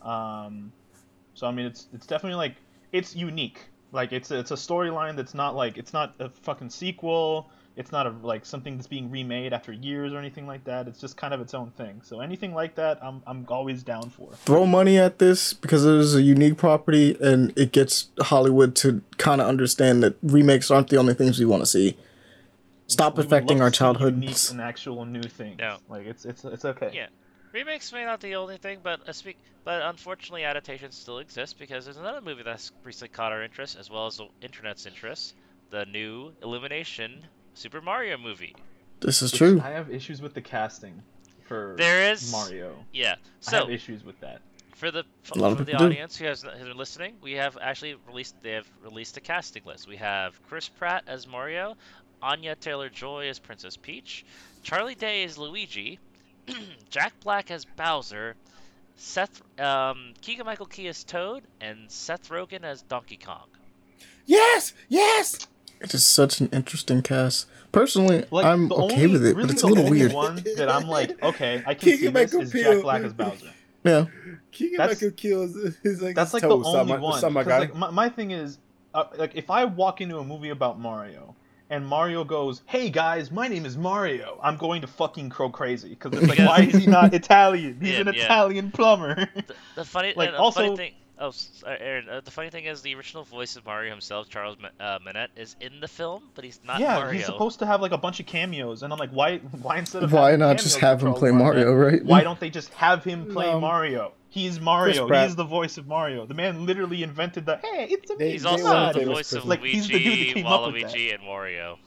Um, 0.00 0.72
so 1.34 1.46
I 1.46 1.50
mean, 1.50 1.66
it's 1.66 1.88
it's 1.92 2.06
definitely 2.06 2.36
like 2.36 2.56
it's 2.92 3.14
unique. 3.14 3.60
Like 3.92 4.12
it's 4.12 4.30
a, 4.30 4.38
it's 4.38 4.50
a 4.50 4.56
storyline 4.56 5.16
that's 5.16 5.34
not 5.34 5.54
like 5.54 5.76
it's 5.78 5.92
not 5.92 6.14
a 6.18 6.28
fucking 6.28 6.70
sequel. 6.70 7.50
It's 7.76 7.90
not 7.90 8.06
a 8.06 8.10
like 8.10 8.46
something 8.46 8.76
that's 8.76 8.86
being 8.86 9.10
remade 9.10 9.52
after 9.52 9.72
years 9.72 10.12
or 10.12 10.18
anything 10.18 10.46
like 10.46 10.62
that. 10.64 10.86
It's 10.86 11.00
just 11.00 11.16
kind 11.16 11.34
of 11.34 11.40
its 11.40 11.54
own 11.54 11.70
thing. 11.72 12.02
So 12.04 12.20
anything 12.20 12.54
like 12.54 12.76
that, 12.76 12.98
I'm 13.02 13.22
I'm 13.26 13.44
always 13.48 13.82
down 13.82 14.10
for. 14.10 14.32
Throw 14.32 14.64
money 14.64 14.96
at 14.98 15.18
this 15.18 15.52
because 15.52 15.84
it 15.84 15.94
is 15.94 16.14
a 16.14 16.22
unique 16.22 16.56
property 16.56 17.16
and 17.20 17.52
it 17.58 17.72
gets 17.72 18.10
Hollywood 18.20 18.76
to 18.76 19.02
kind 19.18 19.40
of 19.40 19.48
understand 19.48 20.02
that 20.04 20.16
remakes 20.22 20.70
aren't 20.70 20.88
the 20.90 20.96
only 20.98 21.14
things 21.14 21.38
we 21.40 21.46
want 21.46 21.62
to 21.62 21.66
see. 21.66 21.96
Stop 22.86 23.16
We 23.18 23.24
affecting 23.24 23.60
our 23.60 23.70
childhood. 23.70 24.14
see 24.14 24.20
unique 24.20 24.50
and 24.50 24.60
actual 24.60 25.04
new 25.04 25.22
things. 25.22 25.58
No. 25.58 25.78
Like 25.88 26.06
it's 26.06 26.24
it's 26.24 26.44
it's 26.44 26.64
okay. 26.64 26.90
Yeah. 26.94 27.06
Remakes 27.52 27.92
may 27.92 28.04
not 28.04 28.20
be 28.20 28.30
the 28.30 28.34
only 28.36 28.56
thing, 28.56 28.80
but 28.82 29.08
uh, 29.08 29.12
speak, 29.12 29.36
but 29.64 29.80
unfortunately, 29.82 30.42
adaptations 30.44 30.96
still 30.96 31.18
exist 31.20 31.56
because 31.58 31.84
there's 31.84 31.96
another 31.96 32.20
movie 32.20 32.42
that's 32.42 32.72
recently 32.82 33.08
caught 33.14 33.30
our 33.30 33.44
interest, 33.44 33.76
as 33.78 33.88
well 33.90 34.06
as 34.06 34.16
the 34.16 34.26
internet's 34.42 34.86
interest. 34.86 35.34
The 35.70 35.86
new 35.86 36.32
Illumination 36.42 37.24
Super 37.54 37.80
Mario 37.80 38.16
movie. 38.18 38.54
This 39.00 39.22
is 39.22 39.32
true. 39.32 39.60
I 39.62 39.70
have 39.70 39.90
issues 39.90 40.20
with 40.22 40.34
the 40.34 40.40
casting 40.42 41.02
for 41.46 41.74
There 41.78 42.10
is- 42.12 42.30
Mario. 42.32 42.74
Yeah. 42.92 43.16
so 43.40 43.48
I 43.48 43.50
So 43.50 43.58
have 43.66 43.70
issues 43.74 44.04
with 44.04 44.18
that. 44.20 44.40
for 44.74 44.90
the 44.90 45.04
for, 45.22 45.38
lot 45.38 45.52
of 45.52 45.58
for 45.58 45.64
the 45.64 45.72
people 45.72 45.86
do. 45.86 45.92
audience 45.92 46.16
who 46.16 46.24
has, 46.26 46.42
has 46.42 46.66
been 46.66 46.76
listening, 46.76 47.16
we 47.22 47.32
have 47.32 47.56
actually 47.60 47.94
released 48.08 48.34
they 48.42 48.52
have 48.52 48.66
released 48.82 49.16
a 49.16 49.20
casting 49.20 49.62
list. 49.64 49.86
We 49.88 49.96
have 49.96 50.40
Chris 50.48 50.68
Pratt 50.68 51.04
as 51.06 51.26
Mario, 51.26 51.76
Anya 52.22 52.56
Taylor 52.56 52.88
Joy 52.88 53.28
as 53.28 53.38
Princess 53.38 53.76
Peach, 53.76 54.24
Charlie 54.62 54.94
Day 54.94 55.22
as 55.24 55.36
Luigi, 55.38 55.98
Jack 56.90 57.12
Black 57.20 57.50
as 57.50 57.64
Bowser, 57.64 58.34
Seth 58.96 59.42
um, 59.60 60.14
Keegan 60.22 60.46
Michael 60.46 60.66
Key 60.66 60.88
as 60.88 61.04
Toad, 61.04 61.42
and 61.60 61.90
Seth 61.90 62.28
Rogen 62.30 62.62
as 62.64 62.82
Donkey 62.82 63.16
Kong. 63.18 63.46
Yes, 64.26 64.72
yes. 64.88 65.46
It 65.84 65.94
is 65.94 66.04
such 66.04 66.40
an 66.40 66.48
interesting 66.52 67.02
cast. 67.02 67.46
Personally, 67.72 68.24
Like 68.30 68.46
I'm 68.46 68.70
okay 68.72 68.94
only, 69.02 69.06
with 69.08 69.26
it, 69.26 69.34
really 69.36 69.42
but 69.48 69.50
it's 69.54 69.62
a 69.62 69.66
the 69.66 69.72
little 69.72 69.84
only 69.86 69.98
weird. 70.00 70.12
one 70.12 70.36
that 70.56 70.68
I'm 70.70 70.86
like, 70.86 71.20
okay, 71.22 71.62
I 71.66 71.74
can 71.74 71.88
see 71.88 71.96
Keegan 71.98 72.12
this 72.14 72.32
Michael 72.32 72.40
is 72.46 72.52
Jack 72.52 72.82
Black 72.82 73.02
as 73.02 73.12
Bowser. 73.12 73.46
Yeah, 73.84 74.06
Keegan 74.52 74.76
That's- 74.78 75.02
Michael 75.02 75.14
Key 75.16 75.28
is, 75.32 75.56
is 75.82 76.00
like 76.00 76.14
That's 76.14 76.32
like 76.32 76.42
toe, 76.42 76.48
the 76.62 76.68
only 76.68 76.92
some, 76.92 77.00
one. 77.00 77.20
Some 77.20 77.34
'cause, 77.34 77.46
guy. 77.46 77.58
like, 77.58 77.74
my, 77.74 77.90
my 77.90 78.08
thing 78.08 78.30
is, 78.30 78.58
uh, 78.94 79.04
like 79.16 79.32
if 79.34 79.50
I 79.50 79.64
walk 79.64 80.00
into 80.00 80.18
a 80.18 80.24
movie 80.24 80.50
about 80.50 80.78
Mario 80.80 81.34
and 81.68 81.84
Mario 81.84 82.22
goes, 82.24 82.62
"Hey 82.66 82.88
guys, 82.90 83.30
my 83.32 83.48
name 83.48 83.66
is 83.66 83.76
Mario," 83.76 84.38
I'm 84.42 84.56
going 84.56 84.80
to 84.82 84.86
fucking 84.86 85.28
crow 85.30 85.50
crazy 85.50 85.90
because 85.90 86.12
it's 86.12 86.22
like, 86.28 86.38
Because 86.38 86.46
why 86.46 86.60
is 86.64 86.74
he 86.76 86.86
not 86.86 87.12
Italian? 87.22 87.78
He's 87.80 87.94
Yeah, 87.94 88.00
an 88.02 88.06
yeah. 88.14 88.24
Italian 88.24 88.70
plumber. 88.70 89.28
The, 89.34 89.54
the 89.74 89.84
funny, 89.84 90.14
Like, 90.16 90.30
the 90.30 90.38
also- 90.38 90.60
funny 90.62 90.76
thing. 90.76 90.92
Oh, 91.18 91.28
s- 91.28 91.62
uh, 91.64 91.70
Aaron. 91.78 92.08
Uh, 92.08 92.20
the 92.22 92.30
funny 92.32 92.50
thing 92.50 92.64
is, 92.64 92.82
the 92.82 92.94
original 92.96 93.22
voice 93.24 93.54
of 93.56 93.64
Mario 93.64 93.90
himself, 93.90 94.28
Charles 94.28 94.56
Ma- 94.60 94.84
uh, 94.84 94.98
Manette, 95.04 95.30
is 95.36 95.54
in 95.60 95.78
the 95.80 95.86
film, 95.86 96.24
but 96.34 96.44
he's 96.44 96.58
not 96.64 96.80
yeah, 96.80 96.96
Mario. 96.96 97.12
he's 97.12 97.26
supposed 97.26 97.60
to 97.60 97.66
have 97.66 97.80
like 97.80 97.92
a 97.92 97.98
bunch 97.98 98.18
of 98.18 98.26
cameos, 98.26 98.82
and 98.82 98.92
I'm 98.92 98.98
like, 98.98 99.10
why? 99.10 99.38
Why 99.62 99.78
instead 99.78 100.02
of 100.02 100.12
why 100.12 100.34
not 100.36 100.58
just 100.58 100.78
have 100.80 101.02
him 101.02 101.14
play 101.14 101.30
Martinet, 101.30 101.68
Mario, 101.68 101.72
right? 101.92 102.04
Why 102.04 102.22
don't 102.24 102.40
they 102.40 102.50
just 102.50 102.70
have 102.74 103.04
him 103.04 103.26
play 103.32 103.46
No. 103.46 103.60
Mario? 103.60 104.12
He's 104.28 104.58
Mario. 104.58 105.06
Pratt. 105.06 105.28
He's 105.28 105.36
the 105.36 105.44
voice 105.44 105.78
of 105.78 105.86
Mario. 105.86 106.26
The 106.26 106.34
man 106.34 106.66
literally 106.66 107.04
invented 107.04 107.46
the. 107.46 107.58
Hey, 107.58 107.86
it's 107.90 108.10
a 108.10 108.16
They- 108.16 108.32
He's 108.32 108.44
also 108.44 108.64
the 108.64 108.92
Taylor 108.98 109.14
voice 109.14 109.32
of 109.32 109.42
Swift. 109.42 109.46
Like, 109.46 109.62
he's 109.62 109.86
the 109.86 109.92
dude 109.92 110.02
that 110.04 110.08
Luigi, 110.18 110.32
came 110.34 110.46
up 110.46 110.72
with 110.72 110.82
that. 110.82 110.90
Waluigi, 110.92 111.14
and 111.14 111.22
Wario. 111.22 111.78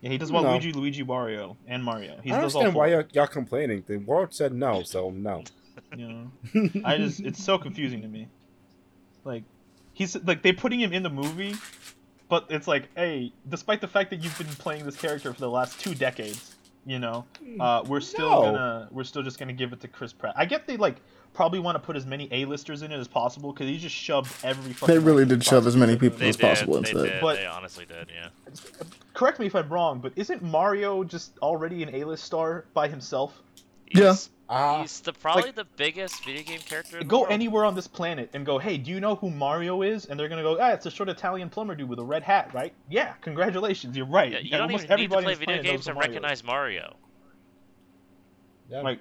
Yeah, 0.00 0.10
he 0.10 0.18
does 0.18 0.32
No. 0.32 0.42
Waluigi, 0.42 0.74
Luigi, 0.74 1.04
Wario, 1.04 1.56
and 1.68 1.84
Mario. 1.84 2.18
He 2.24 2.32
I 2.32 2.40
does 2.40 2.56
all 2.56 2.62
understand 2.62 2.72
four. 2.72 2.82
why 2.82 2.88
y'all, 2.88 3.04
y'all 3.12 3.26
complaining. 3.28 3.84
The 3.86 3.98
world 3.98 4.34
said 4.34 4.52
no, 4.52 4.82
so 4.82 5.10
no. 5.10 5.44
You 5.96 6.08
know, 6.08 6.70
I 6.84 6.96
just 6.98 7.20
it's 7.20 7.42
so 7.42 7.56
confusing 7.56 8.02
to 8.02 8.08
me. 8.08 8.26
Like, 9.24 9.42
he's 9.92 10.16
like 10.24 10.42
they're 10.42 10.52
putting 10.54 10.80
him 10.80 10.92
in 10.92 11.02
the 11.02 11.10
movie, 11.10 11.54
but 12.28 12.46
it's 12.50 12.66
like, 12.68 12.88
hey, 12.96 13.32
despite 13.48 13.80
the 13.80 13.88
fact 13.88 14.10
that 14.10 14.22
you've 14.22 14.36
been 14.38 14.46
playing 14.48 14.84
this 14.84 14.96
character 14.96 15.32
for 15.32 15.40
the 15.40 15.50
last 15.50 15.80
two 15.80 15.94
decades, 15.94 16.56
you 16.86 16.98
know, 16.98 17.24
uh, 17.60 17.82
we're 17.86 18.00
still 18.00 18.28
No. 18.30 18.42
gonna 18.42 18.88
we're 18.90 19.04
still 19.04 19.22
just 19.22 19.38
gonna 19.38 19.52
give 19.54 19.72
it 19.72 19.80
to 19.80 19.88
Chris 19.88 20.12
Pratt. 20.12 20.34
I 20.36 20.44
get 20.44 20.66
they 20.66 20.76
like 20.76 20.96
probably 21.32 21.58
want 21.58 21.74
to 21.74 21.80
put 21.80 21.96
as 21.96 22.06
many 22.06 22.28
A-listers 22.30 22.82
in 22.82 22.92
it 22.92 22.98
as 22.98 23.08
possible 23.08 23.52
because 23.52 23.66
he 23.66 23.76
just 23.78 23.94
shoved 23.94 24.32
every. 24.44 24.72
They 24.86 24.98
really 25.00 25.24
did 25.24 25.42
shove 25.42 25.66
as 25.66 25.76
many 25.76 25.96
people 25.96 26.18
They 26.18 26.28
as 26.28 26.36
did. 26.36 26.42
possible 26.46 26.74
they 26.74 26.90
into 26.90 26.98
that. 26.98 27.08
did. 27.08 27.20
But- 27.20 27.36
they 27.36 27.46
honestly 27.46 27.86
did. 27.86 28.08
Yeah. 28.14 28.28
Correct 29.14 29.38
me 29.40 29.46
if 29.46 29.54
I'm 29.56 29.68
wrong, 29.68 29.98
but 30.00 30.12
isn't 30.16 30.42
Mario 30.42 31.02
just 31.04 31.38
already 31.38 31.82
an 31.82 31.94
A-list 31.94 32.24
star 32.24 32.66
by 32.74 32.86
himself? 32.88 33.40
Yeah. 33.92 34.14
He's- 34.54 34.62
Ah, 34.62 34.80
He's 34.82 35.00
the 35.00 35.12
probably 35.12 35.50
the 35.50 35.64
biggest 35.64 36.24
video 36.24 36.42
game 36.44 36.60
character. 36.60 36.98
In 36.98 37.04
the 37.06 37.10
Go 37.10 37.20
world. 37.22 37.32
anywhere 37.32 37.64
on 37.64 37.74
this 37.74 37.88
planet 37.88 38.30
and 38.34 38.46
go, 38.46 38.58
hey, 38.58 38.78
do 38.78 38.90
you 38.92 39.00
know 39.00 39.16
who 39.16 39.28
Mario 39.30 39.82
is? 39.82 40.06
And 40.06 40.18
they're 40.18 40.28
gonna 40.28 40.42
go, 40.42 40.56
ah, 40.60 40.70
it's 40.70 40.86
a 40.86 40.90
short 40.90 41.08
Italian 41.08 41.50
plumber 41.50 41.74
dude 41.74 41.88
with 41.88 41.98
a 41.98 42.04
red 42.04 42.22
hat, 42.22 42.54
right? 42.54 42.72
Yeah, 42.88 43.14
congratulations, 43.20 43.96
you're 43.96 44.06
right. 44.06 44.30
Yeah, 44.30 44.38
you 44.38 44.50
Yeah, 44.50 44.58
don't 44.58 44.66
almost 44.66 44.84
even 44.84 44.96
need 44.96 45.08
to 45.10 45.16
everybody 45.16 45.26
on 45.26 45.36
play 45.36 45.46
video 45.46 45.62
games 45.62 45.86
who 45.86 45.90
to 45.90 45.94
Mario 45.94 46.08
is. 46.10 46.14
recognize 46.14 46.44
Mario. 46.44 46.96
yeah. 48.70 48.80
Like, 48.82 49.00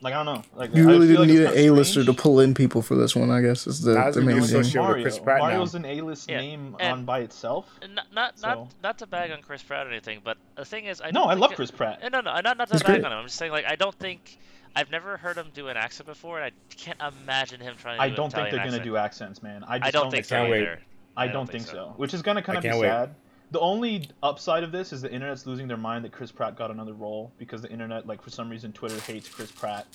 like, 0.00 0.12
like 0.12 0.14
I 0.14 0.24
don't 0.24 0.34
know. 0.36 0.42
Like 0.54 0.74
You 0.74 0.86
really 0.86 1.06
feel 1.08 1.24
didn't 1.24 1.36
like 1.44 1.52
need 1.54 1.62
an 1.62 1.70
A-lister 1.72 2.04
to 2.04 2.12
pull 2.12 2.40
in 2.40 2.54
people 2.54 2.82
for 2.82 2.94
this 2.94 3.14
one. 3.16 3.30
I 3.30 3.40
guess 3.40 3.66
is 3.66 3.82
the, 3.82 3.98
As 3.98 4.14
the 4.14 4.22
main 4.22 4.40
thing. 4.42 4.58
with 4.58 4.74
Mario. 4.74 5.02
Chris 5.02 5.18
Pratt 5.18 5.38
now. 5.40 5.46
Mario's 5.48 5.74
an 5.74 5.84
A-list 5.84 6.28
Yeah, 6.30 6.38
name 6.40 6.76
and- 6.80 6.92
on 6.92 7.04
by 7.04 7.20
itself. 7.20 7.66
Not 7.94 8.06
not 8.12 8.38
So- 8.38 8.48
not 8.48 8.68
not 8.82 8.98
to 8.98 9.06
bag 9.06 9.30
on 9.30 9.42
Chris 9.42 9.62
Pratt 9.62 9.86
or 9.86 9.90
anything, 9.90 10.20
but 10.24 10.36
the 10.56 10.64
thing 10.64 10.84
is, 10.86 11.00
I 11.00 11.06
No, 11.10 11.20
don't 11.20 11.28
I 11.28 11.32
think 11.32 11.40
love 11.42 11.52
it- 11.52 11.56
Chris 11.56 11.70
Pratt. 11.70 12.00
No, 12.02 12.20
no, 12.20 12.32
not 12.40 12.44
not 12.58 12.68
to 12.68 12.74
He's 12.74 12.82
bag 12.82 12.96
great. 13.00 13.04
on 13.04 13.12
him. 13.12 13.18
I'm 13.18 13.24
just 13.26 13.36
saying, 13.36 13.52
like, 13.52 13.64
I 13.66 13.76
don't 13.76 13.94
think 13.98 14.38
I've 14.76 14.90
never 14.90 15.16
heard 15.16 15.36
him 15.36 15.48
do 15.54 15.68
an 15.68 15.76
accent 15.76 16.06
before, 16.06 16.40
and 16.40 16.44
I 16.44 16.74
can't 16.74 17.00
imagine 17.22 17.60
him 17.60 17.74
trying 17.76 17.96
to. 17.98 18.02
I 18.02 18.10
do 18.10 18.16
don't 18.16 18.30
think 18.32 18.48
Italian 18.48 18.70
they're 18.70 18.78
gonna 18.80 18.84
do 18.90 18.96
accents, 18.96 19.42
man. 19.42 19.64
I 19.66 19.78
just 19.78 19.88
I 19.88 19.90
don't 19.90 20.10
think 20.10 20.24
so 20.24 20.36
can't 20.36 20.50
wait. 20.50 20.62
either. 20.62 20.80
I 21.16 21.26
don't 21.26 21.50
think 21.50 21.66
so. 21.66 21.94
Which 21.96 22.14
is 22.14 22.22
gonna 22.22 22.42
kind 22.42 22.58
of 22.58 22.62
be 22.62 22.70
sad. 22.70 23.14
The 23.50 23.60
only 23.60 24.08
upside 24.22 24.62
of 24.62 24.72
this 24.72 24.92
is 24.92 25.00
the 25.02 25.10
internet's 25.10 25.46
losing 25.46 25.68
their 25.68 25.78
mind 25.78 26.04
that 26.04 26.12
Chris 26.12 26.30
Pratt 26.30 26.56
got 26.56 26.70
another 26.70 26.92
role 26.92 27.32
because 27.38 27.62
the 27.62 27.70
internet, 27.70 28.06
like 28.06 28.22
for 28.22 28.30
some 28.30 28.50
reason, 28.50 28.72
Twitter 28.72 29.00
hates 29.00 29.28
Chris 29.28 29.50
Pratt. 29.50 29.86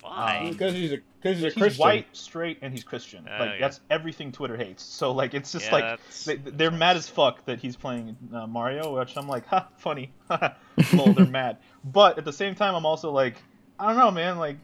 Why? 0.00 0.38
Um, 0.44 0.50
because 0.52 0.72
he's 0.72 0.92
a 0.92 0.98
because 1.20 1.36
he's 1.36 1.44
a 1.44 1.46
He's 1.48 1.54
Christian. 1.54 1.80
white, 1.80 2.06
straight, 2.12 2.58
and 2.62 2.72
he's 2.72 2.84
Christian. 2.84 3.26
Oh, 3.28 3.38
like 3.38 3.50
yeah. 3.52 3.56
that's 3.60 3.80
everything 3.90 4.32
Twitter 4.32 4.56
hates. 4.56 4.82
So 4.96 5.12
like 5.12 5.34
it's 5.34 5.52
just 5.52 5.66
Yeah, 5.66 5.72
like 5.72 6.00
they, 6.24 6.36
they're 6.36 6.70
mad 6.70 6.96
as 6.96 7.08
fuck 7.08 7.44
that 7.46 7.58
he's 7.58 7.76
playing 7.76 8.16
uh, 8.32 8.46
Mario, 8.46 8.98
which 8.98 9.16
I'm 9.16 9.28
like, 9.28 9.46
ha, 9.46 9.68
funny. 9.78 10.12
Lol, 10.94 11.12
they're 11.12 11.26
mad. 11.26 11.58
But 11.84 12.18
at 12.18 12.24
the 12.24 12.32
same 12.32 12.54
time, 12.54 12.74
I'm 12.74 12.86
also 12.86 13.10
like, 13.10 13.36
I 13.78 13.88
don't 13.88 13.96
know, 13.96 14.10
man. 14.10 14.38
Like 14.38 14.56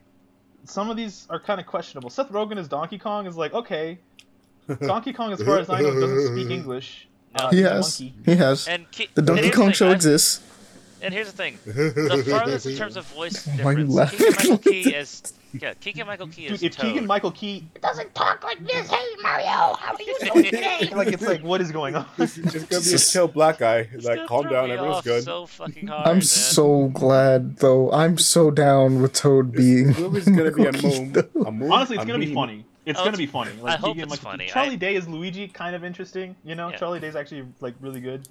some 0.65 0.89
of 0.89 0.97
these 0.97 1.27
are 1.29 1.39
kind 1.39 1.59
of 1.59 1.67
questionable. 1.67 2.09
Seth 2.09 2.29
Rogen 2.29 2.57
as 2.57 2.67
Donkey 2.67 2.97
Kong 2.97 3.27
is 3.27 3.35
like, 3.35 3.53
okay. 3.53 3.99
Donkey 4.81 5.11
Kong, 5.11 5.33
as 5.33 5.43
far 5.43 5.59
as 5.59 5.69
I 5.69 5.81
know, 5.81 5.93
doesn't 5.99 6.33
speak 6.33 6.49
English. 6.49 7.07
No. 7.37 7.45
Uh, 7.45 7.51
He 7.51 7.61
has. 7.61 7.99
monkey. 8.01 8.13
He 8.25 8.35
has. 8.35 8.67
And 8.67 8.89
Ki- 8.91 9.09
The 9.13 9.21
Donkey 9.21 9.43
here's 9.43 9.55
Kong 9.55 9.65
thing, 9.67 9.73
show 9.73 9.89
I- 9.89 9.93
exists. 9.93 10.41
And 11.01 11.13
here's 11.13 11.29
the 11.29 11.35
thing: 11.35 11.57
the 11.65 12.23
farthest 12.29 12.65
in 12.65 12.77
terms 12.77 12.95
of 12.95 13.05
voice 13.07 13.45
Why 13.45 13.73
are 13.73 13.79
you 13.79 13.87
difference, 13.87 13.93
laughing 13.93 14.17
Keegan 14.31 14.31
Michael 14.39 14.57
Key 14.71 14.95
is 14.95 15.33
yeah, 15.61 15.73
Keegan 15.73 16.07
Michael 16.07 16.27
Key 16.27 16.43
Dude, 16.43 16.51
is 16.53 16.63
if 16.63 16.77
Keegan 16.77 17.05
Michael 17.05 17.31
Key, 17.31 17.67
doesn't 17.81 18.15
talk 18.15 18.41
like 18.43 18.65
this. 18.65 18.89
Hey, 18.89 19.03
Mario, 19.21 19.45
how 19.45 19.93
are 19.93 20.01
you 20.01 20.15
doing 20.21 20.43
today? 20.45 20.89
like 20.95 21.09
it's 21.09 21.21
like, 21.21 21.43
what 21.43 21.59
is 21.59 21.73
going 21.73 21.95
on? 21.95 22.05
It's 22.17 22.37
gonna 22.37 22.81
be 22.81 22.93
a 22.93 22.97
chill 22.97 23.27
black 23.27 23.57
guy. 23.57 23.79
It's 23.93 24.05
Like, 24.05 24.25
calm 24.27 24.47
down, 24.47 24.71
everyone's 24.71 25.03
good. 25.03 25.23
So 25.25 25.45
fucking 25.45 25.87
hard, 25.87 26.07
I'm 26.07 26.13
man. 26.15 26.21
so 26.21 26.87
glad 26.87 27.57
though. 27.57 27.91
I'm 27.91 28.17
so 28.17 28.49
down 28.49 29.01
with 29.01 29.11
Toad 29.13 29.51
being. 29.51 29.87
This 29.87 29.99
movie's 29.99 30.25
gonna 30.25 30.51
be 30.51 30.65
a 30.67 30.71
Michael 30.71 30.89
moon. 31.05 31.15
A 31.47 31.51
moon. 31.51 31.69
Honestly, 31.71 31.97
it's 31.97 32.05
a 32.05 32.07
gonna 32.07 32.19
be 32.19 32.33
funny. 32.33 32.65
It's 32.85 32.99
Oh, 32.99 33.03
gonna 33.03 33.13
it's- 33.13 33.17
be 33.17 33.25
funny. 33.27 33.51
Like, 33.61 33.73
I 33.73 33.77
hope 33.77 33.95
Keegan, 33.95 34.03
it's 34.03 34.11
like, 34.11 34.19
funny. 34.19 34.47
Charlie 34.47 34.71
I- 34.73 34.75
Day 34.75 34.95
is 34.95 35.07
Luigi, 35.07 35.47
kind 35.47 35.75
of 35.75 35.83
interesting. 35.83 36.35
You 36.43 36.55
know, 36.55 36.69
Yeah. 36.69 36.77
Charlie 36.77 36.99
Day's 36.99 37.15
actually 37.15 37.45
like 37.61 37.75
really 37.79 38.01
good. 38.01 38.27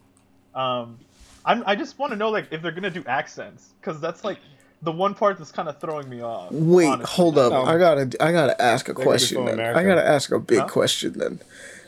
Um, 0.54 0.98
I'm, 1.44 1.62
I 1.66 1.74
just 1.74 1.98
want 1.98 2.12
to 2.12 2.16
know 2.16 2.30
like 2.30 2.48
if 2.50 2.60
they're 2.62 2.72
gonna 2.72 2.90
do 2.90 3.02
accents, 3.06 3.70
because 3.80 4.00
that's 4.00 4.24
like 4.24 4.38
the 4.82 4.92
one 4.92 5.14
part 5.14 5.38
that's 5.38 5.52
kind 5.52 5.68
of 5.68 5.80
throwing 5.80 6.08
me 6.08 6.22
off. 6.22 6.50
Wait, 6.52 6.86
honestly. 6.86 7.14
hold 7.14 7.38
up. 7.38 7.52
No. 7.52 7.62
I 7.64 7.78
gotta, 7.78 8.10
I 8.20 8.32
gotta 8.32 8.60
ask 8.60 8.88
a 8.88 8.92
They're 8.92 8.94
gonna 8.96 9.04
be 9.04 9.08
question. 9.10 9.44
Then. 9.46 9.54
America. 9.54 9.78
I 9.80 9.84
gotta 9.84 10.06
ask 10.06 10.30
a 10.32 10.38
big 10.38 10.58
Huh? 10.60 10.66
question 10.68 11.14
then. 11.18 11.40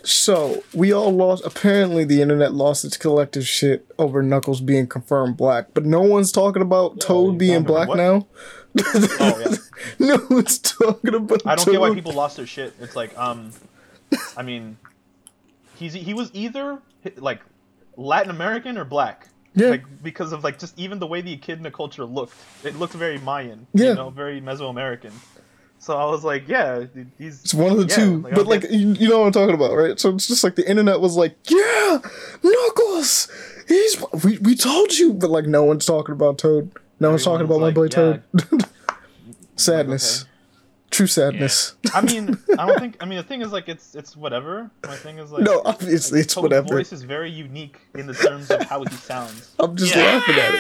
So 0.02 0.62
we 0.74 0.92
all 0.92 1.10
lost. 1.12 1.44
Apparently, 1.46 2.04
the 2.04 2.20
internet 2.22 2.52
lost 2.52 2.84
its 2.84 2.96
collective 2.96 3.46
shit 3.46 3.86
over 3.98 4.22
Knuckles 4.22 4.60
being 4.60 4.86
confirmed 4.86 5.36
black, 5.36 5.68
but 5.74 5.84
no 5.86 6.02
one's 6.02 6.30
talking 6.32 6.62
about 6.62 7.00
Toad 7.00 7.32
you 7.34 7.38
being 7.38 7.62
black 7.62 7.88
now. 7.88 8.26
Oh 8.82 9.02
yeah. 9.20 9.56
no 9.98 10.26
one's 10.30 10.58
talking 10.58 11.14
about. 11.14 11.46
I 11.46 11.54
don't 11.54 11.70
get 11.70 11.80
why 11.80 11.94
people 11.94 12.12
lost 12.12 12.36
their 12.36 12.46
shit. 12.46 12.74
It's 12.80 12.96
like, 12.96 13.16
um, 13.18 13.52
I 14.36 14.42
mean, 14.42 14.76
he's 15.76 15.92
he 15.92 16.14
was 16.14 16.30
either 16.32 16.78
like 17.16 17.40
Latin 17.96 18.30
American 18.30 18.78
or 18.78 18.84
black. 18.84 19.28
Yeah. 19.54 19.68
Like 19.68 20.02
because 20.02 20.32
of 20.32 20.42
like 20.42 20.58
just 20.58 20.78
even 20.78 20.98
the 20.98 21.06
way 21.06 21.20
the 21.20 21.32
echidna 21.32 21.70
culture 21.70 22.04
looked, 22.04 22.34
it 22.64 22.76
looked 22.76 22.94
very 22.94 23.18
Mayan. 23.18 23.66
Yeah. 23.72 23.90
You 23.90 23.94
know, 23.94 24.10
very 24.10 24.40
Mesoamerican. 24.40 25.12
So 25.84 25.98
I 25.98 26.06
was 26.06 26.24
like, 26.24 26.48
yeah, 26.48 26.86
he's. 27.18 27.42
It's 27.42 27.52
one 27.52 27.70
of 27.70 27.76
the 27.76 27.86
yeah, 27.86 27.94
two, 27.94 28.20
like, 28.22 28.34
but 28.34 28.46
like 28.46 28.62
you, 28.70 28.94
you 28.94 29.06
know 29.06 29.20
what 29.20 29.26
I'm 29.26 29.32
talking 29.32 29.54
about, 29.54 29.74
right? 29.74 30.00
So 30.00 30.14
it's 30.14 30.26
just 30.26 30.42
like 30.42 30.56
the 30.56 30.66
internet 30.66 30.98
was 30.98 31.14
like, 31.14 31.36
"Yeah, 31.46 31.98
Knuckles, 32.42 33.30
he's 33.68 34.02
we, 34.24 34.38
we 34.38 34.56
told 34.56 34.94
you," 34.94 35.12
but 35.12 35.28
like 35.28 35.44
no 35.44 35.62
one's 35.62 35.84
talking 35.84 36.14
about 36.14 36.38
Toad. 36.38 36.72
No 37.00 37.10
one's 37.10 37.24
talking 37.24 37.44
about 37.44 37.60
Everyone's 37.62 37.94
my 37.94 38.00
boy 38.00 38.10
like, 38.12 38.50
Toad. 38.50 38.64
sadness, 39.56 40.24
true 40.90 41.06
sadness. 41.06 41.74
I 41.94 42.00
mean, 42.02 42.38
I 42.58 42.66
don't 42.66 42.78
think. 42.78 42.96
I 43.00 43.04
mean, 43.06 43.16
the 43.18 43.22
thing 43.24 43.42
is 43.42 43.52
like 43.52 43.68
it's 43.68 43.94
it's 43.94 44.16
whatever. 44.16 44.70
My 44.86 44.96
thing 44.96 45.18
is 45.18 45.30
like 45.32 45.42
No, 45.44 45.62
obviously 45.64 46.20
it's 46.20 46.34
Toad's 46.34 46.42
whatever. 46.44 46.68
voice 46.68 46.92
is 46.92 47.02
very 47.02 47.30
unique 47.30 47.76
in 47.94 48.06
the 48.06 48.14
terms 48.14 48.50
of 48.50 48.62
how 48.62 48.82
he 48.84 48.94
sounds. 48.96 49.54
I'm 49.58 49.76
just 49.76 49.94
Yeah. 49.94 50.02
laughing 50.04 50.34
at 50.36 50.54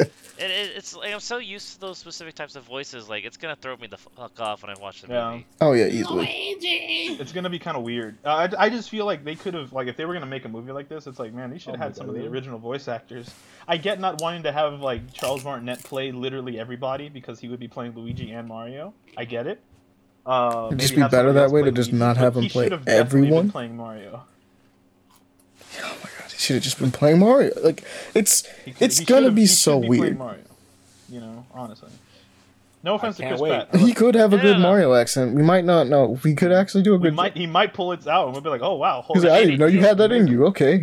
it. 0.00 0.11
It, 0.42 0.50
it, 0.50 0.72
it's 0.76 0.96
like 0.96 1.12
I'm 1.12 1.20
so 1.20 1.38
used 1.38 1.74
to 1.74 1.80
those 1.80 1.98
specific 1.98 2.34
types 2.34 2.56
of 2.56 2.64
voices, 2.64 3.08
like 3.08 3.24
it's 3.24 3.36
gonna 3.36 3.56
throw 3.56 3.76
me 3.76 3.86
the 3.86 3.96
fuck 3.96 4.40
off 4.40 4.62
when 4.62 4.70
I 4.76 4.80
watch 4.80 5.02
the 5.02 5.08
Yeah. 5.12 5.30
movie. 5.32 5.46
oh 5.60 5.72
yeah, 5.72 5.86
easily. 5.86 6.26
It's 6.28 7.32
gonna 7.32 7.50
be 7.50 7.58
kind 7.58 7.76
of 7.76 7.82
weird. 7.82 8.16
Uh, 8.24 8.48
I, 8.58 8.66
I 8.66 8.70
just 8.70 8.90
feel 8.90 9.04
like 9.06 9.24
they 9.24 9.34
could 9.34 9.54
have 9.54 9.72
like 9.72 9.88
if 9.88 9.96
they 9.96 10.04
were 10.04 10.14
gonna 10.14 10.26
make 10.26 10.44
a 10.44 10.48
movie 10.48 10.72
like 10.72 10.88
this, 10.88 11.06
it's 11.06 11.18
like 11.18 11.32
man, 11.32 11.50
they 11.50 11.58
should 11.58 11.70
Oh 11.70 11.72
have 11.72 11.80
my 11.80 11.84
had 11.86 11.96
some 11.96 12.08
of 12.08 12.14
the 12.14 12.22
God. 12.22 12.30
original 12.32 12.58
voice 12.58 12.88
actors. 12.88 13.30
I 13.68 13.76
get 13.76 14.00
not 14.00 14.20
wanting 14.20 14.42
to 14.44 14.52
have 14.52 14.80
like 14.80 15.12
Charles 15.12 15.44
Martinet 15.44 15.82
play 15.84 16.12
literally 16.12 16.58
everybody 16.58 17.08
because 17.08 17.38
he 17.38 17.48
would 17.48 17.60
be 17.60 17.68
playing 17.68 17.94
Luigi 17.94 18.30
and 18.32 18.48
Mario. 18.48 18.94
I 19.16 19.24
get 19.24 19.46
it. 19.46 19.60
Uh, 20.24 20.66
It'd 20.68 20.78
just 20.80 20.94
be 20.94 21.02
better 21.02 21.32
that 21.32 21.50
way 21.50 21.62
play 21.62 21.70
to 21.70 21.76
just 21.76 21.90
Luigi, 21.90 21.98
not 22.04 22.16
have 22.16 22.36
him 22.36 22.42
he 22.44 22.48
play 22.48 22.64
should 22.66 22.72
have 22.72 22.84
definitely 22.84 23.20
been 23.20 23.26
everyone. 23.28 23.50
Playing 23.50 23.76
Mario. 23.76 24.22
Oh 25.80 25.82
my 25.82 25.88
god, 25.88 26.10
he 26.10 26.11
should 26.42 26.54
have 26.54 26.62
just 26.62 26.78
been 26.78 26.90
playing 26.92 27.18
Mario. 27.20 27.52
Like 27.62 27.82
it's 28.14 28.42
could- 28.64 28.74
it's 28.80 29.00
gonna 29.00 29.30
be 29.30 29.42
he 29.42 29.46
so 29.46 29.80
be 29.80 29.88
weird. 29.88 30.18
Mario. 30.18 30.40
You 31.08 31.20
know, 31.20 31.46
honestly. 31.52 31.90
No 32.84 32.94
offense 32.96 33.16
to 33.18 33.26
Chris 33.28 33.40
wait. 33.40 33.50
Pratt. 33.50 33.68
I 33.72 33.76
He 33.78 33.92
could 33.92 34.16
have 34.16 34.32
a 34.32 34.38
good 34.38 34.56
Yeah. 34.56 34.62
Mario 34.62 34.92
accent. 34.94 35.34
We 35.36 35.42
might 35.42 35.64
not 35.64 35.86
know. 35.86 36.18
We 36.24 36.34
could 36.34 36.50
actually 36.50 36.82
do 36.82 36.94
a 36.94 36.96
we 36.96 37.04
good. 37.10 37.14
might 37.14 37.36
he 37.36 37.46
might 37.46 37.74
pull 37.74 37.92
it 37.92 38.08
out 38.08 38.24
and 38.24 38.32
we'll 38.32 38.40
be 38.42 38.48
like, 38.48 38.60
oh 38.62 38.74
wow, 38.74 39.02
He's 39.02 39.06
holy 39.06 39.20
like, 39.20 39.30
I 39.30 39.36
didn't 39.38 39.48
even 39.54 39.60
know 39.60 39.66
you 39.66 39.80
had 39.80 39.98
that 39.98 40.10
in 40.10 40.26
you. 40.26 40.46
Okay. 40.46 40.80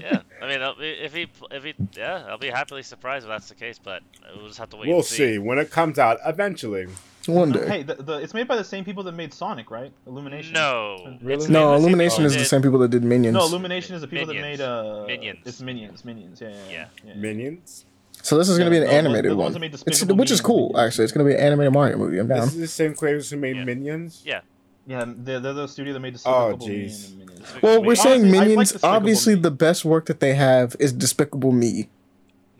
Yeah, 0.00 0.22
I 0.42 0.48
mean, 0.48 0.74
if 0.80 1.12
he, 1.14 1.26
if 1.50 1.62
he, 1.64 1.74
yeah, 1.94 2.24
I'll 2.28 2.38
be 2.38 2.48
happily 2.48 2.82
surprised 2.82 3.24
if 3.26 3.28
that's 3.28 3.50
the 3.50 3.54
case, 3.54 3.78
but 3.78 4.02
we'll 4.34 4.46
just 4.46 4.58
have 4.58 4.70
to 4.70 4.76
wait. 4.78 4.88
We'll 4.88 4.98
and 4.98 5.04
see 5.04 5.36
when 5.38 5.58
it 5.58 5.70
comes 5.70 5.98
out 5.98 6.18
eventually. 6.24 6.86
One 7.32 7.52
day. 7.52 7.66
Hey, 7.68 7.82
the, 7.82 7.94
the, 7.94 8.14
it's 8.18 8.34
made 8.34 8.46
by 8.48 8.56
the 8.56 8.64
same 8.64 8.84
people 8.84 9.02
that 9.04 9.12
made 9.12 9.32
Sonic, 9.32 9.70
right? 9.70 9.92
Illumination. 10.06 10.52
No, 10.52 11.16
Really? 11.22 11.22
No, 11.22 11.28
made 11.28 11.38
the 11.38 11.48
same 11.48 11.58
Illumination 11.80 12.24
is 12.24 12.34
the 12.36 12.44
same 12.44 12.62
people 12.62 12.78
that 12.80 12.90
did 12.90 13.02
Minions. 13.04 13.34
No, 13.34 13.44
Illumination 13.44 13.94
is 13.94 14.00
the 14.02 14.08
people 14.08 14.26
Minions. 14.26 14.58
that 14.58 14.64
made 14.64 15.04
uh 15.04 15.06
Minions. 15.06 15.38
It's 15.46 15.60
Minions, 15.60 16.04
Minions. 16.04 16.40
Yeah, 16.40 16.48
yeah, 16.48 16.54
yeah. 16.54 16.72
Yeah. 16.72 16.86
yeah. 17.06 17.14
Minions. 17.14 17.84
so 18.22 18.36
this 18.36 18.48
is 18.48 18.58
gonna 18.58 18.70
be 18.70 18.76
an 18.76 18.82
Yeah, 18.82 18.88
the- 18.88 18.92
the 18.92 18.98
animated 18.98 19.32
ones 19.32 19.38
one, 19.44 19.52
that 19.54 19.58
made 19.60 19.74
it's, 19.74 20.04
which 20.04 20.30
is 20.30 20.40
cool. 20.40 20.78
Actually, 20.78 21.04
it's 21.04 21.12
gonna 21.12 21.28
be 21.28 21.34
an 21.34 21.40
animated 21.40 21.72
Mario 21.72 21.96
movie. 21.96 22.18
I'm 22.18 22.28
This 22.28 22.46
is 22.54 22.60
the 22.60 22.66
same 22.68 22.94
creators 22.94 23.30
who 23.30 23.36
made 23.36 23.56
Yeah. 23.56 23.64
Minions. 23.64 24.22
Yeah, 24.24 24.40
Yeah, 24.86 25.04
they're, 25.06 25.40
they're 25.40 25.52
the 25.54 25.66
studio 25.68 25.92
that 25.94 26.00
made 26.00 26.14
the 26.14 26.22
Oh, 26.26 26.52
Despicable 26.52 26.68
Me 26.68 26.84
jeez. 26.86 27.16
Minions. 27.16 27.46
Well, 27.62 27.80
we're 27.80 27.86
Honestly, 27.88 27.96
saying 27.96 28.20
I 28.26 28.38
like 28.38 28.48
Minions. 28.48 28.76
Obviously, 28.84 29.34
Me. 29.36 29.40
the 29.40 29.50
best 29.50 29.84
work 29.84 30.06
that 30.06 30.20
they 30.20 30.34
have 30.34 30.76
is 30.78 30.92
Despicable 30.92 31.52
Me. 31.52 31.88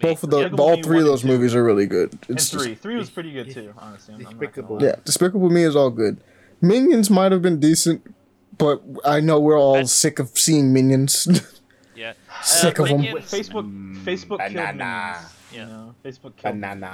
Both 0.01 0.23
of 0.25 0.31
the 0.31 0.39
Despicable 0.39 0.65
all 0.65 0.83
three 0.83 0.99
of 0.99 1.05
those 1.05 1.25
movies 1.25 1.55
are 1.55 1.63
really 1.65 1.87
good. 1.87 2.13
And 2.29 2.37
It's 2.37 2.51
just- 2.51 2.65
three, 2.65 2.75
three 2.75 2.97
was 2.97 3.11
pretty 3.11 3.33
good 3.33 3.51
too. 3.51 3.73
Honestly, 3.79 4.15
I'm, 4.15 4.21
I'm 4.21 4.23
not 4.25 4.31
gonna 4.33 4.47
Despicable. 4.47 4.77
lie. 4.79 4.85
yeah, 4.87 4.95
Despicable 5.05 5.51
Me 5.51 5.63
is 5.65 5.77
all 5.77 5.91
good. 5.91 6.19
Minions 6.61 7.11
might 7.11 7.33
have 7.33 7.43
been 7.43 7.59
decent, 7.61 8.15
but 8.59 8.83
I 9.05 9.21
know 9.21 9.39
we're 9.41 9.59
all 9.59 9.77
I- 9.77 9.83
sick 9.85 10.19
of 10.19 10.31
seeing 10.39 10.73
Minions. 10.73 11.27
yeah. 11.97 12.13
Sick 12.43 12.79
Uh, 12.81 12.85
of 12.85 12.91
'em. 12.91 12.97
Minions- 13.01 13.15
Wait, 13.33 13.43
Facebook, 13.45 14.03
Facebook 14.05 14.39
killed 14.39 14.55
banana. 14.55 14.75
Minions. 14.75 15.35
Yeah. 15.53 15.61
You 15.61 15.67
know, 15.67 15.95
Facebook 16.05 16.37
killed 16.37 16.55
Banana. 16.55 16.91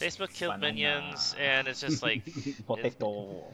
Facebook 0.00 0.32
killed 0.32 0.54
Banana. 0.60 0.72
Minions, 0.74 1.34
and 1.40 1.68
it's 1.68 1.80
just 1.80 2.02
like 2.02 2.22
Potato. 2.66 3.44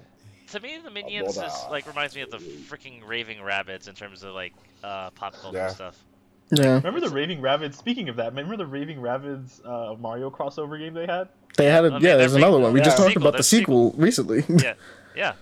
to 0.52 0.60
me, 0.60 0.78
the 0.82 0.90
Minions 0.90 1.36
Boda. 1.36 1.42
just 1.42 1.70
like 1.70 1.86
reminds 1.86 2.14
me 2.14 2.22
of 2.22 2.30
the 2.30 2.38
freaking 2.38 3.06
Raving 3.06 3.38
Rabbids 3.38 3.88
in 3.88 3.94
terms 3.94 4.22
of 4.22 4.34
like 4.34 4.52
uh, 4.82 5.10
pop 5.10 5.34
culture 5.34 5.58
Yeah. 5.58 5.68
stuff. 5.68 6.02
Yeah, 6.52 6.74
Remember 6.74 7.00
the 7.00 7.10
Raving 7.10 7.40
Rabbids? 7.40 7.74
Speaking 7.74 8.08
of 8.08 8.16
that, 8.16 8.32
remember 8.32 8.56
the 8.56 8.66
Raving 8.66 8.98
Rabbids 8.98 9.64
uh, 9.64 9.96
Mario 9.96 10.30
crossover 10.30 10.78
game 10.78 10.94
they 10.94 11.06
had? 11.06 11.28
they 11.56 11.66
had 11.66 11.84
a 11.84 11.88
I 11.88 11.90
mean, 11.92 12.02
yeah. 12.02 12.16
There's 12.16 12.34
another 12.34 12.58
one. 12.58 12.72
We 12.72 12.80
yeah. 12.80 12.84
just 12.84 12.96
talked 12.96 13.10
Sequel, 13.10 13.22
about 13.22 13.32
the 13.32 13.38
there's 13.38 13.46
sequel 13.46 13.94
recently. 13.96 14.44
Yeah, 14.62 14.74
yeah. 15.16 15.32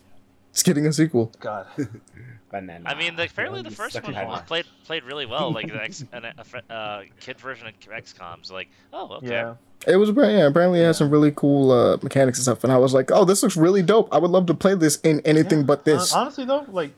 it's 0.50 0.62
getting 0.62 0.86
a 0.86 0.92
sequel. 0.92 1.32
God. 1.40 1.66
Banana. 2.50 2.88
I 2.88 2.94
mean, 2.94 3.16
the, 3.16 3.24
apparently 3.24 3.62
the 3.62 3.70
first 3.70 4.00
one 4.00 4.14
it. 4.14 4.26
was 4.26 4.40
played 4.42 4.66
played 4.84 5.02
really 5.02 5.26
well, 5.26 5.52
like 5.52 5.66
the 5.66 5.82
X, 5.82 6.04
an, 6.12 6.24
a, 6.38 6.44
fr- 6.44 6.58
uh, 6.70 7.02
kid 7.18 7.40
version 7.40 7.66
of 7.66 7.74
XCOM. 7.80 8.46
So 8.46 8.54
like, 8.54 8.68
oh, 8.92 9.16
okay. 9.16 9.28
Yeah. 9.28 9.54
It 9.86 9.96
was 9.96 10.08
apparently, 10.08 10.38
yeah, 10.38 10.46
apparently 10.46 10.80
it 10.80 10.84
has 10.84 10.96
some 10.96 11.10
really 11.10 11.32
cool 11.32 11.70
uh, 11.70 11.98
mechanics 12.02 12.38
and 12.38 12.44
stuff, 12.44 12.64
and 12.64 12.72
I 12.72 12.78
was 12.78 12.94
like, 12.94 13.10
oh, 13.10 13.24
this 13.24 13.42
looks 13.42 13.56
really 13.56 13.82
dope. 13.82 14.08
I 14.12 14.18
would 14.18 14.30
love 14.30 14.46
to 14.46 14.54
play 14.54 14.74
this 14.74 14.96
in 15.00 15.20
anything 15.20 15.64
but 15.64 15.84
this. 15.84 16.12
Hon- 16.12 16.22
honestly 16.22 16.44
though, 16.44 16.64
like 16.68 16.92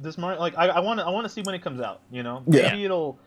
this 0.00 0.18
Mario, 0.18 0.40
like 0.40 0.56
I, 0.56 0.68
I 0.68 0.80
want 0.80 1.00
to, 1.00 1.06
I 1.06 1.10
want 1.10 1.24
to 1.24 1.28
see 1.28 1.42
when 1.42 1.54
it 1.54 1.62
comes 1.62 1.80
out. 1.80 2.02
You 2.10 2.22
know, 2.22 2.42
Yeah. 2.46 2.70
maybe 2.70 2.84
it'll, 2.84 3.18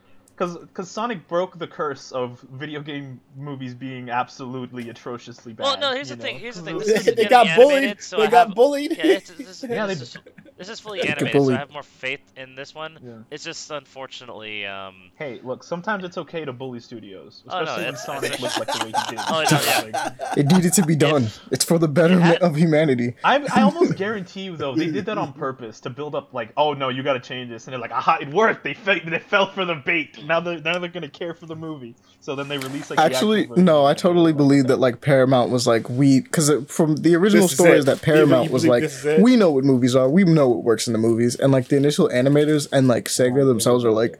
because 0.45 0.89
Sonic 0.91 1.27
broke 1.27 1.57
the 1.57 1.67
curse 1.67 2.11
of 2.11 2.39
video 2.51 2.81
game 2.81 3.19
movies 3.37 3.73
being 3.73 4.09
absolutely 4.09 4.89
atrociously 4.89 5.53
bad. 5.53 5.63
Well, 5.63 5.79
no. 5.79 5.93
Here's 5.93 6.09
you 6.09 6.15
the 6.15 6.21
thing. 6.21 6.35
know? 6.35 6.41
Here's 6.41 6.55
the 6.55 6.61
thing. 6.63 6.77
'Cause 6.79 6.87
This 6.93 6.99
is 6.99 7.05
they 7.05 7.11
getting 7.15 7.29
got 7.29 7.55
bullied. 7.55 7.77
animated, 7.77 8.01
so 8.03 8.17
they 8.17 8.23
I 8.23 8.29
got 8.29 8.47
have- 8.47 8.55
bullied. 8.55 8.91
Yeah, 8.91 9.05
it's, 9.05 9.29
this, 9.31 9.65
Yeah, 9.67 9.85
this, 9.87 9.97
they- 9.97 10.03
is, 10.03 10.17
this 10.57 10.69
is 10.69 10.79
fully 10.79 10.99
Get 11.01 11.17
animated, 11.17 11.31
so 11.33 11.39
bullied. 11.39 11.55
I 11.55 11.59
have 11.59 11.71
more 11.71 11.83
faith 11.83 12.21
in 12.37 12.55
this 12.55 12.75
one. 12.75 12.99
Yeah. 13.03 13.11
It's 13.31 13.43
just 13.43 13.71
unfortunately, 13.71 14.65
um, 14.65 15.11
Hey, 15.15 15.39
look, 15.43 15.63
sometimes 15.63 16.03
it's 16.03 16.17
okay 16.17 16.45
to 16.45 16.53
bully 16.53 16.79
studios, 16.79 17.43
Oh, 17.47 17.57
no, 17.57 17.63
especially 17.63 17.83
when 17.83 17.93
it's- 17.93 18.05
Sonic 18.05 18.23
it's- 18.33 18.41
looks 18.41 18.59
like 18.59 18.67
the 18.67 18.85
way 18.85 18.91
he 18.91 19.15
did. 19.15 19.19
Oh, 19.29 19.43
no, 19.49 19.59
yeah. 19.61 20.13
Like, 20.29 20.37
It 20.37 20.45
needed 20.47 20.73
to 20.73 20.85
be 20.85 20.95
done. 20.95 21.27
It's 21.51 21.63
for 21.65 21.79
the 21.79 21.87
betterment 21.87 22.25
had- 22.25 22.41
of 22.41 22.55
humanity. 22.55 23.15
I, 23.23 23.45
I 23.53 23.61
almost 23.61 23.95
guarantee 23.97 24.41
you 24.41 24.57
though 24.57 24.75
they 24.75 24.91
did 24.91 25.05
that 25.05 25.17
on 25.17 25.33
purpose 25.33 25.79
to 25.81 25.89
build 25.89 26.15
up 26.15 26.33
like 26.33 26.51
oh 26.57 26.73
no 26.73 26.89
you 26.89 27.03
got 27.03 27.13
to 27.13 27.19
change 27.19 27.49
this 27.49 27.65
and 27.67 27.73
they're 27.73 27.79
like 27.79 27.91
aha 27.91 28.17
it 28.21 28.29
worked 28.29 28.63
they 28.63 28.73
fell 28.73 28.97
they 29.05 29.19
fell 29.19 29.47
for 29.51 29.63
the 29.65 29.75
bait 29.75 30.23
now 30.25 30.32
they're 30.39 30.59
now 30.61 30.79
they're 30.79 30.89
gonna 30.89 31.09
care 31.09 31.33
for 31.33 31.45
the 31.45 31.55
movie 31.55 31.95
so 32.19 32.35
then 32.35 32.47
they 32.47 32.57
release 32.57 32.89
like 32.89 32.99
Actually, 32.99 33.41
actual 33.43 33.57
no, 33.57 33.85
I 33.85 33.93
totally 33.93 34.33
believe 34.33 34.67
that 34.67 34.77
like 34.77 35.01
Paramount 35.01 35.51
was 35.51 35.65
like 35.67 35.89
we 35.89 36.21
because 36.21 36.51
from 36.67 36.95
the 36.97 37.15
original 37.15 37.43
This 37.45 37.51
is 37.53 37.57
stories 37.57 37.85
that 37.85 38.05
You- 38.05 38.13
you 38.13 38.15
Paramount 38.17 38.51
was 38.51 38.65
like 38.65 38.83
this 38.83 38.99
is 38.99 39.05
it? 39.05 39.21
we 39.21 39.35
know 39.35 39.51
what 39.51 39.63
movies 39.63 39.95
are, 39.95 40.09
we 40.09 40.23
know 40.23 40.47
what 40.49 40.63
works 40.63 40.87
in 40.87 40.93
the 40.93 40.99
movies, 40.99 41.35
and 41.35 41.51
like 41.51 41.67
the 41.67 41.75
initial 41.77 42.09
animators 42.09 42.67
and 42.71 42.87
like 42.87 43.05
Sega 43.05 43.45
themselves 43.45 43.83
are 43.85 43.91
like, 43.91 44.19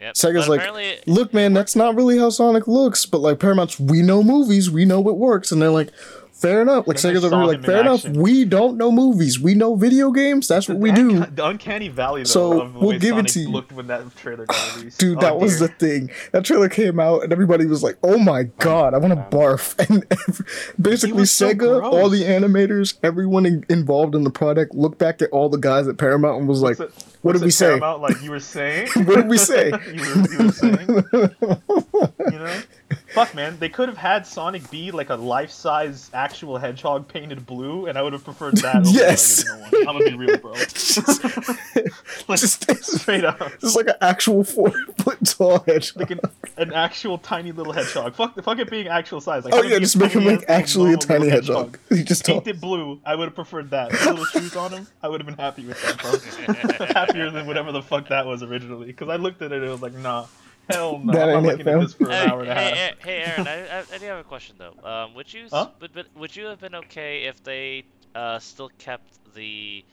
yep. 0.00 0.14
Sega's 0.14 0.48
like, 0.48 0.62
look, 1.06 1.32
man, 1.32 1.52
that's 1.54 1.74
not 1.76 1.94
really 1.94 2.18
how 2.18 2.30
Sonic 2.30 2.66
looks, 2.66 3.06
but 3.06 3.20
like 3.20 3.38
Paramount's, 3.38 3.78
we 3.80 4.02
know 4.02 4.22
movies, 4.22 4.70
we 4.70 4.84
know 4.84 5.00
what 5.00 5.16
works, 5.18 5.52
and 5.52 5.60
they're 5.62 5.70
like, 5.70 5.90
fair 6.36 6.62
enough. 6.62 6.86
Like 6.86 6.98
Sega's 6.98 7.24
over 7.24 7.36
here, 7.36 7.46
like, 7.46 7.64
fair 7.64 7.80
enough. 7.80 8.04
action. 8.06 8.20
We 8.20 8.44
don't 8.44 8.76
know 8.76 8.92
movies, 8.92 9.40
we 9.40 9.54
know 9.54 9.74
video 9.74 10.10
games. 10.10 10.48
That's 10.48 10.68
what 10.68 10.78
we 10.78 10.92
do. 10.92 11.24
The 11.26 11.46
uncanny 11.46 11.88
valley 11.88 12.22
though 12.22 12.26
So, 12.28 12.60
of 12.60 12.74
the 12.74 12.78
we'll 12.78 12.98
give 12.98 13.18
it 13.18 13.28
to 13.28 13.40
you. 13.40 13.48
looked 13.50 13.72
when 13.72 13.86
that 13.88 14.14
trailer 14.16 14.46
got 14.46 14.76
released 14.76 14.98
Dude, 15.00 15.18
Oh, 15.18 15.20
that 15.22 15.38
was 15.38 15.58
the 15.58 15.68
thing. 15.68 16.10
That 16.32 16.44
trailer 16.44 16.68
came 16.68 17.00
out, 17.00 17.22
and 17.24 17.32
everybody 17.32 17.66
was 17.66 17.82
like, 17.82 17.96
"Oh 18.02 18.18
my 18.18 18.44
god, 18.58 18.94
I 18.94 18.98
want 18.98 19.14
to 19.14 19.36
barf!" 19.36 19.74
And 19.88 20.04
basically, 20.80 21.14
was 21.20 21.30
so 21.30 21.50
Sega, 21.52 21.82
all 21.82 22.08
the 22.08 22.22
animators, 22.24 22.98
everyone 23.02 23.46
in- 23.46 23.64
involved 23.68 24.14
in 24.14 24.24
the 24.24 24.30
product, 24.30 24.74
looked 24.74 24.98
back 24.98 25.22
at 25.22 25.30
all 25.30 25.48
the 25.48 25.58
guys 25.58 25.86
at 25.88 25.96
Paramount 25.98 26.38
and 26.40 26.48
was 26.48 26.60
like, 26.62 26.78
What's 26.78 26.96
it- 26.96 27.14
"What 27.22 27.32
did 27.32 27.42
we 27.42 27.50
say? 27.50 27.66
Paramount, 27.78 28.02
like 28.02 28.22
you 28.22 28.30
were 28.30 28.40
saying 28.56 28.88
What 28.94 29.16
did 29.16 29.28
we 29.28 29.38
say?" 29.38 29.66
you, 29.92 30.00
were, 30.00 30.32
you 30.32 30.46
were 30.46 30.52
saying 30.52 30.86
you 32.30 32.38
know 32.38 32.60
fuck 33.16 33.34
man 33.34 33.58
they 33.58 33.68
could 33.68 33.88
have 33.88 33.98
had 33.98 34.26
Sonic 34.26 34.70
be 34.70 34.90
like 34.92 35.10
a 35.10 35.16
life-size 35.16 36.10
actual 36.14 36.58
hedgehog 36.58 37.08
painted 37.08 37.44
blue 37.46 37.86
and 37.86 37.96
I 37.98 38.02
would 38.02 38.12
have 38.12 38.22
preferred 38.24 38.56
that 38.58 38.76
over 38.76 38.90
Yes. 38.90 39.42
the 39.44 39.56
one 39.58 39.88
I'm 39.88 39.98
gonna 39.98 40.10
be 40.10 40.16
real 40.16 40.36
bro 40.38 40.52
like, 42.28 42.40
Just, 42.40 42.70
straight 42.84 43.24
up 43.24 43.38
just 43.60 43.76
like 43.76 43.86
an 43.88 43.94
actual 44.00 44.44
four 44.44 44.70
foot 44.98 45.18
tall 45.24 45.60
hedgehog. 45.66 45.96
like 46.00 46.10
an, 46.10 46.20
an 46.56 46.72
actual 46.72 47.18
tiny 47.18 47.52
little 47.52 47.72
hedgehog. 47.72 48.14
Fuck, 48.14 48.40
fuck 48.42 48.58
it 48.58 48.70
being 48.70 48.88
actual 48.88 49.20
size. 49.20 49.44
Like, 49.44 49.54
oh 49.54 49.62
yeah, 49.62 49.78
just 49.78 49.96
make 49.96 50.12
him 50.12 50.24
like 50.24 50.38
as- 50.38 50.44
as 50.44 50.48
actually 50.50 50.92
a 50.94 50.96
tiny 50.96 51.24
little 51.30 51.36
hedgehog. 51.36 51.78
He 51.88 52.02
just 52.02 52.24
tall. 52.24 52.36
Painted 52.40 52.60
blue, 52.60 53.00
I 53.04 53.14
would 53.14 53.26
have 53.26 53.34
preferred 53.34 53.70
that. 53.70 53.92
With 53.92 54.06
little 54.06 54.24
shoes 54.26 54.56
on 54.56 54.72
him, 54.72 54.86
I 55.02 55.08
would 55.08 55.20
have 55.20 55.26
been 55.26 55.36
happy 55.38 55.64
with 55.66 55.80
that, 55.82 56.76
bro. 56.78 56.86
Happier 56.86 57.30
than 57.30 57.46
whatever 57.46 57.72
the 57.72 57.82
fuck 57.82 58.08
that 58.08 58.26
was 58.26 58.42
originally. 58.42 58.86
Because 58.86 59.08
I 59.08 59.16
looked 59.16 59.42
at 59.42 59.52
it, 59.52 59.56
and 59.56 59.64
it 59.64 59.70
was 59.70 59.82
like, 59.82 59.94
nah, 59.94 60.26
hell 60.70 60.98
no. 60.98 61.12
That 61.12 61.28
I'm 61.30 61.42
not 61.42 61.52
it, 61.54 61.58
looking 61.58 61.68
at 61.68 61.80
this 61.80 61.94
for 61.94 62.04
an 62.06 62.10
Hey, 62.12 62.26
hour 62.26 62.40
and 62.42 62.50
a 62.50 62.54
half. 62.54 62.72
hey, 62.74 62.92
hey, 63.00 63.22
Aaron, 63.24 63.46
I, 63.48 63.78
I, 63.80 63.84
I 63.92 63.98
do 63.98 64.06
have 64.06 64.18
a 64.18 64.24
question 64.24 64.56
though. 64.58 64.74
Um, 64.88 65.14
would 65.14 65.32
you, 65.32 65.44
s- 65.44 65.50
Huh? 65.52 65.70
would, 65.80 65.94
would, 65.94 66.06
would 66.16 66.36
you 66.36 66.46
have 66.46 66.60
been 66.60 66.74
okay 66.76 67.24
if 67.24 67.42
they 67.42 67.84
uh, 68.14 68.38
still 68.38 68.70
kept 68.78 69.18
the, 69.34 69.84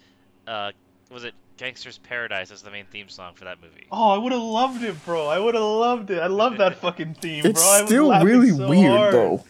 uh, 0.48 0.72
was 1.12 1.24
it 1.26 1.34
Gangster's 1.58 1.98
Paradise 2.00 2.50
as 2.52 2.62
the 2.62 2.72
main 2.72 2.86
theme 2.86 3.10
song 3.10 3.34
for 3.36 3.46
that 3.46 3.62
movie? 3.62 3.86
Oh, 3.92 4.10
I 4.12 4.18
would 4.18 4.32
have 4.32 4.42
loved 4.42 4.84
it, 4.84 4.96
bro. 5.06 5.28
I 5.28 5.38
would 5.40 5.54
have 5.56 5.64
loved 5.64 6.10
it. 6.10 6.20
I 6.20 6.28
love 6.28 6.58
that 6.58 6.78
fucking 6.80 7.14
theme, 7.22 7.46
It's 7.46 7.62
bro. 7.62 7.72
I 7.72 7.82
was 7.82 7.90
still 7.90 8.24
really 8.24 8.50
so 8.50 8.68
weird 8.70 8.92
hard. 8.92 9.14
though. 9.14 9.44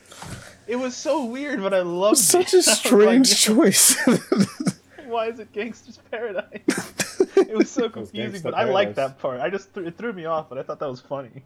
It 0.68 0.78
was 0.78 0.96
so 0.96 1.26
weird, 1.26 1.62
but 1.62 1.74
I 1.74 1.82
loved 1.82 2.14
It's 2.20 2.34
it. 2.34 2.50
such 2.50 2.54
a 2.54 2.58
I 2.58 2.60
was 2.60 2.68
like, 2.68 2.78
strange 2.78 3.48
yo, 3.48 3.56
choice. 3.56 3.96
Why 5.14 5.28
is 5.28 5.40
it 5.40 5.52
Gangster's 5.54 6.00
Paradise? 6.12 6.50
it 7.38 7.56
was 7.56 7.70
so 7.70 7.88
confusing, 7.90 8.42
Gangsta 8.42 8.44
but 8.44 8.54
I 8.56 8.64
liked 8.66 8.96
that 8.96 9.20
part. 9.20 9.40
I 9.40 9.50
just 9.50 9.74
th- 9.74 9.86
it 9.88 9.98
threw 9.98 10.12
me 10.14 10.26
off, 10.26 10.50
but 10.50 10.58
I 10.58 10.64
thought 10.64 10.80
that 10.80 10.90
was 10.90 11.00
funny. 11.02 11.44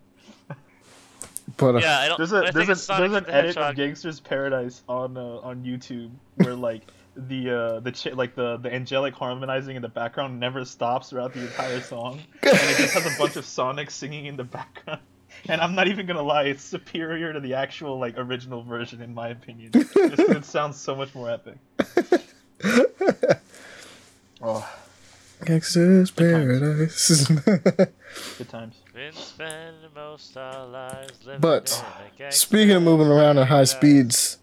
but 1.57 1.76
uh, 1.76 1.80
Yeah, 1.80 1.99
I 1.99 2.07
don't. 2.07 2.18
There's 2.18 2.31
when 2.31 2.44
a 2.44 2.48
I 2.48 2.52
think 2.52 2.65
there's 2.68 2.89
a 2.89 2.98
there's 2.98 3.14
an 3.14 3.23
the 3.26 3.34
edit 3.34 3.56
Hedgehog- 3.56 3.72
of 3.72 3.76
Gangster's 3.76 4.19
Paradise 4.19 4.81
on 4.88 5.18
uh, 5.18 5.39
on 5.44 5.64
YouTube 5.64 6.11
where 6.35 6.56
like 6.69 6.84
the 7.15 7.49
uh 7.49 7.80
the 7.81 7.91
ch- 7.91 8.14
like 8.14 8.35
the 8.35 8.57
the 8.57 8.73
angelic 8.73 9.14
harmonizing 9.15 9.76
in 9.76 9.81
the 9.81 9.88
background 9.89 10.39
never 10.39 10.64
stops 10.65 11.10
throughout 11.10 11.34
the 11.34 11.41
entire 11.41 11.81
song, 11.81 12.19
and 12.44 12.53
it 12.53 12.77
just 12.77 12.94
has 12.94 13.06
a 13.06 13.18
bunch 13.18 13.35
of 13.35 13.45
Sonic 13.45 13.91
singing 13.91 14.26
in 14.27 14.38
the 14.38 14.44
background. 14.44 15.02
And 15.49 15.61
I'm 15.61 15.76
not 15.76 15.88
even 15.88 16.06
gonna 16.06 16.22
lie, 16.23 16.44
it's 16.44 16.64
superior 16.64 17.34
to 17.34 17.39
the 17.39 17.53
actual 17.56 17.99
like 17.99 18.18
original 18.18 18.64
version 18.64 19.02
in 19.02 19.14
my 19.14 19.27
opinion. 19.30 19.72
Just 19.72 19.94
'cause 19.94 20.19
it 20.19 20.45
sounds 20.45 20.77
so 20.77 20.95
much 20.95 21.14
more 21.15 21.30
epic. 21.30 21.57
Oh, 24.42 24.70
Gangster's 25.46 26.12
Paradise. 26.12 27.28
good 27.28 28.50
times. 28.50 28.76
Been 28.94 29.14
spending 29.14 29.92
most 29.96 30.36
our 30.38 30.68
lives 30.68 31.14
living 31.26 31.42
But, 31.42 31.84
Speaking 32.30 32.76
of 32.76 32.84
moving 32.84 33.08
around 33.08 33.38
at 33.38 33.48
high 33.48 33.64
speeds, 33.64 34.38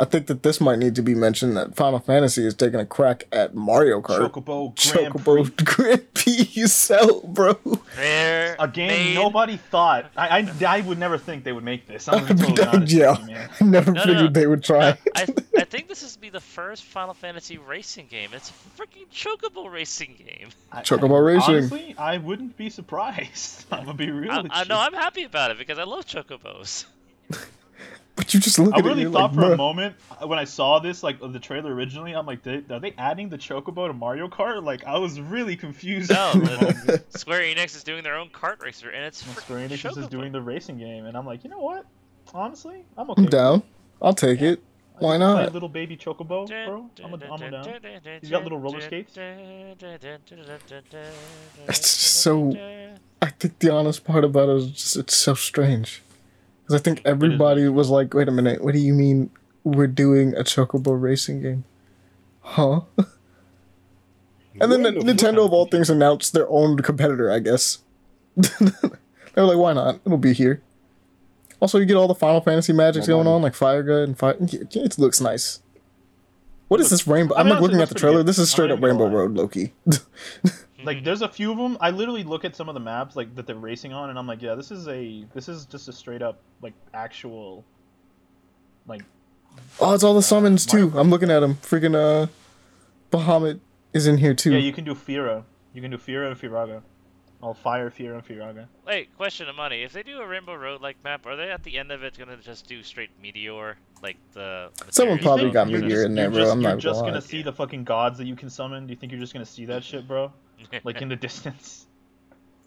I 0.00 0.04
think 0.04 0.28
that 0.28 0.42
this 0.44 0.60
might 0.60 0.78
need 0.78 0.94
to 0.94 1.02
be 1.02 1.14
mentioned 1.14 1.56
that 1.56 1.74
Final 1.74 1.98
Fantasy 1.98 2.46
is 2.46 2.54
taking 2.54 2.78
a 2.78 2.86
crack 2.86 3.24
at 3.32 3.54
Mario 3.56 4.00
Kart. 4.00 4.30
Chocobo 4.30 4.92
Grand 4.92 5.12
Chocobo 5.14 5.56
Prix. 5.56 5.64
Grand 5.64 6.14
Prix 6.14 6.66
sell, 6.68 7.20
bro. 7.22 7.58
There, 7.96 8.54
A 8.60 8.68
game 8.68 8.88
made- 8.88 9.14
nobody 9.16 9.56
thought. 9.56 10.10
I, 10.16 10.38
I, 10.40 10.52
I 10.66 10.80
would 10.82 10.98
never 10.98 11.18
think 11.18 11.42
they 11.42 11.52
would 11.52 11.64
make 11.64 11.86
this. 11.88 12.06
I'm 12.08 12.20
gonna 12.26 12.34
totally 12.46 12.68
honest 12.68 12.92
yeah, 12.92 13.10
with 13.10 13.20
you, 13.20 13.26
man. 13.34 13.50
I 13.60 13.64
never 13.64 13.92
No, 13.92 14.00
no, 14.00 14.06
figured 14.06 14.34
no. 14.34 14.40
they 14.40 14.46
would 14.46 14.62
try. 14.62 14.90
I, 15.16 15.26
I 15.56 15.64
think 15.64 15.88
this 15.88 16.02
is 16.04 16.16
be 16.16 16.30
the 16.30 16.40
first 16.40 16.84
Final 16.84 17.14
Fantasy 17.14 17.58
racing 17.58 18.06
game. 18.06 18.30
It's 18.32 18.50
a 18.50 18.52
freaking 18.80 19.08
Chocobo 19.12 19.70
racing 19.70 20.14
game. 20.24 20.50
I- 20.70 20.82
Chocobo 20.82 21.16
I- 21.16 21.18
Racing. 21.18 21.54
Honestly, 21.54 21.94
I 21.98 22.18
wouldn't 22.18 22.56
be 22.56 22.70
surprised. 22.70 23.64
I'm 23.72 23.80
gonna 23.86 23.94
be 23.98 24.10
real 24.12 24.30
I, 24.30 24.40
with 24.42 24.52
I 24.52 24.62
you. 24.62 24.68
know 24.68 24.78
I'm 24.78 24.94
happy 24.94 25.24
about 25.24 25.50
it 25.50 25.58
because 25.58 25.78
I 25.78 25.84
love 25.84 26.06
Chocobos. 26.06 26.84
But 28.18 28.34
you 28.34 28.40
just 28.40 28.58
look 28.58 28.74
I 28.74 28.80
at 28.80 28.84
it, 28.84 28.88
really 28.88 29.04
thought 29.04 29.32
like, 29.32 29.46
for 29.46 29.52
a 29.52 29.56
moment 29.56 29.94
uh, 30.20 30.26
when 30.26 30.40
I 30.40 30.44
saw 30.44 30.80
this, 30.80 31.04
like 31.04 31.20
the 31.20 31.38
trailer 31.38 31.72
originally, 31.72 32.14
I'm 32.16 32.26
like, 32.26 32.42
they, 32.42 32.64
are 32.68 32.80
they 32.80 32.92
adding 32.98 33.28
the 33.28 33.38
Chocobo 33.38 33.86
to 33.86 33.92
Mario 33.92 34.26
Kart? 34.26 34.64
Like, 34.64 34.84
I 34.84 34.98
was 34.98 35.20
really 35.20 35.54
confused. 35.56 36.10
No, 36.10 36.32
for 36.32 36.38
a 36.38 36.42
moment. 36.60 36.86
the- 36.86 37.04
Square 37.16 37.42
Enix 37.42 37.76
is 37.76 37.84
doing 37.84 38.02
their 38.02 38.16
own 38.16 38.28
kart 38.30 38.60
racer, 38.60 38.90
and 38.90 39.04
it's 39.04 39.24
And 39.24 39.36
Square 39.36 39.68
Enix 39.68 39.72
is 39.72 39.82
Chocobo. 39.82 39.94
just 39.94 40.10
doing 40.10 40.32
the 40.32 40.42
racing 40.42 40.78
game, 40.78 41.04
and 41.06 41.16
I'm 41.16 41.24
like, 41.26 41.44
you 41.44 41.50
know 41.50 41.60
what? 41.60 41.86
Honestly, 42.34 42.84
I'm 42.96 43.08
okay. 43.10 43.22
I'm 43.22 43.28
down. 43.28 43.62
I'll 44.02 44.14
take 44.14 44.42
it. 44.42 44.54
it. 44.54 44.62
Why 44.98 45.16
get 45.16 45.24
play 45.24 45.44
not? 45.44 45.52
little 45.52 45.68
baby 45.68 45.96
Chocobo, 45.96 46.48
bro. 46.48 46.90
I'm, 47.04 47.14
a, 47.14 47.32
I'm 47.32 47.40
a 47.40 47.50
down. 47.52 47.80
He's 48.20 48.30
got 48.30 48.42
little 48.42 48.58
roller 48.58 48.80
skates. 48.80 49.16
It's 49.16 49.78
just 51.68 52.00
so- 52.22 52.52
I 53.22 53.30
think 53.30 53.60
the 53.60 53.70
honest 53.70 54.04
part 54.04 54.24
about 54.24 54.48
it 54.48 54.56
is 54.56 54.70
just, 54.72 54.96
it's 54.96 55.16
so 55.16 55.34
strange. 55.34 56.02
Because 56.68 56.82
I 56.82 56.84
think 56.84 57.00
everybody 57.06 57.66
was 57.66 57.88
like, 57.88 58.12
wait 58.12 58.28
a 58.28 58.30
minute, 58.30 58.62
what 58.62 58.74
do 58.74 58.78
you 58.78 58.92
mean 58.92 59.30
we're 59.64 59.86
doing 59.86 60.34
a 60.34 60.44
Chocobo 60.44 61.00
racing 61.00 61.40
game? 61.40 61.64
Huh? 62.40 62.82
And 64.60 64.72
then 64.72 64.82
Where 64.82 64.92
Nintendo, 64.92 65.44
of 65.44 65.52
all 65.52 65.66
things, 65.66 65.88
announced 65.88 66.32
their 66.32 66.48
own 66.50 66.78
competitor, 66.78 67.30
I 67.30 67.38
guess. 67.38 67.78
they 68.36 68.66
were 69.36 69.44
like, 69.44 69.56
why 69.56 69.72
not? 69.72 70.00
It'll 70.04 70.18
be 70.18 70.32
here. 70.32 70.60
Also, 71.60 71.78
you 71.78 71.86
get 71.86 71.96
all 71.96 72.08
the 72.08 72.14
Final 72.16 72.40
Fantasy 72.40 72.72
magics 72.72 73.06
going 73.06 73.28
on, 73.28 73.40
like 73.40 73.54
Fire 73.54 73.84
Good 73.84 74.08
and 74.08 74.18
Fire. 74.18 74.36
It 74.40 74.98
looks 74.98 75.20
nice. 75.20 75.62
What 76.66 76.80
is 76.80 76.90
this 76.90 77.06
rainbow? 77.06 77.36
I'm 77.36 77.48
like 77.48 77.60
looking 77.60 77.80
at 77.80 77.88
the 77.88 77.94
trailer. 77.94 78.24
This 78.24 78.36
is 78.36 78.50
straight 78.50 78.72
up 78.72 78.82
Rainbow. 78.82 79.08
Road, 79.08 79.34
low-key. 79.34 79.74
Like 80.88 81.04
there's 81.04 81.20
a 81.20 81.28
few 81.28 81.52
of 81.52 81.58
them. 81.58 81.76
I 81.82 81.90
literally 81.90 82.24
look 82.24 82.46
at 82.46 82.56
some 82.56 82.66
of 82.70 82.74
the 82.74 82.80
maps 82.80 83.14
like 83.14 83.34
that 83.34 83.46
they're 83.46 83.56
racing 83.56 83.92
on, 83.92 84.08
and 84.08 84.18
I'm 84.18 84.26
like, 84.26 84.40
yeah, 84.40 84.54
this 84.54 84.70
is 84.70 84.88
a 84.88 85.22
this 85.34 85.46
is 85.46 85.66
just 85.66 85.86
a 85.86 85.92
straight 85.92 86.22
up 86.22 86.38
like 86.62 86.72
actual, 86.94 87.62
like 88.86 89.02
Oh, 89.80 89.92
it's 89.92 90.02
all 90.02 90.14
the 90.14 90.22
summons 90.22 90.66
Mario 90.72 90.88
too. 90.88 90.98
I'm 90.98 91.10
looking 91.10 91.30
at 91.30 91.40
them. 91.40 91.56
Freaking 91.56 91.94
uh, 91.94 92.28
Bahamut 93.12 93.60
is 93.92 94.06
in 94.06 94.16
here 94.16 94.32
too. 94.32 94.52
yeah, 94.52 94.60
you 94.60 94.72
can 94.72 94.84
do 94.84 94.94
Fira, 94.94 95.44
you 95.74 95.82
can 95.82 95.90
do 95.90 95.98
Fira 95.98 96.28
and 96.30 96.40
Firaga, 96.40 96.80
all 97.42 97.52
fire 97.52 97.90
Fira 97.90 98.14
and 98.14 98.26
Firaga. 98.26 98.66
Wait, 98.86 99.14
question 99.14 99.46
Amani. 99.46 99.82
If 99.82 99.92
they 99.92 100.02
do 100.02 100.20
a 100.20 100.26
Rainbow 100.26 100.54
Road 100.54 100.80
like 100.80 100.96
map, 101.04 101.26
are 101.26 101.36
they 101.36 101.50
at 101.50 101.62
the 101.64 101.76
end 101.76 101.92
of 101.92 102.02
it 102.02 102.16
gonna 102.16 102.38
just 102.38 102.66
do 102.66 102.82
straight 102.82 103.10
Meteor? 103.20 103.76
Like 104.02 104.16
the. 104.32 104.70
Someone 104.88 105.18
probably 105.18 105.50
got 105.50 105.66
Meteor? 105.66 105.82
Meteor 105.82 106.04
in 106.06 106.14
there, 106.14 106.30
bro. 106.30 106.38
Just, 106.40 106.52
I'm 106.52 106.62
you're 106.62 106.70
not 106.70 106.78
just 106.78 107.00
gonna 107.00 107.08
gonna 107.10 107.20
lie. 107.20 107.26
see 107.26 107.42
the 107.42 107.52
fucking 107.52 107.84
gods 107.84 108.16
that 108.16 108.26
you 108.26 108.36
can 108.36 108.48
summon. 108.48 108.86
Do 108.86 108.92
you 108.92 108.96
think 108.96 109.12
you're 109.12 109.20
just 109.20 109.34
gonna 109.34 109.44
see 109.44 109.66
that 109.66 109.84
shit, 109.84 110.08
bro? 110.08 110.32
Like 110.84 111.00
in 111.00 111.08
the 111.08 111.16
distance. 111.16 111.86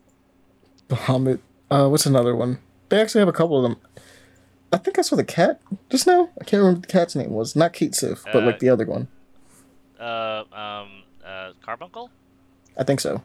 Bahamut. 0.89 1.39
Uh, 1.69 1.87
what's 1.87 2.05
another 2.05 2.35
one? 2.35 2.59
They 2.89 2.99
actually 3.01 3.19
have 3.19 3.27
a 3.29 3.33
couple 3.33 3.57
of 3.57 3.63
them. 3.63 3.79
I 4.73 4.77
think 4.77 4.97
I 4.99 5.01
saw 5.01 5.15
the 5.15 5.23
cat 5.23 5.61
just 5.89 6.07
now. 6.07 6.29
I 6.39 6.43
can't 6.43 6.59
remember 6.61 6.79
what 6.79 6.87
the 6.87 6.91
cat's 6.91 7.15
name 7.15 7.31
was. 7.31 7.55
Not 7.55 7.73
Cait 7.73 7.93
Sith, 7.95 8.23
but 8.25 8.43
Uh, 8.43 8.45
like 8.45 8.59
the 8.59 8.69
other 8.69 8.85
one. 8.85 9.07
Uh, 9.99 10.43
um, 10.51 11.03
uh, 11.25 11.51
Carbuncle? 11.61 12.09
I 12.77 12.83
think 12.83 12.99
so. 12.99 13.21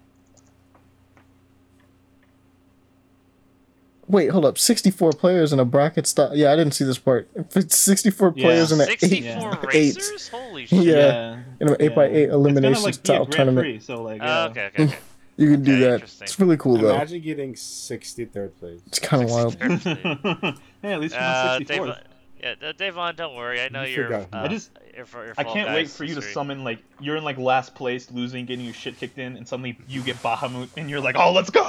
Wait, 4.08 4.28
hold 4.30 4.44
up. 4.44 4.56
64 4.56 5.12
players 5.12 5.52
in 5.52 5.58
a 5.58 5.64
bracket 5.64 6.06
style. 6.06 6.30
Yeah, 6.36 6.52
I 6.52 6.56
didn't 6.56 6.74
see 6.74 6.84
this 6.84 6.98
part. 6.98 7.28
64 7.50 8.32
Yeah. 8.36 8.44
players 8.44 8.70
in 8.72 8.80
an 8.80 8.88
8 8.88 9.00
64 9.00 9.58
eight. 9.72 9.96
racers? 9.96 10.28
Holy 10.28 10.66
shit. 10.66 10.84
Yeah. 10.84 11.40
in 11.60 11.68
an 11.70 11.76
8 11.80 11.94
by 11.94 12.04
8 12.06 12.14
It's 12.14 12.32
elimination 12.32 12.74
kinda 12.74 12.86
like 12.86 12.94
style 12.94 13.26
tournament. 13.26 13.64
Prix, 13.64 13.80
so 13.80 14.02
like, 14.02 14.20
Oh, 14.22 14.24
yeah. 14.26 14.44
okay, 14.50 14.66
okay, 14.66 14.84
okay. 14.84 14.96
You 15.38 15.50
can 15.50 15.62
do 15.64 15.78
that. 15.80 16.02
It's 16.22 16.40
really 16.40 16.56
cool 16.56 16.78
though. 16.78 16.94
Imagine 16.94 17.20
getting 17.20 17.52
63rd 17.54 18.56
place. 18.58 18.80
It's 18.86 18.98
kind 18.98 19.22
of 19.22 19.30
wild. 19.30 19.58
63rd. 19.58 20.58
hey, 20.80 20.92
at 20.94 21.00
least 21.00 21.14
you're 21.14 21.22
Uh, 21.22 21.44
not 21.44 21.58
Dave, 21.58 21.66
64. 21.68 21.96
yeah, 22.42 22.54
uh, 22.68 22.72
Davon, 22.72 23.16
don't 23.16 23.34
worry. 23.36 23.60
I 23.60 23.68
know 23.68 23.82
You 23.82 23.96
you're. 23.96 24.14
Uh, 24.14 24.24
I 24.32 24.48
just- 24.48 24.70
you're 24.96 25.04
you're 25.24 25.34
I 25.36 25.44
can't 25.44 25.68
wait 25.74 25.90
for 25.90 26.04
you 26.04 26.14
to 26.14 26.22
summon 26.22 26.64
like 26.64 26.78
you're 27.00 27.16
in 27.16 27.24
like 27.24 27.36
last 27.36 27.74
place, 27.74 28.10
losing, 28.10 28.46
getting 28.46 28.64
your 28.64 28.72
shit 28.72 28.96
kicked 28.98 29.18
in, 29.18 29.36
and 29.36 29.46
suddenly 29.46 29.76
you 29.86 30.00
get 30.00 30.16
Bahamut, 30.22 30.70
and 30.78 30.88
you're 30.88 31.02
like, 31.02 31.16
oh, 31.18 31.32
let's 31.32 31.50
go! 31.50 31.66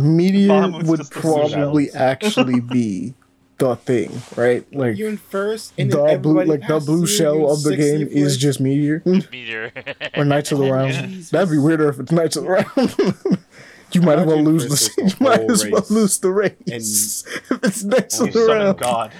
Meteor 0.00 0.70
would 0.84 1.10
probably 1.10 1.90
actually 1.92 2.60
be 2.60 3.14
the 3.58 3.76
thing, 3.76 4.22
right? 4.36 4.66
Like 4.74 4.96
You're 4.96 5.10
in 5.10 5.18
first, 5.18 5.72
and 5.78 5.90
the 5.90 6.18
blue, 6.20 6.42
like 6.44 6.66
the 6.66 6.80
blue 6.80 7.06
shell 7.06 7.50
of 7.50 7.62
the 7.62 7.76
game 7.76 8.08
is 8.08 8.36
just 8.36 8.60
Meteor 8.60 9.02
Meteor. 9.06 9.72
or 10.16 10.24
Knights 10.24 10.52
of 10.52 10.58
the 10.58 10.70
Round. 10.70 10.92
Jesus. 10.92 11.30
That'd 11.30 11.50
be 11.50 11.58
weirder 11.58 11.88
if 11.88 12.00
it's 12.00 12.12
Knights 12.12 12.36
of 12.36 12.44
the 12.44 12.50
Round. 12.50 13.38
you 13.92 14.02
might 14.02 14.18
as 14.18 14.26
well 14.26 14.42
lose 14.42 14.64
the. 14.64 15.02
the 15.02 15.10
You 15.10 15.24
might 15.24 15.50
as 15.50 15.66
well 15.66 15.84
lose 15.90 16.18
the 16.18 16.30
race 16.30 16.54
if 16.66 17.64
it's 17.64 17.84
Knights 17.84 18.20
of 18.20 18.32
the 18.32 18.40
summon 18.40 18.58
Round. 18.58 18.78
God. 18.78 19.12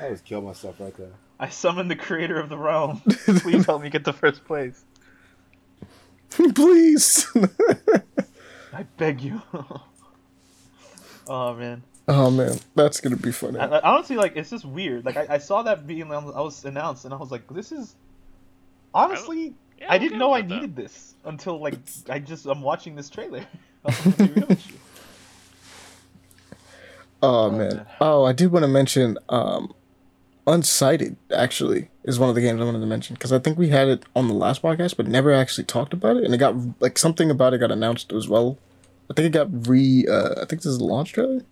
I 0.00 0.10
was 0.10 0.20
kill 0.20 0.42
myself 0.42 0.80
right 0.80 0.96
there. 0.96 1.12
I 1.40 1.48
summoned 1.48 1.90
the 1.90 1.96
creator 1.96 2.38
of 2.38 2.48
the 2.48 2.58
realm. 2.58 3.00
Please 3.40 3.66
help 3.66 3.82
me 3.82 3.90
get 3.90 4.04
to 4.04 4.12
first 4.12 4.44
place. 4.44 4.84
Please. 6.54 7.26
I 8.72 8.82
beg 8.96 9.20
you. 9.20 9.42
oh 11.28 11.54
man. 11.54 11.82
oh 12.08 12.30
man, 12.30 12.58
that's 12.74 13.00
gonna 13.00 13.16
be 13.16 13.32
funny. 13.32 13.58
I, 13.58 13.66
I 13.66 13.80
honestly 13.94 14.16
like 14.16 14.36
it's 14.36 14.50
just 14.50 14.64
weird. 14.64 15.04
Like 15.04 15.16
I, 15.16 15.26
I 15.30 15.38
saw 15.38 15.62
that 15.62 15.86
being 15.86 16.10
I 16.12 16.18
was 16.18 16.64
announced 16.64 17.04
and 17.04 17.12
I 17.14 17.16
was 17.16 17.30
like, 17.30 17.46
this 17.48 17.70
is 17.72 17.94
honestly 18.94 19.54
Yeah, 19.78 19.86
I 19.88 19.98
didn't 19.98 20.18
know 20.18 20.32
I 20.32 20.40
with 20.40 20.48
that. 20.48 20.54
needed 20.54 20.76
this 20.76 21.14
until 21.24 21.60
like 21.60 21.74
I 22.08 22.18
just 22.18 22.46
I'm 22.46 22.62
watching 22.62 22.96
this 22.96 23.10
trailer. 23.10 23.44
I'm 23.84 23.94
gonna 24.04 24.16
be 24.16 24.40
real 24.40 24.46
with 24.48 24.68
you. 24.70 24.76
Oh 27.22 27.50
man. 27.50 27.76
man. 27.76 27.86
Oh, 28.00 28.24
I 28.24 28.32
did 28.32 28.50
want 28.50 28.64
to 28.64 28.68
mention 28.68 29.18
um 29.28 29.74
Unsighted 30.46 31.16
actually 31.32 31.88
is 32.02 32.18
one 32.18 32.28
of 32.28 32.34
the 32.34 32.40
games 32.40 32.60
I 32.60 32.64
wanted 32.64 32.80
to 32.80 32.86
mention 32.86 33.14
because 33.14 33.32
I 33.32 33.38
think 33.38 33.56
we 33.58 33.68
had 33.68 33.86
it 33.88 34.04
on 34.16 34.26
the 34.26 34.34
last 34.34 34.60
podcast 34.62 34.96
but 34.96 35.06
never 35.06 35.32
actually 35.32 35.64
talked 35.64 35.92
about 35.92 36.16
it 36.16 36.24
and 36.24 36.34
it 36.34 36.38
got 36.38 36.56
like 36.80 36.98
something 36.98 37.30
about 37.30 37.54
it 37.54 37.58
got 37.58 37.70
announced 37.70 38.12
as 38.12 38.28
well. 38.28 38.58
I 39.08 39.14
think 39.14 39.26
it 39.26 39.30
got 39.32 39.68
re 39.68 40.04
uh 40.08 40.30
I 40.42 40.44
think 40.46 40.62
this 40.62 40.66
is 40.66 40.78
the 40.78 40.84
launch 40.84 41.12
trailer. 41.12 41.42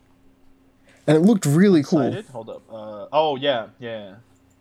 And 1.07 1.17
it 1.17 1.21
looked 1.21 1.47
really 1.47 1.83
cool. 1.85 2.03
Excited? 2.03 2.27
Hold 2.33 2.51
up. 2.51 2.63
Uh, 2.73 3.07
oh 3.13 3.37
yeah, 3.37 3.69
yeah, 3.79 4.15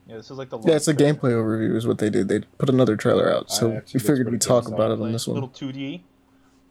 yeah. 0.08 0.16
This 0.18 0.30
is 0.30 0.38
like 0.38 0.50
the 0.50 0.60
Yeah, 0.60 0.76
it's 0.76 0.88
a 0.88 0.94
trailer. 0.94 1.14
gameplay 1.16 1.32
overview 1.32 1.76
is 1.76 1.88
what 1.88 1.98
they 1.98 2.10
did. 2.12 2.28
They 2.28 2.42
put 2.60 2.70
another 2.70 2.96
trailer 2.96 3.34
out. 3.34 3.50
So 3.52 3.82
we 3.94 4.00
figured 4.00 4.30
we'd 4.32 4.42
talk 4.42 4.68
about 4.68 4.92
it 4.92 4.96
Like, 5.00 5.08
on 5.08 5.12
this 5.12 5.28
one. 5.28 5.36
Little 5.36 5.50
2D, 5.50 6.02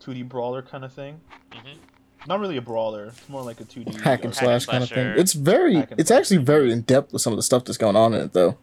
2D 0.01 0.29
brawler 0.29 0.63
kind 0.63 0.85
of 0.85 0.93
thing. 0.93 1.21
Mhm. 1.53 1.77
Not 2.27 2.41
really 2.41 2.57
a 2.57 2.63
brawler. 2.63 3.07
It's 3.07 3.29
more 3.29 3.43
like 3.43 3.61
a 3.61 3.65
2D 3.65 4.01
hack 4.01 4.25
and 4.25 4.35
slash 4.35 4.67
kind 4.67 4.83
of 4.83 4.91
thing. 4.91 5.07
It's 5.17 5.33
very, 5.33 5.77
it's 5.97 6.09
slash. 6.09 6.19
actually 6.21 6.39
very 6.39 6.73
in 6.73 6.83
depth 6.83 7.13
with 7.13 7.23
some 7.23 7.33
of 7.33 7.37
the 7.39 7.43
stuff 7.43 7.65
that's 7.65 7.79
going 7.79 7.97
on 7.97 8.13
in 8.15 8.21
it, 8.23 8.33
though. 8.33 8.59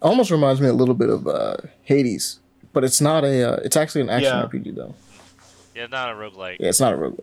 Almost 0.00 0.30
reminds 0.30 0.60
me 0.60 0.66
a 0.68 0.72
little 0.72 0.94
bit 0.94 1.08
of 1.10 1.28
uh, 1.28 1.56
Hades, 1.82 2.40
but 2.72 2.82
it's 2.82 3.00
not 3.00 3.22
a. 3.22 3.52
Uh, 3.52 3.56
it's 3.64 3.76
actually 3.76 4.00
an 4.00 4.10
action 4.10 4.32
Yeah. 4.36 4.42
RPG 4.46 4.74
though. 4.74 4.94
Yeah, 5.76 5.86
not 5.86 6.10
a 6.10 6.14
roguelike. 6.14 6.56
Yeah, 6.58 6.68
it's 6.70 6.80
not 6.80 6.92
a 6.92 6.96
roguelike. 6.96 7.22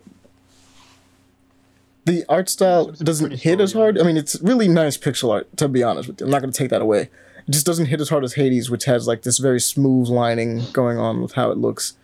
The 2.06 2.24
art 2.28 2.48
style 2.48 2.88
It's 2.88 2.98
doesn't 3.00 3.28
pretty 3.28 3.42
hit 3.42 3.60
as 3.60 3.70
story, 3.70 3.82
hard. 3.84 3.98
I 3.98 4.04
mean, 4.04 4.16
it's 4.16 4.40
really 4.40 4.66
nice 4.68 4.96
pixel 4.96 5.30
art. 5.30 5.54
To 5.58 5.68
be 5.68 5.82
honest 5.82 6.08
with 6.08 6.20
you, 6.20 6.26
I'm 6.26 6.30
not 6.30 6.40
going 6.40 6.50
to 6.52 6.56
take 6.58 6.70
that 6.70 6.80
away. 6.80 7.02
It 7.46 7.50
just 7.50 7.66
doesn't 7.66 7.86
hit 7.86 8.00
as 8.00 8.08
hard 8.08 8.24
as 8.24 8.34
Hades, 8.34 8.70
which 8.70 8.84
has 8.86 9.06
like 9.06 9.22
this 9.22 9.38
very 9.38 9.60
smooth 9.60 10.08
lining 10.08 10.62
going 10.72 10.96
on 10.98 11.20
with 11.20 11.32
how 11.32 11.50
it 11.50 11.58
looks. 11.58 11.94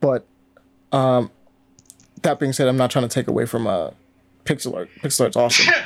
But 0.00 0.24
um, 0.92 1.30
that 2.22 2.38
being 2.38 2.52
said, 2.52 2.68
I'm 2.68 2.76
not 2.76 2.90
trying 2.90 3.06
to 3.08 3.12
take 3.12 3.28
away 3.28 3.46
from 3.46 3.66
uh, 3.66 3.90
pixel 4.44 4.74
art. 4.74 4.88
Pixel 5.02 5.22
art's 5.22 5.36
awesome. 5.36 5.72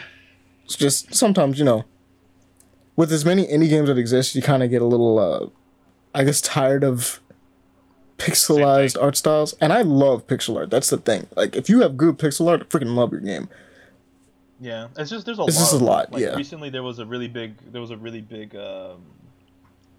It's 0.65 0.75
just 0.75 1.15
sometimes 1.15 1.61
you 1.61 1.65
know, 1.65 1.85
with 2.97 3.13
as 3.13 3.25
many 3.25 3.47
indie 3.47 3.69
games 3.69 3.87
that 3.89 3.97
exist, 3.99 4.35
you 4.35 4.43
kind 4.43 4.65
of 4.65 4.71
get 4.71 4.83
a 4.83 4.85
little, 4.85 5.17
uh, 5.21 5.47
I 6.13 6.25
guess, 6.25 6.41
tired 6.41 6.83
of 6.83 7.21
pixelized 8.19 9.01
art 9.01 9.17
styles. 9.17 9.53
And 9.61 9.73
I 9.73 9.83
love 9.83 10.27
pixel 10.27 10.57
art. 10.57 10.71
That's 10.71 10.91
the 10.91 10.97
thing. 10.97 11.29
Like, 11.37 11.55
if 11.55 11.69
you 11.69 11.83
have 11.83 11.97
good 11.97 12.19
pixel 12.19 12.49
art, 12.49 12.63
I 12.63 12.65
freaking 12.65 12.97
love 12.97 13.13
your 13.13 13.21
game. 13.21 13.49
Yeah, 14.61 14.89
it's 14.97 15.11
just 15.11 15.27
there's 15.27 15.39
a 15.39 15.43
It's 15.45 15.57
lot. 15.57 15.61
just 15.63 15.73
a 15.75 15.85
lot, 15.85 16.13
Like, 16.13 16.23
yeah. 16.23 16.35
Recently, 16.35 16.71
there 16.71 16.83
was 16.83 16.99
a 16.99 17.07
really 17.07 17.29
big 17.29 17.55
there 17.71 17.81
was 17.81 17.91
a 17.93 17.97
really 17.97 18.23
big 18.23 18.57
um, 18.57 19.03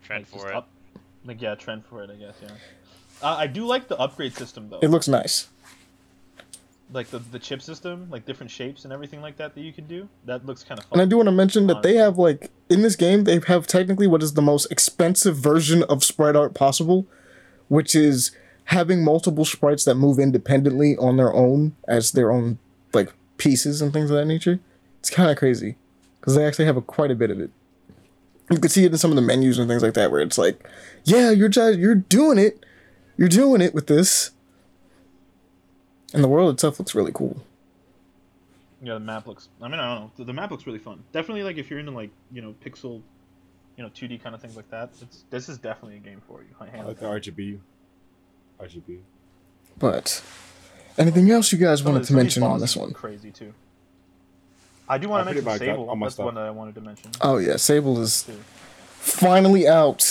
Trend 0.04 0.26
like, 0.34 0.42
for 0.42 0.50
it. 0.50 0.56
up- 0.56 0.70
like 1.26 1.42
yeah, 1.42 1.56
trend 1.56 1.86
for 1.86 2.04
it, 2.04 2.10
I 2.10 2.16
guess. 2.16 2.36
Yeah. 2.42 2.50
Uh, 3.22 3.36
I 3.38 3.48
do 3.48 3.66
like 3.66 3.88
the 3.88 3.98
upgrade 3.98 4.34
system 4.34 4.70
though. 4.70 4.80
It 4.80 4.90
looks 4.90 5.08
nice. 5.08 5.48
Like 6.92 7.08
the 7.08 7.20
the 7.20 7.40
chip 7.40 7.62
system, 7.62 8.08
like 8.10 8.26
different 8.26 8.52
shapes 8.52 8.84
and 8.84 8.94
everything 8.94 9.22
like 9.22 9.38
that 9.38 9.54
that 9.56 9.62
you 9.62 9.74
can 9.74 9.88
do. 9.88 10.08
That 10.26 10.46
looks 10.46 10.64
kind 10.64 10.80
of 10.80 10.86
fun. 10.86 11.00
And 11.00 11.02
I 11.02 11.10
do 11.10 11.18
want 11.18 11.28
to 11.28 11.34
mention 11.34 11.68
that 11.68 11.84
they 11.84 11.96
have 11.96 12.18
like 12.18 12.50
in 12.70 12.82
this 12.82 12.96
game 12.96 13.26
they 13.26 13.40
have 13.48 13.68
technically 13.68 14.08
what 14.08 14.24
is 14.24 14.34
the 14.34 14.42
most 14.42 14.72
expensive 14.72 15.38
version 15.38 15.84
of 15.84 16.04
sprite 16.04 16.36
art 16.36 16.54
possible, 16.54 17.06
which 17.68 17.96
is 17.96 18.32
having 18.66 19.04
multiple 19.04 19.46
sprites 19.46 19.86
that 19.86 19.96
move 19.96 20.20
independently 20.20 20.98
on 20.98 21.18
their 21.18 21.34
own 21.34 21.76
as 21.88 22.12
their 22.12 22.32
own 22.32 22.60
like 22.94 23.14
pieces 23.38 23.82
and 23.82 23.94
things 23.94 24.10
of 24.10 24.18
that 24.18 24.26
nature. 24.26 24.60
It's 25.00 25.10
kind 25.10 25.30
of 25.30 25.38
crazy 25.38 25.76
because 26.20 26.36
they 26.36 26.46
actually 26.46 26.66
have 26.66 26.78
a, 26.78 26.82
quite 26.82 27.12
a 27.12 27.16
bit 27.16 27.32
of 27.32 27.40
it. 27.40 27.52
You 28.50 28.60
can 28.60 28.70
see 28.70 28.86
it 28.86 28.92
in 28.92 28.98
some 28.98 29.12
of 29.12 29.16
the 29.16 29.22
menus 29.22 29.60
and 29.60 29.70
things 29.70 29.84
like 29.84 29.94
that 29.96 30.10
where 30.12 30.22
it's 30.22 30.38
like, 30.38 30.68
yeah, 31.04 31.32
you're 31.32 31.50
just 31.50 31.80
you're 31.80 31.96
doing 31.96 32.38
it, 32.38 32.66
you're 33.18 33.28
doing 33.28 33.62
it 33.62 33.74
with 33.74 33.88
this. 33.88 34.32
And 36.14 36.24
the 36.24 36.28
world 36.28 36.54
itself 36.54 36.80
looks 36.80 36.96
really 36.96 37.12
cool. 37.12 37.42
Yeah, 38.82 38.94
the 38.94 39.00
map 39.00 39.28
looks. 39.28 39.50
I 39.62 39.68
mean, 39.68 39.80
I 39.80 39.96
don't 39.96 40.04
know. 40.04 40.12
The, 40.18 40.24
the 40.26 40.34
map 40.34 40.52
looks 40.52 40.68
really 40.68 40.80
fun. 40.80 41.04
Definitely, 41.12 41.44
like 41.44 41.58
if 41.58 41.70
you're 41.70 41.80
into 41.80 41.92
like 41.92 42.12
you 42.32 42.42
know 42.42 42.54
pixel, 42.64 43.02
you 43.76 43.84
know 43.84 43.90
2D 43.90 44.22
kind 44.22 44.36
of 44.36 44.42
things 44.42 44.56
like 44.56 44.70
that. 44.70 44.92
It's 45.02 45.24
this 45.30 45.50
is 45.50 45.58
definitely 45.58 45.98
a 45.98 46.00
game 46.00 46.22
for 46.28 46.42
you. 46.42 46.50
I 46.60 46.68
hands 46.68 46.88
like 46.88 47.00
the. 47.00 47.06
RGB. 47.06 47.60
RGB. 48.60 49.00
But 49.80 50.24
anything 50.98 51.30
else 51.32 51.52
you 51.52 51.58
guys 51.58 51.80
Some 51.80 51.94
wanted 51.94 52.02
to 52.02 52.08
some 52.08 52.18
of 52.18 52.24
these 52.24 52.38
mention 52.38 52.44
on 52.44 52.60
this 52.60 52.76
one? 52.76 52.94
Crazy 52.94 53.32
too. 53.32 53.54
I 54.90 54.98
do 54.98 55.10
want 55.10 55.28
to 55.28 55.34
mention 55.34 55.58
Sable. 55.58 55.96
That's 55.96 56.14
stuff. 56.14 56.26
one 56.26 56.36
that 56.36 56.46
I 56.46 56.52
wanted 56.52 56.76
to 56.76 56.82
mention. 56.82 57.12
Oh 57.22 57.38
yeah, 57.38 57.58
Sable 57.58 58.00
is 58.02 58.24
Too. 58.24 58.34
finally 59.00 59.68
out. 59.68 60.02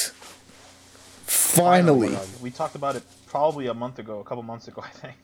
Finally. 1.24 2.09
Finally, 2.09 2.28
we 2.43 2.51
talked 2.51 2.74
about 2.74 2.94
it 2.97 3.02
probably 3.27 3.66
a 3.68 3.74
month 3.74 3.98
ago, 3.98 4.20
a 4.20 4.24
couple 4.24 4.43
months 4.43 4.68
ago, 4.68 4.82
I 4.85 4.90
think. 4.90 5.14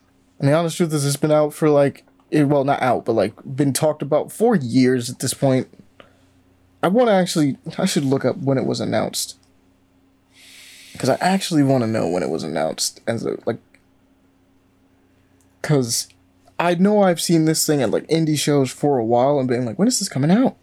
And 0.42 0.50
the 0.50 0.54
honest 0.54 0.76
truth 0.76 0.92
is, 0.92 1.06
it's 1.06 1.16
been 1.16 1.30
out 1.30 1.54
for 1.54 1.70
like, 1.70 2.04
it, 2.32 2.48
well, 2.48 2.64
not 2.64 2.82
out, 2.82 3.04
but 3.04 3.12
like 3.12 3.32
been 3.44 3.72
talked 3.72 4.02
about 4.02 4.32
for 4.32 4.56
years 4.56 5.08
at 5.08 5.20
this 5.20 5.34
point. 5.34 5.68
I 6.82 6.88
want 6.88 7.08
to 7.08 7.12
actually, 7.12 7.58
I 7.78 7.86
should 7.86 8.04
look 8.04 8.24
up 8.24 8.38
when 8.38 8.58
it 8.58 8.66
was 8.66 8.80
announced. 8.80 9.38
Because 10.92 11.08
I 11.08 11.16
actually 11.20 11.62
want 11.62 11.84
to 11.84 11.88
know 11.88 12.08
when 12.08 12.24
it 12.24 12.28
was 12.28 12.42
announced 12.42 13.00
as 13.06 13.24
a 13.24 13.38
like. 13.46 13.60
Because 15.60 16.08
I 16.58 16.74
know 16.74 17.04
I've 17.04 17.20
seen 17.20 17.44
this 17.44 17.64
thing 17.64 17.80
at 17.80 17.90
like 17.90 18.08
indie 18.08 18.36
shows 18.36 18.72
for 18.72 18.98
a 18.98 19.04
while 19.04 19.38
and 19.38 19.48
being 19.48 19.64
like, 19.64 19.78
when 19.78 19.86
is 19.86 20.00
this 20.00 20.08
coming 20.08 20.32
out? 20.32 20.56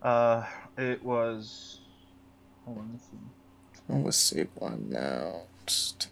Uh, 0.00 0.44
it 0.78 1.02
was. 1.02 1.80
Hold 2.64 2.78
on, 2.78 2.90
let's 2.92 3.04
see. 3.06 3.16
When 3.88 4.04
was 4.04 4.32
announced? 4.62 6.08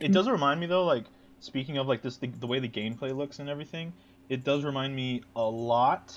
It 0.00 0.12
does 0.12 0.28
remind 0.28 0.60
me 0.60 0.66
though, 0.66 0.84
like 0.84 1.04
speaking 1.40 1.78
of 1.78 1.86
like 1.86 2.02
this, 2.02 2.16
the, 2.16 2.28
the 2.28 2.46
way 2.46 2.58
the 2.58 2.68
gameplay 2.68 3.16
looks 3.16 3.38
and 3.38 3.48
everything. 3.48 3.92
It 4.28 4.42
does 4.42 4.64
remind 4.64 4.96
me 4.96 5.22
a 5.36 5.42
lot 5.42 6.16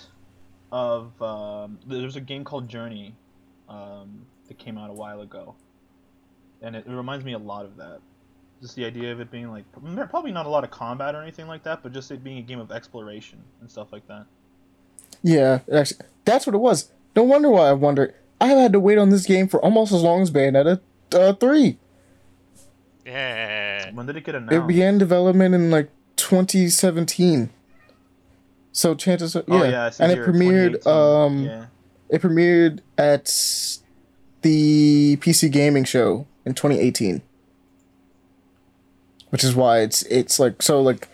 of. 0.72 1.22
Um, 1.22 1.80
there's 1.86 2.16
a 2.16 2.22
game 2.22 2.44
called 2.44 2.70
Journey, 2.70 3.14
um, 3.70 4.26
that 4.48 4.58
came 4.58 4.78
out 4.78 4.90
a 4.90 4.94
while 4.94 5.22
ago, 5.22 5.56
and 6.62 6.76
it, 6.76 6.86
it 6.88 6.92
reminds 6.92 7.26
me 7.26 7.34
a 7.34 7.38
lot 7.38 7.66
of 7.66 7.78
that. 7.78 8.00
Just 8.62 8.76
the 8.76 8.86
idea 8.86 9.12
of 9.12 9.20
it 9.20 9.30
being 9.30 9.52
like 9.52 9.66
probably 10.10 10.32
not 10.32 10.46
a 10.46 10.50
lot 10.50 10.64
of 10.64 10.72
combat 10.72 11.14
or 11.14 11.22
anything 11.22 11.48
like 11.48 11.64
that, 11.64 11.84
but 11.84 11.94
just 11.94 12.10
it 12.12 12.24
being 12.24 12.40
a 12.40 12.42
game 12.42 12.60
of 12.60 12.72
exploration 12.72 13.40
and 13.62 13.70
stuff 13.70 13.92
like 13.92 14.08
that. 14.08 14.26
Yeah, 15.22 15.60
actually, 15.72 16.08
that's 16.26 16.48
what 16.48 16.56
it 16.56 16.60
was. 16.60 16.92
No 17.16 17.24
wonder 17.24 17.50
why 17.50 17.70
I 17.70 17.74
wondered. 17.74 18.16
I 18.40 18.48
had 18.48 18.74
to 18.74 18.80
wait 18.80 18.98
on 18.98 19.10
this 19.10 19.26
game 19.26 19.48
for 19.48 19.60
almost 19.64 19.92
as 19.92 20.02
long 20.02 20.22
as 20.22 20.32
Bayonetta 20.32 20.80
uh, 21.14 21.34
3. 21.34 21.78
Yeah. 23.08 23.92
When 23.92 24.06
did 24.06 24.18
it 24.18 24.26
get 24.26 24.36
announced? 24.36 24.54
It 24.54 24.68
began 24.68 24.98
development 24.98 25.56
in 25.56 25.72
like 25.72 25.90
2017. 26.18 27.50
So 28.74 28.94
chances 28.96 29.36
are, 29.36 29.44
yeah. 29.48 29.56
Oh 29.56 29.64
yeah, 29.64 29.92
and 30.00 30.12
it 30.12 30.20
premiered 30.20 30.86
um 30.86 31.46
yeah. 31.46 31.66
it 32.10 32.22
premiered 32.22 32.82
at 32.98 33.26
the 34.42 35.18
PC 35.18 35.52
gaming 35.52 35.86
show 35.86 36.28
in 36.46 36.54
2018. 36.54 37.22
Which 39.30 39.44
is 39.44 39.56
why 39.56 39.80
it's 39.80 40.04
it's 40.04 40.38
like 40.38 40.62
so 40.62 40.82
like 40.82 41.08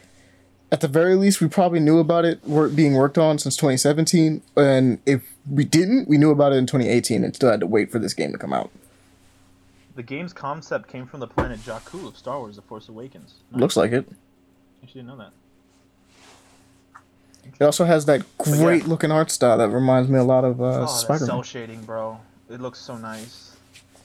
at 0.72 0.82
the 0.82 0.88
very 0.88 1.16
least 1.16 1.42
we 1.42 1.48
probably 1.48 1.80
knew 1.80 2.00
about 2.00 2.26
it 2.26 2.44
work, 2.44 2.76
being 2.76 2.96
worked 2.96 3.18
on 3.18 3.38
since 3.38 3.56
2017 3.56 4.42
and 4.58 5.00
if 5.06 5.22
we 5.50 5.64
didn't 5.64 6.08
we 6.08 6.18
knew 6.18 6.32
about 6.32 6.52
it 6.52 6.56
in 6.56 6.66
2018 6.66 7.24
and 7.24 7.36
still 7.36 7.52
had 7.52 7.60
to 7.60 7.68
wait 7.68 7.92
for 7.92 8.00
this 8.00 8.14
game 8.14 8.32
to 8.32 8.38
come 8.38 8.52
out. 8.52 8.72
The 9.96 10.04
game's 10.04 10.34
concept 10.34 10.90
came 10.90 11.06
from 11.06 11.20
the 11.20 11.28
planet 11.28 11.60
Jakku 11.60 12.08
of 12.08 12.18
Star 12.18 12.40
Wars: 12.40 12.56
The 12.56 12.62
Force 12.64 12.90
Awakens. 12.90 13.36
Looks 13.52 13.76
like 13.78 13.92
it. 13.92 14.08
You 14.82 14.88
didn't 14.88 15.08
know 15.08 15.18
that. 15.18 15.32
It 17.60 17.64
also 17.64 17.86
has 17.86 18.06
that 18.06 18.22
yeah. 18.46 18.56
great 18.58 18.88
looking 18.88 19.12
art 19.12 19.30
style 19.30 19.58
that 19.58 19.70
reminds 19.70 20.10
me 20.10 20.18
a 20.18 20.24
lot 20.24 20.44
of 20.46 20.62
uh, 20.62 20.84
oh, 20.84 20.86
Spider-Man. 20.88 21.28
cell 21.28 21.44
shading, 21.44 21.84
bro. 21.84 22.20
It 22.50 22.62
looks 22.62 22.80
so 22.80 22.98
nice. 22.98 23.56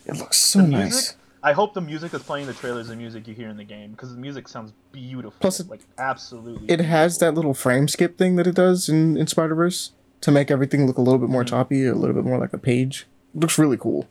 It 0.07 0.17
looks 0.17 0.37
so 0.39 0.61
The 0.61 0.67
nice. 0.69 0.81
music, 0.93 1.17
I 1.43 1.53
hope 1.53 1.73
the 1.75 1.81
music 1.81 2.11
that's 2.13 2.25
playing 2.25 2.47
the 2.47 2.53
trailer 2.55 2.81
is 2.81 2.89
the 2.89 2.97
music 2.97 3.29
you 3.29 3.35
hear 3.35 3.49
in 3.49 3.57
the 3.57 3.65
game 3.65 3.93
because 3.93 4.13
the 4.13 4.21
music 4.21 4.49
sounds 4.49 4.73
beautiful. 4.93 5.35
Plus 5.41 5.61
it- 5.61 5.69
like 5.69 5.81
absolutely. 5.99 6.69
It 6.73 6.81
has 6.81 7.19
that 7.19 7.35
little 7.35 7.55
frame 7.55 7.87
skip 7.89 8.19
thing 8.19 8.37
that 8.37 8.47
it 8.47 8.55
does 8.57 8.89
in, 8.89 9.17
in 9.17 9.27
Spider 9.29 9.55
Verse 9.55 9.93
to 10.23 10.31
make 10.33 10.51
everything 10.51 10.87
look 10.87 10.99
a 10.99 11.03
little 11.03 11.19
bit 11.21 11.29
more 11.29 11.45
Mhm. 11.45 11.49
choppy, 11.49 11.87
a 11.87 11.95
little 11.95 12.15
bit 12.15 12.25
more 12.25 12.39
like 12.39 12.53
a 12.53 12.59
page. 12.59 13.07
It 13.35 13.41
looks 13.41 13.57
really 13.59 13.77
cool. 13.77 14.09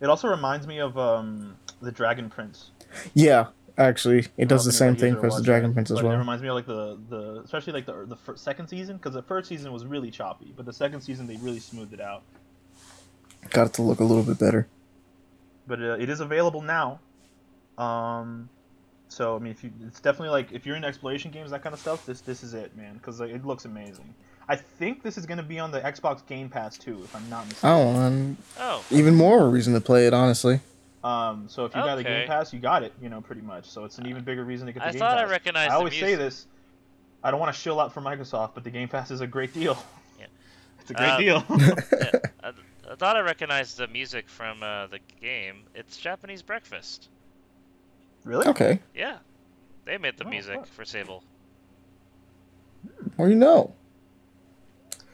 It 0.00 0.08
also 0.08 0.28
reminds 0.28 0.66
me 0.66 0.78
of 0.78 0.96
um, 0.98 1.56
the 1.82 1.92
Dragon 1.92 2.30
Prince. 2.30 2.70
Yeah, 3.14 3.48
actually, 3.76 4.26
it 4.36 4.48
does 4.48 4.64
the 4.64 4.70
I 4.70 4.70
don't 4.70 4.70
know 4.70 4.70
if 4.70 4.74
same 4.74 4.88
any 4.88 4.96
of 4.96 5.02
you 5.02 5.20
thing 5.20 5.30
for 5.30 5.36
the 5.36 5.44
Dragon 5.44 5.74
Prince 5.74 5.90
as 5.90 6.02
well. 6.02 6.12
It 6.12 6.16
reminds 6.16 6.42
me 6.42 6.48
of 6.48 6.54
like 6.54 6.66
the, 6.66 6.98
the 7.08 7.42
especially 7.44 7.72
like 7.72 7.86
the 7.86 8.06
the 8.06 8.16
fir- 8.16 8.36
second 8.36 8.68
season 8.68 8.96
because 8.96 9.14
the 9.14 9.22
first 9.22 9.48
season 9.48 9.72
was 9.72 9.84
really 9.84 10.10
choppy, 10.10 10.52
but 10.56 10.64
the 10.66 10.72
second 10.72 11.02
season 11.02 11.26
they 11.26 11.36
really 11.36 11.60
smoothed 11.60 11.92
it 11.92 12.00
out. 12.00 12.22
Got 13.50 13.68
it 13.68 13.72
to 13.74 13.82
look 13.82 14.00
a 14.00 14.04
little 14.04 14.22
bit 14.22 14.38
better. 14.38 14.68
But 15.66 15.80
uh, 15.80 15.96
it 15.98 16.08
is 16.08 16.20
available 16.20 16.62
now. 16.62 17.00
Um, 17.78 18.48
so 19.08 19.36
I 19.36 19.38
mean, 19.38 19.52
if 19.52 19.64
you, 19.64 19.70
it's 19.86 20.00
definitely 20.00 20.30
like 20.30 20.52
if 20.52 20.66
you're 20.66 20.76
into 20.76 20.88
exploration 20.88 21.30
games, 21.30 21.50
that 21.50 21.62
kind 21.62 21.74
of 21.74 21.80
stuff. 21.80 22.06
This 22.06 22.20
this 22.20 22.42
is 22.42 22.54
it, 22.54 22.76
man, 22.76 22.94
because 22.94 23.20
like, 23.20 23.30
it 23.30 23.44
looks 23.44 23.64
amazing. 23.64 24.14
I 24.50 24.56
think 24.56 25.02
this 25.04 25.16
is 25.16 25.26
gonna 25.26 25.42
be 25.44 25.58
on 25.60 25.70
the 25.70 25.80
Xbox 25.80 26.26
Game 26.26 26.48
Pass 26.48 26.76
too, 26.76 27.00
if 27.04 27.14
I'm 27.14 27.28
not 27.30 27.46
mistaken. 27.46 27.68
Oh, 27.70 27.88
and 28.06 28.36
Oh, 28.58 28.84
even 28.90 29.14
more 29.14 29.48
reason 29.48 29.74
to 29.74 29.80
play 29.80 30.06
it, 30.08 30.12
honestly. 30.12 30.58
Um, 31.04 31.46
so 31.48 31.64
if 31.64 31.74
you 31.74 31.80
got 31.80 31.94
the 31.96 32.02
Game 32.04 32.26
Pass, 32.26 32.52
you 32.52 32.58
got 32.58 32.82
it, 32.82 32.92
you 33.00 33.08
know, 33.08 33.20
pretty 33.20 33.42
much. 33.42 33.70
So 33.70 33.84
it's 33.84 33.98
an 33.98 34.06
even 34.06 34.24
bigger 34.24 34.44
reason 34.44 34.66
to 34.66 34.72
get 34.72 34.80
the 34.82 34.88
I 34.88 34.90
Game 34.92 34.98
thought 34.98 35.18
I 35.18 35.22
Pass. 35.22 35.30
recognized 35.30 35.70
I 35.70 35.74
the 35.74 35.78
always 35.78 35.94
say 35.98 36.14
this. 36.16 36.46
I 37.22 37.30
don't 37.30 37.38
want 37.40 37.54
to 37.54 37.60
shill 37.60 37.78
out 37.80 37.92
for 37.94 38.00
Microsoft, 38.00 38.50
but 38.54 38.64
the 38.64 38.70
Game 38.70 38.88
Pass 38.88 39.10
is 39.10 39.20
a 39.20 39.26
great 39.26 39.54
deal. 39.54 39.82
Yeah. 40.18 40.26
It's 40.80 40.90
a 40.90 40.94
great 40.94 41.08
Uh, 41.10 41.18
deal. 41.18 41.44
yeah, 41.58 42.10
I, 42.42 42.52
I 42.90 42.94
thought 42.96 43.14
I 43.16 43.20
recognized 43.20 43.76
the 43.78 43.86
music 43.86 44.28
from 44.28 44.62
uh, 44.64 44.88
the 44.88 44.98
game. 45.20 45.62
It's 45.74 45.96
Japanese 45.96 46.42
Breakfast. 46.42 47.08
really? 48.24 48.46
Okay, 48.48 48.80
Yeah, 48.94 49.18
they 49.84 49.96
made 49.98 50.16
the 50.18 50.24
Oh, 50.24 50.30
music 50.30 50.56
fuck. 50.56 50.66
for 50.66 50.84
Sable. 50.84 51.22
well 53.16 53.28
you 53.28 53.36
know. 53.36 53.72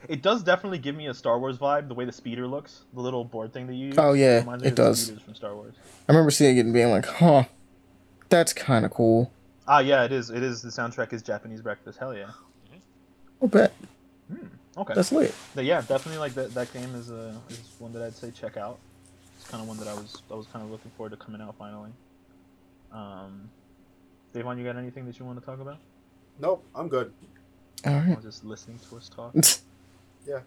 It 0.08 0.22
does 0.22 0.42
definitely 0.42 0.78
give 0.78 0.94
me 0.94 1.06
a 1.08 1.14
Star 1.14 1.38
Wars 1.38 1.58
vibe. 1.58 1.88
The 1.88 1.94
way 1.94 2.04
the 2.04 2.12
speeder 2.12 2.46
looks, 2.46 2.82
the 2.94 3.00
little 3.00 3.24
board 3.24 3.52
thing 3.52 3.66
that 3.66 3.74
you 3.74 3.86
use. 3.86 3.98
Oh, 3.98 4.12
yeah, 4.12 4.38
reminds 4.38 4.64
it 4.64 4.74
does. 4.74 5.10
from 5.24 5.34
Star 5.34 5.54
Wars. 5.54 5.74
I 6.08 6.12
remember 6.12 6.30
seeing 6.30 6.56
it 6.56 6.60
and 6.60 6.72
being 6.72 6.90
like, 6.90 7.06
huh, 7.06 7.44
that's 8.28 8.52
kind 8.52 8.84
of 8.84 8.90
cool. 8.90 9.32
Ah, 9.68 9.80
yeah, 9.80 10.04
it 10.04 10.12
is. 10.12 10.30
It 10.30 10.42
is. 10.42 10.62
The 10.62 10.68
soundtrack 10.68 11.12
is 11.12 11.22
Japanese 11.22 11.60
Breakfast. 11.60 11.98
Hell 11.98 12.14
yeah. 12.16 12.30
I'll 13.42 13.48
bet. 13.48 13.72
Okay. 14.76 14.94
That's 14.94 15.10
lit. 15.10 15.34
But 15.54 15.64
yeah, 15.64 15.80
definitely 15.80 16.18
like 16.18 16.34
that. 16.34 16.52
That 16.54 16.72
game 16.72 16.94
is 16.94 17.10
uh, 17.10 17.34
is 17.48 17.60
one 17.78 17.92
that 17.94 18.02
I'd 18.02 18.14
say 18.14 18.30
check 18.30 18.56
out. 18.56 18.78
It's 19.38 19.48
kind 19.48 19.62
of 19.62 19.68
one 19.68 19.78
that 19.78 19.88
I 19.88 19.94
was 19.94 20.22
I 20.30 20.34
was 20.34 20.46
kind 20.46 20.64
of 20.64 20.70
looking 20.70 20.90
forward 20.96 21.10
to 21.10 21.16
coming 21.16 21.40
out 21.40 21.54
finally. 21.58 21.90
Um, 22.92 23.50
Davon, 24.32 24.58
you 24.58 24.64
got 24.64 24.76
anything 24.76 25.06
that 25.06 25.18
you 25.18 25.24
want 25.24 25.38
to 25.40 25.44
talk 25.44 25.60
about? 25.60 25.78
Nope, 26.38 26.64
I'm 26.74 26.88
good. 26.88 27.12
All 27.86 27.94
I 27.94 27.98
right. 28.00 28.16
was 28.16 28.24
just 28.24 28.44
listening 28.44 28.78
to 28.90 28.96
us 28.96 29.08
talk. 29.08 29.34
Yeah. 30.26 30.40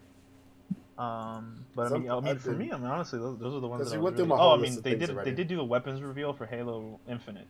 Um, 0.98 1.64
but 1.74 1.86
I 1.86 1.88
Some- 1.90 2.02
mean, 2.02 2.10
I 2.10 2.14
mean, 2.20 2.28
I've 2.28 2.42
for 2.42 2.52
me, 2.52 2.70
I 2.72 2.76
mean, 2.76 2.86
honestly, 2.86 3.18
those, 3.18 3.38
those 3.38 3.54
are 3.54 3.60
the 3.60 3.68
ones. 3.68 3.88
That 3.88 3.94
you 3.96 4.00
I 4.00 4.02
was 4.02 4.04
went 4.04 4.16
through 4.16 4.24
really... 4.26 4.36
my 4.38 4.44
Oh, 4.44 4.54
I 4.54 4.56
mean, 4.58 4.82
they 4.82 4.94
did 4.94 5.10
already. 5.10 5.30
they 5.30 5.36
did 5.36 5.48
do 5.48 5.56
the 5.56 5.64
weapons 5.64 6.02
reveal 6.02 6.32
for 6.34 6.44
Halo 6.46 7.00
Infinite. 7.08 7.46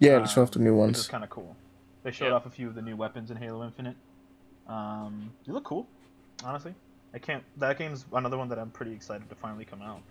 Yeah, 0.00 0.18
to 0.18 0.26
show 0.26 0.42
off 0.42 0.50
the 0.50 0.58
new 0.58 0.76
Which 0.76 0.90
is 0.90 0.98
ones. 0.98 1.08
kind 1.08 1.24
of 1.24 1.30
cool. 1.30 1.56
They 2.02 2.10
showed 2.10 2.26
Yeah. 2.26 2.32
off 2.34 2.46
a 2.46 2.50
few 2.50 2.68
of 2.68 2.74
the 2.74 2.82
new 2.82 2.94
weapons 2.94 3.30
in 3.30 3.36
Halo 3.38 3.64
Infinite. 3.64 3.96
Um, 4.66 5.32
they 5.46 5.52
look 5.52 5.64
cool, 5.64 5.86
honestly. 6.44 6.74
I 7.14 7.18
can't. 7.18 7.42
That 7.56 7.78
game's 7.78 8.04
another 8.12 8.36
one 8.36 8.48
that 8.50 8.58
I'm 8.58 8.70
pretty 8.70 8.92
excited 8.92 9.28
to 9.30 9.34
finally 9.34 9.64
come 9.64 9.80
out. 9.80 10.02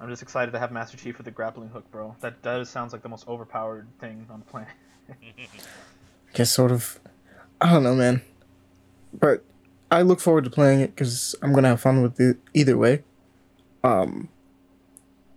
I'm 0.00 0.08
just 0.08 0.22
excited 0.22 0.52
to 0.52 0.58
have 0.60 0.70
Master 0.70 0.96
Chief 0.96 1.16
with 1.18 1.24
the 1.24 1.30
grappling 1.32 1.68
hook, 1.70 1.90
bro. 1.90 2.14
That 2.20 2.40
that 2.42 2.58
just 2.58 2.70
sounds 2.72 2.92
like 2.92 3.02
the 3.02 3.08
most 3.08 3.26
overpowered 3.26 3.88
thing 3.98 4.24
on 4.30 4.38
the 4.38 4.44
planet. 4.46 4.68
I 5.10 5.14
Guess 6.32 6.52
sort 6.52 6.70
of. 6.70 7.00
I 7.60 7.72
don't 7.72 7.82
know, 7.82 7.94
man. 7.96 8.22
But 9.18 9.42
I 9.90 10.02
look 10.02 10.20
forward 10.20 10.44
to 10.44 10.50
playing 10.50 10.80
it 10.80 10.94
because 10.94 11.34
I'm 11.42 11.52
gonna 11.52 11.68
have 11.68 11.80
fun 11.80 12.02
with 12.02 12.18
it 12.20 12.38
either 12.54 12.76
way. 12.76 13.02
Um. 13.84 14.28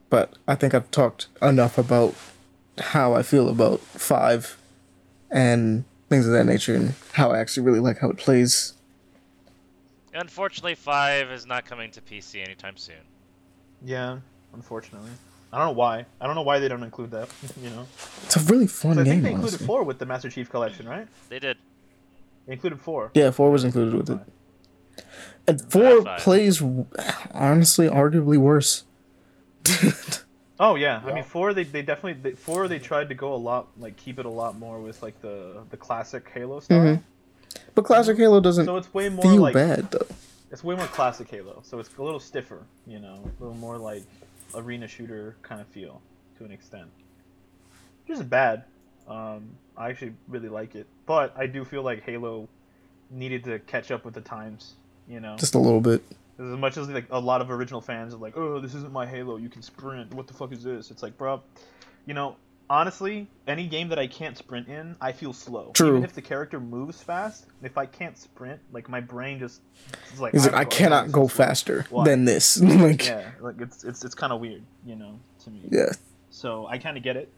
But 0.09 0.33
I 0.47 0.55
think 0.55 0.73
I've 0.73 0.89
talked 0.89 1.27
enough 1.39 1.77
about 1.77 2.15
how 2.79 3.13
I 3.13 3.21
feel 3.21 3.47
about 3.47 3.79
five, 3.79 4.57
and 5.29 5.83
things 6.09 6.25
of 6.25 6.33
that 6.33 6.45
nature, 6.45 6.73
and 6.73 6.95
how 7.13 7.29
I 7.31 7.37
actually 7.39 7.63
really 7.63 7.79
like 7.79 7.99
how 7.99 8.09
it 8.09 8.17
plays. 8.17 8.73
Unfortunately, 10.13 10.73
five 10.75 11.29
is 11.29 11.45
not 11.45 11.65
coming 11.65 11.91
to 11.91 12.01
PC 12.01 12.43
anytime 12.43 12.75
soon. 12.77 12.95
Yeah, 13.85 14.17
unfortunately. 14.53 15.11
I 15.53 15.57
don't 15.59 15.67
know 15.67 15.79
why. 15.79 16.05
I 16.19 16.25
don't 16.25 16.35
know 16.35 16.41
why 16.41 16.57
they 16.59 16.67
don't 16.67 16.83
include 16.83 17.11
that. 17.11 17.29
You 17.61 17.69
know, 17.69 17.85
It's 18.23 18.35
a 18.35 18.39
really 18.51 18.65
'Cause 18.65 18.79
fun 18.81 18.91
game. 18.97 18.99
I 19.01 19.03
think 19.09 19.23
they 19.23 19.29
included 19.31 19.49
honestly. 19.53 19.67
four 19.67 19.83
with 19.83 19.99
the 19.99 20.05
Master 20.07 20.29
Chief 20.31 20.49
Collection, 20.49 20.87
right? 20.87 21.07
They 21.29 21.37
did. 21.39 21.57
They 22.47 22.53
included 22.53 22.81
four. 22.81 23.11
Yeah, 23.13 23.29
four 23.31 23.51
was 23.51 23.63
included 23.63 23.93
with 23.93 24.09
it, 24.09 24.19
and 25.49 25.71
four 25.71 26.03
five. 26.03 26.19
plays 26.19 26.61
honestly 27.33 27.87
arguably 27.89 28.37
worse. 28.37 28.83
Oh 30.61 30.75
yeah, 30.75 31.01
I 31.05 31.13
mean 31.13 31.23
four. 31.23 31.53
They, 31.53 31.63
they 31.63 31.81
definitely 31.81 32.21
they, 32.21 32.35
four. 32.35 32.67
They 32.67 32.79
tried 32.79 33.07
to 33.09 33.15
go 33.15 33.33
a 33.33 33.37
lot 33.37 33.69
like 33.77 33.95
keep 33.95 34.19
it 34.19 34.25
a 34.25 34.29
lot 34.29 34.57
more 34.59 34.81
with 34.81 35.01
like 35.01 35.21
the 35.21 35.63
the 35.69 35.77
classic 35.77 36.29
Halo 36.33 36.59
style. 36.59 36.79
Mhm. 36.79 37.03
But 37.75 37.83
classic 37.85 38.17
Halo 38.17 38.41
doesn't 38.41 38.65
So 38.65 38.75
it's 38.75 38.93
way 38.93 39.07
more 39.07 39.21
feel 39.23 39.37
like 39.37 39.53
bad 39.53 39.89
though. 39.89 40.05
it's 40.51 40.61
way 40.61 40.75
more 40.75 40.85
classic 40.87 41.29
Halo. 41.29 41.61
So 41.63 41.79
it's 41.79 41.89
a 41.97 42.03
little 42.03 42.19
stiffer, 42.19 42.65
you 42.85 42.99
know, 42.99 43.23
a 43.39 43.41
little 43.43 43.57
more 43.57 43.77
like 43.77 44.03
arena 44.53 44.85
shooter 44.85 45.37
kind 45.43 45.61
of 45.61 45.67
feel 45.67 46.01
to 46.37 46.43
an 46.43 46.51
extent. 46.51 46.89
Which 48.05 48.15
isn't 48.15 48.29
bad. 48.29 48.65
Um, 49.07 49.51
I 49.77 49.89
actually 49.89 50.13
really 50.27 50.49
like 50.49 50.75
it, 50.75 50.87
but 51.05 51.33
I 51.37 51.47
do 51.47 51.63
feel 51.63 51.83
like 51.83 52.03
Halo 52.03 52.49
needed 53.09 53.45
to 53.45 53.59
catch 53.59 53.91
up 53.91 54.03
with 54.03 54.13
the 54.13 54.21
times. 54.21 54.73
You 55.09 55.19
know, 55.19 55.35
Just 55.37 55.55
a 55.55 55.59
little 55.59 55.81
bit. 55.81 56.03
as 56.37 56.45
much 56.45 56.77
as 56.77 56.87
like 56.87 57.07
a 57.09 57.19
lot 57.19 57.41
of 57.41 57.49
original 57.49 57.81
fans 57.81 58.13
are 58.13 58.17
like, 58.17 58.37
"Oh, 58.37 58.59
this 58.59 58.75
isn't 58.75 58.93
my 58.93 59.05
Halo. 59.07 59.37
You 59.37 59.49
can 59.49 59.61
sprint. 59.63 60.13
What 60.13 60.27
the 60.27 60.33
fuck 60.35 60.51
is 60.53 60.63
this?" 60.63 60.91
It's 60.91 61.01
like, 61.01 61.17
bro, 61.17 61.41
you 62.05 62.13
know, 62.13 62.35
honestly, 62.69 63.27
any 63.47 63.65
game 63.67 63.89
that 63.89 63.97
I 63.97 64.05
can't 64.05 64.37
sprint 64.37 64.67
in, 64.67 64.95
I 65.01 65.11
feel 65.11 65.33
slow. 65.33 65.71
True. 65.73 65.89
Even 65.89 66.03
if 66.03 66.13
the 66.13 66.21
character 66.21 66.59
moves 66.59 67.01
fast, 67.01 67.47
if 67.63 67.75
I 67.77 67.87
can't 67.87 68.15
sprint, 68.17 68.59
like 68.71 68.87
my 68.87 69.01
brain 69.01 69.39
just 69.39 69.61
is 70.13 70.19
like, 70.19 70.33
He's 70.33 70.45
like, 70.45 70.53
I 70.53 70.63
cannot 70.65 71.11
go 71.11 71.27
faster 71.27 71.87
Why? 71.89 72.03
than 72.05 72.25
this. 72.25 72.61
like, 72.61 73.07
yeah. 73.07 73.19
Yeah, 73.21 73.29
like 73.41 73.59
it's 73.59 73.83
it's 73.83 74.05
it's 74.05 74.13
kind 74.15 74.31
of 74.31 74.39
weird, 74.39 74.61
you 74.85 74.95
know, 74.95 75.19
to 75.43 75.49
me. 75.49 75.61
Yeah. 75.71 75.91
So 76.29 76.67
I 76.67 76.77
kind 76.77 76.95
of 76.97 77.01
get 77.03 77.17
it, 77.17 77.29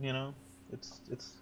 you 0.00 0.14
know. 0.14 0.32
It's 0.72 1.02
it's, 1.10 1.32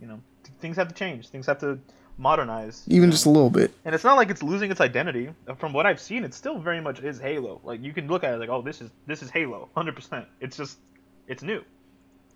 you 0.00 0.06
know, 0.06 0.20
th- 0.44 0.56
things 0.60 0.76
have 0.76 0.86
to 0.88 0.94
change. 0.94 1.28
Things 1.28 1.46
have 1.46 1.58
to 1.58 1.80
modernize. 2.20 2.84
you 2.86 2.96
even 2.96 3.08
know? 3.08 3.12
just 3.12 3.26
a 3.26 3.30
little 3.30 3.50
bit. 3.50 3.72
And 3.84 3.94
it's 3.94 4.04
not 4.04 4.16
like 4.16 4.30
it's 4.30 4.42
losing 4.42 4.70
its 4.70 4.80
identity. 4.80 5.30
From 5.58 5.72
what 5.72 5.86
I've 5.86 6.00
seen, 6.00 6.22
it 6.22 6.34
still 6.34 6.58
very 6.58 6.80
much 6.80 7.00
is 7.00 7.18
Halo. 7.18 7.60
Like 7.64 7.82
you 7.82 7.92
can 7.92 8.06
look 8.06 8.22
at 8.22 8.34
it 8.34 8.38
like, 8.38 8.50
oh, 8.50 8.62
this 8.62 8.80
is 8.80 8.90
this 9.06 9.22
is 9.22 9.30
Halo, 9.30 9.68
hundred 9.74 9.96
percent. 9.96 10.26
It's 10.40 10.56
just, 10.56 10.78
it's 11.26 11.42
new. 11.42 11.64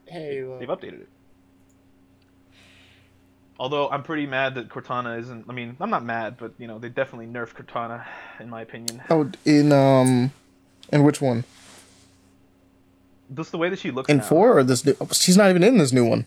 Halo. 0.07 0.59
They've 0.59 0.69
updated 0.69 1.03
it. 1.03 1.09
Although 3.59 3.89
I'm 3.89 4.03
pretty 4.03 4.27
mad 4.27 4.57
that 4.57 4.69
Cortana 4.69 5.19
isn't. 5.21 5.47
I 5.49 5.53
mean, 5.53 5.77
I'm 5.79 5.91
not 5.91 6.05
mad, 6.05 6.37
but 6.39 6.55
you 6.59 6.67
know, 6.67 6.79
they 6.79 6.89
definitely 6.89 7.27
nerfed 7.27 7.55
Cortana, 7.55 8.05
in 8.41 8.51
my 8.51 8.63
opinion. 8.63 9.01
Oh, 9.11 9.31
in 9.45 9.71
um, 9.71 10.33
in 10.93 11.05
which 11.05 11.21
one? 11.21 11.45
Just 13.33 13.53
the 13.53 13.59
way 13.59 13.69
that 13.69 13.79
she 13.79 13.91
looks 13.91 14.09
In 14.11 14.19
now. 14.19 14.23
four 14.25 14.59
or 14.59 14.65
this 14.65 14.85
new? 14.85 14.97
She's 15.13 15.37
not 15.37 15.51
even 15.51 15.63
in 15.63 15.79
this 15.79 15.93
new 15.93 16.05
one. 16.05 16.27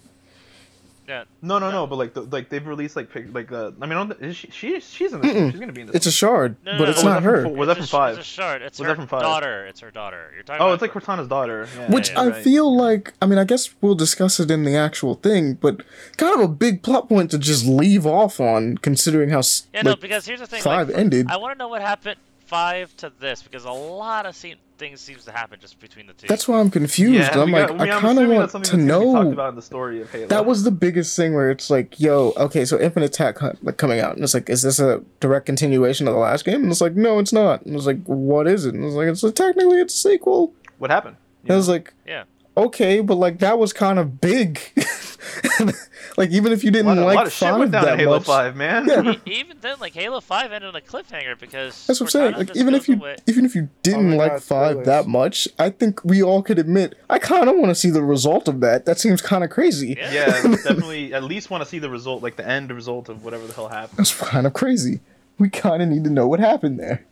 Yeah. 1.08 1.24
No, 1.42 1.58
no, 1.58 1.72
no. 1.72 1.88
But 1.88 1.96
like, 1.98 2.14
the, 2.14 2.22
like 2.24 2.50
they've 2.50 2.66
released 2.68 2.96
like 2.98 3.10
pic- 3.10 3.34
like 3.34 3.50
uh, 3.52 3.72
I 3.82 3.86
mean, 3.86 3.98
on 3.98 4.10
the, 4.10 4.18
is 4.26 4.36
she, 4.36 4.50
she 4.52 4.80
she's 4.82 5.14
in 5.14 5.22
this. 5.22 5.32
Mm-mm. 5.32 5.52
She's 5.52 5.60
gonna 5.60 5.72
be 5.72 5.82
in 5.82 5.88
this. 5.88 5.96
It's 5.96 6.06
a 6.06 6.12
shard, 6.12 6.58
No, 6.66 6.74
no, 6.74 6.78
but 6.80 6.84
no, 6.86 6.90
it's 6.92 7.04
no, 7.04 7.14
not 7.14 7.24
her. 7.24 7.44
from? 7.44 7.54
Was 7.56 7.68
that 7.68 7.76
from 7.78 7.84
a- 7.86 7.88
five? 7.88 8.18
It's 8.18 8.28
a 8.28 8.30
shard. 8.30 8.62
It's 8.62 8.78
Was 8.80 8.88
her 8.90 8.96
from 8.96 9.08
five? 9.08 9.22
daughter. 9.22 9.66
It's 9.68 9.80
her 9.80 9.90
daughter. 9.92 10.32
You're 10.34 10.44
talking 10.44 10.62
oh, 10.62 10.66
about 10.66 10.74
it's 10.74 10.82
like 10.82 10.92
Cortana's 10.92 11.28
daughter. 11.30 11.68
Yeah, 11.78 11.92
Which 11.94 12.12
yeah, 12.12 12.22
I 12.22 12.28
right. 12.30 12.44
feel 12.44 12.76
like, 12.76 13.14
I 13.22 13.26
mean, 13.26 13.40
I 13.40 13.46
guess 13.46 13.74
we'll 13.80 13.96
discuss 13.96 14.40
it 14.42 14.52
in 14.52 14.64
the 14.64 14.76
actual 14.76 15.16
thing, 15.16 15.54
but 15.54 15.82
kind 16.18 16.36
of 16.36 16.42
a 16.42 16.48
big 16.50 16.84
plot 16.84 17.08
point 17.08 17.32
to 17.32 17.40
just 17.40 17.66
leave 17.66 18.06
off 18.06 18.42
on, 18.42 18.78
considering 18.80 19.30
how 19.30 19.40
s- 19.40 19.68
Yeah, 19.74 19.84
no, 19.84 19.96
because 19.96 20.26
here's 20.26 20.42
the 20.42 20.48
thing. 20.48 20.62
five 20.62 20.90
like, 20.90 20.98
ended. 20.98 21.28
I 21.32 21.38
want 21.38 21.54
to 21.54 21.58
know 21.58 21.70
what 21.70 21.82
happened 21.82 22.20
five 22.46 22.96
to 22.98 23.12
this 23.20 23.42
because 23.44 23.64
a 23.66 23.72
lot 23.72 24.26
of 24.26 24.36
scene, 24.36 24.56
things 24.78 25.02
seems 25.02 25.26
to 25.26 25.32
happen 25.32 25.60
just 25.60 25.80
between 25.80 26.08
the 26.08 26.14
two. 26.14 26.28
That's 26.28 26.48
why 26.48 26.60
I'm 26.60 26.70
confused. 26.70 27.14
Yeah, 27.34 27.42
I'm 27.42 27.52
like, 27.52 27.68
got- 27.68 27.80
we- 27.80 27.90
I 27.90 27.96
I'm 27.96 28.02
kind 28.02 28.20
of 28.20 28.30
want 28.30 28.50
to 28.52 28.58
that's 28.58 28.70
talked 28.70 28.82
know. 28.84 29.32
about 29.32 29.50
in 29.50 29.56
the 29.56 29.62
story 29.62 30.02
of 30.02 30.12
Halo. 30.12 30.28
That 30.28 30.46
was 30.46 30.64
the 30.64 30.72
biggest 30.72 31.16
thing 31.16 31.34
where 31.34 31.50
it's 31.52 31.70
like, 31.70 32.00
yo, 32.00 32.34
okay, 32.38 32.66
so 32.66 32.80
Infinite 32.80 33.08
Attack 33.08 33.42
like 33.64 33.78
coming 33.78 34.00
out, 34.00 34.16
and 34.16 34.24
it's 34.24 34.34
like, 34.34 34.50
is 34.50 34.62
this 34.62 34.80
a 34.80 35.02
direct 35.20 35.46
continuation 35.46 36.08
of 36.08 36.14
the 36.14 36.20
last 36.20 36.46
game? 36.46 36.64
And 36.64 36.72
it's 36.72 36.82
like, 36.82 36.96
no, 36.96 37.20
it's 37.20 37.34
not. 37.34 37.66
And 37.66 37.76
it's 37.76 37.86
like, 37.86 38.04
what 38.06 38.48
is 38.48 38.66
it? 38.66 38.74
And 38.76 38.84
it's 38.86 38.96
like, 38.96 39.08
it's 39.08 39.22
technically 39.34 39.80
it's 39.82 39.94
a 39.94 39.98
sequel. 39.98 40.54
what 40.78 40.90
happened. 40.92 41.18
And 41.44 41.52
I 41.52 41.56
was 41.56 41.70
like, 41.70 41.94
Yeah. 42.06 42.24
Okay, 42.58 43.02
but 43.02 43.16
like 43.16 43.40
that 43.40 43.58
was 43.60 43.74
kind 43.74 44.00
of 44.00 44.20
big. 44.20 44.60
like 46.18 46.32
even 46.32 46.52
if 46.52 46.64
you 46.64 46.72
didn't 46.72 46.88
lot, 46.88 46.98
of- 46.98 47.06
like 47.06 47.16
lot 47.16 47.28
of 47.28 47.34
five 47.34 47.60
went 47.60 47.72
that 47.72 48.00
Halo 48.00 48.18
much, 48.18 48.26
Five, 48.26 48.56
man. 48.56 48.88
Yeah. 48.88 49.14
Even 49.26 49.58
then, 49.62 49.78
like 49.80 49.94
Halo 49.94 50.20
Five 50.20 50.52
ended 50.52 50.68
on 50.70 50.76
a 50.76 50.82
cliffhanger 50.82 51.40
because 51.40 51.86
That's 51.88 52.00
what 52.00 52.08
I'm 52.08 52.12
saying. 52.12 52.34
Like 52.36 52.56
even 52.56 52.74
if 52.74 52.88
you 52.90 52.96
away. 52.96 53.18
even 53.28 53.46
if 53.46 53.56
you 53.56 53.70
didn't 53.84 54.08
oh 54.08 54.10
my 54.12 54.16
like 54.16 54.32
God, 54.34 54.44
five 54.44 54.72
spoilers. 54.72 54.86
that 54.88 55.08
much, 55.08 55.48
I 55.60 55.70
think 55.70 56.04
we 56.04 56.22
all 56.24 56.42
could 56.42 56.60
admit 56.60 56.96
I 57.10 57.20
kind 57.20 57.50
of 57.50 57.56
want 57.56 57.70
to 57.70 57.76
see 57.76 57.90
the 57.90 58.04
result 58.04 58.48
of 58.48 58.60
that. 58.62 58.86
That 58.86 59.00
seems 59.00 59.22
kind 59.22 59.44
of 59.44 59.50
crazy. 59.50 59.96
Yeah. 59.98 60.12
yeah, 60.14 60.42
definitely. 60.42 61.14
At 61.14 61.24
least 61.24 61.50
want 61.50 61.64
to 61.64 61.70
see 61.70 61.80
the 61.80 61.90
result, 61.90 62.24
like 62.24 62.36
the 62.36 62.48
end 62.48 62.72
result 62.72 63.10
of 63.10 63.24
whatever 63.24 63.46
the 63.46 63.54
hell 63.54 63.70
happened. 63.70 64.00
That's 64.00 64.16
kind 64.16 64.48
of 64.48 64.54
crazy. 64.54 65.00
We 65.40 65.50
kind 65.50 65.84
of 65.84 65.90
need 65.90 66.04
to 66.06 66.10
know 66.10 66.28
what 66.28 66.40
happened 66.40 66.80
there. 66.80 67.06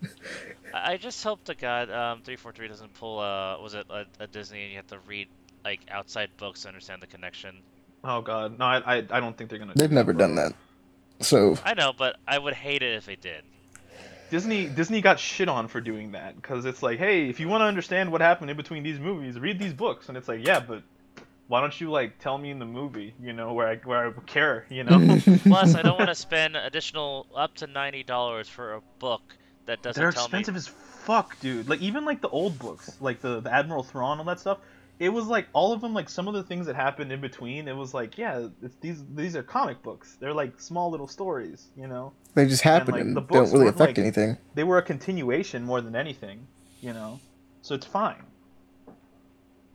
I 0.76 0.94
I 0.94 0.98
just 0.98 1.24
hope 1.24 1.44
to 1.46 1.56
God 1.56 1.90
um, 1.90 2.22
343 2.22 2.68
doesn't 2.68 2.94
pull 2.94 3.20
uh 3.20 3.60
was 3.60 3.74
it 3.74 3.86
a, 3.90 4.06
a 4.20 4.28
Disney 4.28 4.64
and 4.64 4.72
you 4.72 4.78
have 4.78 4.88
to 4.88 5.00
read 5.08 5.28
like 5.64 5.82
outside 5.90 6.30
books 6.38 6.62
to 6.64 6.68
understand 6.68 7.02
the 7.02 7.08
connection. 7.08 7.58
Oh 8.04 8.22
god, 8.22 8.60
no, 8.60 8.66
I, 8.66 8.98
I, 8.98 8.98
I 8.98 9.20
don't 9.20 9.36
think 9.36 9.50
they're 9.50 9.60
gonna. 9.60 9.74
They've 9.76 9.90
do 9.90 9.96
never 9.96 10.14
that, 10.14 10.20
done 10.20 10.36
that. 10.36 10.54
So 11.22 11.58
I 11.66 11.74
know, 11.74 11.92
but 11.98 12.18
I 12.28 12.38
would 12.38 12.54
hate 12.54 12.84
it 12.84 12.96
if 12.96 13.06
they 13.06 13.16
did. 13.16 13.44
Disney, 14.30 14.68
Disney 14.68 15.02
got 15.02 15.20
shit 15.20 15.48
on 15.48 15.68
for 15.68 15.80
doing 15.80 16.12
that 16.14 16.36
because 16.36 16.66
it's 16.66 16.82
like, 16.82 16.98
hey, 16.98 17.30
if 17.30 17.40
you 17.40 17.48
want 17.48 17.62
to 17.62 17.66
understand 17.66 18.12
what 18.12 18.22
happened 18.22 18.50
in 18.50 18.58
between 18.58 18.84
these 18.84 19.00
movies, 19.00 19.40
read 19.40 19.60
these 19.60 19.74
books, 19.74 20.10
and 20.10 20.18
it's 20.18 20.28
like, 20.28 20.46
yeah, 20.46 20.60
but 20.60 20.84
why 21.48 21.62
don't 21.62 21.80
you 21.80 21.92
like 21.92 22.18
tell 22.20 22.38
me 22.38 22.50
in 22.50 22.60
the 22.60 22.66
movie, 22.66 23.14
you 23.22 23.34
know, 23.34 23.54
where 23.54 23.68
I 23.68 23.76
where 23.78 24.08
I 24.08 24.12
care, 24.26 24.66
you 24.70 24.84
know? 24.84 25.20
Plus, 25.44 25.76
I 25.76 25.82
don't 25.84 25.98
want 25.98 26.10
to 26.10 26.16
spend 26.16 26.56
additional 26.56 27.28
up 27.36 27.56
to 27.56 27.68
ninety 27.68 28.04
dollars 28.04 28.50
for 28.50 28.74
a 28.74 28.82
book 29.00 29.22
that 29.66 29.82
doesn't 29.82 30.02
They're 30.02 30.12
tell 30.12 30.26
expensive 30.26 30.54
me. 30.54 30.58
as 30.60 30.68
fuck, 30.68 31.40
dude. 31.40 31.70
Like 31.70 31.82
even 31.82 32.06
like 32.06 32.22
the 32.22 32.30
old 32.30 32.58
books, 32.60 32.98
like 33.00 33.22
the, 33.22 33.40
the 33.42 33.54
Admiral 33.54 33.84
Thrawn, 33.84 34.20
all 34.20 34.26
that 34.26 34.40
stuff. 34.40 34.60
It 34.98 35.10
was 35.10 35.26
like 35.28 35.48
all 35.52 35.74
of 35.74 35.82
them, 35.82 35.94
like 35.94 36.10
some 36.10 36.30
of 36.30 36.34
the 36.36 36.44
things 36.44 36.68
that 36.68 36.76
happened 36.76 37.12
in 37.12 37.20
between. 37.20 37.68
It 37.68 37.76
was 37.76 37.94
like, 37.94 38.18
yeah, 38.18 38.48
it's, 38.62 38.76
these 38.78 39.04
these 39.14 39.36
are 39.36 39.44
comic 39.44 39.84
books. 39.84 40.16
They're 40.20 40.34
like 40.34 40.60
small 40.62 40.90
little 40.90 41.08
stories, 41.08 41.68
you 41.76 41.88
know. 41.88 42.14
they 42.34 42.46
just 42.48 42.62
happen 42.62 42.94
like, 42.94 43.02
and 43.02 43.16
the 43.16 43.22
don't 43.22 43.52
really 43.52 43.68
affect 43.68 43.98
like- 43.98 44.00
anything. 44.00 44.38
They 44.54 44.64
were 44.64 44.78
a 44.78 44.82
continuation 44.82 45.64
more 45.64 45.82
than 45.82 45.96
anything, 45.98 46.48
you 46.80 46.94
know. 46.94 47.20
So 47.62 47.76
it's 47.76 47.86
fine. 47.86 48.24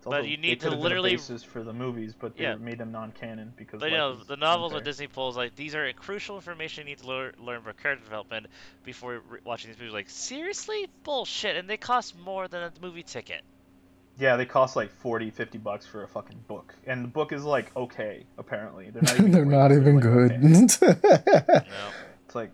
It's 0.00 0.06
But 0.06 0.14
also- 0.20 0.28
you 0.28 0.38
need 0.38 0.60
to 0.60 0.68
could've 0.68 0.78
been 0.78 0.78
a 0.78 0.82
literally- 0.82 1.10
basis 1.10 1.42
for 1.42 1.62
the 1.62 1.74
movies, 1.74 2.14
but 2.18 2.34
they 2.34 2.44
Yeah. 2.44 2.54
made 2.54 2.78
them 2.78 2.90
non-canon 2.90 3.52
because. 3.54 3.80
But 3.80 3.90
you 3.90 3.98
know, 3.98 4.14
the 4.16 4.38
novels 4.38 4.72
wasn't 4.72 4.84
that 4.86 4.90
Disney 4.90 5.08
pulls, 5.08 5.36
like 5.36 5.54
these 5.56 5.74
are 5.74 5.92
crucial 5.92 6.36
information 6.36 6.86
you 6.86 6.92
need 6.94 7.00
to 7.00 7.06
learn, 7.06 7.34
learn 7.38 7.60
for 7.60 7.74
character 7.74 8.02
development 8.04 8.46
before 8.82 9.20
re- 9.28 9.40
watching 9.44 9.70
these 9.70 9.78
movies. 9.78 9.92
Like 9.92 10.08
seriously, 10.08 10.88
bullshit, 11.04 11.54
and 11.56 11.68
they 11.68 11.76
cost 11.76 12.18
more 12.18 12.48
than 12.48 12.62
a 12.62 12.72
movie 12.80 13.02
ticket. 13.02 13.42
Yeah, 14.16 14.36
they 14.36 14.46
cost 14.46 14.74
like 14.74 14.90
40, 14.90 15.30
50 15.30 15.58
bucks 15.58 15.86
for 15.86 16.02
a 16.02 16.08
fucking 16.08 16.44
book, 16.48 16.74
and 16.86 17.04
the 17.04 17.08
book 17.08 17.30
is 17.32 17.44
like 17.44 17.70
okay. 17.76 18.24
Apparently, 18.38 18.88
they're 18.88 19.02
not 19.02 19.14
even. 19.18 19.30
They're 19.32 19.44
great, 19.44 19.54
not 19.58 19.68
they're, 19.68 19.80
even 19.80 19.94
like, 19.96 20.02
good. 20.02 20.32
okay. 20.32 20.42
You 20.46 21.70
know, 21.70 21.90
It's 22.24 22.34
like, 22.34 22.52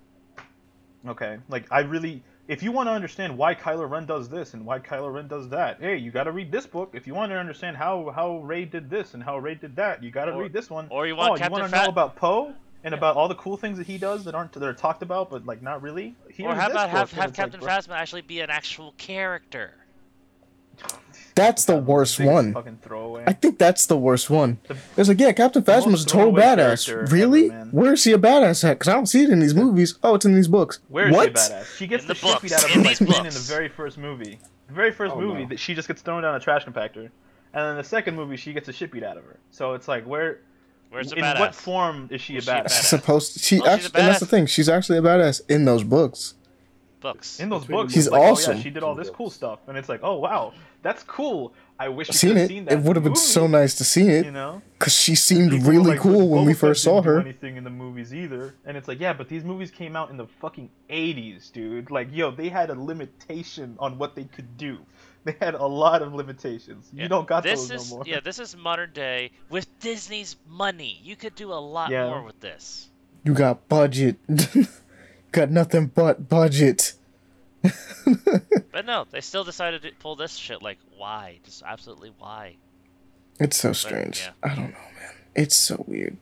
okay, 1.06 1.38
like 1.48 1.66
I 1.70 1.80
really, 1.82 2.24
if 2.48 2.62
you 2.62 2.72
want 2.72 2.86
to 2.88 2.92
understand 2.92 3.36
why 3.36 3.54
Kylo 3.54 3.88
Ren 3.88 4.06
does 4.06 4.28
this 4.28 4.54
and 4.54 4.64
why 4.64 4.78
Kylo 4.78 5.12
Ren 5.12 5.26
does 5.28 5.48
that, 5.48 5.78
hey, 5.80 5.96
you 5.96 6.10
got 6.10 6.24
to 6.24 6.32
read 6.32 6.52
this 6.52 6.66
book. 6.66 6.90
If 6.94 7.06
you 7.06 7.14
want 7.14 7.30
to 7.32 7.36
understand 7.38 7.76
how 7.76 8.12
how 8.14 8.38
Rey 8.38 8.64
did 8.64 8.88
this 8.88 9.14
and 9.14 9.22
how 9.22 9.38
Rey 9.38 9.54
did 9.54 9.76
that, 9.76 10.02
you 10.02 10.10
got 10.10 10.26
to 10.26 10.36
read 10.36 10.52
this 10.52 10.70
one. 10.70 10.86
or 10.90 11.06
you 11.06 11.14
oh, 11.14 11.16
want 11.16 11.40
oh, 11.40 11.44
you 11.44 11.50
want 11.50 11.64
to 11.64 11.70
Fat- 11.70 11.84
know 11.84 11.88
about 11.88 12.16
Poe 12.16 12.54
and 12.84 12.92
Yeah. 12.92 12.98
about 12.98 13.16
all 13.16 13.28
the 13.28 13.34
cool 13.34 13.56
things 13.56 13.78
that 13.78 13.86
he 13.86 13.98
does 13.98 14.24
that 14.24 14.34
aren't 14.34 14.52
that 14.52 14.62
are 14.62 14.74
talked 14.74 15.02
about, 15.02 15.30
but 15.30 15.44
like 15.44 15.62
not 15.62 15.82
really. 15.82 16.14
Here's 16.28 16.52
or 16.52 16.54
how 16.54 16.70
about 16.70 16.90
have, 16.90 17.10
have 17.12 17.18
like, 17.18 17.34
Captain 17.34 17.60
bro- 17.60 17.68
Phasma 17.68 17.94
actually 17.94 18.22
be 18.22 18.40
an 18.40 18.50
actual 18.50 18.92
character? 18.96 19.74
That's 21.36 21.66
the 21.66 21.76
worst 21.76 22.18
one. 22.18 22.56
I 23.26 23.32
think 23.34 23.58
that's 23.58 23.86
the 23.86 23.96
worst 23.96 24.28
one. 24.30 24.58
The- 24.66 24.76
It's 24.96 25.08
like, 25.08 25.20
yeah, 25.20 25.30
Captain 25.32 25.62
the 25.62 25.70
Phasma's 25.70 26.02
a 26.04 26.06
total 26.06 26.32
badass. 26.32 27.12
Really? 27.12 27.50
ever. 27.52 27.64
Where 27.70 27.92
is 27.92 28.02
he 28.04 28.12
a 28.12 28.18
badass 28.18 28.64
at? 28.64 28.78
Because 28.78 28.88
I 28.88 28.94
don't 28.94 29.06
see 29.06 29.22
it 29.22 29.30
in 29.30 29.38
these 29.40 29.54
movies. 29.54 29.98
Oh, 30.02 30.14
it's 30.14 30.24
in 30.24 30.34
these 30.34 30.48
books. 30.48 30.80
Where 30.88 31.08
is 31.08 31.14
what? 31.14 31.24
she 31.26 31.30
a 31.30 31.56
badass? 31.56 31.76
She 31.76 31.86
gets 31.86 32.02
In 32.04 32.08
the, 32.08 32.14
the 32.14 32.18
shit 32.20 32.42
beat 32.42 32.52
out 32.52 32.64
of 32.64 32.70
her 32.70 32.80
these 32.82 32.98
Finn 32.98 33.26
in 33.26 33.32
the 33.34 33.44
very 33.46 33.68
first 33.68 33.98
movie. 33.98 34.38
The 34.68 34.72
very 34.74 34.90
first 34.92 35.12
Oh, 35.14 35.20
movie 35.20 35.42
no. 35.42 35.48
that 35.50 35.60
she 35.60 35.74
just 35.74 35.86
gets 35.88 36.02
thrown 36.02 36.22
down 36.22 36.34
a 36.34 36.40
trash 36.40 36.64
compactor, 36.64 36.96
and 37.04 37.10
then 37.52 37.76
the 37.76 37.84
second 37.84 38.16
movie 38.16 38.36
she 38.36 38.52
gets 38.52 38.66
a 38.68 38.72
shit 38.72 38.90
beat 38.90 39.04
out 39.04 39.16
of 39.18 39.24
her. 39.24 39.38
So 39.50 39.74
it's 39.74 39.86
like 39.88 40.04
where 40.06 40.40
Where's 40.90 41.10
the 41.10 41.16
in 41.16 41.22
badass? 41.24 41.38
what 41.40 41.54
form 41.54 42.08
is 42.10 42.20
she 42.22 42.34
a 42.34 42.38
Is 42.38 42.44
she 42.44 42.50
a 42.50 42.54
badass? 42.54 42.64
badass? 42.64 42.82
Supposed 42.84 43.40
she 43.40 43.60
Oh, 43.60 43.64
she's 43.64 43.66
a 43.66 43.70
actually, 43.72 44.00
and 44.00 44.08
that's 44.08 44.20
the 44.20 44.26
thing. 44.26 44.46
She's 44.46 44.68
actually 44.70 44.96
a 44.98 45.02
badass 45.02 45.42
in 45.50 45.66
those 45.66 45.84
books. 45.84 46.32
Books. 47.14 47.40
In 47.40 47.48
those 47.48 47.62
Between 47.62 47.78
books, 47.82 47.94
the 47.94 47.98
it's 48.00 48.06
She's 48.06 48.12
Oh, 48.12 48.22
awesome. 48.22 48.56
yeah, 48.56 48.62
she 48.62 48.70
did 48.70 48.82
all 48.82 48.94
this 48.94 49.10
cool 49.10 49.30
stuff, 49.30 49.60
and 49.68 49.76
it's 49.78 49.88
like, 49.88 50.00
oh 50.02 50.16
wow, 50.18 50.52
that's 50.82 51.02
cool. 51.02 51.52
I 51.78 51.88
wish 51.88 52.08
you 52.08 52.14
Seen 52.14 52.36
it. 52.38 52.48
seen 52.48 52.64
that. 52.64 52.72
It 52.74 52.80
would 52.80 52.96
have 52.96 53.04
been 53.04 53.14
so 53.16 53.46
nice 53.46 53.74
to 53.76 53.84
see 53.84 54.08
it 54.08 54.24
You 54.24 54.30
know, 54.30 54.62
because 54.78 54.94
she 54.94 55.14
seemed 55.14 55.50
People 55.50 55.70
really 55.70 55.90
like, 55.90 56.00
cool 56.00 56.28
when 56.28 56.46
we 56.46 56.54
first 56.54 56.82
saw 56.82 56.94
didn't 57.00 57.04
do 57.04 57.10
her. 57.10 57.20
anything 57.20 57.56
in 57.58 57.64
the 57.64 57.70
movies 57.70 58.14
either, 58.14 58.54
and 58.64 58.76
it's 58.78 58.88
like, 58.88 58.98
yeah, 58.98 59.12
but 59.12 59.28
these 59.28 59.44
movies 59.44 59.70
came 59.70 59.94
out 59.94 60.08
in 60.10 60.16
the 60.16 60.26
fucking 60.40 60.70
'80s, 60.90 61.52
dude. 61.52 61.90
Like, 61.90 62.08
yo, 62.12 62.30
they 62.30 62.48
had 62.48 62.70
a 62.70 62.74
limitation 62.80 63.76
on 63.78 63.98
what 63.98 64.14
they 64.14 64.24
could 64.24 64.56
do. 64.56 64.78
They 65.26 65.34
had 65.40 65.54
a 65.54 65.66
lot 65.66 66.02
of 66.02 66.14
limitations. 66.14 66.88
You 66.92 67.08
don't 67.08 67.26
got 67.26 67.42
this 67.42 67.66
those 67.66 67.82
is 67.86 67.90
no 67.90 67.96
more. 67.96 68.04
yeah, 68.06 68.20
this 68.20 68.38
is 68.38 68.56
modern 68.56 68.92
day 68.92 69.32
with 69.50 69.66
Disney's 69.80 70.36
money. 70.48 71.00
You 71.02 71.16
could 71.16 71.34
do 71.34 71.52
a 71.52 71.58
lot 71.58 71.90
Yeah. 71.90 72.06
more 72.10 72.22
with 72.22 72.38
this. 72.38 72.88
You 73.24 73.34
got 73.34 73.68
budget. 73.68 74.18
got 75.32 75.50
nothing 75.50 75.86
but 75.88 76.28
budget. 76.28 76.92
But 78.72 78.84
no, 78.86 79.06
they 79.10 79.20
still 79.20 79.44
decided 79.44 79.82
to 79.82 79.92
pull 80.00 80.16
this 80.16 80.34
shit. 80.36 80.62
Like, 80.62 80.78
why? 80.96 81.38
Just 81.44 81.62
absolutely 81.66 82.12
why? 82.18 82.56
It's 83.40 83.56
so 83.56 83.72
strange. 83.72 84.20
yeah. 84.20 84.30
I 84.42 84.54
don't 84.54 84.70
know, 84.70 84.78
man. 85.00 85.14
It's 85.34 85.56
so 85.56 85.84
weird. 85.86 86.16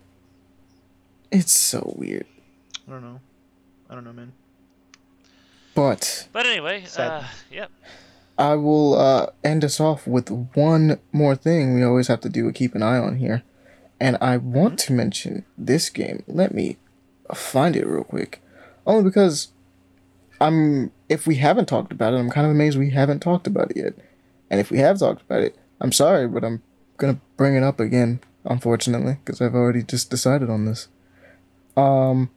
It's 1.31 1.57
so 1.57 1.95
weird. 1.97 2.27
I 2.87 2.93
don't 2.93 3.03
know. 3.03 3.21
I 3.91 3.95
don't 3.95 4.05
know, 4.05 4.13
man. 4.13 4.33
But 5.75 6.29
But 6.33 6.47
anyway, 6.47 6.85
Sad. 6.87 7.11
uh, 7.11 7.25
yep. 7.51 7.71
I 8.39 8.55
will 8.55 8.95
uh, 8.95 9.27
end 9.43 9.65
us 9.65 9.81
off 9.81 10.07
with 10.07 10.31
one 10.55 10.99
more 11.13 11.37
thing 11.37 11.75
we 11.75 11.83
always 11.85 12.09
have 12.09 12.21
to 12.21 12.29
do 12.29 12.51
keep 12.53 12.75
an 12.75 12.83
eye 12.83 12.99
on 12.99 13.17
here. 13.17 13.43
And 14.01 14.17
I 14.21 14.37
want 14.37 14.79
to 14.81 14.93
mention 14.93 15.45
this 15.57 15.89
game. 15.89 16.23
Let 16.27 16.53
me 16.55 16.77
find 17.33 17.77
it 17.77 17.87
real 17.87 18.05
quick. 18.05 18.43
Only 18.87 19.05
because 19.05 19.49
I'm 20.41 20.91
if 21.15 21.27
we 21.27 21.37
haven't 21.37 21.67
talked 21.67 21.93
about 21.93 22.13
it, 22.15 22.19
I'm 22.19 22.31
kind 22.31 22.47
of 22.47 22.51
amazed 22.51 22.79
we 22.79 22.91
haven't 22.91 23.21
talked 23.21 23.47
about 23.47 23.71
it 23.71 23.77
yet. 23.79 23.95
And 24.51 24.61
if 24.61 24.71
we 24.71 24.79
have 24.79 24.99
talked 24.99 25.23
about 25.23 25.43
it, 25.43 25.57
I'm 25.81 25.93
sorry, 25.93 26.29
but 26.29 26.45
I'm 26.45 26.63
gonna 26.99 27.19
bring 27.37 27.57
it 27.57 27.63
up 27.63 27.81
again, 27.81 28.21
unfortunately, 28.45 29.17
because 29.25 29.41
I've 29.41 29.55
already 29.55 29.83
just 29.83 30.11
decided 30.11 30.51
on 30.51 30.67
this. 30.67 30.89
Um 31.77 32.31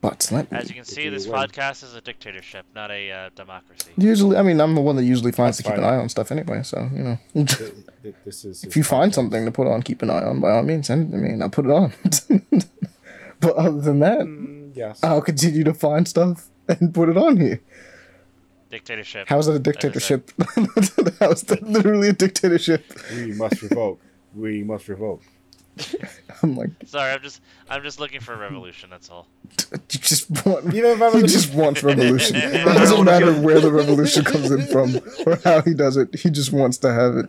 but 0.00 0.28
let 0.30 0.50
me 0.52 0.58
As 0.58 0.68
you 0.68 0.76
can 0.76 0.84
see, 0.84 1.08
this 1.08 1.26
win. 1.26 1.40
podcast 1.40 1.82
is 1.82 1.94
a 1.96 2.00
dictatorship, 2.00 2.64
not 2.72 2.88
a 2.92 3.10
uh, 3.10 3.30
democracy. 3.34 3.90
Usually, 3.96 4.36
I 4.36 4.42
mean, 4.42 4.60
I'm 4.60 4.76
the 4.76 4.80
one 4.80 4.94
that 4.94 5.02
usually 5.02 5.32
finds 5.32 5.58
That's 5.58 5.66
to 5.68 5.72
keep 5.74 5.78
an 5.78 5.84
eye 5.84 5.96
on 5.96 6.08
stuff 6.08 6.30
anyway. 6.30 6.62
So 6.62 6.88
you 6.94 7.02
know, 7.02 7.18
Th- 7.34 7.46
th- 8.04 8.14
This 8.24 8.44
is. 8.44 8.62
if 8.62 8.76
you 8.76 8.84
find 8.84 9.12
something 9.12 9.44
to 9.44 9.50
put 9.50 9.66
on, 9.66 9.82
keep 9.82 10.02
an 10.02 10.10
eye 10.10 10.22
on. 10.22 10.38
By 10.40 10.52
all 10.52 10.62
means, 10.62 10.86
send 10.86 11.08
it 11.08 11.16
to 11.16 11.18
me, 11.20 11.30
and 11.30 11.42
I'll 11.42 11.50
put 11.50 11.64
it 11.66 11.72
on. 11.72 11.92
but 13.40 13.56
other 13.56 13.80
than 13.80 13.98
that, 13.98 14.20
Mm, 14.20 14.70
yes. 14.76 15.00
I'll 15.02 15.20
continue 15.20 15.64
to 15.64 15.74
find 15.74 16.06
stuff 16.06 16.48
and 16.68 16.94
put 16.94 17.08
it 17.08 17.16
on 17.16 17.36
here. 17.36 17.60
Dictatorship. 18.70 19.28
How 19.28 19.38
is 19.38 19.46
that 19.46 19.54
a 19.54 19.58
dictatorship? 19.58 20.30
How 21.20 21.30
is 21.30 21.42
that 21.44 21.62
literally 21.62 22.08
a 22.08 22.12
dictatorship? 22.12 22.84
we 23.12 23.32
must 23.32 23.62
revoke. 23.62 24.00
We 24.34 24.62
must 24.62 24.88
revoke. 24.88 25.22
I'm 26.42 26.56
like, 26.56 26.70
Sorry, 26.84 27.12
I'm 27.12 27.22
just 27.22 27.40
I'm 27.70 27.82
just 27.82 28.00
looking 28.00 28.20
for 28.20 28.34
a 28.34 28.38
revolution. 28.38 28.90
That's 28.90 29.08
all. 29.10 29.26
you 29.72 29.78
just 29.88 30.28
want, 30.44 30.74
Even 30.74 30.90
if 30.90 31.02
I 31.02 31.10
he 31.12 31.22
was 31.22 31.32
just 31.32 31.54
wants 31.54 31.82
revolution. 31.82 32.36
It 32.36 32.64
doesn't 32.64 33.04
matter 33.04 33.32
where 33.32 33.60
the 33.60 33.72
revolution 33.72 34.24
comes 34.24 34.50
in 34.50 34.66
from 34.66 34.96
or 35.26 35.36
how 35.44 35.62
he 35.62 35.74
does 35.74 35.96
it. 35.96 36.14
He 36.14 36.30
just 36.30 36.52
wants 36.52 36.78
to 36.78 36.92
have 36.92 37.16
it. 37.16 37.28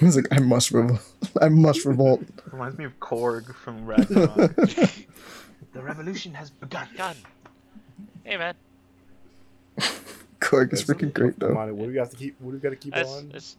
He's 0.00 0.16
like, 0.16 0.26
I 0.32 0.40
must 0.40 0.72
revolt. 0.72 1.00
I 1.40 1.48
must 1.48 1.84
revolt. 1.84 2.24
Reminds 2.50 2.76
me 2.76 2.84
of 2.86 2.98
Korg 2.98 3.54
from 3.54 3.86
Ragnarok. 3.86 4.56
the 4.56 5.82
revolution 5.82 6.34
has 6.34 6.50
begun. 6.50 6.88
God. 8.26 8.30
Hey 8.30 8.36
man, 8.38 8.54
Korg 10.40 10.72
is 10.72 10.84
freaking 10.84 11.12
great 11.12 11.38
Come 11.38 11.54
though. 11.54 11.58
on, 11.58 11.76
what 11.76 11.86
do 11.86 11.92
we 11.92 11.98
have 11.98 12.10
to 12.10 12.16
keep? 12.16 12.36
What 12.40 12.50
do 12.50 12.56
we 12.56 12.60
got 12.60 12.70
to 12.70 12.76
keep 12.76 12.96
it's, 12.96 13.10
on? 13.10 13.30
it's, 13.34 13.56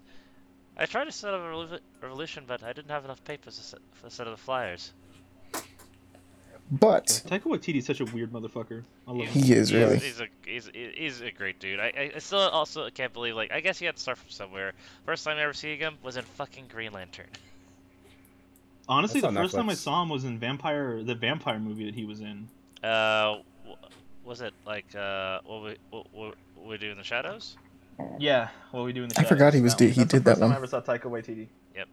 I 0.78 0.86
tried 0.86 1.06
to 1.06 1.12
set 1.12 1.34
up 1.34 1.42
a 1.42 1.44
revolu- 1.46 1.80
revolution, 2.02 2.44
but 2.48 2.64
I 2.64 2.74
didn't 2.74 2.92
have 2.92 3.06
enough 3.06 3.24
papers 3.24 3.58
to 3.58 3.64
set, 3.64 3.80
to 4.04 4.10
set 4.10 4.28
up 4.28 4.36
the 4.36 4.42
flyers. 4.42 4.92
But 6.70 7.06
Taika 7.28 7.44
Waititi's 7.44 7.86
such 7.86 8.02
a 8.02 8.06
weird 8.06 8.34
motherfucker. 8.34 8.84
I 9.08 9.12
love 9.12 9.28
him. 9.28 9.42
He 9.42 9.54
is, 9.54 9.74
really. 9.74 10.00
He's 10.00 10.20
a 10.20 10.28
he's, 10.46 10.70
he's 10.74 11.22
a 11.22 11.32
great 11.32 11.60
dude. 11.60 11.80
I, 11.80 11.94
I- 11.98 12.12
I 12.16 12.20
still 12.20 12.40
also 12.40 12.90
can't 12.90 13.14
believe 13.14 13.36
like 13.36 13.52
I 13.54 13.62
guess 13.62 13.80
he 13.80 13.86
had 13.86 13.96
to 13.96 14.02
start 14.02 14.18
from 14.18 14.30
somewhere. 14.30 14.74
First 15.06 15.24
time 15.24 15.38
I 15.38 15.44
ever 15.44 15.54
seeing 15.54 15.80
him 15.80 15.98
was 16.04 16.18
in 16.18 16.24
fucking 16.26 16.66
Green 16.68 16.92
Lantern. 16.92 17.28
Honestly, 18.90 19.20
That's 19.22 19.34
the 19.34 19.40
on 19.40 19.46
first 19.46 19.56
time 19.56 19.70
I 19.70 19.74
saw 19.76 20.02
him 20.04 20.10
was 20.10 20.24
in 20.26 20.40
Vampire, 20.40 21.04
the 21.04 21.16
vampire 21.16 21.60
movie 21.60 21.86
that 21.86 21.96
he 21.96 22.06
was 22.06 22.22
in. 22.22 22.48
Uh, 22.84 23.24
w- 23.26 23.44
was 24.28 24.42
it 24.42 24.54
like 24.66 24.94
uh 24.96 25.40
what 25.46 25.64
we 25.64 25.78
what, 25.90 26.06
what 26.14 26.36
we 26.68 26.78
do 26.78 26.92
in 26.92 26.98
the 26.98 27.04
shadows? 27.04 27.58
Yeah, 28.20 28.50
what 28.72 28.84
we 28.86 28.94
do 28.94 29.04
in 29.04 29.10
the 29.10 29.16
shadows. 29.16 29.32
I 29.32 29.36
forgot 29.36 29.54
he 29.54 29.62
was 29.62 29.74
That 29.74 29.80
did- 29.80 29.92
he 29.94 30.02
That's 30.02 30.12
the 30.12 30.18
did 30.20 30.26
that 30.26 30.32
first 30.32 30.42
time 30.42 30.50
one. 30.50 30.54
I 30.54 30.58
ever 30.58 30.68
saw 30.68 30.82
Taika 30.82 31.04
Waititi. 31.06 31.48
Yep, 31.76 31.88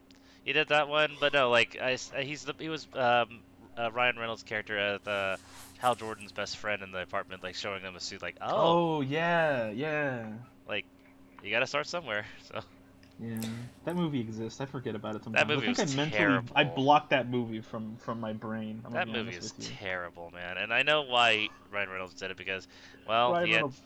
he 0.44 0.52
did 0.52 0.68
that 0.68 0.88
one, 0.88 1.12
but 1.20 1.32
no, 1.32 1.50
like 1.50 1.78
I 1.80 1.92
s- 1.92 2.12
uh, 2.14 2.20
he's 2.20 2.44
the 2.44 2.54
he 2.58 2.68
was 2.68 2.86
um 2.94 3.40
uh, 3.78 3.90
Ryan 3.92 4.16
Reynolds' 4.18 4.42
character 4.42 4.76
at 4.78 5.04
the 5.04 5.38
Hal 5.78 5.94
Jordan's 5.94 6.32
best 6.32 6.56
friend 6.58 6.82
in 6.82 6.90
the 6.92 7.00
apartment, 7.02 7.42
like 7.42 7.54
showing 7.54 7.82
them 7.82 7.96
a 7.96 8.00
suit, 8.00 8.20
like 8.22 8.36
oh, 8.40 8.98
Oh 8.98 9.00
yeah, 9.00 9.70
yeah, 9.70 10.26
like 10.68 10.84
you 11.42 11.50
gotta 11.50 11.66
start 11.66 11.86
somewhere. 11.86 12.26
So 12.52 12.60
yeah. 13.20 13.36
That 13.84 13.96
movie 13.96 14.20
exists. 14.20 14.60
I 14.60 14.66
forget 14.66 14.94
about 14.94 15.16
it 15.16 15.24
sometimes. 15.24 15.46
That 15.46 15.54
movie 15.54 15.68
I 15.68 15.74
think 15.74 15.78
was 15.86 15.94
I 15.94 15.96
mentally, 15.96 16.18
terrible. 16.18 16.52
I 16.56 16.64
blocked 16.64 17.10
that 17.10 17.28
movie 17.28 17.60
from 17.60 17.96
from 17.98 18.20
my 18.20 18.32
brain. 18.32 18.82
I'm 18.84 18.92
that 18.92 19.08
movie 19.08 19.32
honest 19.36 19.58
is 19.58 19.68
terrible, 19.78 20.30
man. 20.32 20.56
And 20.58 20.72
I 20.72 20.82
know 20.82 21.02
why 21.02 21.48
Ryan 21.72 21.90
Reynolds 21.90 22.14
did 22.14 22.30
it 22.30 22.36
because, 22.36 22.66
well, 23.08 23.32
Ryan 23.32 23.46
he 23.46 23.52
had, 23.52 23.56
Reynolds- 23.58 23.82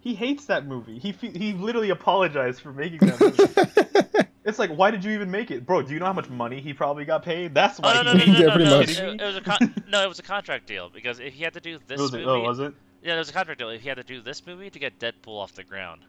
He 0.00 0.14
hates 0.14 0.46
that 0.46 0.66
movie. 0.66 0.98
He 0.98 1.12
he 1.12 1.52
literally 1.54 1.90
apologized 1.90 2.60
for 2.60 2.72
making 2.72 2.98
that 3.00 3.20
movie. 3.20 4.28
it's 4.44 4.58
like, 4.60 4.70
why 4.70 4.90
did 4.92 5.02
you 5.04 5.10
even 5.12 5.30
make 5.30 5.50
it, 5.50 5.66
bro? 5.66 5.82
Do 5.82 5.92
you 5.92 5.98
know 5.98 6.06
how 6.06 6.12
much 6.12 6.28
money 6.30 6.60
he 6.60 6.72
probably 6.72 7.04
got 7.04 7.24
paid? 7.24 7.52
That's 7.54 7.80
Oh 7.82 7.82
why. 7.88 8.02
no 8.02 8.12
no 8.12 8.18
he 8.18 8.30
no 8.30 8.32
made 8.32 8.32
no, 8.32 8.38
Yeah, 8.38 8.46
no, 8.46 8.52
pretty 8.54 8.70
no, 8.70 8.78
much. 8.78 8.90
It, 8.90 9.20
it 9.20 9.24
was 9.26 9.36
a 9.36 9.40
con- 9.40 9.74
no, 9.88 10.04
it 10.04 10.08
was 10.08 10.18
a 10.20 10.22
contract 10.22 10.66
deal 10.66 10.88
because 10.88 11.18
if 11.18 11.34
he 11.34 11.42
had 11.42 11.54
to 11.54 11.60
do 11.60 11.78
this 11.86 11.98
Was 12.00 12.12
movie, 12.12 12.24
it? 12.24 12.28
Oh, 12.28 12.40
was 12.42 12.60
it? 12.60 12.72
yeah, 13.02 13.10
there 13.10 13.18
was 13.18 13.28
a 13.28 13.32
contract 13.32 13.58
deal. 13.58 13.70
If 13.70 13.80
he 13.82 13.88
had 13.88 13.96
to 13.96 14.04
do 14.04 14.20
this 14.20 14.46
movie 14.46 14.70
to 14.70 14.78
get 14.78 14.98
Deadpool 15.00 15.36
off 15.40 15.52
the 15.54 15.64
ground, 15.64 16.02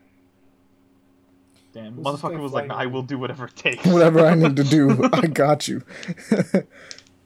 Damn, 1.77 1.93
Who's 1.93 2.03
this 2.05 2.21
motherfucker 2.21 2.39
was 2.39 2.51
like, 2.53 2.65
flying 2.67 2.81
I 2.81 2.85
will 2.87 3.03
do 3.03 3.19
whatever 3.19 3.45
it 3.45 3.55
takes. 3.55 3.85
whatever 3.95 4.25
I 4.25 4.33
need 4.35 4.55
to 4.55 4.63
do, 4.63 5.09
I 5.13 5.27
got 5.27 5.67
you. 5.67 5.83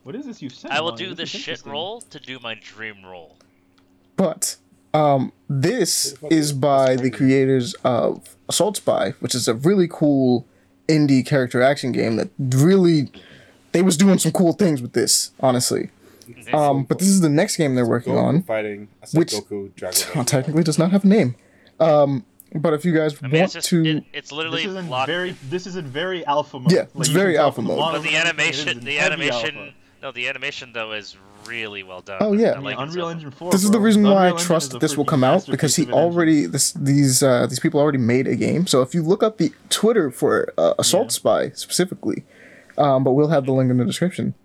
What 0.04 0.16
is 0.16 0.26
this 0.26 0.42
you 0.42 0.50
sent? 0.50 0.74
I 0.74 0.82
will 0.82 0.94
do 0.96 1.10
the 1.10 1.16
This 1.16 1.30
shit 1.30 1.42
interesting. 1.42 1.72
role 1.72 2.02
to 2.02 2.20
do 2.20 2.40
my 2.40 2.56
dream 2.56 3.06
role. 3.06 3.38
But 4.18 4.56
um, 4.96 5.32
this 5.48 6.16
is 6.32 6.54
by 6.54 6.96
the 6.96 7.12
creators 7.12 7.76
of 7.84 8.36
Assault 8.50 8.78
Spy, 8.78 9.12
which 9.20 9.36
is 9.36 9.48
a 9.48 9.54
really 9.54 9.88
cool 9.88 10.48
indie 10.88 11.24
character 11.24 11.62
action 11.62 11.92
game 11.92 12.16
that 12.16 12.30
really 12.40 13.12
they 13.74 13.84
was 13.84 13.96
doing 13.96 14.18
some 14.18 14.32
cool 14.32 14.54
things 14.54 14.82
with 14.82 14.94
this, 14.94 15.34
honestly. 15.40 15.92
Um, 16.52 16.84
but 16.86 16.98
this 16.98 17.08
is 17.08 17.22
the 17.22 17.30
next 17.30 17.58
game 17.58 17.76
they're 17.76 17.86
working 17.88 18.18
on. 18.18 18.42
fighting. 18.42 18.88
I 19.04 19.08
which- 19.18 19.34
Goku 19.34 19.74
Dragon 19.76 20.26
technically 20.26 20.64
does 20.64 20.80
not 20.80 20.90
have 20.92 21.04
a 21.04 21.08
name. 21.08 21.36
Um, 21.80 22.26
but 22.56 22.74
if 22.74 22.84
you 22.86 22.94
guys 22.94 23.16
I 23.22 23.28
mean, 23.28 23.32
want 23.42 23.44
it's 23.46 23.54
just 23.54 23.70
to, 23.70 23.86
it, 23.86 24.04
it's 24.14 24.32
literally 24.32 24.64
This 24.64 24.72
is 24.72 24.76
in 24.78 24.90
locked. 24.90 25.08
very. 25.08 25.32
This 25.50 25.68
is 25.68 25.76
in 25.76 25.86
very 25.86 26.26
alpha 26.26 26.60
mode. 26.60 26.72
Yeah, 26.72 26.86
it's 26.96 27.08
you 27.10 27.14
very 27.14 27.38
alpha 27.38 27.62
mode. 27.62 27.78
models 27.78 28.04
but 28.04 28.10
the 28.10 28.16
and 28.16 28.28
everything, 28.28 28.50
it 28.50 28.54
is 28.56 28.68
animation, 28.68 28.86
the 28.86 29.00
animation, 29.00 29.58
alpha. 29.58 29.74
no, 30.02 30.12
the 30.12 30.28
animation 30.28 30.74
though 30.74 30.92
is 30.94 31.16
really 31.48 31.82
well 31.84 32.02
done. 32.02 32.18
Oh, 32.22 32.34
yeah. 32.34 32.50
I 32.50 32.52
I 32.52 32.56
mean, 32.56 32.64
like 32.66 32.76
Unreal. 32.78 33.08
Engine 33.10 33.32
4. 33.32 33.52
this 33.52 33.64
is 33.64 33.72
the 33.72 33.80
reason 33.80 34.04
why 34.04 34.10
I 34.10 34.14
Unreal 34.16 34.32
Engine 34.34 34.46
trust 34.48 34.72
that 34.72 34.80
this 34.82 34.96
will 34.96 35.06
come 35.06 35.24
out 35.24 35.48
because 35.48 35.76
he 35.76 35.84
masterpiece 35.84 35.88
of 35.88 35.90
an 35.90 36.04
engine. 36.06 36.14
already 36.14 36.46
this 36.46 36.72
these 36.74 37.24
uh, 37.24 37.48
these 37.48 37.60
people 37.60 37.80
already 37.80 37.98
made 37.98 38.28
a 38.28 38.36
game. 38.36 38.68
So 38.68 38.82
if 38.82 38.94
you 38.94 39.02
look 39.02 39.24
up 39.24 39.38
the 39.38 39.52
Twitter 39.70 40.12
for 40.12 40.54
uh, 40.58 40.74
Assault 40.78 41.06
Yeah. 41.06 41.10
Spy 41.10 41.50
specifically, 41.52 42.26
um, 42.78 43.04
but 43.04 43.14
we'll 43.14 43.30
have 43.30 43.46
the 43.46 43.54
link 43.54 43.72
in 43.72 43.78
the 43.78 43.86
description. 43.86 44.36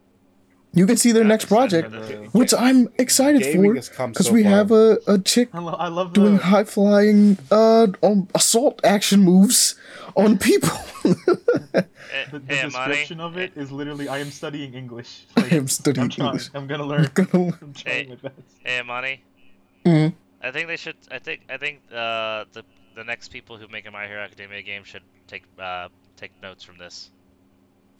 You 0.76 0.86
can 0.86 0.98
see 0.98 1.10
their 1.12 1.24
next 1.24 1.46
project, 1.46 1.88
which 2.34 2.52
I'm 2.52 2.88
excited 2.98 3.40
Gaming 3.42 3.80
for 3.80 4.08
because 4.08 4.26
so 4.26 4.32
we 4.32 4.42
far. 4.42 4.52
have 4.52 4.70
a, 4.72 4.98
a 5.06 5.18
chick 5.18 5.48
I, 5.54 5.58
lo- 5.60 5.72
I 5.86 5.88
love 5.88 6.12
the. 6.12 6.20
doing 6.20 6.36
high 6.36 6.64
flying 6.64 7.38
uh 7.50 7.86
on 8.02 8.28
assault 8.34 8.76
action 8.84 9.20
moves 9.20 9.74
on 10.16 10.36
people. 10.36 10.76
Eh, 11.06 12.24
the, 12.30 12.38
the 12.38 12.54
hey, 12.54 12.62
Amani, 12.62 12.68
description 12.68 13.20
of 13.20 13.36
it 13.36 13.52
eh, 13.56 13.64
literally, 13.70 14.08
I 14.08 14.18
am 14.18 14.30
studying 14.30 14.74
English. 14.74 15.24
I 15.36 15.48
am 15.56 15.66
studying 15.68 16.04
I'm 16.04 16.10
trying. 16.10 16.28
English. 16.28 16.50
I'm 16.54 16.66
gonna 16.66 16.84
learn. 16.84 17.10
Gonna- 17.14 17.58
I'm 17.62 17.72
trying 17.72 18.08
my 18.10 18.14
best. 18.16 18.34
Hey, 18.64 18.78
Amani. 18.80 19.22
Mhm. 19.84 20.12
I 20.42 20.50
think 20.50 20.68
they 20.68 20.76
should. 20.76 20.96
I 21.10 21.18
think. 21.18 21.40
I 21.48 21.56
think 21.56 21.80
uh, 21.90 22.44
the 22.52 22.62
the 22.94 23.04
next 23.04 23.28
people 23.28 23.56
who 23.56 23.66
make 23.68 23.86
a 23.86 23.90
My 23.90 24.06
Hero 24.06 24.20
Academia 24.22 24.62
game 24.62 24.84
should 24.84 25.02
take 25.26 25.44
uh, 25.58 25.88
take 26.16 26.32
notes 26.42 26.62
from 26.64 26.76
this. 26.78 27.10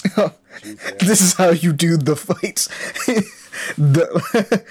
Jeez, 0.08 0.38
yeah. 0.64 1.06
this 1.06 1.20
is 1.20 1.34
how 1.34 1.50
you 1.50 1.72
do 1.72 1.96
the 1.96 2.16
fights. 2.16 2.68
the, 3.78 4.64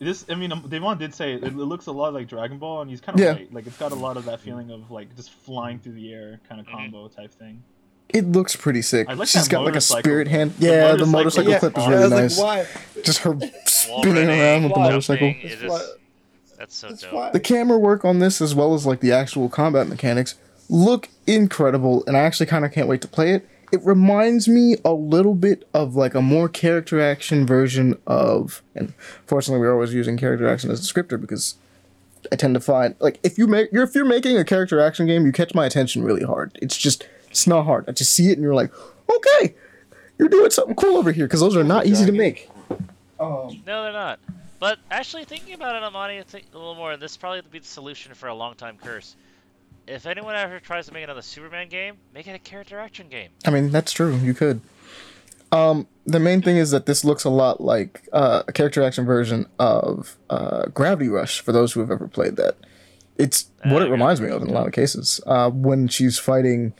This, 0.00 0.24
I 0.28 0.34
mean, 0.36 0.52
um, 0.52 0.64
Devon 0.68 0.96
did 0.96 1.12
say 1.12 1.34
it, 1.34 1.42
it 1.42 1.54
looks 1.56 1.86
a 1.86 1.92
lot 1.92 2.14
like 2.14 2.28
Dragon 2.28 2.58
Ball, 2.58 2.82
and 2.82 2.90
he's 2.90 3.00
kind 3.00 3.18
of 3.18 3.24
Yeah. 3.24 3.32
right. 3.32 3.52
Like, 3.52 3.66
it's 3.66 3.76
got 3.78 3.90
a 3.90 3.96
lot 3.96 4.16
of 4.16 4.26
that 4.26 4.40
feeling 4.40 4.70
of 4.70 4.90
like 4.92 5.14
just 5.16 5.30
flying 5.32 5.80
through 5.80 5.94
the 5.94 6.12
air 6.12 6.38
kind 6.48 6.60
of 6.60 6.66
Mhm. 6.68 6.72
combo 6.72 7.08
type 7.08 7.32
thing. 7.34 7.62
it 8.10 8.24
looks 8.32 8.56
pretty 8.56 8.80
sick. 8.80 9.06
I 9.10 9.12
like 9.12 9.28
She's 9.28 9.42
that 9.44 9.50
got 9.50 9.64
like 9.66 9.76
a 9.76 9.82
spirit 9.82 10.28
hand. 10.28 10.54
Yeah, 10.58 10.92
the 10.96 11.04
motorcycle 11.04 11.50
motorcycle 11.50 11.52
is 11.52 11.58
clip 11.58 11.78
is 11.78 11.86
really 11.88 12.08
nice. 12.10 12.38
like. 12.38 12.66
Just 13.04 13.18
her 13.18 13.36
spinning 13.66 14.14
running, 14.14 14.30
around 14.40 14.62
with 14.64 14.72
the 14.72 14.80
motorcycle. 14.80 15.34
That's 15.42 15.60
just- 15.60 15.92
that's 16.58 16.74
so 16.76 16.88
That's 16.88 17.02
dope. 17.02 17.12
why. 17.12 17.30
The 17.32 17.40
camera 17.40 17.76
work 17.78 18.04
on 18.06 18.18
this, 18.20 18.40
as 18.40 18.54
well 18.54 18.72
as 18.74 18.86
like 18.86 19.00
the 19.00 19.12
actual 19.12 19.48
combat 19.50 19.88
mechanics, 19.88 20.36
look 20.70 21.08
incredible, 21.26 22.02
and 22.06 22.16
I 22.16 22.20
actually 22.20 22.46
kind 22.46 22.64
of 22.64 22.72
can't 22.72 22.88
wait 22.88 23.02
to 23.02 23.08
play 23.08 23.34
it. 23.34 23.46
It 23.70 23.84
reminds 23.84 24.48
me 24.48 24.76
a 24.84 24.92
little 24.92 25.34
bit 25.34 25.68
of 25.74 25.94
like 25.94 26.14
a 26.14 26.22
more 26.22 26.48
character 26.48 27.00
action 27.00 27.46
version 27.46 27.98
of, 28.06 28.62
and 28.74 28.94
fortunately 29.26 29.60
we're 29.60 29.72
always 29.72 29.92
using 29.92 30.16
character 30.16 30.48
action 30.48 30.70
as 30.70 30.80
a 30.80 30.82
descriptor 30.82 31.20
because 31.20 31.56
I 32.32 32.36
tend 32.36 32.54
to 32.54 32.60
find 32.60 32.94
like 32.98 33.20
if 33.22 33.36
you 33.38 33.46
make 33.46 33.70
you're 33.72 33.84
if 33.84 33.94
you're 33.94 34.04
making 34.04 34.38
a 34.38 34.44
character 34.44 34.80
action 34.80 35.06
game, 35.06 35.26
you 35.26 35.32
catch 35.32 35.54
my 35.54 35.66
attention 35.66 36.02
really 36.02 36.24
hard. 36.24 36.58
It's 36.62 36.76
just 36.76 37.06
it's 37.30 37.46
not 37.46 37.64
hard. 37.64 37.84
I 37.88 37.92
just 37.92 38.14
see 38.14 38.30
it 38.30 38.32
and 38.32 38.42
you're 38.42 38.54
like, 38.54 38.72
okay, 39.10 39.54
you're 40.18 40.28
doing 40.28 40.50
something 40.50 40.74
cool 40.74 40.96
over 40.96 41.12
here 41.12 41.26
because 41.26 41.40
those 41.40 41.56
are 41.56 41.64
not 41.64 41.86
easy 41.86 42.06
to 42.06 42.12
make. 42.12 42.48
Um, 43.20 43.62
No, 43.66 43.82
they're 43.82 43.92
not. 43.92 44.18
But 44.60 44.78
actually, 44.90 45.24
thinking 45.24 45.54
about 45.54 45.76
it, 45.76 45.82
Amani, 45.82 46.18
I 46.18 46.22
think 46.22 46.46
a 46.52 46.58
little 46.58 46.74
more, 46.74 46.92
and 46.92 47.00
this 47.00 47.16
probably 47.16 47.42
be 47.42 47.60
the 47.60 47.66
solution 47.66 48.12
for 48.14 48.28
a 48.28 48.34
long 48.34 48.54
time 48.54 48.76
curse. 48.82 49.14
If 49.88 50.04
anyone 50.06 50.34
ever 50.34 50.60
tries 50.60 50.86
to 50.86 50.92
make 50.92 51.04
another 51.04 51.22
Superman 51.22 51.68
game, 51.68 51.96
make 52.14 52.26
it 52.26 52.32
a 52.32 52.38
character 52.38 52.78
action 52.78 53.08
game. 53.08 53.30
I 53.46 53.50
mean, 53.50 53.70
that's 53.70 53.90
true. 53.92 54.14
You 54.16 54.34
could. 54.34 54.60
Um, 55.50 55.86
the 56.06 56.20
main 56.20 56.42
thing 56.42 56.58
is 56.58 56.70
that 56.72 56.84
this 56.84 57.04
looks 57.04 57.24
a 57.24 57.30
lot 57.30 57.60
like 57.62 58.06
uh, 58.12 58.42
a 58.46 58.52
character 58.52 58.82
action 58.82 59.06
version 59.06 59.46
of 59.58 60.16
uh, 60.28 60.66
Gravity 60.66 61.08
Rush. 61.08 61.40
For 61.40 61.52
those 61.52 61.72
who 61.72 61.80
have 61.80 61.90
ever 61.90 62.06
played 62.06 62.36
that, 62.36 62.56
it's 63.16 63.46
what 63.64 63.80
Uh, 63.80 63.86
it 63.86 63.90
reminds 63.90 64.20
me 64.20 64.28
of 64.28 64.42
in 64.42 64.48
a 64.48 64.52
lot 64.52 64.66
of 64.66 64.74
cases. 64.74 65.22
Uh, 65.26 65.48
when 65.50 65.88
she's 65.88 66.18
fighting, 66.18 66.74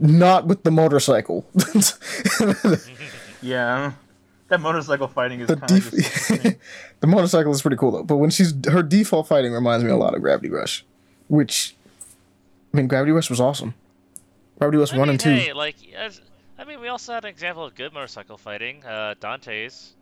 not 0.00 0.46
with 0.46 0.64
the 0.64 0.72
motorcycle. 0.72 1.46
Yeah, 3.42 3.92
that 4.48 4.60
motorcycle 4.60 5.06
fighting 5.06 5.40
is 5.40 5.48
the 5.48 5.56
kind 5.56 5.70
of 5.72 5.90
def- 5.90 6.58
the 7.00 7.06
motorcycle 7.06 7.52
is 7.52 7.60
pretty 7.60 7.76
cool 7.76 7.90
though. 7.92 8.02
But 8.02 8.16
when 8.16 8.30
she's 8.30 8.54
her 8.70 8.82
default 8.82 9.28
fighting 9.28 9.52
reminds 9.52 9.84
me 9.84 9.90
a 9.90 9.96
lot 9.96 10.14
of 10.14 10.22
Gravity 10.22 10.48
Rush, 10.48 10.82
which 11.28 11.76
I 12.74 12.76
mean, 12.76 12.88
Gravity 12.88 13.12
Rush 13.12 13.30
was 13.30 13.40
awesome. 13.40 13.72
Gravity 14.58 14.78
Rush 14.78 14.92
I 14.92 14.98
one 14.98 15.06
mean, 15.06 15.12
and 15.12 15.20
two. 15.20 15.30
hey, 15.30 15.52
like, 15.52 15.76
I 16.58 16.64
mean, 16.64 16.80
we 16.80 16.88
also 16.88 17.12
had 17.12 17.24
an 17.24 17.30
example 17.30 17.64
of 17.64 17.76
good 17.76 17.92
motorcycle 17.92 18.36
fighting. 18.36 18.84
Uh, 18.84 19.14
Dante's. 19.20 19.92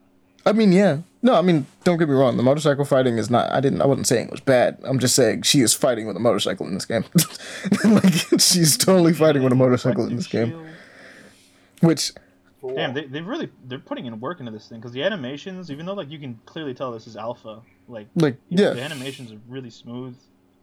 I 0.47 0.53
mean, 0.53 0.73
yeah. 0.73 0.99
No, 1.21 1.35
I 1.35 1.43
mean, 1.43 1.67
don't 1.85 1.99
get 1.99 2.09
me 2.09 2.15
wrong. 2.15 2.39
The 2.39 2.43
motorcycle 2.43 2.87
fighting 2.87 3.19
is 3.19 3.29
not. 3.29 3.53
I 3.53 3.61
didn't. 3.61 3.83
I 3.83 3.87
wasn't 3.87 4.07
saying 4.07 4.27
it 4.27 4.31
was 4.31 4.41
bad. 4.41 4.79
I'm 4.85 4.99
just 4.99 5.15
saying 5.15 5.43
she 5.43 5.61
is 5.61 5.75
fighting 5.75 6.07
with 6.07 6.17
a 6.17 6.21
motorcycle 6.21 6.67
in 6.67 6.73
this 6.73 6.87
game. 6.87 7.05
like 7.85 8.41
she's 8.41 8.79
totally 8.79 9.13
fighting 9.13 9.43
with 9.43 9.53
a 9.53 9.57
motorcycle 9.57 10.07
in 10.07 10.17
this 10.17 10.27
game. 10.27 10.67
Which 11.81 12.13
Damn, 12.75 12.95
they 12.95 13.05
they 13.05 13.21
really 13.21 13.51
they're 13.67 13.79
putting 13.79 14.07
in 14.07 14.19
work 14.19 14.41
into 14.41 14.51
this 14.51 14.69
thing 14.69 14.79
because 14.79 14.93
the 14.93 15.03
animations, 15.03 15.71
even 15.71 15.85
though 15.85 15.95
like 15.95 16.11
you 16.11 16.19
can 16.19 16.41
clearly 16.47 16.75
tell 16.75 16.91
this 16.91 17.07
is 17.07 17.17
alpha, 17.17 17.61
like 17.87 18.07
like 18.15 18.37
yeah, 18.49 18.71
the 18.71 18.83
animations 18.83 19.31
are 19.31 19.39
really 19.49 19.71
smooth. 19.71 20.17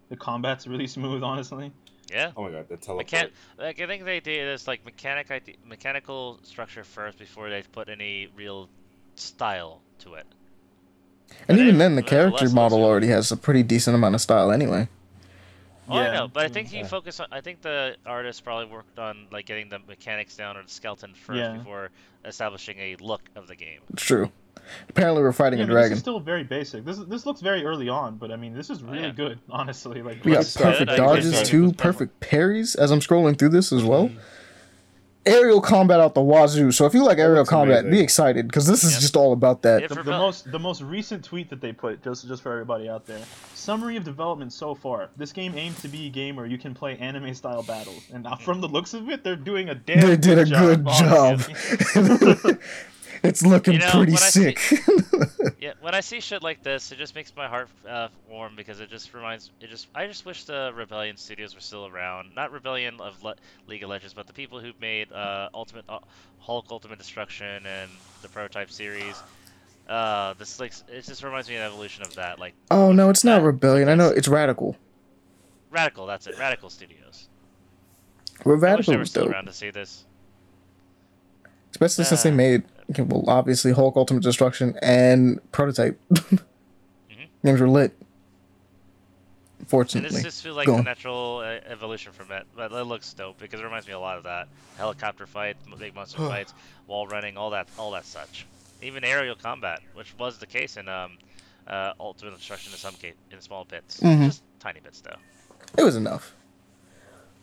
The 0.10 0.16
combat's 0.16 0.66
really 0.66 0.88
smooth, 0.98 1.24
honestly. 1.24 1.72
Yeah. 2.12 2.32
Oh 2.36 2.44
my 2.44 2.52
god, 2.52 2.68
the 2.70 2.78
teleport. 2.78 3.08
Mechan- 3.08 3.32
like 3.58 3.80
I 3.80 3.86
think 3.88 4.04
they 4.06 4.20
did 4.20 4.48
this 4.48 4.68
like 4.68 4.84
mechanic 4.86 5.30
ide- 5.32 5.58
mechanical 5.66 6.40
structure 6.44 6.84
first 6.84 7.18
before 7.20 7.50
they 7.50 7.62
put 7.62 7.90
any 7.90 8.28
real 8.36 8.70
style 9.16 9.82
to 10.00 10.16
it. 10.16 10.26
and 11.48 11.58
But 11.58 11.60
even 11.60 11.78
then, 11.78 11.96
the 11.96 12.02
character 12.04 12.50
model 12.50 12.84
already 12.84 13.08
has 13.08 13.32
a 13.32 13.38
pretty 13.38 13.62
decent 13.64 13.96
amount 13.96 14.16
of 14.16 14.22
style 14.22 14.52
anyway. 14.52 14.88
Oh, 15.88 15.94
I 15.98 16.04
Yeah. 16.06 16.14
know, 16.14 16.28
but 16.28 16.46
I 16.46 16.50
think 16.50 16.68
he 16.68 16.78
Yeah. 16.80 16.88
focused 16.88 17.20
on. 17.20 17.28
I 17.32 17.42
think 17.42 17.62
the 17.62 17.96
artist 18.06 18.44
probably 18.44 18.66
worked 18.72 19.00
on 19.00 19.28
like 19.32 19.46
getting 19.46 19.70
the 19.70 19.80
mechanics 19.80 20.36
down 20.36 20.56
or 20.58 20.64
the 20.64 20.70
skeleton 20.70 21.14
first 21.16 21.38
Yeah. 21.40 21.58
before 21.58 21.90
establishing 22.26 22.78
a 22.80 22.96
look 22.98 23.22
of 23.36 23.48
the 23.48 23.56
game. 23.56 23.82
True. 23.96 24.32
Apparently, 24.90 25.22
we're 25.24 25.32
fighting 25.32 25.60
Yeah, 25.60 25.66
I 25.66 25.68
a 25.68 25.70
mean, 25.70 25.76
this 25.76 25.82
dragon. 25.82 25.94
is 25.94 26.00
still 26.00 26.20
very 26.20 26.44
basic. 26.44 26.86
This 26.86 26.98
is, 27.00 27.06
this 27.08 27.26
looks 27.26 27.42
very 27.42 27.66
early 27.66 27.90
on, 27.90 28.18
but 28.18 28.32
I 28.32 28.36
mean, 28.36 28.54
this 28.54 28.70
is 28.70 28.82
Oh, 28.84 28.88
really 28.92 29.02
yeah. 29.08 29.12
good, 29.12 29.40
honestly. 29.50 30.02
Like 30.02 30.24
We 30.24 30.34
got 30.34 30.52
perfect 30.56 30.92
I 30.92 30.96
dodges 30.96 31.34
Sorry. 31.34 31.46
too, 31.46 31.74
perfect 31.74 32.20
parries 32.20 32.76
as 32.76 32.92
I'm 32.92 33.00
scrolling 33.00 33.38
through 33.38 33.50
this 33.50 33.72
as 33.74 33.84
well. 33.84 34.10
aerial 35.26 35.62
combat 35.62 36.00
out 36.00 36.16
the 36.16 36.22
wazoo. 36.22 36.72
So 36.72 36.86
if 36.86 36.94
you 36.94 37.04
like 37.04 37.18
aerial 37.20 37.40
looks 37.40 37.50
combat, 37.50 37.90
be 37.90 38.00
excited 38.00 38.48
because 38.48 38.66
this 38.68 38.84
is 38.84 38.94
Yep. 38.94 39.02
just 39.02 39.16
all 39.16 39.34
about 39.34 39.62
that. 39.64 39.84
If 39.84 39.90
The, 39.90 40.02
the 40.04 40.12
most 40.12 40.52
the 40.52 40.58
most 40.60 40.82
recent 40.82 41.24
tweet 41.24 41.50
that 41.50 41.62
they 41.62 41.72
put 41.72 42.04
just 42.04 42.28
just 42.28 42.42
for 42.42 42.52
everybody 42.52 42.90
out 42.90 43.06
there. 43.06 43.20
Summary 43.54 43.96
of 43.98 44.04
development 44.06 44.54
so 44.54 44.74
far. 44.74 45.10
This 45.18 45.32
game 45.32 45.56
aims 45.58 45.82
to 45.82 45.88
be 45.88 46.08
a 46.08 46.10
game 46.10 46.36
where 46.38 46.46
you 46.48 46.58
can 46.58 46.74
play 46.74 46.98
anime 46.98 47.34
style 47.36 47.62
battles, 47.64 48.08
and 48.14 48.24
now 48.24 48.36
from 48.38 48.62
the 48.62 48.68
looks 48.68 48.94
of 48.96 49.10
it, 49.10 49.24
they're 49.24 49.36
doing 49.36 49.70
a 49.70 49.76
damn. 49.76 50.00
They 50.02 50.16
did 50.18 50.40
a 50.40 50.46
good 50.46 50.86
job. 50.88 51.42
honestly. 51.96 52.56
it's 53.24 53.46
looking 53.46 53.74
You 53.76 53.80
know, 53.80 53.92
pretty 53.92 54.14
I 54.14 54.16
see- 54.16 54.56
sick. 54.56 54.80
Yeah, 55.60 55.74
when 55.82 55.94
I 55.94 56.00
see 56.00 56.22
shit 56.22 56.42
like 56.42 56.64
this, 56.64 56.92
it 56.94 56.98
just 56.98 57.14
makes 57.16 57.34
my 57.36 57.48
heart 57.48 57.68
uh, 57.88 58.08
warm 58.30 58.54
because 58.56 58.80
it 58.80 58.90
just 58.90 59.14
reminds. 59.14 59.52
It 59.60 59.70
just 59.70 59.88
I 59.94 60.08
just 60.08 60.26
wish 60.26 60.46
the 60.46 60.72
Rebellion 60.74 61.18
Studios 61.18 61.54
were 61.54 61.60
still 61.60 61.86
around. 61.86 62.34
Not 62.34 62.54
Rebellion 62.54 63.02
of 63.02 63.22
Le- 63.24 63.36
League 63.68 63.84
of 63.84 63.90
Legends, 63.90 64.14
but 64.14 64.26
the 64.26 64.32
people 64.32 64.62
who 64.62 64.72
made 64.80 65.12
uh, 65.12 65.50
Ultimate 65.54 65.84
uh, 65.90 66.00
Hulk, 66.40 66.68
Ultimate 66.72 66.98
Destruction, 66.98 67.66
and 67.66 67.90
the 68.22 68.30
Prototype 68.30 68.72
series. 68.72 69.22
Uh, 69.90 70.34
this 70.36 70.62
like 70.62 70.72
it 70.88 71.04
just 71.04 71.24
reminds 71.24 71.50
me 71.50 71.56
of 71.56 71.62
the 71.62 71.66
evolution 71.68 72.04
of 72.04 72.16
that. 72.16 72.40
Like 72.40 72.54
oh 72.72 72.94
no, 72.94 73.10
it's 73.10 73.26
not 73.26 73.42
rebellion. 73.42 73.90
I 73.90 73.96
know 73.96 74.08
it's 74.10 74.30
radical. 74.30 74.78
Radical, 75.72 76.06
that's 76.06 76.26
it. 76.28 76.40
Radical 76.40 76.70
Studios. 76.70 77.28
We're 78.46 78.54
I 78.54 78.56
wish 78.56 78.62
radical 78.64 78.94
they 78.94 78.98
were 78.98 79.06
still 79.06 79.26
dope, 79.26 79.34
around 79.34 79.46
to 79.48 79.54
see 79.54 79.72
this. 79.72 80.06
especially 81.72 82.06
since 82.06 82.24
they 82.24 82.32
Uh, 82.32 82.36
made 82.36 82.64
okay, 82.92 83.02
well 83.04 83.24
obviously 83.28 83.72
Hulk 83.72 83.96
Ultimate 83.96 84.24
Destruction 84.24 84.76
and 84.82 85.40
Prototype. 85.52 86.00
Games 87.46 87.62
were 87.62 87.70
lit. 87.70 87.94
And 89.60 89.68
Fortunately, 89.70 90.10
this 90.10 90.24
just 90.24 90.44
feels 90.44 90.56
like 90.58 90.66
Go 90.68 90.74
the 90.74 90.80
on. 90.80 90.86
natural 90.86 91.38
uh, 91.40 91.60
evolution 91.70 92.12
from 92.12 92.32
it, 92.32 92.46
but 92.56 92.72
it 92.72 92.84
looks 92.84 93.14
dope 93.14 93.38
because 93.40 93.60
it 93.60 93.64
reminds 93.64 93.88
me 93.88 93.94
a 93.94 94.00
lot 94.00 94.18
of 94.18 94.24
that 94.24 94.48
helicopter 94.78 95.26
fights, 95.28 95.64
big 95.78 95.96
monster 95.96 96.18
fights, 96.30 96.54
wall 96.88 97.08
running, 97.08 97.38
all 97.38 97.50
that, 97.52 97.68
all 97.78 97.92
that 97.92 98.06
such. 98.06 98.46
Even 98.82 99.04
aerial 99.04 99.36
combat, 99.36 99.82
which 99.94 100.14
was 100.18 100.38
the 100.38 100.46
case 100.46 100.78
in 100.78 100.88
um, 100.88 101.18
uh, 101.68 101.94
Ultimate 102.00 102.36
Destruction 102.38 102.72
in 102.72 102.78
some 102.80 102.96
case, 102.96 103.14
in 103.32 103.40
small 103.42 103.66
bits, 103.66 104.00
Mhm. 104.00 104.26
just 104.26 104.42
tiny 104.60 104.80
bits 104.80 105.02
though. 105.02 105.18
it 105.78 105.84
was 105.84 105.96
enough. 105.96 106.34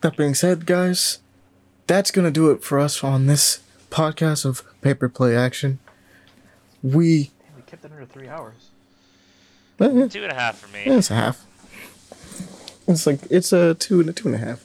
That 0.00 0.16
being 0.16 0.34
said, 0.34 0.66
guys, 0.66 1.18
that's 1.86 2.10
gonna 2.10 2.30
do 2.30 2.50
it 2.50 2.62
for 2.64 2.78
us 2.78 3.04
on 3.04 3.26
this 3.26 3.60
podcast 3.90 4.44
of 4.44 4.62
Paper 4.80 5.08
Play 5.08 5.36
Action. 5.36 5.78
We 6.82 7.30
we 7.56 7.62
kept 7.66 7.84
it 7.84 7.92
under 7.92 8.04
three 8.04 8.28
hours. 8.28 8.70
eh, 9.80 10.08
Two 10.08 10.22
and 10.22 10.32
a 10.32 10.34
half 10.34 10.58
for 10.58 10.68
me. 10.72 10.84
it's 10.84 11.10
a 11.10 11.14
half. 11.14 11.44
It's 12.88 13.06
like 13.06 13.20
it's 13.30 13.52
a 13.52 13.74
two 13.74 14.00
and 14.00 14.08
a 14.08 14.12
two 14.12 14.28
and 14.28 14.34
a 14.34 14.38
half. 14.38 14.64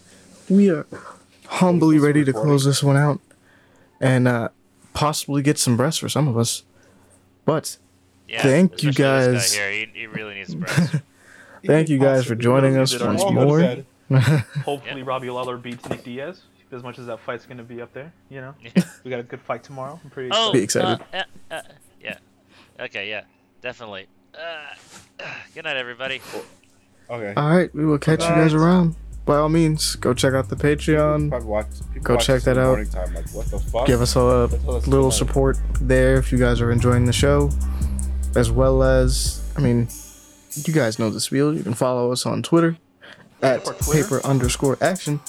We 0.49 0.69
are 0.69 0.85
humbly 1.47 1.97
ready 1.99 2.23
to 2.25 2.33
close 2.33 2.65
this 2.65 2.83
one 2.83 2.97
out, 2.97 3.19
and 3.99 4.27
uh, 4.27 4.49
possibly 4.93 5.41
get 5.41 5.57
some 5.57 5.77
rest 5.79 5.99
for 5.99 6.09
some 6.09 6.27
of 6.27 6.37
us. 6.37 6.63
But 7.45 7.77
Yeah, 8.27 8.43
Thank 8.43 8.83
you 8.83 8.89
especially 8.89 9.31
this 9.33 9.51
guys. 9.53 9.57
guy 9.57 9.71
here. 9.71 9.87
He, 9.93 9.99
he 10.01 10.07
really 10.07 10.35
needs 10.35 10.51
some 10.51 10.61
rest. 10.61 10.95
thank 11.65 11.89
you 11.89 11.97
guys 11.97 12.25
for 12.25 12.35
joining 12.35 12.77
us 12.77 12.97
once 12.99 13.21
all 13.21 13.33
go 13.33 13.39
to 13.39 13.45
more. 13.45 14.19
Hopefully, 14.65 14.99
Yeah. 15.01 15.03
Robbie 15.07 15.29
Lawler 15.29 15.57
beats 15.57 15.87
Nick 15.89 16.03
Diaz. 16.03 16.41
As 16.71 16.83
much 16.83 16.99
as 16.99 17.05
that 17.07 17.19
fight's 17.19 17.45
gonna 17.45 17.63
be 17.63 17.81
up 17.81 17.93
there, 17.93 18.13
you 18.29 18.39
know, 18.39 18.55
we 19.03 19.11
got 19.11 19.19
a 19.19 19.23
good 19.23 19.41
fight 19.41 19.63
tomorrow. 19.63 19.99
I'm 20.01 20.09
pretty 20.09 20.29
oh, 20.31 20.53
excited. 20.53 21.03
Uh, 21.13 21.17
uh, 21.17 21.55
uh, 21.55 21.61
yeah. 22.01 22.17
Okay, 22.79 23.09
yeah, 23.09 23.23
definitely. 23.61 24.07
Uh, 24.33 25.25
good 25.53 25.65
night, 25.65 25.75
everybody. 25.75 26.21
Okay. 27.09 27.33
All 27.35 27.49
right, 27.49 27.73
we 27.75 27.85
will 27.85 27.97
catch 27.97 28.21
you 28.21 28.29
guys 28.29 28.53
around. 28.53 28.95
By 29.25 29.35
all 29.35 29.49
means, 29.49 29.95
go 29.95 30.13
check 30.13 30.33
out 30.33 30.49
the 30.49 30.55
Patreon. 30.55 31.29
Probably 31.29 31.47
watch, 31.47 31.67
people 31.93 32.01
Go 32.01 32.13
watch 32.15 32.25
check 32.25 32.41
that 32.43 32.57
out. 32.57 32.75
Time. 32.89 33.13
Like, 33.13 33.29
what 33.31 33.45
the 33.47 33.59
fuck? 33.59 33.85
Give 33.85 34.01
us 34.01 34.15
a 34.15 34.47
That's 34.49 34.65
all 34.65 34.73
that's 34.73 34.87
little 34.87 35.11
tonight. 35.11 35.17
support 35.17 35.57
there 35.79 36.15
if 36.15 36.31
you 36.31 36.37
guys 36.37 36.61
are 36.61 36.71
enjoying 36.71 37.05
the 37.05 37.13
show, 37.13 37.51
as 38.35 38.49
well 38.49 38.81
as 38.81 39.43
I 39.57 39.61
mean, 39.61 39.89
you 40.55 40.73
guys 40.73 40.97
know 40.97 41.09
the 41.09 41.19
spiel. 41.19 41.53
You 41.53 41.63
can 41.63 41.73
follow 41.73 42.11
us 42.11 42.25
on 42.25 42.41
Twitter 42.41 42.77
at 43.41 43.63
Twitter? 43.65 44.03
paper 44.03 44.25
underscore 44.25 44.77
action. 44.81 45.19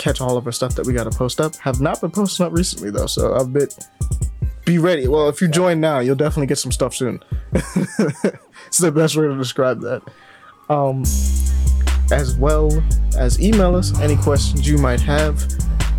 Catch 0.00 0.22
all 0.22 0.38
of 0.38 0.46
our 0.46 0.52
stuff 0.52 0.74
that 0.76 0.86
we 0.86 0.94
got 0.94 1.04
to 1.04 1.10
post 1.10 1.42
up. 1.42 1.54
Have 1.56 1.82
not 1.82 2.00
been 2.00 2.10
posting 2.10 2.46
up 2.46 2.54
recently 2.54 2.90
though, 2.90 3.04
so 3.04 3.34
a 3.34 3.44
bit. 3.44 3.74
Be 4.64 4.78
ready. 4.78 5.06
Well, 5.06 5.28
if 5.28 5.42
you 5.42 5.48
join 5.48 5.78
now, 5.78 5.98
you'll 5.98 6.16
definitely 6.16 6.46
get 6.46 6.56
some 6.56 6.72
stuff 6.72 6.94
soon. 6.94 7.22
it's 7.52 8.78
the 8.78 8.90
best 8.90 9.14
way 9.14 9.26
to 9.26 9.36
describe 9.36 9.82
that. 9.82 10.02
Um, 10.70 11.02
as 12.10 12.34
well 12.38 12.82
as 13.18 13.42
email 13.42 13.74
us 13.76 14.00
any 14.00 14.16
questions 14.16 14.66
you 14.66 14.78
might 14.78 15.02
have. 15.02 15.46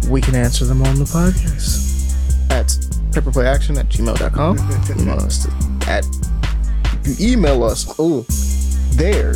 We 0.09 0.19
can 0.19 0.33
answer 0.33 0.65
them 0.65 0.81
on 0.81 0.95
the 0.95 1.05
podcast 1.05 2.49
at 2.49 2.69
paperplayaction 3.13 3.77
at 3.77 3.87
gmail.com. 3.89 4.57
email 4.99 5.19
us 5.19 5.47
at 5.87 6.07
if 7.05 7.19
you 7.19 7.33
email 7.33 7.63
us, 7.63 7.93
oh, 7.99 8.25
there, 8.95 9.35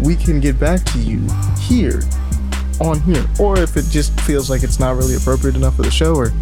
we 0.00 0.16
can 0.16 0.40
get 0.40 0.58
back 0.58 0.82
to 0.86 0.98
you 0.98 1.24
here 1.60 2.02
on 2.80 3.00
here. 3.00 3.24
Or 3.38 3.58
if 3.58 3.76
it 3.76 3.86
just 3.90 4.18
feels 4.20 4.50
like 4.50 4.62
it's 4.62 4.80
not 4.80 4.96
really 4.96 5.16
appropriate 5.16 5.56
enough 5.56 5.76
for 5.76 5.82
the 5.82 5.90
show, 5.90 6.14
or 6.14 6.32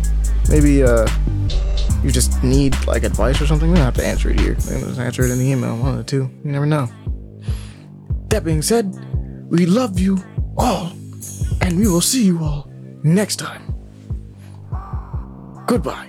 maybe 0.49 0.83
uh 0.83 1.07
you 2.03 2.11
just 2.13 2.43
need 2.45 2.77
like 2.87 3.03
advice 3.03 3.41
or 3.41 3.47
something, 3.47 3.69
we 3.69 3.77
don't 3.77 3.85
have 3.85 3.95
to 3.95 4.07
answer 4.07 4.31
it 4.31 4.39
here. 4.39 4.55
Can 4.55 4.81
just 4.81 5.01
answer 5.01 5.25
it 5.25 5.31
in 5.31 5.39
the 5.39 5.51
email, 5.51 5.77
one 5.77 5.91
of 5.91 5.97
the 5.97 6.05
two. 6.05 6.31
You 6.45 6.53
never 6.53 6.67
know. 6.67 6.89
That 8.29 8.45
being 8.45 8.63
said, 8.63 8.95
we 9.51 9.67
love 9.67 9.99
you 9.99 10.19
all, 10.57 10.93
and 11.61 11.79
we 11.79 11.89
will 11.89 12.01
see 12.01 12.25
you 12.25 12.39
all 12.43 12.71
next 13.03 13.37
time. 13.37 13.75
Goodbye. 15.67 16.08